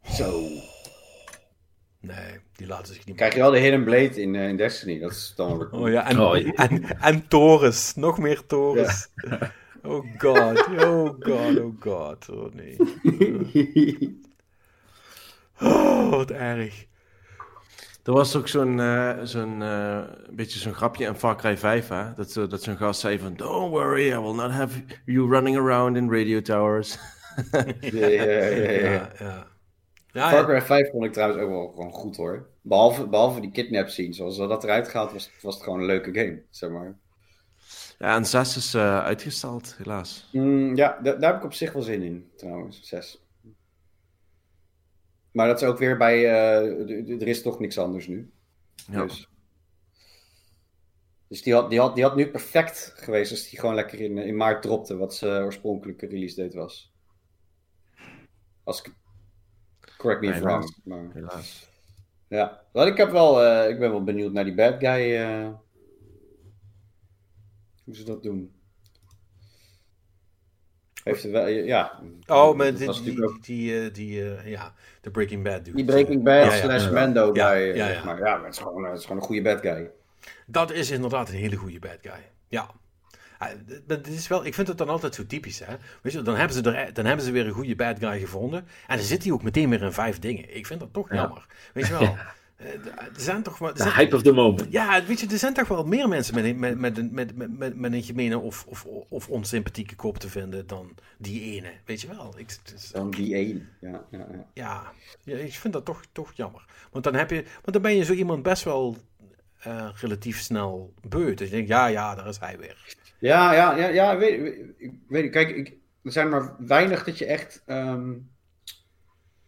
Zo. 0.04 0.42
Nee, 2.00 2.38
die 2.56 2.66
laten 2.66 2.94
zich 2.94 3.04
niet 3.06 3.16
Krijg 3.16 3.32
je 3.34 3.40
wel 3.40 3.50
de 3.50 3.58
Hidden 3.58 3.84
Blade 3.84 4.20
in, 4.22 4.34
eh, 4.34 4.48
in 4.48 4.56
Destiny. 4.56 4.98
Dat 4.98 5.10
is 5.10 5.32
dan 5.36 5.58
weer 5.58 5.68
cool. 5.68 5.82
Oh 5.82 5.90
ja, 5.90 6.08
en, 6.08 6.20
Oh, 6.20 6.36
ja. 6.36 6.52
en, 6.52 7.00
en 7.00 7.28
torens. 7.28 7.94
Nog 7.94 8.18
meer 8.18 8.46
torens. 8.46 9.08
Oh 9.84 10.04
god, 10.18 10.58
oh 10.80 11.14
god, 11.20 11.58
oh 11.58 11.72
god. 11.80 12.28
Oh 12.30 12.52
nee. 12.54 12.76
Oh, 15.60 16.10
wat 16.10 16.30
erg. 16.30 16.86
Er 18.04 18.12
was 18.12 18.36
ook 18.36 18.48
zo'n 18.48 18.80
eh, 18.80 19.18
zo'n 19.22 19.62
eh, 19.62 20.02
beetje 20.30 20.58
zo'n 20.58 20.74
grapje 20.74 21.06
in 21.06 21.14
Far 21.14 21.36
Cry 21.36 21.56
5, 21.56 21.88
hè? 21.88 22.14
Dat, 22.14 22.30
zo- 22.30 22.46
dat 22.46 22.62
zo'n 22.62 22.76
gast 22.76 23.00
zei 23.00 23.18
van, 23.18 23.34
don't 23.34 23.70
worry, 23.70 24.10
I 24.12 24.18
will 24.18 24.34
not 24.34 24.50
have 24.50 24.82
you 25.04 25.28
running 25.30 25.56
around 25.56 25.96
in 25.96 26.10
radio 26.10 26.40
towers. 26.42 26.98
ja, 27.80 28.06
ja, 28.06 28.24
ja, 28.24 29.46
ja, 30.12 30.30
Far. 30.30 30.44
Cry 30.44 30.60
5 30.62 30.90
vond 30.90 31.04
ik 31.04 31.12
trouwens 31.12 31.42
ook 31.42 31.48
wel 31.48 31.68
gewoon 31.74 31.92
goed 31.92 32.16
hoor. 32.16 32.46
Behalve, 32.62 33.06
behalve 33.08 33.40
die 33.40 33.50
kidnap 33.50 33.88
scene. 33.88 34.12
Zoals 34.12 34.36
dat 34.36 34.64
eruit 34.64 34.88
gehaald 34.88 35.12
was, 35.12 35.30
was 35.42 35.54
het 35.54 35.62
gewoon 35.64 35.78
een 35.80 35.86
leuke 35.86 36.12
game. 36.14 36.42
Zeg 36.50 36.70
maar. 36.70 36.94
Ja, 38.02 38.14
en 38.16 38.24
6 38.26 38.56
is 38.56 38.74
eh, 38.74 39.04
uitgesteld, 39.04 39.74
helaas. 39.76 40.28
Mm, 40.32 40.76
ja, 40.76 40.98
da- 41.02 41.14
daar 41.14 41.30
heb 41.30 41.40
ik 41.40 41.44
op 41.46 41.52
zich 41.54 41.72
wel 41.72 41.82
zin 41.82 42.02
in 42.02 42.30
trouwens. 42.36 42.80
6. 42.82 43.22
Maar 45.32 45.46
dat 45.46 45.62
is 45.62 45.68
ook 45.68 45.78
weer 45.78 45.96
bij. 45.96 46.16
eh, 46.24 47.20
er 47.20 47.28
is 47.28 47.42
toch 47.42 47.58
niks 47.58 47.78
anders 47.78 48.06
nu. 48.06 48.32
Ja. 48.90 49.02
Dus, 49.02 49.28
dus 51.28 51.42
die, 51.42 51.52
had, 51.54 51.70
die, 51.70 51.80
had, 51.80 51.94
die 51.94 52.04
had 52.04 52.16
nu 52.16 52.30
perfect 52.30 52.92
geweest 52.96 53.30
als 53.30 53.48
die 53.50 53.58
gewoon 53.58 53.74
lekker 53.74 54.00
in, 54.00 54.18
in 54.18 54.36
maart 54.36 54.62
dropte. 54.62 54.96
Wat 54.96 55.14
zijn 55.14 55.42
oorspronkelijke 55.42 56.06
release 56.06 56.42
date 56.42 56.56
was. 56.56 56.92
Als 58.64 58.82
ik. 58.82 58.92
Correct 59.96 60.20
me 60.20 60.28
if 60.28 60.38
wrong. 60.38 60.76
Maar... 60.84 61.10
Helaas. 61.12 61.68
Ja, 62.28 62.62
wel, 62.72 62.86
ik, 62.86 62.96
heb 62.96 63.10
wel, 63.10 63.42
eh, 63.42 63.68
ik 63.70 63.78
ben 63.78 63.90
wel 63.90 64.04
benieuwd 64.04 64.32
naar 64.32 64.44
die 64.44 64.54
bad 64.54 64.74
guy. 64.78 65.16
Eh, 67.82 67.84
hoe 67.84 67.94
ze 67.96 68.04
dat 68.04 68.22
doen. 68.22 68.52
Heeft 71.04 71.24
er 71.24 71.30
wel, 71.30 71.46
ja. 71.48 72.00
Oh, 72.26 72.56
met 72.56 72.78
die, 72.78 73.02
die, 73.02 73.24
ook 73.24 73.42
die, 73.44 73.80
eh, 73.84 73.94
die, 73.94 74.34
eh, 74.34 74.46
ja, 74.50 74.74
de 75.00 75.10
Breaking 75.10 75.42
Bad 75.44 75.64
dude. 75.64 75.76
die 75.76 75.84
Breaking 75.84 76.22
Bad 76.22 76.44
Ja, 76.44 76.56
slash 76.56 76.84
ja. 76.84 76.90
Mando 76.90 77.30
Ja, 77.34 77.48
guy. 77.48 77.60
ja, 77.76 77.86
zeg 77.86 77.96
ja. 77.96 78.04
Maar 78.04 78.18
ja, 78.18 78.36
maar 78.36 78.44
het 78.44 78.54
is, 78.54 78.58
gewoon, 78.60 78.84
het 78.84 78.98
is 78.98 79.02
gewoon 79.04 79.16
een 79.20 79.26
goede 79.26 79.42
bad 79.42 79.60
guy. 79.60 79.90
Dat 80.46 80.70
is 80.72 80.90
inderdaad 80.90 81.28
een 81.28 81.34
hele 81.34 81.56
goede 81.56 81.78
bad 81.78 81.98
guy. 82.02 82.30
Ja. 82.48 82.70
Ah, 83.38 83.48
d- 83.48 83.82
dat 83.86 84.06
is 84.06 84.28
wel, 84.28 84.44
ik 84.46 84.54
vind 84.54 84.68
het 84.68 84.78
dan 84.78 84.88
altijd 84.88 85.14
zo 85.14 85.26
typisch. 85.26 85.58
Hè? 85.58 85.76
Weet 86.02 86.12
je, 86.12 86.22
dan, 86.22 86.34
hebben 86.36 86.56
ze 86.56 86.70
er, 86.72 86.92
dan 86.92 87.04
hebben 87.04 87.24
ze 87.24 87.32
weer 87.32 87.46
een 87.46 87.52
goede 87.52 87.74
bad 87.76 87.98
guy 87.98 88.20
gevonden. 88.20 88.66
En 88.86 88.96
dan 88.96 89.06
zit 89.06 89.22
hij 89.22 89.32
ook 89.32 89.42
meteen 89.42 89.70
weer 89.70 89.82
in 89.82 89.92
vijf 89.92 90.18
dingen. 90.18 90.56
Ik 90.56 90.66
vind 90.66 90.80
dat 90.80 90.92
toch 90.92 91.08
Ja. 91.10 91.14
jammer. 91.16 91.46
Weet 91.74 91.86
je 91.86 91.92
wel. 91.98 92.16
Eh, 92.62 92.72
Er 92.96 93.10
zijn 93.20 93.42
toch 93.42 93.58
wel. 93.58 93.72
De 93.74 93.82
zijn- 93.82 93.94
hype 93.94 94.16
of 94.16 94.22
the 94.22 94.32
moment. 94.32 94.66
Ja, 94.70 95.04
weet 95.04 95.20
je, 95.20 95.26
er 95.26 95.38
zijn 95.38 95.54
toch 95.54 95.68
wel 95.68 95.84
meer 95.84 96.08
mensen 96.08 96.34
met, 96.34 96.44
een- 96.44 96.58
met, 96.58 96.78
met, 96.78 96.98
een- 96.98 97.10
met, 97.12 97.36
met, 97.58 97.76
met, 97.76 97.92
een 97.92 98.02
gemene 98.02 98.38
of, 98.38 98.64
of, 98.68 98.84
of 99.08 99.28
onsympathieke 99.28 99.94
kop 99.94 100.18
te 100.18 100.28
vinden 100.28 100.66
dan 100.66 100.94
die 101.18 101.42
ene. 101.56 101.72
Weet 101.84 102.00
je 102.00 102.08
wel. 102.08 102.34
Ik, 102.36 102.58
Dan 102.92 103.10
die 103.10 103.34
één. 103.34 103.68
Ja, 103.80 104.04
ja, 104.10 104.18
ja. 104.18 104.46
ja, 104.54 104.92
ja, 105.24 105.36
ik 105.36 105.52
vind 105.52 105.72
dat 105.72 105.84
toch, 105.84 106.02
toch 106.12 106.32
jammer. 106.34 106.64
Want 106.90 107.04
dan, 107.04 107.14
heb 107.14 107.30
je, 107.30 107.42
want 107.52 107.72
dan 107.72 107.82
ben 107.82 107.96
je 107.96 108.04
zo 108.04 108.12
iemand 108.12 108.42
best 108.42 108.62
wel 108.64 108.96
eh, 109.58 109.88
relatief 109.94 110.40
snel 110.40 110.94
beu. 111.08 111.34
Dus 111.34 111.48
je 111.48 111.54
denkt, 111.54 111.68
ja, 111.68 111.86
ja, 111.86 112.14
daar 112.14 112.28
is 112.28 112.38
hij 112.38 112.58
weer. 112.58 112.96
Ja, 113.18 113.52
ja, 113.54 113.76
ja, 113.76 113.86
ja 113.88 114.16
weet, 114.16 114.40
weet, 114.40 114.56
ik 114.78 114.92
weet 115.08 115.30
Kijk, 115.30 115.48
ik, 115.56 115.72
er 116.02 116.12
zijn 116.12 116.28
maar 116.28 116.54
weinig 116.58 117.04
dat 117.04 117.18
je 117.18 117.26
echt. 117.26 117.62
ehm, 117.66 118.12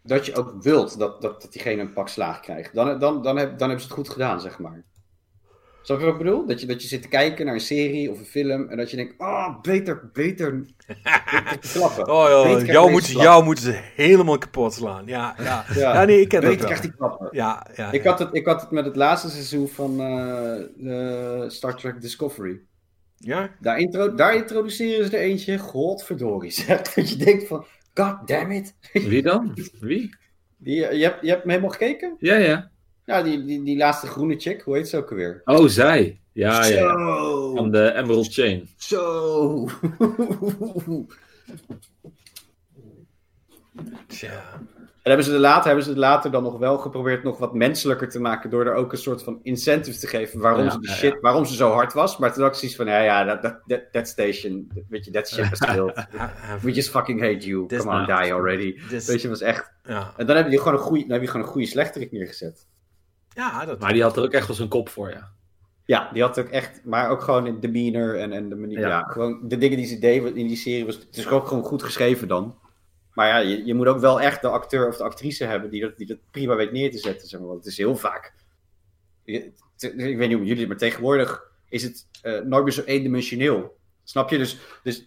dat 0.07 0.27
je 0.27 0.37
ook 0.37 0.63
wilt 0.63 0.99
dat, 0.99 1.23
dat, 1.23 1.43
dat 1.43 1.53
diegene 1.53 1.81
een 1.81 1.93
pak 1.93 2.09
slaag 2.09 2.41
krijgt. 2.41 2.75
Dan, 2.75 2.99
dan, 2.99 3.23
dan, 3.23 3.37
heb, 3.37 3.49
dan 3.49 3.69
hebben 3.69 3.81
ze 3.81 3.87
het 3.87 3.97
goed 3.97 4.09
gedaan, 4.09 4.41
zeg 4.41 4.59
maar. 4.59 4.85
Snap 5.83 5.99
je 5.99 6.05
wat 6.05 6.15
ik 6.15 6.23
bedoel? 6.23 6.47
Dat 6.47 6.61
je, 6.61 6.67
dat 6.67 6.83
je 6.83 6.89
zit 6.89 7.03
te 7.03 7.09
kijken 7.09 7.45
naar 7.47 7.55
een 7.55 7.61
serie 7.61 8.11
of 8.11 8.19
een 8.19 8.25
film 8.25 8.69
en 8.69 8.77
dat 8.77 8.91
je 8.91 8.97
denkt: 8.97 9.15
oh, 9.19 9.61
beter, 9.61 10.11
beter. 10.13 10.61
beter 11.51 11.71
klappen. 11.73 12.09
Oh 12.09 12.43
krijgt 12.43 12.67
jou, 12.67 12.91
moet, 12.91 13.07
jou 13.07 13.45
moeten 13.45 13.65
ze 13.65 13.81
helemaal 13.95 14.39
kapot 14.39 14.75
slaan. 14.75 15.07
Ja, 15.07 15.35
ja. 15.39 15.65
Ja. 15.75 15.95
ja 15.95 16.05
nee, 16.05 16.21
ik 16.21 16.29
ken 16.29 16.41
dat 16.41 16.51
Beter 16.51 16.67
wel. 16.67 16.77
krijgt 16.77 16.83
die 16.83 16.93
klappen. 16.97 17.29
Ja, 17.31 17.67
ja, 17.77 17.93
Ik 17.93 18.03
ja. 18.03 18.11
had, 18.11 18.19
het, 18.19 18.29
ik 18.35 18.47
had 18.47 18.61
het 18.61 18.71
met 18.71 18.85
het 18.85 18.97
laatste 18.97 19.31
seizoen 19.31 19.69
van 19.69 20.01
eh, 20.01 21.49
Star 21.49 21.77
Trek 21.77 22.01
Discovery. 22.01 22.61
Ja? 23.17 23.51
Daar, 23.61 23.79
intro, 23.79 24.15
daar 24.15 24.35
introduceren 24.35 25.07
ze 25.07 25.17
er 25.17 25.23
eentje, 25.23 25.59
godverdorie 25.59 26.51
zeg. 26.63 26.83
Dat 26.83 27.11
je 27.11 27.17
denkt 27.17 27.47
van, 27.47 27.65
god 27.95 28.29
damn 28.29 28.51
it. 28.51 28.75
Wie 28.93 29.23
dan? 29.23 29.57
Wie? 29.81 30.17
Die, 30.57 30.87
eh, 30.87 30.99
je, 30.99 31.05
hebt, 31.05 31.23
je 31.23 31.29
hebt 31.29 31.41
hem 31.41 31.51
helemaal 31.51 31.71
gekeken? 31.71 32.17
Ja, 32.19 32.37
ja. 32.37 32.71
Ja, 33.05 33.23
die, 33.23 33.45
die, 33.45 33.63
die 33.63 33.77
laatste 33.77 34.07
groene 34.07 34.41
chick, 34.41 34.63
hoe 34.63 34.77
heet 34.77 34.89
ze 34.89 34.97
ook 34.97 35.11
alweer? 35.11 35.41
Oh, 35.45 35.67
zij. 35.67 36.21
Ja, 36.33 36.65
ja. 36.65 36.97
Van 37.55 37.71
de 37.71 37.93
Emerald 37.95 38.33
Chain. 38.33 38.69
Zo. 38.77 39.69
Tja. 44.07 44.43
En 45.03 45.11
hebben 45.11 45.25
ze, 45.27 45.33
er 45.35 45.41
later, 45.41 45.67
hebben 45.67 45.85
ze 45.85 45.91
er 45.91 45.99
later 45.99 46.31
dan 46.31 46.43
nog 46.43 46.59
wel 46.59 46.79
geprobeerd 46.79 47.23
nog 47.23 47.39
wat 47.39 47.55
menselijker 47.55 48.09
te 48.09 48.21
maken. 48.21 48.51
Door 48.51 48.67
er 48.67 48.75
ook 48.75 48.93
een 48.93 48.99
soort 48.99 49.23
van 49.23 49.39
incentive 49.43 49.99
te 49.99 50.07
geven 50.07 50.41
waarom, 50.41 50.65
Ja, 50.65 50.71
ze, 50.71 50.79
de 50.81 50.89
ja, 50.89 50.95
shit, 50.95 51.21
waarom 51.21 51.45
ze 51.45 51.55
zo 51.55 51.71
hard 51.73 51.93
was. 51.93 52.19
Maar 52.19 52.33
toen 52.33 52.43
had 52.43 52.53
ik 52.53 52.59
zoiets 52.59 52.77
van, 52.77 52.87
ja, 52.87 52.99
ja, 53.01 53.39
that, 53.41 53.61
that, 53.67 53.93
that 53.93 54.09
station, 54.09 54.71
weet 54.89 55.05
je, 55.05 55.11
that 55.11 55.29
ship 55.29 55.53
is 55.53 55.59
killed. 55.59 56.07
We 56.63 56.73
just 56.73 56.91
fucking 56.91 57.21
hate 57.21 57.39
you. 57.47 57.67
This- 57.69 57.79
Come 57.79 57.99
on, 58.01 58.07
die 58.07 58.33
already. 58.35 58.81
This- 58.89 59.07
Weet 59.07 59.23
je, 59.23 59.29
was 59.29 59.41
echt... 59.41 59.73
Ja, 59.83 60.13
En 60.17 60.27
dan 60.27 60.37
heb 60.37 60.51
je 60.51 60.59
gewoon 60.59 60.73
een 60.75 60.79
goede, 60.79 61.03
dan 61.03 61.13
heb 61.13 61.21
je 61.23 61.27
gewoon 61.29 61.47
een 61.47 61.53
goede 61.53 61.67
slechterik 61.67 62.13
neergezet. 62.13 62.67
ja 63.29 63.65
dat 63.65 63.81
Maar 63.81 63.93
die 63.93 64.03
had 64.03 64.17
er 64.17 64.23
ook 64.23 64.33
echt 64.33 64.47
wel 64.47 64.57
zijn 64.57 64.69
kop 64.69 64.89
voor, 64.89 65.11
ja. 65.11 65.33
Ja, 65.85 66.11
die 66.13 66.23
had 66.23 66.39
ook 66.41 66.49
echt, 66.49 66.81
maar 66.85 67.09
ook 67.11 67.23
gewoon 67.23 67.47
in 67.47 67.61
demeanor 67.61 68.19
en, 68.19 68.33
en 68.33 68.49
de 68.49 68.55
manier. 68.57 68.81
Ja. 68.81 68.89
Ja. 68.89 69.03
gewoon 69.03 69.41
de 69.49 69.59
dingen 69.59 69.77
die 69.77 69.87
ze 69.87 69.99
deed 69.99 70.25
in 70.25 70.47
die 70.47 70.57
serie 70.57 70.85
was. 70.85 70.95
Het 70.95 71.17
is 71.17 71.29
ook 71.29 71.47
gewoon 71.47 71.63
goed 71.65 71.83
geschreven 71.83 72.29
dan. 72.29 72.59
Maar 73.15 73.29
ja, 73.29 73.39
je, 73.39 73.65
je 73.65 73.75
moet 73.75 73.87
ook 73.87 74.01
wel 74.01 74.21
echt 74.21 74.43
de 74.43 74.49
acteur 74.49 74.89
of 74.89 74.97
de 74.97 75.05
actrice 75.05 75.45
hebben 75.45 75.71
die 75.71 75.81
dat, 75.81 75.97
die 75.97 76.07
dat 76.07 76.19
prima 76.31 76.57
weet 76.57 76.73
neer 76.73 76.91
te 76.91 76.99
zetten. 76.99 77.29
Zeg 77.29 77.41
maar. 77.41 77.49
Want 77.49 77.65
het 77.65 77.73
is 77.73 77.79
heel 77.79 77.97
vaak. 77.97 78.35
je- 79.25 79.53
te- 79.77 79.93
ik 79.93 80.17
weet 80.17 80.29
niet 80.29 80.37
hoe 80.39 80.47
jullie, 80.47 80.67
maar 80.67 80.77
tegenwoordig 80.77 81.43
is 81.69 81.83
het 81.83 82.07
eh, 82.23 82.41
nooit 82.41 82.65
meer 82.65 82.73
zo 82.73 82.83
eendimensioneel. 82.83 83.77
Snap 84.05 84.31
je? 84.31 84.39
Dus, 84.39 84.59
dus 84.83 85.07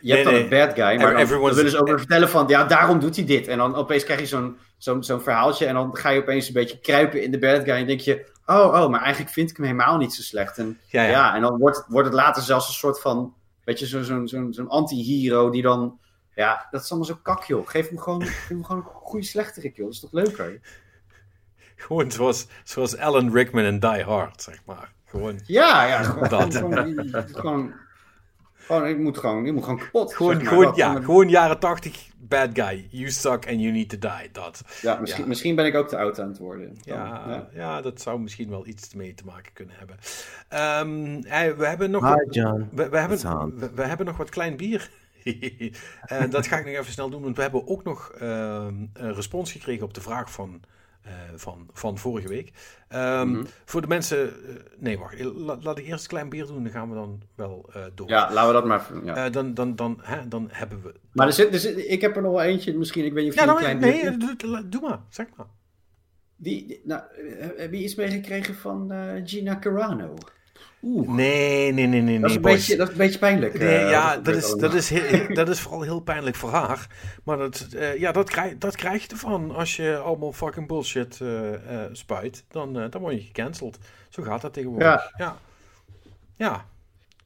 je 0.00 0.12
hebt 0.12 0.24
dan 0.24 0.32
nee. 0.32 0.42
een 0.42 0.48
bad 0.48 0.74
guy, 0.74 1.00
maar 1.00 1.26
dan, 1.26 1.54
willen 1.54 1.70
ze 1.70 1.80
ook 1.80 1.86
weer 1.88 1.98
vertellen 1.98 2.28
van 2.28 2.48
ja, 2.48 2.64
daarom 2.64 2.98
doet 2.98 3.16
hij 3.16 3.24
dit. 3.24 3.48
En 3.48 3.58
dan 3.58 3.74
opeens 3.74 4.04
krijg 4.04 4.20
je 4.20 4.26
zo'n 4.26 4.56
zo'n 4.78 5.04
zo'n 5.04 5.20
verhaaltje 5.20 5.66
en 5.66 5.74
dan 5.74 5.96
ga 5.96 6.08
je 6.08 6.20
opeens 6.20 6.46
een 6.46 6.52
beetje 6.52 6.78
kruipen 6.80 7.22
in 7.22 7.30
de 7.30 7.38
bad 7.38 7.64
guy 7.64 7.74
en 7.74 7.86
denk 7.86 8.00
je, 8.00 8.26
oh, 8.46 8.80
oh, 8.82 8.88
maar 8.88 9.00
eigenlijk 9.02 9.32
vind 9.32 9.50
ik 9.50 9.56
hem 9.56 9.66
helemaal 9.66 9.96
niet 9.96 10.14
zo 10.14 10.22
slecht. 10.22 10.58
En 10.58 10.80
ja, 10.86 11.02
ja, 11.02 11.10
ja. 11.10 11.34
en 11.34 11.40
dan 11.40 11.58
wordt, 11.58 11.84
wordt 11.88 12.06
het 12.08 12.16
later 12.16 12.42
zelfs 12.42 12.68
een 12.68 12.74
soort 12.74 13.00
van, 13.00 13.34
weet 13.64 13.78
je, 13.78 13.86
zo'n 13.86 14.04
zo'n 14.04 14.28
zo'n 14.28 14.52
zo'n 14.52 14.68
anti-hero 14.68 15.50
die 15.50 15.62
dan, 15.62 15.98
ja, 16.34 16.68
dat 16.70 16.82
is 16.82 16.90
allemaal 16.90 17.08
zo 17.08 17.18
kak, 17.22 17.44
joh. 17.44 17.68
Geef 17.68 17.88
hem 17.88 17.98
gewoon, 17.98 18.22
geef 18.22 18.48
hem 18.48 18.64
gewoon 18.64 18.80
een 18.82 18.88
goede 18.92 19.26
slechterik, 19.26 19.76
joh. 19.76 19.84
Dat 19.86 19.94
is 19.94 20.00
toch 20.00 20.12
leuker? 20.12 20.60
Gewoon 21.76 22.10
zoals, 22.10 22.46
zoals 22.64 22.96
Alan 22.96 23.32
Rickman 23.32 23.64
in 23.64 23.78
Die 23.80 24.02
Hard, 24.02 24.42
zeg 24.42 24.60
maar. 24.64 24.92
Gewoon, 25.04 25.40
Ja, 25.46 25.84
ja, 25.86 26.02
gewoon, 26.02 26.28
Dat. 26.38 26.56
gewoon, 26.56 27.10
gewoon, 27.32 27.72
gewoon, 28.54 28.86
ik 28.86 28.98
moet 28.98 29.18
gewoon, 29.18 29.46
ik 29.46 29.52
moet 29.52 29.62
gewoon 29.64 29.78
kapot. 29.78 30.14
gewoon, 30.14 30.32
zeg 30.34 30.42
maar. 30.42 30.50
gewoon, 30.52 30.64
Dat- 30.66 30.76
ja, 30.76 31.00
gewoon 31.00 31.28
jaren 31.28 31.58
80 31.58 32.08
bad 32.18 32.48
guy. 32.52 32.86
You 32.90 33.10
suck 33.10 33.46
and 33.48 33.60
you 33.60 33.70
need 33.72 33.88
to 33.88 33.98
die. 33.98 34.30
Dat. 34.32 34.62
ja, 34.82 35.00
misschien, 35.00 35.22
ja. 35.22 35.28
misschien 35.28 35.54
ben 35.54 35.66
ik 35.66 35.74
ook 35.74 35.88
te 35.88 35.98
oud 35.98 36.20
aan 36.20 36.28
het 36.28 36.38
worden. 36.38 36.66
Dan, 36.66 36.96
Ja, 36.96 37.24
ja. 37.28 37.48
ja. 37.52 37.80
dat 37.80 38.00
zou 38.00 38.20
misschien 38.20 38.50
wel 38.50 38.66
iets 38.66 38.94
mee 38.94 39.14
te 39.14 39.24
maken 39.24 39.52
kunnen 39.52 39.74
hebben. 39.78 39.96
Ehm, 40.48 41.22
eh, 41.22 41.56
we 41.56 41.66
hebben 41.66 41.90
nog. 41.90 42.14
Hi 42.14 42.24
John. 42.30 42.68
We, 42.72 42.82
hebben, 42.98 43.74
we 43.74 43.82
hebben 43.82 44.06
nog 44.06 44.16
wat 44.16 44.30
klein 44.30 44.56
bier. 44.56 44.90
Eh, 46.06 46.30
dat 46.30 46.46
ga 46.46 46.58
ik 46.58 46.64
nog 46.64 46.74
even 46.74 46.92
snel 46.92 47.10
doen, 47.10 47.22
want 47.22 47.36
we 47.36 47.42
hebben 47.42 47.66
ook 47.68 47.84
nog 47.84 48.10
ehm, 48.18 48.74
een 48.92 49.14
respons 49.14 49.52
gekregen 49.52 49.84
op 49.84 49.94
de 49.94 50.00
vraag 50.00 50.32
van, 50.32 50.60
eh, 51.02 51.12
van, 51.34 51.68
van 51.72 51.98
vorige 51.98 52.28
week. 52.28 52.52
Ehm, 52.88 53.28
Mhm. 53.30 53.44
Voor 53.64 53.80
de 53.80 53.86
mensen. 53.86 54.18
eh, 54.28 54.54
nee, 54.78 54.98
wacht. 54.98 55.20
La- 55.20 55.58
laat 55.60 55.78
ik 55.78 55.86
eerst 55.86 56.02
een 56.02 56.08
klein 56.10 56.28
bier 56.28 56.46
doen, 56.46 56.62
dan 56.62 56.72
gaan 56.72 56.88
we 56.88 56.94
dan 56.94 57.22
wel 57.34 57.70
door. 57.94 58.08
ja, 58.08 58.32
laten 58.32 58.46
we 58.46 58.52
dat 58.52 58.64
maar 58.66 59.04
ja. 59.04 59.30
Dan, 59.30 59.54
dan, 59.54 59.76
dan, 59.76 59.98
hè, 60.02 60.28
dan 60.28 60.48
hebben 60.52 60.82
we. 60.82 60.94
Maar 61.12 61.26
er 61.26 61.32
zit, 61.32 61.52
er 61.52 61.58
zit, 61.60 61.78
ik 61.90 62.00
heb 62.00 62.16
er 62.16 62.22
nog 62.22 62.32
wel 62.32 62.42
eentje, 62.42 62.78
misschien, 62.78 63.04
ik 63.04 63.12
weet 63.12 63.24
niet 63.24 63.32
of 63.32 63.38
Ja, 63.38 63.44
je 63.44 63.50
een 63.50 63.56
klein 63.56 63.78
nee, 63.78 64.16
doe, 64.16 64.36
doe- 64.36 64.68
doe 64.68 64.80
maar, 64.80 64.98
zeg 65.08 65.26
maar. 65.36 65.46
Die, 66.36 66.80
nou, 66.84 67.02
heb 67.56 67.72
je 67.72 67.82
iets 67.82 67.94
meegekregen 67.94 68.54
van 68.54 68.92
Gina 69.24 69.58
Carano? 69.58 70.14
Nee, 71.06 71.72
nee, 71.72 71.86
nee, 71.86 72.00
nee, 72.02 72.20
Dat 72.20 72.30
is, 72.30 72.36
nee, 72.36 72.36
een 72.36 72.42
boys. 72.42 72.54
beetje, 72.54 72.76
dat 72.76 72.86
is 72.86 72.92
een 72.92 72.98
beetje 72.98 73.18
pijnlijk. 73.18 73.58
Nee, 73.58 73.76
eh, 73.76 73.90
ja, 73.90 74.16
dat 74.16 74.34
is, 74.34 74.54
dat, 74.54 74.74
is 74.74 74.90
heel, 74.90 75.34
dat 75.34 75.48
is 75.48 75.60
vooral 75.60 75.82
heel 75.82 76.00
pijnlijk 76.00 76.36
voor 76.36 76.50
haar. 76.50 76.86
Maar 77.24 77.36
dat, 77.36 77.66
eh, 77.76 77.98
ja, 77.98 78.12
dat, 78.12 78.30
krijg, 78.30 78.58
dat 78.58 78.76
krijg 78.76 79.02
je 79.02 79.08
ervan 79.08 79.50
als 79.54 79.76
je 79.76 79.96
allemaal 79.96 80.32
fucking 80.32 80.66
bullshit 80.66 81.18
eh, 81.20 81.54
eh, 81.54 81.88
spuit. 81.92 82.44
Dan, 82.50 82.80
eh, 82.80 82.90
dan 82.90 83.00
word 83.00 83.14
je 83.14 83.20
gecanceld. 83.20 83.78
Zo 84.08 84.22
gaat 84.22 84.40
dat 84.40 84.52
tegenwoordig. 84.52 85.10
Ja. 85.16 85.36
Ja. 86.36 86.64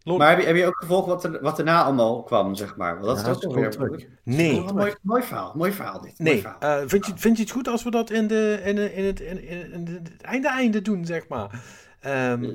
Maar 0.04 0.30
heb 0.30 0.40
je, 0.40 0.46
heb 0.46 0.56
je 0.56 0.66
ook 0.66 0.76
gevolgd 0.80 1.06
wat, 1.06 1.24
er, 1.24 1.38
wat 1.42 1.56
daarna 1.56 1.82
allemaal 1.84 2.22
kwam, 2.22 2.54
zeg 2.54 2.76
maar? 2.76 3.00
Want 3.00 3.16
dat 3.16 3.26
Ja, 3.26 3.32
is 3.32 3.44
wel 3.44 3.54
weer... 3.54 3.70
terug. 3.70 4.04
nee. 4.22 4.62
Oh, 4.62 4.70
mooi, 4.70 4.94
mooi 5.02 5.22
verhaal, 5.22 5.52
mooi 5.56 5.72
verhaal 5.72 6.00
dit. 6.00 6.18
Mooi 6.18 6.30
Nee. 6.32 6.40
verhaal. 6.40 6.60
Eh, 6.80 6.88
vind, 6.88 7.06
je, 7.06 7.12
vind 7.16 7.36
je 7.36 7.42
het 7.42 7.52
goed 7.52 7.68
als 7.68 7.82
we 7.84 7.90
dat 7.90 8.10
in, 8.10 8.26
de, 8.26 8.60
in, 8.64 8.74
de, 8.74 8.94
in, 8.94 9.04
het, 9.04 9.20
in, 9.20 9.44
in, 9.48 9.72
in 9.72 9.86
het 10.02 10.20
einde-einde 10.22 10.82
doen, 10.82 11.04
zeg 11.06 11.28
maar? 11.28 11.60
Ehm, 12.00 12.50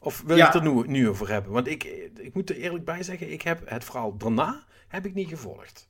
of 0.00 0.22
wil 0.26 0.36
je 0.36 0.42
Ja. 0.42 0.46
het 0.46 0.54
er 0.54 0.62
nu, 0.72 0.82
nu 0.86 1.08
over 1.08 1.28
hebben? 1.28 1.52
Want 1.52 1.68
ik, 1.68 1.84
ik 2.18 2.34
moet 2.34 2.50
er 2.50 2.56
eerlijk 2.56 2.84
bij 2.84 3.02
zeggen, 3.02 3.32
ik 3.32 3.42
heb 3.42 3.60
het 3.64 3.84
verhaal 3.84 4.16
daarna 4.16 4.64
heb 4.88 5.06
ik 5.06 5.14
niet 5.14 5.28
gevolgd. 5.28 5.88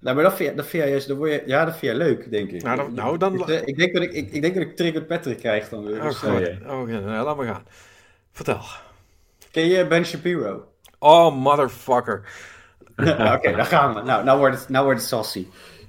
Nou, 0.00 0.14
maar 0.14 0.24
dat 0.24 0.34
vind, 0.36 0.50
je, 0.50 0.56
dat 0.56 0.66
vind 0.66 0.82
jij 0.82 0.90
juist, 0.92 1.08
dat 1.08 1.16
word 1.16 1.30
je, 1.30 1.42
ja, 1.46 1.64
dat 1.64 1.76
vind 1.78 1.96
leuk, 1.96 2.30
denk 2.30 2.50
ik. 2.50 2.62
Nou, 2.62 2.76
dan- 2.76 2.94
nou, 2.94 3.18
dan- 3.18 3.48
Ik, 3.50 3.66
ik, 3.66 3.76
denk 3.76 3.92
dat 3.94 4.02
ik, 4.02 4.12
ik, 4.12 4.30
ik 4.32 4.42
denk 4.42 4.54
dat 4.54 4.62
ik 4.62 4.76
Triggered 4.76 5.06
Patrick 5.06 5.38
krijg 5.38 5.68
dan 5.68 5.84
weer. 5.84 5.96
Oh, 5.96 6.02
Dus, 6.02 6.16
goed. 6.16 6.40
eh, 6.48 6.70
Oh, 6.80 6.88
ja, 6.90 6.98
nou, 6.98 7.24
laat 7.24 7.36
maar 7.36 7.46
gaan. 7.46 7.64
Vertel. 8.32 8.60
ken 9.50 9.66
je 9.66 9.86
Ben 9.86 10.04
Shapiro? 10.06 10.68
Oh, 10.98 11.36
motherfucker. 11.36 12.28
Oké, 13.34 13.52
daar 13.52 13.64
gaan 13.64 13.94
we. 13.94 14.02
Nou, 14.02 14.24
nou 14.24 14.38
wordt 14.38 14.58
het, 14.60 14.68
nou 14.68 14.84
wordt 14.84 15.00
het 15.00 15.08
sassy. 15.08 15.46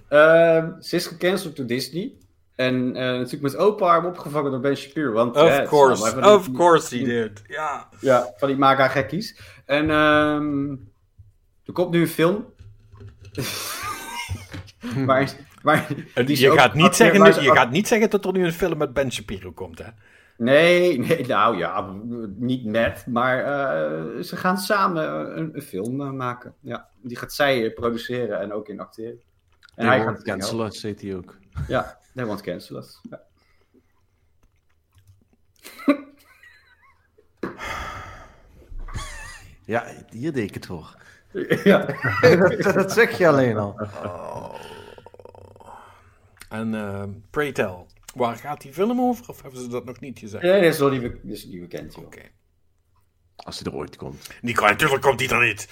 Ehm, 0.08 0.82
ze 0.82 0.96
is 0.96 1.08
gecanceld 1.08 1.56
door 1.56 1.66
Disney. 1.66 2.14
En 2.60 2.96
eh, 2.96 3.02
natuurlijk 3.04 3.42
met 3.42 3.58
open 3.58 3.88
arm 3.88 4.06
opgevangen 4.06 4.52
door 4.52 4.60
Ben 4.60 4.78
Shapiro. 4.78 5.12
Want, 5.12 5.36
eh, 5.36 5.44
Of 5.44 5.60
is 5.60 5.68
course. 5.68 6.14
die- 6.16 6.24
Of 6.32 6.52
course 6.52 6.98
he 6.98 7.04
did. 7.04 7.42
Ja. 7.48 7.90
Ja, 8.02 8.34
van 8.38 8.48
die 8.48 8.58
maga 8.58 8.88
gekkies. 8.88 9.40
En 9.66 9.90
ehm, 9.90 10.72
er 11.66 11.74
komt 11.74 11.92
nu 11.92 12.02
een 12.02 12.08
film. 12.08 12.46
maar, 15.06 15.34
maar 15.64 15.88
die 16.26 16.40
je, 16.40 16.52
gaat 16.52 16.74
niet 16.74 16.96
zeggen, 16.96 17.42
je 17.44 17.50
ook- 17.50 17.56
gaat 17.58 17.72
niet 17.72 17.88
zeggen 17.88 18.10
dat 18.10 18.26
er 18.26 18.32
nu 18.32 18.46
een 18.46 18.54
film 18.54 18.78
met 18.78 18.94
Ben 18.94 19.12
Shapiro 19.12 19.52
komt, 19.52 19.78
hè? 19.80 19.86
Nee, 20.38 21.00
nee, 21.00 21.26
nou 21.28 21.58
ja, 21.58 21.94
niet 22.38 22.66
net. 22.66 23.06
Maar 23.08 23.40
eh, 23.40 24.24
ze 24.24 24.36
gaan 24.36 24.58
samen 24.58 25.38
een, 25.38 25.50
een 25.54 25.62
film 25.62 26.02
eh, 26.02 26.10
maken. 26.12 26.54
Ja, 26.62 26.88
die 27.02 27.18
gaat 27.18 27.34
zij 27.34 27.66
eh, 27.66 27.74
produceren 27.74 28.40
en 28.40 28.54
ook 28.54 28.68
in 28.68 28.80
acteren. 28.80 29.20
En 29.76 29.86
Hij 29.88 29.96
hij 29.98 30.06
gaat 30.06 30.16
gaat 30.16 30.24
cancelen, 30.24 30.72
zegt 30.72 31.02
hij 31.02 31.16
ook. 31.16 31.38
Ja, 31.68 32.00
they 32.16 32.26
won't 32.26 32.42
cancel 32.42 32.78
us. 32.78 33.00
Ja. 33.10 33.22
Ja, 39.66 39.86
hier 40.10 40.34
deed 40.34 40.48
ik 40.48 40.54
het 40.54 40.66
voor. 40.66 40.98
ja. 41.64 41.86
dat 42.74 42.92
zeg 42.92 43.18
je 43.18 43.28
alleen 43.28 43.58
al. 43.58 43.80
En 46.50 46.74
uh, 46.74 47.04
pray 47.30 47.52
tell, 47.52 47.86
waar 48.16 48.36
gaat 48.36 48.62
die 48.62 48.74
film 48.74 49.02
over? 49.02 49.30
Of 49.30 49.42
hebben 49.42 49.62
ze 49.62 49.68
dat 49.68 49.86
nog 49.86 50.00
niet 50.00 50.20
gezegd? 50.20 50.44
Nee, 50.44 50.62
dat 50.62 50.74
is 50.74 50.80
wel 50.80 50.90
die, 50.90 51.02
be- 51.02 51.20
is 51.32 51.50
bekend. 51.50 51.96
Oké. 51.96 52.22
Als 53.36 53.60
hij 53.60 53.72
er 53.72 53.78
ooit 53.78 53.96
komt. 53.96 54.30
Die 54.42 54.54
kan, 54.56 54.70
natuurlijk 54.70 55.02
komt 55.02 55.20
die 55.20 55.30
er 55.30 55.46
niet. 55.48 55.68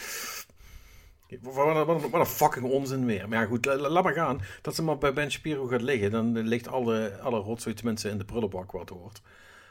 Wat, 1.42 1.86
wat, 1.86 2.10
wat, 2.10 2.14
een 2.14 2.26
fucking 2.26 2.66
onzin 2.66 3.06
weer. 3.06 3.30
Maar 3.30 3.40
ja, 3.40 3.46
goed, 3.46 3.66
la- 3.66 3.76
la- 3.76 3.90
laat 3.90 4.04
maar 4.04 4.14
gaan. 4.14 4.42
Dat 4.62 4.76
ze 4.76 4.84
maar 4.84 4.98
bij 4.98 5.14
Ben 5.14 5.32
Shapiro 5.32 5.68
gaat 5.68 5.82
liggen, 5.82 6.12
dan 6.12 6.38
ligt 6.38 6.68
alle, 6.68 7.20
alle 7.22 7.40
rotzooi 7.40 7.76
tenminste 7.76 8.10
in 8.10 8.18
de 8.18 8.26
prullenbak 8.26 8.72
wat 8.72 8.90
hoort. 8.90 9.22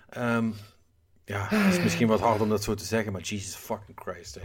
Ehm, 0.08 0.50
ja, 1.24 1.48
dat 1.48 1.72
is 1.72 1.82
misschien 1.82 2.08
wat 2.08 2.20
hard 2.20 2.40
om 2.40 2.48
dat 2.48 2.62
zo 2.62 2.74
te 2.74 2.84
zeggen, 2.84 3.12
maar 3.12 3.20
Jesus 3.20 3.54
fucking 3.54 4.00
Christ. 4.00 4.38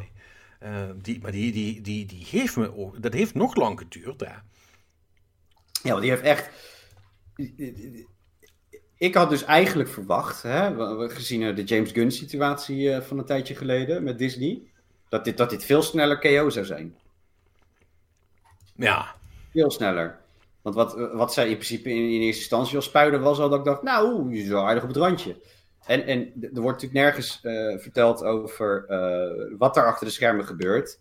Ehm, 0.59 0.98
die, 1.01 1.19
maar 1.22 1.31
die, 1.31 1.51
die, 1.51 1.81
die, 1.81 2.06
die 2.06 2.25
heeft 2.30 2.57
me 2.57 2.77
ook, 2.77 3.01
dat 3.01 3.14
heeft 3.14 3.33
nog 3.33 3.56
lang 3.56 3.80
geduurd, 3.80 4.19
hè. 4.19 4.33
Ja, 5.83 5.90
want 5.90 6.01
die 6.01 6.09
heeft 6.09 6.22
echt... 6.23 6.49
Ik 8.98 9.15
had 9.15 9.30
dus 9.30 9.43
eigenlijk 9.43 9.90
verwacht, 9.90 10.41
hè, 10.41 10.73
gezien 11.09 11.56
de 11.56 11.64
James 11.64 11.91
Gunn 11.91 12.11
situatie 12.11 12.93
eh, 12.93 13.01
van 13.01 13.17
een 13.17 13.25
tijdje 13.25 13.56
geleden 13.56 14.03
met 14.03 14.17
Disney, 14.17 14.61
dat 15.09 15.25
dit, 15.25 15.38
dat 15.38 15.49
dit 15.49 15.65
veel 15.65 15.81
sneller 15.81 16.19
KO 16.19 16.49
zou 16.49 16.65
zijn. 16.65 16.95
Ja, 18.75 19.16
Veel 19.51 19.72
sneller. 19.72 20.19
Want 20.61 20.75
wat, 20.75 21.09
wat 21.14 21.33
zij 21.33 21.50
in 21.50 21.53
principe 21.53 21.90
in, 21.90 22.22
eerste 22.22 22.41
instantie 22.41 22.75
al 22.75 22.82
spuiden 22.82 23.22
was 23.22 23.40
al 23.40 23.50
dat 23.50 23.59
ik 23.59 23.66
dacht, 23.66 23.82
nou, 23.82 24.33
je 24.33 24.41
is 24.41 24.48
wel 24.48 24.67
aardig 24.67 24.83
op 24.83 24.90
het 24.90 24.98
randje. 24.98 25.35
En, 25.85 26.06
en 26.06 26.19
er 26.41 26.61
wordt 26.61 26.82
natuurlijk 26.82 26.93
nergens 26.93 27.40
eh, 27.41 27.77
verteld 27.77 28.24
over 28.24 28.85
eh, 28.88 29.58
wat 29.58 29.77
er 29.77 29.85
achter 29.85 30.06
de 30.06 30.11
schermen 30.11 30.45
gebeurt. 30.45 31.00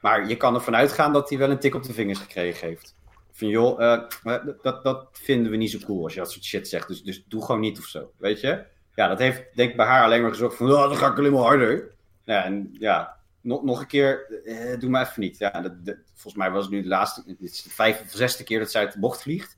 Maar 0.00 0.28
je 0.28 0.36
kan 0.36 0.54
ervan 0.54 0.76
uitgaan 0.76 1.12
dat 1.12 1.28
hij 1.28 1.38
wel 1.38 1.50
een 1.50 1.58
tik 1.58 1.74
op 1.74 1.82
de 1.82 1.92
vingers 1.92 2.18
gekregen 2.18 2.68
heeft. 2.68 2.94
Van 3.32 3.48
joh, 3.48 3.82
eh, 3.82 4.42
dat, 4.62 4.82
dat 4.82 5.08
vinden 5.12 5.50
we 5.50 5.56
niet 5.56 5.70
zo 5.70 5.78
cool 5.78 6.02
als 6.02 6.14
je 6.14 6.20
dat 6.20 6.32
soort 6.32 6.44
shit 6.44 6.68
zegt. 6.68 6.88
Dus, 6.88 7.02
dus 7.02 7.24
doe 7.28 7.44
gewoon 7.44 7.60
niet 7.60 7.78
of 7.78 7.84
zo, 7.84 8.10
weet 8.16 8.40
je? 8.40 8.64
Ja, 8.94 9.08
dat 9.08 9.18
heeft 9.18 9.42
denk 9.54 9.70
ik 9.70 9.76
bij 9.76 9.86
haar 9.86 10.04
alleen 10.04 10.20
maar 10.20 10.30
gezorgd 10.30 10.56
van, 10.56 10.72
oh, 10.72 10.82
dan 10.82 10.96
ga 10.96 11.10
ik 11.10 11.18
alleen 11.18 11.32
maar 11.32 11.42
harder. 11.42 11.90
Ja, 12.24 12.44
en 12.44 12.76
ja, 12.78 13.17
nog, 13.48 13.62
nog 13.62 13.80
een 13.80 13.86
keer, 13.86 14.42
eh, 14.44 14.78
doe 14.78 14.90
maar 14.90 15.08
even 15.08 15.20
niet. 15.20 15.38
Ja, 15.38 15.50
dat, 15.50 15.84
dat- 15.84 15.96
volgens 16.14 16.34
mij 16.34 16.50
was 16.50 16.64
het 16.64 16.72
nu 16.72 16.82
de 16.82 16.88
laatste, 16.88 17.22
dit 17.26 17.40
is 17.40 17.62
de 17.62 17.70
vijfde 17.70 18.04
of 18.04 18.10
zesde 18.10 18.44
keer 18.44 18.58
dat 18.58 18.70
zij 18.70 18.82
uit 18.82 18.92
de 18.92 18.98
bocht 18.98 19.22
vliegt. 19.22 19.56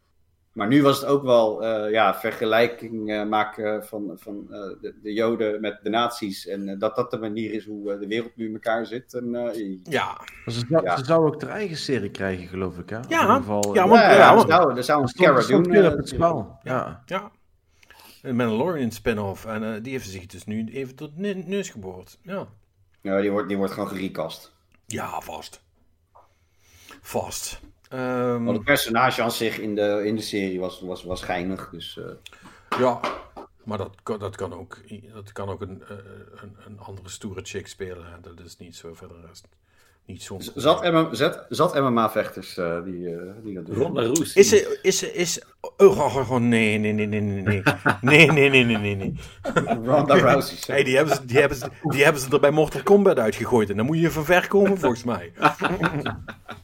Maar 0.52 0.68
nu 0.68 0.82
was 0.82 1.00
het 1.00 1.08
ook 1.08 1.22
wel 1.22 1.64
uh, 1.64 1.90
ja, 1.92 2.14
vergelijking 2.14 3.10
uh, 3.10 3.24
maken 3.24 3.86
van, 3.86 4.12
van 4.14 4.46
uh, 4.50 4.58
de, 4.80 4.94
de, 5.02 5.12
Joden 5.12 5.60
met 5.60 5.78
de 5.82 5.90
nazi's. 5.90 6.46
En 6.46 6.78
dat 6.78 6.96
dat 6.96 7.10
de 7.10 7.18
manier 7.18 7.52
is 7.52 7.66
hoe 7.66 7.98
de 7.98 8.06
wereld 8.06 8.36
nu 8.36 8.46
in 8.46 8.52
elkaar 8.52 8.86
zit. 8.86 9.14
En, 9.14 9.30
ja. 9.82 10.20
Ze, 10.46 10.62
zou, 10.68 10.84
ja. 10.84 10.96
ze 10.96 11.04
zou 11.04 11.26
ook 11.26 11.42
haar 11.42 11.50
eigen 11.50 11.76
serie 11.76 12.10
krijgen, 12.10 12.48
geloof 12.48 12.78
ik. 12.78 12.90
Hè? 12.90 12.96
Ja, 12.96 13.02
in 13.02 13.20
ieder 13.20 13.34
geval, 13.34 13.74
ja, 13.74 13.88
want, 13.88 14.00
ja, 14.48 14.82
zou, 14.82 15.02
een 15.02 15.12
Kara 15.12 15.46
doen. 15.46 15.86
op 15.86 15.96
het 15.96 16.08
spel. 16.08 16.58
Ja. 16.62 17.02
ja. 17.06 17.30
Een 18.22 18.36
Mandalorian 18.36 18.90
spin-off. 18.90 19.44
En 19.46 19.82
die 19.82 19.92
heeft 19.92 20.08
zich 20.08 20.26
dus 20.26 20.44
nu 20.44 20.68
even 20.72 20.94
tot 20.94 21.16
neus 21.16 21.70
geboord. 21.70 22.18
Ja. 22.22 22.46
Ja, 23.00 23.20
die 23.20 23.30
wordt, 23.30 23.48
die 23.48 23.56
wordt 23.56 23.72
gewoon 23.72 23.88
gerecast. 23.88 24.52
Ja, 24.86 25.20
vast. 25.20 25.62
Vast. 27.00 27.60
Um, 27.92 28.44
Want 28.44 28.56
het 28.56 28.66
personage 28.66 29.22
aan 29.22 29.32
zich 29.32 29.58
in 29.58 29.74
de, 29.74 30.02
in 30.04 30.16
de 30.16 30.22
serie 30.22 30.60
was, 30.60 30.80
was, 30.80 31.04
was 31.04 31.22
geinig. 31.22 31.70
Dus, 31.70 31.96
uh... 31.96 32.10
Ja, 32.78 33.00
maar 33.64 33.78
dat, 33.78 33.94
dat 34.02 34.36
kan 34.36 34.52
ook, 34.52 34.78
dat 35.12 35.32
kan 35.32 35.48
ook 35.48 35.60
een, 35.60 35.82
een, 36.42 36.56
een 36.66 36.78
andere 36.78 37.08
stoere 37.08 37.40
chick 37.42 37.66
spelen. 37.66 38.06
Hè. 38.06 38.20
Dat 38.20 38.40
is 38.40 38.56
niet 38.56 38.76
zo 38.76 38.94
verder 38.94 39.20
rest. 39.26 39.48
Niet 40.10 40.22
zo. 40.22 40.36
Zat, 40.54 40.82
MM, 40.82 41.08
zat, 41.12 41.46
zat 41.48 41.74
MMA-vechters 41.74 42.58
uh, 42.58 42.76
eh, 42.76 42.84
die, 42.84 42.94
uh, 42.94 43.20
die 43.44 43.54
dat. 43.54 43.76
Ronda 43.76 44.02
Roes. 44.02 44.34
Is 44.34 44.52
er, 44.52 44.78
is 44.82 45.02
er, 45.02 45.14
is... 45.14 45.42
Oh, 45.60 45.98
oh, 45.98 46.16
oh, 46.16 46.30
oh, 46.30 46.40
nee, 46.40 46.78
nee, 46.78 46.92
nee, 46.92 47.06
nee, 47.06 47.20
nee, 47.20 47.42
nee. 47.42 47.62
Nee, 48.00 48.30
nee, 48.50 48.64
nee, 48.64 48.76
nee, 48.76 48.96
nee. 48.96 49.14
Ronda 49.84 50.18
Rousey. 50.18 50.74
hey 50.74 50.84
die 50.84 50.96
hebben, 50.96 51.14
ze, 51.14 51.24
die, 51.24 51.38
hebben 51.38 51.58
ze, 51.58 51.68
die 51.82 52.04
hebben 52.04 52.22
ze 52.22 52.30
er 52.30 52.40
bij 52.40 52.50
Mortal 52.50 52.82
Kombat 52.82 53.18
uitgegooid. 53.18 53.70
En 53.70 53.76
dan 53.76 53.86
moet 53.86 53.98
je 53.98 54.10
van 54.10 54.24
ver 54.24 54.48
komen, 54.48 54.78
volgens 54.78 55.04
mij. 55.04 55.32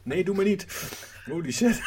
Nee, 0.03 0.23
doe 0.23 0.35
maar 0.35 0.45
niet. 0.45 0.65
Holy 1.25 1.51
shit. 1.51 1.79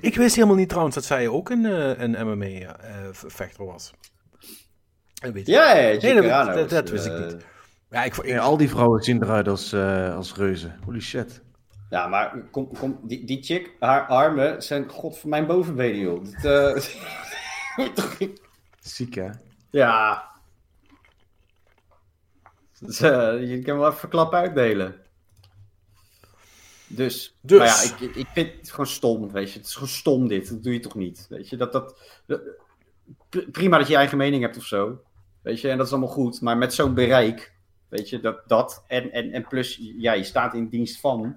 ik 0.00 0.14
wist 0.16 0.34
helemaal 0.34 0.56
niet 0.56 0.68
trouwens 0.68 0.94
dat 0.94 1.04
zij 1.04 1.28
ook 1.28 1.50
een, 1.50 1.66
eh, 1.66 1.98
een 1.98 2.26
MMA-vechter 2.26 3.64
was. 3.64 3.92
Weet 5.32 5.46
ja, 5.46 5.76
ja, 5.76 5.88
ja, 5.88 6.44
nee, 6.44 6.54
dat, 6.54 6.70
dat, 6.70 7.06
ik 7.06 7.18
niet. 7.18 7.36
Ja, 7.92 8.04
ik, 8.04 8.16
ik, 8.16 8.38
al 8.38 8.56
die 8.56 8.68
vrouwen 8.68 9.02
zien 9.02 9.22
eruit 9.22 9.48
als, 9.48 9.72
uh, 9.72 10.16
als 10.16 10.34
reuzen. 10.34 10.78
Holy 10.84 11.00
shit. 11.00 11.42
Ja, 11.90 12.06
maar 12.06 12.44
kom, 12.50 12.76
kom, 12.78 13.00
die, 13.02 13.24
die 13.24 13.42
chick, 13.42 13.76
haar 13.78 14.06
armen 14.06 14.62
zijn 14.62 14.88
god 14.88 15.18
voor 15.18 15.30
mijn 15.30 15.46
bovenbenen, 15.46 16.00
joh. 16.00 16.24
Dat, 16.42 16.90
uh... 17.76 18.28
Ziek, 18.80 19.14
hè? 19.14 19.30
Ja. 19.70 20.24
Dus, 22.80 23.00
uh, 23.00 23.50
je 23.50 23.62
kan 23.62 23.78
wel 23.78 23.90
even 23.90 24.08
klap 24.08 24.34
uitdelen. 24.34 24.96
Dus, 26.86 27.38
dus. 27.40 27.58
Maar 27.58 27.66
ja, 27.66 28.06
ik, 28.06 28.16
ik 28.16 28.26
vind 28.32 28.52
het 28.58 28.70
gewoon 28.70 28.86
stom, 28.86 29.32
weet 29.32 29.52
je. 29.52 29.58
Het 29.58 29.66
is 29.66 29.74
gewoon 29.74 29.88
stom 29.88 30.28
dit. 30.28 30.48
Dat 30.48 30.62
doe 30.62 30.72
je 30.72 30.80
toch 30.80 30.94
niet, 30.94 31.26
weet 31.28 31.48
je. 31.48 31.56
Dat, 31.56 31.72
dat, 31.72 31.94
prima 33.52 33.76
dat 33.78 33.86
je 33.86 33.92
je 33.92 33.98
eigen 33.98 34.18
mening 34.18 34.42
hebt 34.42 34.56
of 34.56 34.64
zo. 34.64 35.02
Weet 35.42 35.60
je, 35.60 35.68
en 35.68 35.76
dat 35.76 35.86
is 35.86 35.92
allemaal 35.92 36.10
goed. 36.10 36.40
Maar 36.40 36.56
met 36.56 36.74
zo'n 36.74 36.94
bereik, 36.94 37.52
weet 37.92 38.08
je, 38.08 38.20
dat, 38.20 38.42
dat 38.46 38.84
en, 38.86 39.12
en, 39.12 39.32
en 39.32 39.46
plus, 39.46 39.80
ja, 39.98 40.12
je 40.12 40.24
staat 40.24 40.54
in 40.54 40.68
dienst 40.68 41.00
van. 41.00 41.36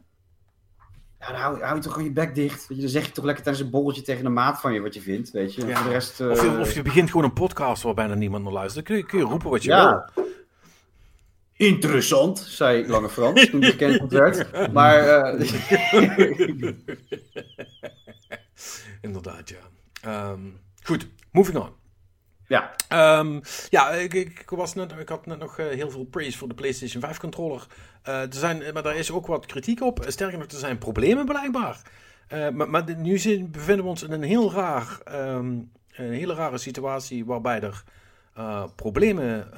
Ja, 1.19 1.27
dan 1.27 1.35
hou, 1.35 1.61
hou 1.61 1.75
je 1.75 1.81
toch 1.81 1.91
gewoon 1.93 2.07
je 2.07 2.13
bek 2.13 2.35
dicht. 2.35 2.67
Weet 2.67 2.77
je, 2.77 2.83
dan 2.83 2.91
zeg 2.91 3.05
je 3.05 3.11
toch 3.11 3.25
lekker 3.25 3.43
tijdens 3.43 3.65
een 3.65 3.71
borreltje 3.71 4.01
tegen 4.01 4.25
een 4.25 4.33
maat 4.33 4.59
van 4.59 4.73
je 4.73 4.81
wat 4.81 4.93
je 4.93 5.01
vindt, 5.01 5.31
weet 5.31 5.53
je. 5.53 5.65
Ja. 5.65 5.83
de 5.83 5.89
rest, 5.89 6.19
uh... 6.19 6.29
of, 6.29 6.41
je, 6.41 6.59
of 6.59 6.73
je 6.73 6.81
begint 6.81 7.09
gewoon 7.09 7.25
een 7.25 7.33
podcast 7.33 7.83
waar 7.83 7.93
bijna 7.93 8.13
niemand 8.13 8.43
naar 8.43 8.53
luistert. 8.53 8.87
Dan 8.87 8.95
kun 8.95 9.03
je, 9.03 9.09
kun 9.09 9.19
je 9.19 9.25
roepen 9.25 9.49
wat 9.49 9.63
je 9.63 9.69
ja. 9.69 10.11
wil. 10.13 10.25
Interessant, 11.53 12.39
zei 12.39 12.87
Lange 12.87 13.09
Frans 13.09 13.49
toen 13.49 13.61
hij 13.61 13.71
gecanceld 13.71 14.11
werd. 14.11 14.47
Maar. 14.73 15.33
Uh... 15.33 15.51
Inderdaad, 19.01 19.49
ja. 19.49 20.31
Um, 20.31 20.59
goed, 20.83 21.07
moving 21.31 21.57
on. 21.57 21.69
Ja. 22.47 22.75
Um, 23.19 23.41
ja, 23.69 23.89
ik, 23.89 24.43
was 24.45 24.73
net, 24.73 24.91
ik 24.91 25.09
had 25.09 25.25
net 25.25 25.39
nog 25.39 25.59
uh, 25.59 25.67
heel 25.67 25.89
veel 25.89 26.03
praise 26.03 26.37
voor 26.37 26.47
de 26.47 26.53
PlayStation 26.53 27.01
5 27.01 27.17
controller. 27.17 27.67
Uh, 28.07 28.21
er 28.21 28.33
zijn, 28.33 28.73
maar 28.73 28.83
daar 28.83 28.95
is 28.95 29.11
ook 29.11 29.27
wat 29.27 29.45
kritiek 29.45 29.81
op. 29.81 30.05
Sterker 30.07 30.37
nog, 30.37 30.47
er 30.47 30.57
zijn 30.57 30.77
problemen 30.77 31.25
blijkbaar. 31.25 31.81
Maar, 32.53 32.83
nu 32.97 33.13
bevinden 33.47 33.83
we 33.83 33.89
ons 33.89 34.03
in 34.03 34.11
een 34.11 34.23
heel 34.23 34.51
raar, 34.51 34.99
um, 35.11 35.71
een 35.91 36.11
hele 36.11 36.33
rare 36.33 36.57
situatie 36.57 37.25
waarbij 37.25 37.61
er 37.61 37.83
problemen 38.75 39.49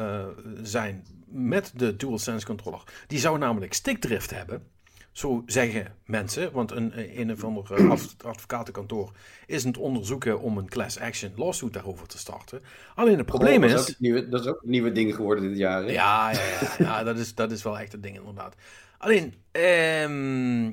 zijn 0.64 1.06
met 1.26 1.72
de 1.76 1.96
DualSense 1.96 2.46
controller. 2.46 2.84
Die 3.08 3.20
zou 3.20 3.38
namelijk 3.38 3.74
stickdrift 3.74 4.30
hebben. 4.30 4.68
Zo 5.18 5.44
zeggen 5.46 5.96
mensen, 6.06 6.52
want 6.52 6.72
een, 6.72 7.20
een 7.20 7.32
of 7.32 7.44
ander 7.44 7.90
advocatenkantoor 8.26 9.12
is 9.46 9.66
aan 9.66 9.72
het 9.72 9.80
onderzoeken 9.80 10.40
om 10.40 10.58
een 10.58 10.70
class 10.70 11.00
action 11.00 11.32
lawsuit 11.36 11.74
daarover 11.74 12.08
te 12.08 12.18
starten. 12.18 12.62
Alleen 12.96 13.18
het 13.18 13.26
probleem 13.26 13.64
oh, 13.64 13.70
dat 13.70 13.88
is... 13.88 14.00
nieuwe, 14.00 14.30
dat 14.30 14.42
is 14.42 14.48
ook 14.48 14.62
een 14.64 14.70
nieuwe 14.70 14.92
ding 14.92 15.16
geworden 15.16 15.50
dit 15.50 15.58
jaar. 15.58 15.84
Hè? 15.84 15.92
Ja, 15.92 16.32
ja, 16.32 16.40
ja, 16.40 16.76
ja 16.80 17.04
dat, 17.04 17.18
is, 17.18 17.36
dat 17.36 17.52
is 17.52 17.64
wel 17.64 17.80
echt 17.80 17.94
een 17.94 18.02
ding 18.02 18.18
inderdaad. 18.18 18.56
Alleen, 18.98 19.34
ehm, 19.52 20.68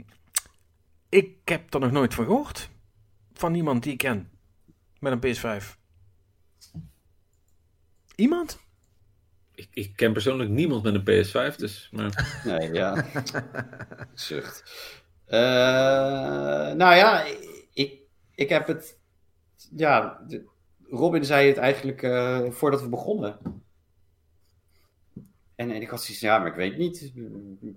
ik 1.09 1.37
heb 1.45 1.75
er 1.75 1.81
nog 1.81 1.91
nooit 1.91 2.15
van 2.15 2.25
gehoord. 2.25 2.71
Van 3.33 3.53
niemand 3.53 3.83
die 3.83 3.93
ik 3.93 3.99
ken. 3.99 4.31
Met 4.99 5.13
een 5.13 5.37
PS5. 5.37 5.77
Iemand? 8.15 8.64
Ik, 9.55 9.69
ik, 9.73 9.97
ken 9.97 10.13
persoonlijk 10.13 10.51
niemand 10.51 10.83
met 10.83 10.95
een 10.95 11.25
PS5, 11.25 11.57
dus... 11.57 11.89
Maar... 11.93 12.41
Nee, 12.45 12.73
ja. 12.73 13.05
Zucht. 14.15 14.63
Uh, 15.27 15.33
nou 16.73 16.95
ja, 16.95 17.25
ik, 17.73 18.01
ik 18.35 18.49
heb 18.49 18.67
het... 18.67 18.99
Ja, 19.77 20.27
Robin 20.91 21.25
zei 21.25 21.49
het 21.49 21.57
eigenlijk 21.57 22.03
uh, 22.03 22.51
voordat 22.51 22.83
we 22.83 22.89
begonnen. 22.89 23.39
En, 25.55 25.71
en 25.71 25.83
ik 25.83 25.89
had 25.89 26.03
zoiets 26.03 26.23
ja, 26.23 26.39
maar 26.39 26.49
ik 26.49 26.55
weet 26.55 26.77
niet. 26.77 27.13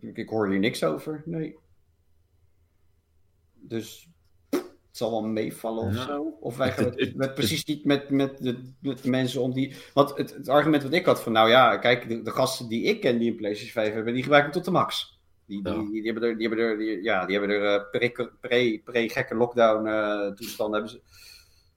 Ik, 0.01 0.17
ik 0.17 0.29
hoor 0.29 0.49
hier 0.49 0.59
niks 0.59 0.83
over. 0.83 1.21
Nee. 1.25 1.55
Dus 3.53 4.09
zal 4.97 5.11
wel 5.11 5.23
meevallen 5.23 5.83
of 5.83 5.95
zo. 5.95 6.37
Of 6.39 6.59
eigenlijk 6.59 6.99
het, 6.99 7.15
met, 7.15 7.33
precies 7.33 7.65
niet 7.65 7.85
met, 7.85 8.09
met, 8.09 8.37
de, 8.37 8.71
met 8.81 9.03
de 9.03 9.09
mensen 9.09 9.41
om 9.41 9.53
die. 9.53 9.75
Want 9.93 10.17
het, 10.17 10.33
het, 10.33 10.49
argument 10.49 10.83
wat 10.83 10.93
ik 10.93 11.05
had 11.05 11.21
van, 11.21 11.31
nou 11.31 11.49
ja, 11.49 11.77
kijk, 11.77 12.09
de, 12.09 12.21
de, 12.21 12.31
gasten 12.31 12.67
die 12.67 12.83
ik 12.83 13.01
ken 13.01 13.17
die 13.17 13.29
een 13.29 13.35
PlayStation 13.35 13.83
5 13.83 13.93
hebben, 13.93 14.13
die 14.13 14.23
gebruiken 14.23 14.51
tot 14.51 14.65
de 14.65 14.71
max. 14.71 15.19
Die, 15.45 15.63
die, 15.63 15.91
die, 15.91 16.03
hebben 16.03 16.23
er, 16.23 16.37
die 16.37 16.47
hebben 16.47 16.65
er, 16.65 16.77
die, 16.77 17.03
ja, 17.03 17.25
die 17.25 17.39
hebben 17.39 17.55
er 17.55 17.79
uh, 17.79 17.89
pre, 18.41 18.81
pre, 18.83 19.09
gekke 19.09 19.35
lockdown 19.35 19.87
uh, 19.87 20.27
toestanden 20.27 20.73
hebben 20.73 20.91
ze, 20.91 21.01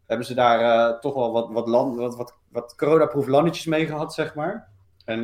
hebben 0.07 0.27
ze 0.27 0.35
daar 0.35 0.61
uh, 0.61 0.99
toch 0.99 1.15
wel 1.15 1.33
wat, 1.33 1.49
wat, 1.51 1.69
land, 1.69 1.97
wat, 1.97 2.17
wat, 2.17 2.35
wat 2.49 2.75
coronaproof 2.77 3.27
landetjes 3.27 3.67
mee 3.67 3.87
gehad, 3.87 4.15
zeg 4.15 4.35
maar. 4.35 4.69
En 5.05 5.23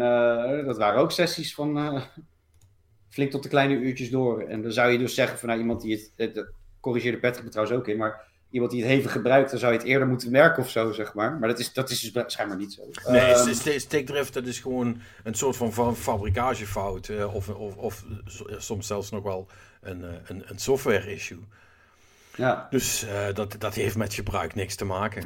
dat 0.64 0.78
waren 0.78 1.00
ook 1.00 1.12
sessies 1.12 1.54
van 1.54 2.02
flink 3.08 3.30
tot 3.30 3.42
de 3.42 3.48
kleine 3.48 3.74
uurtjes 3.74 4.10
door. 4.10 4.40
En 4.40 4.62
dan 4.62 4.72
zou 4.72 4.90
je 4.90 4.98
dus 4.98 5.14
zeggen 5.14 5.38
van 5.38 5.48
nou, 5.48 5.60
iemand 5.60 5.80
die 5.80 5.94
het, 5.94 6.12
het 6.16 6.46
corrigeerde 6.86 7.18
Patrick 7.18 7.44
me 7.44 7.50
trouwens 7.50 7.78
ook 7.78 7.88
in, 7.88 7.96
maar 7.96 8.24
iemand 8.50 8.70
die 8.70 8.82
het 8.82 8.90
hevig 8.90 9.12
gebruikt, 9.12 9.50
dan 9.50 9.58
zou 9.58 9.72
je 9.72 9.78
het 9.78 9.86
eerder 9.86 10.08
moeten 10.08 10.30
merken 10.30 10.62
of 10.62 10.70
zo, 10.70 10.92
zeg 10.92 11.14
maar. 11.14 11.32
Maar 11.38 11.48
dat 11.48 11.58
is, 11.58 11.72
dat 11.72 11.90
is 11.90 12.00
dus 12.00 12.24
schijnbaar 12.26 12.56
niet 12.58 12.72
zo. 12.72 13.10
Nee, 13.10 13.34
um, 13.34 13.78
stickdrift, 13.78 14.34
dat 14.34 14.46
is 14.46 14.60
gewoon 14.60 15.00
een 15.24 15.34
soort 15.34 15.56
van 15.56 15.96
fabrikagefout, 15.96 17.08
uh, 17.08 17.34
of, 17.34 17.48
of, 17.48 17.76
of 17.76 18.04
soms 18.56 18.86
zelfs 18.86 19.10
nog 19.10 19.22
wel 19.22 19.48
een, 19.80 20.00
uh, 20.00 20.08
een, 20.24 20.42
een 20.46 20.58
software 20.58 21.12
issue. 21.12 21.44
Ja. 22.36 22.66
Dus 22.70 23.04
uh, 23.04 23.34
dat, 23.34 23.56
dat 23.58 23.74
heeft 23.74 23.96
met 23.96 24.14
gebruik 24.14 24.54
niks 24.54 24.74
te 24.74 24.84
maken. 24.84 25.24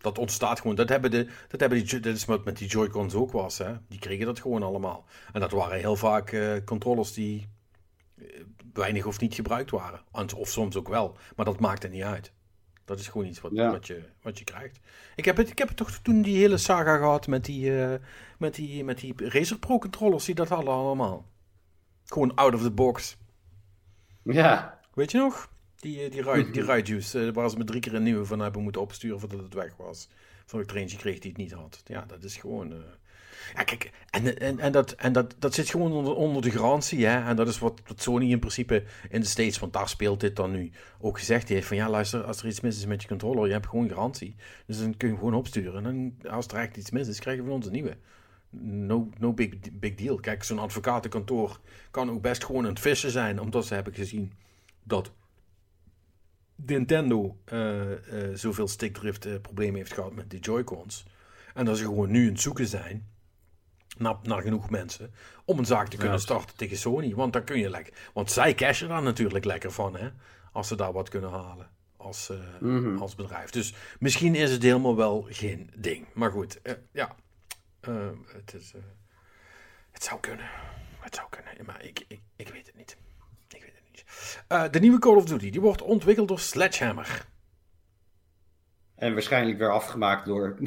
Dat 0.00 0.18
ontstaat 0.18 0.60
gewoon. 0.60 0.76
Dat, 0.76 0.88
hebben 0.88 1.10
de, 1.10 1.28
dat, 1.48 1.60
hebben 1.60 1.84
die, 1.84 2.00
dat 2.00 2.14
is 2.14 2.24
wat 2.24 2.44
met 2.44 2.58
die 2.58 2.68
Joy-Cons 2.68 3.14
ook 3.14 3.32
was. 3.32 3.58
Hè? 3.58 3.72
Die 3.88 3.98
kregen 3.98 4.26
dat 4.26 4.40
gewoon 4.40 4.62
allemaal. 4.62 5.04
En 5.32 5.40
dat 5.40 5.50
waren 5.50 5.78
heel 5.78 5.96
vaak 5.96 6.60
controllers 6.64 7.12
die 7.12 7.48
weinig 8.72 9.06
of 9.06 9.20
niet 9.20 9.34
gebruikt 9.34 9.70
waren. 9.70 10.00
Of 10.36 10.48
soms 10.48 10.76
ook 10.76 10.88
wel, 10.88 11.16
maar 11.36 11.44
dat 11.44 11.60
maakt 11.60 11.84
er 11.84 11.90
niet 11.90 12.02
uit. 12.02 12.32
Dat 12.84 12.98
is 12.98 13.08
gewoon 13.08 13.26
iets 13.26 13.40
wat, 13.40 13.52
wat, 13.52 13.86
je, 13.86 14.02
wat 14.22 14.38
je 14.38 14.44
krijgt. 14.44 14.80
Ik 15.16 15.24
heb, 15.24 15.36
het, 15.36 15.50
ik 15.50 15.58
heb 15.58 15.68
het 15.68 15.76
toch 15.76 15.90
toen 15.90 16.22
die 16.22 16.36
hele 16.36 16.56
saga 16.56 16.96
gehad 16.96 17.26
met 17.26 17.44
die, 17.44 17.70
uh, 17.70 17.94
met 18.38 18.54
die, 18.54 18.84
met 18.84 18.98
die 18.98 19.14
Razer 19.16 19.58
Pro 19.58 19.78
controllers 19.78 20.24
die 20.24 20.34
dat 20.34 20.48
hadden 20.48 20.74
allemaal. 20.74 21.26
Gewoon 22.04 22.34
out 22.34 22.54
of 22.54 22.62
the 22.62 22.70
box. 22.70 23.16
Ja. 24.22 24.80
Weet 24.94 25.10
je 25.10 25.18
nog? 25.18 25.50
Die, 25.76 26.10
die, 26.10 26.22
ride, 26.22 26.50
die 26.50 26.82
juice, 26.82 27.18
uh, 27.18 27.32
waar 27.32 27.50
ze 27.50 27.56
me 27.56 27.64
drie 27.64 27.80
keer 27.80 27.94
een 27.94 28.02
nieuwe 28.02 28.24
van 28.24 28.40
hebben 28.40 28.62
moeten 28.62 28.80
opsturen 28.80 29.20
voordat 29.20 29.40
het 29.40 29.54
weg 29.54 29.76
was. 29.76 30.08
Van 30.46 30.60
ik 30.60 30.70
er 30.70 30.76
eentje 30.76 30.96
kreeg 30.96 31.18
die 31.18 31.30
het 31.30 31.40
niet 31.40 31.52
had. 31.52 31.82
Ja, 31.84 32.04
dat 32.06 32.24
is 32.24 32.36
gewoon... 32.36 32.72
Uh, 32.72 32.78
ja, 33.54 33.62
kijk, 33.62 33.90
en, 34.10 34.38
en, 34.38 34.58
en, 34.58 34.72
dat, 34.72 34.92
en 34.92 35.12
dat, 35.12 35.34
dat 35.38 35.54
zit 35.54 35.70
gewoon 35.70 35.92
onder, 35.92 36.14
onder 36.14 36.42
de 36.42 36.50
garantie. 36.50 37.06
Hè? 37.06 37.28
En 37.28 37.36
dat 37.36 37.48
is 37.48 37.58
wat, 37.58 37.80
wat 37.86 38.02
Sony 38.02 38.30
in 38.30 38.38
principe 38.38 38.84
in 39.08 39.20
de 39.20 39.26
States, 39.26 39.58
want 39.58 39.72
daar 39.72 39.88
speelt 39.88 40.20
dit 40.20 40.36
dan 40.36 40.50
nu, 40.50 40.70
ook 41.00 41.18
gezegd 41.18 41.48
heeft. 41.48 41.66
Van 41.66 41.76
ja, 41.76 41.90
luister, 41.90 42.24
als 42.24 42.40
er 42.40 42.46
iets 42.46 42.60
mis 42.60 42.76
is 42.76 42.86
met 42.86 43.02
je 43.02 43.08
controller, 43.08 43.46
je 43.46 43.52
hebt 43.52 43.66
gewoon 43.68 43.88
garantie. 43.88 44.36
Dus 44.66 44.78
dan 44.78 44.96
kun 44.96 45.08
je 45.08 45.14
hem 45.14 45.22
gewoon 45.22 45.38
opsturen. 45.38 45.86
En 45.86 46.18
als 46.30 46.46
er 46.46 46.56
echt 46.56 46.76
iets 46.76 46.90
mis 46.90 47.08
is, 47.08 47.18
krijgen 47.18 47.44
we 47.44 47.50
een 47.50 47.72
nieuwe. 47.72 47.96
No, 48.60 49.08
no 49.18 49.32
big, 49.32 49.48
big 49.72 49.94
deal. 49.94 50.16
Kijk, 50.16 50.42
zo'n 50.42 50.58
advocatenkantoor 50.58 51.60
kan 51.90 52.10
ook 52.10 52.22
best 52.22 52.44
gewoon 52.44 52.64
een 52.64 52.78
vissen 52.78 53.10
zijn, 53.10 53.40
omdat 53.40 53.66
ze 53.66 53.74
hebben 53.74 53.94
gezien 53.94 54.32
dat 54.82 55.12
Nintendo 56.56 57.36
eh, 57.44 57.92
eh, 57.92 58.34
zoveel 58.34 58.68
stickdrift 58.68 59.26
eh, 59.26 59.40
problemen 59.40 59.76
heeft 59.76 59.92
gehad 59.92 60.14
met 60.14 60.30
de 60.30 60.38
Joy-Cons. 60.38 61.06
En 61.54 61.64
dat 61.64 61.78
ze 61.78 61.84
gewoon 61.84 62.10
nu 62.10 62.26
aan 62.26 62.32
het 62.32 62.40
zoeken 62.40 62.66
zijn 62.66 63.11
naar, 63.98 64.16
naar 64.22 64.42
genoeg 64.42 64.70
mensen 64.70 65.14
om 65.44 65.58
een 65.58 65.64
zaak 65.66 65.88
te 65.88 65.96
kunnen 65.96 66.16
Ja. 66.16 66.22
starten 66.22 66.56
tegen 66.56 66.76
Sony. 66.76 67.14
Want 67.14 67.32
dan 67.32 67.44
kun 67.44 67.58
je 67.58 67.70
lekker. 67.70 67.94
Want 68.12 68.30
zij 68.30 68.54
cashen 68.54 68.88
daar 68.88 69.02
natuurlijk 69.02 69.44
lekker 69.44 69.72
van, 69.72 69.96
hè? 69.96 70.08
Als 70.52 70.68
ze 70.68 70.76
daar 70.76 70.92
wat 70.92 71.08
kunnen 71.08 71.30
halen 71.30 71.70
als, 71.96 72.30
eh, 72.30 72.36
Mhm. 72.60 72.96
als 72.98 73.14
bedrijf. 73.14 73.50
Dus 73.50 73.74
misschien 73.98 74.34
is 74.34 74.50
het 74.50 74.62
helemaal 74.62 74.96
wel 74.96 75.26
geen 75.30 75.70
ding. 75.76 76.06
Maar 76.14 76.30
goed, 76.30 76.62
eh, 76.62 76.74
ja. 76.92 77.14
Eh, 77.80 78.08
het, 78.26 78.54
is, 78.54 78.72
het 79.90 80.04
zou 80.04 80.20
kunnen. 80.20 80.46
Het 81.00 81.14
zou 81.14 81.26
kunnen. 81.30 81.52
Maar 81.66 81.84
ik, 81.84 82.04
ik, 82.08 82.20
ik 82.36 82.48
weet 82.48 82.66
het 82.66 82.76
niet. 82.76 82.96
Ik 83.48 83.62
weet 83.62 83.72
het 83.74 83.84
niet. 83.90 84.72
De 84.72 84.80
nieuwe 84.80 84.98
Call 84.98 85.16
of 85.16 85.24
Duty 85.24 85.50
die 85.50 85.60
wordt 85.60 85.82
ontwikkeld 85.82 86.28
door 86.28 86.40
Sledgehammer. 86.40 87.26
En 89.02 89.12
waarschijnlijk 89.12 89.58
weer 89.58 89.70
afgemaakt 89.72 90.26
door. 90.26 90.56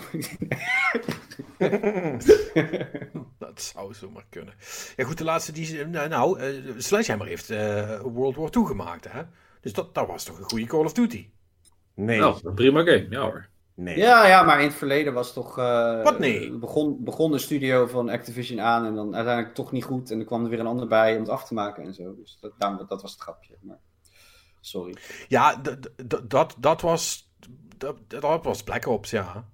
Dat 3.38 3.62
zou 3.62 3.94
zomaar 3.94 4.26
kunnen. 4.30 4.54
Ja, 4.96 5.06
goed, 5.06 5.18
de 5.18 5.24
laatste 5.24 5.52
die. 5.52 5.66
ze- 5.66 5.86
Nou, 5.86 6.10
nou 6.10 6.40
eh, 6.40 6.54
Sledgehammer 6.78 7.28
heeft 7.28 7.50
eh, 7.50 8.00
World 8.02 8.36
War 8.36 8.50
II 8.58 8.66
gemaakt, 8.66 9.12
hè? 9.12 9.22
Dus 9.62 9.74
dat, 9.74 9.94
dat 9.96 10.08
was 10.08 10.24
toch 10.24 10.38
een 10.38 10.44
goede 10.50 10.66
Call 10.66 10.84
of 10.84 10.94
Duty? 10.94 11.30
Nee. 11.94 12.20
Nou, 12.20 12.54
prima 12.54 12.80
game, 12.84 13.08
ja 13.10 13.22
hoor. 13.22 13.48
nee. 13.74 13.98
ja, 13.98 14.28
ja, 14.28 14.44
maar 14.44 14.60
in 14.62 14.68
het 14.68 14.76
verleden 14.76 15.14
was 15.14 15.34
toch. 15.34 15.58
eh, 15.58 16.04
Wat 16.04 16.20
nee? 16.20 16.52
Begon, 16.52 17.04
begon 17.04 17.32
de 17.32 17.38
studio 17.38 17.88
van 17.88 18.10
Activision 18.10 18.62
aan 18.62 18.86
en 18.86 18.96
dan 18.96 19.16
uiteindelijk 19.16 19.56
toch 19.56 19.72
niet 19.72 19.84
goed. 19.84 20.12
En 20.12 20.20
er 20.20 20.26
kwam 20.26 20.44
er 20.44 20.50
weer 20.50 20.60
een 20.60 20.68
ander 20.68 20.88
bij 20.88 21.14
om 21.14 21.20
het 21.20 21.30
af 21.30 21.48
te 21.48 21.54
maken 21.54 21.84
en 21.84 21.94
zo. 21.94 22.16
Dus 22.16 22.38
dat, 22.42 22.52
daarom- 22.58 22.86
dat 22.88 23.02
was 23.02 23.12
het 23.12 23.22
grapje. 23.22 23.56
Maar, 23.62 23.80
sorry. 24.62 24.96
Ja, 25.28 25.62
dat, 26.26 26.56
dat 26.60 26.82
was. 26.82 27.25
Dat, 27.78 28.10
dat 28.10 28.44
was 28.44 28.64
Black 28.64 28.86
Ops, 28.86 29.10
ja. 29.10 29.50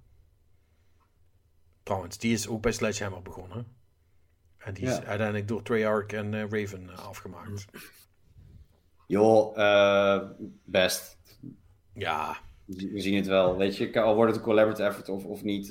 Trouwens, 1.82 2.18
die 2.18 2.32
is 2.32 2.48
ook 2.48 2.62
bij 2.62 2.72
Sledgehammer 2.72 3.22
begonnen. 3.22 3.66
En 4.58 4.74
die 4.74 4.84
is 4.84 4.96
Ja. 4.96 5.04
uiteindelijk 5.04 5.48
door 5.48 5.62
Treyarch 5.62 6.06
en 6.06 6.34
eh, 6.34 6.40
Raven 6.40 6.90
eh, 6.90 6.98
afgemaakt. 6.98 7.64
Joh, 9.06 9.58
eh, 9.58 10.22
best. 10.64 11.18
Ja, 11.94 12.36
We 12.64 13.00
zien 13.00 13.16
het 13.16 13.26
wel. 13.26 13.56
Weet 13.56 13.76
je, 13.76 14.00
al 14.00 14.14
wordt 14.14 14.30
het 14.30 14.40
een 14.40 14.46
collaborative 14.46 14.88
effort 14.88 15.08
of, 15.08 15.24
of 15.24 15.42
niet. 15.42 15.70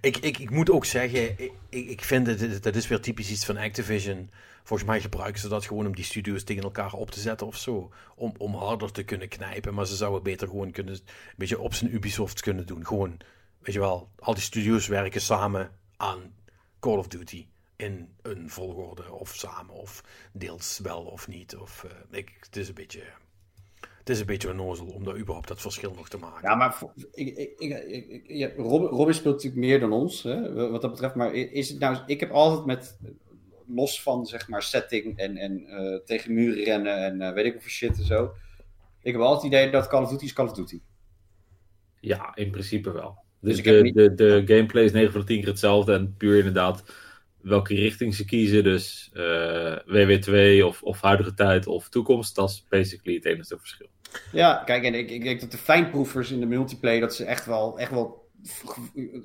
Ik, 0.00 0.16
ik, 0.16 0.38
ik 0.38 0.50
moet 0.50 0.70
ook 0.70 0.84
zeggen, 0.84 1.38
ik, 1.38 1.52
ik 1.68 2.04
vind 2.04 2.26
het, 2.26 2.62
dat 2.62 2.74
is 2.76 2.88
weer 2.88 3.00
typisch 3.00 3.30
iets 3.30 3.44
van 3.44 3.56
Activision. 3.56 4.30
Volgens 4.64 4.88
mij 4.88 5.00
gebruiken 5.00 5.40
ze 5.40 5.48
dat 5.48 5.66
gewoon 5.66 5.86
om 5.86 5.94
die 5.94 6.04
studio's 6.04 6.44
tegen 6.44 6.62
elkaar 6.62 6.92
op 6.92 7.10
te 7.10 7.20
zetten 7.20 7.46
of 7.46 7.56
zo. 7.56 7.92
Om, 8.16 8.34
om 8.38 8.54
harder 8.54 8.92
te 8.92 9.02
kunnen 9.02 9.28
knijpen. 9.28 9.74
Maar 9.74 9.86
ze 9.86 9.96
zouden 9.96 10.22
beter 10.22 10.48
gewoon 10.48 10.70
kunnen, 10.70 10.94
een 10.94 11.00
beetje 11.36 11.58
op 11.58 11.74
zijn 11.74 11.94
Ubisoft 11.94 12.40
kunnen 12.40 12.66
doen. 12.66 12.86
Gewoon, 12.86 13.16
weet 13.58 13.74
je 13.74 13.80
wel, 13.80 14.10
al 14.18 14.34
die 14.34 14.42
studio's 14.42 14.86
werken 14.86 15.20
samen 15.20 15.70
aan 15.96 16.34
Call 16.80 16.96
of 16.96 17.08
Duty. 17.08 17.46
In 17.76 18.08
een 18.22 18.50
volgorde 18.50 19.12
of 19.12 19.34
samen 19.34 19.74
of 19.74 20.04
deels 20.32 20.78
wel 20.78 21.02
of 21.02 21.28
niet. 21.28 21.56
Of, 21.56 21.84
eh, 21.84 22.18
ik, 22.18 22.36
het 22.40 22.56
is 22.56 22.68
een 22.68 22.74
beetje... 22.74 23.02
Het 23.98 24.12
is 24.12 24.20
een 24.20 24.26
beetje 24.26 24.50
onnozel 24.50 24.86
om 24.86 25.04
daar 25.04 25.16
überhaupt 25.16 25.48
dat 25.48 25.60
verschil 25.60 25.94
nog 25.94 26.08
te 26.08 26.18
maken. 26.18 26.48
Ja, 26.48 26.54
maar 26.54 26.82
ik, 27.12 27.36
ik, 27.36 27.70
ik, 28.26 28.52
speelt 29.12 29.24
natuurlijk 29.24 29.54
meer 29.54 29.80
dan 29.80 29.92
ons, 29.92 30.22
hè, 30.22 30.70
wat 30.70 30.82
dat 30.82 30.90
betreft. 30.90 31.14
Maar 31.14 31.34
is 31.34 31.68
het 31.68 31.78
nou, 31.78 31.98
ik 32.06 32.20
heb 32.20 32.30
altijd 32.30 32.64
met, 32.64 32.98
los 33.66 34.02
van 34.02 34.26
zeg 34.26 34.48
maar 34.48 34.62
setting 34.62 35.18
en, 35.18 35.36
en 35.36 35.66
eh, 35.66 35.98
tegen 36.04 36.34
muren 36.34 36.64
rennen 36.64 36.96
en 36.96 37.20
eh, 37.20 37.32
weet 37.32 37.44
ik 37.44 37.52
wat 37.52 37.62
voor 37.62 37.70
shit 37.70 37.98
en 37.98 38.04
zo. 38.04 38.32
Ik 39.02 39.12
heb 39.12 39.20
altijd 39.20 39.52
het 39.52 39.60
idee 39.60 39.70
dat 39.72 39.86
Call 39.88 40.02
of 40.02 40.10
Duty 40.10 40.24
is 40.24 40.32
Call 40.32 40.46
of 40.46 40.52
Duty. 40.52 40.80
Ja, 42.00 42.32
in 42.36 42.50
principe 42.50 42.92
wel. 42.92 43.18
Dus 43.40 43.58
ik 43.58 43.64
de, 43.64 43.80
niet- 43.82 43.94
de, 43.94 44.14
de 44.14 44.42
gameplay 44.46 44.84
is 44.84 44.92
9 44.92 45.12
van 45.12 45.20
de 45.20 45.26
10 45.26 45.38
keer 45.38 45.48
hetzelfde. 45.48 45.92
En 45.94 46.14
puur 46.16 46.36
inderdaad 46.38 46.84
welke 47.40 47.74
richting 47.74 48.14
ze 48.14 48.24
kiezen. 48.24 48.64
Dus 48.64 49.10
eh, 49.12 49.76
WW2 49.78 50.64
of, 50.64 50.82
of 50.82 51.00
huidige 51.00 51.34
tijd 51.34 51.66
of 51.66 51.88
toekomst. 51.88 52.34
Dat 52.34 52.50
is 52.50 52.64
basically 52.68 53.16
het 53.16 53.24
enige 53.24 53.58
verschil. 53.58 53.86
Ja, 54.32 54.62
kijk, 54.64 54.84
en 54.84 54.94
ik, 54.94 55.10
ik 55.10 55.22
denk 55.22 55.40
dat 55.40 55.50
de 55.50 55.56
fijnproevers 55.58 56.30
in 56.30 56.40
de 56.40 56.46
multiplayer, 56.46 57.00
dat 57.00 57.14
ze 57.14 57.24
echt 57.24 57.46
wel, 57.46 57.78
echt 57.78 57.90
wel 57.90 58.28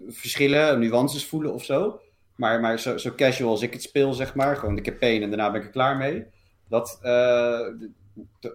verschillen, 0.08 0.80
nuances 0.80 1.26
voelen 1.26 1.54
of 1.54 1.64
zo. 1.64 2.02
Maar, 2.40 2.60
maar 2.60 2.80
zo, 2.80 2.98
zo 2.98 3.14
casual 3.16 3.50
als 3.50 3.62
ik 3.62 3.74
het 3.74 3.82
speel, 3.84 4.14
zeg 4.14 4.36
maar, 4.36 4.56
gewoon 4.58 4.76
de 4.76 4.82
campaign 4.82 5.22
en 5.24 5.30
daarna 5.30 5.52
ben 5.52 5.60
ik 5.62 5.68
er 5.68 5.74
klaar 5.74 5.98
mee. 5.98 6.26
Dat, 6.68 7.00
eh, 7.02 7.68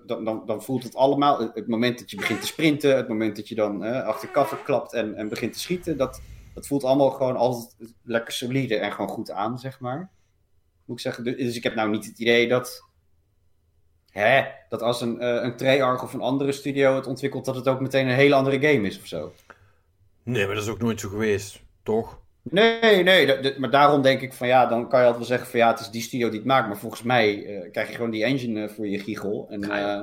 dan, 0.07 0.25
dan, 0.25 0.43
dan 0.47 0.63
voelt 0.63 0.83
het 0.83 0.95
allemaal, 0.95 1.39
het- 1.55 1.67
moment 1.69 1.99
dat 1.99 2.11
je 2.11 2.17
begint 2.17 2.41
te 2.41 2.47
sprinten, 2.47 2.97
het 2.97 3.09
moment 3.09 3.37
dat 3.37 3.49
je 3.49 3.55
dan 3.55 3.85
eh, 3.85 4.03
achter 4.07 4.31
cover 4.31 4.57
klapt 4.57 4.93
en, 4.93 5.15
en 5.15 5.29
begint 5.29 5.53
te 5.53 5.59
schieten, 5.59 5.97
dat, 5.97 6.21
dat 6.55 6.67
voelt 6.67 6.85
allemaal 6.85 7.11
gewoon 7.11 7.37
altijd 7.37 7.75
lekker 8.03 8.33
solide 8.33 8.77
en 8.77 8.93
gewoon 8.93 9.09
goed 9.11 9.31
aan, 9.31 9.59
zeg 9.59 9.81
maar. 9.81 10.11
Moet 10.85 10.97
ik 10.97 11.03
zeggen. 11.03 11.25
Dus, 11.25 11.57
ik 11.57 11.63
heb 11.63 11.75
nou 11.75 11.91
niet 11.91 12.07
het 12.07 12.19
idee 12.19 12.49
dat 12.49 12.85
hè, 14.11 14.45
dat 14.69 14.83
als 14.83 15.01
een, 15.01 15.21
eh 15.21 15.43
een 15.43 15.57
Treyarch 15.57 16.03
of 16.03 16.13
een 16.15 16.21
andere 16.21 16.53
studio 16.53 16.95
het 16.95 17.07
ontwikkelt, 17.07 17.45
dat 17.45 17.55
het 17.57 17.69
ook 17.69 17.81
meteen 17.81 18.09
een 18.09 18.15
hele 18.15 18.35
andere 18.35 18.61
game 18.69 18.87
is 18.87 18.99
of 18.99 19.07
zo. 19.07 19.33
Nee, 20.23 20.47
maar 20.47 20.55
dat 20.55 20.65
is 20.65 20.71
ook 20.71 20.81
nooit 20.83 21.01
zo 21.01 21.09
geweest, 21.09 21.63
toch? 21.83 22.23
Nee, 22.51 23.03
nee, 23.03 23.27
dat- 23.27 23.43
dat- 23.43 23.59
maar 23.59 23.71
daarom 23.71 24.03
denk 24.03 24.21
ik 24.21 24.33
van 24.33 24.47
ja, 24.47 24.67
dan 24.67 24.89
kan 24.89 25.01
je 25.01 25.07
altijd 25.07 25.29
wel 25.29 25.37
zeggen 25.39 25.51
van 25.51 25.59
ja, 25.61 25.71
het 25.71 25.81
is 25.81 25.91
die 25.91 26.03
studio 26.03 26.29
die 26.29 26.39
het 26.39 26.49
maakt, 26.49 26.67
maar 26.69 26.77
volgens 26.79 27.03
mij 27.03 27.45
eh, 27.47 27.71
krijg 27.71 27.89
je 27.89 27.95
gewoon 27.95 28.11
die 28.11 28.25
engine 28.25 28.63
eh, 28.67 28.75
voor 28.75 28.87
je 28.89 28.99
giegel. 28.99 29.47
En 29.51 29.63
eh, 29.71 30.01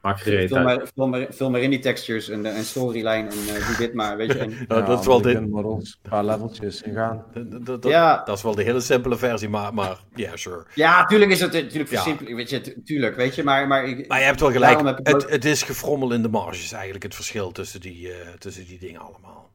Maak 0.00 0.20
gereed 0.20 0.48
vul, 0.48 0.56
uit. 0.56 0.66
maar, 0.66 0.88
vul, 0.94 1.08
maar, 1.08 1.26
vul 1.30 1.50
maar 1.50 1.60
in 1.60 1.70
die 1.70 1.78
textures 1.78 2.28
en, 2.28 2.46
en 2.46 2.64
storyline 2.64 3.28
en 3.28 3.54
eh, 3.56 3.66
doe 3.66 3.76
dit 3.78 3.94
maar, 3.94 4.16
weet 4.16 4.32
je. 4.32 4.38
En, 4.44 4.50
Ja, 4.68 4.80
dat 4.80 5.00
is 5.00 5.06
wel 5.06 5.20
de, 5.22 5.34
Een 5.34 5.82
paar 6.08 6.24
leveltjes 6.24 6.82
en 6.82 6.94
gaan. 6.94 7.24
Dat, 7.34 7.50
dat, 7.66 7.82
dat- 7.82 7.92
Ja. 7.92 8.22
dat 8.24 8.36
is 8.36 8.42
wel 8.42 8.54
de 8.54 8.62
hele 8.62 8.80
simpele 8.80 9.16
versie, 9.16 9.48
maar, 9.48 9.74
maar 9.74 9.98
ja, 10.14 10.36
sure. 10.36 10.64
ja, 10.74 11.04
tuurlijk 11.04 11.30
is 11.30 11.40
het 11.40 11.52
natuurlijk 11.52 11.90
Ja. 11.90 11.96
versimpelen, 12.02 12.36
weet 12.36 12.50
je, 12.50 12.60
tu- 12.60 12.82
tuurlijk, 12.84 13.16
weet 13.16 13.34
je, 13.34 13.42
maar... 13.44 13.66
Maar, 13.66 13.84
ik, 13.88 14.08
Maar 14.08 14.18
je 14.18 14.24
hebt 14.24 14.40
wel 14.40 14.50
gelijk, 14.52 14.80
heb 14.86 14.98
ik 14.98 15.14
ook- 15.14 15.20
het, 15.22 15.30
het 15.30 15.44
is 15.44 15.62
gefrommel 15.62 16.12
in 16.12 16.22
de 16.22 16.28
marges 16.28 16.72
eigenlijk, 16.72 17.04
het 17.04 17.14
verschil 17.14 17.52
tussen 17.52 17.80
die, 17.80 18.12
eh, 18.12 18.28
tussen 18.38 18.66
die 18.66 18.78
dingen 18.78 19.00
allemaal. 19.00 19.52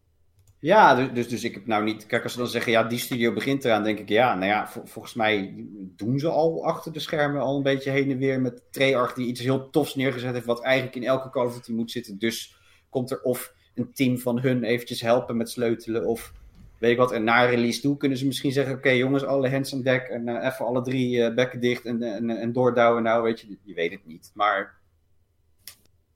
Ja, 0.62 0.96
dus, 0.96 1.08
dus, 1.14 1.28
dus 1.28 1.44
ik 1.44 1.54
heb 1.54 1.66
nou 1.68 1.84
niet. 1.84 2.06
Kijk, 2.06 2.24
als 2.24 2.32
ze 2.32 2.38
dan 2.40 2.48
zeggen, 2.48 2.72
ja, 2.72 2.84
die 2.84 3.00
studio 3.00 3.34
begint 3.34 3.66
eraan, 3.66 3.84
denk 3.84 4.00
ik, 4.00 4.10
ja, 4.10 4.36
nou 4.36 4.46
ja, 4.46 4.68
vol- 4.68 4.86
volgens 4.86 5.14
mij 5.14 5.54
doen 5.96 6.20
ze 6.20 6.28
al 6.30 6.66
achter 6.66 6.94
de 6.94 7.00
schermen 7.00 7.42
al 7.42 7.58
een 7.58 7.64
beetje 7.64 7.92
heen 7.92 8.12
en 8.12 8.18
weer 8.18 8.42
met 8.42 8.62
Treyarch 8.72 9.14
die 9.14 9.28
iets 9.28 9.42
heel 9.42 9.70
tofs 9.70 9.96
neergezet 9.96 10.34
heeft, 10.34 10.46
wat 10.46 10.64
eigenlijk 10.64 10.96
in 10.96 11.04
elke 11.04 11.30
Call 11.30 11.46
of 11.46 11.54
Duty 11.54 11.72
moet 11.72 11.92
zitten. 11.92 12.18
Dus 12.20 12.56
komt 12.90 13.12
er 13.12 13.22
of 13.22 13.54
een 13.76 13.94
team 13.94 14.18
van 14.18 14.40
hun 14.40 14.64
eventjes 14.64 15.02
helpen 15.02 15.38
met 15.38 15.50
sleutelen, 15.50 16.06
of 16.06 16.34
weet 16.78 16.92
ik 16.92 16.98
wat. 16.98 17.12
En 17.12 17.24
na 17.24 17.44
release 17.44 17.82
toe 17.82 17.98
kunnen 17.98 18.18
ze 18.18 18.26
misschien 18.26 18.52
zeggen, 18.52 18.76
oké 18.76 18.90
jongens, 18.90 19.24
alle 19.24 19.50
hands 19.50 19.74
on 19.74 19.82
deck 19.82 20.02
en 20.08 20.28
eh, 20.28 20.46
even 20.46 20.66
alle 20.66 20.82
drie 20.82 21.24
eh, 21.24 21.36
bekken 21.36 21.60
dicht 21.60 21.86
en, 21.86 22.04
en, 22.04 22.30
en 22.30 22.52
doordouwen 22.52 23.04
nou, 23.04 23.24
weet 23.24 23.40
je. 23.40 23.58
Je 23.64 23.74
weet 23.74 23.92
het 23.92 24.06
niet, 24.06 24.32
maar 24.34 24.78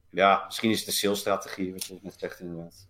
ja, 0.09 0.43
misschien 0.45 0.69
is 0.71 0.77
het 0.77 0.85
de 0.85 0.91
salesstrategie, 0.91 1.71
wat 1.71 1.85
je 1.85 1.97
net 2.01 2.15
zegt 2.17 2.39
inderdaad. 2.39 2.87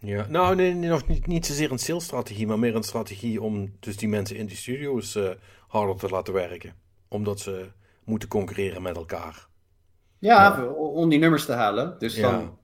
Ja, 0.00 0.26
nou, 0.28 0.54
nee, 0.54 0.74
nee, 0.74 0.90
nog 0.90 1.06
niet, 1.06 1.26
niet 1.26 1.46
zozeer 1.46 1.70
een 1.72 1.78
salesstrategie, 1.78 2.46
maar 2.46 2.58
meer 2.58 2.74
een 2.76 2.82
strategie 2.82 3.42
om 3.42 3.72
dus 3.80 3.96
die 3.96 4.08
mensen 4.08 4.36
in 4.36 4.46
die 4.46 4.56
studio's 4.56 5.14
eh, 5.14 5.30
harder 5.68 5.96
te 5.96 6.08
laten 6.08 6.32
werken. 6.34 6.74
Omdat 7.08 7.40
ze 7.40 7.70
moeten 8.04 8.28
concurreren 8.28 8.82
met 8.82 8.96
elkaar. 8.96 9.48
Ja, 10.18 10.64
om 10.66 11.08
die 11.08 11.18
nummers 11.18 11.44
te 11.44 11.52
halen. 11.52 11.96
Dus 11.98 12.16
Ja. 12.16 12.30
dan, 12.30 12.58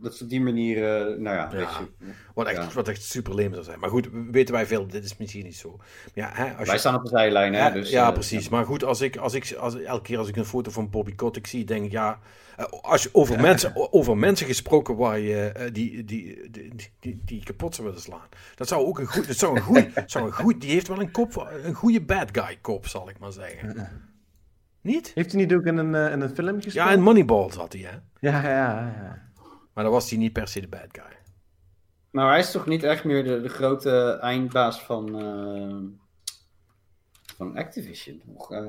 dat 0.00 0.14
is 0.14 0.22
op 0.22 0.28
die 0.28 0.40
manier, 0.40 0.76
eh, 0.84 1.18
nou 1.18 1.36
ja, 1.36 1.48
weet 1.50 1.60
Ja. 1.60 1.80
je. 1.98 2.06
Wat 2.34 2.46
echt, 2.46 2.56
Ja. 2.62 2.68
wat 2.74 2.88
echt 2.88 3.02
super 3.02 3.34
leem 3.34 3.52
zou 3.52 3.64
zijn. 3.64 3.78
Maar 3.78 3.90
goed, 3.90 4.08
weten 4.30 4.54
wij 4.54 4.66
veel, 4.66 4.86
dit 4.86 5.04
is 5.04 5.16
misschien 5.16 5.44
niet 5.44 5.56
zo. 5.56 5.76
Ja, 6.14 6.30
hè, 6.32 6.44
als 6.54 6.64
Wij 6.66 6.74
je, 6.74 6.80
staan 6.80 6.94
op 6.94 7.02
de 7.02 7.08
zijlijn, 7.08 7.52
hè. 7.52 7.58
ja, 7.60 7.70
Dus, 7.70 7.90
ja, 7.90 8.06
eh, 8.06 8.12
precies. 8.12 8.48
Maar 8.48 8.64
goed, 8.64 8.84
als 8.84 9.00
ik, 9.00 9.16
als 9.16 9.34
ik, 9.34 9.52
als, 9.52 9.80
elke 9.80 10.02
keer 10.02 10.18
als 10.18 10.28
ik 10.28 10.36
een 10.36 10.44
foto 10.44 10.70
van 10.70 10.90
Bobby 10.90 11.14
Kotick 11.14 11.46
zie, 11.46 11.64
denk 11.64 11.84
ik, 11.84 11.90
ja... 11.90 12.18
eh, 12.56 12.64
Als 12.64 13.02
je 13.02 13.08
over, 13.12 13.40
mensen, 13.40 13.92
over 13.92 14.16
mensen 14.16 14.46
gesproken 14.46 14.96
waar 14.96 15.18
je, 15.18 15.70
die, 15.72 16.04
die, 16.04 16.50
die, 16.50 16.74
die, 17.00 17.20
die 17.24 17.42
kapot 17.44 17.74
zou 17.74 17.86
willen 17.86 18.02
slaan. 18.02 18.28
Dat 18.54 18.68
zou 18.68 18.86
ook 18.86 18.98
een 18.98 19.06
goed... 19.06 19.26
Dat 19.26 19.36
zou 19.36 19.56
een 19.56 19.62
goed, 19.62 19.88
zou 20.06 20.26
een 20.26 20.32
goed 20.32 20.60
die 20.60 20.70
heeft 20.70 20.88
wel 20.88 21.00
een 21.00 21.10
kop, 21.10 21.48
een 21.62 21.74
goede 21.74 22.00
bad 22.02 22.28
guy 22.32 22.58
kop, 22.60 22.86
zal 22.86 23.08
ik 23.08 23.18
maar 23.18 23.32
zeggen. 23.32 23.88
Niet? 24.80 25.10
Heeft 25.14 25.32
hij 25.32 25.40
niet 25.40 25.52
ook 25.54 25.64
in 25.64 25.76
een, 25.76 26.12
in 26.12 26.20
een 26.20 26.34
film 26.34 26.54
gespeeld? 26.54 26.86
Ja, 26.86 26.90
in 26.92 27.00
Moneyball 27.02 27.50
zat 27.52 27.72
hij, 27.72 27.82
hè. 27.82 27.90
ja, 28.30 28.42
ja, 28.42 28.92
ja. 29.02 29.26
Maar 29.78 29.86
dan 29.86 29.96
was 29.96 30.10
hij 30.10 30.18
niet 30.18 30.32
per 30.32 30.48
se 30.48 30.60
de 30.60 30.68
bad 30.68 30.86
guy. 30.92 31.16
Maar 32.10 32.30
hij 32.30 32.38
is 32.38 32.50
toch 32.50 32.66
niet 32.66 32.82
echt 32.82 33.04
meer 33.04 33.24
de, 33.24 33.40
de 33.40 33.48
grote 33.48 34.18
eindbaas 34.20 34.80
van, 34.82 35.18
eh, 35.20 36.06
van 37.36 37.56
Activision? 37.56 38.22
Nog, 38.24 38.52
eh, 38.52 38.66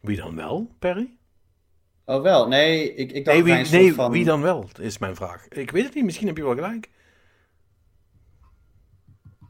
Wie 0.00 0.16
dan 0.16 0.36
wel, 0.36 0.74
Perry? 0.78 1.16
Oh, 2.04 2.22
wel. 2.22 2.48
Nee, 2.48 2.94
ik, 2.94 3.12
ik 3.12 3.24
dacht 3.24 3.36
Nee, 3.44 3.64
wie, 3.64 3.70
nee 3.78 3.94
van... 3.94 4.10
wie 4.10 4.24
dan 4.24 4.42
wel, 4.42 4.68
is 4.80 4.98
mijn 4.98 5.16
vraag. 5.16 5.48
Ik 5.48 5.70
weet 5.70 5.84
het 5.84 5.94
niet, 5.94 6.04
misschien 6.04 6.26
heb 6.26 6.36
je 6.36 6.42
wel 6.44 6.54
gelijk. 6.54 6.90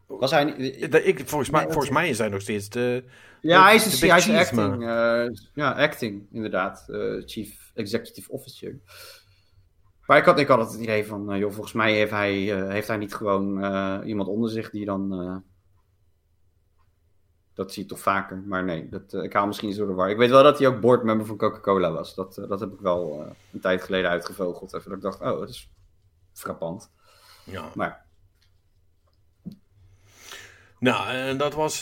Was 0.06 0.30
hij 0.30 0.44
niet... 0.44 0.92
Dat- 0.92 1.04
Ik, 1.04 1.28
volgens, 1.28 1.50
mij, 1.50 1.62
Nee, 1.62 1.70
volgens 1.72 1.92
mij 1.94 2.08
is 2.08 2.18
hij 2.18 2.28
nog 2.28 2.40
steeds 2.40 2.68
de... 2.68 3.04
Ja, 3.40 3.62
hij 3.62 3.74
is, 3.74 3.98
de 4.00 4.06
hij 4.06 4.18
is 4.18 4.30
acting. 4.30 4.82
eh, 4.82 5.24
ja, 5.54 5.70
acting, 5.72 6.26
inderdaad. 6.32 6.88
eh, 6.88 7.22
Chief 7.26 7.70
Executive 7.74 8.30
Officer. 8.30 8.78
Maar 10.10 10.18
ik 10.18 10.24
had, 10.24 10.38
ik 10.38 10.48
had 10.48 10.72
het 10.72 10.80
idee 10.80 11.06
van, 11.06 11.32
eh, 11.32 11.38
joh, 11.38 11.52
volgens 11.52 11.74
mij 11.74 11.92
heeft 11.94 12.10
hij, 12.10 12.62
eh, 12.62 12.68
heeft 12.68 12.88
hij 12.88 12.96
niet 12.96 13.14
gewoon 13.14 13.64
eh, 13.64 13.98
iemand 14.04 14.28
onder 14.28 14.50
zich 14.50 14.70
die 14.70 14.84
dan... 14.84 15.12
eh, 15.12 15.36
dat 17.54 17.72
zie 17.72 17.82
je 17.82 17.88
toch 17.88 18.00
vaker. 18.00 18.42
Maar 18.46 18.64
nee, 18.64 18.88
dat, 18.88 19.12
ik 19.12 19.32
haal 19.32 19.46
misschien 19.46 19.68
iets 19.68 19.78
door 19.78 19.86
de 19.86 19.92
war. 19.92 20.10
Ik 20.10 20.16
weet 20.16 20.30
wel 20.30 20.42
dat 20.42 20.58
hij 20.58 20.68
ook 20.68 20.80
boardmember 20.80 21.26
van 21.26 21.36
Coca-Cola 21.36 21.90
was. 21.92 22.14
Dat, 22.14 22.34
dat 22.34 22.60
heb 22.60 22.72
ik 22.72 22.80
wel 22.80 23.34
een 23.52 23.60
tijd 23.60 23.82
geleden 23.82 24.10
uitgevogeld. 24.10 24.74
Even 24.74 24.88
dat 24.88 24.98
ik 24.98 25.04
dacht, 25.04 25.20
oh, 25.20 25.40
dat 25.40 25.48
is 25.48 25.70
frappant. 26.32 26.90
Ja. 27.44 27.70
Maar 27.74 28.06
Nou, 30.78 31.10
en 31.10 31.36
dat 31.36 31.54
was, 31.54 31.80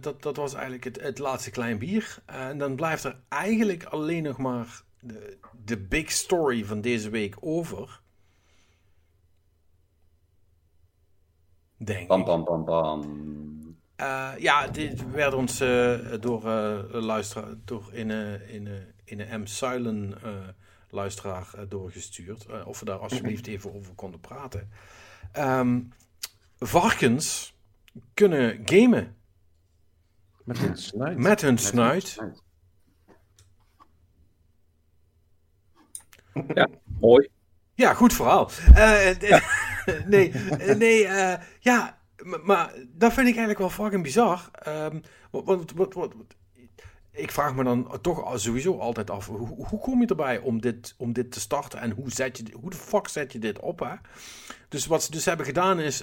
dat, 0.00 0.22
dat 0.22 0.36
was 0.36 0.54
eigenlijk 0.54 0.84
het, 0.84 1.00
het 1.00 1.18
laatste 1.18 1.50
klein 1.50 1.78
bier. 1.78 2.18
En 2.26 2.58
dan 2.58 2.76
blijft 2.76 3.04
er 3.04 3.20
eigenlijk 3.28 3.84
alleen 3.84 4.22
nog 4.22 4.38
maar 4.38 4.82
de, 5.00 5.38
de 5.64 5.78
big 5.78 6.10
story 6.10 6.64
van 6.64 6.80
deze 6.80 7.10
week 7.10 7.36
over. 7.40 8.00
Denk 11.76 12.08
bam, 12.08 12.20
ik. 12.20 12.26
bam, 12.26 12.44
bam, 12.44 12.64
bam. 12.64 13.78
Eh, 13.96 14.32
ja, 14.38 14.66
dit 14.68 15.10
werd 15.10 15.34
ons 15.34 15.60
eh, 15.60 16.12
door 16.20 16.44
eh 16.46 16.84
luisteraar, 16.90 17.54
door 17.64 17.88
in 17.92 18.10
een 18.10 18.48
in, 18.48 18.66
een- 18.66 18.92
in 19.04 19.20
een 19.20 19.40
M. 19.40 19.46
Suilen 19.46 20.22
eh, 20.22 20.48
luisteraar 20.90 21.68
doorgestuurd. 21.68 22.64
of 22.64 22.78
we 22.78 22.84
daar 22.84 22.98
alsjeblieft 22.98 23.46
even 23.54 23.74
over 23.74 23.94
konden 23.94 24.20
praten. 24.20 24.70
Ehm, 25.32 25.80
varkens 26.58 27.54
kunnen 28.14 28.60
gamen 28.64 29.16
Met 30.44 30.58
een 30.62 30.76
snuit. 30.76 31.18
met 31.18 31.40
hun 31.40 31.58
snuit. 31.58 32.18
Mooi. 37.00 37.28
Ja, 37.74 37.94
goed 37.94 38.12
verhaal. 38.12 38.50
Eh, 38.74 39.10
nee, 40.06 40.32
eh, 40.32 40.76
nee 40.76 41.06
eh, 41.06 41.40
ja, 41.60 41.98
maar 42.42 42.74
dat 42.88 43.12
vind 43.12 43.28
ik 43.28 43.36
eigenlijk 43.36 43.58
wel 43.58 43.70
fucking 43.70 44.02
bizar. 44.02 44.50
Ehm, 44.52 45.00
wat, 45.30 45.72
wat, 45.74 45.94
wat, 45.94 46.14
ik 47.10 47.30
vraag 47.30 47.54
me 47.54 47.64
dan 47.64 47.98
toch 48.00 48.40
sowieso 48.40 48.78
altijd 48.78 49.10
af, 49.10 49.26
hoe, 49.26 49.66
hoe 49.66 49.80
kom 49.80 50.00
je 50.00 50.06
erbij 50.06 50.38
om 50.38 50.60
dit, 50.60 50.94
om 50.96 51.12
dit 51.12 51.32
te 51.32 51.40
starten 51.40 51.80
en 51.80 51.90
hoe, 51.90 52.10
zet 52.10 52.36
je, 52.36 52.44
hoe 52.60 52.70
de 52.70 52.76
fuck 52.76 53.08
zet 53.08 53.32
je 53.32 53.38
dit 53.38 53.58
op? 53.58 53.78
Hè? 53.80 53.94
Dus 54.68 54.86
wat 54.86 55.02
ze 55.02 55.10
dus 55.10 55.24
hebben 55.24 55.46
gedaan 55.46 55.80
is, 55.80 56.02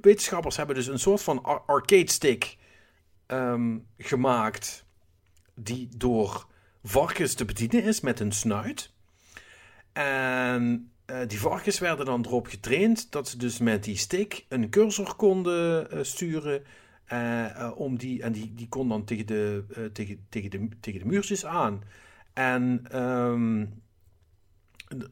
wetenschappers 0.00 0.56
hebben 0.56 0.74
dus 0.74 0.86
een 0.86 0.98
soort 0.98 1.22
van 1.22 1.42
ar- 1.42 1.62
arcade 1.66 2.10
stick 2.10 2.56
ehm, 3.26 3.78
gemaakt 3.98 4.84
die 5.54 5.88
door 5.96 6.48
varkens 6.82 7.34
te 7.34 7.44
bedienen 7.44 7.82
is 7.82 8.00
met 8.00 8.20
een 8.20 8.32
snuit. 8.32 8.92
En 9.92 10.92
eh, 11.04 11.18
die 11.26 11.40
varkens 11.40 11.78
werden 11.78 12.06
dan 12.06 12.24
erop 12.26 12.46
getraind 12.46 13.12
dat 13.12 13.28
ze 13.28 13.38
dus 13.38 13.58
met 13.58 13.84
die 13.84 13.96
stick 13.96 14.46
een 14.48 14.70
cursor 14.70 15.14
konden 15.14 15.90
eh, 15.90 15.98
sturen. 16.02 16.64
eh, 17.06 17.72
om 17.74 17.98
die, 17.98 18.22
en 18.22 18.32
die, 18.32 18.54
die 18.54 18.68
kon 18.68 18.88
dan 18.88 19.04
tegen 19.04 19.26
de, 19.26 19.64
tegen, 19.92 20.26
tegen, 20.28 20.50
de, 20.50 20.68
tegen 20.80 21.00
de 21.00 21.06
muurtjes 21.06 21.44
aan. 21.46 21.82
En 22.32 22.80
ehm, 22.90 23.66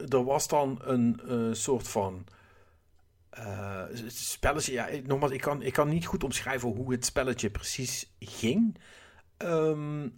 er 0.09 0.25
was 0.25 0.49
dan 0.49 0.79
een 0.83 1.21
soort 1.57 1.89
van 1.89 2.27
eh, 3.39 3.85
spelletje. 4.07 4.73
Ja, 4.73 4.89
nogmaals, 5.07 5.33
ik 5.33 5.41
kan, 5.41 5.63
ik 5.63 5.73
kan 5.73 5.89
niet 5.89 6.07
goed 6.07 6.25
omschrijven 6.25 6.69
hoe 6.69 6.93
het 6.93 7.05
spelletje 7.05 7.51
precies 7.51 8.13
ging. 8.19 8.79
Ehm, 9.39 10.09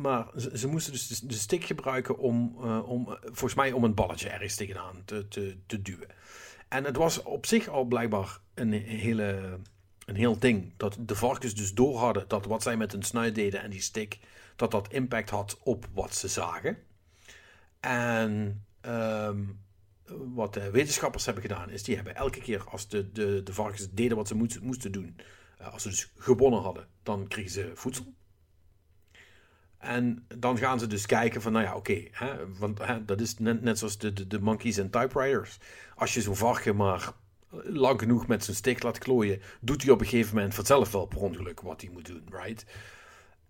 maar 0.00 0.30
ze, 0.52 0.68
moesten 0.68 0.92
dus 0.92 1.20
de, 1.20 1.34
stick 1.34 1.64
gebruiken 1.64 2.18
om, 2.18 2.56
eh, 2.60 2.88
om, 2.88 3.18
volgens 3.22 3.54
mij, 3.54 3.72
om 3.72 3.84
een 3.84 3.94
balletje 3.94 4.28
ergens 4.28 4.54
tegenaan 4.54 5.02
te, 5.04 5.28
te, 5.28 5.56
te 5.66 5.82
duwen. 5.82 6.08
En 6.68 6.84
het 6.84 6.96
was 6.96 7.22
op 7.22 7.46
zich 7.46 7.68
al 7.68 7.84
blijkbaar 7.84 8.40
een, 8.54 8.72
hele, 8.72 9.58
een 10.06 10.16
heel 10.16 10.38
ding. 10.38 10.72
Dat 10.76 10.96
de 11.00 11.14
varkens 11.14 11.54
dus 11.54 11.74
door 11.74 11.98
hadden 11.98 12.28
dat 12.28 12.46
wat 12.46 12.62
zij 12.62 12.76
met 12.76 12.92
hun 12.92 13.02
snuit 13.02 13.34
deden 13.34 13.62
en 13.62 13.70
die 13.70 13.80
stick, 13.80 14.18
dat 14.56 14.70
dat 14.70 14.92
impact 14.92 15.30
had 15.30 15.58
op 15.62 15.86
wat 15.92 16.14
ze 16.14 16.28
zagen. 16.28 16.78
En 17.80 18.64
ehm, 18.80 19.42
wat 20.34 20.54
de 20.54 20.70
wetenschappers 20.70 21.24
hebben 21.24 21.42
gedaan, 21.42 21.70
is 21.70 21.82
die 21.82 21.94
hebben 21.96 22.16
elke 22.16 22.40
keer 22.40 22.64
als 22.70 22.88
de, 22.88 23.12
de, 23.12 23.42
de 23.42 23.52
varkens 23.52 23.90
deden 23.90 24.16
wat 24.16 24.28
ze 24.28 24.34
moesten, 24.34 24.64
moesten 24.64 24.92
doen, 24.92 25.16
eh, 25.58 25.72
als 25.72 25.82
ze 25.82 25.88
dus 25.88 26.12
gewonnen 26.16 26.60
hadden, 26.60 26.88
dan 27.02 27.28
kregen 27.28 27.50
ze 27.50 27.70
voedsel. 27.74 28.14
En 29.84 30.26
dan 30.38 30.58
gaan 30.58 30.78
ze 30.78 30.86
dus 30.86 31.06
kijken 31.06 31.42
van, 31.42 31.52
nou 31.52 31.64
ja, 31.64 31.76
oké, 31.76 32.04
hè, 32.10 32.56
want 32.58 32.78
hè, 32.86 33.04
dat 33.04 33.20
is 33.20 33.38
net, 33.38 33.78
zoals 33.78 33.98
de, 33.98 34.26
de, 34.26 34.40
monkeys 34.40 34.76
en 34.76 34.90
typewriters. 34.90 35.58
Als 35.96 36.14
je 36.14 36.20
zo'n 36.20 36.36
varken 36.36 36.76
maar 36.76 37.12
lang 37.62 38.00
genoeg 38.00 38.26
met 38.26 38.44
zijn 38.44 38.56
stick 38.56 38.82
laat 38.82 38.98
klooien, 38.98 39.40
doet 39.60 39.82
hij 39.82 39.92
op 39.92 40.00
een 40.00 40.06
gegeven 40.06 40.34
moment 40.34 40.54
vanzelf 40.54 40.92
wel 40.92 41.06
per 41.06 41.18
ongeluk 41.18 41.60
wat 41.60 41.80
hij 41.80 41.90
moet 41.92 42.06
doen, 42.06 42.28
right? 42.30 42.66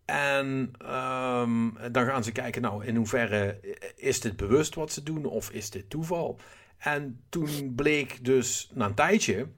En 0.04 0.72
ehm, 0.78 1.92
dan 1.92 2.06
gaan 2.06 2.24
ze 2.24 2.32
kijken, 2.32 2.62
nou, 2.62 2.84
in 2.84 2.96
hoeverre 2.96 3.60
is 3.96 4.20
dit 4.20 4.36
bewust 4.36 4.74
wat 4.74 4.92
ze 4.92 5.02
doen 5.02 5.24
of 5.24 5.50
is 5.50 5.70
dit 5.70 5.90
toeval? 5.90 6.38
En 6.78 7.20
toen 7.28 7.72
bleek 7.74 8.24
dus 8.24 8.70
na 8.74 8.86
een 8.86 8.94
tijdje 8.94 9.48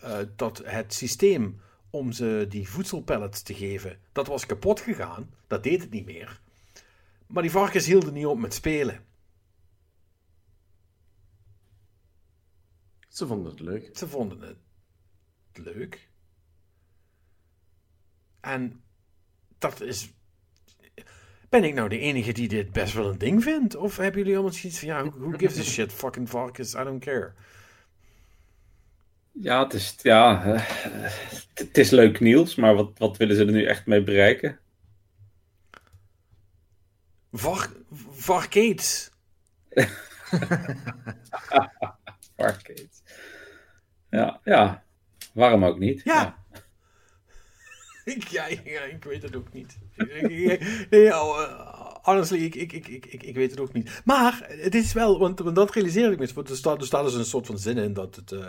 eh, 0.00 0.18
dat 0.36 0.62
het 0.64 0.94
systeem 0.94 1.60
om 1.92 2.12
ze 2.12 2.46
die 2.48 2.68
voedselpellets 2.68 3.42
te 3.42 3.54
geven, 3.54 3.98
dat 4.12 4.26
was 4.26 4.46
kapot 4.46 4.80
gegaan. 4.80 5.34
Dat 5.46 5.62
deed 5.62 5.80
het 5.80 5.90
niet 5.90 6.04
meer. 6.04 6.40
Maar 7.26 7.42
die 7.42 7.50
varkens 7.50 7.86
hielden 7.86 8.12
niet 8.12 8.26
op 8.26 8.38
met 8.38 8.54
spelen. 8.54 9.04
Ze 13.08 13.26
vonden 13.26 13.50
het 13.50 13.60
leuk. 13.60 13.96
Ze 13.96 14.08
vonden 14.08 14.40
het 14.40 14.56
leuk. 15.52 16.08
En 18.40 18.82
dat 19.58 19.80
is. 19.80 20.12
Ben 21.48 21.64
ik 21.64 21.74
nou 21.74 21.88
de 21.88 21.98
enige 21.98 22.32
die 22.32 22.48
dit 22.48 22.72
best 22.72 22.94
wel 22.94 23.10
een 23.10 23.18
ding 23.18 23.42
vindt? 23.42 23.76
Of 23.76 23.96
hebben 23.96 24.20
jullie 24.20 24.34
allemaal 24.34 24.54
zoiets 24.54 24.78
van, 24.78 24.88
ja, 24.88 25.04
who, 25.04 25.18
who 25.18 25.38
gives 25.38 25.58
a 25.58 25.62
shit, 25.62 25.92
fucking 25.92 26.28
varkens, 26.30 26.74
I 26.74 26.82
don't 26.84 27.04
care. 27.04 27.34
Ja, 29.32 29.62
het 29.62 29.72
is, 29.72 29.94
ja, 30.02 30.44
eh, 30.44 30.62
het, 31.54 31.78
is 31.78 31.90
leuk 31.90 32.20
nieuws, 32.20 32.54
maar 32.54 32.74
wat, 32.74 32.90
wat 32.98 33.16
willen 33.16 33.36
ze 33.36 33.44
er 33.44 33.52
nu 33.52 33.64
echt 33.64 33.86
mee 33.86 34.02
bereiken? 34.02 34.58
Var, 37.32 37.72
varkades. 38.10 39.10
Arcade. 42.36 42.88
Ja, 44.10 44.40
ja, 44.44 44.84
waarom 45.34 45.64
ook 45.64 45.78
niet? 45.78 46.02
Ja. 46.04 46.40
Ik, 48.04 48.26
ja, 48.28 48.46
ja, 48.64 48.82
ik 48.82 49.04
weet 49.04 49.22
het 49.22 49.36
ook 49.36 49.52
niet. 49.52 49.78
nee, 50.90 51.14
oh, 51.14 51.40
uh, 51.40 51.94
honestly, 52.02 52.38
ik, 52.44 52.54
ik, 52.54 52.72
ik, 52.72 52.86
ik, 52.86 53.22
ik, 53.22 53.34
weet 53.34 53.50
het 53.50 53.60
ook 53.60 53.72
niet. 53.72 54.02
Maar 54.04 54.46
het 54.48 54.74
is 54.74 54.92
wel, 54.92 55.18
want, 55.18 55.38
want 55.38 55.56
dat 55.56 55.74
realiseer 55.74 56.12
ik 56.12 56.18
me. 56.18 56.42
Er 56.48 56.56
staat, 56.56 56.80
er 56.80 56.86
staat 56.86 57.04
dus 57.04 57.14
een 57.14 57.24
soort 57.24 57.46
van 57.46 57.58
zin 57.58 57.78
in 57.78 57.92
dat 57.92 58.16
het. 58.16 58.32
Uh, 58.32 58.46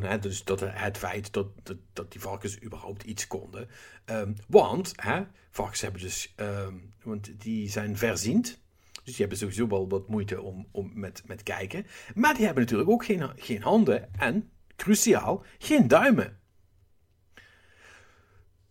hè, 0.00 0.18
dus 0.18 0.44
dat 0.44 0.60
het 0.60 0.98
feit 0.98 1.32
dat, 1.32 1.46
dat, 1.62 1.76
dat 1.92 2.12
die 2.12 2.20
varkens 2.20 2.62
überhaupt 2.62 3.02
iets 3.02 3.26
konden. 3.26 3.68
Um, 4.06 4.36
want 4.48 4.92
hè, 4.96 5.22
varkens 5.50 5.80
hebben 5.80 6.00
dus. 6.00 6.34
Um, 6.36 6.92
want 7.02 7.40
die 7.40 7.70
zijn 7.70 7.96
verziend. 7.96 8.62
Dus 8.92 9.12
die 9.12 9.20
hebben 9.20 9.38
sowieso 9.38 9.68
wel 9.68 9.88
wat 9.88 10.08
moeite 10.08 10.40
om, 10.40 10.68
om 10.70 10.90
met, 10.94 11.22
met 11.26 11.42
kijken. 11.42 11.86
Maar 12.14 12.34
die 12.34 12.44
hebben 12.44 12.62
natuurlijk 12.62 12.90
ook 12.90 13.04
geen, 13.04 13.30
geen 13.36 13.62
handen. 13.62 14.14
En, 14.14 14.50
cruciaal, 14.76 15.44
geen 15.58 15.88
duimen. 15.88 16.38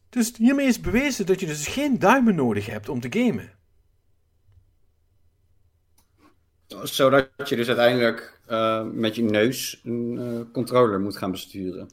Dus 0.09 0.37
hiermee 0.37 0.67
is 0.67 0.79
bewezen 0.79 1.25
dat 1.25 1.39
je 1.39 1.45
dus 1.45 1.67
geen 1.67 1.99
duimen 1.99 2.35
nodig 2.35 2.65
hebt 2.65 2.89
om 2.89 2.99
te 2.99 3.19
gamen. 3.19 3.51
Zodat 6.83 7.29
je 7.45 7.55
dus 7.55 7.67
uiteindelijk 7.67 8.39
uh, 8.49 8.83
met 8.83 9.15
je 9.15 9.23
neus 9.23 9.81
een 9.83 10.17
uh, 10.19 10.39
controller 10.51 10.99
moet 10.99 11.17
gaan 11.17 11.31
besturen. 11.31 11.89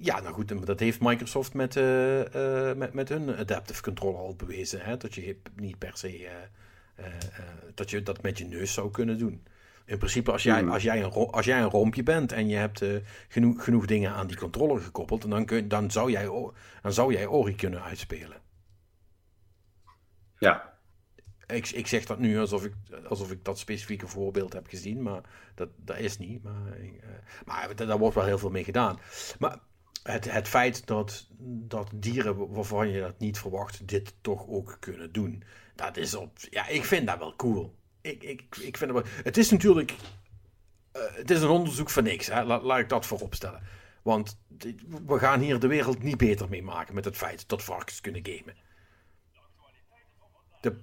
Ja, 0.00 0.20
nou 0.20 0.34
goed, 0.34 0.66
dat 0.66 0.80
heeft 0.80 1.00
Microsoft 1.00 1.54
met, 1.54 1.76
uh, 1.76 2.72
met, 2.76 2.92
met 2.92 3.08
hun 3.08 3.36
adaptive 3.36 3.82
controller 3.82 4.18
al 4.18 4.36
bewezen. 4.36 4.80
Hè? 4.80 4.96
Dat 4.96 5.14
je 5.14 5.36
niet 5.56 5.78
per 5.78 5.92
se 5.94 6.28
dat, 7.74 7.90
je 7.90 8.02
dat 8.02 8.22
met 8.22 8.38
je 8.38 8.44
neus 8.44 8.72
zou 8.72 8.90
kunnen 8.90 9.18
doen. 9.18 9.42
In 9.84 9.98
principe, 9.98 10.32
als 10.32 10.42
jij, 10.42 10.64
als 10.64 10.82
jij, 10.82 11.02
een, 11.02 11.12
als 11.12 11.44
jij 11.44 11.60
een 11.60 11.70
rompje 11.70 12.02
bent 12.02 12.32
en 12.32 12.48
je 12.48 12.56
hebt 12.56 12.82
uh, 12.82 12.96
genoeg, 13.28 13.64
genoeg 13.64 13.86
dingen 13.86 14.12
aan 14.12 14.26
die 14.26 14.36
controller 14.36 14.80
gekoppeld, 14.80 15.30
dan, 15.30 15.44
kun, 15.44 15.68
dan, 15.68 15.90
zou 15.90 16.10
jij, 16.10 16.24
dan 16.82 16.92
zou 16.92 17.12
jij 17.12 17.26
Ori 17.26 17.54
kunnen 17.54 17.82
uitspelen. 17.82 18.36
Ja. 20.38 20.71
Ik, 21.52 21.70
ik 21.70 21.86
zeg 21.86 22.04
dat 22.04 22.18
nu 22.18 22.38
alsof 22.38 22.64
ik, 22.64 22.74
alsof 23.08 23.30
ik 23.30 23.44
dat 23.44 23.58
specifieke 23.58 24.06
voorbeeld 24.06 24.52
heb 24.52 24.66
gezien, 24.66 25.02
maar 25.02 25.20
dat, 25.54 25.68
dat 25.76 25.98
is 25.98 26.18
niet. 26.18 26.42
Maar, 26.42 26.78
uh, 26.80 26.90
maar 27.44 27.76
daar 27.76 27.98
wordt 27.98 28.14
wel 28.14 28.24
heel 28.24 28.38
veel 28.38 28.50
mee 28.50 28.64
gedaan. 28.64 28.98
Maar 29.38 29.58
het, 30.02 30.32
het 30.32 30.48
feit 30.48 30.86
dat, 30.86 31.26
dat 31.68 31.90
dieren 31.94 32.52
waarvan 32.52 32.88
je 32.88 33.00
dat 33.00 33.18
niet 33.18 33.38
verwacht, 33.38 33.88
dit 33.88 34.14
toch 34.20 34.46
ook 34.48 34.76
kunnen 34.80 35.12
doen, 35.12 35.42
dat 35.74 35.96
is 35.96 36.14
op. 36.14 36.36
Ja, 36.50 36.68
ik 36.68 36.84
vind 36.84 37.06
dat 37.06 37.18
wel 37.18 37.36
cool. 37.36 37.74
Ik, 38.00 38.22
ik, 38.22 38.56
ik 38.60 38.76
vind 38.76 38.92
het 38.92 39.02
wel. 39.02 39.24
Het 39.24 39.36
is 39.36 39.50
natuurlijk. 39.50 39.94
Uh, 40.96 41.02
het 41.14 41.30
is 41.30 41.42
een 41.42 41.48
onderzoek 41.48 41.90
van 41.90 42.02
niks, 42.02 42.26
hè? 42.26 42.42
Laat, 42.42 42.62
laat 42.62 42.78
ik 42.78 42.88
dat 42.88 43.06
voorop 43.06 43.34
stellen. 43.34 43.62
Want 44.02 44.38
we 45.06 45.18
gaan 45.18 45.40
hier 45.40 45.60
de 45.60 45.66
wereld 45.66 46.02
niet 46.02 46.16
beter 46.16 46.48
mee 46.48 46.62
maken 46.62 46.94
met 46.94 47.04
het 47.04 47.16
feit 47.16 47.48
dat 47.48 47.62
varkens 47.62 48.00
kunnen 48.00 48.26
gamen. 48.26 48.56
De, 50.60 50.76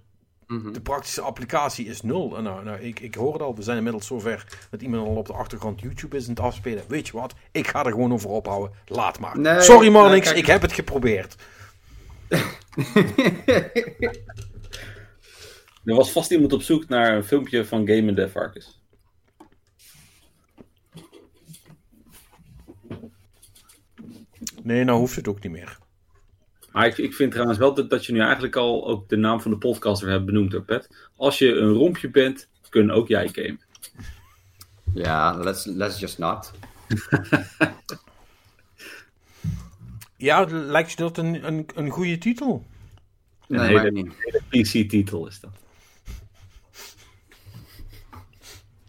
mm 0.49 0.61
-hmm. 0.61 0.73
de 0.73 0.81
praktische 0.81 1.21
applicatie 1.21 1.85
is 1.85 2.01
nul. 2.01 2.37
En 2.37 2.43
nou, 2.43 2.63
nou, 2.63 2.79
ik, 2.79 2.99
ik 2.99 3.15
hoor 3.15 3.33
het 3.33 3.41
al, 3.41 3.55
we 3.55 3.61
zijn 3.61 3.77
inmiddels 3.77 4.07
zover 4.07 4.45
dat 4.69 4.81
iemand 4.81 5.07
al 5.07 5.15
op 5.15 5.27
de 5.27 5.33
achtergrond 5.33 5.81
YouTube 5.81 6.17
is 6.17 6.23
aan 6.23 6.29
het 6.29 6.39
afspelen. 6.39 6.83
Weet 6.87 7.07
je 7.07 7.13
wat? 7.13 7.33
Ik 7.51 7.67
ga 7.67 7.85
er 7.85 7.91
gewoon 7.91 8.13
over 8.13 8.29
ophouden. 8.29 8.77
Laat 8.85 9.19
maar. 9.19 9.39
Nee, 9.39 9.61
Sorry 9.61 9.89
Marnix, 9.89 10.29
nee, 10.29 10.37
ik 10.37 10.45
heb 10.45 10.61
het 10.61 10.73
geprobeerd. 10.73 11.35
er 15.85 15.95
was 15.95 16.11
vast 16.11 16.31
iemand 16.31 16.53
op 16.53 16.61
zoek 16.61 16.87
naar 16.87 17.15
een 17.15 17.23
filmpje 17.23 17.65
van 17.65 17.87
gamende 17.87 18.29
varkens. 18.29 18.81
Nee, 24.63 24.83
nou 24.83 24.99
hoeft 24.99 25.15
het 25.15 25.27
ook 25.27 25.41
niet 25.41 25.51
meer. 25.51 25.78
Maar 26.72 26.85
ik, 26.85 26.98
ik 26.98 27.14
vind 27.14 27.31
trouwens 27.31 27.59
wel 27.59 27.73
dat, 27.73 27.89
dat 27.89 28.06
je 28.06 28.11
nu 28.11 28.19
eigenlijk 28.19 28.56
al 28.56 28.88
ook 28.88 29.09
de 29.09 29.15
naam 29.15 29.41
van 29.41 29.51
de 29.51 29.57
podcast 29.57 30.01
hebt 30.01 30.25
benoemd, 30.25 30.51
hoor, 30.51 30.64
Pet. 30.64 31.09
Als 31.15 31.38
je 31.38 31.56
een 31.56 31.73
rompje 31.73 32.09
bent, 32.09 32.48
kunnen 32.69 32.95
ook 32.95 33.07
jij 33.07 33.27
gamen. 33.27 33.59
Ja, 34.93 35.38
let's, 35.38 35.65
let's 35.65 35.99
just 35.99 36.17
not. 36.17 36.51
ja, 40.17 40.45
lijkt 40.49 40.91
je 40.91 40.98
dat 40.98 41.17
een, 41.17 41.48
een, 41.48 41.65
een 41.75 41.89
goede 41.89 42.17
titel? 42.17 42.65
Nee, 43.48 43.59
een 43.59 43.67
hele, 43.67 43.91
niet. 43.91 44.14
hele 44.17 44.41
PC-titel 44.49 45.27
is 45.27 45.39
dat. 45.39 45.51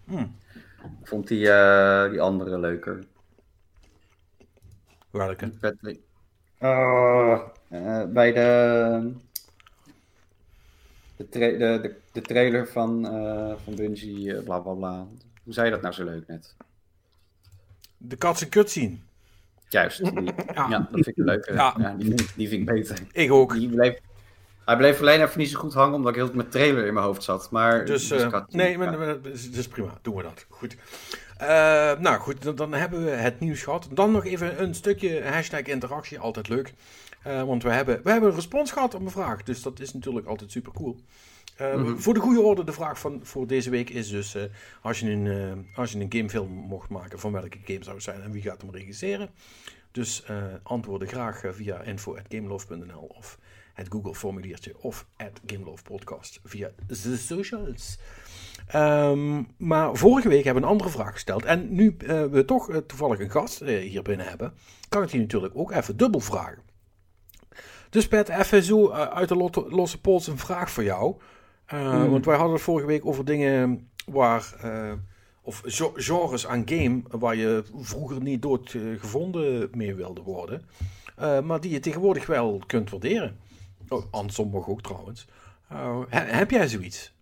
Hmm. 0.04 0.38
Ik 1.00 1.06
vond 1.06 1.28
die, 1.28 1.46
uh, 1.46 2.10
die 2.10 2.20
andere 2.20 2.58
leuker. 2.58 3.04
Welke? 5.10 5.52
Uh, 6.60 7.40
uh, 7.70 8.04
bij 8.04 8.32
de, 8.32 9.12
de, 11.16 11.28
tra 11.28 11.46
de, 11.46 11.56
de, 11.58 11.94
de, 12.12 12.20
trailer 12.20 12.68
van, 12.68 13.14
uh, 13.14 13.52
van 13.64 13.74
Bungie, 13.74 14.42
bla 14.42 14.58
bla 14.58 14.72
bla. 14.72 15.06
Hoe 15.42 15.52
zei 15.52 15.66
je 15.66 15.72
dat 15.72 15.82
nou 15.82 15.94
zo 15.94 16.04
leuk 16.04 16.26
net? 16.26 16.54
De 17.96 18.16
katse 18.16 18.48
cutscene. 18.48 18.96
Juist. 19.68 20.04
Die, 20.04 20.24
ja. 20.54 20.66
ja. 20.68 20.78
dat 20.78 20.88
vind 20.90 21.06
ik 21.06 21.16
leuker. 21.16 21.54
Ja. 21.54 21.74
ja 21.78 21.94
die, 21.98 22.14
die, 22.36 22.48
vind 22.48 22.60
ik 22.60 22.74
beter. 22.74 22.98
Ik 23.12 23.32
ook. 23.32 23.52
Die 23.54 23.68
bleef, 23.68 23.98
hij 24.64 24.76
bleef 24.76 25.00
alleen 25.00 25.22
even 25.22 25.38
niet 25.38 25.50
zo 25.50 25.58
goed 25.58 25.74
hangen, 25.74 25.94
omdat 25.94 26.16
ik 26.16 26.22
heel 26.22 26.30
met 26.34 26.50
trailer 26.50 26.86
in 26.86 26.94
mijn 26.94 27.06
hoofd 27.06 27.22
zat. 27.22 27.50
Maar, 27.50 27.84
dus, 27.84 28.08
dus 28.08 28.32
nee, 28.48 28.78
maar, 28.78 28.98
maar, 28.98 29.06
dat 29.06 29.26
is 29.52 29.68
prima. 29.68 29.98
Doen 30.02 30.16
we 30.16 30.22
dat. 30.22 30.46
Goed. 30.48 30.76
Uh, 31.40 31.46
nou 31.98 32.18
goed, 32.18 32.42
dan, 32.42 32.54
dan, 32.54 32.72
hebben 32.72 33.04
we 33.04 33.10
het 33.10 33.40
nieuws 33.40 33.62
gehad. 33.62 33.88
Dan 33.92 34.12
nog 34.12 34.24
even 34.24 34.62
een 34.62 34.74
stukje 34.74 35.22
hashtag 35.24 35.62
interactie, 35.62 36.18
altijd 36.18 36.48
leuk. 36.48 36.72
Uh, 37.26 37.42
want 37.42 37.62
we 37.62 37.70
hebben, 37.70 38.00
we 38.02 38.10
hebben 38.10 38.28
een 38.28 38.34
respons 38.34 38.70
gehad 38.72 38.94
op 38.94 39.00
een 39.00 39.10
vraag, 39.10 39.42
dus 39.42 39.62
dat 39.62 39.80
is 39.80 39.92
natuurlijk 39.92 40.26
altijd 40.26 40.50
super 40.50 40.72
cool. 40.72 40.96
Uh, 41.60 41.74
mm 41.74 41.84
-hmm. 41.84 42.00
Voor 42.00 42.14
de 42.14 42.20
goede 42.20 42.40
orde, 42.40 42.64
de 42.64 42.72
vraag 42.72 42.98
van, 42.98 43.20
voor 43.22 43.46
deze 43.46 43.70
week 43.70 43.90
is 43.90 44.08
dus: 44.08 44.36
als, 44.82 45.00
je 45.00 45.10
een, 45.10 45.66
als 45.74 45.92
je 45.92 46.00
een 46.00 46.12
gamefilm 46.12 46.50
mocht 46.50 46.88
maken, 46.88 47.18
van 47.18 47.32
welke 47.32 47.58
game 47.64 47.84
zou 47.84 47.94
het 47.94 48.04
zijn 48.04 48.22
en 48.22 48.30
wie 48.30 48.42
gaat 48.42 48.60
hem 48.60 48.70
regisseren? 48.70 49.30
Dus 49.90 50.24
antwoorden 50.62 51.08
graag 51.08 51.42
via 51.52 51.82
info.gamelove.nl 51.82 53.12
of 53.16 53.38
het 53.74 53.86
Google 53.88 54.14
formuliertje 54.14 54.74
of 54.80 55.06
at 55.16 55.40
Podcast 55.82 56.40
via 56.44 56.70
de 56.86 57.16
socials. 57.16 57.98
Um, 58.74 59.48
maar 59.56 59.96
vorige 59.96 60.28
week 60.28 60.44
hebben 60.44 60.62
we 60.62 60.68
een 60.68 60.74
andere 60.74 60.90
vraag 60.90 61.12
gesteld. 61.12 61.44
En 61.44 61.74
nu 61.74 61.96
uh, 61.98 62.24
we 62.24 62.44
toch 62.44 62.70
uh, 62.70 62.76
toevallig 62.76 63.18
een 63.18 63.30
gast 63.30 63.62
uh, 63.62 63.78
hier 63.78 64.02
binnen 64.02 64.26
hebben, 64.26 64.52
kan 64.88 65.02
ik 65.02 65.10
die 65.10 65.20
natuurlijk 65.20 65.56
ook 65.56 65.72
even 65.72 65.96
dubbel 65.96 66.20
vragen. 66.20 66.69
Dus 67.90 68.08
Pet, 68.08 68.28
even 68.28 68.62
zo 68.62 68.90
uit 68.90 69.28
de 69.28 69.66
losse 69.68 70.00
pols 70.00 70.26
een 70.26 70.38
vraag 70.38 70.70
voor 70.70 70.84
jou. 70.84 71.14
Mm. 71.72 72.10
Want 72.10 72.24
wij 72.24 72.36
hadden 72.36 72.54
het 72.54 72.62
vorige 72.62 72.86
week 72.86 73.06
over 73.06 73.24
dingen 73.24 73.88
waar, 74.06 74.54
of 75.42 75.62
genres 75.94 76.46
aan 76.46 76.62
game, 76.68 77.02
waar 77.10 77.36
je 77.36 77.64
vroeger 77.74 78.22
niet 78.22 78.42
dood 78.42 78.76
gevonden 78.98 79.68
mee 79.74 79.94
wilde 79.94 80.22
worden. 80.22 80.62
maar 81.44 81.60
die 81.60 81.70
je 81.70 81.80
tegenwoordig 81.80 82.26
wel 82.26 82.62
kunt 82.66 82.90
waarderen. 82.90 83.36
Oh, 83.88 84.04
andersom 84.10 84.50
mag 84.50 84.68
ook 84.68 84.82
trouwens. 84.82 85.26
heb 86.08 86.50
jij 86.50 86.68
zoiets? 86.68 87.12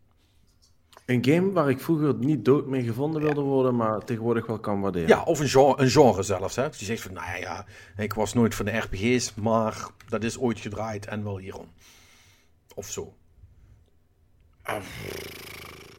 Een 1.09 1.25
game 1.25 1.53
waar 1.53 1.71
ik 1.71 1.81
vroeger 1.81 2.15
niet 2.15 2.45
dood 2.45 2.67
mee 2.67 2.83
gevonden 2.83 3.23
wilde 3.23 3.41
worden, 3.41 3.77
maar 3.77 4.05
tegenwoordig 4.05 4.47
wel 4.47 4.59
kan 4.59 4.81
waarderen. 4.81 5.09
Ja, 5.09 5.23
of 5.23 5.41
een 5.41 5.49
genre, 5.49 5.83
een 5.83 5.91
genre 5.91 6.23
zelfs. 6.23 6.57
Hè? 6.57 6.69
Dus 6.69 6.79
je 6.79 6.85
zegt 6.85 7.03
van, 7.03 7.13
nou 7.13 7.41
ja, 7.41 7.67
ik 7.97 8.13
was 8.13 8.35
nooit 8.35 8.55
van 8.55 8.65
de 8.65 8.77
RPG's, 8.77 9.35
maar 9.35 9.87
dat 10.09 10.25
is 10.25 10.39
ooit 10.39 10.61
gedraaid 10.61 11.07
en 11.07 11.25
wel 11.25 11.39
hierom. 11.39 11.69
Of 12.75 12.91
zo. 12.91 13.15
Uh, 14.69 14.77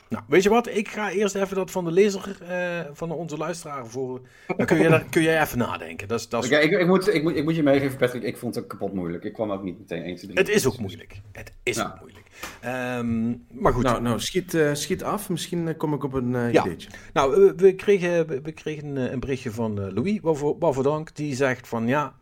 nou, 0.09 0.23
weet 0.27 0.43
je 0.43 0.49
wat? 0.49 0.67
Ik 0.67 0.87
ga 0.87 1.11
eerst 1.11 1.35
even 1.35 1.55
dat 1.55 1.71
van 1.71 1.85
de 1.85 1.91
lezer, 1.91 2.37
uh, 2.49 2.79
van 2.93 3.11
onze 3.11 3.37
luisteraar 3.37 3.87
voor. 3.87 4.21
Dan 4.57 4.65
kun 4.65 4.77
je, 4.77 5.03
kun 5.09 5.21
jij 5.21 5.41
even 5.41 5.57
nadenken. 5.57 6.07
Dat 6.07 6.19
is, 6.19 6.29
dat 6.29 6.43
is... 6.43 6.49
Okay, 6.49 6.63
ik, 6.63 6.71
ik, 6.71 6.87
moet, 6.87 7.13
ik, 7.13 7.23
moet, 7.23 7.35
ik 7.35 7.43
moet 7.43 7.55
je 7.55 7.63
meegeven, 7.63 7.97
Patrick. 7.97 8.23
Ik 8.23 8.37
vond 8.37 8.55
het 8.55 8.67
kapot 8.67 8.93
moeilijk. 8.93 9.23
Ik 9.23 9.33
kwam 9.33 9.51
ook 9.51 9.63
niet 9.63 9.79
meteen 9.79 10.03
1, 10.03 10.15
2, 10.15 10.31
3. 10.31 10.45
Het 10.45 10.49
is 10.49 10.67
ook 10.67 10.77
moeilijk. 10.77 11.21
Het 11.31 11.53
is 11.63 11.75
ja. 11.75 11.85
ook 11.85 11.99
moeilijk. 11.99 12.25
Um, 12.65 13.45
maar 13.51 13.73
goed. 13.73 13.83
Nou, 13.83 14.01
nou 14.01 14.19
schiet, 14.19 14.53
uh, 14.53 14.73
schiet 14.73 15.03
af. 15.03 15.29
Misschien 15.29 15.67
uh, 15.67 15.77
kom 15.77 15.93
ik 15.93 16.03
op 16.03 16.13
een 16.13 16.33
uh, 16.33 16.53
ja. 16.53 16.63
ideetje. 16.63 16.89
Nou, 17.13 17.35
we, 17.35 17.53
we 17.55 17.75
kregen, 17.75 18.27
we, 18.27 18.41
we 18.41 18.51
kregen 18.51 18.95
een 18.95 19.19
berichtje 19.19 19.51
van 19.51 19.93
Louis. 19.93 20.19
Waarvoor, 20.21 20.55
waarvoor 20.59 20.83
dank. 20.83 21.15
Die 21.15 21.35
zegt 21.35 21.67
van 21.67 21.87
ja. 21.87 22.13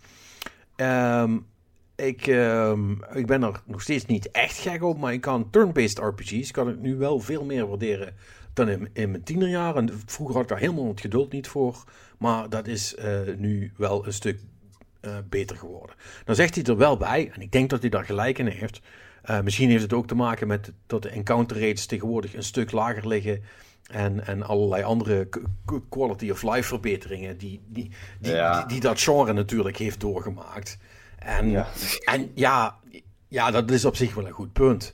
Um, 1.22 1.46
ik, 1.98 2.28
uh, 2.28 2.80
ik 3.14 3.26
ben 3.26 3.44
er 3.44 3.62
nog 3.66 3.82
steeds 3.82 4.06
niet 4.06 4.32
echt 4.32 4.58
gek 4.58 4.84
op, 4.84 4.98
maar 4.98 5.14
ik 5.14 5.22
kan 5.22 5.50
turn-based 5.50 6.00
RPG's 6.00 6.52
kan 6.52 6.70
ik 6.70 6.80
nu 6.80 6.96
wel 6.96 7.20
veel 7.20 7.46
meer 7.46 7.68
waarderen 7.68 8.14
dan 8.54 8.70
in, 8.70 8.90
in 8.94 9.12
mijn 9.12 9.24
tienerjaren. 9.24 9.90
Vroeger 10.06 10.36
had 10.36 10.44
ik 10.44 10.50
daar 10.50 10.60
helemaal 10.60 10.88
het 10.88 11.02
geduld 11.02 11.32
niet 11.32 11.48
voor, 11.48 11.84
maar 12.18 12.50
dat 12.50 12.68
is 12.68 12.96
uh, 13.00 13.20
nu 13.38 13.72
wel 13.78 14.06
een 14.06 14.14
stuk 14.14 14.40
uh, 15.02 15.18
beter 15.30 15.58
geworden. 15.58 15.96
Dan 16.26 16.36
zegt 16.36 16.56
hij 16.56 16.64
er 16.64 16.78
wel 16.78 16.98
bij, 16.98 17.32
en 17.34 17.42
ik 17.42 17.52
denk 17.52 17.70
dat 17.70 17.82
hij 17.82 17.90
daar 17.90 18.06
gelijk 18.06 18.38
in 18.38 18.48
heeft. 18.48 18.82
Uh, 19.30 19.42
misschien 19.42 19.70
heeft 19.70 19.84
het 19.84 19.94
ook 19.94 20.08
te 20.08 20.16
maken 20.16 20.48
met 20.48 20.72
dat 20.88 21.02
de 21.02 21.10
encounter 21.10 21.60
rates 21.60 21.86
tegenwoordig 21.86 22.34
een 22.34 22.44
stuk 22.44 22.72
lager 22.72 23.08
liggen. 23.08 23.44
En, 23.88 24.26
en 24.26 24.44
allerlei 24.44 24.84
andere 24.84 25.30
quality 25.90 26.30
of 26.30 26.44
life 26.44 26.64
verbeteringen 26.68 27.38
die, 27.38 27.62
die, 27.68 27.92
die, 28.20 28.34
ja. 28.34 28.60
die, 28.60 28.68
die 28.68 28.80
dat 28.80 29.02
genre 29.02 29.34
natuurlijk 29.34 29.78
heeft 29.78 30.00
doorgemaakt. 30.00 30.78
En 31.28 31.50
ja, 31.50 31.68
en 32.06 32.32
ja, 32.36 32.76
ja, 33.28 33.52
dat 33.52 33.72
is 33.72 33.86
op 33.86 33.96
zich 33.96 34.14
wel 34.14 34.26
een 34.26 34.32
goed 34.32 34.54
punt. 34.54 34.94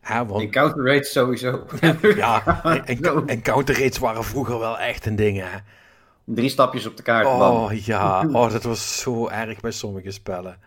Hè, 0.00 0.26
want, 0.26 0.42
encounter 0.42 0.84
rates 0.84 1.12
sowieso. 1.12 1.66
ja, 2.16 2.62
en, 2.84 3.26
encounter 3.26 3.80
rates 3.80 3.98
waren 3.98 4.24
vroeger 4.24 4.58
wel 4.58 4.78
echt 4.78 5.06
een 5.06 5.16
ding. 5.16 5.40
Hè. 5.40 5.58
Drie 6.24 6.48
stapjes 6.48 6.86
op 6.86 6.96
de 6.96 7.02
kaart. 7.02 7.26
Oh 7.26 7.72
ja, 7.72 8.26
oh, 8.32 8.52
dat 8.52 8.62
was 8.62 9.00
zo 9.00 9.28
erg 9.28 9.60
bij 9.60 9.70
sommige 9.70 10.10
spellen. 10.10 10.58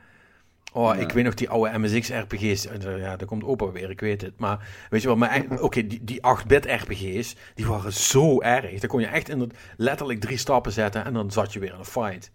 Oh, 0.74 0.96
ja. 0.96 1.02
ik 1.02 1.12
weet 1.12 1.24
nog 1.24 1.34
die 1.34 1.50
oude 1.50 1.78
MSX-RPG's. 1.80 2.68
Ja, 2.80 3.16
daar 3.16 3.26
komt 3.26 3.44
opa 3.44 3.72
weer, 3.72 3.90
ik 3.90 4.00
weet 4.00 4.22
het. 4.22 4.40
Maar 4.40 4.68
weet 4.90 5.02
je 5.02 5.08
wel, 5.08 5.18
maar 5.18 5.46
oké, 5.50 5.64
okay, 5.64 5.88
die, 5.88 6.04
die 6.04 6.22
8-bit 6.42 6.66
RPG's, 6.66 7.36
die 7.56 7.68
waren 7.68 7.94
zo 7.94 8.42
erg. 8.42 8.80
Daar 8.80 8.90
kon 8.90 9.02
je 9.02 9.08
echt 9.08 9.30
in 9.30 9.52
letterlijk 9.78 10.20
drie 10.20 10.38
stappen 10.38 10.72
zetten 10.72 11.06
en 11.06 11.14
dan 11.14 11.32
zat 11.32 11.54
je 11.54 11.60
weer 11.60 11.74
in 11.74 11.80
een 11.80 11.86
fight. 11.86 12.32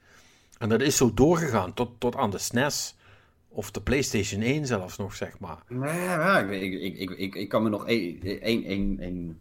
En 0.63 0.69
dat 0.69 0.81
is 0.81 0.97
zo 0.97 1.15
doorgegaan 1.15 1.75
tot, 1.75 2.01
tot 2.01 2.17
aan 2.17 2.31
de 2.31 2.39
SNES. 2.39 2.97
Of 3.49 3.71
de 3.71 3.81
PlayStation 3.81 4.43
1 4.43 4.67
zelfs 4.67 4.97
nog, 4.97 5.15
zeg 5.15 5.39
maar. 5.39 5.59
Nee, 5.69 6.03
ja, 6.03 6.39
ik, 6.41 6.73
ik, 6.73 6.99
ik, 6.99 7.11
ik, 7.11 7.35
ik 7.35 7.49
kan 7.49 7.63
me 7.63 7.69
nog 7.69 7.87
één, 7.87 8.41
één, 8.41 8.99
één 8.99 9.41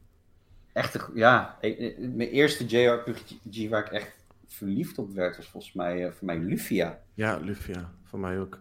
echte, 0.74 1.00
ja, 1.14 1.58
mijn 1.98 2.30
eerste 2.30 2.66
JRPG 2.66 3.70
waar 3.70 3.86
ik 3.86 3.92
echt 3.92 4.12
verliefd 4.48 4.98
op 4.98 5.14
werd, 5.14 5.38
was 5.38 5.48
volgens 5.48 5.74
mij, 5.74 6.06
uh, 6.06 6.12
voor 6.12 6.26
mij 6.26 6.38
Lufia. 6.38 7.00
Ja, 7.14 7.38
Lufia, 7.38 7.92
voor 8.04 8.20
mij 8.20 8.40
ook. 8.40 8.60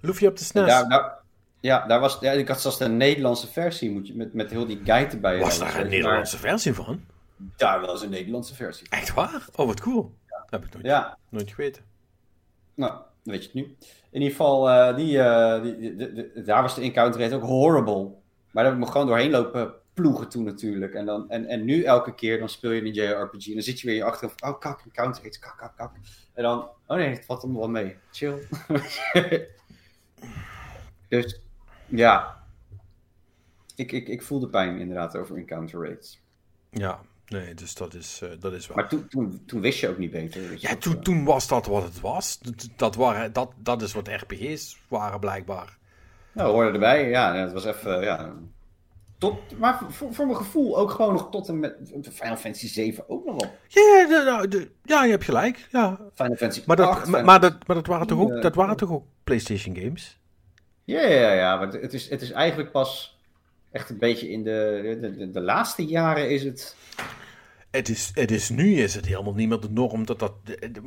Lufia 0.00 0.28
op 0.28 0.36
de 0.36 0.44
SNES? 0.44 0.66
Daar, 0.66 0.88
daar, 0.88 1.18
ja, 1.60 1.86
daar 1.86 2.00
was, 2.00 2.18
ja, 2.20 2.32
ik 2.32 2.48
had 2.48 2.60
zelfs 2.60 2.78
de 2.78 2.88
Nederlandse 2.88 3.46
versie, 3.46 3.90
moet 3.90 4.06
je, 4.06 4.16
met, 4.16 4.34
met 4.34 4.50
heel 4.50 4.66
die 4.66 4.80
guide 4.84 5.10
erbij. 5.10 5.38
Was 5.38 5.58
daar 5.58 5.80
een 5.80 5.88
Nederlandse 5.88 6.38
versie 6.38 6.74
van? 6.74 7.04
Daar 7.56 7.80
was 7.80 8.02
een 8.02 8.10
Nederlandse 8.10 8.54
versie. 8.54 8.86
Echt 8.90 9.14
waar? 9.14 9.46
Oh, 9.54 9.66
wat 9.66 9.80
cool. 9.80 10.14
Dat 10.50 10.60
heb 10.60 10.64
ik 10.64 10.72
nooit, 10.72 10.86
ja. 10.86 11.18
nooit 11.28 11.50
geweten. 11.50 11.82
Nou, 12.74 13.00
weet 13.22 13.40
je 13.40 13.44
het 13.44 13.54
nu. 13.54 13.76
In 14.10 14.20
ieder 14.20 14.30
geval, 14.30 14.68
uh, 14.68 14.96
die, 14.96 15.16
uh, 15.16 15.62
die, 15.62 15.96
de, 15.96 16.12
de, 16.12 16.42
daar 16.42 16.62
was 16.62 16.74
de 16.74 16.80
encounter 16.80 17.20
rate 17.20 17.34
ook 17.34 17.42
horrible. 17.42 18.04
Maar 18.50 18.62
daar 18.62 18.72
heb 18.72 18.72
ik 18.72 18.86
me 18.86 18.92
gewoon 18.92 19.06
doorheen 19.06 19.30
lopen 19.30 19.74
ploegen 19.94 20.28
toen 20.28 20.44
natuurlijk. 20.44 20.94
En, 20.94 21.06
dan, 21.06 21.30
en, 21.30 21.46
en 21.46 21.64
nu 21.64 21.82
elke 21.82 22.14
keer, 22.14 22.38
dan 22.38 22.48
speel 22.48 22.70
je 22.70 22.80
een 22.80 22.92
JRPG. 22.92 23.46
En 23.46 23.52
dan 23.52 23.62
zit 23.62 23.80
je 23.80 23.86
weer 23.86 23.96
je 23.96 24.04
achter 24.04 24.30
van, 24.36 24.50
oh 24.52 24.60
kak, 24.60 24.84
een 24.84 24.92
counter 24.92 25.22
hit, 25.22 25.38
kak, 25.38 25.58
kak, 25.58 25.76
kak. 25.76 25.92
En 26.32 26.42
dan, 26.42 26.68
oh 26.86 26.96
nee, 26.96 27.08
het 27.08 27.24
valt 27.24 27.42
allemaal 27.42 27.60
wel 27.60 27.70
mee. 27.70 27.96
Chill. 28.10 28.48
dus, 31.08 31.40
ja. 31.86 32.42
Ik, 33.76 33.92
ik, 33.92 34.08
ik 34.08 34.22
voel 34.22 34.40
de 34.40 34.48
pijn 34.48 34.78
inderdaad 34.78 35.16
over 35.16 35.36
encounter 35.36 35.88
rates. 35.88 36.22
Ja, 36.70 37.00
nee, 37.26 37.54
dus 37.54 37.74
dat 37.74 37.94
is, 37.94 38.20
uh, 38.24 38.30
dat 38.40 38.52
is 38.52 38.66
waar. 38.66 38.76
Maar 38.76 38.88
toen, 38.88 39.08
toen, 39.08 39.42
toen 39.46 39.60
wist 39.60 39.80
je 39.80 39.88
ook 39.88 39.98
niet 39.98 40.10
beter. 40.10 40.42
Ja, 40.58 40.76
toen, 40.76 40.94
uh, 40.94 41.00
toen 41.00 41.24
was 41.24 41.48
dat 41.48 41.66
wat 41.66 41.82
het 41.82 42.00
was. 42.00 42.38
Dat, 42.38 42.68
dat, 42.76 42.94
waren, 42.94 43.32
dat, 43.32 43.52
dat 43.56 43.82
is 43.82 43.92
wat 43.92 44.08
RPG's 44.08 44.78
waren 44.88 45.20
blijkbaar. 45.20 45.78
Nou, 46.32 46.52
hoorde 46.52 46.70
erbij. 46.72 47.08
Ja, 47.08 47.34
het 47.34 47.52
was 47.52 47.64
even, 47.64 48.02
ja... 48.02 48.32
Tot, 49.18 49.58
maar 49.58 49.80
voor, 49.88 50.14
voor 50.14 50.26
mijn 50.26 50.38
gevoel 50.38 50.78
ook 50.78 50.90
gewoon 50.90 51.12
nog 51.12 51.30
tot 51.30 51.48
en 51.48 51.58
met 51.58 51.76
Final 52.12 52.36
Fantasy 52.36 52.68
7 52.68 53.08
ook 53.08 53.24
nog 53.24 53.40
wel. 53.40 53.50
Ja, 53.68 54.06
de, 54.06 54.48
de, 54.48 54.70
ja 54.82 55.04
je 55.04 55.10
hebt 55.10 55.24
gelijk. 55.24 55.66
Ja. 55.70 55.98
Final 56.14 56.36
Fantasy 56.36 56.62
Maar 56.66 56.76
dat, 56.76 56.88
8, 56.88 57.06
maar, 57.06 57.24
maar 57.24 57.40
dat, 57.40 57.66
maar 57.66 57.76
dat, 57.76 57.86
waren, 57.86 58.06
toch 58.06 58.18
ook, 58.18 58.30
Eh, 58.30 58.42
dat 58.42 58.54
waren 58.54 58.76
toch 58.76 58.90
ook 58.90 59.04
PlayStation 59.24 59.76
games? 59.76 60.18
Ja, 60.84 61.00
ja, 61.00 61.20
ja, 61.20 61.32
ja. 61.32 61.56
Maar 61.56 61.68
het 61.68 61.94
is, 61.94 62.10
het 62.10 62.22
is 62.22 62.30
eigenlijk 62.30 62.72
pas 62.72 63.13
echt 63.74 63.90
een 63.90 63.98
beetje 63.98 64.30
in 64.30 64.42
de, 64.44 64.96
de, 65.00 65.16
de, 65.16 65.30
de 65.30 65.40
laatste 65.40 65.84
jaren 65.86 66.30
is 66.30 66.42
het... 66.44 66.76
Het 67.70 67.88
is, 67.88 68.10
het 68.14 68.30
is, 68.30 68.48
nu 68.48 68.74
is 68.74 68.94
het 68.94 69.06
helemaal 69.06 69.34
niet 69.34 69.48
meer 69.48 69.60
de 69.60 69.70
norm 69.70 70.06
dat, 70.06 70.18
dat 70.18 70.32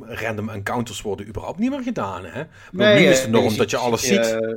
random 0.00 0.48
encounters 0.48 1.02
worden 1.02 1.26
überhaupt 1.28 1.58
niet 1.58 1.70
meer 1.70 1.82
gedaan. 1.82 2.24
Hè? 2.24 2.42
Maar 2.72 2.94
nu 2.94 3.00
is 3.06 3.22
de 3.22 3.28
norm 3.28 3.56
dat 3.56 3.70
je 3.70 3.76
alles 3.76 4.06
ziet. 4.06 4.18
eh, 4.42 4.54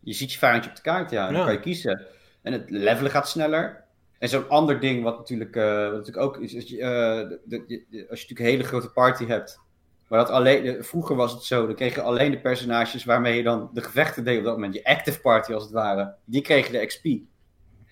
je 0.00 0.12
ziet 0.12 0.32
je 0.32 0.38
vijandje 0.38 0.70
op 0.70 0.76
de 0.76 0.82
kaart, 0.82 1.10
ja. 1.10 1.30
Dan 1.30 1.44
kan 1.44 1.52
je 1.52 1.60
kiezen. 1.60 2.06
En 2.42 2.52
het 2.52 2.70
levelen 2.70 3.10
gaat 3.10 3.28
sneller. 3.28 3.84
En 4.18 4.28
zo'n 4.28 4.48
ander 4.48 4.80
ding 4.80 5.02
wat 5.02 5.18
natuurlijk, 5.18 5.56
eh, 5.56 5.82
wat 5.84 5.92
natuurlijk 5.92 6.24
ook 6.26 6.36
is, 6.36 6.54
eh, 6.54 6.68
de- 6.68 7.40
de- 7.46 7.66
de- 7.66 7.84
als 8.10 8.20
je 8.20 8.26
natuurlijk 8.26 8.38
een 8.40 8.44
hele 8.46 8.64
grote 8.64 8.88
party 8.90 9.26
hebt. 9.26 9.60
Maar 10.08 10.18
dat 10.18 10.30
alleen, 10.30 10.84
vroeger 10.84 11.16
was 11.16 11.32
het 11.32 11.42
zo, 11.42 11.66
dan 11.66 11.74
kreeg 11.74 11.94
je 11.94 12.02
alleen 12.02 12.30
de 12.30 12.40
personages 12.40 13.04
waarmee 13.04 13.36
je 13.36 13.42
dan 13.42 13.70
de 13.74 13.82
gevechten 13.82 14.24
deed 14.24 14.38
op 14.38 14.44
dat 14.44 14.54
moment. 14.54 14.74
Je 14.74 14.84
active 14.84 15.20
party 15.20 15.52
als 15.52 15.62
het 15.62 15.72
ware. 15.72 16.14
Die 16.24 16.42
kregen 16.42 16.72
de 16.72 16.86
XP. 16.86 17.04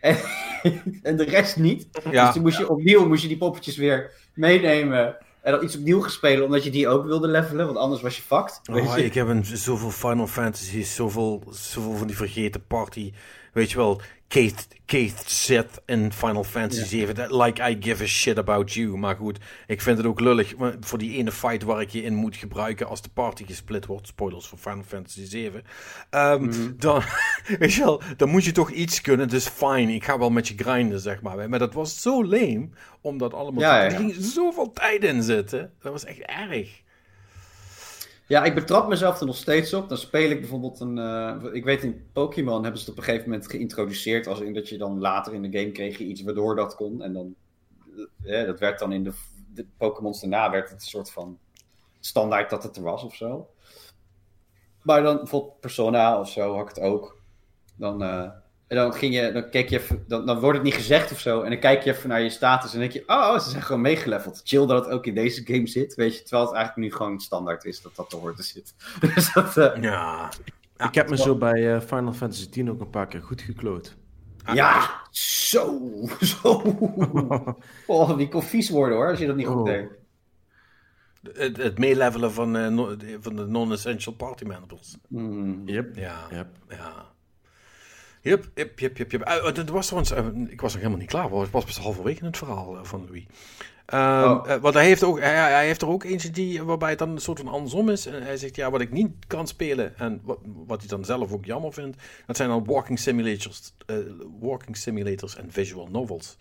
En, 0.00 0.16
en 1.02 1.16
de 1.16 1.24
rest 1.24 1.56
niet. 1.56 1.88
Ja. 2.10 2.24
Dus 2.24 2.34
toen 2.34 2.42
moest 2.42 2.58
je 2.58 2.70
opnieuw 2.70 3.06
moest 3.06 3.22
je 3.22 3.28
die 3.28 3.36
poppetjes 3.36 3.76
weer 3.76 4.10
meenemen. 4.34 5.16
En 5.42 5.52
dan 5.52 5.64
iets 5.64 5.76
opnieuw 5.76 6.00
gespelen, 6.00 6.44
omdat 6.44 6.64
je 6.64 6.70
die 6.70 6.88
ook 6.88 7.04
wilde 7.04 7.28
levelen. 7.28 7.66
Want 7.66 7.78
anders 7.78 8.02
was 8.02 8.16
je 8.16 8.22
fucked. 8.22 8.60
weet 8.62 8.86
Oh, 8.86 8.96
je. 8.96 9.04
ik 9.04 9.14
heb 9.14 9.28
een, 9.28 9.44
zoveel 9.44 9.90
Final 9.90 10.26
Fantasies, 10.26 10.94
zoveel, 10.94 11.42
zoveel 11.50 11.96
van 11.96 12.06
die 12.06 12.16
vergeten 12.16 12.66
party. 12.66 13.12
Weet 13.52 13.70
je 13.70 13.76
wel, 13.76 14.00
Keith, 14.28 14.66
Keith 14.86 15.22
Sith 15.26 15.80
in 15.86 16.12
Final 16.12 16.44
Fantasy 16.44 16.84
7. 16.84 17.14
That, 17.14 17.30
like 17.30 17.70
I 17.70 17.76
give 17.80 18.02
a 18.02 18.06
shit 18.06 18.38
about 18.38 18.72
you. 18.72 18.96
Maar 18.98 19.16
goed, 19.16 19.38
ik 19.66 19.80
vind 19.80 19.96
het 19.98 20.06
ook 20.06 20.20
lullig. 20.20 20.54
Voor 20.80 20.98
die 20.98 21.16
ene 21.16 21.32
fight 21.32 21.62
waar 21.62 21.80
ik 21.80 21.90
je 21.90 22.02
in 22.02 22.14
moet 22.14 22.36
gebruiken 22.36 22.86
als 22.88 23.02
de 23.02 23.08
party 23.08 23.44
gesplit 23.46 23.86
wordt. 23.86 24.06
Spoilers 24.06 24.46
voor 24.46 24.58
Final 24.58 24.82
Fantasy 24.86 25.24
7. 25.24 25.62
Ehm, 26.10 26.42
Mhm. 26.42 26.72
dan, 26.76 27.02
weet 27.58 27.72
je 27.74 27.80
wel, 27.84 28.02
dan 28.16 28.28
moet 28.28 28.44
je 28.44 28.52
toch 28.52 28.70
iets 28.70 29.00
kunnen. 29.00 29.28
Dus 29.28 29.48
fine, 29.48 29.94
ik 29.94 30.04
ga 30.04 30.18
wel 30.18 30.30
met 30.30 30.48
je 30.48 30.54
grinden, 30.56 31.00
zeg 31.00 31.22
maar. 31.22 31.48
Maar 31.48 31.58
dat 31.58 31.74
was 31.74 32.00
zo 32.02 32.24
lame. 32.24 32.68
Om 33.00 33.18
dat 33.18 33.34
allemaal 33.34 33.62
Ja, 33.62 33.78
te... 33.78 33.84
ja, 33.84 33.90
Er 33.90 33.96
ging 33.98 34.14
zoveel 34.18 34.72
tijd 34.72 35.04
in 35.04 35.22
zitten. 35.22 35.72
Dat 35.82 35.92
was 35.92 36.04
echt 36.04 36.18
erg. 36.20 36.82
Ja, 38.30 38.44
ik 38.44 38.54
betrap 38.54 38.88
mezelf 38.88 39.20
er 39.20 39.26
nog 39.26 39.36
steeds 39.36 39.74
op. 39.74 39.88
Dan 39.88 39.98
speel 39.98 40.30
ik 40.30 40.40
bijvoorbeeld 40.40 40.80
een. 40.80 40.98
eh, 40.98 41.44
ik 41.52 41.64
weet 41.64 41.82
in 41.82 42.06
Pokémon 42.12 42.62
hebben 42.62 42.80
ze 42.80 42.84
het 42.84 42.92
op 42.92 42.98
een 42.98 43.04
gegeven 43.04 43.30
moment 43.30 43.50
geïntroduceerd. 43.50 44.26
Als 44.26 44.40
in 44.40 44.54
dat 44.54 44.68
je 44.68 44.78
dan 44.78 44.98
later 44.98 45.34
in 45.34 45.42
de 45.42 45.58
game 45.58 45.72
kreeg 45.72 45.98
je 45.98 46.04
iets 46.04 46.22
waardoor 46.22 46.56
dat 46.56 46.74
kon. 46.74 47.02
En 47.02 47.12
dan. 47.12 47.34
eh, 48.22 48.46
dat 48.46 48.58
werd 48.60 48.78
dan 48.78 48.92
in 48.92 49.04
de, 49.04 49.12
de 49.54 49.66
Pokémons 49.76 50.20
daarna 50.20 50.50
werd 50.50 50.70
het 50.70 50.80
een 50.82 50.88
soort 50.88 51.10
van 51.10 51.38
standaard 52.00 52.50
dat 52.50 52.62
het 52.62 52.76
er 52.76 52.82
was 52.82 53.02
of 53.02 53.14
zo. 53.14 53.48
Maar 54.82 55.02
dan 55.02 55.16
bijvoorbeeld 55.16 55.60
Persona 55.60 56.20
of 56.20 56.30
zo 56.30 56.52
had 56.54 56.68
ik 56.68 56.74
het 56.74 56.84
ook. 56.84 57.20
Dan, 57.76 58.02
eh, 58.02 58.30
en 58.70 58.76
dan 58.76 58.92
ging 58.94 59.14
je, 59.14 59.32
dan 59.32 59.50
keek 59.50 59.68
je 59.68 59.78
even, 59.78 60.04
dan, 60.08 60.26
dan 60.26 60.38
wordt 60.40 60.56
het 60.56 60.66
niet 60.66 60.74
gezegd 60.74 61.12
of 61.12 61.20
zo. 61.20 61.42
En 61.42 61.50
dan 61.50 61.58
kijk 61.58 61.82
je 61.82 61.90
even 61.90 62.08
naar 62.08 62.20
je 62.22 62.30
status 62.30 62.72
en 62.74 62.80
dan 62.80 62.88
denk 62.88 63.04
je, 63.06 63.12
oh, 63.12 63.38
ze 63.38 63.50
zijn 63.50 63.62
gewoon 63.62 63.80
meegeleveld. 63.80 64.40
Chill 64.44 64.66
dat 64.66 64.84
het 64.84 64.94
ook 64.94 65.06
in 65.06 65.14
deze 65.14 65.42
game 65.46 65.66
zit, 65.66 65.94
weet 65.94 66.14
je. 66.16 66.22
Terwijl 66.22 66.46
het 66.46 66.54
eigenlijk 66.54 66.86
nu 66.88 66.96
gewoon 66.96 67.20
standaard 67.20 67.64
is 67.64 67.82
dat 67.82 67.96
dat 67.96 68.10
te 68.10 68.16
horen 68.16 68.44
zit. 68.44 68.74
Dus 69.14 69.32
dat, 69.32 69.56
eh, 69.56 69.82
Ja. 69.82 70.28
ik 70.76 70.94
heb 70.94 71.08
me 71.10 71.16
zo 71.16 71.34
bij 71.36 71.74
eh, 71.74 71.80
Final 71.80 72.12
Fantasy 72.12 72.48
X 72.48 72.68
ook 72.68 72.80
een 72.80 72.90
paar 72.90 73.06
keer 73.06 73.22
goed 73.22 73.40
gekloot. 73.42 73.96
ja, 74.54 74.90
zo, 75.10 75.80
zo. 76.20 76.62
Oh, 77.86 78.16
die 78.16 78.28
kon 78.28 78.42
vies 78.42 78.70
worden 78.70 78.96
hoor, 78.96 79.08
als 79.08 79.18
je 79.18 79.26
dat 79.26 79.36
niet 79.36 79.46
goed 79.46 79.56
Oh. 79.56 79.64
deed. 79.64 79.88
Het, 81.32 81.56
het 81.56 81.78
meelevelen 81.78 82.32
van, 82.32 82.56
eh, 82.56 82.68
no- 82.68 82.96
van 83.20 83.36
de 83.36 83.46
non-essential 83.46 84.14
party 84.14 84.44
members. 84.44 84.96
Hmm. 85.08 85.62
Yep. 85.68 85.96
Ja. 85.96 86.26
Yep. 86.30 86.46
Ja. 86.68 87.08
Yep, 88.22 88.44
yep, 88.54 88.78
yep, 88.78 88.96
yep, 88.96 89.10
yep. 89.12 89.28
Uh, 89.28 89.52
dat 89.54 89.68
was 89.68 89.86
trouwens, 89.86 90.12
eh, 90.12 90.26
ik 90.48 90.60
was 90.60 90.70
nog 90.72 90.80
helemaal 90.80 91.00
niet 91.00 91.10
klaar, 91.10 91.24
ik 91.24 91.30
was 91.50 91.64
pas 91.64 91.78
halverwege 91.78 92.18
in 92.20 92.26
het 92.26 92.36
verhaal 92.36 92.76
eh, 92.76 92.84
van 92.84 93.04
Louis. 93.06 93.24
Ehm, 93.86 94.30
Oh. 94.30 94.50
eh, 94.50 94.60
want 94.60 94.74
hij 94.74 94.84
heeft, 94.84 95.02
ook, 95.02 95.20
hij, 95.20 95.34
hij 95.34 95.66
heeft 95.66 95.82
er 95.82 95.88
ook 95.88 96.04
eentje 96.04 96.30
die, 96.30 96.62
waarbij 96.62 96.90
het 96.90 96.98
dan 96.98 97.10
een 97.10 97.18
soort 97.20 97.38
van 97.38 97.48
andersom 97.48 97.88
is. 97.88 98.06
En 98.06 98.22
hij 98.22 98.36
zegt, 98.36 98.56
ja, 98.56 98.70
wat 98.70 98.80
ik 98.80 98.92
niet 98.92 99.10
kan 99.26 99.46
spelen, 99.46 99.98
en 99.98 100.20
wat, 100.24 100.38
wat 100.66 100.78
hij 100.80 100.88
dan 100.88 101.04
zelf 101.04 101.32
ook 101.32 101.44
jammer 101.44 101.72
vindt, 101.72 102.02
dat 102.26 102.36
zijn 102.36 102.48
dan 102.48 102.64
walking 102.64 102.98
simulators, 102.98 103.72
eh, 103.86 103.96
walking 104.40 104.76
simulators 104.76 105.36
en 105.36 105.46
visual 105.52 105.86
novels. 105.90 106.36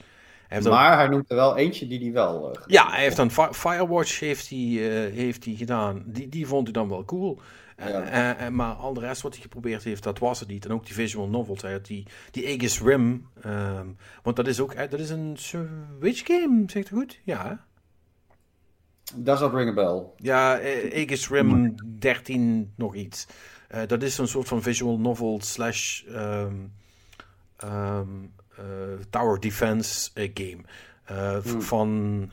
Hij 0.48 0.58
ook- 0.60 0.64
Maar 0.68 0.98
hij 0.98 1.08
noemt 1.08 1.30
er 1.30 1.36
wel 1.36 1.58
eentje 1.58 1.88
die 1.88 2.00
die 2.00 2.12
wel... 2.12 2.52
eh, 2.54 2.62
ja, 2.68 2.90
hij 2.90 3.02
heeft 3.04 3.16
dan 3.16 3.32
Fi- 3.32 3.52
Firewatch 3.54 4.20
heeft 4.20 4.50
hij, 4.50 4.58
eh, 4.60 5.14
heeft 5.14 5.46
hij 5.46 5.54
gedaan. 5.54 6.04
Die, 6.06 6.30
die 6.30 6.48
vond 6.48 6.64
hij 6.64 6.74
dan 6.74 6.90
wel 6.90 7.06
cool. 7.06 7.40
Eh, 7.80 7.90
Ja. 7.90 8.02
eh, 8.04 8.46
eh, 8.46 8.54
maar 8.54 8.74
al 8.74 8.94
de 8.94 9.00
rest 9.00 9.22
wat 9.22 9.34
hij 9.34 9.42
geprobeerd 9.42 9.84
heeft, 9.84 10.04
dat 10.04 10.20
was 10.20 10.40
het 10.40 10.50
niet. 10.50 10.66
En 10.66 10.72
ook 10.72 10.86
die 10.86 10.94
visual 10.94 11.28
novels. 11.28 11.62
Had 11.62 11.86
die, 11.86 12.06
die 12.32 12.48
Aegis 12.48 12.82
Rim. 12.82 13.28
ehm, 13.42 13.88
want 14.24 14.36
dat 14.36 14.48
is 14.48 14.60
ook 14.60 14.76
dat 14.90 15.00
is 15.00 15.10
een 15.10 15.34
Switch 15.38 16.26
game, 16.26 16.64
zegt 16.68 16.90
het 16.90 16.98
goed? 16.98 17.20
Ja, 17.24 17.48
hè? 17.48 17.54
Does 19.16 19.40
that 19.40 19.54
ring 19.54 19.70
a 19.70 19.74
bell? 19.74 20.04
Ja, 20.18 20.54
Aegis 20.94 21.30
Rim 21.30 21.76
13 22.00 22.74
nog 22.76 22.96
iets. 22.96 23.28
Dat 23.88 24.04
is 24.04 24.18
een 24.18 24.28
soort 24.28 24.48
van 24.48 24.62
visual 24.62 25.00
novel 25.00 25.40
slash 25.42 26.04
ehm, 26.04 26.56
ehm, 27.58 28.08
eh, 28.58 28.64
tower 29.10 29.40
defense 29.40 30.10
game. 30.34 30.62
Hmm. 31.44 31.62
van, 31.62 32.32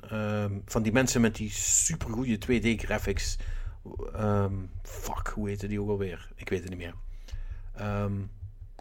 van 0.64 0.82
die 0.82 0.92
mensen 0.92 1.20
met 1.20 1.34
die 1.36 1.50
supergoeie 1.50 2.38
2D 2.38 2.80
graphics. 2.84 3.36
Ehm, 4.14 4.54
fuck, 4.82 5.28
hoe 5.34 5.48
heette 5.48 5.66
die 5.66 5.80
ook 5.80 5.88
alweer? 5.88 6.28
Ik 6.34 6.48
weet 6.48 6.60
het 6.60 6.68
niet 6.68 6.78
meer. 6.78 6.94
Ehm, 7.74 8.12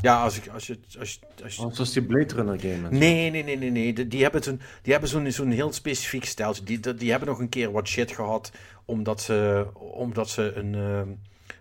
ja, 0.01 0.23
als, 0.23 0.37
ik, 0.37 0.47
als 0.47 0.67
je... 0.67 0.79
Als 0.99 1.13
je, 1.13 1.19
als 1.43 1.55
je 1.55 1.61
Oh, 1.61 1.73
Zoals 1.73 1.93
die 1.93 2.03
Blade 2.03 2.33
Runner 2.33 2.59
game. 2.59 2.89
Nee, 2.89 3.29
nee, 3.29 3.43
nee, 3.43 3.57
nee, 3.57 3.71
nee. 3.71 3.93
Die, 3.93 4.07
die 4.07 4.21
hebben 4.21 4.43
zo'n, 4.43 4.61
die 4.81 4.91
hebben 4.91 5.09
zo'n, 5.09 5.31
zo'n 5.31 5.51
heel 5.51 5.73
specifiek 5.73 6.25
stijltje. 6.25 6.63
Die, 6.63 6.95
die, 6.95 7.09
hebben 7.09 7.27
nog 7.27 7.39
een 7.39 7.49
keer 7.49 7.71
wat 7.71 7.87
shit 7.87 8.11
gehad, 8.11 8.51
omdat 8.85 9.21
ze, 9.21 9.67
omdat 9.73 10.29
ze 10.29 10.53
een, 10.55 10.75
ehm, 10.75 11.09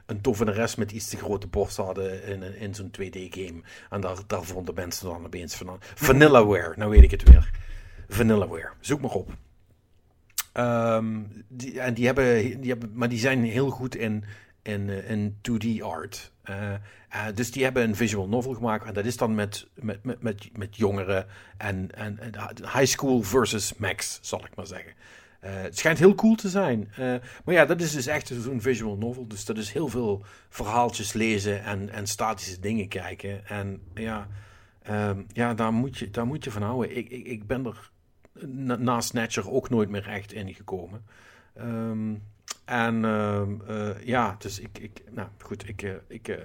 een 0.06 0.20
tovenares 0.20 0.74
met 0.74 0.92
iets 0.92 1.08
te 1.08 1.16
grote 1.16 1.46
borst 1.46 1.76
hadden 1.76 2.24
in, 2.24 2.42
in 2.58 2.74
zo'n 2.74 2.90
2D-game. 3.00 3.62
En 3.90 4.00
daar, 4.00 4.16
daar 4.26 4.44
vonden 4.44 4.74
mensen 4.74 5.06
dan 5.06 5.24
opeens 5.24 5.54
van. 5.54 5.78
Vanillaware, 5.94 6.72
nou 6.76 6.90
weet 6.90 7.02
ik 7.02 7.10
het 7.10 7.22
weer. 7.22 7.50
Vanillaware, 8.08 8.70
zoek 8.80 9.00
maar 9.00 9.10
op. 9.10 9.36
Ehm, 10.54 11.22
die, 11.48 11.80
en 11.80 11.94
die 11.94 12.06
hebben, 12.06 12.60
die 12.60 12.70
hebben, 12.70 12.90
maar 12.92 13.08
die 13.08 13.18
zijn 13.18 13.44
heel 13.44 13.70
goed 13.70 13.96
in, 13.96 14.24
in, 14.62 14.90
eh, 14.90 15.10
in 15.10 15.36
2D 15.40 15.82
art. 15.82 16.32
Eh, 16.42 16.72
eh, 16.72 16.80
dus 17.34 17.50
die 17.50 17.64
hebben 17.64 17.82
een 17.82 17.96
visual 17.96 18.28
novel 18.28 18.54
gemaakt. 18.54 18.86
En 18.86 18.94
dat 18.94 19.04
is 19.04 19.16
dan 19.16 19.34
met, 19.34 19.66
met, 19.74 20.04
met, 20.04 20.22
met, 20.22 20.58
met 20.58 20.76
jongeren 20.76 21.26
en, 21.56 21.90
en, 21.94 22.18
high 22.62 22.84
school 22.84 23.22
versus 23.22 23.74
max, 23.74 24.18
zal 24.22 24.44
ik 24.44 24.56
maar 24.56 24.66
zeggen. 24.66 24.92
Het 25.40 25.78
schijnt 25.78 25.98
heel 25.98 26.14
cool 26.14 26.34
te 26.34 26.48
zijn. 26.48 26.92
Maar 27.44 27.54
ja, 27.54 27.64
dat 27.64 27.80
is 27.80 27.92
dus 27.92 28.06
echt 28.06 28.32
zo'n 28.40 28.60
visual 28.60 28.96
novel. 28.96 29.28
Dus 29.28 29.44
dat 29.44 29.58
is 29.58 29.72
heel 29.72 29.88
veel 29.88 30.24
verhaaltjes 30.48 31.12
lezen 31.12 31.64
en, 31.64 31.90
en 31.90 32.06
statische 32.06 32.60
dingen 32.60 32.88
kijken. 32.88 33.46
En 33.46 33.80
ja, 33.94 34.28
ehm, 34.82 35.22
ja 35.32 35.54
daar, 35.54 35.72
moet 35.72 35.98
je, 35.98 36.10
daar 36.10 36.26
moet 36.26 36.44
je 36.44 36.50
van 36.50 36.62
houden. 36.62 36.96
Ik, 36.96 37.08
ik, 37.08 37.26
ik 37.26 37.46
ben 37.46 37.66
er 37.66 37.90
na, 38.40 38.76
na 38.76 39.00
Snatcher 39.00 39.50
ook 39.50 39.70
nooit 39.70 39.88
meer 39.88 40.08
echt 40.08 40.32
in 40.32 40.54
gekomen. 40.54 41.04
Ehm, 41.54 42.14
en 42.64 43.04
ehm, 43.04 43.60
eh, 43.66 44.04
ja, 44.04 44.36
dus 44.38 44.58
ik, 44.58 44.78
ik 44.78 45.02
nou 45.10 45.28
goed, 45.40 45.68
ik, 45.68 45.82
eh, 45.82 45.92
ik, 46.06 46.28
eh, 46.28 46.36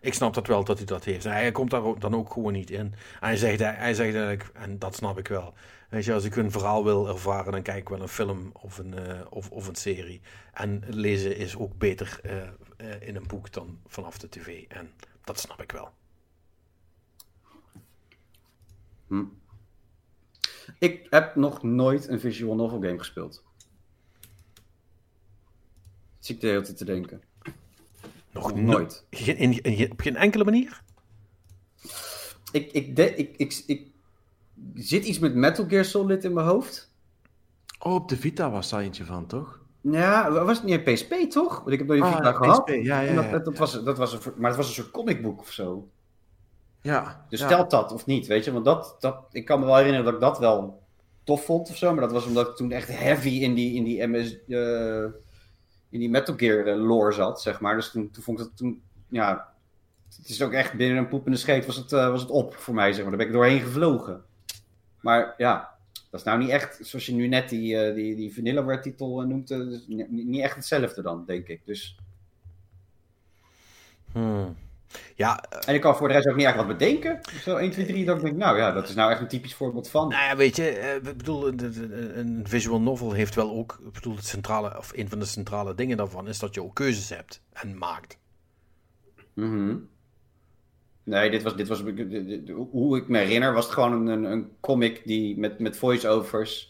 ik 0.00 0.14
snap 0.14 0.34
dat 0.34 0.46
wel 0.46 0.64
dat 0.64 0.76
hij 0.76 0.86
dat 0.86 1.04
heeft. 1.04 1.24
Hij 1.24 1.52
komt 1.52 1.70
daar 1.70 1.98
dan 1.98 2.14
ook 2.14 2.32
gewoon 2.32 2.52
niet 2.52 2.70
in. 2.70 2.78
En 2.78 2.94
hij 3.20 3.36
zegt, 3.36 3.58
hij 3.58 3.94
zegt 3.94 4.14
eigenlijk, 4.14 4.50
en 4.52 4.78
dat 4.78 4.94
snap 4.94 5.18
ik 5.18 5.28
wel. 5.28 5.54
Weet 5.88 6.04
je, 6.04 6.12
als 6.12 6.24
ik 6.24 6.36
een 6.36 6.50
verhaal 6.50 6.84
wil 6.84 7.08
ervaren, 7.08 7.52
dan 7.52 7.62
kijk 7.62 7.78
ik 7.78 7.88
wel 7.88 8.00
een 8.00 8.08
film 8.08 8.50
of 8.52 8.78
een, 8.78 8.94
of, 9.30 9.50
of 9.50 9.66
een 9.66 9.74
serie. 9.74 10.20
En 10.52 10.82
lezen 10.86 11.36
is 11.36 11.56
ook 11.56 11.78
beter 11.78 12.20
in 13.00 13.16
een 13.16 13.26
boek 13.26 13.52
dan 13.52 13.78
vanaf 13.86 14.18
de 14.18 14.28
tv. 14.28 14.64
En 14.68 14.90
dat 15.24 15.40
snap 15.40 15.62
ik 15.62 15.72
wel. 15.72 15.90
Hm. 19.06 19.24
Ik 20.80 21.06
heb 21.10 21.34
nog 21.34 21.62
nooit 21.62 22.08
een 22.08 22.20
visual 22.20 22.54
novel 22.54 22.80
game 22.80 22.98
gespeeld. 22.98 23.42
Zit 26.18 26.34
ik 26.36 26.40
de 26.40 26.46
hele 26.46 26.60
tijd 26.62 26.76
te 26.76 26.84
denken. 26.84 27.22
Nog 28.30 28.48
Nog 28.48 28.54
no- 28.54 28.72
nooit. 28.72 29.04
Geen, 29.10 29.36
in, 29.36 29.62
in- 29.62 29.90
op 29.92 30.00
geen 30.00 30.16
enkele 30.16 30.44
manier? 30.44 30.82
Ik, 32.52 32.72
ik, 32.72 32.96
de, 32.96 33.14
ik, 33.14 33.34
ik, 33.36 33.62
ik, 33.66 33.86
zit 34.74 35.04
iets 35.04 35.18
met 35.18 35.34
Metal 35.34 35.68
Gear 35.68 35.84
Solid 35.84 36.24
in 36.24 36.32
mijn 36.32 36.46
hoofd. 36.46 36.90
Oh, 37.78 37.94
op 37.94 38.08
de 38.08 38.16
Vita 38.16 38.50
was 38.50 38.70
daar 38.70 38.80
eentje 38.80 39.04
van, 39.04 39.26
toch? 39.26 39.60
Ja, 39.80 40.30
was 40.32 40.56
het 40.56 40.66
niet 40.66 40.86
een 40.86 40.94
PSP 40.94 41.12
toch? 41.30 41.56
Want 41.58 41.70
ik 41.70 41.78
heb 41.78 41.86
nooit 41.88 42.00
een 42.00 42.06
Ah, 42.06 42.16
Vita 42.16 42.32
gehad. 42.32 42.68
Ja, 42.68 42.74
ja, 42.82 43.04
En 43.04 43.14
ja. 43.14 43.30
dat, 43.30 43.44
dat 43.44 43.58
was, 43.58 43.82
dat 43.84 43.98
was 43.98 44.12
een, 44.12 44.32
maar 44.36 44.48
het 44.50 44.58
was 44.58 44.68
een 44.68 44.74
soort 44.74 44.90
comicboek 44.90 45.40
of 45.40 45.52
zo. 45.52 45.88
Ja. 46.82 47.26
Dus 47.28 47.40
ja. 47.40 47.48
telt 47.48 47.70
dat 47.70 47.92
of 47.92 48.06
niet, 48.06 48.26
weet 48.26 48.44
je? 48.44 48.52
Want 48.52 48.64
dat, 48.64 48.96
dat, 49.00 49.16
ik 49.32 49.44
kan 49.44 49.60
me 49.60 49.66
wel 49.66 49.76
herinneren 49.76 50.04
dat 50.04 50.14
ik 50.14 50.20
dat 50.20 50.38
wel 50.38 50.82
tof 51.24 51.44
vond 51.44 51.70
of 51.70 51.76
zo. 51.76 51.92
Maar 51.92 52.00
dat 52.02 52.12
was 52.12 52.26
omdat 52.26 52.48
ik 52.48 52.56
toen 52.56 52.72
echt 52.72 52.88
heavy 52.88 53.28
in 53.28 53.54
die, 53.54 53.74
in 53.74 53.84
die, 53.84 54.06
MS, 54.06 54.44
eh, 54.48 55.04
in 55.88 55.98
die 56.00 56.10
Metal 56.10 56.34
Gear 56.36 56.66
eh, 56.66 56.76
lore 56.76 57.12
zat, 57.12 57.42
zeg 57.42 57.60
maar. 57.60 57.74
Dus 57.74 57.90
toen, 57.90 58.10
toen 58.10 58.22
vond 58.22 58.38
ik 58.38 58.44
dat 58.44 58.56
toen, 58.56 58.82
ja... 59.08 59.48
Het 60.16 60.28
is 60.28 60.42
ook 60.42 60.52
echt 60.52 60.72
binnen 60.74 60.98
een 60.98 61.08
poepende 61.08 61.38
scheet 61.38 61.66
was 61.66 61.76
het, 61.76 61.92
eh, 61.92 62.10
was 62.10 62.20
het 62.20 62.30
op 62.30 62.54
voor 62.54 62.74
mij, 62.74 62.92
zeg 62.92 63.00
maar. 63.00 63.08
Daar 63.08 63.18
ben 63.18 63.26
ik 63.26 63.32
doorheen 63.32 63.60
gevlogen. 63.60 64.22
Maar 65.00 65.34
ja, 65.36 65.74
dat 66.10 66.20
is 66.20 66.26
nou 66.26 66.38
niet 66.38 66.48
echt, 66.48 66.78
zoals 66.82 67.06
je 67.06 67.12
nu 67.14 67.28
net 67.28 67.48
die, 67.48 67.76
eh, 67.76 67.94
die, 67.94 68.16
die 68.16 68.34
Vanillaware 68.34 68.80
titel 68.80 69.20
noemt, 69.20 69.50
eh, 69.50 69.58
dus 69.58 69.84
ni- 69.86 70.06
niet 70.08 70.42
echt 70.42 70.54
hetzelfde 70.56 71.02
dan, 71.02 71.24
denk 71.26 71.46
ik. 71.48 71.60
Dus... 71.64 71.96
Hmm. 74.12 74.56
Ja, 75.14 75.44
En 75.66 75.74
ik 75.74 75.80
kan 75.80 75.96
voor 75.96 76.08
de 76.08 76.14
rest 76.14 76.28
ook 76.28 76.36
niet 76.36 76.46
echt 76.46 76.56
wat 76.56 76.66
bedenken. 76.66 77.20
Zo 77.42 77.56
1, 77.56 77.70
2, 77.70 77.86
3, 77.86 78.04
dat 78.04 78.16
ik 78.16 78.22
denk, 78.22 78.36
nou 78.36 78.56
ja, 78.56 78.72
dat 78.72 78.88
is 78.88 78.94
nou 78.94 79.10
echt 79.10 79.20
een 79.20 79.28
typisch 79.28 79.54
voorbeeld 79.54 79.88
van. 79.90 80.08
nou 80.08 80.22
ja, 80.22 80.36
weet 80.36 80.56
je, 80.56 80.68
eh, 80.68 80.94
ik 80.94 81.16
bedoel, 81.16 81.46
een- 81.48 82.44
visual 82.48 82.80
novel 82.80 83.12
heeft 83.12 83.34
wel 83.34 83.50
ook, 83.50 83.80
ik 83.86 83.92
bedoel, 83.92 84.16
het 84.16 84.26
centrale, 84.26 84.78
of 84.78 84.92
een 84.94 85.08
van 85.08 85.18
de 85.18 85.24
centrale 85.24 85.74
dingen 85.74 85.96
daarvan 85.96 86.28
is 86.28 86.38
dat 86.38 86.54
je 86.54 86.62
ook 86.62 86.74
keuzes 86.74 87.08
hebt 87.08 87.42
en 87.52 87.78
maakt. 87.78 88.18
Mhm. 89.34 89.76
Nee, 91.04 91.30
dit 91.30 91.42
was, 91.42 91.56
dit 91.56 91.68
was, 91.68 91.84
dit- 91.84 92.48
hoe 92.70 92.96
ik 92.96 93.08
me 93.08 93.18
herinner, 93.18 93.52
was 93.52 93.64
het 93.64 93.74
gewoon 93.74 94.06
een, 94.08 94.24
een 94.24 94.50
comic 94.60 95.02
die 95.04 95.38
met, 95.38 95.58
met 95.58 95.76
voice-overs, 95.76 96.69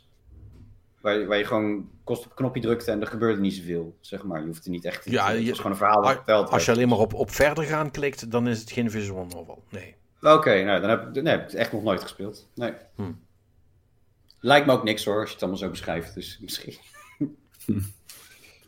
waar, 1.01 1.19
je- 1.19 1.27
waar 1.27 1.39
je 1.39 1.45
gewoon 1.45 1.91
kost 2.05 2.25
op 2.25 2.31
een 2.31 2.37
knopje 2.37 2.61
drukte 2.61 2.91
en 2.91 3.01
er 3.01 3.07
gebeurde 3.07 3.41
niet 3.41 3.55
zoveel, 3.55 3.97
zeg 4.01 4.23
maar. 4.23 4.41
Je 4.41 4.47
hoeft 4.47 4.65
er 4.65 4.71
niet 4.71 4.85
echt, 4.85 5.11
Ja, 5.11 5.31
het 5.33 5.41
je- 5.43 5.49
was 5.49 5.57
gewoon 5.57 5.73
een 5.73 5.79
verhaal 5.79 6.03
dat 6.03 6.13
verteld 6.13 6.51
Als 6.51 6.61
je 6.61 6.67
werd. 6.67 6.79
alleen 6.79 6.89
maar 6.91 6.99
op, 6.99 7.15
op 7.15 7.31
verder 7.31 7.65
gaan 7.65 7.91
klikt, 7.91 8.31
dan 8.31 8.49
is 8.49 8.61
het 8.61 8.71
geen 8.71 8.91
visual 8.91 9.25
novel. 9.27 9.63
Nee. 9.69 9.95
Oké, 10.23 10.63
nou, 10.65 10.81
dan 10.81 10.91
heb, 10.91 11.17
ik- 11.17 11.23
nee, 11.23 11.33
heb 11.33 11.41
ik 11.41 11.47
het 11.47 11.55
echt 11.55 11.73
nog 11.73 11.83
nooit 11.83 12.03
gespeeld. 12.03 12.49
Nee. 12.55 12.73
Hm. 12.95 13.13
Lijkt 14.41 14.67
me 14.67 14.73
ook 14.73 14.85
niks 14.85 15.05
hoor, 15.05 15.19
als 15.21 15.27
je 15.29 15.33
het 15.35 15.43
allemaal 15.43 15.61
zo 15.61 15.71
beschrijft, 15.71 16.15
dus 16.15 16.39
misschien... 16.43 16.77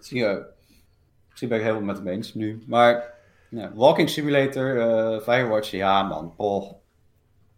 Zie 0.00 0.18
je, 0.18 0.44
misschien 1.28 1.48
ben 1.48 1.58
ik 1.58 1.64
helemaal 1.64 1.84
met 1.86 1.96
hem 1.96 2.06
eens 2.08 2.34
nu, 2.34 2.62
maar... 2.66 3.10
Ja, 3.48 3.72
Walking 3.74 4.10
Simulator, 4.10 4.80
eh, 4.80 5.20
Firewatch, 5.22 5.70
ja 5.70 6.02
man, 6.02 6.34
oh. 6.36 6.72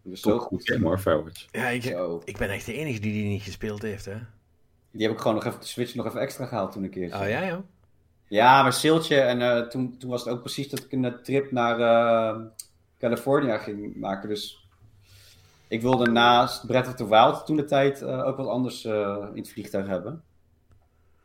Dat 0.03 0.13
is 0.13 0.21
zo 0.21 0.29
Toch 0.29 0.41
goed. 0.41 0.49
goed 0.59 0.67
game 0.71 0.85
hoor, 0.85 0.99
Firewatch. 0.99 1.45
Ja, 1.51 1.67
ik, 1.67 1.83
ik 2.23 2.37
ben 2.37 2.49
echt 2.49 2.65
de 2.65 2.73
enige 2.73 2.99
die 2.99 3.11
die 3.13 3.23
niet 3.25 3.41
gespeeld 3.41 3.81
heeft, 3.81 4.05
hè? 4.05 4.15
Die 4.95 5.03
heb 5.07 5.15
ik 5.15 5.21
gewoon 5.21 5.35
nog 5.35 5.45
even 5.45 5.59
de 5.59 5.65
Switch 5.65 5.95
nog 5.95 6.05
even 6.05 6.19
extra 6.19 6.45
gehaald 6.45 6.71
toen 6.71 6.83
een 6.83 6.89
keer. 6.89 7.13
Oh 7.13 7.27
ja, 7.29 7.41
ja. 7.41 7.63
Ja, 8.27 8.61
maar 8.61 8.73
Siltje. 8.73 9.19
En 9.19 9.41
eh, 9.41 9.67
toen, 9.67 9.97
toen 9.97 10.09
was 10.09 10.23
het 10.23 10.33
ook 10.33 10.39
precies 10.41 10.69
dat 10.69 10.79
ik 10.83 10.91
een 10.91 11.05
eh, 11.05 11.13
trip 11.13 11.51
naar 11.51 11.79
eh 11.79 12.41
California 12.99 13.57
ging 13.57 13.95
maken. 13.95 14.29
Dus 14.29 14.67
ik 15.67 15.81
wilde 15.81 16.11
naast 16.11 16.65
Breath 16.67 16.87
of 16.87 16.93
the 16.95 17.07
Wild 17.07 17.45
toen 17.45 17.55
de 17.55 17.65
tijd 17.65 18.03
ook 18.03 18.37
wat 18.37 18.47
anders 18.47 18.85
in 18.85 19.31
het 19.35 19.49
vliegtuig 19.49 19.87
hebben. 19.87 20.23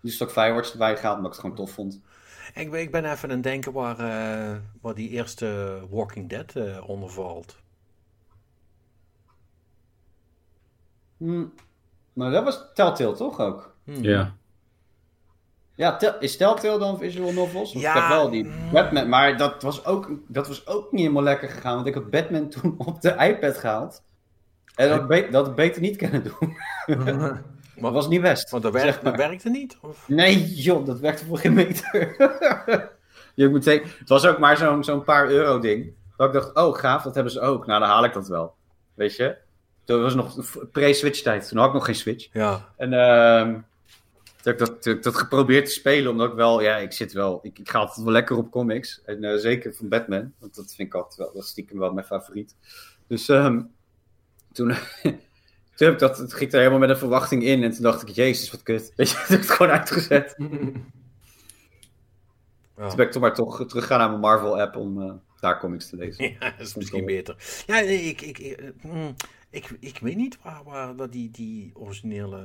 Dus 0.02 0.20
ik 0.20 0.30
Firewatch 0.30 0.72
erbij 0.72 0.96
gehaald, 0.96 1.16
omdat 1.16 1.30
ik 1.36 1.36
het 1.42 1.46
gewoon 1.50 1.66
tof 1.66 1.74
vond. 1.74 2.00
Ik, 2.54 2.70
ben- 2.70 2.80
ik 2.80 2.90
ben 2.90 3.04
even 3.04 3.28
aan 3.28 3.34
het 3.34 3.42
denken 3.42 3.72
waar, 3.72 3.96
waar 4.80 4.94
die 4.94 5.08
eerste 5.08 5.78
Walking 5.90 6.28
Dead 6.28 6.80
onder 6.86 7.10
valt. 7.10 7.56
Hm. 11.16 11.44
Maar 12.20 12.30
dat 12.30 12.44
was 12.44 12.64
Telltale 12.74 13.12
toch 13.14 13.40
ook? 13.40 13.74
Hmm. 13.84 14.02
Ja. 14.02 14.34
Ja, 15.74 15.96
Tel- 15.96 16.16
is 16.18 16.36
Telltale 16.36 16.78
dan 16.78 16.98
visual 16.98 17.32
novels? 17.32 17.72
Ja, 17.72 17.94
Ik 17.94 18.00
heb 18.00 18.08
wel 18.08 18.30
die 18.30 18.44
mm. 18.44 18.70
Batman, 18.72 19.08
maar 19.08 19.36
dat 19.36 19.62
was, 19.62 19.84
ook, 19.84 20.10
dat 20.28 20.48
was 20.48 20.66
ook 20.66 20.92
niet 20.92 21.00
helemaal 21.00 21.22
lekker 21.22 21.48
gegaan. 21.48 21.74
Want 21.74 21.86
ik 21.86 21.94
had 21.94 22.10
Batman 22.10 22.48
toen 22.54 22.74
op 22.78 23.00
de 23.00 23.16
iPad 23.18 23.56
gehaald. 23.58 24.02
En 24.74 24.88
dat, 24.88 25.06
be- 25.08 25.28
dat 25.30 25.54
beter 25.54 25.80
niet 25.80 25.96
kunnen 25.96 26.22
doen. 26.22 26.56
Dat 27.76 27.92
was 27.92 28.08
niet 28.08 28.20
best. 28.20 28.50
Want 28.50 28.62
dat, 28.62 28.72
zeg 28.72 28.82
werkt, 28.82 29.02
maar. 29.02 29.12
dat 29.16 29.26
werkte 29.26 29.50
niet? 29.50 29.78
Of? 29.82 30.08
Nee, 30.08 30.44
joh, 30.54 30.86
dat 30.86 31.00
werkte 31.00 31.24
voor 31.24 31.38
geen 31.38 31.54
meter. 31.54 32.14
je 33.34 33.48
moet 33.48 33.64
zeggen, 33.64 33.90
het 33.98 34.08
was 34.08 34.26
ook 34.26 34.38
maar 34.38 34.56
zo'n 34.56 34.84
zo'n 34.84 35.04
paar 35.04 35.28
euro 35.28 35.58
ding. 35.58 35.92
Dat 36.16 36.26
ik 36.26 36.32
dacht, 36.32 36.54
oh 36.54 36.74
gaaf, 36.74 37.02
dat 37.02 37.14
hebben 37.14 37.32
ze 37.32 37.40
ook. 37.40 37.66
Nou, 37.66 37.80
dan 37.80 37.88
haal 37.88 38.04
ik 38.04 38.12
dat 38.12 38.28
wel. 38.28 38.54
Weet 38.94 39.16
je? 39.16 39.36
Toen 39.84 40.02
was 40.02 40.14
nog 40.14 40.36
pre-Switch 40.72 41.22
tijd. 41.22 41.48
Toen 41.48 41.58
had 41.58 41.68
ik 41.68 41.74
nog 41.74 41.84
geen 41.84 41.94
Switch. 41.94 42.28
Ja. 42.32 42.72
En 42.76 42.92
ehm 42.92 43.58
toen 44.42 44.52
heb 44.52 44.60
ik 44.60 44.66
dat, 44.66 44.82
toen 44.82 44.92
heb 44.92 44.96
ik 44.96 45.12
dat 45.12 45.16
geprobeerd 45.16 45.66
te 45.66 45.72
spelen, 45.72 46.10
omdat 46.10 46.30
ik 46.30 46.36
wel, 46.36 46.60
ja, 46.60 46.76
ik 46.76 46.92
zit 46.92 47.12
wel, 47.12 47.38
ik, 47.42 47.58
ik 47.58 47.70
ga 47.70 47.78
altijd 47.78 48.04
wel 48.04 48.12
lekker 48.12 48.36
op 48.36 48.50
comics. 48.50 49.00
En 49.04 49.24
eh, 49.24 49.38
zeker 49.38 49.74
van 49.74 49.88
Batman, 49.88 50.32
want 50.38 50.54
dat 50.54 50.74
vind 50.74 50.88
ik 50.88 50.94
altijd 50.94 51.16
wel, 51.16 51.32
dat 51.32 51.42
is 51.42 51.48
stiekem 51.48 51.78
wel 51.78 51.92
mijn 51.92 52.06
favoriet. 52.06 52.56
Dus 53.06 53.28
ehm, 53.28 53.62
toen, 54.52 54.74
toen 55.74 55.86
heb 55.86 55.92
ik 55.92 55.98
dat, 55.98 56.18
het 56.18 56.34
ging 56.34 56.52
er 56.52 56.58
helemaal 56.58 56.78
met 56.78 56.90
een 56.90 56.96
verwachting 56.96 57.42
in. 57.42 57.62
En 57.62 57.70
toen 57.70 57.82
dacht 57.82 58.02
ik, 58.02 58.08
jezus, 58.08 58.50
wat 58.50 58.62
kut. 58.62 58.92
Weet 58.96 59.10
je, 59.10 59.14
toen 59.14 59.24
heb 59.26 59.40
ik 59.40 59.46
het 59.48 59.56
gewoon 59.56 59.72
uitgezet. 59.72 60.36
Ja. 62.76 62.86
Toen 62.86 62.96
ben 62.96 63.06
ik 63.06 63.12
toch 63.12 63.22
maar 63.22 63.34
toch 63.34 63.66
teruggegaan 63.66 63.98
naar 63.98 64.08
mijn 64.08 64.20
Marvel-app 64.20 64.76
om 64.76 65.02
eh, 65.02 65.12
daar 65.40 65.58
comics 65.58 65.88
te 65.88 65.96
lezen. 65.96 66.30
Ja, 66.30 66.50
dat 66.50 66.66
is 66.66 66.74
misschien 66.74 67.04
beter. 67.04 67.62
Ja, 67.66 67.80
ik, 67.80 68.20
ik, 68.20 68.38
ik, 68.38 68.58
eh, 68.58 68.68
hmm, 68.80 69.14
ik, 69.50 69.76
ik 69.80 69.98
weet 69.98 70.16
niet 70.16 70.38
waar, 70.42 70.60
waar 70.64 70.96
dat 70.96 71.12
die, 71.12 71.30
die 71.30 71.70
originele 71.74 72.44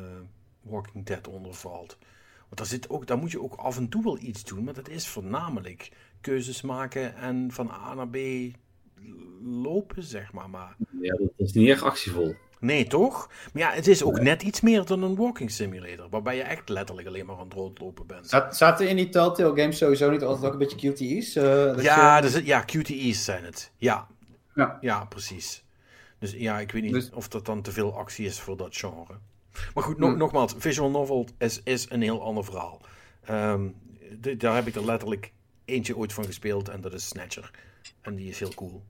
Walking 0.61 1.05
Dead 1.05 1.27
onder 1.27 1.53
valt. 1.53 1.97
Want 2.39 2.57
daar, 2.57 2.65
zit 2.65 2.89
ook, 2.89 3.07
daar 3.07 3.17
moet 3.17 3.31
je 3.31 3.41
ook 3.41 3.53
af 3.55 3.77
en 3.77 3.89
toe 3.89 4.03
wel 4.03 4.17
iets 4.21 4.43
doen, 4.43 4.63
maar 4.63 4.73
dat 4.73 4.89
is 4.89 5.07
voornamelijk 5.07 5.91
keuzes 6.21 6.61
maken 6.61 7.15
en 7.15 7.51
van 7.51 7.69
A 7.71 7.93
naar 7.93 8.07
B 8.09 8.17
lopen, 9.43 10.03
zeg 10.03 10.33
maar. 10.33 10.49
maar 10.49 10.75
ja, 11.01 11.15
dat 11.17 11.29
is 11.37 11.51
niet 11.51 11.69
echt 11.69 11.81
actievol. 11.81 12.35
nee, 12.59 12.87
toch? 12.87 13.29
Maar 13.53 13.61
ja, 13.61 13.71
het 13.71 13.87
is 13.87 14.03
ook 14.03 14.19
net 14.19 14.43
iets 14.43 14.61
meer 14.61 14.85
dan 14.85 15.03
een 15.03 15.15
walking 15.15 15.51
simulator, 15.51 16.09
waarbij 16.09 16.35
je 16.35 16.41
echt 16.43 16.69
letterlijk 16.69 17.07
alleen 17.07 17.25
maar 17.25 17.35
aan 17.37 17.43
het 17.43 17.53
rondlopen 17.53 18.07
bent. 18.07 18.29
Zat, 18.29 18.57
zaten 18.57 18.89
in 18.89 18.95
die 18.95 19.09
Telltale 19.09 19.61
games 19.61 19.77
sowieso 19.77 20.11
niet 20.11 20.21
altijd 20.23 20.45
ook 20.45 20.51
een 20.61 20.67
beetje 20.67 20.91
QTE's? 20.93 21.35
eh, 21.35 21.83
Ja, 21.83 22.15
je- 22.15 22.21
dus, 22.21 22.41
ja, 22.43 22.61
QTE's 22.65 23.23
zijn 23.23 23.43
het. 23.43 23.71
Ja. 23.77 24.07
Ja. 24.55 24.77
ja, 24.81 25.05
precies. 25.05 25.63
Dus 26.31 26.41
ja, 26.41 26.59
ik 26.59 26.71
weet 26.71 26.83
niet 26.83 26.93
Dus- 26.93 27.09
of 27.09 27.27
dat 27.27 27.45
dan 27.45 27.61
te 27.61 27.71
veel 27.71 27.97
actie 27.97 28.25
is 28.25 28.39
voor 28.39 28.57
dat 28.57 28.77
genre. 28.77 29.13
Maar 29.73 29.83
goed, 29.83 29.97
no- 29.97 30.11
Hm. 30.11 30.17
nogmaals, 30.17 30.53
visual 30.57 30.89
novel 30.89 31.27
is, 31.37 31.61
is 31.63 31.89
een 31.89 32.01
heel 32.01 32.21
ander 32.23 32.45
verhaal. 32.45 32.81
Ehm, 33.23 33.67
daar 34.37 34.55
heb 34.55 34.67
ik 34.67 34.75
er 34.75 34.85
letterlijk 34.85 35.31
eentje 35.65 35.97
ooit 35.97 36.13
van 36.13 36.25
gespeeld 36.25 36.69
en 36.69 36.81
dat 36.81 36.93
is 36.93 37.07
Snatcher. 37.07 37.51
En 38.01 38.15
die 38.15 38.29
is 38.29 38.39
heel 38.39 38.53
cool. 38.53 38.83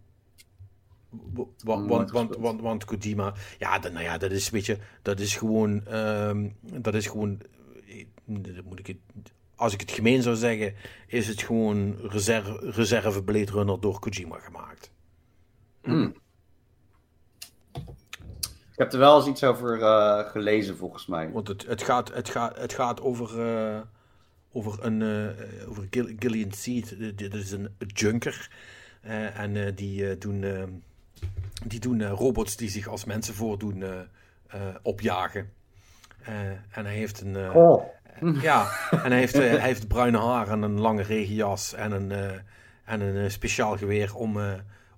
Want, 1.63 2.11
want, 2.11 2.35
want, 2.35 2.61
want 2.61 2.85
Kojima, 2.85 3.33
ja, 3.57 3.79
dan, 3.79 3.93
nou 3.93 4.03
ja, 4.05 4.17
dat 4.17 4.31
is, 4.31 4.49
weet 4.49 4.65
je, 4.65 4.77
dat 5.01 5.19
is 5.19 5.35
gewoon, 5.35 5.85
ehm, 5.85 6.49
dat 6.61 6.93
is 6.95 7.07
gewoon, 7.07 7.41
eh, 7.87 8.05
dat 8.25 8.65
moet 8.65 8.79
ik 8.79 8.87
het, 8.87 8.97
als 9.55 9.73
ik 9.73 9.79
het 9.79 9.91
gemeen 9.91 10.21
zou 10.21 10.35
zeggen, 10.35 10.73
is 11.07 11.27
het 11.27 11.41
gewoon 11.41 11.95
reserve, 12.01 12.71
reserve 12.71 13.23
Blade 13.23 13.51
Runner 13.51 13.79
door 13.79 13.99
Kojima 13.99 14.39
gemaakt. 14.39 14.91
Ik 18.75 18.81
heb 18.81 18.93
er 18.93 18.99
wel 18.99 19.17
eens 19.17 19.27
iets 19.27 19.43
over 19.43 19.81
eh, 19.81 20.29
gelezen, 20.31 20.77
volgens 20.77 21.05
mij. 21.05 21.31
Want 21.31 21.47
het, 21.47 21.65
het, 21.65 21.83
gaat, 21.83 22.13
het, 22.13 22.29
gaat, 22.29 22.57
het 22.57 22.73
gaat 22.73 23.01
over, 23.01 23.47
eh, 23.47 23.79
over, 24.51 24.85
een, 24.85 25.01
eh, 25.01 25.69
over 25.69 25.87
Gill- 25.89 26.15
Gillian 26.19 26.51
Seed. 26.51 27.17
Dit 27.17 27.33
is 27.33 27.51
een 27.51 27.69
junker. 27.77 28.51
En 29.33 29.75
die 29.75 30.17
doen, 30.17 30.43
die 31.65 31.79
doen 31.79 32.07
robots 32.07 32.55
die 32.55 32.69
zich 32.69 32.87
als 32.87 33.05
mensen 33.05 33.33
voordoen 33.33 33.83
opjagen. 34.81 35.51
En 36.71 36.85
hij 36.85 36.95
heeft 36.95 37.21
een. 37.21 37.51
Oh. 37.51 37.83
Ja, 38.41 38.71
en 38.91 39.11
hij 39.11 39.19
heeft, 39.19 39.33
hij 39.33 39.59
heeft 39.59 39.87
bruine 39.87 40.17
haar 40.19 40.47
en 40.49 40.61
een 40.61 40.79
lange 40.79 41.01
regenjas 41.01 41.73
en 41.73 41.91
een, 41.91 42.41
en 42.85 43.01
een 43.01 43.31
speciaal 43.31 43.77
geweer 43.77 44.15
om, 44.15 44.39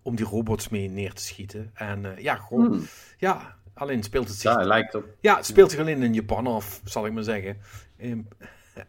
om 0.02 0.16
die 0.16 0.26
robots 0.26 0.70
mee 0.70 0.90
neer 0.90 1.14
te 1.14 1.22
schieten. 1.22 1.72
En 1.74 2.16
ja, 2.18 2.36
gewoon, 2.36 2.66
Hmm. 2.66 2.88
ja, 3.18 3.57
alleen 3.78 4.04
speelt 4.04 4.28
het 4.28 4.38
zich 4.38 4.52
Ja, 4.52 4.64
lijkt 4.66 4.96
op. 4.96 5.06
ja, 5.20 5.36
het 5.36 5.46
speelt 5.46 5.72
zich 5.72 5.80
alleen 5.80 6.04
in 6.04 6.14
Japan 6.14 6.48
af, 6.48 6.82
zal 6.84 7.06
ik 7.06 7.14
maar 7.14 7.24
zeggen. 7.24 7.58
Ehm, 7.98 8.22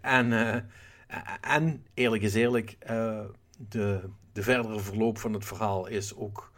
En, 0.00 0.32
eh, 0.32 0.62
en 1.40 1.86
eerlijk 1.94 2.22
is 2.22 2.34
eerlijk, 2.34 2.76
eh, 2.78 3.24
de, 3.68 4.08
de 4.32 4.42
verdere 4.42 4.80
verloop 4.80 5.18
van 5.18 5.32
het 5.32 5.44
verhaal 5.44 5.86
is 5.86 6.14
ook 6.14 6.52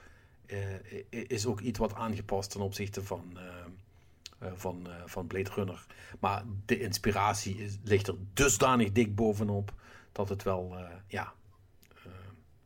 is 1.11 1.47
ook 1.47 1.61
iets 1.61 1.79
wat 1.79 1.95
aangepast 1.95 2.51
ten 2.51 2.61
opzichte 2.61 3.05
van, 3.05 3.39
van, 4.55 4.89
van 5.07 5.27
Blade 5.27 5.51
Runner. 5.55 5.87
Maar 6.21 6.43
de 6.67 6.81
inspiratie 6.81 7.57
is, 7.57 7.79
ligt 7.85 8.09
er 8.09 8.15
dusdanig 8.33 8.93
dik 8.93 9.15
bovenop 9.15 9.73
dat 10.13 10.29
het 10.29 10.43
wel, 10.43 10.77
ja, 11.07 11.33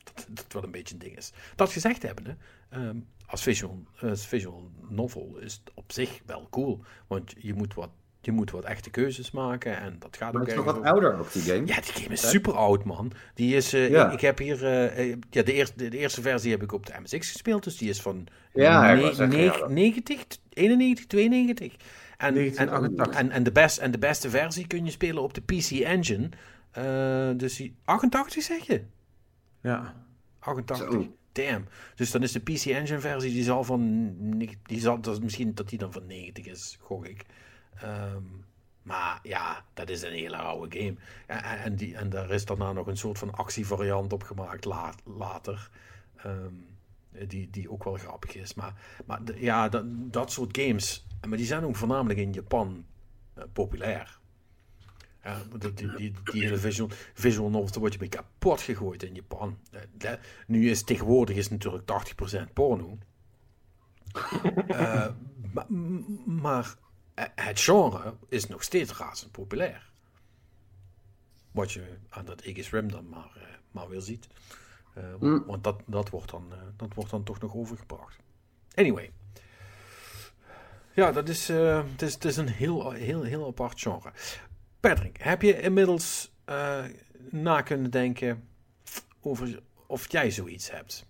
dat, 0.05 0.26
dat 0.28 0.52
wel 0.52 0.62
een 0.65 0.70
beetje 0.70 0.94
een 0.94 1.01
ding 1.01 1.17
is. 1.17 1.33
Dat 1.57 1.73
gezegd 1.73 2.02
hebben, 2.02 2.39
ehm, 2.68 2.97
als, 3.26 3.42
visual, 3.42 3.82
als 4.00 4.26
visual 4.26 4.70
novel 4.88 5.36
is 5.40 5.52
het 5.64 5.74
op 5.74 5.92
zich 5.92 6.20
wel 6.26 6.46
cool. 6.50 6.80
Want 7.06 7.34
je 7.38 7.54
moet 7.54 7.74
wat 7.74 7.90
je 8.20 8.32
moet 8.32 8.50
wat 8.50 8.64
echte 8.64 8.90
keuzes 8.90 9.30
maken 9.30 9.80
en 9.80 9.96
dat 9.98 10.16
gaat 10.16 10.32
maar 10.32 10.40
ook 10.42 10.48
het 10.48 10.58
is 10.58 10.64
nog 10.64 10.74
wat 10.74 10.84
ouder 10.84 11.18
ook, 11.18 11.32
die 11.32 11.42
game. 11.42 11.66
Ja, 11.66 11.74
die 11.74 11.92
game 11.92 12.12
is 12.12 12.28
super 12.30 12.52
oud, 12.52 12.84
man. 12.84 13.12
Die 13.34 13.54
is, 13.56 13.74
uh, 13.74 13.90
Ja. 13.90 14.06
ik, 14.06 14.12
ik 14.12 14.20
heb 14.20 14.38
hier, 14.38 14.62
uh, 14.98 15.16
ja, 15.30 15.42
de 15.42 15.52
eerste, 15.52 15.88
de 15.90 15.96
eerste 15.98 16.22
versie 16.22 16.50
heb 16.50 16.62
ik 16.62 16.72
op 16.72 16.86
de 16.86 16.92
MSX 17.02 17.30
gespeeld, 17.30 17.64
dus 17.64 17.76
die 17.76 17.88
is 17.88 18.00
van 18.02 18.26
Ja, 18.52 18.88
ik 18.90 18.96
ne- 18.96 19.02
wou 19.02 19.14
zeggen, 19.14 19.36
ne- 19.36 19.42
ja, 19.44 19.58
dat- 19.58 19.70
90, 19.70 20.38
91, 20.52 21.06
92. 21.06 21.72
En, 22.16 22.34
1988. 22.34 23.06
En, 23.20 23.26
en, 23.26 23.30
en, 23.36 23.42
de 23.42 23.52
best, 23.52 23.78
en 23.78 23.90
de 23.90 23.98
beste 23.98 24.30
versie 24.30 24.66
kun 24.66 24.84
je 24.84 24.90
spelen 24.90 25.22
op 25.22 25.34
de 25.34 25.40
PC 25.40 25.70
Engine. 25.70 26.28
Uh, 26.78 27.38
dus 27.38 27.56
die, 27.56 27.76
88 27.84 28.42
zeg 28.42 28.66
je? 28.66 28.82
Ja. 29.62 29.94
88. 30.38 30.92
Zo. 30.92 31.16
Damn. 31.34 31.66
Dus 31.94 32.10
dan 32.10 32.22
is 32.22 32.32
de 32.32 32.40
PC 32.40 32.64
Engine 32.64 33.00
versie, 33.00 33.32
die 33.32 33.42
zal 33.44 33.64
van, 33.64 34.12
die 34.62 34.80
zal, 34.80 35.00
dat 35.00 35.14
is 35.14 35.20
misschien 35.20 35.54
dat 35.54 35.68
die 35.68 35.78
dan 35.78 35.92
van 35.92 36.06
90 36.06 36.46
is, 36.46 36.78
gok 36.80 37.06
ik. 37.06 37.24
Ehm, 37.74 38.22
maar 38.82 39.20
ja, 39.22 39.64
dat 39.74 39.88
is 39.88 40.02
een 40.02 40.12
hele 40.12 40.36
oude 40.36 40.78
game. 40.78 40.94
Ja, 41.28 41.56
en, 41.56 41.76
die, 41.76 41.96
en 41.96 42.10
daar 42.10 42.30
is 42.30 42.44
daarna 42.44 42.72
nog 42.72 42.86
een 42.86 42.96
soort 42.96 43.18
van 43.18 43.32
actievariant 43.34 44.12
op 44.12 44.22
gemaakt 44.22 44.64
la- 44.64 44.94
later. 45.04 45.70
Ehm, 46.16 46.54
die, 47.28 47.50
die 47.50 47.70
ook 47.70 47.84
wel 47.84 47.94
grappig 47.96 48.34
is. 48.34 48.54
Maar, 48.54 48.74
maar 49.06 49.20
ja, 49.34 49.68
dat, 49.68 49.84
dat 49.86 50.32
soort 50.32 50.58
games. 50.58 51.06
Maar 51.28 51.36
die 51.36 51.46
zijn 51.46 51.64
ook 51.64 51.76
voornamelijk 51.76 52.18
in 52.18 52.32
Japan 52.32 52.84
eh, 53.34 53.44
populair. 53.52 54.18
Ja, 55.24 55.42
die, 55.58 55.72
die, 55.72 56.12
die, 56.32 56.42
hele 56.42 56.56
visual, 56.56 56.90
visual 57.14 57.50
novels, 57.50 57.70
daar 57.70 57.80
word 57.80 57.92
je 57.92 57.98
mee 57.98 58.08
kapot 58.08 58.60
gegooid 58.60 59.02
in 59.02 59.14
Japan. 59.14 59.58
Eh, 59.98 60.12
nu 60.46 60.70
is 60.70 60.82
tegenwoordig 60.82 61.36
is 61.36 61.50
natuurlijk 61.50 61.84
80% 62.48 62.52
porno. 62.52 62.98
Eh, 64.66 65.08
maar, 65.54 65.66
maar 66.26 66.74
eh, 67.14 67.24
het 67.34 67.60
genre 67.60 68.14
is 68.28 68.46
nog 68.46 68.62
steeds 68.62 68.92
razend 68.92 69.32
populair. 69.32 69.90
Wat 71.50 71.72
je 71.72 71.98
aan 72.08 72.24
dat 72.24 72.42
Aegis 72.44 72.70
Rim 72.70 72.90
dan 72.90 73.08
maar, 73.08 73.60
maar 73.70 73.88
weer 73.88 74.00
ziet. 74.00 74.26
Mm. 75.20 75.44
Want 75.46 75.64
dat, 75.64 75.80
dat, 75.86 76.10
wordt 76.10 76.30
dan, 76.30 76.52
dat 76.76 76.94
wordt 76.94 77.10
dan 77.10 77.24
toch 77.24 77.40
nog 77.40 77.54
overgebracht. 77.54 78.16
Anyway. 78.74 79.10
Ja, 80.94 81.12
dat 81.12 81.28
is, 81.28 81.48
het 81.48 82.02
is, 82.02 82.14
het 82.14 82.24
is 82.24 82.36
een 82.36 82.48
heel, 82.48 82.90
heel, 82.90 83.22
heel 83.22 83.46
apart 83.46 83.80
genre. 83.80 84.12
Patrick, 84.84 85.16
heb 85.20 85.42
je 85.42 85.60
inmiddels 85.60 86.32
eh, 86.44 86.84
na 87.30 87.62
kunnen 87.62 87.90
denken 87.90 88.48
over 89.20 89.62
of 89.86 90.12
jij 90.12 90.30
zoiets 90.30 90.70
hebt? 90.70 91.06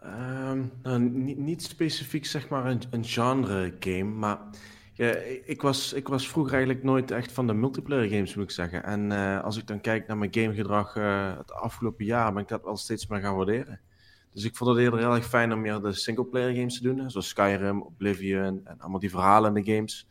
Ehm, 0.00 0.62
nou, 0.82 1.00
niet, 1.36 1.62
specifiek 1.62 2.26
zeg 2.26 2.48
maar 2.48 2.66
een, 2.66 2.82
een 2.90 3.04
genre 3.04 3.76
game, 3.80 4.04
maar 4.04 4.38
ik, 5.44 5.62
was, 5.62 5.92
ik 5.92 6.08
was 6.08 6.28
vroeger 6.28 6.54
eigenlijk 6.54 6.84
nooit 6.84 7.10
echt 7.10 7.32
van 7.32 7.46
de 7.46 7.54
multiplayer 7.54 8.08
games, 8.08 8.34
moet 8.34 8.44
ik 8.44 8.50
zeggen. 8.50 8.84
En 8.84 9.12
eh, 9.12 9.44
als 9.44 9.56
ik 9.56 9.66
dan 9.66 9.80
kijk 9.80 10.06
naar 10.06 10.18
mijn 10.18 10.34
gamegedrag 10.34 10.96
eh, 10.96 11.36
het 11.36 11.52
afgelopen 11.52 12.04
jaar, 12.04 12.32
ben 12.32 12.42
ik 12.42 12.48
dat 12.48 12.64
wel 12.64 12.76
steeds 12.76 13.06
meer 13.06 13.20
gaan 13.20 13.36
waarderen. 13.36 13.80
Dus 14.32 14.44
ik 14.44 14.56
vond 14.56 14.70
het 14.70 14.78
eerder 14.78 14.98
heel 14.98 15.14
erg 15.14 15.26
fijn 15.26 15.52
om 15.52 15.60
meer 15.60 15.80
de 15.80 15.92
singleplayer 15.92 16.54
games 16.54 16.76
te 16.76 16.82
doen, 16.82 17.10
zoals 17.10 17.28
Skyrim, 17.28 17.82
Oblivion 17.82 18.60
en 18.64 18.80
allemaal 18.80 19.00
die 19.00 19.10
verhalende 19.10 19.64
games. 19.64 20.06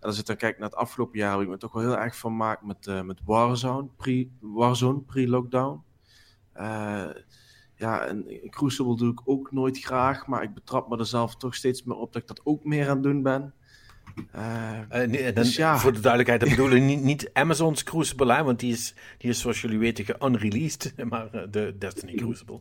En 0.00 0.08
als 0.08 0.18
ik 0.18 0.26
dan 0.26 0.36
kijk 0.36 0.58
naar 0.58 0.68
het 0.68 0.78
afgelopen 0.78 1.18
jaar, 1.18 1.32
heb 1.32 1.40
ik 1.40 1.48
me 1.48 1.56
toch 1.56 1.72
wel 1.72 1.82
heel 1.82 1.98
erg 1.98 2.16
vermaakt 2.16 2.62
met, 2.62 2.86
eh, 2.86 3.02
met 3.02 3.20
Warzone, 3.24 3.88
pre, 3.96 4.28
Warzone, 4.40 5.00
pre-lockdown. 5.00 5.82
Eh, 6.52 7.06
ja, 7.74 8.04
en 8.04 8.26
Crucible 8.50 8.96
doe 8.96 9.12
ik 9.12 9.20
ook 9.24 9.52
nooit 9.52 9.78
graag, 9.78 10.26
maar 10.26 10.42
ik 10.42 10.54
betrap 10.54 10.88
me 10.88 10.98
er 10.98 11.06
zelf 11.06 11.36
toch 11.36 11.54
steeds 11.54 11.82
meer 11.82 11.96
op 11.96 12.12
dat 12.12 12.22
ik 12.22 12.28
dat 12.28 12.40
ook 12.44 12.64
meer 12.64 12.88
aan 12.88 12.94
het 12.94 13.02
doen 13.02 13.22
ben. 13.22 13.54
Eh, 14.30 14.80
dan, 14.88 15.10
Dus 15.34 15.56
ja. 15.56 15.78
Voor 15.78 15.92
de 15.92 16.00
duidelijkheid, 16.00 16.40
dat 16.40 16.50
bedoelen 16.50 16.86
niet, 16.86 17.02
niet 17.02 17.30
Amazon's 17.32 17.82
Crucible, 17.82 18.34
hè, 18.34 18.42
want 18.42 18.60
die 18.60 18.72
is, 18.72 18.94
die 19.18 19.30
is 19.30 19.40
zoals 19.40 19.60
jullie 19.60 19.78
weten 19.78 20.04
ge-unreleased, 20.04 20.94
maar 21.10 21.50
de 21.50 21.76
Destiny 21.78 22.14
Crucible. 22.14 22.60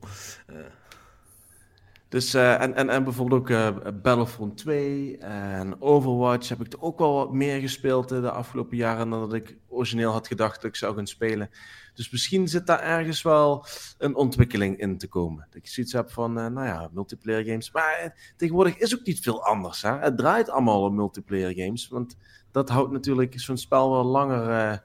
Dus, 2.09 2.33
eh, 2.33 2.61
en, 2.61 2.73
en, 2.75 2.89
en 2.89 3.03
bijvoorbeeld 3.03 3.41
ook 3.41 3.49
eh, 3.49 3.75
Battlefront 4.01 4.57
2 4.57 5.17
en 5.17 5.81
Overwatch 5.81 6.49
heb 6.49 6.65
ik 6.65 6.73
er 6.73 6.81
ook 6.81 6.99
wel 6.99 7.13
wat 7.13 7.33
meer 7.33 7.59
gespeeld 7.59 8.11
eh, 8.11 8.21
de 8.21 8.31
afgelopen 8.31 8.77
jaren 8.77 9.09
dan 9.09 9.19
dat 9.19 9.33
ik 9.33 9.57
origineel 9.67 10.11
had 10.11 10.27
gedacht 10.27 10.55
dat 10.55 10.69
ik 10.69 10.75
zou 10.75 10.95
gaan 10.95 11.07
spelen. 11.07 11.49
Dus 11.93 12.09
misschien 12.09 12.47
zit 12.47 12.67
daar 12.67 12.79
ergens 12.79 13.21
wel 13.21 13.65
een 13.97 14.15
ontwikkeling 14.15 14.79
in 14.79 14.97
te 14.97 15.07
komen. 15.07 15.45
Dat 15.49 15.55
ik 15.55 15.67
zoiets 15.67 15.93
heb 15.93 16.11
van, 16.11 16.33
nou 16.33 16.65
ja, 16.65 16.89
multiplayer 16.91 17.45
games. 17.45 17.71
Maar 17.71 18.31
tegenwoordig 18.37 18.77
is 18.77 18.99
ook 18.99 19.05
niet 19.05 19.19
veel 19.19 19.43
anders. 19.43 19.81
Hè? 19.81 19.97
Het 19.97 20.17
draait 20.17 20.49
allemaal 20.49 20.83
op 20.83 20.93
multiplayer 20.93 21.53
games. 21.53 21.87
Want 21.87 22.17
dat 22.51 22.69
houdt 22.69 22.91
natuurlijk 22.91 23.39
zo'n 23.39 23.57
spel 23.57 23.91
wel 23.91 24.03
langer, 24.03 24.83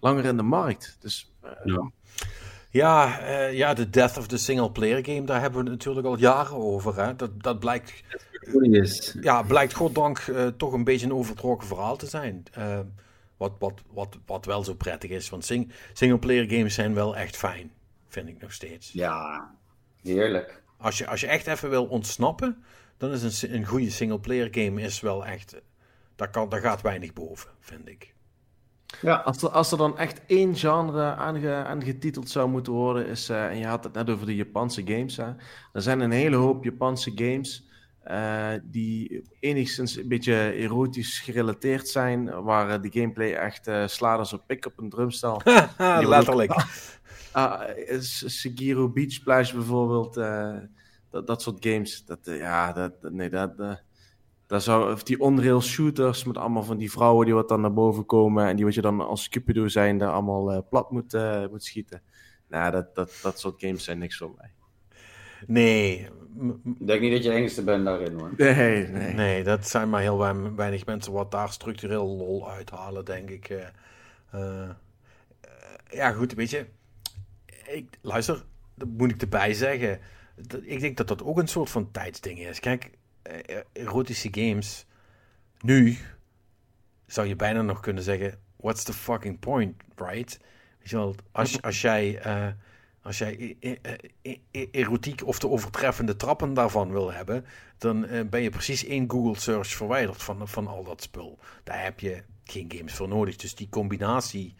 langer 0.00 0.24
in 0.24 0.36
de 0.36 0.42
markt. 0.42 0.96
Dus 1.00 1.32
Ja. 1.64 1.90
Ja, 2.74 3.20
eh, 3.20 3.52
ja, 3.52 3.74
de 3.74 3.90
death 3.90 4.16
of 4.18 4.26
the 4.26 4.36
single 4.36 4.70
player 4.70 5.04
game, 5.04 5.24
daar 5.24 5.40
hebben 5.40 5.64
we 5.64 5.70
natuurlijk 5.70 6.06
al 6.06 6.18
jaren 6.18 6.56
over. 6.56 6.96
Hè. 6.96 7.16
Dat, 7.16 7.42
dat 7.42 7.58
blijkt, 7.58 8.02
Curious. 8.40 9.16
ja, 9.20 9.42
blijkt 9.42 9.74
goddank 9.74 10.18
eh, 10.18 10.46
toch 10.46 10.72
een 10.72 10.84
beetje 10.84 11.06
een 11.06 11.12
overtrokken 11.12 11.68
verhaal 11.68 11.96
te 11.96 12.06
zijn. 12.06 12.44
Eh, 12.52 12.80
wat, 13.36 13.52
wat, 13.58 13.82
wat, 13.92 14.18
wat 14.26 14.44
wel 14.44 14.64
zo 14.64 14.74
prettig 14.74 15.10
is, 15.10 15.28
want 15.28 15.44
sing, 15.44 15.72
single 15.92 16.18
player 16.18 16.50
games 16.50 16.74
zijn 16.74 16.94
wel 16.94 17.16
echt 17.16 17.36
fijn, 17.36 17.72
vind 18.08 18.28
ik 18.28 18.40
nog 18.40 18.52
steeds. 18.52 18.92
Ja, 18.92 19.50
heerlijk. 20.02 20.62
Als 20.76 20.98
je, 20.98 21.06
als 21.06 21.20
je 21.20 21.26
echt 21.26 21.46
even 21.46 21.70
wil 21.70 21.84
ontsnappen, 21.84 22.64
dan 22.96 23.10
is 23.10 23.42
een, 23.42 23.54
een 23.54 23.66
goede 23.66 23.90
single 23.90 24.20
player 24.20 24.48
game 24.50 24.80
is 24.80 25.00
wel 25.00 25.26
echt, 25.26 25.52
eh, 25.52 25.60
daar, 26.16 26.30
kan, 26.30 26.48
daar 26.48 26.60
gaat 26.60 26.82
weinig 26.82 27.12
boven, 27.12 27.50
vind 27.60 27.88
ik. 27.88 28.13
Ja, 29.02 29.14
Als 29.16 29.42
er, 29.42 29.48
als 29.48 29.72
er 29.72 29.78
dan 29.78 29.98
echt 29.98 30.20
één 30.26 30.54
genre 30.56 31.02
aange, 31.14 31.52
aangetiteld 31.54 32.28
zou 32.30 32.48
moeten 32.48 32.72
worden, 32.72 33.06
is, 33.06 33.28
eh, 33.28 33.46
en 33.46 33.58
je 33.58 33.66
had 33.66 33.84
het 33.84 33.92
net 33.92 34.10
over 34.10 34.26
de 34.26 34.34
Japanse 34.36 34.82
games, 34.84 35.16
hè. 35.16 35.24
er 35.72 35.82
zijn 35.82 36.00
een 36.00 36.10
hele 36.10 36.36
hoop 36.36 36.64
Japanse 36.64 37.12
games 37.14 37.66
eh, 38.02 38.48
die 38.62 39.22
enigszins 39.40 39.96
een 39.96 40.08
beetje 40.08 40.52
erotisch 40.52 41.18
gerelateerd 41.18 41.88
zijn, 41.88 42.42
waar 42.42 42.68
eh, 42.70 42.82
de 42.82 42.90
gameplay 43.00 43.32
echt 43.32 43.66
eh 43.66 43.86
slaat 43.86 44.18
als 44.18 44.32
een 44.32 44.44
pik 44.46 44.66
op 44.66 44.78
een 44.78 44.90
drumstel. 44.90 45.40
Letterlijk. 46.08 46.52
Ah, 47.32 47.60
Sekiro 48.26 48.88
Beach 48.88 49.12
Splash 49.12 49.52
bijvoorbeeld, 49.52 50.14
dat, 51.10 51.26
dat 51.26 51.42
soort 51.42 51.66
games, 51.66 52.04
dat, 52.04 52.18
ja, 52.22 52.72
dat- 52.72 53.02
nee, 53.10 53.30
dat... 53.30 53.82
daar 54.54 54.62
zou, 54.62 54.92
of 54.92 55.02
die 55.02 55.20
on-rail 55.20 55.60
shooters 55.62 56.24
met 56.24 56.36
allemaal 56.38 56.62
van 56.62 56.76
die 56.78 56.90
vrouwen 56.90 57.24
die 57.26 57.34
wat 57.34 57.48
dan 57.48 57.60
naar 57.60 57.72
boven 57.72 58.06
komen 58.06 58.46
en 58.46 58.56
die 58.56 58.64
wat 58.64 58.74
je 58.74 58.80
dan 58.80 59.00
als 59.00 59.28
Cupido 59.28 59.68
zijnde 59.68 60.06
allemaal 60.06 60.52
eh, 60.52 60.58
plat 60.70 60.90
moet, 60.90 61.14
eh, 61.14 61.46
moet 61.50 61.64
schieten. 61.64 62.02
Nou, 62.48 62.70
dat, 62.70 62.94
dat, 62.94 63.18
dat 63.22 63.40
soort 63.40 63.60
games 63.60 63.84
zijn 63.84 63.98
niks 63.98 64.16
voor 64.16 64.34
mij. 64.36 64.52
Nee, 65.46 66.08
ik 66.64 66.86
denk 66.86 67.00
niet 67.00 67.12
dat 67.12 67.22
je 67.24 67.28
de 67.30 67.34
enige 67.34 67.62
bent 67.64 67.84
daarin 67.84 68.18
hoor. 68.18 68.30
Nee, 68.36 68.86
nee. 68.88 69.14
Nee, 69.14 69.44
dat 69.44 69.66
zijn 69.68 69.90
maar 69.90 70.00
heel 70.00 70.18
wein- 70.18 70.56
weinig 70.56 70.86
mensen 70.86 71.12
wat 71.12 71.30
daar 71.30 71.48
structureel 71.52 72.06
lol 72.06 72.50
uithalen, 72.50 73.04
denk 73.04 73.30
ik. 73.30 73.48
eh. 74.30 74.70
Ja, 75.90 76.10
goed, 76.12 76.34
weet 76.34 76.50
je. 76.50 76.66
Ik, 77.66 77.98
luister, 78.00 78.44
dat 78.74 78.88
moet 78.88 79.10
ik 79.10 79.20
erbij 79.22 79.54
zeggen. 79.54 80.00
Ik 80.62 80.80
denk 80.80 80.96
dat 80.96 81.08
dat 81.08 81.22
ook 81.24 81.38
een 81.38 81.48
soort 81.48 81.70
van 81.70 81.90
tijdsding 81.90 82.38
is. 82.38 82.60
Kijk, 82.60 82.90
erotische 83.72 84.28
games. 84.30 84.86
Nu 85.60 85.98
zou 87.06 87.26
je 87.26 87.36
bijna 87.36 87.62
nog 87.62 87.80
kunnen 87.80 88.02
zeggen: 88.02 88.38
What's 88.56 88.84
the 88.84 88.92
fucking 88.92 89.38
point, 89.38 89.82
right? 89.96 90.40
Als, 91.32 91.62
als 91.62 91.80
jij. 91.80 92.18
eh, 92.18 92.48
als 93.04 93.18
jij 93.18 93.56
e- 93.60 93.76
e- 94.22 94.36
e- 94.50 94.68
erotiek 94.70 95.26
of 95.26 95.38
de 95.38 95.48
overtreffende 95.48 96.16
trappen 96.16 96.54
daarvan 96.54 96.90
wil 96.90 97.12
hebben, 97.12 97.44
dan 97.78 98.04
eh, 98.06 98.24
ben 98.26 98.42
je 98.42 98.50
precies 98.50 98.84
één 98.84 99.10
Google 99.10 99.40
search 99.40 99.68
verwijderd 99.68 100.22
van, 100.22 100.48
van 100.48 100.66
al 100.66 100.84
dat 100.84 101.02
spul. 101.02 101.38
Daar 101.64 101.82
heb 101.82 102.00
je 102.00 102.22
geen 102.44 102.72
games 102.76 102.94
voor 102.94 103.08
nodig. 103.08 103.36
Dus 103.36 103.54
die 103.54 103.68
combinatie 103.68 104.54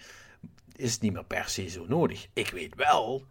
is 0.76 0.98
niet 0.98 1.12
meer 1.12 1.24
per 1.24 1.48
se 1.48 1.68
zo 1.68 1.84
nodig. 1.88 2.28
Ik 2.32 2.48
weet 2.50 2.74
wel 2.74 3.26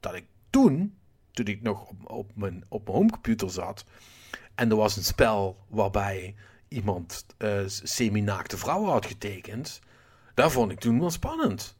dat 0.00 0.14
ik 0.14 0.24
toen, 0.50 0.98
toen 1.30 1.46
ik 1.46 1.62
nog 1.62 1.88
op, 1.88 2.10
op, 2.10 2.30
mijn, 2.34 2.64
op 2.68 2.84
mijn 2.84 2.96
homecomputer 2.96 3.50
zat, 3.50 3.84
en 4.60 4.70
er 4.70 4.76
was 4.76 4.96
een 4.96 5.04
spel 5.04 5.56
waarbij 5.68 6.34
iemand 6.68 7.26
eh 7.36 7.60
semi-naakte 7.66 8.56
vrouwen 8.56 8.90
had 8.90 9.06
getekend, 9.06 9.80
dat 10.34 10.52
vond 10.52 10.72
ik 10.72 10.80
toen 10.80 11.00
wel 11.00 11.10
spannend. 11.10 11.76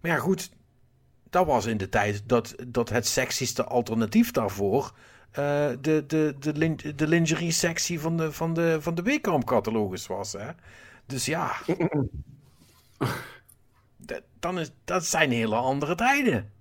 Maar 0.00 0.10
ja, 0.10 0.18
goed, 0.18 0.50
dat 1.30 1.46
was 1.46 1.66
in 1.66 1.76
de 1.76 1.88
tijd 1.88 2.22
dat, 2.26 2.54
dat 2.68 2.88
het 2.88 3.06
sexieste 3.06 3.64
alternatief 3.64 4.30
daarvoor 4.30 4.92
eh, 5.30 5.70
de, 5.80 6.04
de, 6.06 6.34
de, 6.38 6.52
lin- 6.52 6.80
de 6.96 7.06
lingerie 7.06 7.52
sectie 7.52 8.00
van 8.00 8.16
de, 8.16 8.32
van 8.32 8.54
de, 8.54 8.78
van 8.80 8.94
de 8.94 9.02
Weekamp 9.02 9.44
catalogus 9.44 10.06
was. 10.06 10.32
Hè? 10.32 10.50
Dus 11.06 11.24
ja, 11.24 11.52
dat, 13.96 14.22
dan 14.40 14.58
is, 14.58 14.70
dat 14.84 15.04
zijn 15.04 15.30
hele 15.30 15.56
andere 15.56 15.94
tijden. 15.94 16.52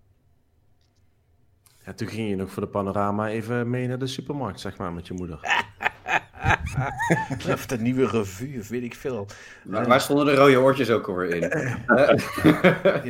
Ja, 1.86 1.94
toen 1.94 2.08
ging 2.08 2.30
je 2.30 2.36
nog 2.36 2.52
voor 2.52 2.64
de 2.64 2.70
panorama 2.70 3.28
even 3.28 3.70
mee 3.70 3.88
naar 3.88 4.00
de 4.00 4.08
supermarkt, 4.08 4.60
zeg 4.60 4.78
maar, 4.78 4.94
met 4.94 5.08
je 5.08 5.14
moeder. 5.14 5.40
Of 7.54 7.66
de 7.66 7.78
nieuwe 7.78 8.08
revue, 8.08 8.60
of 8.60 8.68
weet 8.68 8.84
ik 8.84 8.96
veel. 8.96 9.28
Maar 9.64 9.88
waar 9.88 10.02
stonden 10.02 10.26
de 10.26 10.36
rode 10.36 10.60
oortjes 10.60 10.90
ook 10.90 11.08
alweer 11.08 11.36
in? 11.36 11.42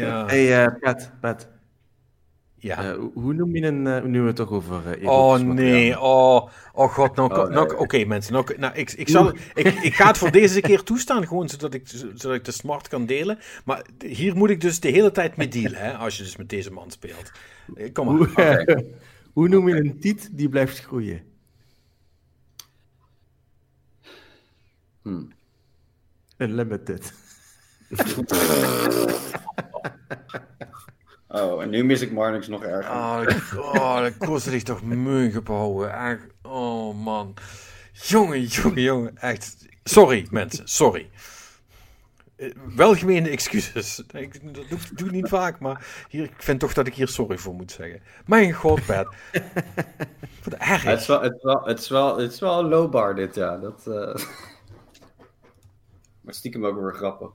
Ja, 0.02 0.26
hey, 0.26 0.66
eh, 0.66 0.74
Pat, 0.80 1.11
Pat. 1.19 1.48
Ja. 2.64 2.83
eh, 2.83 2.98
hoe- 3.14 3.33
noem 3.33 3.56
je 3.56 3.61
een, 3.66 3.88
eh, 3.88 4.03
nu 4.03 4.22
we 4.22 4.27
het 4.27 4.35
toch 4.35 4.50
over 4.50 5.00
eh, 5.00 5.09
Oh 5.09 5.38
nee, 5.38 6.00
oh, 6.00 6.50
oh 6.74 6.93
god, 6.93 7.16
nou, 7.16 7.33
Oh, 7.33 7.50
nou 7.50 7.75
oké 7.77 8.06
mensen, 8.06 8.33
nou, 8.33 8.45
nou, 8.58 8.74
ik, 8.75 8.92
ik, 8.92 9.09
zal, 9.09 9.33
ik, 9.53 9.67
ik 9.67 9.93
ga 9.93 10.08
het 10.08 10.17
voor 10.17 10.32
deze 10.32 10.61
keer 10.61 10.83
toestaan, 10.83 11.27
gewoon 11.27 11.50
zodat 11.50 11.74
ik, 11.74 11.88
zodat 11.88 12.33
ik 12.35 12.45
de 12.45 12.51
smart 12.51 12.88
kan 12.88 13.06
delen. 13.06 13.40
Maar 13.66 13.85
hier 14.06 14.35
moet 14.35 14.50
ik 14.50 14.61
dus 14.61 14.80
de 14.80 14.90
hele 14.90 15.11
tijd 15.11 15.35
mee 15.35 15.48
dealen, 15.48 15.80
hè, 15.80 15.93
als 15.93 16.17
je 16.17 16.24
dus 16.24 16.35
met 16.38 16.50
deze 16.50 16.72
man 16.72 16.92
speelt. 16.92 17.32
Kom 17.93 18.06
maar. 18.06 18.16
Hoe, 18.16 18.85
hoe 19.33 19.48
noem 19.48 19.67
je 19.67 19.75
een 19.75 20.00
tiet 20.00 20.30
die 20.32 20.50
blijft 20.50 20.80
groeien? 20.80 21.22
Hmm. 25.01 25.32
Een 26.38 26.53
limited. 26.53 27.14
Oh, 31.34 31.62
en 31.62 31.70
nu 31.70 31.84
mis 31.84 32.02
ik 32.02 32.12
Marnix 32.12 32.48
nog 32.48 32.64
erger. 32.64 32.92
Oh, 32.92 33.24
dat- 33.24 33.64
oh, 33.66 34.02
dat 34.02 34.18
kost 34.18 34.44
zich 34.45 34.64
toch. 34.64 34.82
Echt, 35.92 36.20
oh 36.42 36.95
man. 37.03 37.34
Jongen, 37.92 38.42
jongen, 38.44 38.82
jongen. 38.82 39.18
Echt. 39.18 39.68
Sorry 39.84 40.28
mensen, 40.32 40.68
sorry. 40.68 41.10
Eh, 42.36 42.52
Welgemeende 42.76 43.30
excuses. 43.30 44.03
Ik, 44.12 44.53
dat 44.56 44.70
doe, 44.70 44.80
doe 44.94 45.08
ik 45.08 45.14
niet 45.14 45.28
vaak, 45.28 45.60
maar 45.60 46.06
hier, 46.10 46.24
ik 46.24 46.34
vind 46.38 46.60
toch 46.60 46.74
dat 46.74 46.88
ik 46.88 46.94
hier 46.95 47.08
sorry 47.08 47.38
voor 47.38 47.53
moet 47.53 47.72
zeggen. 47.72 48.02
Mijn 48.26 48.53
god, 48.53 48.86
Pat. 48.86 49.16
Wat 50.44 50.53
erg. 50.53 50.84
het, 50.84 51.00
is 51.00 51.08
wel, 51.08 51.22
het, 51.22 51.34
is 51.36 51.42
wel, 51.44 51.64
het, 51.66 51.80
is 51.80 51.90
wel, 51.90 52.18
het 52.18 52.32
is 52.34 52.40
wel 52.40 52.60
een 52.60 52.68
low 52.70 52.92
bar 52.92 53.16
dit, 53.16 53.36
ja. 53.36 53.58
Dat, 53.58 53.88
eh, 53.88 54.16
maar 56.22 56.34
stiekem 56.34 56.66
ook 56.66 56.80
weer 56.82 56.94
grappig. 56.94 57.30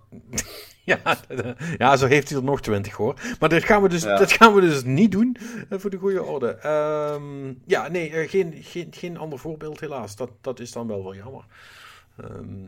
Ja, 0.88 1.18
ja, 1.78 1.96
zo 1.96 2.06
heeft 2.06 2.28
hij 2.28 2.38
er 2.38 2.44
nog 2.44 2.60
twintig 2.60 2.94
hoor. 2.94 3.20
Maar 3.40 3.48
dat 3.48 3.64
gaan 3.64 3.82
we 3.82 3.88
dus, 3.88 4.02
Ja. 4.02 4.18
dat 4.18 4.32
gaan 4.32 4.54
we 4.54 4.60
dus 4.60 4.84
niet 4.84 5.12
doen, 5.12 5.36
eh, 5.68 5.78
voor 5.78 5.90
de 5.90 5.96
goede 5.96 6.22
orde. 6.22 6.50
Ehm, 6.50 7.54
ja, 7.64 7.88
nee, 7.88 8.10
eh, 8.10 8.28
geen, 8.28 8.54
geen, 8.62 8.88
geen 8.90 9.16
ander 9.16 9.38
voorbeeld 9.38 9.80
helaas. 9.80 10.16
Dat, 10.16 10.30
dat 10.40 10.60
is 10.60 10.72
dan 10.72 10.86
wel 10.86 11.02
wel 11.02 11.14
jammer. 11.14 11.44
Ehm, 12.16 12.64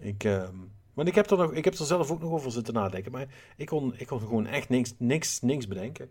ik, 0.00 0.24
ehm, 0.24 0.54
want 0.94 1.08
ik 1.08 1.14
heb, 1.14 1.30
er 1.30 1.36
nog, 1.36 1.52
ik 1.52 1.64
heb 1.64 1.74
er 1.74 1.84
zelf 1.84 2.10
ook 2.10 2.20
nog 2.20 2.30
over 2.30 2.50
zitten 2.52 2.74
nadenken. 2.74 3.12
Maar 3.12 3.26
ik 3.56 3.66
kon, 3.66 3.94
ik 3.96 4.06
kon 4.06 4.20
gewoon 4.20 4.46
echt 4.46 4.68
niks, 4.68 4.94
niks, 4.98 5.40
niks 5.40 5.68
bedenken. 5.68 6.10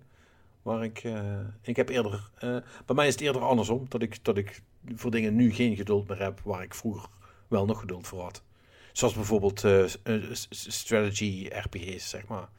Maar 0.62 0.84
ik, 0.84 1.00
eh, 1.04 1.40
ik 1.62 1.76
heb 1.76 1.90
eerder... 1.90 2.30
bij 2.86 2.96
mij 2.96 3.08
is 3.08 3.14
het 3.14 3.22
eerder 3.22 3.42
andersom. 3.42 3.86
Dat 3.90 4.02
ik, 4.02 4.24
dat 4.24 4.38
ik 4.38 4.62
voor 4.96 5.12
dingen 5.12 5.36
nu 5.36 5.54
geen 5.54 5.76
geduld 5.76 6.08
meer 6.08 6.20
heb 6.22 6.40
waar 6.44 6.64
ik 6.64 6.74
vroeger 6.74 7.10
wel 7.48 7.66
nog 7.66 7.80
geduld 7.80 8.08
voor 8.08 8.22
had. 8.22 8.44
Zoals 8.92 9.14
bijvoorbeeld 9.14 9.64
eh, 9.64 9.84
eh, 9.84 10.24
strategy 10.50 11.50
RPG's, 11.54 12.10
zeg 12.10 12.28
maar. 12.28 12.50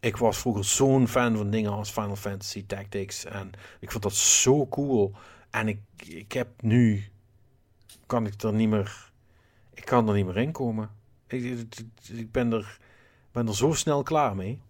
Ik 0.00 0.16
was 0.16 0.38
vroeger 0.38 0.64
zo'n 0.64 1.08
fan 1.08 1.36
van 1.36 1.50
dingen 1.50 1.72
als 1.72 1.90
Final 1.90 2.16
Fantasy 2.16 2.66
Tactics. 2.66 3.24
En 3.24 3.50
ik 3.80 3.90
vond 3.90 4.02
dat 4.02 4.14
zo 4.14 4.66
cool. 4.66 5.14
En 5.50 5.68
ik, 5.68 5.80
ik 6.06 6.32
heb 6.32 6.62
nu... 6.62 7.04
Kan 8.06 8.26
ik 8.26 8.42
er 8.42 8.52
niet 8.52 8.68
meer... 8.68 9.10
Ik 9.74 9.84
kan 9.84 10.08
er 10.08 10.14
niet 10.14 10.26
meer 10.26 10.36
in 10.36 10.52
komen. 10.52 10.90
Ik, 11.26 11.44
ik, 11.44 11.76
ik 12.08 12.32
ben, 12.32 12.52
er, 12.52 12.78
ben 13.32 13.46
er 13.48 13.56
zo 13.56 13.72
snel 13.72 14.02
klaar 14.02 14.36
mee. 14.36 14.60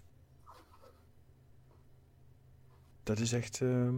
Dat 3.02 3.18
is 3.18 3.32
echt... 3.32 3.60
ehm, 3.60 3.94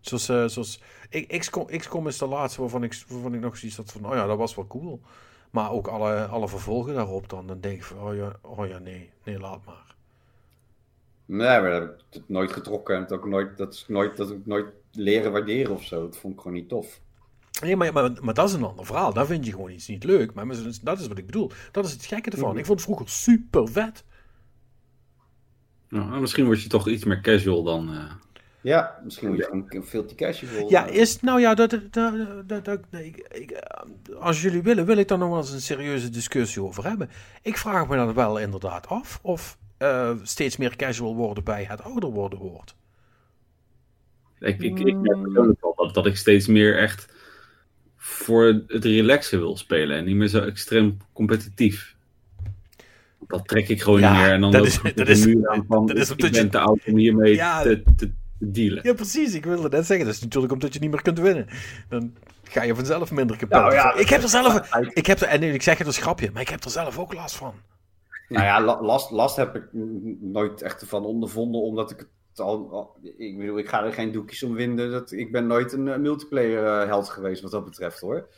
Zoals, 0.00 0.28
eh, 0.28 0.44
zoals 0.46 0.80
ik- 1.08 1.38
XCOM, 1.38 1.66
XCOM 1.66 2.06
is 2.06 2.18
de 2.18 2.26
laatste 2.26 2.60
waarvan 2.60 2.82
ik, 2.82 3.02
waarvan 3.08 3.34
ik 3.34 3.40
nog 3.40 3.56
zoiets 3.56 3.76
had 3.76 3.92
van, 3.92 4.06
oh 4.06 4.14
ja, 4.14 4.26
dat 4.26 4.38
was 4.38 4.54
wel 4.54 4.66
cool. 4.66 5.00
Maar 5.50 5.70
ook 5.70 5.86
alle, 5.88 6.26
alle 6.26 6.48
vervolgen 6.48 6.94
daarop 6.94 7.28
dan, 7.28 7.46
dan 7.46 7.60
denk 7.60 7.76
ik 7.76 7.84
van, 7.84 7.98
oh 7.98 8.14
ja, 8.14 8.32
oh 8.40 8.66
ja 8.68 8.78
nee, 8.78 9.10
nee, 9.24 9.38
laat 9.38 9.64
maar. 9.64 9.94
Nee, 11.26 11.60
maar 11.60 11.70
dat 11.70 11.80
heb 11.80 11.90
ik 11.98 12.04
het 12.10 12.28
nooit 12.28 12.52
getrokken. 12.52 12.94
En 12.96 13.02
het 13.02 13.12
ook 13.12 13.26
nooit, 13.26 13.56
dat 13.56 13.72
is 13.74 13.84
nooit, 13.88 14.16
dat 14.16 14.28
heb 14.28 14.38
ik 14.38 14.46
nooit 14.46 14.66
leren 14.92 15.32
waarderen 15.32 15.74
of 15.74 15.82
zo. 15.84 16.00
Dat 16.02 16.16
vond 16.16 16.34
ik 16.34 16.40
gewoon 16.40 16.56
niet 16.56 16.68
tof. 16.68 17.00
Nee, 17.62 17.76
maar, 17.76 17.92
maar, 17.92 18.10
maar 18.20 18.34
dat 18.34 18.48
is 18.48 18.54
een 18.54 18.64
ander 18.64 18.86
verhaal. 18.86 19.12
Daar 19.12 19.26
vind 19.26 19.44
je 19.46 19.50
gewoon 19.52 19.70
iets 19.70 19.86
niet 19.88 20.04
leuk. 20.04 20.32
Maar 20.34 20.46
dat 20.82 21.00
is 21.00 21.06
wat 21.08 21.18
ik 21.18 21.26
bedoel. 21.26 21.50
Dat 21.72 21.84
is 21.84 21.92
het 21.92 22.04
gekke 22.04 22.30
ervan. 22.30 22.58
Ik 22.58 22.66
vond 22.66 22.78
het 22.78 22.88
vroeger 22.88 23.08
super 23.08 23.68
vet. 23.68 24.04
Nou, 25.88 26.20
misschien 26.20 26.44
word 26.44 26.62
je 26.62 26.68
toch 26.68 26.88
iets 26.88 27.04
meer 27.04 27.20
casual 27.20 27.62
dan. 27.62 27.94
eh, 27.94 28.12
Ja, 28.62 29.00
misschien 29.04 29.28
moet 29.28 29.36
je 29.36 29.44
gewoon 29.44 29.84
veel 29.86 30.04
te 30.06 30.14
casual. 30.14 30.70
Ja, 30.70 30.88
eh, 30.88 30.94
is, 30.94 31.20
nou 31.20 31.40
ja, 31.40 31.54
dat, 31.54 31.70
dat, 31.70 31.92
dat, 31.92 32.48
dat, 32.48 32.64
dat- 32.64 32.80
nee, 32.90 33.04
ik, 33.06 33.16
ik, 33.32 33.50
eh, 33.50 34.16
als 34.16 34.42
jullie 34.42 34.62
willen, 34.62 34.84
wil 34.86 34.96
ik 34.96 35.08
daar 35.08 35.18
nog 35.18 35.28
wel 35.28 35.38
eens 35.38 35.52
een 35.52 35.60
serieuze 35.60 36.10
discussie 36.10 36.62
over 36.62 36.84
hebben. 36.84 37.10
Ik 37.42 37.56
vraag 37.56 37.88
me 37.88 37.96
dan 37.96 38.14
wel 38.14 38.38
inderdaad 38.38 38.86
af 38.86 39.18
of 39.22 39.58
eh, 39.78 40.10
steeds 40.22 40.56
meer 40.56 40.76
casual 40.76 41.14
worden 41.16 41.44
bij 41.44 41.64
het 41.64 41.82
ouder 41.82 42.10
worden 42.10 42.38
hoort. 42.38 42.74
Ik, 44.38 44.60
ik, 44.62 44.78
ik 44.78 44.96
merk 44.96 45.22
persoonlijk 45.22 45.60
wel 45.60 45.74
dat, 45.76 45.94
dat 45.94 46.06
ik 46.06 46.16
steeds 46.16 46.46
meer 46.46 46.78
echt 46.78 47.08
voor 47.96 48.44
het 48.66 48.84
relaxen 48.84 49.38
wil 49.38 49.56
spelen 49.56 49.96
en 49.96 50.04
niet 50.04 50.16
meer 50.16 50.28
zo 50.28 50.40
extreem 50.40 50.96
competitief. 51.12 51.96
Dat 53.26 53.48
trek 53.48 53.68
ik 53.68 53.82
gewoon 53.82 54.00
Ja, 54.00 54.12
niet 54.12 54.20
meer 54.20 54.32
en 54.32 54.40
dan 54.40 54.50
dat 54.50 54.60
loop 54.60 54.68
is- 54.84 54.94
dat 54.94 55.06
de 55.06 55.12
is- 55.12 55.24
muur 55.26 55.48
aan 55.48 55.64
van, 55.68 55.86
dat 55.86 55.96
is 55.96 56.10
ik 56.10 56.16
ben 56.16 56.32
je- 56.32 56.48
te 56.48 56.58
oud 56.58 56.80
om 56.86 56.96
hiermee 56.96 57.34
Ja. 57.34 57.62
te, 57.62 57.82
te, 57.82 57.94
te 57.96 58.10
dealen. 58.40 58.82
Ja, 58.82 58.94
precies. 58.94 59.34
Ik 59.34 59.44
wilde 59.44 59.68
net 59.68 59.86
zeggen. 59.86 60.06
Dat 60.06 60.14
is 60.14 60.22
natuurlijk 60.22 60.52
omdat 60.52 60.74
je 60.74 60.80
niet 60.80 60.90
meer 60.90 61.02
kunt 61.02 61.18
winnen. 61.18 61.46
Dan 61.88 62.14
ga 62.42 62.62
je 62.62 62.74
vanzelf 62.74 63.10
minder 63.10 63.36
kapot. 63.36 63.60
Nou 63.60 63.74
ja, 63.74 63.94
ik 63.94 64.08
heb 64.08 64.22
er 64.22 64.28
zelf... 64.28 64.76
Ik 65.00 65.06
heb 65.06 65.20
er, 65.20 65.28
en 65.28 65.42
ik 65.42 65.62
zeg 65.62 65.78
het 65.78 65.86
als 65.86 65.98
grapje, 65.98 66.30
maar 66.32 66.42
ik 66.42 66.48
heb 66.48 66.64
er 66.64 66.70
zelf 66.70 66.98
ook 66.98 67.14
last 67.14 67.36
van. 67.36 67.54
Nou 68.28 68.44
ja, 68.44 68.60
la- 68.60 68.82
last, 68.82 69.10
last 69.10 69.36
heb 69.36 69.54
ik 69.56 69.68
nooit 70.20 70.62
echt 70.62 70.84
van 70.86 71.04
ondervonden, 71.04 71.60
omdat 71.60 71.90
ik 71.90 71.98
het 71.98 72.40
al, 72.40 72.96
Ik 73.16 73.38
bedoel, 73.38 73.58
ik 73.58 73.68
ga 73.68 73.84
er 73.84 73.92
geen 73.92 74.12
doekjes 74.12 74.42
om 74.42 74.54
winden. 74.54 74.90
Dat, 74.90 75.12
ik 75.12 75.32
ben 75.32 75.46
nooit 75.46 75.72
een 75.72 75.88
eh, 75.88 75.98
multiplayer 75.98 76.80
eh, 76.80 76.86
held 76.86 77.08
geweest 77.08 77.42
wat 77.42 77.50
dat 77.50 77.64
betreft 77.64 78.00
hoor. 78.00 78.28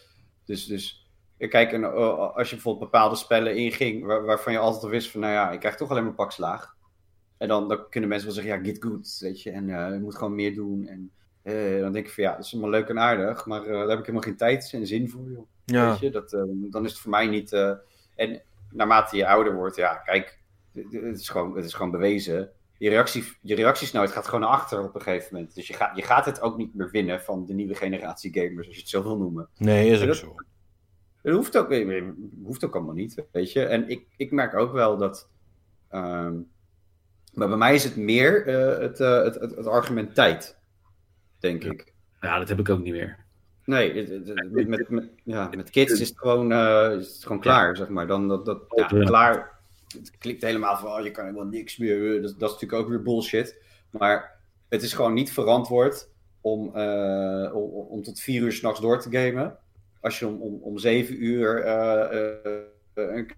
Dus, 0.44 0.66
dus 0.66 1.10
eh, 1.38 1.50
kijk, 1.50 1.72
en, 1.72 1.94
als 2.34 2.48
je 2.48 2.54
bijvoorbeeld 2.54 2.90
bepaalde 2.90 3.16
spellen 3.16 3.56
inging 3.56 4.04
waar, 4.04 4.24
waarvan 4.24 4.52
je 4.52 4.58
altijd 4.58 4.84
al 4.84 4.90
wist 4.90 5.10
van, 5.10 5.20
nou 5.20 5.32
ja, 5.32 5.50
ik 5.50 5.60
krijg 5.60 5.76
toch 5.76 5.90
alleen 5.90 6.04
maar 6.04 6.14
pak 6.14 6.32
slaag. 6.32 6.71
En 7.42 7.48
dan, 7.48 7.68
dan 7.68 7.88
kunnen 7.88 8.08
mensen 8.08 8.26
wel 8.28 8.36
zeggen, 8.36 8.56
ja, 8.58 8.64
get 8.64 8.82
good, 8.84 9.16
weet 9.20 9.42
je. 9.42 9.50
En 9.50 9.70
eh, 9.70 9.92
je 9.92 9.98
moet 10.00 10.14
gewoon 10.16 10.34
meer 10.34 10.54
doen. 10.54 10.86
En 10.86 11.10
eh, 11.42 11.80
dan 11.80 11.92
denk 11.92 12.06
ik 12.06 12.12
van, 12.12 12.24
ja, 12.24 12.36
dat 12.36 12.44
is 12.44 12.52
allemaal 12.52 12.70
leuk 12.70 12.88
en 12.88 12.98
aardig. 12.98 13.46
Maar 13.46 13.62
eh, 13.62 13.72
daar 13.72 13.88
heb 13.88 13.98
ik 13.98 14.06
helemaal 14.06 14.20
geen 14.28 14.36
tijd 14.36 14.70
en 14.72 14.86
zin 14.86 15.08
voor, 15.10 15.30
joh. 15.30 15.46
Ja. 15.64 15.90
Weet 15.90 15.98
je, 15.98 16.10
dat, 16.10 16.30
dan 16.70 16.84
is 16.84 16.90
het 16.90 17.00
voor 17.00 17.10
mij 17.10 17.26
niet. 17.26 17.52
en 18.14 18.42
naarmate 18.70 19.16
je 19.16 19.26
ouder 19.26 19.54
wordt, 19.54 19.76
ja, 19.76 19.94
kijk, 19.94 20.38
het 20.90 21.20
is 21.20 21.28
gewoon, 21.28 21.56
het 21.56 21.64
is 21.64 21.74
gewoon 21.74 21.90
bewezen. 21.90 22.50
Je, 22.78 22.88
reactie, 22.88 23.24
je 23.40 23.54
reactiesnelheid 23.54 24.12
gaat 24.12 24.24
gewoon 24.26 24.40
naar 24.40 24.48
achter 24.50 24.82
op 24.84 24.94
een 24.94 25.00
gegeven 25.00 25.28
moment. 25.34 25.54
Dus 25.54 25.66
je 25.66 25.74
gaat, 25.74 25.96
je 25.96 26.02
gaat 26.02 26.24
het 26.24 26.40
ook 26.40 26.56
niet 26.56 26.74
meer 26.74 26.90
winnen 26.90 27.20
van 27.20 27.46
de 27.46 27.54
nieuwe 27.54 27.74
generatie 27.74 28.32
gamers, 28.32 28.66
als 28.66 28.74
je 28.76 28.80
het 28.82 28.90
zo 28.90 29.02
wil 29.02 29.16
noemen. 29.18 29.48
Nee, 29.58 29.90
is 29.90 30.00
ook 30.00 30.06
Dat- 30.06 30.16
zo. 30.16 30.34
Dat 31.22 31.34
hoeft 31.34 31.56
ook, 31.56 31.74
hoeft 32.44 32.64
ook 32.64 32.74
allemaal 32.74 32.94
niet, 32.94 33.24
weet 33.32 33.52
je. 33.52 33.64
En 33.64 33.88
ik, 33.88 34.06
ik 34.16 34.30
merk 34.30 34.54
ook 34.54 34.72
wel 34.72 34.96
dat. 34.96 35.28
ehm, 35.88 36.34
maar 37.32 37.48
bij 37.48 37.56
mij 37.56 37.74
is 37.74 37.84
het 37.84 37.96
meer 37.96 38.46
eh, 38.46 38.78
het, 38.78 39.00
eh, 39.00 39.22
het, 39.22 39.34
het, 39.34 39.56
het 39.56 39.66
argument 39.66 40.14
tijd, 40.14 40.56
denk 41.38 41.64
ik. 41.64 41.92
Ja, 42.20 42.38
dat 42.38 42.48
heb 42.48 42.58
ik 42.58 42.68
ook 42.68 42.82
niet 42.82 42.92
meer. 42.92 43.20
Nee, 43.64 44.06
het- 44.06 44.66
met, 44.68 44.88
met, 44.88 45.08
ja, 45.24 45.50
met 45.56 45.70
kids 45.70 46.00
is 46.00 46.08
het 46.08 46.18
gewoon, 46.18 46.52
eh, 46.52 46.92
is 46.98 47.12
het 47.14 47.22
gewoon 47.22 47.40
klaar, 47.40 47.76
zeg 47.76 47.88
maar. 47.88 48.06
Dan, 48.06 48.28
dat, 48.28 48.44
dat, 48.44 48.62
ja, 48.76 48.88
Ja. 48.98 49.04
klaar. 49.04 49.50
Het 49.98 50.18
klikt 50.18 50.42
helemaal 50.42 50.76
van, 50.76 50.90
oh, 50.92 51.04
je 51.04 51.10
kan 51.10 51.24
helemaal 51.24 51.46
niks 51.46 51.76
meer. 51.76 52.22
Dat, 52.22 52.34
dat 52.38 52.48
is 52.48 52.54
natuurlijk 52.54 52.82
ook 52.82 52.88
weer 52.88 53.02
bullshit. 53.02 53.62
Maar 53.90 54.38
het 54.68 54.82
is 54.82 54.92
gewoon 54.92 55.12
niet 55.14 55.32
verantwoord 55.32 56.08
om, 56.40 56.66
om, 57.52 57.70
om 57.70 58.02
tot 58.02 58.20
vier 58.20 58.42
uur 58.42 58.52
s'nachts 58.52 58.80
door 58.80 59.00
te 59.00 59.10
gamen. 59.10 59.56
Als 60.00 60.18
je 60.18 60.26
om, 60.26 60.40
om, 60.40 60.58
om 60.62 60.78
zeven 60.78 61.24
uur 61.24 61.66
een, 62.94 63.30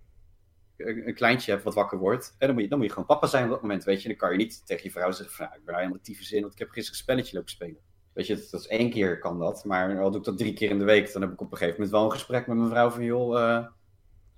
een, 0.76 1.14
kleintje 1.14 1.50
hebt 1.50 1.64
wat 1.64 1.74
wakker 1.74 1.98
wordt. 1.98 2.34
En 2.38 2.46
dan 2.46 2.54
moet, 2.54 2.64
je, 2.64 2.68
dan 2.68 2.78
moet 2.78 2.86
je 2.86 2.92
gewoon 2.92 3.08
papa 3.08 3.26
zijn 3.26 3.44
op 3.44 3.50
dat 3.50 3.62
moment, 3.62 3.84
weet 3.84 4.02
je. 4.02 4.08
Dan 4.08 4.16
kan 4.16 4.30
je 4.30 4.36
niet 4.36 4.66
tegen 4.66 4.84
je 4.84 4.90
vrouw 4.90 5.10
zeggen 5.10 5.34
van, 5.34 5.44
nou, 5.44 5.58
ik 5.58 5.64
ben 5.64 5.74
nou 5.74 5.86
helemaal 5.86 6.04
tyfus 6.04 6.32
in, 6.32 6.40
want 6.40 6.52
ik 6.52 6.58
heb 6.58 6.70
gisteren 6.70 6.98
een 6.98 7.04
spelletje 7.04 7.36
lopen 7.36 7.50
spelen. 7.50 7.76
Weet 8.12 8.26
je, 8.26 8.34
dat, 8.34 8.50
dat 8.50 8.60
is 8.60 8.66
één 8.66 8.90
keer 8.90 9.18
kan 9.18 9.38
dat. 9.38 9.64
Maar 9.64 10.00
al 10.00 10.10
doe 10.10 10.20
ik 10.20 10.26
dat 10.26 10.38
drie 10.38 10.52
keer 10.52 10.70
in 10.70 10.78
de 10.78 10.84
week, 10.84 11.12
dan 11.12 11.22
heb 11.22 11.32
ik 11.32 11.40
op 11.40 11.50
een 11.50 11.58
gegeven 11.58 11.80
moment 11.80 11.96
wel 11.96 12.04
een 12.04 12.12
gesprek 12.12 12.46
met 12.46 12.56
mijn 12.56 12.68
vrouw 12.68 12.90
van, 12.90 13.04
joh, 13.04 13.40
eh, 13.40 13.66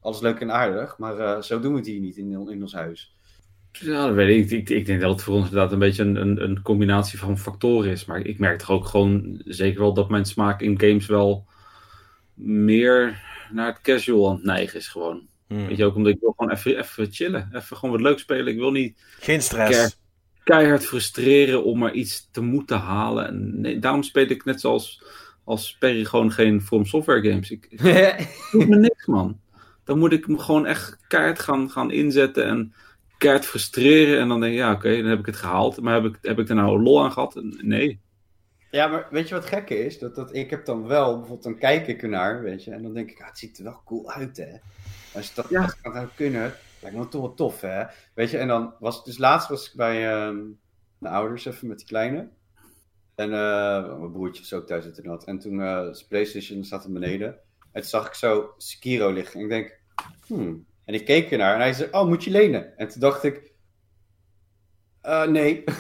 alles 0.01 0.21
leuk 0.21 0.41
en 0.41 0.53
aardig. 0.53 0.99
Maar 0.99 1.19
eh, 1.19 1.43
zo 1.43 1.61
doen 1.61 1.73
we 1.73 1.79
het 1.79 1.87
hier 1.87 2.01
niet 2.01 2.17
in, 2.17 2.33
in 2.33 2.63
ons 2.63 2.75
huis. 2.75 3.15
Dat 3.85 4.15
weet 4.15 4.53
ik. 4.53 4.59
ik. 4.59 4.71
Ik 4.71 4.87
denk 4.87 5.01
dat 5.01 5.11
het 5.11 5.23
voor 5.23 5.35
ons 5.35 5.45
inderdaad 5.45 5.73
een 5.73 5.79
beetje 5.79 6.03
een, 6.03 6.17
een, 6.17 6.43
een 6.43 6.63
combinatie 6.63 7.19
van 7.19 7.39
factoren 7.39 7.91
is. 7.91 8.05
Maar 8.05 8.21
ik 8.21 8.39
merk 8.39 8.59
toch 8.59 8.71
ook 8.71 8.87
gewoon 8.87 9.41
zeker 9.45 9.81
wel 9.81 9.95
dat 9.95 10.11
mijn 10.11 10.25
smaak 10.25 10.61
in 10.61 10.81
games 10.81 11.07
wel 11.07 11.47
meer 12.35 13.23
naar 13.51 13.67
het 13.67 13.81
casual 13.81 14.29
aan 14.29 14.35
het 14.35 14.45
neigen 14.45 14.79
is 14.79 14.89
gewoon. 14.89 15.29
Hmm. 15.47 15.67
Weet 15.67 15.77
je, 15.77 15.85
ook 15.85 15.95
omdat 15.95 16.13
ik 16.13 16.21
wil 16.21 16.35
gewoon 16.37 16.53
even, 16.53 16.79
even 16.79 17.13
chillen. 17.13 17.51
Even 17.53 17.77
gewoon 17.77 17.91
wat 17.95 18.05
leuk 18.05 18.19
spelen. 18.19 18.47
Ik 18.47 18.59
wil 18.59 18.71
niet 18.71 19.01
Geen 19.21 19.43
stress. 19.43 19.99
keihard 20.45 20.87
frustreren 20.87 21.65
om 21.65 21.79
maar 21.79 21.93
iets 21.93 22.29
te 22.31 22.41
moeten 22.41 22.79
halen. 22.79 23.27
En 23.27 23.61
nee, 23.61 23.79
daarom 23.79 24.03
speel 24.03 24.27
ik 24.27 24.45
net 24.45 24.61
zoals 24.61 25.03
als 25.45 25.77
Perry 25.79 26.05
gewoon 26.05 26.33
geen 26.33 26.63
From 26.63 26.85
Software 26.85 27.31
games. 27.31 27.51
Ik, 27.51 27.67
ik 27.69 27.81
doe 28.53 28.67
me 28.67 28.77
niks, 28.77 29.07
man. 29.07 29.41
Dan 29.85 29.99
moet 29.99 30.13
ik 30.13 30.29
me 30.29 30.39
gewoon 30.39 30.67
echt 30.67 30.99
keihard 31.09 31.39
gaan, 31.39 31.71
gaan 31.71 31.91
inzetten 31.91 32.45
en 32.45 32.75
keihard 33.19 33.47
frustreren. 33.47 34.21
En 34.21 34.29
dan 34.29 34.41
denk 34.41 34.53
ik, 34.53 34.59
ja, 34.59 34.73
oké, 34.73 34.97
dan 34.97 35.11
heb 35.11 35.19
ik 35.19 35.27
het 35.27 35.37
gehaald. 35.37 35.81
Maar 35.81 35.95
heb 35.95 36.05
ik, 36.05 36.19
heb 36.23 36.39
ik 36.39 36.49
er 36.49 36.55
nou 36.55 36.83
lol 36.83 37.05
aan 37.05 37.13
gehad? 37.13 37.41
Nee. 37.61 38.01
Ja, 38.71 38.87
maar 38.87 39.07
weet 39.11 39.29
je 39.29 39.35
wat 39.35 39.47
gekke 39.47 39.85
is? 39.85 39.99
Dat, 39.99 40.15
dat, 40.15 40.35
ik 40.35 40.51
heb 40.51 40.65
dan 40.65 40.87
wel, 40.87 41.11
bijvoorbeeld 41.13 41.43
dan 41.43 41.59
kijk 41.59 41.87
ik 41.87 42.03
ernaar, 42.03 42.43
weet 42.43 42.65
je, 42.65 42.71
en 42.71 42.83
dan 42.83 42.95
denk 42.95 43.11
ik, 43.11 43.21
ah, 43.21 43.27
het 43.27 43.39
ziet 43.39 43.59
er 43.59 43.65
wel 43.65 43.81
cool 43.85 44.11
uit, 44.11 44.37
hè. 44.37 44.53
Als 45.17 45.29
je 45.29 45.35
dat, 45.35 45.49
Ja. 45.49 45.63
als 45.63 45.75
dat 45.83 45.95
zou 45.95 46.09
kunnen, 46.15 46.55
lijkt 46.81 46.97
me 46.97 47.09
toch 47.09 47.21
wel 47.21 47.35
tof, 47.35 47.61
hè. 47.61 47.85
Weet 48.15 48.31
je, 48.31 48.39
en 48.39 48.49
dan 48.49 48.75
was 48.79 49.05
dus 49.05 49.19
laatst 49.19 49.49
was 49.49 49.67
ik 49.67 49.73
bij 49.77 50.13
ehm 50.13 50.37
mijn 50.99 51.15
ouders 51.15 51.45
even 51.45 51.69
met 51.69 51.79
die 51.79 51.87
kleine. 51.87 52.29
En 53.15 53.33
eh, 53.33 53.99
mijn 53.99 54.13
broertje 54.13 54.43
was 54.43 54.53
ook 54.53 54.67
thuis 54.67 54.85
zitten 54.85 55.05
dat. 55.05 55.25
En 55.25 55.39
toen 55.39 55.59
zijn 55.59 56.07
Playstation 56.09 56.65
staat 56.65 56.85
er 56.85 56.93
beneden. 56.93 57.29
En 57.73 57.81
toen 57.81 57.91
zag 57.91 58.07
ik 58.07 58.15
zo 58.15 58.55
Sekiro 58.57 59.13
liggen. 59.13 59.41
En 59.41 59.45
ik 59.45 59.51
denk, 59.51 59.81
hmm. 60.27 60.67
En 60.85 60.95
ik 60.95 61.05
keek 61.05 61.31
ernaar 61.31 61.55
en 61.55 61.61
hij 61.61 61.73
zei, 61.73 61.89
oh, 61.91 62.07
moet 62.07 62.25
je 62.25 62.31
lenen? 62.31 62.79
En 62.79 62.89
toen 62.89 63.01
dacht 63.01 63.25
ik, 63.25 63.53
eh, 65.01 65.27
nee. 65.27 65.65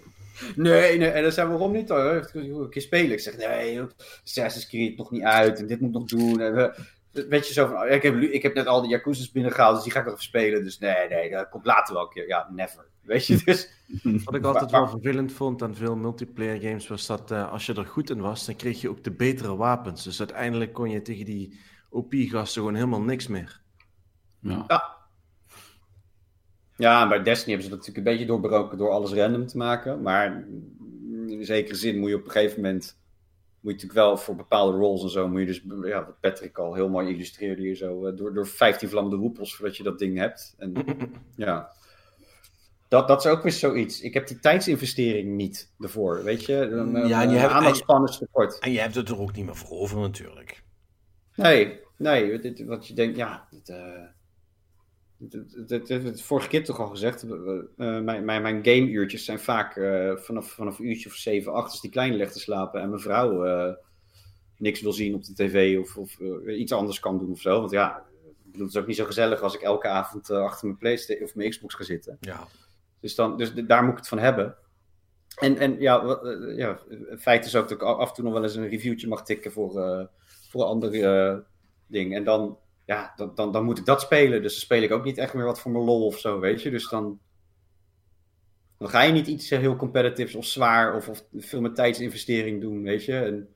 nee, 0.56 0.98
nee. 0.98 1.08
En 1.08 1.22
dan 1.22 1.32
zei 1.32 1.48
waarom 1.48 1.72
niet 1.72 1.88
dan? 1.88 2.12
Heeft 2.12 2.34
een 2.34 2.66
keer 2.70 2.82
spelen. 2.82 3.12
Ik 3.12 3.20
zeg, 3.20 3.36
nee, 3.36 3.80
Assassin's 4.24 4.68
Creed 4.68 4.96
nog 4.96 5.10
niet 5.10 5.22
uit. 5.22 5.58
En 5.58 5.66
dit 5.66 5.80
moet 5.80 5.92
nog 5.92 6.04
doen. 6.04 6.40
En 6.40 6.54
we, 6.54 6.84
weet 7.28 7.46
je, 7.46 7.52
zo 7.52 7.66
van, 7.66 7.88
ik 7.88 8.02
heb, 8.02 8.16
ik 8.16 8.42
heb 8.42 8.54
net 8.54 8.66
al 8.66 8.80
die 8.80 8.90
Yakuza's 8.90 9.30
binnengehaald. 9.30 9.74
Dus 9.74 9.84
die 9.84 9.92
ga 9.92 9.98
ik 9.98 10.04
nog 10.04 10.14
even 10.14 10.26
spelen. 10.26 10.64
Dus 10.64 10.78
nee, 10.78 11.08
nee, 11.08 11.30
dat 11.30 11.48
komt 11.48 11.66
later 11.66 11.94
wel 11.94 12.02
een 12.02 12.08
keer. 12.10 12.28
Ja, 12.28 12.48
never. 12.50 12.88
Weet 13.02 13.26
je, 13.26 13.40
dus... 13.44 13.68
Wat 14.24 14.34
ik 14.34 14.44
altijd 14.44 14.70
wel 14.70 14.88
vervelend 14.88 15.32
vond 15.32 15.62
aan 15.62 15.74
veel 15.74 15.96
multiplayer 15.96 16.60
games 16.60 16.88
was 16.88 17.06
dat 17.06 17.30
eh, 17.30 17.52
als 17.52 17.66
je 17.66 17.74
er 17.74 17.86
goed 17.86 18.10
in 18.10 18.20
was, 18.20 18.46
dan 18.46 18.56
kreeg 18.56 18.80
je 18.80 18.88
ook 18.88 19.04
de 19.04 19.12
betere 19.12 19.56
wapens. 19.56 20.04
Dus 20.04 20.18
uiteindelijk 20.18 20.72
kon 20.72 20.90
je 20.90 21.02
tegen 21.02 21.24
die 21.24 21.60
OP-gasten 21.90 22.60
gewoon 22.60 22.74
helemaal 22.74 23.02
niks 23.02 23.26
meer. 23.26 23.60
Ja. 24.40 24.64
Ja, 24.68 24.96
bij 27.08 27.22
Destiny 27.22 27.52
hebben 27.54 27.62
ze 27.64 27.68
dat 27.70 27.78
natuurlijk 27.78 27.96
een 28.06 28.12
beetje 28.12 28.26
doorbroken 28.26 28.78
door 28.78 28.90
alles 28.90 29.12
random 29.12 29.46
te 29.46 29.56
maken. 29.56 30.02
Maar 30.02 30.44
in 31.28 31.44
zekere 31.44 31.74
zin 31.74 31.98
moet 31.98 32.08
je 32.10 32.16
op 32.16 32.24
een 32.24 32.30
gegeven 32.30 32.60
moment. 32.60 32.98
Moet 33.60 33.80
je 33.80 33.86
natuurlijk 33.86 34.06
wel 34.08 34.16
voor 34.16 34.36
bepaalde 34.36 34.78
roles 34.78 35.02
en 35.02 35.10
zo. 35.10 35.28
Moet 35.28 35.40
je 35.40 35.46
dus, 35.46 35.62
ja, 35.82 36.04
wat 36.04 36.20
Patrick 36.20 36.58
al 36.58 36.74
heel 36.74 36.88
mooi 36.88 37.08
illustreerde 37.14 37.62
hier 37.62 37.74
zo. 37.76 38.06
eh, 38.06 38.16
Door, 38.16 38.34
door 38.34 38.46
15 38.46 38.88
vlammende 38.88 39.16
roepels 39.16 39.56
voordat 39.56 39.76
je 39.76 39.82
dat 39.82 39.98
ding 39.98 40.18
hebt. 40.18 40.54
En 40.58 40.72
ja. 41.36 41.70
Dat, 42.88 43.08
dat 43.08 43.24
is 43.24 43.30
ook 43.30 43.42
weer 43.42 43.52
zoiets. 43.52 44.00
Ik 44.00 44.14
heb 44.14 44.26
die 44.26 44.38
tijdsinvestering 44.38 45.36
niet 45.36 45.72
ervoor. 45.80 46.24
Weet 46.24 46.44
je, 46.44 46.54
een, 46.54 46.92
Ja, 46.92 47.06
ja, 47.06 47.22
en 47.22 47.30
je 47.30 47.36
hebt- 47.36 47.52
aandachtspan 47.52 48.04
is 48.08 48.18
te 48.18 48.28
kort. 48.32 48.58
En 48.58 48.72
je 48.72 48.80
hebt 48.80 48.94
het 48.94 49.08
er 49.08 49.20
ook 49.20 49.32
niet 49.36 49.44
meer 49.44 49.56
voor 49.56 49.78
over 49.78 49.98
natuurlijk. 49.98 50.62
Nee, 51.34 51.80
nee, 51.96 52.40
wat 52.66 52.86
je 52.86 52.94
denkt, 52.94 53.16
ja. 53.16 53.48
Eh, 53.64 53.76
dit, 55.20 55.86
dit- 55.86 56.22
vorige 56.22 56.48
keer 56.48 56.64
toch 56.64 56.80
al 56.80 56.86
gezegd. 56.88 57.22
eh, 57.22 57.30
mijn, 57.76 58.24
mijn, 58.24 58.42
mijn 58.42 58.64
gameuurtjes 58.64 59.24
zijn 59.24 59.40
vaak 59.40 59.76
eh, 59.76 60.16
vanaf, 60.16 60.50
vanaf 60.50 60.78
een 60.78 60.88
uurtje 60.88 61.08
of 61.08 61.14
7, 61.14 61.52
8 61.52 61.70
als 61.70 61.80
die 61.80 61.90
kleine 61.90 62.16
legt 62.16 62.32
te 62.32 62.38
slapen. 62.40 62.80
En 62.80 62.88
mijn 62.88 63.00
vrouw 63.00 63.44
eh, 63.44 63.74
niks 64.56 64.80
wil 64.80 64.92
zien 64.92 65.14
op 65.14 65.24
de 65.24 65.34
tv 65.34 65.78
of, 65.78 65.96
of 65.96 66.20
iets 66.46 66.72
anders 66.72 67.00
kan 67.00 67.18
doen 67.18 67.30
of 67.30 67.40
zo. 67.40 67.58
Want 67.58 67.70
ja, 67.70 67.98
ik 68.44 68.52
bedoel, 68.52 68.66
het 68.66 68.74
is 68.74 68.80
ook 68.80 68.86
niet 68.86 68.96
zo 68.96 69.04
gezellig 69.04 69.40
als 69.42 69.54
ik 69.54 69.60
elke 69.60 69.88
avond 69.88 70.30
achter 70.30 70.66
mijn 70.66 70.78
PlayStation 70.78 71.24
of 71.28 71.34
mijn 71.34 71.50
Xbox 71.50 71.74
ga 71.74 71.84
zitten. 71.84 72.16
Ja. 72.20 72.46
Dus, 73.00 73.14
dan, 73.14 73.36
dus 73.36 73.54
daar 73.54 73.82
moet 73.82 73.92
ik 73.92 73.98
het 73.98 74.08
van 74.08 74.18
hebben. 74.18 74.56
En, 75.36 75.56
en 75.56 75.80
ja, 75.80 76.20
ja, 76.56 76.78
het 77.08 77.20
feit 77.20 77.44
is 77.44 77.56
ook 77.56 77.68
dat 77.68 77.80
ik 77.80 77.82
af 77.82 78.08
en 78.08 78.14
toe 78.14 78.24
nog 78.24 78.32
wel 78.32 78.42
eens 78.42 78.54
een 78.54 78.68
reviewtje 78.68 79.08
mag 79.08 79.24
tikken 79.24 79.52
voor, 79.52 79.72
voor 80.48 80.60
een 80.62 80.68
ander 80.68 80.90
ding. 81.86 82.14
En 82.14 82.24
dan, 82.24 82.58
ja, 82.90 83.12
dan, 83.16 83.34
dan, 83.34 83.52
dan 83.52 83.64
moet 83.64 83.78
ik 83.78 83.84
dat 83.84 84.00
spelen. 84.00 84.42
Dus 84.42 84.52
dan 84.52 84.60
speel 84.60 84.82
ik 84.82 84.92
ook 84.92 85.04
niet 85.04 85.18
echt 85.18 85.34
meer 85.34 85.44
wat 85.44 85.60
voor 85.60 85.70
mijn 85.70 85.84
lol 85.84 86.06
of 86.06 86.18
zo, 86.18 86.40
weet 86.40 86.62
je. 86.62 86.70
Dus 86.70 86.88
dan, 86.88 87.20
dan 88.78 88.88
ga 88.88 89.02
je 89.02 89.12
niet 89.12 89.26
iets 89.26 89.50
heel 89.50 89.76
competitives 89.76 90.34
of 90.34 90.44
zwaar 90.44 90.96
of, 90.96 91.08
of 91.08 91.24
veel 91.36 91.60
met 91.60 91.74
tijdsinvestering 91.74 92.60
doen, 92.60 92.82
weet 92.82 93.04
je. 93.04 93.18
En 93.18 93.48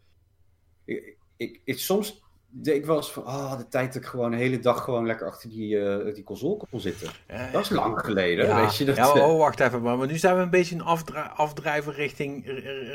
ik, 0.85 1.17
ik, 1.37 1.61
ik, 1.65 1.79
soms 1.79 2.24
ik 2.63 2.89
eens 2.89 3.13
van, 3.13 3.25
ah, 3.25 3.59
de 3.59 3.69
tijd 3.69 3.93
dat 3.93 4.03
ik 4.03 4.09
gewoon 4.09 4.31
de 4.31 4.37
hele 4.37 4.59
dag 4.59 4.85
gewoon 4.85 5.07
lekker 5.07 5.27
achter 5.27 5.49
die, 5.51 5.81
eh, 5.81 6.15
die 6.15 6.25
console 6.25 6.57
kon 6.71 6.81
zitten. 6.81 7.09
Dat 7.53 7.61
is 7.63 7.71
lang 7.71 8.01
geleden, 8.01 8.47
ja, 8.47 8.61
weet 8.61 8.77
je. 8.77 8.85
Dat, 8.85 8.97
ja, 8.97 9.03
eh, 9.15 9.29
oh, 9.29 9.39
wacht 9.39 9.61
even. 9.61 9.83
Maar, 9.83 9.99
maar 9.99 10.07
nu 10.07 10.19
zijn 10.19 10.37
we 10.37 10.43
een 10.43 10.51
beetje 10.51 10.75
een 10.75 10.83
afdrijven 11.35 11.93
richting, 11.93 12.45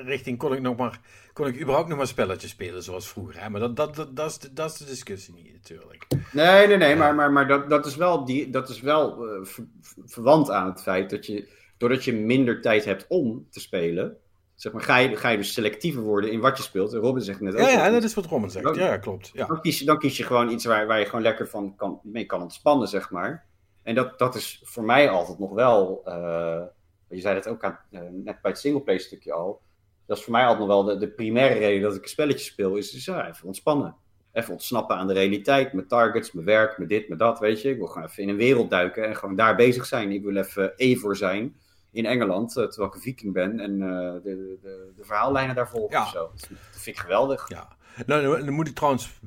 richting 0.06 0.38
kon 0.38 0.54
ik 0.54 0.62
nog 0.62 0.78
maar, 0.78 1.00
kon 1.34 1.48
ik 1.48 1.62
überhaupt 1.62 1.88
nog 1.90 1.98
maar 1.98 2.08
spelletjes 2.08 2.52
spelen 2.52 2.84
zoals 2.84 3.10
vroeger. 3.10 3.42
Hè? 3.42 3.50
Maar 3.50 3.60
dat, 3.60 3.76
dat, 3.76 3.96
dat, 3.96 4.16
dat, 4.16 4.30
is 4.30 4.38
de, 4.38 4.54
dat 4.54 4.72
is 4.72 4.78
de 4.78 4.86
discussie 4.86 5.34
niet 5.34 5.54
natuurlijk. 5.54 6.08
Nee, 6.32 6.68
nee, 6.68 6.78
nee, 6.78 6.96
maar, 6.96 7.16
maar, 7.16 7.32
maar 7.32 7.48
dat, 7.48 7.70
dat 7.70 7.86
is 7.86 7.96
wel, 7.96 8.26
die, 8.26 8.50
dat 8.50 8.70
is 8.70 8.82
wel 8.82 9.28
eh, 9.28 9.46
ver- 9.46 9.68
ver- 9.82 10.04
verwant 10.06 10.50
aan 10.52 10.68
het 10.70 10.82
feit 10.82 11.10
dat 11.10 11.26
je, 11.26 11.48
doordat 11.78 12.04
je 12.04 12.14
minder 12.14 12.62
tijd 12.62 12.86
hebt 12.86 13.06
om 13.08 13.48
te 13.50 13.60
spelen, 13.60 14.18
zeg 14.62 14.72
maar, 14.72 14.82
ga 14.82 14.98
je, 14.98 15.16
ga 15.16 15.30
je 15.30 15.38
dus 15.38 15.54
selectiever 15.54 16.02
worden 16.02 16.32
in 16.32 16.40
wat 16.40 16.58
je 16.58 16.64
speelt. 16.64 16.94
En 16.94 17.00
Robin 17.00 17.24
zegt 17.24 17.40
net 17.40 17.54
ook. 17.54 17.60
Ja, 17.60 17.70
ja, 17.70 17.90
dat 17.90 18.04
is 18.04 18.14
wat 18.14 18.26
Roman 18.26 18.52
zegt. 18.52 18.76
Ja, 18.76 18.98
klopt. 18.98 19.30
Ja. 19.34 19.46
dan, 19.46 19.62
kies 19.62 19.80
je, 19.80 19.86
dan 19.86 19.98
kies 19.98 20.18
je 20.18 20.24
gewoon 20.24 20.50
iets 20.50 20.66
waar, 20.66 20.88
waar 20.88 21.00
je 21.00 21.06
gewoon 21.06 21.22
lekker 21.22 21.48
van 21.48 21.76
kan, 21.76 22.00
mee 22.04 22.26
kan 22.26 22.42
ontspannen, 22.42 22.88
zeg 22.88 23.12
maar. 23.12 23.46
En 23.84 23.96
dat, 23.96 24.20
dat 24.20 24.36
is 24.36 24.62
voor 24.64 24.84
mij 24.84 25.10
altijd 25.10 25.40
nog 25.40 25.52
wel, 25.52 26.02
eh, 26.06 26.62
je 27.10 27.20
zei 27.20 27.36
dat 27.36 27.48
ook 27.48 27.64
aan, 27.64 27.80
eh, 27.92 28.02
net 28.02 28.42
bij 28.42 28.52
het 28.52 28.60
singleplay 28.60 28.98
stukje 28.98 29.34
al, 29.34 29.62
dat 30.06 30.18
is 30.18 30.24
voor 30.24 30.34
mij 30.34 30.44
altijd 30.44 30.60
nog 30.60 30.68
wel 30.68 30.84
de, 30.84 30.98
de 30.98 31.10
primaire 31.10 31.60
reden 31.60 31.82
dat 31.82 31.96
ik 31.96 32.04
een 32.04 32.10
spelletje 32.10 32.46
speel, 32.46 32.76
is 32.76 32.92
dus 32.92 33.06
ja, 33.06 33.28
even 33.28 33.48
ontspannen. 33.48 33.96
Even 34.32 34.54
ontsnappen 34.54 34.96
aan 34.96 35.08
de 35.08 35.14
realiteit, 35.14 35.74
mijn 35.74 35.88
targets, 35.88 36.32
mijn 36.32 36.46
werk, 36.46 36.78
mijn 36.78 36.90
dit, 36.90 37.08
mijn 37.08 37.20
dat, 37.20 37.40
weet 37.40 37.62
je. 37.62 37.70
Ik 37.70 37.78
wil 37.78 37.88
gewoon 37.88 38.08
even 38.08 38.24
in 38.24 38.30
een 38.30 38.36
wereld 38.36 38.70
duiken 38.70 39.08
en 39.08 39.16
gewoon 39.16 39.36
daar 39.36 39.56
bezig 39.56 39.86
zijn. 39.86 40.12
Ik 40.12 40.24
wil 40.24 40.36
even 40.36 40.74
Evor 40.76 41.16
zijn 41.16 41.56
in 41.92 42.06
Engeland, 42.06 42.58
eh, 42.58 42.64
terwijl 42.64 42.90
ik 42.90 42.96
een 42.96 43.02
viking 43.02 43.34
ben 43.34 43.60
en 43.60 43.82
eh, 43.82 44.14
de, 44.24 44.58
de, 44.62 44.92
de 44.96 45.04
verhaallijnen 45.04 45.56
daar 45.56 45.70
volgen 45.70 45.98
Ja. 46.00 46.06
zo. 46.10 46.32
Dat 46.36 46.48
vind 46.82 46.96
ik 46.96 47.02
geweldig. 47.02 47.50
Ja. 47.50 47.68
Nou, 48.06 48.44
dan 48.46 48.54
moet 48.54 48.68
ik 48.68 48.76
trouwens, 48.76 49.20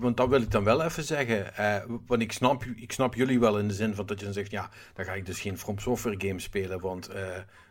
want 0.00 0.16
dat 0.16 0.28
wil 0.28 0.40
ik 0.42 0.50
dan 0.50 0.64
wel 0.64 0.82
even 0.82 1.02
zeggen. 1.04 1.54
eh, 1.56 1.76
want 2.06 2.22
ik 2.22 2.32
snap, 2.32 2.64
ik 2.64 2.92
snap 2.92 3.14
jullie 3.14 3.40
wel 3.40 3.58
in 3.58 3.68
de 3.68 3.74
zin 3.74 3.94
van 3.94 4.06
dat 4.06 4.18
je 4.18 4.24
dan 4.24 4.34
zegt, 4.34 4.50
ja, 4.50 4.70
dan 4.94 5.04
ga 5.04 5.12
ik 5.12 5.26
dus 5.26 5.40
geen 5.40 5.58
From 5.58 5.78
Software 5.78 6.20
game 6.26 6.40
spelen, 6.40 6.80
want 6.80 7.08
eh, 7.08 7.26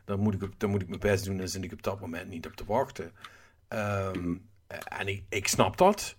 dan, 0.05 0.19
moet 0.19 0.33
ik, 0.41 0.59
dan 0.59 0.69
moet 0.69 0.81
ik 0.81 0.87
mijn 0.87 0.99
best 0.99 1.25
doen 1.25 1.39
en 1.39 1.49
zit 1.49 1.63
ik 1.63 1.71
op 1.71 1.83
dat 1.83 1.99
moment 1.99 2.29
niet 2.29 2.45
op 2.45 2.53
te 2.55 2.63
wachten. 2.67 3.11
Ehm, 3.67 4.35
en 4.87 5.07
ik, 5.07 5.23
ik 5.29 5.47
snap 5.47 5.77
dat. 5.77 6.15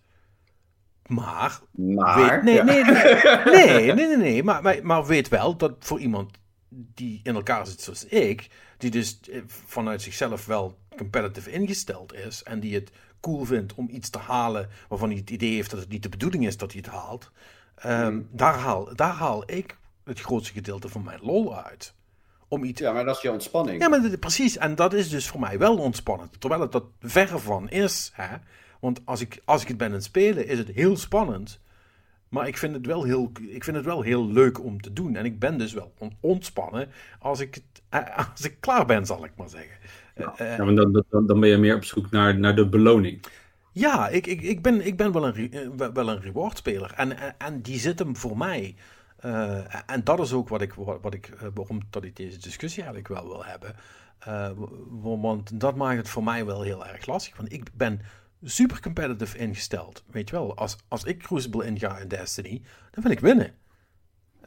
Maar 1.07 1.61
Maar, 1.73 2.31
Weet- 2.31 2.43
nee, 2.43 2.55
ja. 2.55 2.65
nee, 2.65 2.85
nee, 2.85 2.95
nee, 3.45 3.93
nee, 3.93 4.07
nee, 4.07 4.17
nee, 4.17 4.43
Maar, 4.43 4.63
maar, 4.63 4.79
maar 4.83 5.07
weet 5.07 5.29
wel 5.29 5.57
dat 5.57 5.75
voor 5.79 5.99
iemand 6.01 6.39
die 6.77 7.21
in 7.23 7.35
elkaar 7.35 7.67
zit 7.67 7.81
zoals 7.81 8.05
ik, 8.05 8.49
die 8.79 8.91
dus 8.91 9.21
eh, 9.21 9.43
vanuit 9.47 10.03
zichzelf 10.03 10.47
wel 10.47 10.79
competitive 10.97 11.51
ingesteld 11.51 12.15
is 12.15 12.43
en 12.43 12.61
die 12.61 12.75
het 12.75 12.91
cool 13.21 13.45
vindt 13.45 13.75
om 13.75 13.89
iets 13.91 14.11
te 14.11 14.19
halen 14.19 14.69
waarvan 14.89 15.09
hij 15.09 15.19
het 15.19 15.31
idee 15.31 15.55
heeft 15.55 15.71
dat 15.71 15.81
het 15.81 15.89
niet 15.89 16.03
de 16.03 16.09
bedoeling 16.09 16.47
is 16.47 16.57
dat 16.57 16.73
hij 16.73 16.83
het 16.85 16.95
haalt, 16.95 17.31
ehm, 17.75 18.23
daar, 18.31 18.55
haal, 18.55 18.95
daar 18.95 19.15
haal 19.15 19.51
ik 19.51 19.79
het 20.05 20.21
grootste 20.21 20.53
gedeelte 20.53 20.89
van 20.89 21.03
mijn 21.03 21.21
lol 21.23 21.57
uit. 21.57 21.95
Om 22.49 22.65
iets 22.65 22.81
Ja, 22.81 22.93
maar 22.93 23.05
dat 23.05 23.17
is 23.17 23.23
je 23.23 23.31
ontspanning. 23.33 23.81
ja, 23.81 23.89
maar 23.89 24.19
precies. 24.19 24.57
En 24.57 24.75
dat 24.75 24.93
is 24.93 25.09
dus 25.09 25.29
voor 25.29 25.41
mij 25.41 25.59
wel 25.59 25.77
ontspannend. 25.79 26.41
Terwijl 26.41 26.61
het 26.61 26.73
dat 26.73 26.85
verre 27.01 27.39
van 27.39 27.71
is. 27.71 28.11
Hè? 28.15 28.37
Want 28.81 29.01
als 29.05 29.21
ik, 29.21 29.43
als 29.45 29.63
ik 29.63 29.69
het 29.69 29.77
ben 29.77 29.87
aan 29.87 29.93
het 29.93 30.05
spelen, 30.05 30.47
is 30.47 30.59
het 30.59 30.69
heel 30.69 30.97
spannend. 30.97 31.61
Maar 32.29 32.47
ik 32.49 32.57
vind, 32.59 32.75
het 32.75 32.87
wel 32.87 33.03
heel, 33.05 33.33
ik 33.49 33.65
vind 33.65 33.77
het 33.77 33.85
wel 33.85 34.03
heel 34.03 34.27
leuk 34.33 34.65
om 34.65 34.81
te 34.81 34.93
doen. 34.93 35.17
En 35.17 35.25
ik 35.25 35.39
ben 35.39 35.59
dus 35.59 35.73
wel 35.73 35.93
on- 35.99 36.17
ontspannen 36.21 36.89
als 37.19 37.41
ik, 37.41 37.63
eh, 37.89 38.17
als 38.33 38.41
ik 38.45 38.57
klaar 38.61 38.87
ben, 38.87 39.07
zal 39.07 39.25
ik 39.25 39.33
maar 39.37 39.49
zeggen. 39.49 39.77
Eh, 40.15 40.27
eh, 40.37 40.57
Ja, 40.57 40.65
maar 40.65 40.75
dan, 40.75 41.05
dan, 41.11 41.27
dan 41.27 41.41
ben 41.41 41.49
je 41.49 41.57
meer 41.57 41.75
op 41.77 41.85
zoek 41.85 42.11
naar, 42.11 42.39
naar 42.39 42.55
de 42.57 42.69
beloning. 42.69 43.21
ja, 43.73 44.09
ik, 44.09 44.27
ik, 44.27 44.43
ik, 44.43 44.63
ben, 44.63 44.87
ik 44.87 44.97
ben 44.97 45.13
wel 45.13 45.27
een, 45.27 45.53
eh, 45.53 45.69
wel- 45.93 46.09
een 46.09 46.21
rewardspeler. 46.21 46.93
En, 46.97 47.17
en, 47.19 47.35
en 47.39 47.63
die 47.63 47.79
zit 47.79 47.99
hem 47.99 48.17
voor 48.17 48.37
mij. 48.37 48.75
Eh, 49.17 49.91
en 49.91 50.05
dat 50.05 50.21
is 50.21 50.33
ook 50.33 50.49
wat 50.49 50.61
ik, 50.63 50.73
wat, 50.75 51.15
ik, 51.15 51.27
eh, 51.29 51.49
waarom 51.55 51.81
dat 51.91 52.05
ik 52.05 52.17
deze 52.17 52.39
discussie 52.39 52.83
eigenlijk 52.83 53.15
wel 53.21 53.29
wil 53.29 53.45
hebben. 53.45 53.75
Eh, 54.19 54.51
want 54.91 55.61
dat 55.61 55.77
maakt 55.77 55.97
het 55.99 56.09
voor 56.09 56.25
mij 56.25 56.45
wel 56.47 56.63
heel 56.63 56.87
erg 56.87 57.07
lastig. 57.07 57.37
Want 57.37 57.53
ik 57.53 57.71
ben 57.75 58.01
super 58.43 58.81
competitive 58.81 59.39
ingesteld. 59.39 60.05
Weet 60.11 60.29
je 60.29 60.37
wel, 60.37 60.57
als, 60.57 60.77
als 60.89 61.05
ik 61.05 61.19
Crucible 61.23 61.67
inga 61.67 61.99
in 61.99 62.09
Destiny, 62.09 62.63
dan 62.91 63.03
wil 63.03 63.13
ik 63.13 63.21
winnen. 63.21 63.55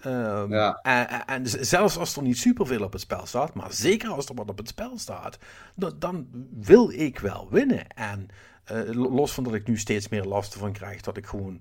Ehm, 0.01 0.53
Ja. 0.53 0.79
en, 0.81 1.25
en 1.25 1.65
zelfs 1.65 1.97
als 1.97 2.15
er 2.15 2.21
niet 2.23 2.37
superveel 2.37 2.83
op 2.83 2.91
het 2.91 3.01
spel 3.01 3.25
staat, 3.25 3.53
maar 3.53 3.73
zeker 3.73 4.09
als 4.09 4.29
er 4.29 4.35
wat 4.35 4.49
op 4.49 4.57
het 4.57 4.67
spel 4.67 4.97
staat, 4.97 5.37
dan, 5.75 5.95
dan 5.99 6.27
wil 6.59 6.89
ik 6.91 7.19
wel 7.19 7.47
winnen. 7.49 7.87
En 7.87 8.27
eh, 8.63 8.81
los 8.93 9.33
van 9.33 9.43
dat 9.43 9.53
ik 9.53 9.67
nu 9.67 9.77
steeds 9.77 10.09
meer 10.09 10.23
last 10.23 10.53
ervan 10.53 10.71
krijg, 10.73 11.01
dat 11.01 11.17
ik 11.17 11.25
gewoon 11.25 11.59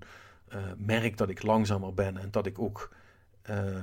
eh, 0.48 0.58
merk 0.76 1.16
dat 1.16 1.28
ik 1.28 1.42
langzamer 1.42 1.94
ben 1.94 2.16
en 2.16 2.30
dat 2.30 2.46
ik 2.46 2.58
ook. 2.58 2.96
Eh, 3.48 3.66
eh, 3.66 3.76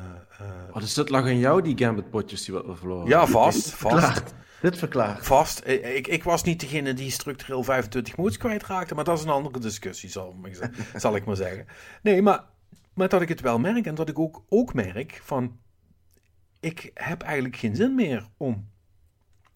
Oh, 0.72 0.76
dus 0.80 0.94
dat 0.94 1.10
lag 1.10 1.24
aan 1.24 1.38
jou, 1.40 1.61
die 1.61 1.77
Gambit-potjes 1.77 2.45
die 2.45 2.56
we 2.56 2.76
verloren. 2.76 3.08
ja, 3.08 3.26
vast, 3.27 3.64
Dit 3.64 3.74
vast. 3.74 4.34
Dit 4.61 4.77
verklaart. 4.77 5.26
Vast. 5.26 5.60
Eh, 5.60 5.95
Ik, 5.95 6.08
ik 6.08 6.24
was 6.24 6.44
niet 6.44 6.60
degene 6.60 6.94
die 6.94 7.11
structureel 7.11 7.64
25 7.64 8.18
moots 8.18 8.38
kwijtraakte, 8.38 8.95
maar 8.95 9.03
dat 9.03 9.18
is 9.18 9.24
een 9.24 9.30
andere 9.30 9.60
discussie, 9.60 10.10
zal, 10.10 10.30
ik 10.30 10.35
maar 10.42 10.56
zeggen- 10.56 11.00
zal 11.02 11.16
ik 11.16 11.26
maar 11.26 11.35
zeggen. 11.35 11.66
Nee, 12.02 12.22
maar, 12.22 12.44
maar 12.94 13.10
dat 13.10 13.22
ik 13.22 13.30
het 13.30 13.42
wel 13.42 13.60
merk 13.60 13.85
en 13.85 13.95
dat 13.95 14.10
ik 14.10 14.19
ook, 14.19 14.44
ook 14.50 14.74
merk 14.74 15.19
van, 15.24 15.58
ik 16.60 16.92
heb 16.94 17.22
eigenlijk 17.22 17.56
geen 17.56 17.76
zin 17.76 17.95
meer 17.95 18.27
om, 18.38 18.69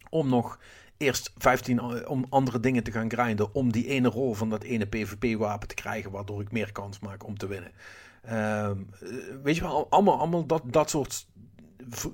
om 0.10 0.30
nog 0.30 0.60
eerst 0.98 1.32
15 1.38 1.80
a- 1.80 2.04
om 2.08 2.26
andere 2.30 2.60
dingen 2.60 2.84
te 2.84 2.92
gaan 2.92 3.12
grinden, 3.12 3.54
om 3.56 3.72
die 3.72 3.88
ene 3.88 4.08
rol 4.10 4.34
van 4.34 4.50
dat 4.50 4.64
ene 4.64 4.86
PvP-wapen 4.88 5.68
te 5.68 5.74
krijgen, 5.76 6.12
waardoor 6.12 6.42
ik 6.42 6.52
meer 6.52 6.72
kans 6.72 7.00
maak 7.00 7.26
om 7.26 7.38
te 7.38 7.48
winnen. 7.48 7.72
Ehm, 8.30 8.78
eh, 9.00 9.10
weet 9.44 9.56
je 9.56 9.62
wel, 9.62 9.90
allemaal, 9.90 10.18
allemaal 10.20 10.46
dat, 10.46 10.64
dat 10.66 10.90
soort, 10.90 11.28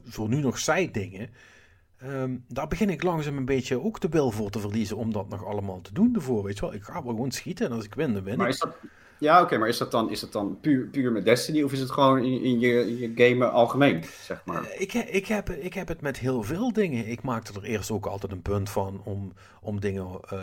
voor, 0.06 0.30
nu 0.30 0.42
nog 0.42 0.60
zijdingen. 0.60 1.30
Ehm, 1.98 2.38
daar 2.48 2.68
begin 2.68 2.90
ik 2.90 3.04
langzaam 3.04 3.38
een 3.38 3.46
beetje 3.46 3.84
ook 3.84 4.00
de 4.00 4.10
wil 4.10 4.32
voor 4.32 4.50
te 4.50 4.60
verliezen 4.60 4.98
om 4.98 5.12
dat 5.14 5.30
nog 5.30 5.46
allemaal 5.46 5.82
te 5.82 5.94
doen 5.94 6.16
ervoor. 6.16 6.44
Weet 6.44 6.56
je 6.56 6.62
wel, 6.62 6.74
ik 6.74 6.84
ga 6.84 7.04
wel 7.04 7.12
gewoon 7.12 7.32
schieten 7.32 7.66
en 7.66 7.72
als 7.72 7.86
ik 7.86 7.94
win, 7.94 8.14
dan 8.14 8.24
win 8.24 8.38
Maar 8.38 8.48
ik. 8.48 8.54
is 8.54 8.60
dat, 8.60 8.78
ja, 9.20 9.42
oké, 9.42 9.58
maar 9.58 9.68
is 9.68 9.78
dat 9.78 9.92
dan, 9.92 10.10
is 10.10 10.20
dat 10.20 10.32
dan 10.32 10.58
puur, 10.62 10.88
puur 10.88 11.12
met 11.12 11.26
Destiny 11.26 11.64
of 11.64 11.72
is 11.72 11.80
het 11.80 11.92
gewoon 11.92 12.24
in, 12.24 12.42
in 12.42 12.60
je, 12.60 12.98
je 13.00 13.12
game 13.16 13.46
algemeen, 13.46 14.04
zeg 14.22 14.42
maar? 14.46 14.64
Eh, 14.64 14.82
Ik, 14.82 14.94
ik, 14.94 15.26
heb, 15.26 15.50
ik 15.50 15.74
heb 15.74 15.88
het 15.88 16.02
met 16.02 16.20
heel 16.20 16.44
veel 16.44 16.74
dingen. 16.74 17.08
Ik 17.08 17.22
maakte 17.22 17.54
er 17.54 17.64
eerst 17.64 17.92
ook 17.92 18.06
altijd 18.06 18.32
een 18.32 18.42
punt 18.42 18.70
van 18.70 19.02
om, 19.04 19.34
om 19.62 19.80
dingen 19.80 20.08
eh, 20.30 20.40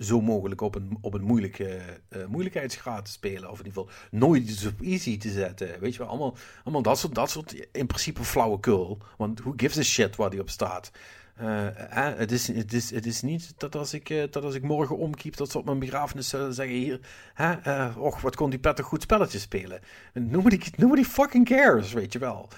zo 0.00 0.20
mogelijk 0.20 0.60
op 0.60 0.74
een, 0.74 0.98
op 1.00 1.14
een 1.14 1.24
moeilijke 1.24 1.80
eh, 2.08 2.26
moeilijkheidsgraad 2.26 3.04
te 3.04 3.10
spelen. 3.10 3.50
Of 3.50 3.58
in 3.58 3.66
ieder 3.66 3.82
geval 3.82 3.90
nooit 4.10 4.48
iets 4.48 4.66
op 4.66 4.80
easy 4.80 5.18
te 5.18 5.30
zetten. 5.30 5.80
Weet 5.80 5.92
je 5.92 5.98
wel, 5.98 6.08
allemaal, 6.08 6.36
allemaal 6.64 6.82
dat, 6.82 6.98
soort, 6.98 7.14
dat 7.14 7.30
soort 7.30 7.68
in 7.72 7.86
principe 7.86 8.24
flauwekul. 8.24 8.98
Want 9.16 9.40
who 9.40 9.52
gives 9.56 9.78
a 9.78 9.82
shit 9.82 10.16
waar 10.16 10.30
die 10.30 10.40
op 10.40 10.50
staat? 10.50 10.90
Eh, 11.36 12.08
eh, 12.08 12.18
het, 12.18 12.32
is, 12.32 12.48
het, 12.48 12.72
is, 12.72 12.90
het 12.90 13.06
is 13.06 13.22
niet 13.22 13.52
dat 13.56 13.76
als 13.76 13.94
ik, 13.94 14.10
eh, 14.10 14.24
dat 14.30 14.44
als 14.44 14.54
ik 14.54 14.62
morgen 14.62 14.96
omkiep, 14.96 15.36
dat 15.36 15.50
ze 15.50 15.58
op 15.58 15.64
mijn 15.64 15.78
begrafenis 15.78 16.28
zullen 16.28 16.54
zeggen: 16.54 16.76
Hier, 16.76 17.00
hè, 17.34 17.52
eh, 17.52 17.96
och, 17.98 18.20
wat 18.20 18.36
kon 18.36 18.50
die 18.50 18.58
pet 18.58 18.78
een 18.78 18.84
goed 18.84 19.02
spelletje 19.02 19.38
spelen. 19.38 19.80
Nobody, 20.12 20.60
nobody 20.76 21.04
fucking 21.04 21.46
cares, 21.46 21.92
weet 21.92 22.12
je 22.12 22.18
wel. 22.18 22.48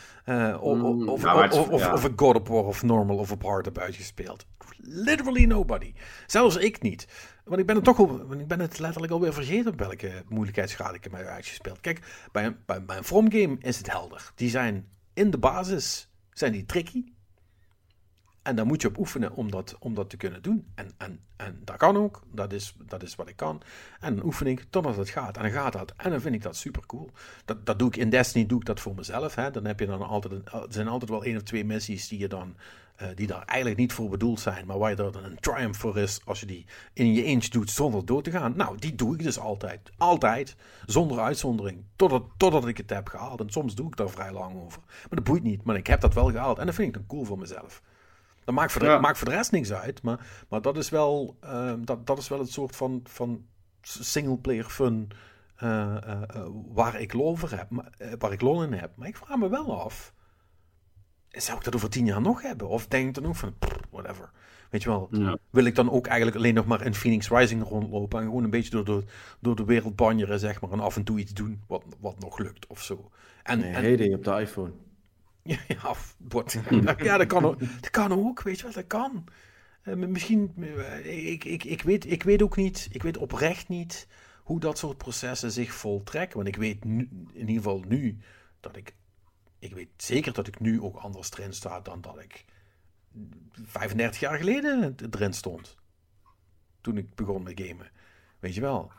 Of, 0.61 0.77
Mm, 0.79 1.09
of, 1.09 1.23
nou, 1.23 1.51
of, 1.51 1.69
of, 1.69 1.81
ja. 1.81 1.93
of 1.93 2.05
ik 2.05 2.13
God 2.17 2.41
of 2.41 2.49
War 2.49 2.65
of 2.65 2.83
Normal 2.83 3.17
of 3.17 3.33
op 3.33 3.43
Hard 3.43 3.65
heb 3.65 3.79
uitgespeeld. 3.79 4.47
Literally 4.77 5.45
nobody. 5.45 5.95
Zelfs 6.27 6.57
ik 6.57 6.83
niet. 6.83 7.07
Want 7.45 7.61
ik 7.61 7.67
ben 7.67 7.75
het 7.75 7.85
toch 7.85 7.99
al, 7.99 8.33
ik 8.33 8.49
ben 8.49 8.61
het 8.61 8.79
letterlijk 8.79 9.13
alweer 9.13 9.33
vergeten 9.33 9.73
op 9.73 9.79
welke 9.79 10.23
moeilijkheidsgraad 10.29 10.95
ik 10.95 11.05
hem 11.05 11.15
heb 11.15 11.27
uitgespeeld. 11.27 11.81
Kijk, 11.81 12.01
bij 12.33 12.45
een, 12.45 12.57
bij, 12.67 12.85
bij 12.85 12.97
een 12.97 13.05
From 13.05 13.33
game 13.33 13.57
is 13.61 13.79
het 13.79 13.91
helder. 13.91 14.33
Die 14.35 14.51
zijn 14.51 14.89
in 15.15 15.31
de 15.31 15.39
basis 15.39 16.09
zijn 16.33 16.53
die 16.53 16.67
tricky. 16.67 17.05
En 18.49 18.57
daar 18.57 18.67
moet 18.67 18.83
je 18.83 18.89
op 18.89 18.99
oefenen 18.99 19.33
om 19.33 19.51
dat, 19.51 19.77
om 19.79 19.95
dat 19.95 20.11
te 20.11 20.17
kunnen 20.17 20.43
doen. 20.43 20.67
En, 20.75 20.91
en, 20.97 21.21
en 21.37 21.61
dat 21.65 21.77
kan 21.77 21.97
ook. 21.97 22.23
Dat 22.33 22.53
is, 22.53 22.75
dat 22.87 23.03
is 23.03 23.15
wat 23.15 23.29
ik 23.29 23.37
kan. 23.37 23.63
En 24.01 24.17
dan 24.17 24.25
oefen 24.25 24.47
ik 24.47 24.67
totdat 24.71 24.97
het 24.97 25.09
gaat. 25.09 25.37
En 25.37 25.43
dan 25.43 25.53
gaat 25.53 25.73
dat. 25.73 25.93
En 25.97 26.11
dan 26.11 26.21
vind 26.21 26.35
ik 26.35 26.43
dat 26.43 26.57
super 26.57 26.87
cool. 26.87 27.11
Dat, 27.45 27.67
dat 27.67 27.79
doe 27.79 27.89
ik 27.89 27.97
in 27.97 28.11
Destiny 28.11 28.47
doe 28.47 28.61
ik 28.61 28.67
dat 28.67 28.81
voor 28.81 28.95
mezelf. 28.95 29.35
Hè. 29.35 29.51
Dan 29.51 29.65
heb 29.65 29.81
je 29.81 29.87
dan 29.87 30.03
altijd 30.03 30.35
een, 30.35 30.45
er 30.45 30.67
zijn 30.69 30.89
altijd 30.89 31.11
wel 31.11 31.25
één 31.25 31.37
of 31.37 31.43
twee 31.43 31.65
missies 31.65 32.09
die 32.09 32.19
je 32.19 32.29
dan 32.29 32.57
eh, 32.97 33.09
die 33.15 33.27
daar 33.27 33.43
eigenlijk 33.45 33.81
niet 33.81 33.93
voor 33.93 34.09
bedoeld 34.09 34.41
zijn, 34.41 34.67
maar 34.67 34.79
waar 34.79 34.91
je 34.91 34.97
er 34.97 35.13
dan 35.13 35.25
een 35.25 35.41
triumph 35.41 35.79
voor 35.79 35.99
is 35.99 36.21
als 36.25 36.41
je 36.41 36.47
die 36.47 36.67
in 36.93 37.13
je 37.13 37.23
eentje 37.23 37.51
doet 37.51 37.71
zonder 37.71 38.07
dood 38.07 38.25
te 38.25 38.31
gaan. 38.31 38.57
Nou, 38.57 38.79
die 38.79 38.95
doe 38.95 39.15
ik 39.15 39.23
dus 39.23 39.39
altijd. 39.39 39.91
Altijd. 39.97 40.57
Zonder 40.87 41.19
uitzondering. 41.19 41.85
Totdat, 41.97 42.25
totdat 42.37 42.67
ik 42.67 42.77
het 42.77 42.91
heb 42.91 43.09
gehaald. 43.09 43.41
En 43.41 43.51
soms 43.51 43.75
doe 43.75 43.87
ik 43.87 43.97
daar 43.97 44.11
vrij 44.11 44.33
lang 44.33 44.65
over. 44.65 44.83
Maar 44.87 45.09
dat 45.11 45.25
boeit 45.25 45.43
niet. 45.43 45.65
Maar 45.65 45.77
ik 45.77 45.87
heb 45.87 46.01
dat 46.01 46.15
wel 46.15 46.31
gehaald. 46.31 46.59
En 46.59 46.67
dat 46.67 46.75
vind 46.75 46.89
ik 46.89 46.95
dan 46.95 47.07
cool 47.07 47.25
voor 47.25 47.39
mezelf. 47.39 47.83
Dat 48.49 48.57
maakt 48.57 48.73
voor 48.73 48.81
de, 48.81 48.87
Ja. 48.87 48.99
maakt 48.99 49.19
voor 49.19 49.29
de 49.29 49.35
rest 49.35 49.53
niks 49.53 49.73
uit. 49.73 50.03
Maar, 50.03 50.45
maar 50.49 50.63
dat, 50.63 50.77
is 50.77 50.89
wel, 50.89 51.37
ehm, 51.41 51.85
dat, 51.85 52.07
dat 52.07 52.19
is 52.19 52.29
wel 52.29 52.39
het 52.39 52.51
soort 52.51 52.77
van, 52.77 53.01
van 53.05 53.45
singleplayer 53.83 54.65
fun 54.65 55.11
eh, 55.57 55.97
eh, 55.97 56.23
eh, 56.29 56.47
waar, 56.67 57.01
ik 57.01 57.13
lol 57.13 57.35
voor 57.37 57.51
heb, 57.51 57.71
maar, 57.71 57.93
waar 58.19 58.33
ik 58.33 58.41
lol 58.41 58.63
in 58.63 58.73
heb. 58.73 58.97
Maar 58.97 59.09
ik 59.09 59.17
vraag 59.17 59.37
me 59.39 59.49
wel 59.49 59.83
af, 59.83 60.13
zou 61.29 61.59
ik 61.59 61.65
dat 61.65 61.75
over 61.75 61.91
tien 61.91 62.05
jaar 62.07 62.21
nog 62.21 62.43
hebben? 62.43 62.69
Of 62.69 62.87
denk 62.87 63.09
ik 63.09 63.15
dan 63.15 63.27
ook 63.27 63.37
van, 63.37 63.55
pff, 63.59 63.77
whatever. 63.91 64.31
Weet 64.71 64.83
je 64.83 64.89
wel, 64.89 65.09
Ja. 65.11 65.37
wil 65.51 65.65
ik 65.65 65.75
dan 65.75 65.91
ook 65.91 66.07
eigenlijk 66.07 66.37
alleen 66.37 66.55
nog 66.55 66.67
maar 66.67 66.85
in 66.85 66.95
Phoenix 66.95 67.29
Rising 67.29 67.63
rondlopen 67.63 68.19
en 68.21 68.25
gewoon 68.27 68.45
een 68.45 68.51
beetje 68.51 68.71
door 68.71 68.85
de, 68.85 69.05
door 69.41 69.57
de 69.57 69.65
wereld 69.65 69.97
banjeren, 69.97 70.39
zeg 70.39 70.61
maar, 70.61 70.71
en 70.71 70.81
af 70.81 70.97
en 70.97 71.05
toe 71.05 71.19
iets 71.19 71.33
doen 71.33 71.63
wat, 71.67 71.85
wat 72.01 72.19
nog 72.19 72.39
lukt 72.39 72.67
of 72.67 72.83
zo. 72.83 73.11
En, 73.43 73.59
Nee, 73.59 73.97
en, 73.97 74.15
op 74.15 74.25
de 74.25 74.41
iPhone. 74.41 74.73
Ja, 75.69 75.95
wat. 76.19 76.57
ja 76.99 77.17
dat, 77.17 77.27
kan 77.27 77.45
ook, 77.45 77.61
dat 77.61 77.91
kan 77.91 78.13
ook, 78.13 78.43
weet 78.43 78.57
je 78.57 78.63
wel, 78.63 78.73
dat 78.73 78.87
kan. 78.87 79.25
Eh, 79.83 79.95
misschien, 79.95 80.53
eh, 80.57 81.31
ik, 81.33 81.45
ik, 81.45 81.65
ik, 81.65 81.83
weet, 81.83 82.11
ik 82.11 82.23
weet 82.23 82.43
ook 82.43 82.57
niet, 82.57 82.89
ik 82.91 83.03
weet 83.03 83.17
oprecht 83.17 83.69
niet 83.69 84.09
hoe 84.43 84.61
dat 84.61 84.79
soort 84.79 84.99
processen 84.99 85.53
zich 85.53 85.73
voltrekken. 85.73 86.37
Want 86.37 86.49
ik 86.49 86.57
weet 86.57 86.85
nu, 86.85 87.09
in 87.33 87.41
ieder 87.49 87.55
geval 87.55 87.85
nu 87.89 88.19
dat 88.61 88.77
ik, 88.77 88.95
ik 89.59 89.75
weet 89.75 89.89
zeker 89.97 90.33
dat 90.33 90.47
ik 90.47 90.61
nu 90.61 90.81
ook 90.81 90.97
anders 90.97 91.31
erin 91.33 91.53
sta 91.53 91.81
dan 91.81 92.01
dat 92.01 92.21
ik 92.23 92.45
35 93.53 94.21
jaar 94.21 94.39
geleden 94.39 94.95
erin 95.11 95.33
stond. 95.33 95.77
Toen 96.81 96.97
ik 96.97 97.15
begon 97.15 97.43
met 97.43 97.61
gamen. 97.61 97.91
Weet 98.39 98.55
je 98.55 98.61
wel. 98.61 98.93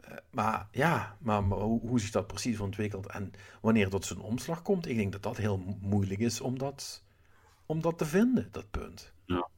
Eh, 0.00 0.16
maar 0.30 0.68
ja, 0.72 1.16
maar, 1.20 1.44
maar 1.44 1.58
hoe, 1.58 1.80
hoe 1.80 2.00
zich 2.00 2.10
dat 2.10 2.26
precies 2.26 2.60
ontwikkelt 2.60 3.06
en 3.06 3.30
wanneer 3.60 3.90
dat 3.90 4.04
zo'n 4.04 4.20
omslag 4.22 4.62
komt, 4.62 4.88
ik 4.88 4.96
denk 4.96 5.12
dat 5.12 5.22
dat 5.22 5.36
heel 5.36 5.58
mo- 5.58 5.78
moeilijk 5.80 6.20
is 6.20 6.40
om 6.40 6.58
dat, 6.58 7.02
om 7.66 7.80
dat 7.80 7.98
te 7.98 8.04
vinden, 8.06 8.48
dat 8.50 8.70
punt. 8.70 9.12
Ja. 9.26 9.48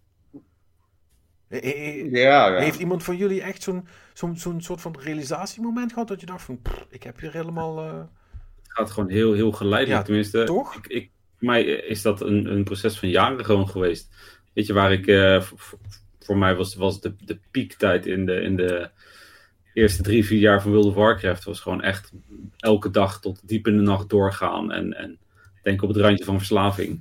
Eh, 1.49 1.59
eh, 1.65 2.13
Ja, 2.13 2.49
ja. 2.49 2.61
Heeft 2.61 2.79
iemand 2.79 3.03
van 3.05 3.17
jullie 3.17 3.43
echt 3.43 3.63
zo'n 3.63 3.87
zo'n 4.13 4.37
zo'n 4.37 4.61
soort 4.63 4.81
van 4.81 4.97
realisatiemoment 5.01 5.93
gehad 5.93 6.09
dat 6.09 6.21
je 6.21 6.27
dacht 6.27 6.43
van, 6.43 6.63
"Pff, 6.63 6.87
ik 6.91 7.03
heb 7.03 7.21
hier 7.21 7.33
helemaal... 7.33 7.79
eh, 7.79 7.99
Het 8.63 8.73
gaat 8.73 8.91
gewoon 8.91 9.11
heel, 9.11 9.33
heel 9.33 9.53
geleidelijk. 9.53 9.99
Ja, 9.99 10.05
Tenminste, 10.07 10.45
toch? 10.45 10.75
Ik, 10.77 10.87
ik, 10.87 11.11
voor 11.39 11.47
mij 11.49 11.63
is 11.65 12.03
dat 12.03 12.21
een, 12.21 12.47
een 12.47 12.65
proces 12.65 12.99
van 12.99 13.09
jaren 13.09 13.45
gewoon 13.45 13.69
geweest. 13.69 14.15
Weet 14.53 14.67
je, 14.67 14.73
waar 14.73 14.93
ik... 14.93 15.07
eh, 15.07 15.43
voor 16.21 16.37
mij 16.39 16.55
was, 16.57 16.75
was 16.75 17.01
de, 17.01 17.15
de 17.25 17.39
piektijd 17.51 18.07
in 18.07 18.27
de, 18.27 18.41
in 18.41 18.57
de 18.57 18.91
eerste 19.75 20.03
drie, 20.03 20.27
vier 20.27 20.39
jaar 20.39 20.63
van 20.63 20.71
World 20.71 20.87
of 20.87 20.95
Warcraft... 20.95 21.45
was 21.45 21.61
gewoon 21.61 21.83
echt 21.83 22.13
elke 22.59 22.91
dag 22.91 23.21
tot 23.21 23.49
diep 23.49 23.67
in 23.67 23.77
de 23.77 23.83
nacht 23.83 24.09
doorgaan. 24.09 24.73
En, 24.73 24.97
en 24.97 25.19
denk 25.63 25.83
op 25.83 25.89
het 25.89 25.99
randje 25.99 26.25
van 26.25 26.39
verslaving. 26.39 27.01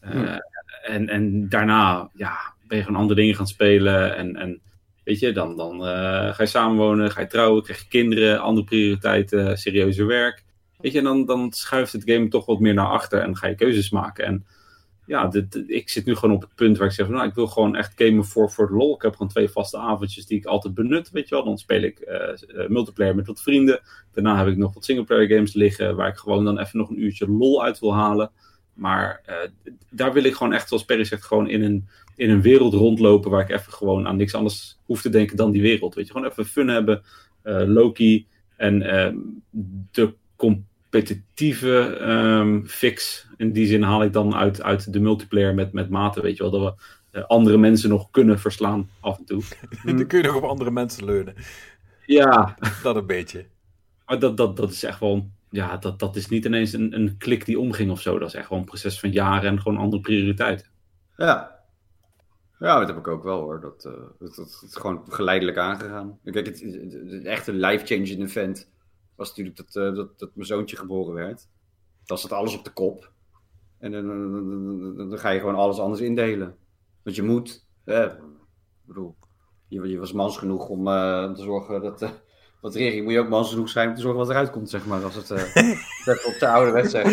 Eh, 0.00 0.36
en, 0.82 1.08
en 1.08 1.48
daarna 1.48 2.10
ja, 2.14 2.54
ben 2.66 2.78
je 2.78 2.84
gewoon 2.84 3.00
andere 3.00 3.20
dingen 3.20 3.34
gaan 3.34 3.46
spelen. 3.46 4.16
En, 4.16 4.36
en 4.36 4.60
weet 5.04 5.18
je, 5.18 5.32
dan, 5.32 5.56
dan 5.56 5.86
eh, 5.86 6.34
ga 6.34 6.42
je 6.42 6.46
samenwonen, 6.46 7.10
ga 7.10 7.20
je 7.20 7.26
trouwen, 7.26 7.62
krijg 7.62 7.80
je 7.80 7.88
kinderen, 7.88 8.40
andere 8.40 8.66
prioriteiten, 8.66 9.58
serieuzer 9.58 10.06
werk. 10.06 10.44
Weet 10.78 10.92
je, 10.92 10.98
en 10.98 11.04
dan, 11.04 11.26
dan 11.26 11.52
schuift 11.52 11.92
het 11.92 12.02
game 12.04 12.28
toch 12.28 12.46
wat 12.46 12.60
meer 12.60 12.74
naar 12.74 12.86
achter 12.86 13.20
en 13.20 13.36
ga 13.36 13.46
je 13.46 13.54
keuzes 13.54 13.90
maken. 13.90 14.24
En 14.24 14.46
ja, 15.06 15.26
dit, 15.26 15.64
ik 15.66 15.88
zit 15.88 16.04
nu 16.04 16.14
gewoon 16.14 16.34
op 16.34 16.40
het 16.40 16.54
punt 16.54 16.78
waar 16.78 16.86
ik 16.86 16.92
zeg, 16.92 17.06
van, 17.06 17.14
nou, 17.14 17.28
ik 17.28 17.34
wil 17.34 17.46
gewoon 17.46 17.76
echt 17.76 17.92
gamen 17.96 18.24
voor, 18.24 18.50
voor 18.50 18.66
de 18.66 18.74
lol. 18.74 18.94
Ik 18.94 19.02
heb 19.02 19.12
gewoon 19.12 19.28
twee 19.28 19.48
vaste 19.48 19.78
avondjes 19.78 20.26
die 20.26 20.38
ik 20.38 20.44
altijd 20.44 20.74
benut, 20.74 21.10
weet 21.10 21.28
je 21.28 21.34
wel. 21.34 21.44
Dan 21.44 21.58
speel 21.58 21.82
ik 21.82 21.98
eh, 21.98 22.28
eh, 22.28 22.68
multiplayer 22.68 23.14
met 23.14 23.26
wat 23.26 23.42
vrienden. 23.42 23.80
Daarna 24.12 24.38
heb 24.38 24.46
ik 24.46 24.56
nog 24.56 24.74
wat 24.74 24.84
singleplayer 24.84 25.28
games 25.28 25.54
liggen, 25.54 25.96
waar 25.96 26.08
ik 26.08 26.16
gewoon 26.16 26.44
dan 26.44 26.58
even 26.58 26.78
nog 26.78 26.90
een 26.90 27.02
uurtje 27.02 27.30
lol 27.30 27.64
uit 27.64 27.78
wil 27.78 27.94
halen. 27.94 28.30
Maar 28.74 29.22
eh, 29.26 29.36
daar 29.90 30.12
wil 30.12 30.24
ik 30.24 30.34
gewoon 30.34 30.52
echt, 30.52 30.68
zoals 30.68 30.84
Perry 30.84 31.04
zegt, 31.04 31.24
gewoon 31.24 31.48
in 31.48 31.62
een, 31.62 31.88
in 32.16 32.30
een 32.30 32.42
wereld 32.42 32.74
rondlopen 32.74 33.30
waar 33.30 33.42
ik 33.42 33.50
even 33.50 33.72
gewoon 33.72 34.06
aan 34.06 34.16
niks 34.16 34.34
anders 34.34 34.78
hoef 34.84 35.02
te 35.02 35.08
denken 35.08 35.36
dan 35.36 35.50
die 35.50 35.62
wereld. 35.62 35.94
Weet 35.94 36.06
je, 36.06 36.12
gewoon 36.12 36.28
even 36.28 36.44
fun 36.44 36.68
hebben. 36.68 37.02
Loki 37.66 38.26
en 38.56 38.78
de 39.90 40.14
competitieve 40.92 41.96
ehm, 41.96 42.64
fix. 42.64 43.26
In 43.36 43.52
die 43.52 43.66
zin 43.66 43.82
haal 43.82 44.02
ik 44.02 44.12
dan 44.12 44.34
uit, 44.34 44.62
uit 44.62 44.92
de 44.92 45.00
multiplayer 45.00 45.54
met, 45.54 45.72
met 45.72 45.90
maten, 45.90 46.22
weet 46.22 46.36
je 46.36 46.42
wel. 46.42 46.52
Dat 46.52 46.74
we 46.74 47.18
eh, 47.18 47.24
andere 47.26 47.58
mensen 47.58 47.88
nog 47.88 48.10
kunnen 48.10 48.38
verslaan 48.38 48.90
af 49.00 49.18
en 49.18 49.24
toe. 49.24 49.42
Dan 49.84 50.06
kun 50.06 50.18
je 50.18 50.26
nog 50.26 50.36
op 50.36 50.42
andere 50.42 50.70
mensen 50.70 51.04
leunen. 51.04 51.34
Ja, 52.06 52.56
Dat 52.82 52.96
een 52.96 53.06
beetje. 53.06 53.46
maar 54.06 54.18
dat, 54.18 54.36
dat, 54.36 54.56
dat 54.56 54.70
is 54.70 54.82
echt 54.82 55.00
wel... 55.00 55.30
Ja, 55.50 55.76
dat, 55.76 55.98
dat 55.98 56.16
is 56.16 56.28
niet 56.28 56.44
ineens 56.44 56.72
een, 56.72 56.94
een 56.94 57.16
klik 57.18 57.44
die 57.44 57.58
omging 57.58 57.90
of 57.90 58.00
zo. 58.00 58.18
Dat 58.18 58.28
is 58.28 58.34
echt 58.34 58.48
wel 58.48 58.58
een 58.58 58.64
proces 58.64 59.00
van 59.00 59.10
jaren 59.10 59.50
en 59.50 59.60
gewoon 59.60 59.78
andere 59.78 60.02
prioriteiten. 60.02 60.66
Ja. 61.16 61.60
Ja, 62.58 62.78
dat 62.78 62.88
heb 62.88 62.96
ik 62.96 63.08
ook 63.08 63.22
wel 63.22 63.40
hoor. 63.40 63.60
Dat, 63.60 63.84
eh, 63.84 63.92
dat, 63.92 64.18
dat, 64.18 64.36
dat 64.36 64.64
is 64.68 64.76
gewoon 64.76 65.02
geleidelijk 65.08 65.56
aangegaan. 65.56 66.18
Kijk, 66.24 66.46
het, 66.46 66.60
het, 66.60 66.92
het 66.92 67.24
echte 67.24 67.52
life-changing 67.52 68.22
event 68.22 68.70
was 69.22 69.36
natuurlijk 69.36 69.56
dat, 69.56 69.76
eh, 69.76 69.94
dat, 69.94 70.18
dat 70.18 70.30
mijn 70.34 70.46
zoontje 70.46 70.76
geboren 70.76 71.14
werd. 71.14 71.48
dan 72.04 72.18
staat 72.18 72.32
alles 72.32 72.56
op 72.58 72.64
de 72.64 72.72
kop. 72.72 73.10
En 73.78 73.92
dan, 73.92 74.06
dan, 74.06 74.96
dan- 74.96 75.08
dan 75.08 75.18
ga 75.18 75.30
je 75.30 75.38
gewoon 75.40 75.54
alles 75.54 75.78
anders 75.78 76.00
indelen. 76.00 76.56
Want 77.02 77.16
je 77.16 77.22
moet, 77.22 77.66
eh, 77.84 78.02
ik 78.02 78.86
bedoel, 78.86 79.16
je, 79.68 79.88
je 79.88 79.98
was 79.98 80.12
mans 80.12 80.36
genoeg 80.38 80.68
om 80.68 80.88
eh, 80.88 81.32
te 81.32 81.42
zorgen 81.42 81.82
dat, 81.82 82.02
eh 82.02 82.10
wat 82.60 82.74
regering 82.74 83.04
moet 83.04 83.12
je 83.12 83.18
ook 83.20 83.28
mans 83.28 83.50
genoeg 83.50 83.68
zijn 83.68 83.88
om 83.88 83.94
te 83.94 84.00
zorgen 84.00 84.18
wat 84.20 84.30
eruit 84.30 84.50
komt, 84.50 84.70
zeg 84.70 84.86
maar. 84.86 85.04
Als 85.04 85.14
het 85.14 85.30
op 86.30 86.36
de 86.38 86.48
oude 86.48 86.70
wet 86.70 86.90
zeggen. 86.90 87.12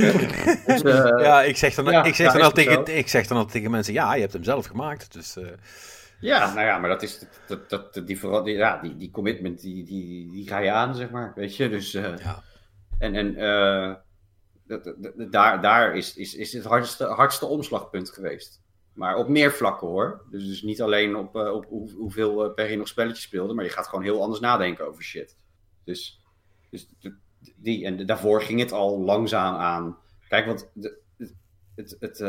Dus, 0.65 0.81
ja, 1.21 1.41
ik 1.43 1.57
zeg 1.57 1.75
dan, 1.75 1.85
ja, 1.85 2.03
ik 2.03 2.15
zeg 2.15 2.27
dan 2.27 2.35
is 2.35 2.41
al 2.41 2.47
het 2.47 2.55
tegen, 2.55 2.85
zo? 2.85 2.91
ik 2.93 3.07
zeg 3.07 3.27
dan 3.27 3.37
al 3.37 3.45
tegen 3.45 3.71
mensen, 3.71 3.93
ja, 3.93 4.13
je 4.13 4.21
hebt 4.21 4.33
hem 4.33 4.43
zelf 4.43 4.65
gemaakt. 4.65 5.13
Dus 5.13 5.37
Ja, 6.21 6.53
nou 6.53 6.65
ja, 6.67 6.77
maar 6.77 6.89
dat 6.89 7.01
is 7.01 7.25
dat, 7.47 7.69
dat, 7.69 8.01
die, 8.05 8.19
vooral, 8.19 8.43
die, 8.43 8.55
ja, 8.55 8.81
die, 8.81 8.95
die 8.95 9.11
commitment, 9.11 9.61
die, 9.61 9.83
die, 9.85 10.31
die 10.31 10.47
ga 10.47 10.57
je 10.57 10.71
aan, 10.71 10.95
zeg 10.95 11.09
maar. 11.09 11.31
Weet 11.35 11.55
je, 11.55 11.69
dus. 11.69 11.93
eh, 11.93 12.17
ja. 12.17 12.43
En, 12.97 13.15
en 13.15 13.35
eh, 13.35 13.95
dat- 14.63 14.95
daar, 15.31 15.61
daar 15.61 15.95
is, 15.95 16.15
is, 16.15 16.35
is 16.35 16.53
het 16.53 16.63
hardste, 16.63 17.05
hardste 17.05 17.45
omslagpunt 17.45 18.09
geweest. 18.09 18.61
Maar 18.93 19.15
op 19.15 19.27
meer 19.27 19.51
vlakken 19.51 19.87
hoor. 19.87 20.25
Dus, 20.31 20.45
dus 20.47 20.61
niet 20.61 20.81
alleen 20.81 21.15
op, 21.15 21.35
eh, 21.35 21.51
op 21.53 21.65
hoe, 21.65 21.91
hoeveel 21.91 22.49
Perry 22.53 22.75
nog 22.75 22.87
spelletjes 22.87 23.23
speelde, 23.23 23.53
maar 23.53 23.63
je 23.65 23.69
gaat 23.71 23.87
gewoon 23.87 24.03
heel 24.03 24.21
anders 24.21 24.39
nadenken 24.41 24.87
over 24.87 25.03
shit. 25.03 25.35
Dus, 25.83 26.21
dus 26.69 26.87
die, 27.55 27.85
en 27.85 28.05
daarvoor 28.05 28.41
ging 28.41 28.59
het 28.59 28.71
al 28.71 28.99
langzaam 28.99 29.55
aan. 29.55 29.97
Kijk, 30.27 30.45
want 30.45 30.69
de, 30.73 30.99
het, 31.17 31.33
het, 31.75 31.95
het, 31.99 32.19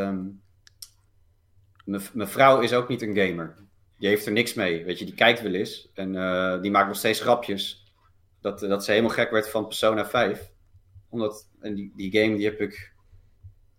mijn 2.13 2.27
vrouw 2.27 2.59
is 2.59 2.73
ook 2.73 2.87
niet 2.87 3.01
een 3.01 3.15
gamer. 3.15 3.55
Die 4.01 4.09
heeft 4.09 4.25
er 4.25 4.31
niks 4.31 4.53
mee. 4.53 4.85
Weet 4.85 4.99
je, 4.99 5.05
die 5.05 5.13
kijkt 5.13 5.41
wel 5.41 5.53
eens. 5.53 5.89
En 5.93 6.15
eh, 6.15 6.61
die 6.61 6.71
maakt 6.71 6.87
nog 6.87 6.97
steeds 6.97 7.19
grapjes. 7.19 7.93
Dat, 8.41 8.59
dat 8.59 8.83
ze 8.85 8.91
helemaal 8.91 9.13
gek 9.13 9.31
werd 9.31 9.49
van 9.49 9.67
Persona 9.67 10.05
5. 10.05 10.51
Omdat, 11.09 11.47
en 11.59 11.73
die, 11.73 11.93
die 11.95 12.11
game 12.11 12.35
die 12.35 12.45
heb 12.45 12.59
ik. 12.61 12.93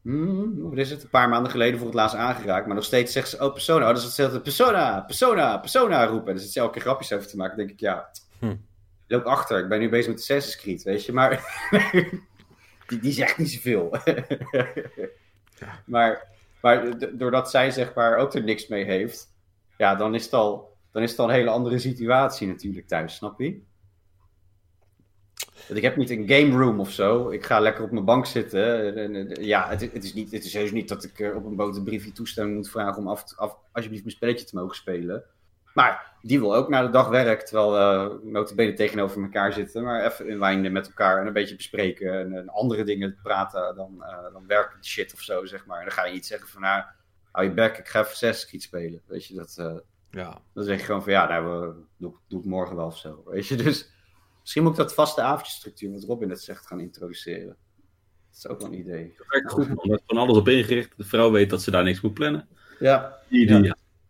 Hmm, 0.03 0.63
wat 0.63 0.79
is 0.79 0.91
het? 0.91 1.03
Een 1.03 1.09
paar 1.09 1.29
maanden 1.29 1.51
geleden 1.51 1.79
voor 1.79 1.87
het 1.87 1.97
laatst 1.97 2.17
aangeraakt. 2.17 2.67
Maar 2.67 2.75
nog 2.75 2.85
steeds 2.85 3.13
zegt 3.13 3.29
ze: 3.29 3.45
Oh, 3.45 3.53
Persona. 3.53 3.81
Oh, 3.81 3.89
dat 3.89 3.97
is 3.99 4.05
hetzelfde. 4.05 4.41
Persona, 4.41 5.01
Persona, 5.01 5.59
Persona 5.59 6.05
roepen. 6.05 6.27
En 6.29 6.35
dan 6.35 6.43
zit 6.43 6.53
ze 6.53 6.61
elke 6.61 6.73
keer 6.73 6.83
grapjes 6.83 7.13
over 7.13 7.29
te 7.29 7.37
maken. 7.37 7.57
Dan 7.57 7.67
denk 7.67 7.79
ik: 7.79 7.85
Ja, 7.87 8.11
Hm. 8.39 8.57
loop 9.07 9.25
achter. 9.25 9.59
Ik 9.59 9.69
ben 9.69 9.79
nu 9.81 9.89
bezig 9.89 10.11
met 10.11 10.21
Assassin's 10.21 10.57
Creed, 10.57 10.83
weet 10.83 11.05
je. 11.05 11.13
Maar 11.13 11.45
die, 12.87 12.99
die 13.01 13.13
zegt 13.13 13.39
niet 13.39 13.51
zoveel. 13.51 13.91
Maar, 15.85 16.29
maar 16.61 16.99
doordat 17.17 17.51
zij 17.51 17.71
zeg 17.71 17.95
maar 17.95 18.17
ook 18.17 18.35
er 18.35 18.43
niks 18.43 18.67
mee 18.67 18.85
heeft, 18.85 19.32
ja, 19.83 19.95
dan 19.95 20.15
is 20.15 20.25
het 20.25 20.33
al, 20.33 20.77
dan 20.93 21.03
is 21.03 21.11
het 21.11 21.19
al 21.19 21.29
een 21.29 21.35
hele 21.35 21.51
andere 21.51 21.79
situatie 21.79 22.47
natuurlijk 22.47 22.87
thuis, 22.87 23.15
snap 23.15 23.41
je? 23.41 23.61
Want 25.67 25.77
ik 25.79 25.83
heb 25.83 25.97
niet 25.97 26.11
een 26.11 26.29
game 26.29 26.65
room 26.65 26.81
of 26.81 26.91
zo. 26.91 27.31
Ik 27.31 27.45
ga 27.45 27.61
lekker 27.61 27.85
op 27.85 27.91
mijn 27.91 28.05
bank 28.05 28.27
zitten. 28.27 28.97
En, 28.97 29.15
en, 29.15 29.45
ja, 29.45 29.69
het, 29.69 29.81
het 29.93 30.05
is 30.05 30.15
niet, 30.15 30.33
het 30.33 30.45
is 30.45 30.55
heus 30.55 30.71
niet 30.71 30.89
dat 30.89 31.05
ik 31.05 31.19
eh, 31.19 31.37
op 31.37 31.45
een 31.45 31.57
boot 31.57 31.77
een 31.77 31.85
briefje 31.85 32.13
toestemming 32.13 32.57
moet 32.57 32.71
vragen 32.71 32.99
om 32.99 33.09
af, 33.09 33.25
alsjeblieft 33.73 34.05
mijn 34.05 34.17
spelletje 34.17 34.47
te 34.47 34.57
mogen 34.57 34.77
spelen. 34.77 35.25
Maar 35.75 36.13
die 36.21 36.41
wil 36.41 36.55
ook 36.55 36.69
na 36.69 36.83
de 36.83 36.91
dag 36.91 37.09
werk, 37.09 37.41
terwijl 37.41 37.73
we 37.73 38.15
uh, 38.25 38.33
notabene 38.33 38.73
tegenover 38.73 39.23
elkaar 39.23 39.53
zitten. 39.53 39.83
Maar 39.83 40.05
even 40.05 40.65
in 40.65 40.73
met 40.73 40.87
elkaar 40.87 41.21
en 41.21 41.27
een 41.27 41.33
beetje 41.33 41.57
bespreken 41.57 42.35
en, 42.35 42.49
andere 42.49 42.85
dingen 42.85 43.19
praten 43.23 43.75
dan, 43.77 44.05
eh 44.05 44.33
dan 44.33 44.67
shit 44.83 45.13
of 45.15 45.21
zo, 45.21 45.45
zeg 45.45 45.67
maar. 45.67 45.79
En 45.79 45.85
dan 45.85 45.93
ga 45.93 46.05
je 46.05 46.13
niet 46.13 46.27
zeggen 46.27 46.49
van, 46.49 46.61
nou, 46.61 46.83
hou 47.33 47.47
je 47.47 47.55
bek, 47.55 47.79
ik 47.79 47.89
ga 47.89 48.01
even 48.01 48.13
Assassin's 48.13 48.47
Creed 48.47 48.63
spelen. 48.63 49.03
Weet 49.07 49.27
je, 49.27 49.35
dat, 49.35 49.55
eh, 49.59 49.77
ja. 50.11 50.41
dan 50.53 50.65
zeg 50.65 50.79
je 50.79 50.85
gewoon 50.85 51.03
van, 51.03 51.13
ja, 51.13 51.29
nou, 51.29 51.61
we, 51.61 51.75
doe, 51.97 52.15
doe 52.29 52.41
ik 52.41 52.47
morgen 52.47 52.77
wel 52.77 52.87
of 52.87 52.99
zo. 52.99 53.23
Weet 53.27 53.47
je, 53.47 53.57
dus 53.65 53.91
misschien 54.41 54.63
moet 54.63 54.73
ik 54.73 54.79
dat 54.79 54.95
vaste 54.95 55.21
avondjesstructuur, 55.21 55.93
wat 55.93 56.05
Robin 56.05 56.29
net 56.29 56.43
zegt, 56.43 56.67
gaan 56.67 56.81
introduceren. 56.81 57.57
Dat 58.29 58.37
is 58.37 58.47
ook 58.47 58.61
wel 58.61 58.73
een 58.73 58.79
idee. 58.79 59.15
Dat 59.17 59.27
werkt 59.27 59.53
goed, 59.53 59.69
man. 59.69 60.01
Gewoon 60.07 60.25
alles 60.25 60.37
op 60.37 60.49
ingericht. 60.49 60.97
De 60.97 61.05
vrouw 61.05 61.31
weet 61.31 61.51
dat 61.51 61.63
ze 61.63 61.71
daar 61.71 61.85
niks 61.85 62.01
moet 62.01 62.15
plannen. 62.15 62.49
Ja, 62.79 63.19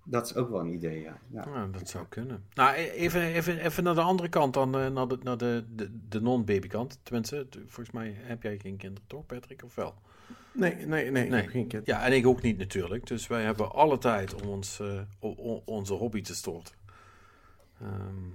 dat 0.05 0.27
is 0.27 0.35
ook 0.35 0.51
wel 0.51 0.61
een 0.61 0.73
idee, 0.73 1.01
ja. 1.01 1.19
ja. 1.33 1.45
Ja, 1.55 1.67
dat 1.67 1.89
zou 1.89 2.07
kunnen. 2.09 2.45
Nou, 2.55 2.77
e- 2.77 2.91
even, 2.91 3.23
even, 3.23 3.59
even 3.59 3.85
naar 3.85 3.95
de 3.95 4.01
andere 4.01 4.29
kant 4.29 4.55
dan, 4.55 4.79
eh, 4.79 4.89
naar 4.89 5.09
de, 5.09 5.19
naar 5.23 5.37
de, 5.37 5.65
de, 5.75 5.99
de 6.09 6.21
non-baby 6.21 6.69
kant. 6.69 6.99
Tenminste, 7.03 7.47
volgens 7.51 7.91
mij 7.91 8.15
heb 8.17 8.43
jij 8.43 8.59
geen 8.59 8.77
kinderen, 8.77 9.09
toch 9.09 9.27
Patrick, 9.27 9.65
of 9.65 9.75
wel? 9.75 9.95
Nee, 10.53 10.75
nee, 10.75 10.87
nee, 10.87 11.11
Nee. 11.11 11.25
ik 11.27 11.33
heb 11.33 11.49
geen 11.49 11.67
kind. 11.69 11.87
Ja, 11.87 12.05
en 12.05 12.13
ik 12.13 12.27
ook 12.27 12.43
niet 12.43 12.59
natuurlijk. 12.59 13.07
Dus 13.07 13.27
wij 13.27 13.43
hebben 13.43 13.73
alle 13.73 13.99
tijd 13.99 14.43
om 14.43 14.49
ons, 14.49 14.81
eh, 14.81 15.01
o- 15.21 15.35
o- 15.39 15.63
onze 15.65 15.93
hobby 15.93 16.23
te 16.23 16.35
storten. 16.35 16.75
Ehm, 17.81 18.29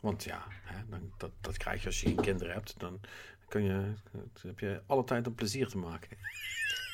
want 0.00 0.24
ja, 0.24 0.42
hè, 0.64 0.76
dan, 0.90 1.12
dat, 1.16 1.30
dat 1.40 1.56
krijg 1.56 1.80
je 1.80 1.86
als 1.86 2.00
je 2.00 2.06
geen 2.06 2.20
kinderen 2.20 2.52
hebt. 2.54 2.74
Dan, 2.80 3.00
kun 3.48 3.62
je, 3.62 3.92
dan 4.12 4.22
heb 4.46 4.58
je 4.58 4.82
alle 4.86 5.04
tijd 5.04 5.26
om 5.26 5.34
plezier 5.34 5.68
te 5.68 5.78
maken. 5.78 6.16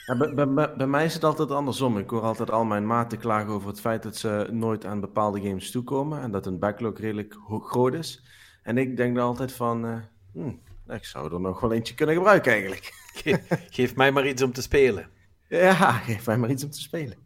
Ja, 0.07 0.17
bij, 0.17 0.34
bij- 0.34 0.49
bij, 0.52 0.76
bij 0.76 0.86
mij 0.86 1.05
is 1.05 1.15
het 1.15 1.25
altijd 1.25 1.50
andersom. 1.50 1.99
Ik 1.99 2.10
hoor 2.10 2.23
altijd 2.23 2.50
al 2.50 2.65
mijn 2.65 2.86
maten 2.86 3.18
klagen 3.18 3.52
over 3.52 3.68
het 3.68 3.81
feit 3.81 4.02
dat 4.02 4.17
ze 4.17 4.49
nooit 4.50 4.84
aan 4.84 5.00
bepaalde 5.00 5.41
games 5.41 5.70
toekomen. 5.70 6.20
En 6.23 6.31
dat 6.31 6.44
hun 6.44 6.58
backlog 6.58 6.99
redelijk 6.99 7.33
ho- 7.47 7.58
groot 7.60 7.94
is. 7.94 8.23
En 8.62 8.78
ik 8.78 8.97
denk 8.97 9.17
dan 9.17 9.25
altijd 9.26 9.52
van... 9.52 9.86
eh, 9.86 9.99
hmm, 10.33 10.60
ik 10.89 11.05
zou 11.05 11.33
er 11.34 11.41
nog 11.41 11.60
wel 11.60 11.73
eentje 11.73 11.94
kunnen 11.94 12.15
gebruiken 12.15 12.52
eigenlijk. 12.52 12.97
Ge- 13.14 13.40
geef 13.70 13.96
mij 13.96 14.12
maar 14.12 14.26
iets 14.28 14.42
om 14.42 14.52
te 14.52 14.62
spelen. 14.62 15.10
Ja, 15.48 15.92
geef 15.92 16.26
mij 16.26 16.36
maar 16.38 16.50
iets 16.50 16.64
om 16.64 16.70
te 16.70 16.80
spelen. 16.80 17.16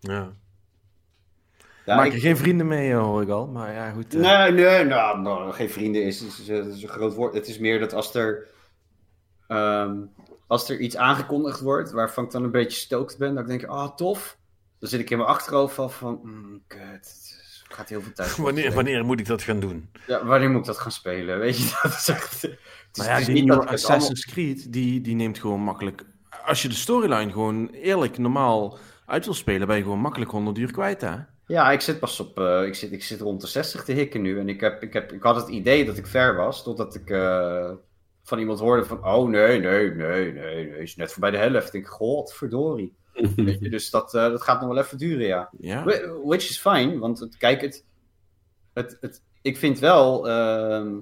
Ja. 0.00 0.32
Ja, 1.84 1.96
Maak 1.96 2.06
ik- 2.06 2.12
er 2.12 2.18
geen 2.20 2.36
vrienden 2.36 2.66
mee, 2.66 2.90
eh, 2.92 2.98
hoor 3.02 3.22
ik 3.22 3.28
al. 3.28 3.46
Maar 3.46 3.72
ja, 3.72 3.90
goed. 3.92 4.14
eh, 4.14 4.20
Nee, 4.20 4.52
nee, 4.52 4.84
nou, 4.84 5.20
nou, 5.20 5.52
geen 5.52 5.70
vrienden 5.70 6.04
is, 6.04 6.22
is, 6.22 6.40
is, 6.40 6.48
is 6.48 6.82
een 6.82 6.88
groot 6.88 7.14
woord. 7.14 7.34
Het 7.34 7.48
is 7.48 7.58
meer 7.58 7.78
dat 7.78 7.92
als 7.92 8.14
er, 8.14 8.48
ehm, 9.48 9.96
als 10.46 10.70
er 10.70 10.78
iets 10.80 10.96
aangekondigd 10.96 11.60
wordt 11.60 11.90
waarvan 11.90 12.24
ik 12.24 12.30
dan 12.30 12.42
een 12.44 12.50
beetje 12.50 12.78
stoked 12.78 13.18
ben, 13.18 13.34
dat 13.34 13.42
ik 13.42 13.48
denk, 13.50 13.64
ah, 13.64 13.96
tof. 13.96 14.38
Dan 14.78 14.88
zit 14.88 15.00
ik 15.00 15.10
in 15.10 15.16
mijn 15.18 15.28
achterhoofd 15.30 15.74
van, 15.74 15.90
van 15.90 16.20
mm, 16.22 16.62
kut, 16.66 16.80
het 16.80 17.04
is- 17.06 17.51
gaat 17.74 17.88
heel 17.88 18.02
veel 18.02 18.12
tijd. 18.12 18.36
Wanneer, 18.46 18.72
wanneer 18.72 19.04
moet 19.04 19.20
ik 19.20 19.26
dat 19.26 19.42
gaan 19.42 19.60
doen? 19.60 19.88
Ja, 20.06 20.24
wanneer 20.24 20.50
moet 20.50 20.60
ik 20.60 20.66
dat 20.66 20.78
gaan 20.78 20.92
spelen? 20.92 21.38
Weet 21.38 21.56
je, 21.58 21.78
dat 21.82 21.92
is 21.92 22.08
echt... 22.08 22.42
Het 22.42 22.50
is, 22.92 22.96
Maar 22.96 23.06
ja, 23.06 23.12
het 23.12 23.20
is 23.20 23.26
die 23.26 23.34
niet 23.34 23.44
nieuwe 23.44 23.58
allemaal- 23.58 23.74
Assassin's 23.74 24.24
Creed, 24.26 24.72
die, 24.72 25.00
die 25.00 25.14
neemt 25.14 25.38
gewoon 25.38 25.60
makkelijk... 25.60 26.02
Als 26.44 26.62
je 26.62 26.68
de 26.68 26.74
storyline 26.74 27.32
gewoon 27.32 27.68
eerlijk, 27.68 28.18
normaal 28.18 28.78
uit 29.06 29.24
wil 29.24 29.34
spelen, 29.34 29.66
ben 29.66 29.76
je 29.76 29.82
gewoon 29.82 29.98
makkelijk 29.98 30.30
100 30.30 30.58
uur 30.58 30.72
kwijt, 30.72 31.00
hè? 31.00 31.14
Ja, 31.46 31.70
ik 31.70 31.80
zit 31.80 31.98
pas 31.98 32.20
op. 32.20 32.38
eh, 32.38 32.64
ik, 32.66 32.74
zit, 32.74 32.92
ik 32.92 33.02
zit 33.02 33.20
rond 33.20 33.40
de 33.40 33.46
60 33.46 33.84
te 33.84 33.92
hikken 33.92 34.22
nu. 34.22 34.38
En 34.38 34.48
ik, 34.48 34.60
heb, 34.60 34.82
ik, 34.82 34.92
heb, 34.92 35.12
ik 35.12 35.22
had 35.22 35.36
het 35.36 35.48
idee 35.48 35.84
dat 35.84 35.96
ik 35.96 36.06
ver 36.06 36.36
was. 36.36 36.62
Totdat 36.62 36.94
ik 36.94 37.10
eh, 37.10 37.70
van 38.22 38.38
iemand 38.38 38.58
hoorde 38.58 38.84
van. 38.84 39.04
Oh 39.04 39.28
nee, 39.28 39.60
nee, 39.60 39.90
nee, 39.90 40.32
nee. 40.32 40.66
nee 40.66 40.78
is 40.78 40.96
net 40.96 41.12
voorbij 41.12 41.30
de 41.30 41.36
helft. 41.36 41.66
Ik 41.66 41.72
denk, 41.72 41.88
godverdorie. 41.88 42.94
Dus 43.70 43.90
dat, 43.90 44.14
eh, 44.14 44.22
dat 44.22 44.42
gaat 44.42 44.60
nog 44.60 44.68
wel 44.74 44.82
even 44.82 44.98
duren, 44.98 45.26
ja. 45.26 45.50
Ja. 45.58 45.84
Wh- 45.84 46.24
Which 46.24 46.48
is 46.48 46.58
fine, 46.58 46.98
want 46.98 47.18
het, 47.18 47.36
kijk, 47.36 47.60
het, 47.60 47.84
het, 48.72 48.96
het, 49.00 49.22
ik 49.42 49.56
vind 49.56 49.78
wel. 49.78 50.28
ehm, 50.28 50.96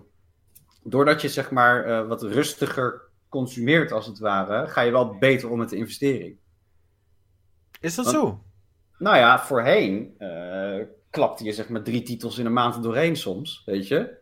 doordat 0.85 1.23
je 1.23 1.29
zeg 1.29 1.51
maar 1.51 1.85
eh, 1.85 2.07
wat 2.09 2.23
rustiger 2.23 3.03
consumeert, 3.29 3.93
als 3.93 4.07
het 4.07 4.19
ware. 4.19 4.69
ga 4.69 4.81
je 4.81 4.91
wel 4.91 5.19
beter 5.19 5.51
om 5.51 5.59
met 5.59 5.69
de 5.69 5.77
investering. 5.77 6.37
Is 7.81 7.95
dat 7.95 8.05
Want- 8.05 8.17
zo? 8.17 8.43
Nou 8.99 9.17
ja, 9.17 9.39
voorheen 9.41 10.15
eh, 10.19 10.79
klapte 11.11 11.45
je 11.45 11.53
zeg 11.53 11.69
maar 11.69 11.83
drie 11.83 12.03
titels 12.03 12.39
in 12.39 12.47
een 12.47 12.53
maand 12.53 12.83
doorheen 12.83 13.17
soms, 13.17 13.63
weet 13.67 13.89
je. 13.89 14.19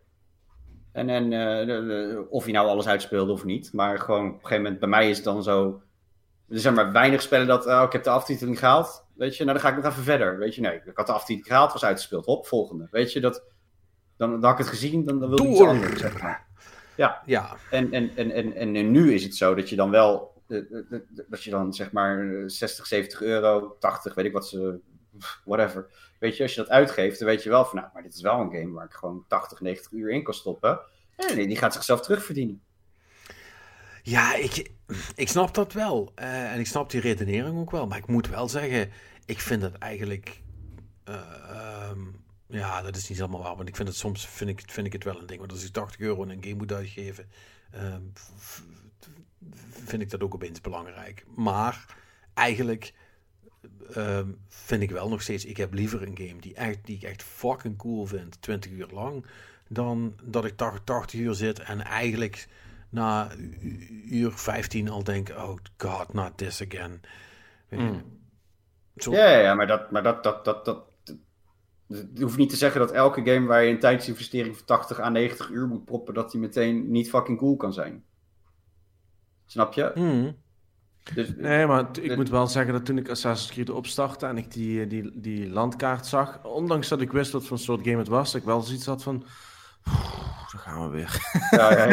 En, 0.92 1.08
en 1.08 2.28
of 2.30 2.46
je 2.46 2.52
nou 2.52 2.68
alles 2.68 2.86
uitspeelde 2.86 3.32
of 3.32 3.44
niet. 3.44 3.72
Maar 3.72 3.98
gewoon 3.98 4.26
op 4.28 4.32
een 4.34 4.40
gegeven 4.40 4.62
moment, 4.62 4.80
bij 4.80 4.88
mij 4.88 5.10
is 5.10 5.16
het 5.16 5.24
dan 5.24 5.42
zo... 5.42 5.82
Er 6.48 6.60
zijn 6.60 6.74
maar 6.74 6.92
weinig 6.92 7.22
spellen 7.22 7.46
dat, 7.46 7.66
oh, 7.66 7.82
ik 7.86 7.92
heb 7.92 8.04
de 8.04 8.10
aftiteling 8.10 8.58
gehaald. 8.58 9.06
Weet 9.14 9.36
je, 9.36 9.44
nou 9.44 9.58
dan 9.58 9.66
ga 9.66 9.76
ik 9.76 9.82
nog 9.82 9.92
even 9.92 10.04
verder. 10.04 10.38
Weet 10.38 10.54
je, 10.54 10.60
nee, 10.60 10.74
ik 10.84 10.96
had 10.96 11.06
de 11.06 11.12
aftiteling 11.12 11.46
gehaald, 11.46 11.72
was 11.72 11.84
uitgespeeld. 11.84 12.24
Hop, 12.24 12.46
volgende. 12.46 12.88
Weet 12.90 13.12
je, 13.12 13.20
dat, 13.20 13.44
dan, 14.16 14.30
dan 14.30 14.42
had 14.42 14.52
ik 14.52 14.58
het 14.58 14.68
gezien, 14.68 15.04
dan, 15.04 15.20
dan 15.20 15.28
wil 15.28 15.38
ik 15.38 15.50
iets 15.50 15.60
anders, 15.60 16.00
zeg 16.00 16.22
maar. 16.22 16.46
Ja. 16.96 17.56
En, 17.70 17.92
en, 17.92 18.16
en, 18.16 18.30
en, 18.30 18.54
en 18.54 18.90
nu 18.90 19.14
is 19.14 19.22
het 19.24 19.36
zo 19.36 19.54
dat 19.54 19.68
je 19.68 19.76
dan 19.76 19.90
wel, 19.90 20.42
dat 21.28 21.44
je 21.44 21.50
dan 21.50 21.74
zeg 21.74 21.92
maar 21.92 22.28
eh, 22.28 22.42
60, 22.46 22.86
70 22.86 23.22
euro, 23.22 23.76
80, 23.78 24.14
weet 24.14 24.24
ik 24.24 24.32
wat 24.32 24.48
ze, 24.48 24.80
whatever. 25.44 25.90
Weet 26.18 26.36
je, 26.36 26.42
als 26.42 26.54
je 26.54 26.60
dat 26.60 26.70
uitgeeft, 26.70 27.18
dan 27.18 27.28
weet 27.28 27.42
je 27.42 27.50
wel 27.50 27.64
van, 27.64 27.78
nou, 27.78 27.88
maar 27.92 28.02
dit 28.02 28.14
is 28.14 28.20
wel 28.20 28.40
een 28.40 28.52
game 28.52 28.72
waar 28.72 28.84
ik 28.84 28.92
gewoon 28.92 29.24
80, 29.28 29.60
90 29.60 29.92
uur 29.92 30.10
in 30.10 30.22
kan 30.22 30.34
stoppen. 30.34 30.80
En 31.16 31.36
die 31.36 31.56
gaat 31.56 31.74
zichzelf 31.74 32.00
terugverdienen. 32.00 32.62
Ja, 34.02 34.34
ik, 34.34 34.70
ik 35.14 35.28
snap 35.28 35.54
dat 35.54 35.72
wel. 35.72 36.12
Eh, 36.14 36.52
en 36.52 36.58
ik 36.60 36.66
snap 36.66 36.90
die 36.90 37.00
redenering 37.00 37.58
ook 37.58 37.70
wel. 37.70 37.86
Maar 37.86 37.98
ik 37.98 38.06
moet 38.06 38.28
wel 38.28 38.48
zeggen, 38.48 38.90
ik 39.24 39.40
vind 39.40 39.62
het 39.62 39.74
eigenlijk. 39.78 40.40
eh, 41.04 41.14
ehm, 41.50 42.00
ja, 42.46 42.82
dat 42.82 42.96
is 42.96 43.08
niet 43.08 43.18
helemaal 43.18 43.42
waar. 43.42 43.56
Want 43.56 43.68
ik 43.68 43.76
vind 43.76 43.88
het 43.88 43.96
soms 43.96 44.26
vind 44.26 44.50
ik, 44.50 44.62
vind 44.70 44.86
ik 44.86 44.92
het 44.92 45.04
wel 45.04 45.20
een 45.20 45.26
ding. 45.26 45.38
Want 45.40 45.52
als 45.52 45.64
ik 45.64 45.72
80 45.72 46.00
euro 46.00 46.22
in 46.22 46.30
een 46.30 46.42
game 46.42 46.54
moet 46.54 46.72
uitgeven, 46.72 47.26
ehm, 47.70 48.02
vind 49.70 50.02
ik 50.02 50.10
dat 50.10 50.22
ook 50.22 50.34
opeens 50.34 50.60
belangrijk. 50.60 51.24
Maar 51.34 51.96
eigenlijk 52.34 52.92
ehm, 53.94 54.28
vind 54.48 54.82
ik 54.82 54.90
wel 54.90 55.08
nog 55.08 55.22
steeds. 55.22 55.44
Ik 55.44 55.56
heb 55.56 55.72
liever 55.74 56.02
een 56.02 56.16
game 56.18 56.40
die, 56.40 56.54
echt, 56.54 56.78
die 56.84 56.96
ik 56.96 57.02
echt 57.02 57.22
fucking 57.22 57.76
cool 57.76 58.06
vind, 58.06 58.42
20 58.42 58.70
uur 58.70 58.88
lang. 58.92 59.26
Dan 59.68 60.14
dat 60.22 60.44
ik 60.44 60.56
80, 60.56 60.80
80 60.84 61.20
uur 61.20 61.34
zit 61.34 61.58
en 61.58 61.84
eigenlijk 61.84 62.48
na 62.90 63.28
uur 64.10 64.32
15 64.32 64.88
al 64.88 65.04
denk, 65.04 65.28
oh 65.28 65.56
god, 65.76 66.12
not 66.12 66.36
this 66.36 66.62
again. 66.62 67.00
Mm. 67.70 68.02
Zo, 68.96 69.12
Ja, 69.12 69.38
ja, 69.38 69.54
maar 69.54 69.66
dat, 69.66 69.90
maar 69.90 70.02
dat, 70.02 70.22
dat, 70.22 70.44
dat, 70.44 70.64
dat, 70.64 70.84
hoeft 72.20 72.36
niet 72.36 72.50
te 72.50 72.56
zeggen 72.56 72.80
dat 72.80 72.90
elke 72.92 73.24
game 73.24 73.46
waar 73.46 73.62
je 73.62 73.70
een 73.70 73.78
tijdsinvestering 73.78 74.56
van 74.56 74.66
80 74.66 75.00
à 75.00 75.08
90 75.08 75.48
uur 75.50 75.66
moet 75.66 75.84
proppen, 75.84 76.14
dat 76.14 76.30
die 76.30 76.40
meteen 76.40 76.90
niet 76.90 77.08
fucking 77.08 77.38
cool 77.38 77.56
kan 77.56 77.72
zijn. 77.72 78.04
Snap 79.46 79.72
je? 79.72 79.92
Mm. 79.94 80.36
Dus, 81.14 81.34
Nee, 81.36 81.66
maar 81.66 81.80
ik 81.80 81.94
Dit- 81.94 82.16
moet 82.16 82.28
wel 82.28 82.46
zeggen 82.46 82.72
dat 82.72 82.84
toen 82.84 82.98
ik 82.98 83.08
Assassin's 83.10 83.52
Creed 83.52 83.70
opstartte 83.70 84.26
en 84.26 84.38
ik 84.38 84.52
die, 84.52 84.82
eh, 84.82 84.88
die, 84.88 85.10
die 85.20 85.48
landkaart 85.50 86.06
zag, 86.06 86.44
ondanks 86.44 86.88
dat 86.88 87.00
ik 87.00 87.12
wist 87.12 87.32
wat 87.32 87.46
voor 87.46 87.58
soort 87.58 87.84
game 87.84 87.98
het 87.98 88.08
was, 88.08 88.32
dat 88.32 88.40
ik 88.40 88.46
wel 88.46 88.60
zoiets 88.62 88.86
had 88.86 89.02
van, 89.02 89.14
"Oeh, 89.14 89.30
daar 90.52 90.60
gaan 90.60 90.90
we 90.90 90.96
weer. 90.96 91.36
Ja, 91.50 91.86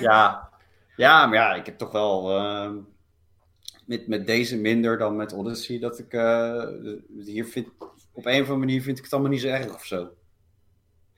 ja, 0.00 0.50
ja, 0.96 1.26
maar 1.26 1.38
ja, 1.38 1.54
ik 1.54 1.66
heb 1.66 1.78
toch 1.78 1.92
wel 1.92 2.36
ehm, 2.38 2.76
met, 3.86 4.06
met 4.06 4.26
deze 4.26 4.56
minder 4.56 4.98
dan 4.98 5.16
met 5.16 5.32
Odyssey 5.32 5.78
dat 5.78 5.98
ik 5.98 6.12
eh, 6.12 6.66
hier 7.24 7.44
vind, 7.44 7.68
op 8.12 8.26
een 8.26 8.32
of 8.32 8.48
andere 8.48 8.56
manier 8.56 8.82
vind 8.82 8.98
ik 8.98 9.04
het 9.04 9.12
allemaal 9.12 9.30
niet 9.30 9.40
zo 9.40 9.48
erg 9.48 9.74
of 9.74 9.84
zo. 9.84 10.10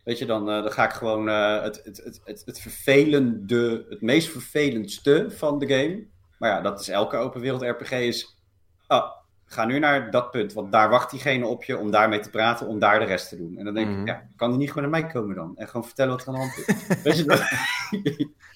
Weet 0.05 0.18
je, 0.18 0.26
dan, 0.26 0.51
eh, 0.51 0.62
dan 0.62 0.73
ga 0.73 0.84
ik 0.84 0.93
gewoon 0.93 1.28
eh, 1.28 1.62
het, 1.62 1.81
het, 1.84 1.97
het, 1.97 2.20
het, 2.25 2.43
het 2.44 2.60
vervelende, 2.60 3.86
het 3.89 4.01
meest 4.01 4.28
vervelendste 4.28 5.26
van 5.31 5.59
de 5.59 5.67
game. 5.67 6.07
Maar 6.39 6.51
ja, 6.51 6.60
dat 6.60 6.81
is 6.81 6.89
elke 6.89 7.17
open 7.17 7.41
wereld 7.41 7.62
RPG 7.62 7.91
is, 7.93 8.39
ah, 8.86 9.10
ga 9.55 9.65
nu 9.65 9.78
naar 9.78 10.10
dat 10.10 10.31
punt, 10.31 10.52
want 10.52 10.73
daar 10.73 10.89
wacht 10.91 11.10
diegene 11.10 11.47
op 11.47 11.65
je 11.65 11.78
om 11.78 11.91
daarmee 11.91 12.20
te 12.20 12.31
praten, 12.31 12.66
om 12.66 12.78
daar 12.78 12.99
de 12.99 13.05
rest 13.05 13.28
te 13.28 13.36
doen. 13.36 13.58
En 13.58 13.65
dan 13.65 13.74
denk 13.74 13.89
Mhm. 13.91 14.00
ik, 14.00 14.07
ja, 14.07 14.23
kan 14.36 14.49
die 14.50 14.58
niet 14.58 14.73
gewoon 14.73 14.91
naar 14.91 15.00
mij 15.00 15.10
komen 15.10 15.34
dan? 15.36 15.52
En 15.57 15.66
gewoon 15.68 15.84
vertellen 15.86 16.12
wat 16.12 16.23
er 16.23 16.28
aan 16.28 16.34
de 16.34 16.41
hand 16.41 16.58
is. 16.66 16.74
Weet 17.05 17.16
je, 17.18 17.24
dat, 17.24 17.42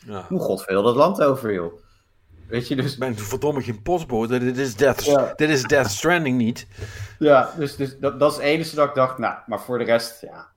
Ja. 0.07 0.25
hoe 0.29 0.41
god 0.41 0.63
veel 0.63 0.83
dat 0.83 0.97
land 0.97 1.23
over, 1.23 1.53
joh. 1.53 1.73
Weet 2.49 2.69
je, 2.69 2.77
dus... 2.77 2.93
Ik 2.93 2.99
ben 2.99 3.17
verdomme 3.17 3.63
geen 3.63 3.83
postbode. 3.83 4.39
Dit 4.39 4.57
is 4.57 4.77
Death, 4.77 5.05
Ja. 5.05 5.33
dit 5.37 5.49
is 5.51 5.63
Death 5.63 5.91
Stranding 5.91 6.37
niet. 6.39 6.67
Ja, 7.19 7.51
dus, 7.57 7.77
dus 7.77 7.99
dat, 7.99 8.21
dat 8.21 8.31
is 8.31 8.37
het 8.37 8.47
enige 8.47 8.75
dat 8.77 8.89
ik 8.89 8.95
dacht, 8.95 9.19
nou, 9.19 9.35
maar 9.47 9.61
voor 9.61 9.79
de 9.79 9.85
rest, 9.85 10.21
ja, 10.21 10.49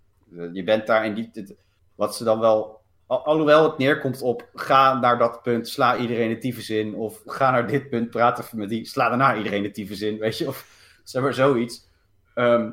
je 0.54 0.64
bent 0.64 0.88
daar 0.88 1.04
en 1.04 1.14
die, 1.14 1.30
dit- 1.34 1.56
wat 1.96 2.16
ze 2.16 2.24
dan 2.24 2.40
wel, 2.40 2.81
al- 3.12 3.26
alhoewel 3.26 3.64
het 3.64 3.78
neerkomt 3.78 4.22
op, 4.22 4.50
ga 4.54 5.00
naar 5.00 5.18
dat 5.18 5.42
punt, 5.42 5.68
sla 5.68 5.98
iedereen 5.98 6.30
de 6.30 6.38
tyfus 6.38 6.70
in, 6.70 6.96
of 6.96 7.22
ga 7.26 7.52
naar 7.52 7.68
dit 7.68 7.90
punt, 7.90 8.10
praat 8.10 8.40
even 8.40 8.58
met 8.58 8.70
die, 8.70 8.86
sla 8.86 9.10
daarna 9.10 9.38
iedereen 9.38 9.64
de 9.64 9.72
tyfus 9.72 10.02
in, 10.02 10.18
weet 10.18 10.38
je, 10.38 10.48
of 10.48 10.66
zeg 11.04 11.22
maar 11.22 11.34
zoiets. 11.34 11.88
Ehm, 12.34 12.72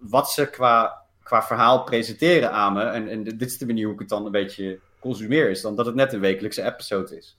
wat 0.00 0.30
ze 0.30 0.50
qua, 0.50 1.02
qua 1.22 1.42
verhaal 1.42 1.82
presenteren 1.84 2.52
aan 2.52 2.72
me, 2.72 2.82
en, 2.82 3.08
en 3.08 3.24
dit 3.24 3.42
is 3.42 3.58
de 3.58 3.66
manier 3.66 3.84
hoe 3.84 3.94
ik 3.94 4.00
het 4.00 4.08
dan 4.08 4.26
een 4.26 4.32
beetje 4.32 4.78
consumeer, 5.00 5.50
is 5.50 5.60
dan 5.60 5.76
dat 5.76 5.86
het 5.86 5.94
net 5.94 6.12
een 6.12 6.20
wekelijkse 6.20 6.62
episode 6.64 7.16
is. 7.16 7.38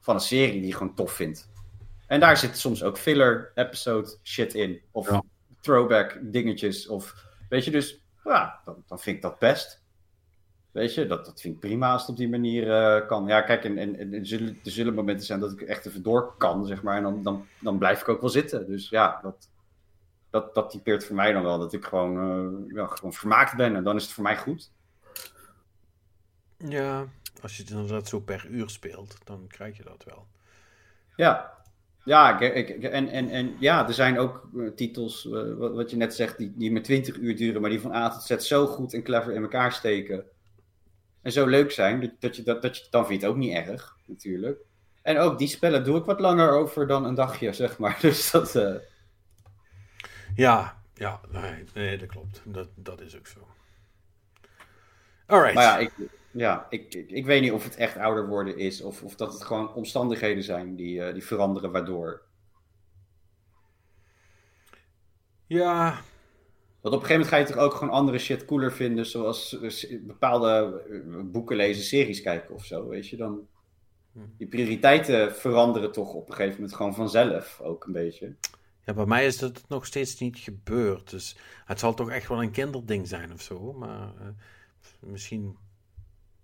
Van 0.00 0.14
een 0.14 0.20
serie 0.20 0.60
die 0.60 0.66
je 0.66 0.72
gewoon 0.76 0.94
tof 0.94 1.12
vindt. 1.12 1.48
En 2.06 2.20
daar 2.20 2.36
zit 2.36 2.58
soms 2.58 2.82
ook 2.82 2.98
filler 2.98 3.52
episode 3.54 4.16
shit 4.22 4.54
in. 4.54 4.80
Of 4.90 5.10
Ja. 5.10 5.22
throwback 5.60 6.18
dingetjes. 6.22 6.86
Of 6.88 7.14
weet 7.48 7.64
je, 7.64 7.70
dus 7.70 8.00
ja, 8.24 8.60
dan, 8.64 8.82
dan 8.86 8.98
vind 8.98 9.16
ik 9.16 9.22
dat 9.22 9.38
best. 9.38 9.82
Weet 10.76 10.94
je, 10.94 11.06
dat, 11.06 11.24
dat 11.24 11.40
vind 11.40 11.54
ik 11.54 11.60
prima 11.60 11.92
als 11.92 12.00
het 12.00 12.10
op 12.10 12.16
die 12.16 12.28
manier 12.28 12.70
eh, 12.70 13.06
kan. 13.06 13.26
Ja, 13.26 13.42
kijk, 13.42 13.64
en, 13.64 13.78
en, 13.78 13.98
en 13.98 14.12
er, 14.12 14.26
zullen, 14.26 14.58
er 14.64 14.70
zullen 14.70 14.94
momenten 14.94 15.26
zijn 15.26 15.40
dat 15.40 15.52
ik 15.52 15.60
echt 15.60 15.86
even 15.86 16.02
door 16.02 16.34
kan, 16.38 16.66
zeg 16.66 16.82
maar. 16.82 16.96
En 16.96 17.02
dan, 17.02 17.22
dan, 17.22 17.46
dan 17.60 17.78
blijf 17.78 18.00
ik 18.00 18.08
ook 18.08 18.20
wel 18.20 18.30
zitten. 18.30 18.66
Dus 18.66 18.88
ja, 18.88 19.18
dat, 19.22 19.48
dat, 20.30 20.54
dat 20.54 20.70
typeert 20.70 21.04
voor 21.04 21.16
mij 21.16 21.32
dan 21.32 21.42
wel. 21.42 21.58
Dat 21.58 21.72
ik 21.72 21.84
gewoon, 21.84 22.18
eh, 22.18 22.74
ja, 22.74 22.86
gewoon 22.86 23.12
vermaakt 23.12 23.56
ben. 23.56 23.76
En 23.76 23.84
dan 23.84 23.96
is 23.96 24.02
het 24.02 24.12
voor 24.12 24.22
mij 24.22 24.36
goed. 24.36 24.70
Ja, 26.56 27.06
als 27.42 27.56
je 27.56 27.62
het 27.62 27.70
inderdaad 27.70 28.08
zo 28.08 28.20
per 28.20 28.46
uur 28.50 28.70
speelt, 28.70 29.18
dan 29.24 29.44
krijg 29.48 29.76
je 29.76 29.82
dat 29.82 30.04
wel. 30.04 30.26
Ja, 31.16 31.52
ja 32.04 32.40
ik, 32.40 32.68
en, 32.68 33.08
en, 33.08 33.28
en 33.28 33.56
ja, 33.60 33.86
er 33.86 33.94
zijn 33.94 34.18
ook 34.18 34.48
eh, 34.56 34.68
titels, 34.68 35.26
eh, 35.26 35.54
wat, 35.54 35.74
wat 35.74 35.90
je 35.90 35.96
net 35.96 36.14
zegt, 36.14 36.38
die, 36.38 36.52
die 36.56 36.72
maar 36.72 36.82
20 36.82 37.16
uur 37.16 37.36
duren, 37.36 37.60
maar 37.60 37.70
die 37.70 37.80
van 37.80 37.94
A 37.94 38.10
tot 38.10 38.22
Z 38.22 38.46
zo 38.46 38.66
goed 38.66 38.94
en 38.94 39.02
clever 39.02 39.32
in 39.32 39.42
elkaar 39.42 39.72
steken. 39.72 40.24
En 41.26 41.32
zo 41.32 41.46
leuk 41.46 41.70
zijn, 41.70 42.00
dat, 42.00 42.10
dat 42.18 42.36
je, 42.36 42.42
dat, 42.42 42.62
dat 42.62 42.76
je, 42.76 42.86
dan 42.90 43.06
vind 43.06 43.20
je 43.20 43.26
het 43.26 43.34
ook 43.34 43.40
niet 43.40 43.54
erg, 43.54 43.96
natuurlijk. 44.04 44.60
En 45.02 45.18
ook 45.18 45.38
die 45.38 45.48
spellen 45.48 45.84
doe 45.84 45.98
ik 45.98 46.04
wat 46.04 46.20
langer 46.20 46.50
over 46.50 46.86
dan 46.86 47.04
een 47.04 47.14
dagje, 47.14 47.52
zeg 47.52 47.78
maar. 47.78 47.98
Dus 48.06 48.30
dat, 48.30 48.54
eh, 48.54 48.74
Ja, 50.34 50.82
ja, 50.94 51.20
nee, 51.30 51.64
nee 51.74 51.98
dat 51.98 52.08
klopt. 52.08 52.40
Dat, 52.44 52.68
dat 52.74 53.00
is 53.00 53.16
ook 53.16 53.26
zo. 53.26 53.48
Alright. 55.26 55.54
maar 55.54 55.64
ja, 55.64 55.78
ik, 55.78 55.92
ja 56.30 56.66
ik, 56.68 56.94
ik, 56.94 57.10
ik 57.10 57.26
weet 57.26 57.42
niet 57.42 57.52
of 57.52 57.64
het 57.64 57.76
echt 57.76 57.96
ouder 57.96 58.26
worden 58.26 58.58
is, 58.58 58.82
of, 58.82 59.02
of 59.02 59.16
dat 59.16 59.32
het 59.32 59.44
gewoon 59.44 59.74
omstandigheden 59.74 60.42
zijn 60.42 60.76
die, 60.76 61.02
eh, 61.02 61.12
die 61.12 61.24
veranderen, 61.24 61.72
waardoor 61.72 62.22
Ja, 65.46 66.00
Want 66.86 66.98
op 66.98 67.02
een 67.04 67.08
gegeven 67.08 67.30
moment 67.30 67.48
ga 67.48 67.54
je 67.54 67.60
toch 67.60 67.72
ook 67.72 67.78
gewoon 67.78 67.94
andere 67.94 68.18
shit 68.18 68.44
cooler 68.44 68.72
vinden, 68.72 69.06
zoals 69.06 69.60
eh, 69.60 69.68
s- 69.70 69.86
bepaalde 70.00 70.82
eh, 70.90 71.20
boeken 71.24 71.56
lezen, 71.56 71.84
series 71.84 72.22
kijken 72.22 72.54
of 72.54 72.64
zo, 72.64 72.88
weet 72.88 73.08
je. 73.08 73.16
Dan, 73.16 73.46
die 74.38 74.46
prioriteiten 74.46 75.34
veranderen 75.34 75.92
toch 75.92 76.12
op 76.14 76.28
een 76.28 76.34
gegeven 76.34 76.54
moment 76.60 76.76
gewoon 76.76 76.94
vanzelf 76.94 77.60
ook 77.62 77.84
een 77.86 77.92
beetje. 77.92 78.34
ja, 78.84 78.94
bij 78.94 79.06
mij 79.06 79.26
is 79.26 79.38
dat 79.38 79.64
nog 79.68 79.86
steeds 79.86 80.18
niet 80.18 80.38
gebeurd. 80.38 81.10
Dus 81.10 81.36
het 81.64 81.78
zal 81.80 81.94
toch 81.94 82.10
echt 82.10 82.28
wel 82.28 82.42
een 82.42 82.50
kinderding 82.50 83.08
zijn 83.08 83.32
of 83.32 83.40
zo. 83.42 83.72
Maar 83.72 84.12
eh, 84.20 84.26
misschien 85.00 85.56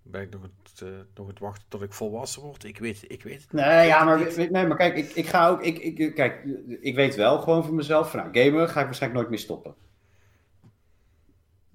ben 0.01 0.21
ik 0.21 0.29
nog 0.29 0.41
het, 0.41 0.81
eh, 0.81 0.89
nog 1.15 1.27
het 1.27 1.39
wachten 1.39 1.65
tot 1.67 1.81
ik 1.81 1.93
volwassen 1.93 2.41
word. 2.41 2.63
Ik 2.63 2.77
weet, 2.77 3.03
ik 3.07 3.23
weet 3.23 3.41
het 3.41 3.51
niet. 3.53 3.61
Nee, 3.65 3.87
ja, 3.87 4.03
maar, 4.03 4.33
nee, 4.37 4.67
maar 4.67 4.77
kijk, 4.77 4.97
ik, 4.97 5.09
ik 5.11 5.25
ga 5.27 5.49
ook, 5.49 5.61
ik, 5.61 5.77
ik, 5.79 6.15
kijk, 6.15 6.43
ik 6.81 6.95
weet 6.95 7.15
wel 7.15 7.39
gewoon 7.41 7.63
voor 7.65 7.73
mezelf, 7.75 8.11
van, 8.11 8.19
nou, 8.19 8.37
gamen 8.43 8.69
ga 8.69 8.79
ik 8.79 8.85
waarschijnlijk 8.85 9.21
nooit 9.21 9.29
meer 9.29 9.43
stoppen. 9.45 9.75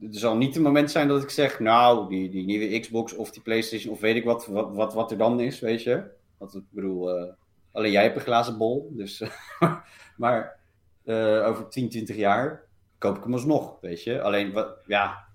Er 0.00 0.08
zal 0.18 0.36
niet 0.36 0.56
een 0.56 0.62
moment 0.62 0.90
zijn 0.90 1.08
dat 1.08 1.22
ik 1.22 1.30
zeg, 1.30 1.60
nou, 1.60 2.08
die, 2.08 2.30
die 2.30 2.44
nieuwe 2.44 2.78
Xbox 2.78 3.14
of 3.14 3.30
die 3.30 3.42
PlayStation 3.42 3.92
of 3.92 4.00
weet 4.00 4.16
ik 4.16 4.24
wat, 4.24 4.46
wat, 4.46 4.94
wat, 4.94 5.10
er 5.10 5.18
dan 5.18 5.40
is, 5.40 5.60
weet 5.60 5.82
je. 5.82 6.04
Want 6.36 6.54
ik 6.54 6.62
bedoel, 6.70 7.10
eh, 7.10 7.32
alleen 7.72 7.92
jij 7.92 8.02
hebt 8.02 8.16
een 8.16 8.22
glazen 8.22 8.58
bol, 8.58 8.90
dus, 8.92 9.22
maar 10.16 10.58
eh, 11.04 11.46
over 11.46 11.68
10, 11.68 11.88
20 11.88 12.16
jaar 12.16 12.66
koop 12.98 13.16
ik 13.16 13.22
hem 13.22 13.32
alsnog, 13.32 13.80
weet 13.80 14.02
je. 14.02 14.22
Alleen, 14.22 14.52
wat, 14.52 14.76
ja, 14.86 15.26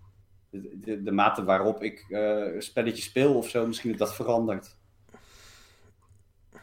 de, 0.50 1.04
de, 1.04 1.12
mate 1.12 1.44
waarop 1.44 1.84
ik 1.84 2.06
eh 2.10 2.60
spelletjes 2.60 3.06
speel 3.06 3.36
of 3.36 3.50
zo, 3.50 3.68
misschien 3.68 3.90
dat 3.90 4.00
dat 4.00 4.16
verandert. 4.16 4.76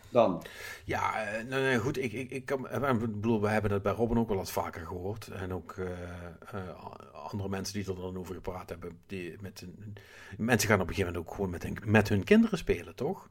Dan. 0.09 0.43
Ja, 0.91 1.25
eh, 1.25 1.45
nee, 1.45 1.61
nee, 1.63 1.79
goed. 1.79 1.99
Ik, 1.99 2.13
ik, 2.13 2.31
ik, 2.31 2.45
kan, 2.45 2.69
eh, 2.69 2.91
ik 2.91 2.99
bedoel, 2.99 3.41
we 3.41 3.49
hebben 3.49 3.73
het 3.73 3.83
bij 3.83 3.93
Robin 3.93 4.19
ook 4.19 4.29
wel 4.29 4.37
wat 4.37 4.51
vaker 4.51 4.87
gehoord. 4.87 5.29
En 5.29 5.53
ook 5.53 5.73
eh, 5.79 5.87
eh, 6.53 6.85
andere 7.13 7.49
mensen 7.49 7.75
die 7.75 7.89
er 7.95 8.01
dan 8.01 8.17
over 8.19 8.35
gepraat 8.35 8.69
hebben. 8.69 8.99
Die 9.07 9.37
met 9.41 9.61
hun, 9.61 9.95
mensen 10.39 10.69
gaan 10.69 10.81
op 10.81 10.89
een 10.89 10.95
gegeven 10.95 11.13
moment 11.13 11.29
ook 11.31 11.35
gewoon 11.35 11.51
met 11.51 11.63
hun, 11.63 11.79
met 11.85 12.09
hun 12.09 12.25
kinderen 12.25 12.59
spelen, 12.59 12.95
toch? 12.95 13.29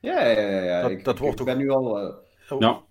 Ja, 0.00 0.20
ja, 0.26 0.40
ja. 0.40 0.60
ja. 0.62 0.80
Dat- 0.82 0.90
ik, 0.90 1.04
dat 1.04 1.14
ik- 1.14 1.20
wordt 1.20 1.40
ik 1.40 1.46
toch- 1.46 1.56
ben 1.56 1.64
nu 1.64 1.70
al. 1.70 1.98
eh, 1.98 2.14
Oh, 2.48 2.60
Ja. 2.60 2.82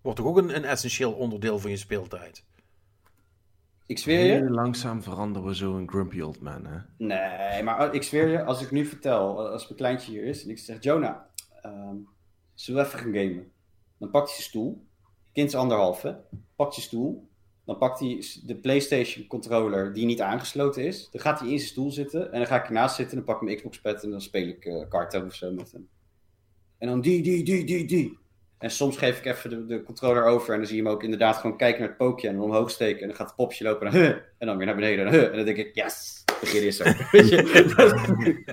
Wordt 0.00 0.18
toch 0.18 0.28
ook 0.28 0.36
een, 0.36 0.56
een 0.56 0.64
essentieel 0.64 1.12
onderdeel 1.12 1.58
van 1.58 1.70
je 1.70 1.76
speeltijd? 1.76 2.44
ik 3.86 3.98
zweer 3.98 4.24
je. 4.24 4.32
Heel 4.32 4.48
langzaam 4.48 5.02
veranderen 5.02 5.48
we 5.48 5.54
zo 5.54 5.76
een 5.76 5.88
grumpy 5.88 6.20
old 6.20 6.40
man, 6.40 6.66
hè? 6.66 6.78
Nee, 6.96 7.62
maar 7.62 7.94
ik 7.94 8.02
zweer 8.02 8.28
je, 8.28 8.44
als 8.44 8.62
ik 8.62 8.70
nu 8.70 8.84
vertel, 8.86 9.48
als 9.50 9.64
mijn 9.64 9.76
kleintje 9.78 10.10
hier 10.10 10.24
is 10.24 10.44
en 10.44 10.50
ik 10.50 10.58
zeg: 10.58 10.82
Jonah, 10.82 11.16
ehm 11.62 11.96
zullen 12.56 12.82
we 12.82 12.86
even 12.86 12.98
gaan 12.98 13.14
gamen? 13.14 13.52
Dan 13.98 14.10
pakt 14.10 14.26
hij 14.26 14.34
zijn 14.34 14.48
stoel. 14.48 14.86
Kind 15.32 15.48
is 15.48 15.54
anderhalf, 15.54 16.02
hè? 16.02 16.12
Pakt 16.56 16.74
je 16.74 16.80
stoel. 16.80 17.28
Dan 17.64 17.78
pakt 17.78 18.00
hij 18.00 18.24
de 18.44 18.56
PlayStation 18.56 19.26
controller 19.26 19.92
die 19.92 20.06
niet 20.06 20.20
aangesloten 20.20 20.84
is. 20.84 21.08
Dan 21.10 21.20
gaat 21.20 21.40
hij 21.40 21.48
in 21.48 21.58
zijn 21.58 21.70
stoel 21.70 21.90
zitten. 21.90 22.32
En 22.32 22.38
dan 22.38 22.46
ga 22.46 22.56
ik 22.60 22.66
ernaast 22.66 22.96
zitten. 22.96 23.18
En 23.18 23.24
dan 23.24 23.34
pak 23.34 23.42
ik 23.42 23.48
mijn 23.48 23.56
Xbox 23.56 23.80
pad 23.80 24.02
en 24.02 24.10
dan 24.10 24.20
speel 24.20 24.48
ik 24.48 24.86
karten 24.88 25.26
of 25.26 25.34
zo 25.34 25.52
met 25.52 25.72
hem. 25.72 25.88
En 26.78 26.88
dan 26.88 27.00
die, 27.00 27.22
die, 27.22 27.44
die, 27.44 27.64
die, 27.64 27.84
die. 27.84 28.18
En 28.58 28.70
soms 28.70 28.96
geef 28.96 29.18
ik 29.18 29.24
even 29.24 29.50
de, 29.50 29.66
de 29.66 29.82
controller 29.82 30.24
over. 30.24 30.52
En 30.52 30.58
dan 30.58 30.66
zie 30.66 30.76
je 30.76 30.82
hem 30.82 30.92
ook 30.92 31.02
inderdaad 31.02 31.36
gewoon 31.36 31.56
kijken 31.56 31.80
naar 31.80 31.88
het 31.88 31.98
pookje. 31.98 32.28
En 32.28 32.34
dan 32.34 32.44
omhoog 32.44 32.70
steken. 32.70 33.00
En 33.00 33.06
dan 33.06 33.16
gaat 33.16 33.26
het 33.26 33.36
popje 33.36 33.64
lopen. 33.64 33.86
En 33.86 33.92
dan, 33.92 34.02
huh, 34.02 34.16
en 34.38 34.46
dan 34.46 34.56
weer 34.56 34.66
naar 34.66 34.74
beneden. 34.74 35.06
En, 35.06 35.12
huh, 35.12 35.24
en 35.24 35.36
dan 35.36 35.44
denk 35.44 35.56
ik, 35.56 35.74
yes, 35.74 36.24
begin 36.40 36.66
is 36.66 36.80
er. 36.80 37.08
Weet 37.12 37.28
je? 37.28 38.44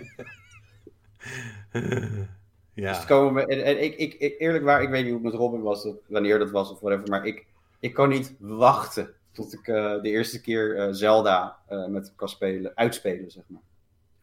ja. 2.73 2.93
Dus 2.93 3.05
komen 3.05 3.33
we, 3.33 3.53
en, 3.53 3.63
en 3.63 3.83
ik, 3.83 3.95
ik, 3.95 4.13
ik, 4.13 4.35
eerlijk 4.39 4.63
waar, 4.63 4.81
ik 4.81 4.89
weet 4.89 5.03
niet 5.03 5.13
hoe 5.13 5.21
het 5.23 5.31
met 5.31 5.41
Robin 5.41 5.61
was, 5.61 5.85
of 5.85 5.95
wanneer 6.07 6.39
dat 6.39 6.51
was 6.51 6.71
of 6.71 6.79
whatever, 6.79 7.09
maar 7.09 7.25
ik, 7.25 7.45
ik 7.79 7.93
kan 7.93 8.09
niet 8.09 8.35
wachten 8.39 9.13
tot 9.31 9.53
ik 9.53 9.67
eh, 9.67 10.01
de 10.01 10.09
eerste 10.09 10.41
keer 10.41 10.77
eh, 10.77 10.87
Zelda 10.91 11.57
eh, 11.67 11.87
met 11.87 12.05
hem 12.05 12.15
kan 12.15 12.29
spelen, 12.29 12.71
uitspelen, 12.75 13.31
zeg 13.31 13.43
maar. 13.47 13.61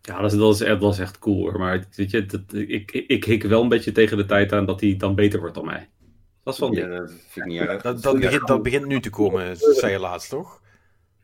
Ja, 0.02 0.20
dat 0.20 0.32
is, 0.32 0.38
dat, 0.38 0.54
is, 0.54 0.60
echt- 0.60 0.80
dat 0.80 0.92
is 0.92 0.98
echt 0.98 1.18
cool 1.18 1.40
hoor. 1.40 1.58
Maar 1.58 1.86
weet 1.96 2.10
je, 2.10 2.26
dat, 2.26 2.40
ik, 2.52 2.68
ik, 2.92 3.04
ik 3.06 3.24
hik 3.24 3.42
wel 3.42 3.62
een 3.62 3.68
beetje 3.68 3.92
tegen 3.92 4.16
de 4.16 4.26
tijd 4.26 4.52
aan 4.52 4.66
dat 4.66 4.80
hij 4.80 4.96
dan 4.96 5.14
beter 5.14 5.40
wordt 5.40 5.54
dan 5.54 5.64
mij. 5.64 5.88
Dat 6.42 6.54
is 6.54 6.60
wel 6.60 6.68
een 6.68 6.74
Ja, 6.74 6.86
ding. 6.86 6.98
dat 6.98 7.10
vind 7.10 7.46
ik 7.46 7.52
niet 7.52 7.60
erg. 7.60 7.82
Dat, 7.82 8.02
dat, 8.02 8.20
begint, 8.20 8.46
dat 8.46 8.62
begint 8.62 8.86
nu 8.86 9.00
te 9.00 9.10
komen, 9.10 9.56
zei 9.56 9.92
je 9.92 9.98
laatst, 9.98 10.30
toch? 10.30 10.60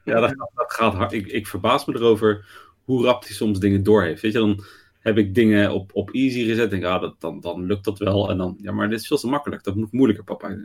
Ja, 0.04 0.20
dat, 0.20 0.34
dat 0.54 0.72
gaat 0.72 0.94
hard. 0.94 1.12
Ik, 1.12 1.26
ik 1.26 1.46
verbaas 1.46 1.84
me 1.84 1.94
erover 1.94 2.46
hoe 2.84 3.04
rap 3.04 3.22
hij 3.24 3.32
soms 3.32 3.58
dingen 3.58 3.82
door 3.82 4.02
heeft. 4.02 4.22
Weet 4.22 4.32
je, 4.32 4.38
dan 4.38 4.64
heb 5.06 5.18
ik 5.18 5.34
dingen 5.34 5.72
op, 5.72 5.90
op 5.94 6.10
easy 6.10 6.44
gezet. 6.44 6.72
En 6.72 6.80
ja, 6.80 6.98
dat, 6.98 7.20
dan, 7.20 7.40
dan 7.40 7.64
lukt 7.64 7.84
dat 7.84 7.98
wel. 7.98 8.30
En 8.30 8.38
dan, 8.38 8.56
ja, 8.60 8.72
maar 8.72 8.88
dit 8.88 9.00
is 9.00 9.06
veel 9.06 9.16
te 9.16 9.28
makkelijk. 9.28 9.64
Dat 9.64 9.74
moet 9.74 9.92
moeilijker, 9.92 10.24
papa. 10.24 10.56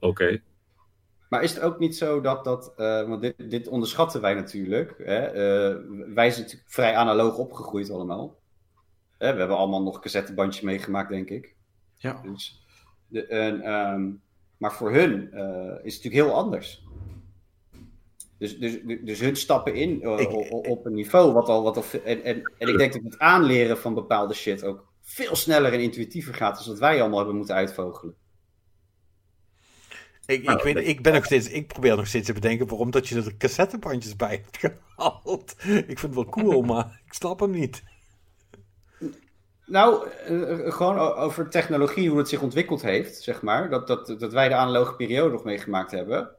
Oké. 0.00 0.40
Maar 1.28 1.42
is 1.42 1.54
het 1.54 1.62
ook 1.62 1.78
niet 1.78 1.96
zo 1.96 2.20
dat 2.20 2.44
dat, 2.44 2.72
uh, 2.76 3.08
want 3.08 3.22
dit, 3.22 3.50
dit 3.50 3.68
onderschatten 3.68 4.20
wij 4.20 4.34
natuurlijk. 4.34 4.94
Hè? 4.98 5.26
Uh, 5.28 5.76
wij 6.14 6.30
zijn 6.30 6.42
natuurlijk 6.42 6.70
vrij 6.70 6.96
analoog 6.96 7.36
opgegroeid 7.36 7.90
allemaal. 7.90 8.38
we 9.18 9.24
hebben 9.24 9.56
allemaal 9.56 9.82
nog 9.82 9.94
een 9.94 10.00
cassettebandje 10.00 10.66
meegemaakt, 10.66 11.10
denk 11.10 11.30
ik. 11.30 11.54
Ja. 11.96 12.20
Dus 12.22 12.64
de, 13.08 13.34
um, 13.34 14.22
maar 14.56 14.72
voor 14.72 14.92
hun 14.92 15.30
uh, 15.32 15.40
is 15.82 15.94
het 15.94 16.04
natuurlijk 16.04 16.14
heel 16.14 16.34
anders. 16.34 16.84
Dus, 18.38 18.58
dus, 18.58 18.78
dus 19.00 19.20
hun 19.20 19.36
stappen 19.36 19.74
in 19.74 20.02
ik, 20.18 20.52
op 20.68 20.86
een 20.86 20.94
niveau 20.94 21.32
wat 21.32 21.48
al. 21.48 21.62
Wat 21.62 21.76
al 21.76 21.84
en, 22.04 22.22
en, 22.22 22.52
en 22.58 22.68
ik 22.68 22.78
denk 22.78 22.92
dat 22.92 23.02
het 23.02 23.18
aanleren 23.18 23.78
van 23.78 23.94
bepaalde 23.94 24.34
shit 24.34 24.64
ook 24.64 24.86
veel 25.02 25.36
sneller 25.36 25.72
en 25.72 25.80
intuïtiever 25.80 26.34
gaat. 26.34 26.56
dan 26.56 26.66
wat 26.66 26.78
wij 26.78 27.00
allemaal 27.00 27.18
hebben 27.18 27.36
moeten 27.36 27.54
uitvogelen. 27.54 28.14
Ik, 30.26 30.40
ik, 30.40 30.46
nou, 30.46 30.60
weet, 30.62 30.88
ik, 30.88 31.02
ben 31.02 31.12
nog 31.12 31.24
steeds, 31.24 31.48
ik 31.48 31.66
probeer 31.66 31.96
nog 31.96 32.06
steeds 32.06 32.26
te 32.26 32.32
bedenken 32.32 32.66
waarom 32.66 32.90
dat 32.90 33.08
je 33.08 33.16
er 33.16 33.36
cassettebandjes 33.36 34.16
bij 34.16 34.42
hebt 34.44 34.58
gehaald. 34.94 35.54
Ik 35.62 35.98
vind 35.98 36.00
het 36.00 36.14
wel 36.14 36.28
cool, 36.28 36.62
maar 36.72 37.00
ik 37.06 37.12
snap 37.12 37.40
hem 37.40 37.50
niet. 37.50 37.82
Nou, 39.66 40.08
uh, 40.30 40.72
gewoon 40.72 40.98
over 40.98 41.48
technologie, 41.48 42.08
hoe 42.08 42.18
het 42.18 42.28
zich 42.28 42.42
ontwikkeld 42.42 42.82
heeft, 42.82 43.22
zeg 43.22 43.42
maar. 43.42 43.70
Dat, 43.70 43.86
dat, 43.86 44.06
dat 44.18 44.32
wij 44.32 44.48
de 44.48 44.54
analoge 44.54 44.96
periode 44.96 45.32
nog 45.32 45.44
meegemaakt 45.44 45.90
hebben. 45.90 46.30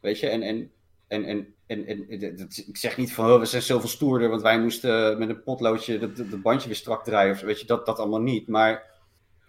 Weet 0.00 0.20
je, 0.20 0.28
en, 0.28 0.42
en, 0.42 0.72
en, 1.10 1.24
en, 1.24 1.54
en, 1.66 1.86
en 1.86 2.36
dat, 2.36 2.64
ik 2.66 2.76
zeg 2.76 2.96
niet 2.96 3.12
van, 3.12 3.30
oh, 3.30 3.38
we 3.38 3.44
zijn 3.44 3.62
zoveel 3.62 3.88
stoerder, 3.88 4.28
want 4.28 4.42
wij 4.42 4.60
moesten 4.60 5.18
met 5.18 5.28
een 5.28 5.42
potloodje 5.42 5.98
het 5.98 6.42
bandje 6.42 6.66
weer 6.66 6.76
strak 6.76 7.04
draaien. 7.04 7.34
Of, 7.34 7.40
weet 7.40 7.60
je, 7.60 7.66
dat, 7.66 7.86
dat 7.86 7.98
allemaal 7.98 8.20
niet. 8.20 8.48
Maar 8.48 8.82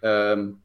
um, 0.00 0.62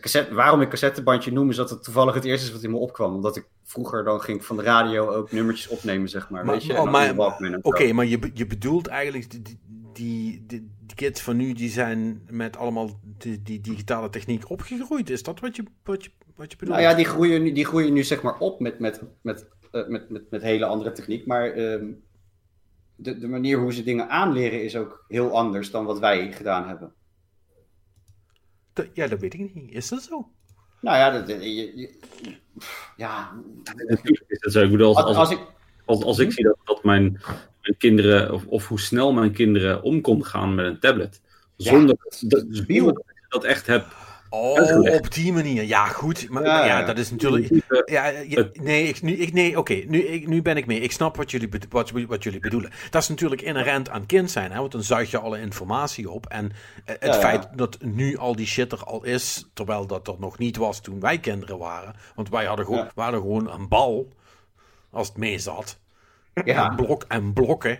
cassette, 0.00 0.34
waarom 0.34 0.60
ik 0.60 0.68
cassettebandje 0.68 1.32
noem, 1.32 1.50
is 1.50 1.56
dat 1.56 1.70
het 1.70 1.82
toevallig 1.82 2.14
het 2.14 2.24
eerste 2.24 2.46
is 2.46 2.52
wat 2.52 2.62
in 2.62 2.70
me 2.70 2.76
opkwam. 2.76 3.14
Omdat 3.14 3.36
ik 3.36 3.46
vroeger 3.64 4.04
dan 4.04 4.20
ging 4.20 4.44
van 4.44 4.56
de 4.56 4.62
radio 4.62 5.10
ook 5.10 5.32
nummertjes 5.32 5.68
opnemen, 5.68 6.08
zeg 6.08 6.30
maar. 6.30 6.44
maar 6.44 6.54
weet 6.54 6.64
je? 6.64 6.80
Oh, 6.80 7.58
Oké, 7.62 7.92
maar 7.92 8.06
je, 8.06 8.30
je 8.34 8.46
bedoelt 8.46 8.86
eigenlijk 8.86 9.30
die, 9.30 9.42
die, 9.42 9.58
die, 9.92 10.44
die, 10.46 10.96
kids 10.96 11.20
van 11.20 11.36
nu, 11.36 11.52
die 11.52 11.70
zijn 11.70 12.22
met 12.30 12.56
allemaal 12.56 13.00
die, 13.02 13.42
die, 13.42 13.60
digitale 13.60 14.10
techniek 14.10 14.50
opgegroeid. 14.50 15.10
Is 15.10 15.22
dat 15.22 15.40
wat 15.40 15.56
je, 15.56 15.62
wat 15.84 16.04
je, 16.04 16.10
wat 16.36 16.50
je 16.50 16.56
bedoelt? 16.56 16.78
Nou 16.78 16.90
ja, 16.90 16.96
die 16.96 17.04
groeien 17.04 17.42
nu, 17.42 17.52
die 17.52 17.64
groeien 17.64 17.92
nu 17.92 18.04
zeg 18.04 18.22
maar 18.22 18.38
op 18.38 18.60
met, 18.60 18.78
met, 18.78 19.02
met, 19.22 19.46
uh, 19.72 19.86
met, 19.86 20.10
met, 20.10 20.30
met 20.30 20.42
hele 20.42 20.64
andere 20.64 20.92
techniek. 20.92 21.26
Maar 21.26 21.56
uh, 21.56 21.94
de, 22.96 23.18
de 23.18 23.28
manier 23.28 23.58
hoe 23.58 23.72
ze 23.72 23.82
dingen 23.82 24.08
aanleren 24.08 24.64
is 24.64 24.76
ook 24.76 25.04
heel 25.08 25.36
anders 25.36 25.70
dan 25.70 25.84
wat 25.84 25.98
wij 25.98 26.32
gedaan 26.32 26.68
hebben. 26.68 26.92
Ja, 28.92 29.06
dat 29.06 29.20
weet 29.20 29.34
ik 29.34 29.54
niet. 29.54 29.72
Is 29.74 29.88
dat 29.88 30.02
zo? 30.02 30.28
Nou 30.80 30.96
ja, 30.96 31.10
dat, 31.10 31.28
je, 31.28 31.78
je, 31.78 31.94
ja. 32.96 33.32
Natuurlijk 33.64 34.24
is 34.26 34.40
dat 34.40 34.52
zo. 34.52 34.62
Ik 34.62 34.70
bedoel, 34.70 34.96
als, 34.96 35.04
als, 35.04 35.16
als, 35.16 35.30
ik, 35.30 35.40
als, 35.84 36.04
als 36.04 36.18
ik 36.18 36.26
hm? 36.26 36.32
zie 36.32 36.44
dat, 36.44 36.56
dat 36.64 36.84
mijn, 36.84 37.20
mijn 37.62 37.76
kinderen, 37.78 38.32
of, 38.32 38.46
of 38.46 38.68
hoe 38.68 38.80
snel 38.80 39.12
mijn 39.12 39.32
kinderen 39.32 39.82
om 39.82 40.00
kon 40.00 40.24
gaan 40.24 40.54
met 40.54 40.66
een 40.66 40.80
tablet, 40.80 41.20
zonder, 41.56 41.96
ja, 41.98 42.28
dat, 42.28 42.44
zonder 42.50 42.92
dat 42.92 43.04
ik 43.08 43.26
dat 43.28 43.44
echt 43.44 43.66
heb 43.66 43.86
Oh, 44.30 44.94
op 44.94 45.12
die 45.12 45.32
manier. 45.32 45.62
Ja, 45.62 45.86
goed. 45.86 46.28
Maar 46.28 46.44
ja, 46.44 46.64
ja 46.64 46.82
dat 46.82 46.98
is 46.98 47.10
natuurlijk. 47.10 47.48
Ja, 47.84 48.06
ja 48.06 48.48
nee, 48.52 48.88
ik, 48.88 49.02
nu, 49.02 49.12
ik, 49.12 49.32
nee 49.32 49.58
oké. 49.58 49.74
nu, 49.74 49.98
ik, 49.98 50.26
nu 50.26 50.42
ben 50.42 50.56
ik 50.56 50.66
mee. 50.66 50.80
Ik 50.80 50.92
snap 50.92 51.16
wat 51.16 51.30
jullie, 51.30 51.48
wat, 51.68 51.90
wat 51.90 52.22
jullie 52.22 52.40
bedoelen. 52.40 52.70
Dat 52.90 53.02
is 53.02 53.08
natuurlijk 53.08 53.42
inherent 53.42 53.88
aan 53.88 54.06
kind 54.06 54.30
zijn, 54.30 54.52
hè, 54.52 54.58
want 54.58 54.72
dan 54.72 54.82
zuig 54.82 55.10
je 55.10 55.18
alle 55.18 55.40
informatie 55.40 56.10
op. 56.10 56.26
En 56.26 56.52
eh, 56.84 56.94
het 56.98 57.16
feit 57.16 57.48
dat 57.54 57.78
nu 57.82 58.16
al 58.16 58.36
die 58.36 58.46
shit 58.46 58.72
er 58.72 58.84
al 58.84 59.04
is, 59.04 59.50
terwijl 59.54 59.86
dat 59.86 60.08
er 60.08 60.16
nog 60.18 60.38
niet 60.38 60.56
was 60.56 60.80
toen 60.80 61.00
wij 61.00 61.18
kinderen 61.18 61.58
waren. 61.58 61.94
Want 62.14 62.28
wij 62.28 62.44
hadden 62.44 62.64
gewoon, 62.64 62.90
waren 62.94 63.20
gewoon 63.20 63.50
een 63.50 63.68
bal, 63.68 64.12
als 64.90 65.08
het 65.08 65.16
mee 65.16 65.38
zat. 65.38 65.78
Ja. 66.44 66.70
En, 66.70 66.76
blok, 66.76 67.04
en 67.08 67.32
blokken. 67.32 67.78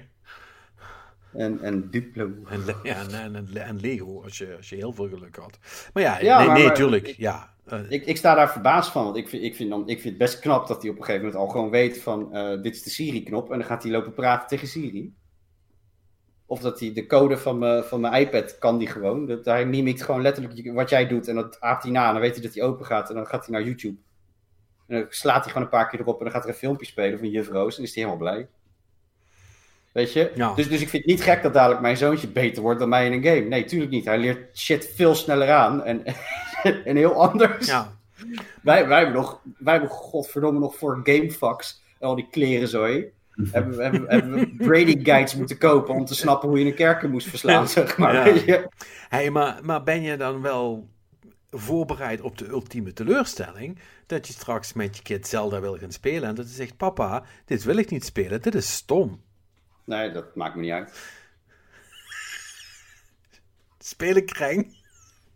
En, 1.33 1.61
en 1.61 1.91
Duplo. 1.91 2.31
En, 2.49 2.63
ja, 2.83 2.97
en, 2.97 3.35
en, 3.35 3.57
en, 3.57 3.81
Lego, 3.81 4.23
als 4.23 4.39
je, 4.39 4.57
als 4.57 4.69
je 4.69 4.77
heel 4.77 4.93
veel 4.93 5.09
geluk 5.09 5.37
had. 5.37 5.59
Maar 5.93 6.03
ja, 6.03 6.21
ja 6.21 6.39
nee, 6.39 6.47
maar, 6.47 6.59
nee, 6.59 6.73
tuurlijk. 6.73 7.09
Ik, 7.09 7.17
ja. 7.17 7.55
Uh, 7.73 7.91
ik, 7.91 8.07
ik 8.07 8.17
sta 8.17 8.35
daar 8.35 8.51
verbaasd 8.51 8.91
van, 8.91 9.05
want 9.05 9.17
ik 9.17 9.29
vind, 9.29 9.43
ik, 9.43 9.55
vind 9.57 9.71
dan, 9.71 9.81
ik 9.81 10.01
vind 10.01 10.05
het 10.05 10.19
best 10.19 10.39
knap 10.39 10.67
dat 10.67 10.83
hij 10.83 10.91
op 10.91 10.97
een 10.97 11.05
gegeven 11.05 11.27
moment 11.27 11.43
al 11.43 11.49
gewoon 11.49 11.71
weet 11.71 12.03
van 12.03 12.29
uh, 12.33 12.63
dit 12.63 12.75
is 12.75 12.83
de 12.83 12.91
Siri-knop 12.91 13.51
en 13.53 13.59
dan 13.59 13.67
gaat 13.67 13.83
hij 13.83 13.93
lopen 13.93 14.13
praten 14.13 14.49
tegen 14.49 14.69
Siri. 14.69 15.15
Of 16.47 16.61
dat 16.61 16.81
hij 16.81 16.93
de 16.93 17.07
code 17.07 17.39
van 17.39 17.59
mijn, 17.59 17.85
van 17.85 18.01
mijn 18.01 18.27
iPad 18.27 18.59
kan 18.59 18.79
die 18.79 18.89
gewoon. 18.89 19.27
Dat, 19.27 19.45
hij 19.45 19.67
mimikt 19.67 20.03
gewoon 20.03 20.23
letterlijk 20.23 20.73
wat 20.73 20.91
jij 20.91 21.07
doet 21.07 21.29
en 21.29 21.35
dat 21.35 21.61
aapt 21.61 21.83
hij 21.83 21.93
na 21.93 22.07
en 22.07 22.13
dan 22.13 22.21
weet 22.21 22.35
hij 22.35 22.43
dat 22.43 22.55
hij 22.55 22.63
open 22.63 22.87
gaat 22.87 23.09
en 23.09 23.15
dan 23.15 23.27
gaat 23.27 23.47
hij 23.47 23.55
naar 23.55 23.67
YouTube. 23.67 23.99
En 24.87 25.01
dan 25.01 25.07
slaat 25.09 25.43
hij 25.45 25.53
gewoon 25.53 25.63
een 25.63 25.73
paar 25.73 25.89
keer 25.89 26.01
erop 26.01 26.19
en 26.19 26.25
dan 26.25 26.33
gaat 26.33 26.43
er 26.43 26.49
een 26.49 26.55
filmpje 26.55 26.87
spelen 26.87 27.19
van 27.19 27.29
Juf 27.29 27.49
Roos 27.49 27.77
en 27.77 27.83
is 27.83 27.95
hij 27.95 28.05
helemaal 28.05 28.31
blij. 28.31 28.49
Weet 29.93 30.13
je? 30.13 30.53
Dus, 30.57 30.69
dus 30.69 30.81
ik 30.81 30.89
vind 30.89 31.03
het 31.03 31.07
niet 31.07 31.23
gek 31.23 31.43
dat 31.43 31.55
dadelijk 31.55 31.81
mijn 31.81 31.97
zoontje 31.97 32.29
beter 32.29 32.63
wordt 32.63 32.81
dan 32.81 32.89
mij 32.89 33.07
in 33.07 33.13
een 33.13 33.25
game. 33.25 33.49
Nee, 33.49 33.65
tuurlijk 33.65 33.91
niet. 33.91 34.05
Hij 34.05 34.19
leert 34.19 34.59
shit 34.59 34.93
veel 34.95 35.15
sneller 35.15 35.51
aan 35.51 35.85
en, 35.85 36.05
en 36.85 36.97
heel 36.97 37.23
anders. 37.23 37.67
Ja. 37.67 37.99
Wij, 38.63 38.89
wij, 38.89 38.99
hebben 38.99 39.17
nog, 39.17 39.41
wij 39.59 39.73
hebben 39.73 39.91
godverdomme 39.91 40.61
nog 40.61 40.77
voor 40.77 41.01
gamefucks 41.03 41.83
al 41.99 42.15
die 42.15 42.29
kleren 42.31 42.69
zooi. 42.69 43.13
hebben, 43.51 43.77
we, 43.77 43.83
hebben, 43.83 44.05
hebben 44.09 44.33
we 44.33 44.55
Brady 44.57 45.05
Guides 45.05 45.35
moeten 45.35 45.59
kopen 45.59 45.95
om 45.95 46.05
te 46.05 46.15
snappen 46.15 46.49
hoe 46.49 46.59
je 46.59 46.65
een 46.65 46.75
kerken 46.75 47.11
moest 47.11 47.29
verslaan, 47.29 47.69
zeg 47.69 47.99
maar. 47.99 48.15
Ja. 48.15 48.25
Weet 48.25 48.45
je? 48.45 48.69
Hey, 49.09 49.31
maar, 49.31 49.59
maar 49.63 49.83
ben 49.83 50.03
je 50.03 50.17
dan 50.17 50.43
wel 50.43 50.89
voorbereid 51.51 52.21
op 52.21 52.39
de 52.39 52.49
ultieme 52.49 52.93
teleurstelling. 52.93 53.79
Dat 54.07 54.27
je 54.27 54.33
straks 54.33 54.73
met 54.73 54.97
je 54.97 55.03
kind 55.03 55.27
Zelda 55.27 55.61
wil 55.61 55.77
gaan 55.77 55.93
spelen. 55.93 56.29
En 56.29 56.35
dat 56.35 56.49
je 56.49 56.55
zegt: 56.55 56.77
Papa, 56.77 57.25
dit 57.45 57.65
wil 57.65 57.77
ik 57.77 57.91
niet 57.91 58.05
spelen, 58.05 58.43
dit 58.43 58.55
is 58.55 58.73
stom. 58.73 59.21
Nee, 59.91 60.13
dat 60.13 60.35
maakt 60.35 60.55
me 60.55 60.61
niet 60.61 60.71
uit. 60.71 60.93
Spelen 63.79 64.25
kreng. 64.25 64.79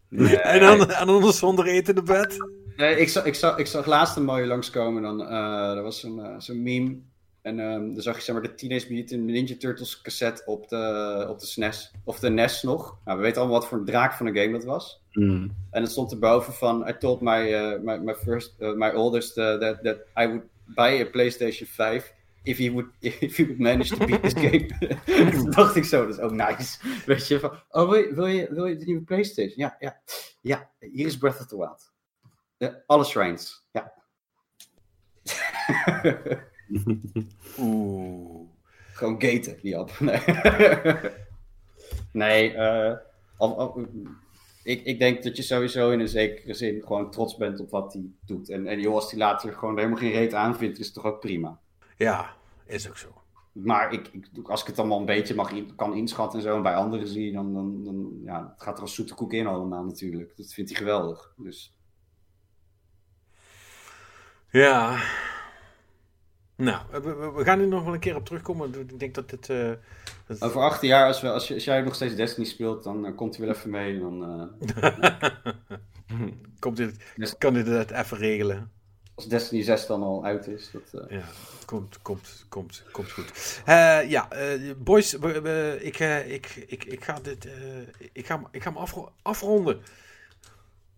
Nee. 0.09 0.37
En, 0.55 0.61
dan, 0.61 0.91
en 0.91 1.07
dan 1.07 1.33
zonder 1.33 1.67
eten 1.67 1.95
in 1.95 2.05
de 2.05 2.13
bed. 2.13 2.37
Nee, 2.77 2.97
ik 2.97 3.09
zag, 3.09 3.25
ik 3.25 3.35
zag, 3.35 3.59
ik 3.59 3.67
zag 3.67 3.87
laatst 3.87 4.17
een 4.17 4.25
mooie 4.25 4.47
langskomen. 4.47 5.03
Dan, 5.03 5.21
uh, 5.21 5.77
er 5.77 5.83
was 5.83 6.01
zo'n 6.01 6.19
uh, 6.19 6.35
zo'n 6.39 6.63
meme. 6.63 6.99
En 7.43 7.59
um, 7.59 7.95
dan 7.95 8.03
zag 8.03 8.17
je 8.17 8.23
zeg 8.23 8.35
maar, 8.35 8.45
de 8.45 8.55
Teenage 8.55 8.93
Mutant 8.93 9.23
Ninja 9.23 9.55
Turtles 9.59 10.01
cassette 10.01 10.43
op 10.47 10.69
de, 10.69 11.27
op 11.29 11.41
de 11.41 11.47
SNES. 11.47 11.93
Of 12.05 12.19
de 12.19 12.31
NES 12.31 12.63
nog. 12.63 12.99
Nou, 13.05 13.17
we 13.19 13.25
weten 13.25 13.41
allemaal 13.41 13.61
wat 13.61 13.69
voor 13.69 13.79
een 13.79 13.85
draak 13.85 14.13
van 14.13 14.27
een 14.27 14.37
game 14.37 14.53
dat 14.53 14.65
was. 14.65 15.03
Mm. 15.13 15.55
En 15.71 15.83
het 15.83 15.91
stond 15.91 16.13
erboven 16.13 16.53
van... 16.53 16.89
I 16.89 16.97
told 16.99 17.21
my, 17.21 17.53
uh, 17.53 17.81
my, 17.81 17.97
my, 17.97 18.15
first, 18.15 18.55
my 18.59 18.91
oldest 18.91 19.35
that, 19.35 19.61
that 19.61 19.97
I 20.17 20.27
would 20.27 20.43
buy 20.67 21.01
a 21.01 21.05
PlayStation 21.05 21.69
5 21.69 22.13
if 22.45 22.59
he 22.59 22.71
would, 22.71 22.87
if 23.01 23.37
he 23.37 23.45
would 23.45 23.61
manage 23.61 23.91
to 23.91 24.07
beat 24.07 24.23
this 24.23 24.35
game. 24.35 24.69
Toen 25.33 25.51
dacht 25.51 25.77
ik 25.77 25.85
zo, 25.85 26.07
dat 26.07 26.15
is 26.15 26.21
ook 26.21 26.33
nice. 26.33 26.79
Weet 27.07 27.29
je, 27.29 27.41
van, 27.41 27.51
oh, 27.69 27.91
wil 27.91 27.99
je, 27.99 28.15
wil 28.15 28.27
je, 28.27 28.47
wil 28.51 28.67
je 28.67 28.77
de 28.77 28.85
nieuwe 28.85 29.03
PlayStation? 29.03 29.55
Ja, 29.57 29.77
ja. 29.79 30.01
Ja, 30.41 30.71
hier 30.79 31.07
is 31.07 31.19
Breath 31.19 31.41
of 31.41 31.47
the 31.47 31.57
Wild. 31.57 31.93
Ja, 32.57 32.83
alle 32.87 33.05
shrines, 33.05 33.67
ja. 33.73 33.93
Oeh. 37.59 38.49
Gewoon 38.93 39.23
gaten, 39.23 39.59
die 39.63 39.79
op. 39.79 40.01
Nee, 40.01 40.21
nee 42.13 42.53
uh, 42.53 42.97
al, 43.37 43.59
al, 43.59 43.87
ik, 44.63 44.85
ik 44.85 44.99
denk 44.99 45.23
dat 45.23 45.37
je 45.37 45.43
sowieso 45.43 45.91
in 45.91 46.01
een 46.01 46.09
zekere 46.09 46.55
zin 46.55 46.83
gewoon 46.87 47.11
trots 47.11 47.37
bent 47.37 47.61
op 47.61 47.71
wat 47.71 47.93
hij 47.93 48.03
doet. 48.27 48.49
En, 48.49 48.67
en 48.67 48.81
joh, 48.81 48.95
als 48.95 49.11
hij 49.11 49.19
later 49.19 49.53
gewoon 49.53 49.77
helemaal 49.77 49.99
geen 49.99 50.13
reet 50.13 50.35
aanvindt, 50.35 50.79
is 50.79 50.85
het 50.87 50.95
toch 50.95 51.05
ook 51.05 51.21
prima. 51.21 51.61
Ja, 51.97 52.37
is 52.67 52.89
ook 52.89 52.97
zo. 52.97 53.25
Maar 53.53 53.93
ik, 53.93 54.09
ik, 54.13 54.49
als 54.49 54.61
ik 54.61 54.67
het 54.67 54.79
allemaal 54.79 54.99
een 54.99 55.05
beetje 55.05 55.35
mag 55.35 55.53
kan 55.77 55.95
inschatten 55.95 56.39
en 56.39 56.45
zo, 56.45 56.57
en 56.57 56.63
bij 56.63 56.75
anderen 56.75 57.09
zie, 57.09 57.33
dan, 57.33 57.53
dan, 57.53 57.85
dan 57.85 58.21
ja, 58.25 58.49
het 58.53 58.63
gaat 58.63 58.77
er 58.77 58.83
als 58.83 58.95
zoete 58.95 59.15
koek 59.15 59.33
in 59.33 59.47
allemaal 59.47 59.85
natuurlijk. 59.85 60.37
Dat 60.37 60.53
vindt 60.53 60.71
hij 60.71 60.79
geweldig. 60.79 61.35
Dus. 61.37 61.77
Ja. 64.51 65.03
Nou, 66.57 66.83
we, 66.91 67.33
we, 67.35 67.45
gaan 67.45 67.61
er 67.61 67.67
nog 67.67 67.85
wel 67.85 67.95
een 67.95 68.01
keer 68.01 68.17
op 68.17 68.25
terugkomen. 68.25 68.81
Ik 68.81 68.99
denk 68.99 69.15
dat 69.15 69.31
dit... 69.31 69.49
Uh, 69.49 69.73
Over 70.39 70.61
18 70.61 70.89
jaar, 70.89 71.07
als, 71.07 71.21
we, 71.21 71.31
als, 71.31 71.47
jij 71.47 71.81
nog 71.81 71.95
steeds 71.95 72.15
Destiny 72.15 72.47
speelt, 72.47 72.85
dan 72.85 73.07
uh, 73.07 73.17
komt 73.17 73.37
hij 73.37 73.47
wel 73.47 73.55
even 73.55 73.71
mee. 73.71 73.99
Dan, 73.99 74.49
uh, 74.77 75.01
komt 76.59 76.77
dit, 76.77 77.37
kan 77.39 77.55
dit 77.55 77.67
het 77.67 77.91
even 77.91 78.17
regelen? 78.17 78.73
Als 79.15 79.29
Destiny 79.29 79.63
6 79.63 79.87
dan 79.87 80.03
al 80.03 80.25
uit 80.25 80.47
is. 80.47 80.71
Dat, 80.73 81.11
Ja 81.11 81.25
komt, 81.65 82.03
komt, 82.03 82.45
komt, 82.49 82.83
komt 82.93 83.11
goed. 83.11 83.61
Uh, 83.69 84.11
ja, 84.11 84.29
uh, 84.33 84.73
boys, 84.77 85.15
ik, 85.15 85.99
ik, 86.67 86.85
ik, 86.85 87.05
ga 87.05 87.21
dit, 87.23 87.49
ik 88.13 88.27
ga, 88.27 88.43
ik 88.51 88.63
ga 88.63 88.71
hem 88.71 88.79
afro 88.79 89.13
afronden. 89.23 89.83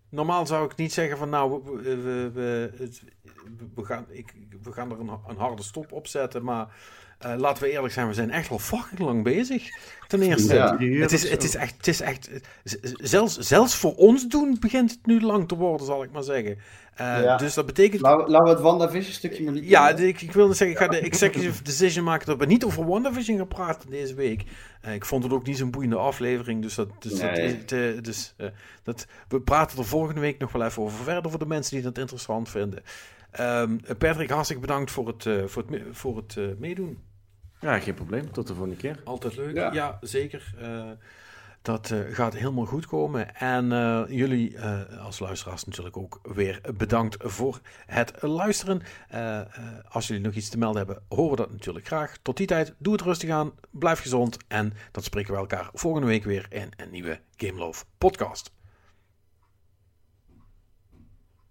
Normaal 0.09 0.47
zou 0.47 0.65
ik 0.65 0.77
niet 0.77 0.93
zeggen 0.93 1.19
van 1.19 1.29
nou, 1.29 1.63
we, 1.65 1.97
we, 1.97 2.31
we, 2.33 2.71
we 3.75 3.85
gaan, 3.85 4.07
ik, 4.09 4.35
we 4.63 4.73
gaan 4.73 4.91
er 4.91 5.01
een, 5.01 5.11
een, 5.27 5.37
harde 5.37 5.63
stop 5.63 5.93
op 5.93 6.07
zetten, 6.07 6.45
maar 6.45 6.75
eh, 7.19 7.33
laten 7.37 7.63
we 7.63 7.71
eerlijk 7.71 7.93
zijn, 7.93 8.07
we 8.09 8.15
zijn 8.15 8.31
echt 8.31 8.51
al 8.51 8.59
fucking 8.59 8.99
lang 9.01 9.23
bezig. 9.23 9.69
Ten 10.07 10.23
eerste, 10.23 10.55
Ja. 10.55 10.77
het, 10.79 11.13
is, 11.13 11.29
het 11.31 11.43
is 11.43 11.55
echt, 11.55 11.77
het 11.77 11.87
is 11.87 12.01
echt 12.01 12.31
zelfs, 13.01 13.39
zelfs 13.39 13.75
voor 13.77 13.95
ons 13.95 14.27
doen 14.27 14.57
begint 14.61 14.91
het 14.91 15.07
nu 15.07 15.21
lang 15.21 15.49
te 15.49 15.57
worden, 15.57 15.87
zal 15.87 16.03
ik 16.03 16.13
maar 16.13 16.23
zeggen. 16.23 16.59
Eh, 16.95 17.23
Ja. 17.23 17.37
Dus 17.37 17.55
dat 17.55 17.67
betekent 17.67 18.01
Laten 18.01 18.43
we- 18.43 18.49
het 18.49 18.61
WandaVision 18.61 19.13
stukje 19.15 19.45
maar 19.45 19.53
niet 19.53 19.69
ja, 19.69 19.89
ik, 19.91 20.23
ik 20.23 20.33
wilde 20.33 20.55
zeggen, 20.55 20.77
ik 20.77 20.83
ga 20.83 20.89
de 20.89 20.99
executive 21.07 21.63
decision 21.63 22.05
maken 22.05 22.27
dat 22.27 22.39
we 22.39 22.47
niet 22.47 22.65
over 22.65 22.87
WandaVision 22.87 23.37
gaan 23.37 23.49
praten 23.49 23.91
deze 23.91 24.15
week. 24.15 24.43
Eh, 24.81 24.95
ik 24.95 25.05
vond 25.05 25.23
het 25.25 25.33
ook 25.33 25.47
niet 25.47 25.59
zo'n 25.59 25.71
boeiende 25.71 25.97
aflevering, 25.97 26.63
dus, 26.63 26.75
dat, 26.75 26.89
dus, 26.99 27.21
Nee. 27.21 27.57
het, 27.67 28.05
dus 28.05 28.35
dat, 28.83 29.07
we 29.29 29.41
praten 29.41 29.79
er 29.79 29.85
volgende 29.85 30.21
week 30.21 30.39
nog 30.39 30.53
wel 30.53 30.65
even 30.65 30.83
over 30.83 31.05
verder 31.05 31.31
voor 31.31 31.39
de 31.41 31.47
mensen 31.47 31.75
die 31.75 31.85
dat 31.85 31.99
interessant 31.99 32.49
vinden. 32.49 32.83
Ehm, 33.37 33.77
Patrick, 33.99 34.31
hartstikke 34.31 34.63
bedankt 34.63 34.91
voor 34.91 35.07
het, 35.07 35.27
eh, 35.27 35.45
voor 35.47 35.65
het, 35.69 35.83
voor 35.97 36.17
het 36.17 36.37
eh, 36.37 36.45
meedoen. 36.59 36.99
Ja, 37.61 37.79
geen 37.79 37.95
probleem. 37.95 38.33
Tot 38.33 38.47
de 38.47 38.55
volgende 38.55 38.77
keer. 38.79 39.01
Altijd 39.05 39.37
leuk. 39.37 39.55
Ja, 39.55 39.73
Ja. 39.73 39.99
zeker. 40.01 40.55
Eh, 40.59 40.91
dat 41.63 41.91
eh, 41.91 41.99
gaat 42.11 42.35
helemaal 42.35 42.65
goed 42.67 42.87
komen. 42.87 43.35
En 43.37 43.73
eh, 43.73 44.03
jullie 44.09 44.57
eh, 44.57 45.05
als 45.05 45.19
luisteraars 45.19 45.65
natuurlijk 45.65 45.97
ook 45.97 46.21
weer 46.35 46.61
bedankt 46.77 47.17
voor 47.21 47.61
het 47.87 48.13
luisteren. 48.21 48.83
Eh, 49.09 49.41
eh, 49.41 49.47
als 49.89 50.07
jullie 50.07 50.23
nog 50.23 50.35
iets 50.35 50.49
te 50.49 50.59
melden 50.59 50.85
hebben, 50.87 51.03
horen 51.09 51.31
we 51.31 51.37
dat 51.37 51.51
natuurlijk 51.53 51.87
graag. 51.87 52.17
Tot 52.23 52.37
die 52.37 52.47
tijd, 52.47 52.75
doe 52.79 52.93
het 52.93 53.03
rustig 53.03 53.31
aan, 53.31 53.53
blijf 53.71 54.01
gezond. 54.01 54.37
En 54.49 54.73
dan 54.93 55.03
spreken 55.03 55.33
we 55.33 55.39
elkaar 55.39 55.71
volgende 55.73 56.07
week 56.07 56.25
weer 56.25 56.47
in 56.49 56.69
een 56.77 56.91
nieuwe 56.91 57.21
Game 57.37 57.59
Love 57.59 57.85
podcast. 57.99 58.55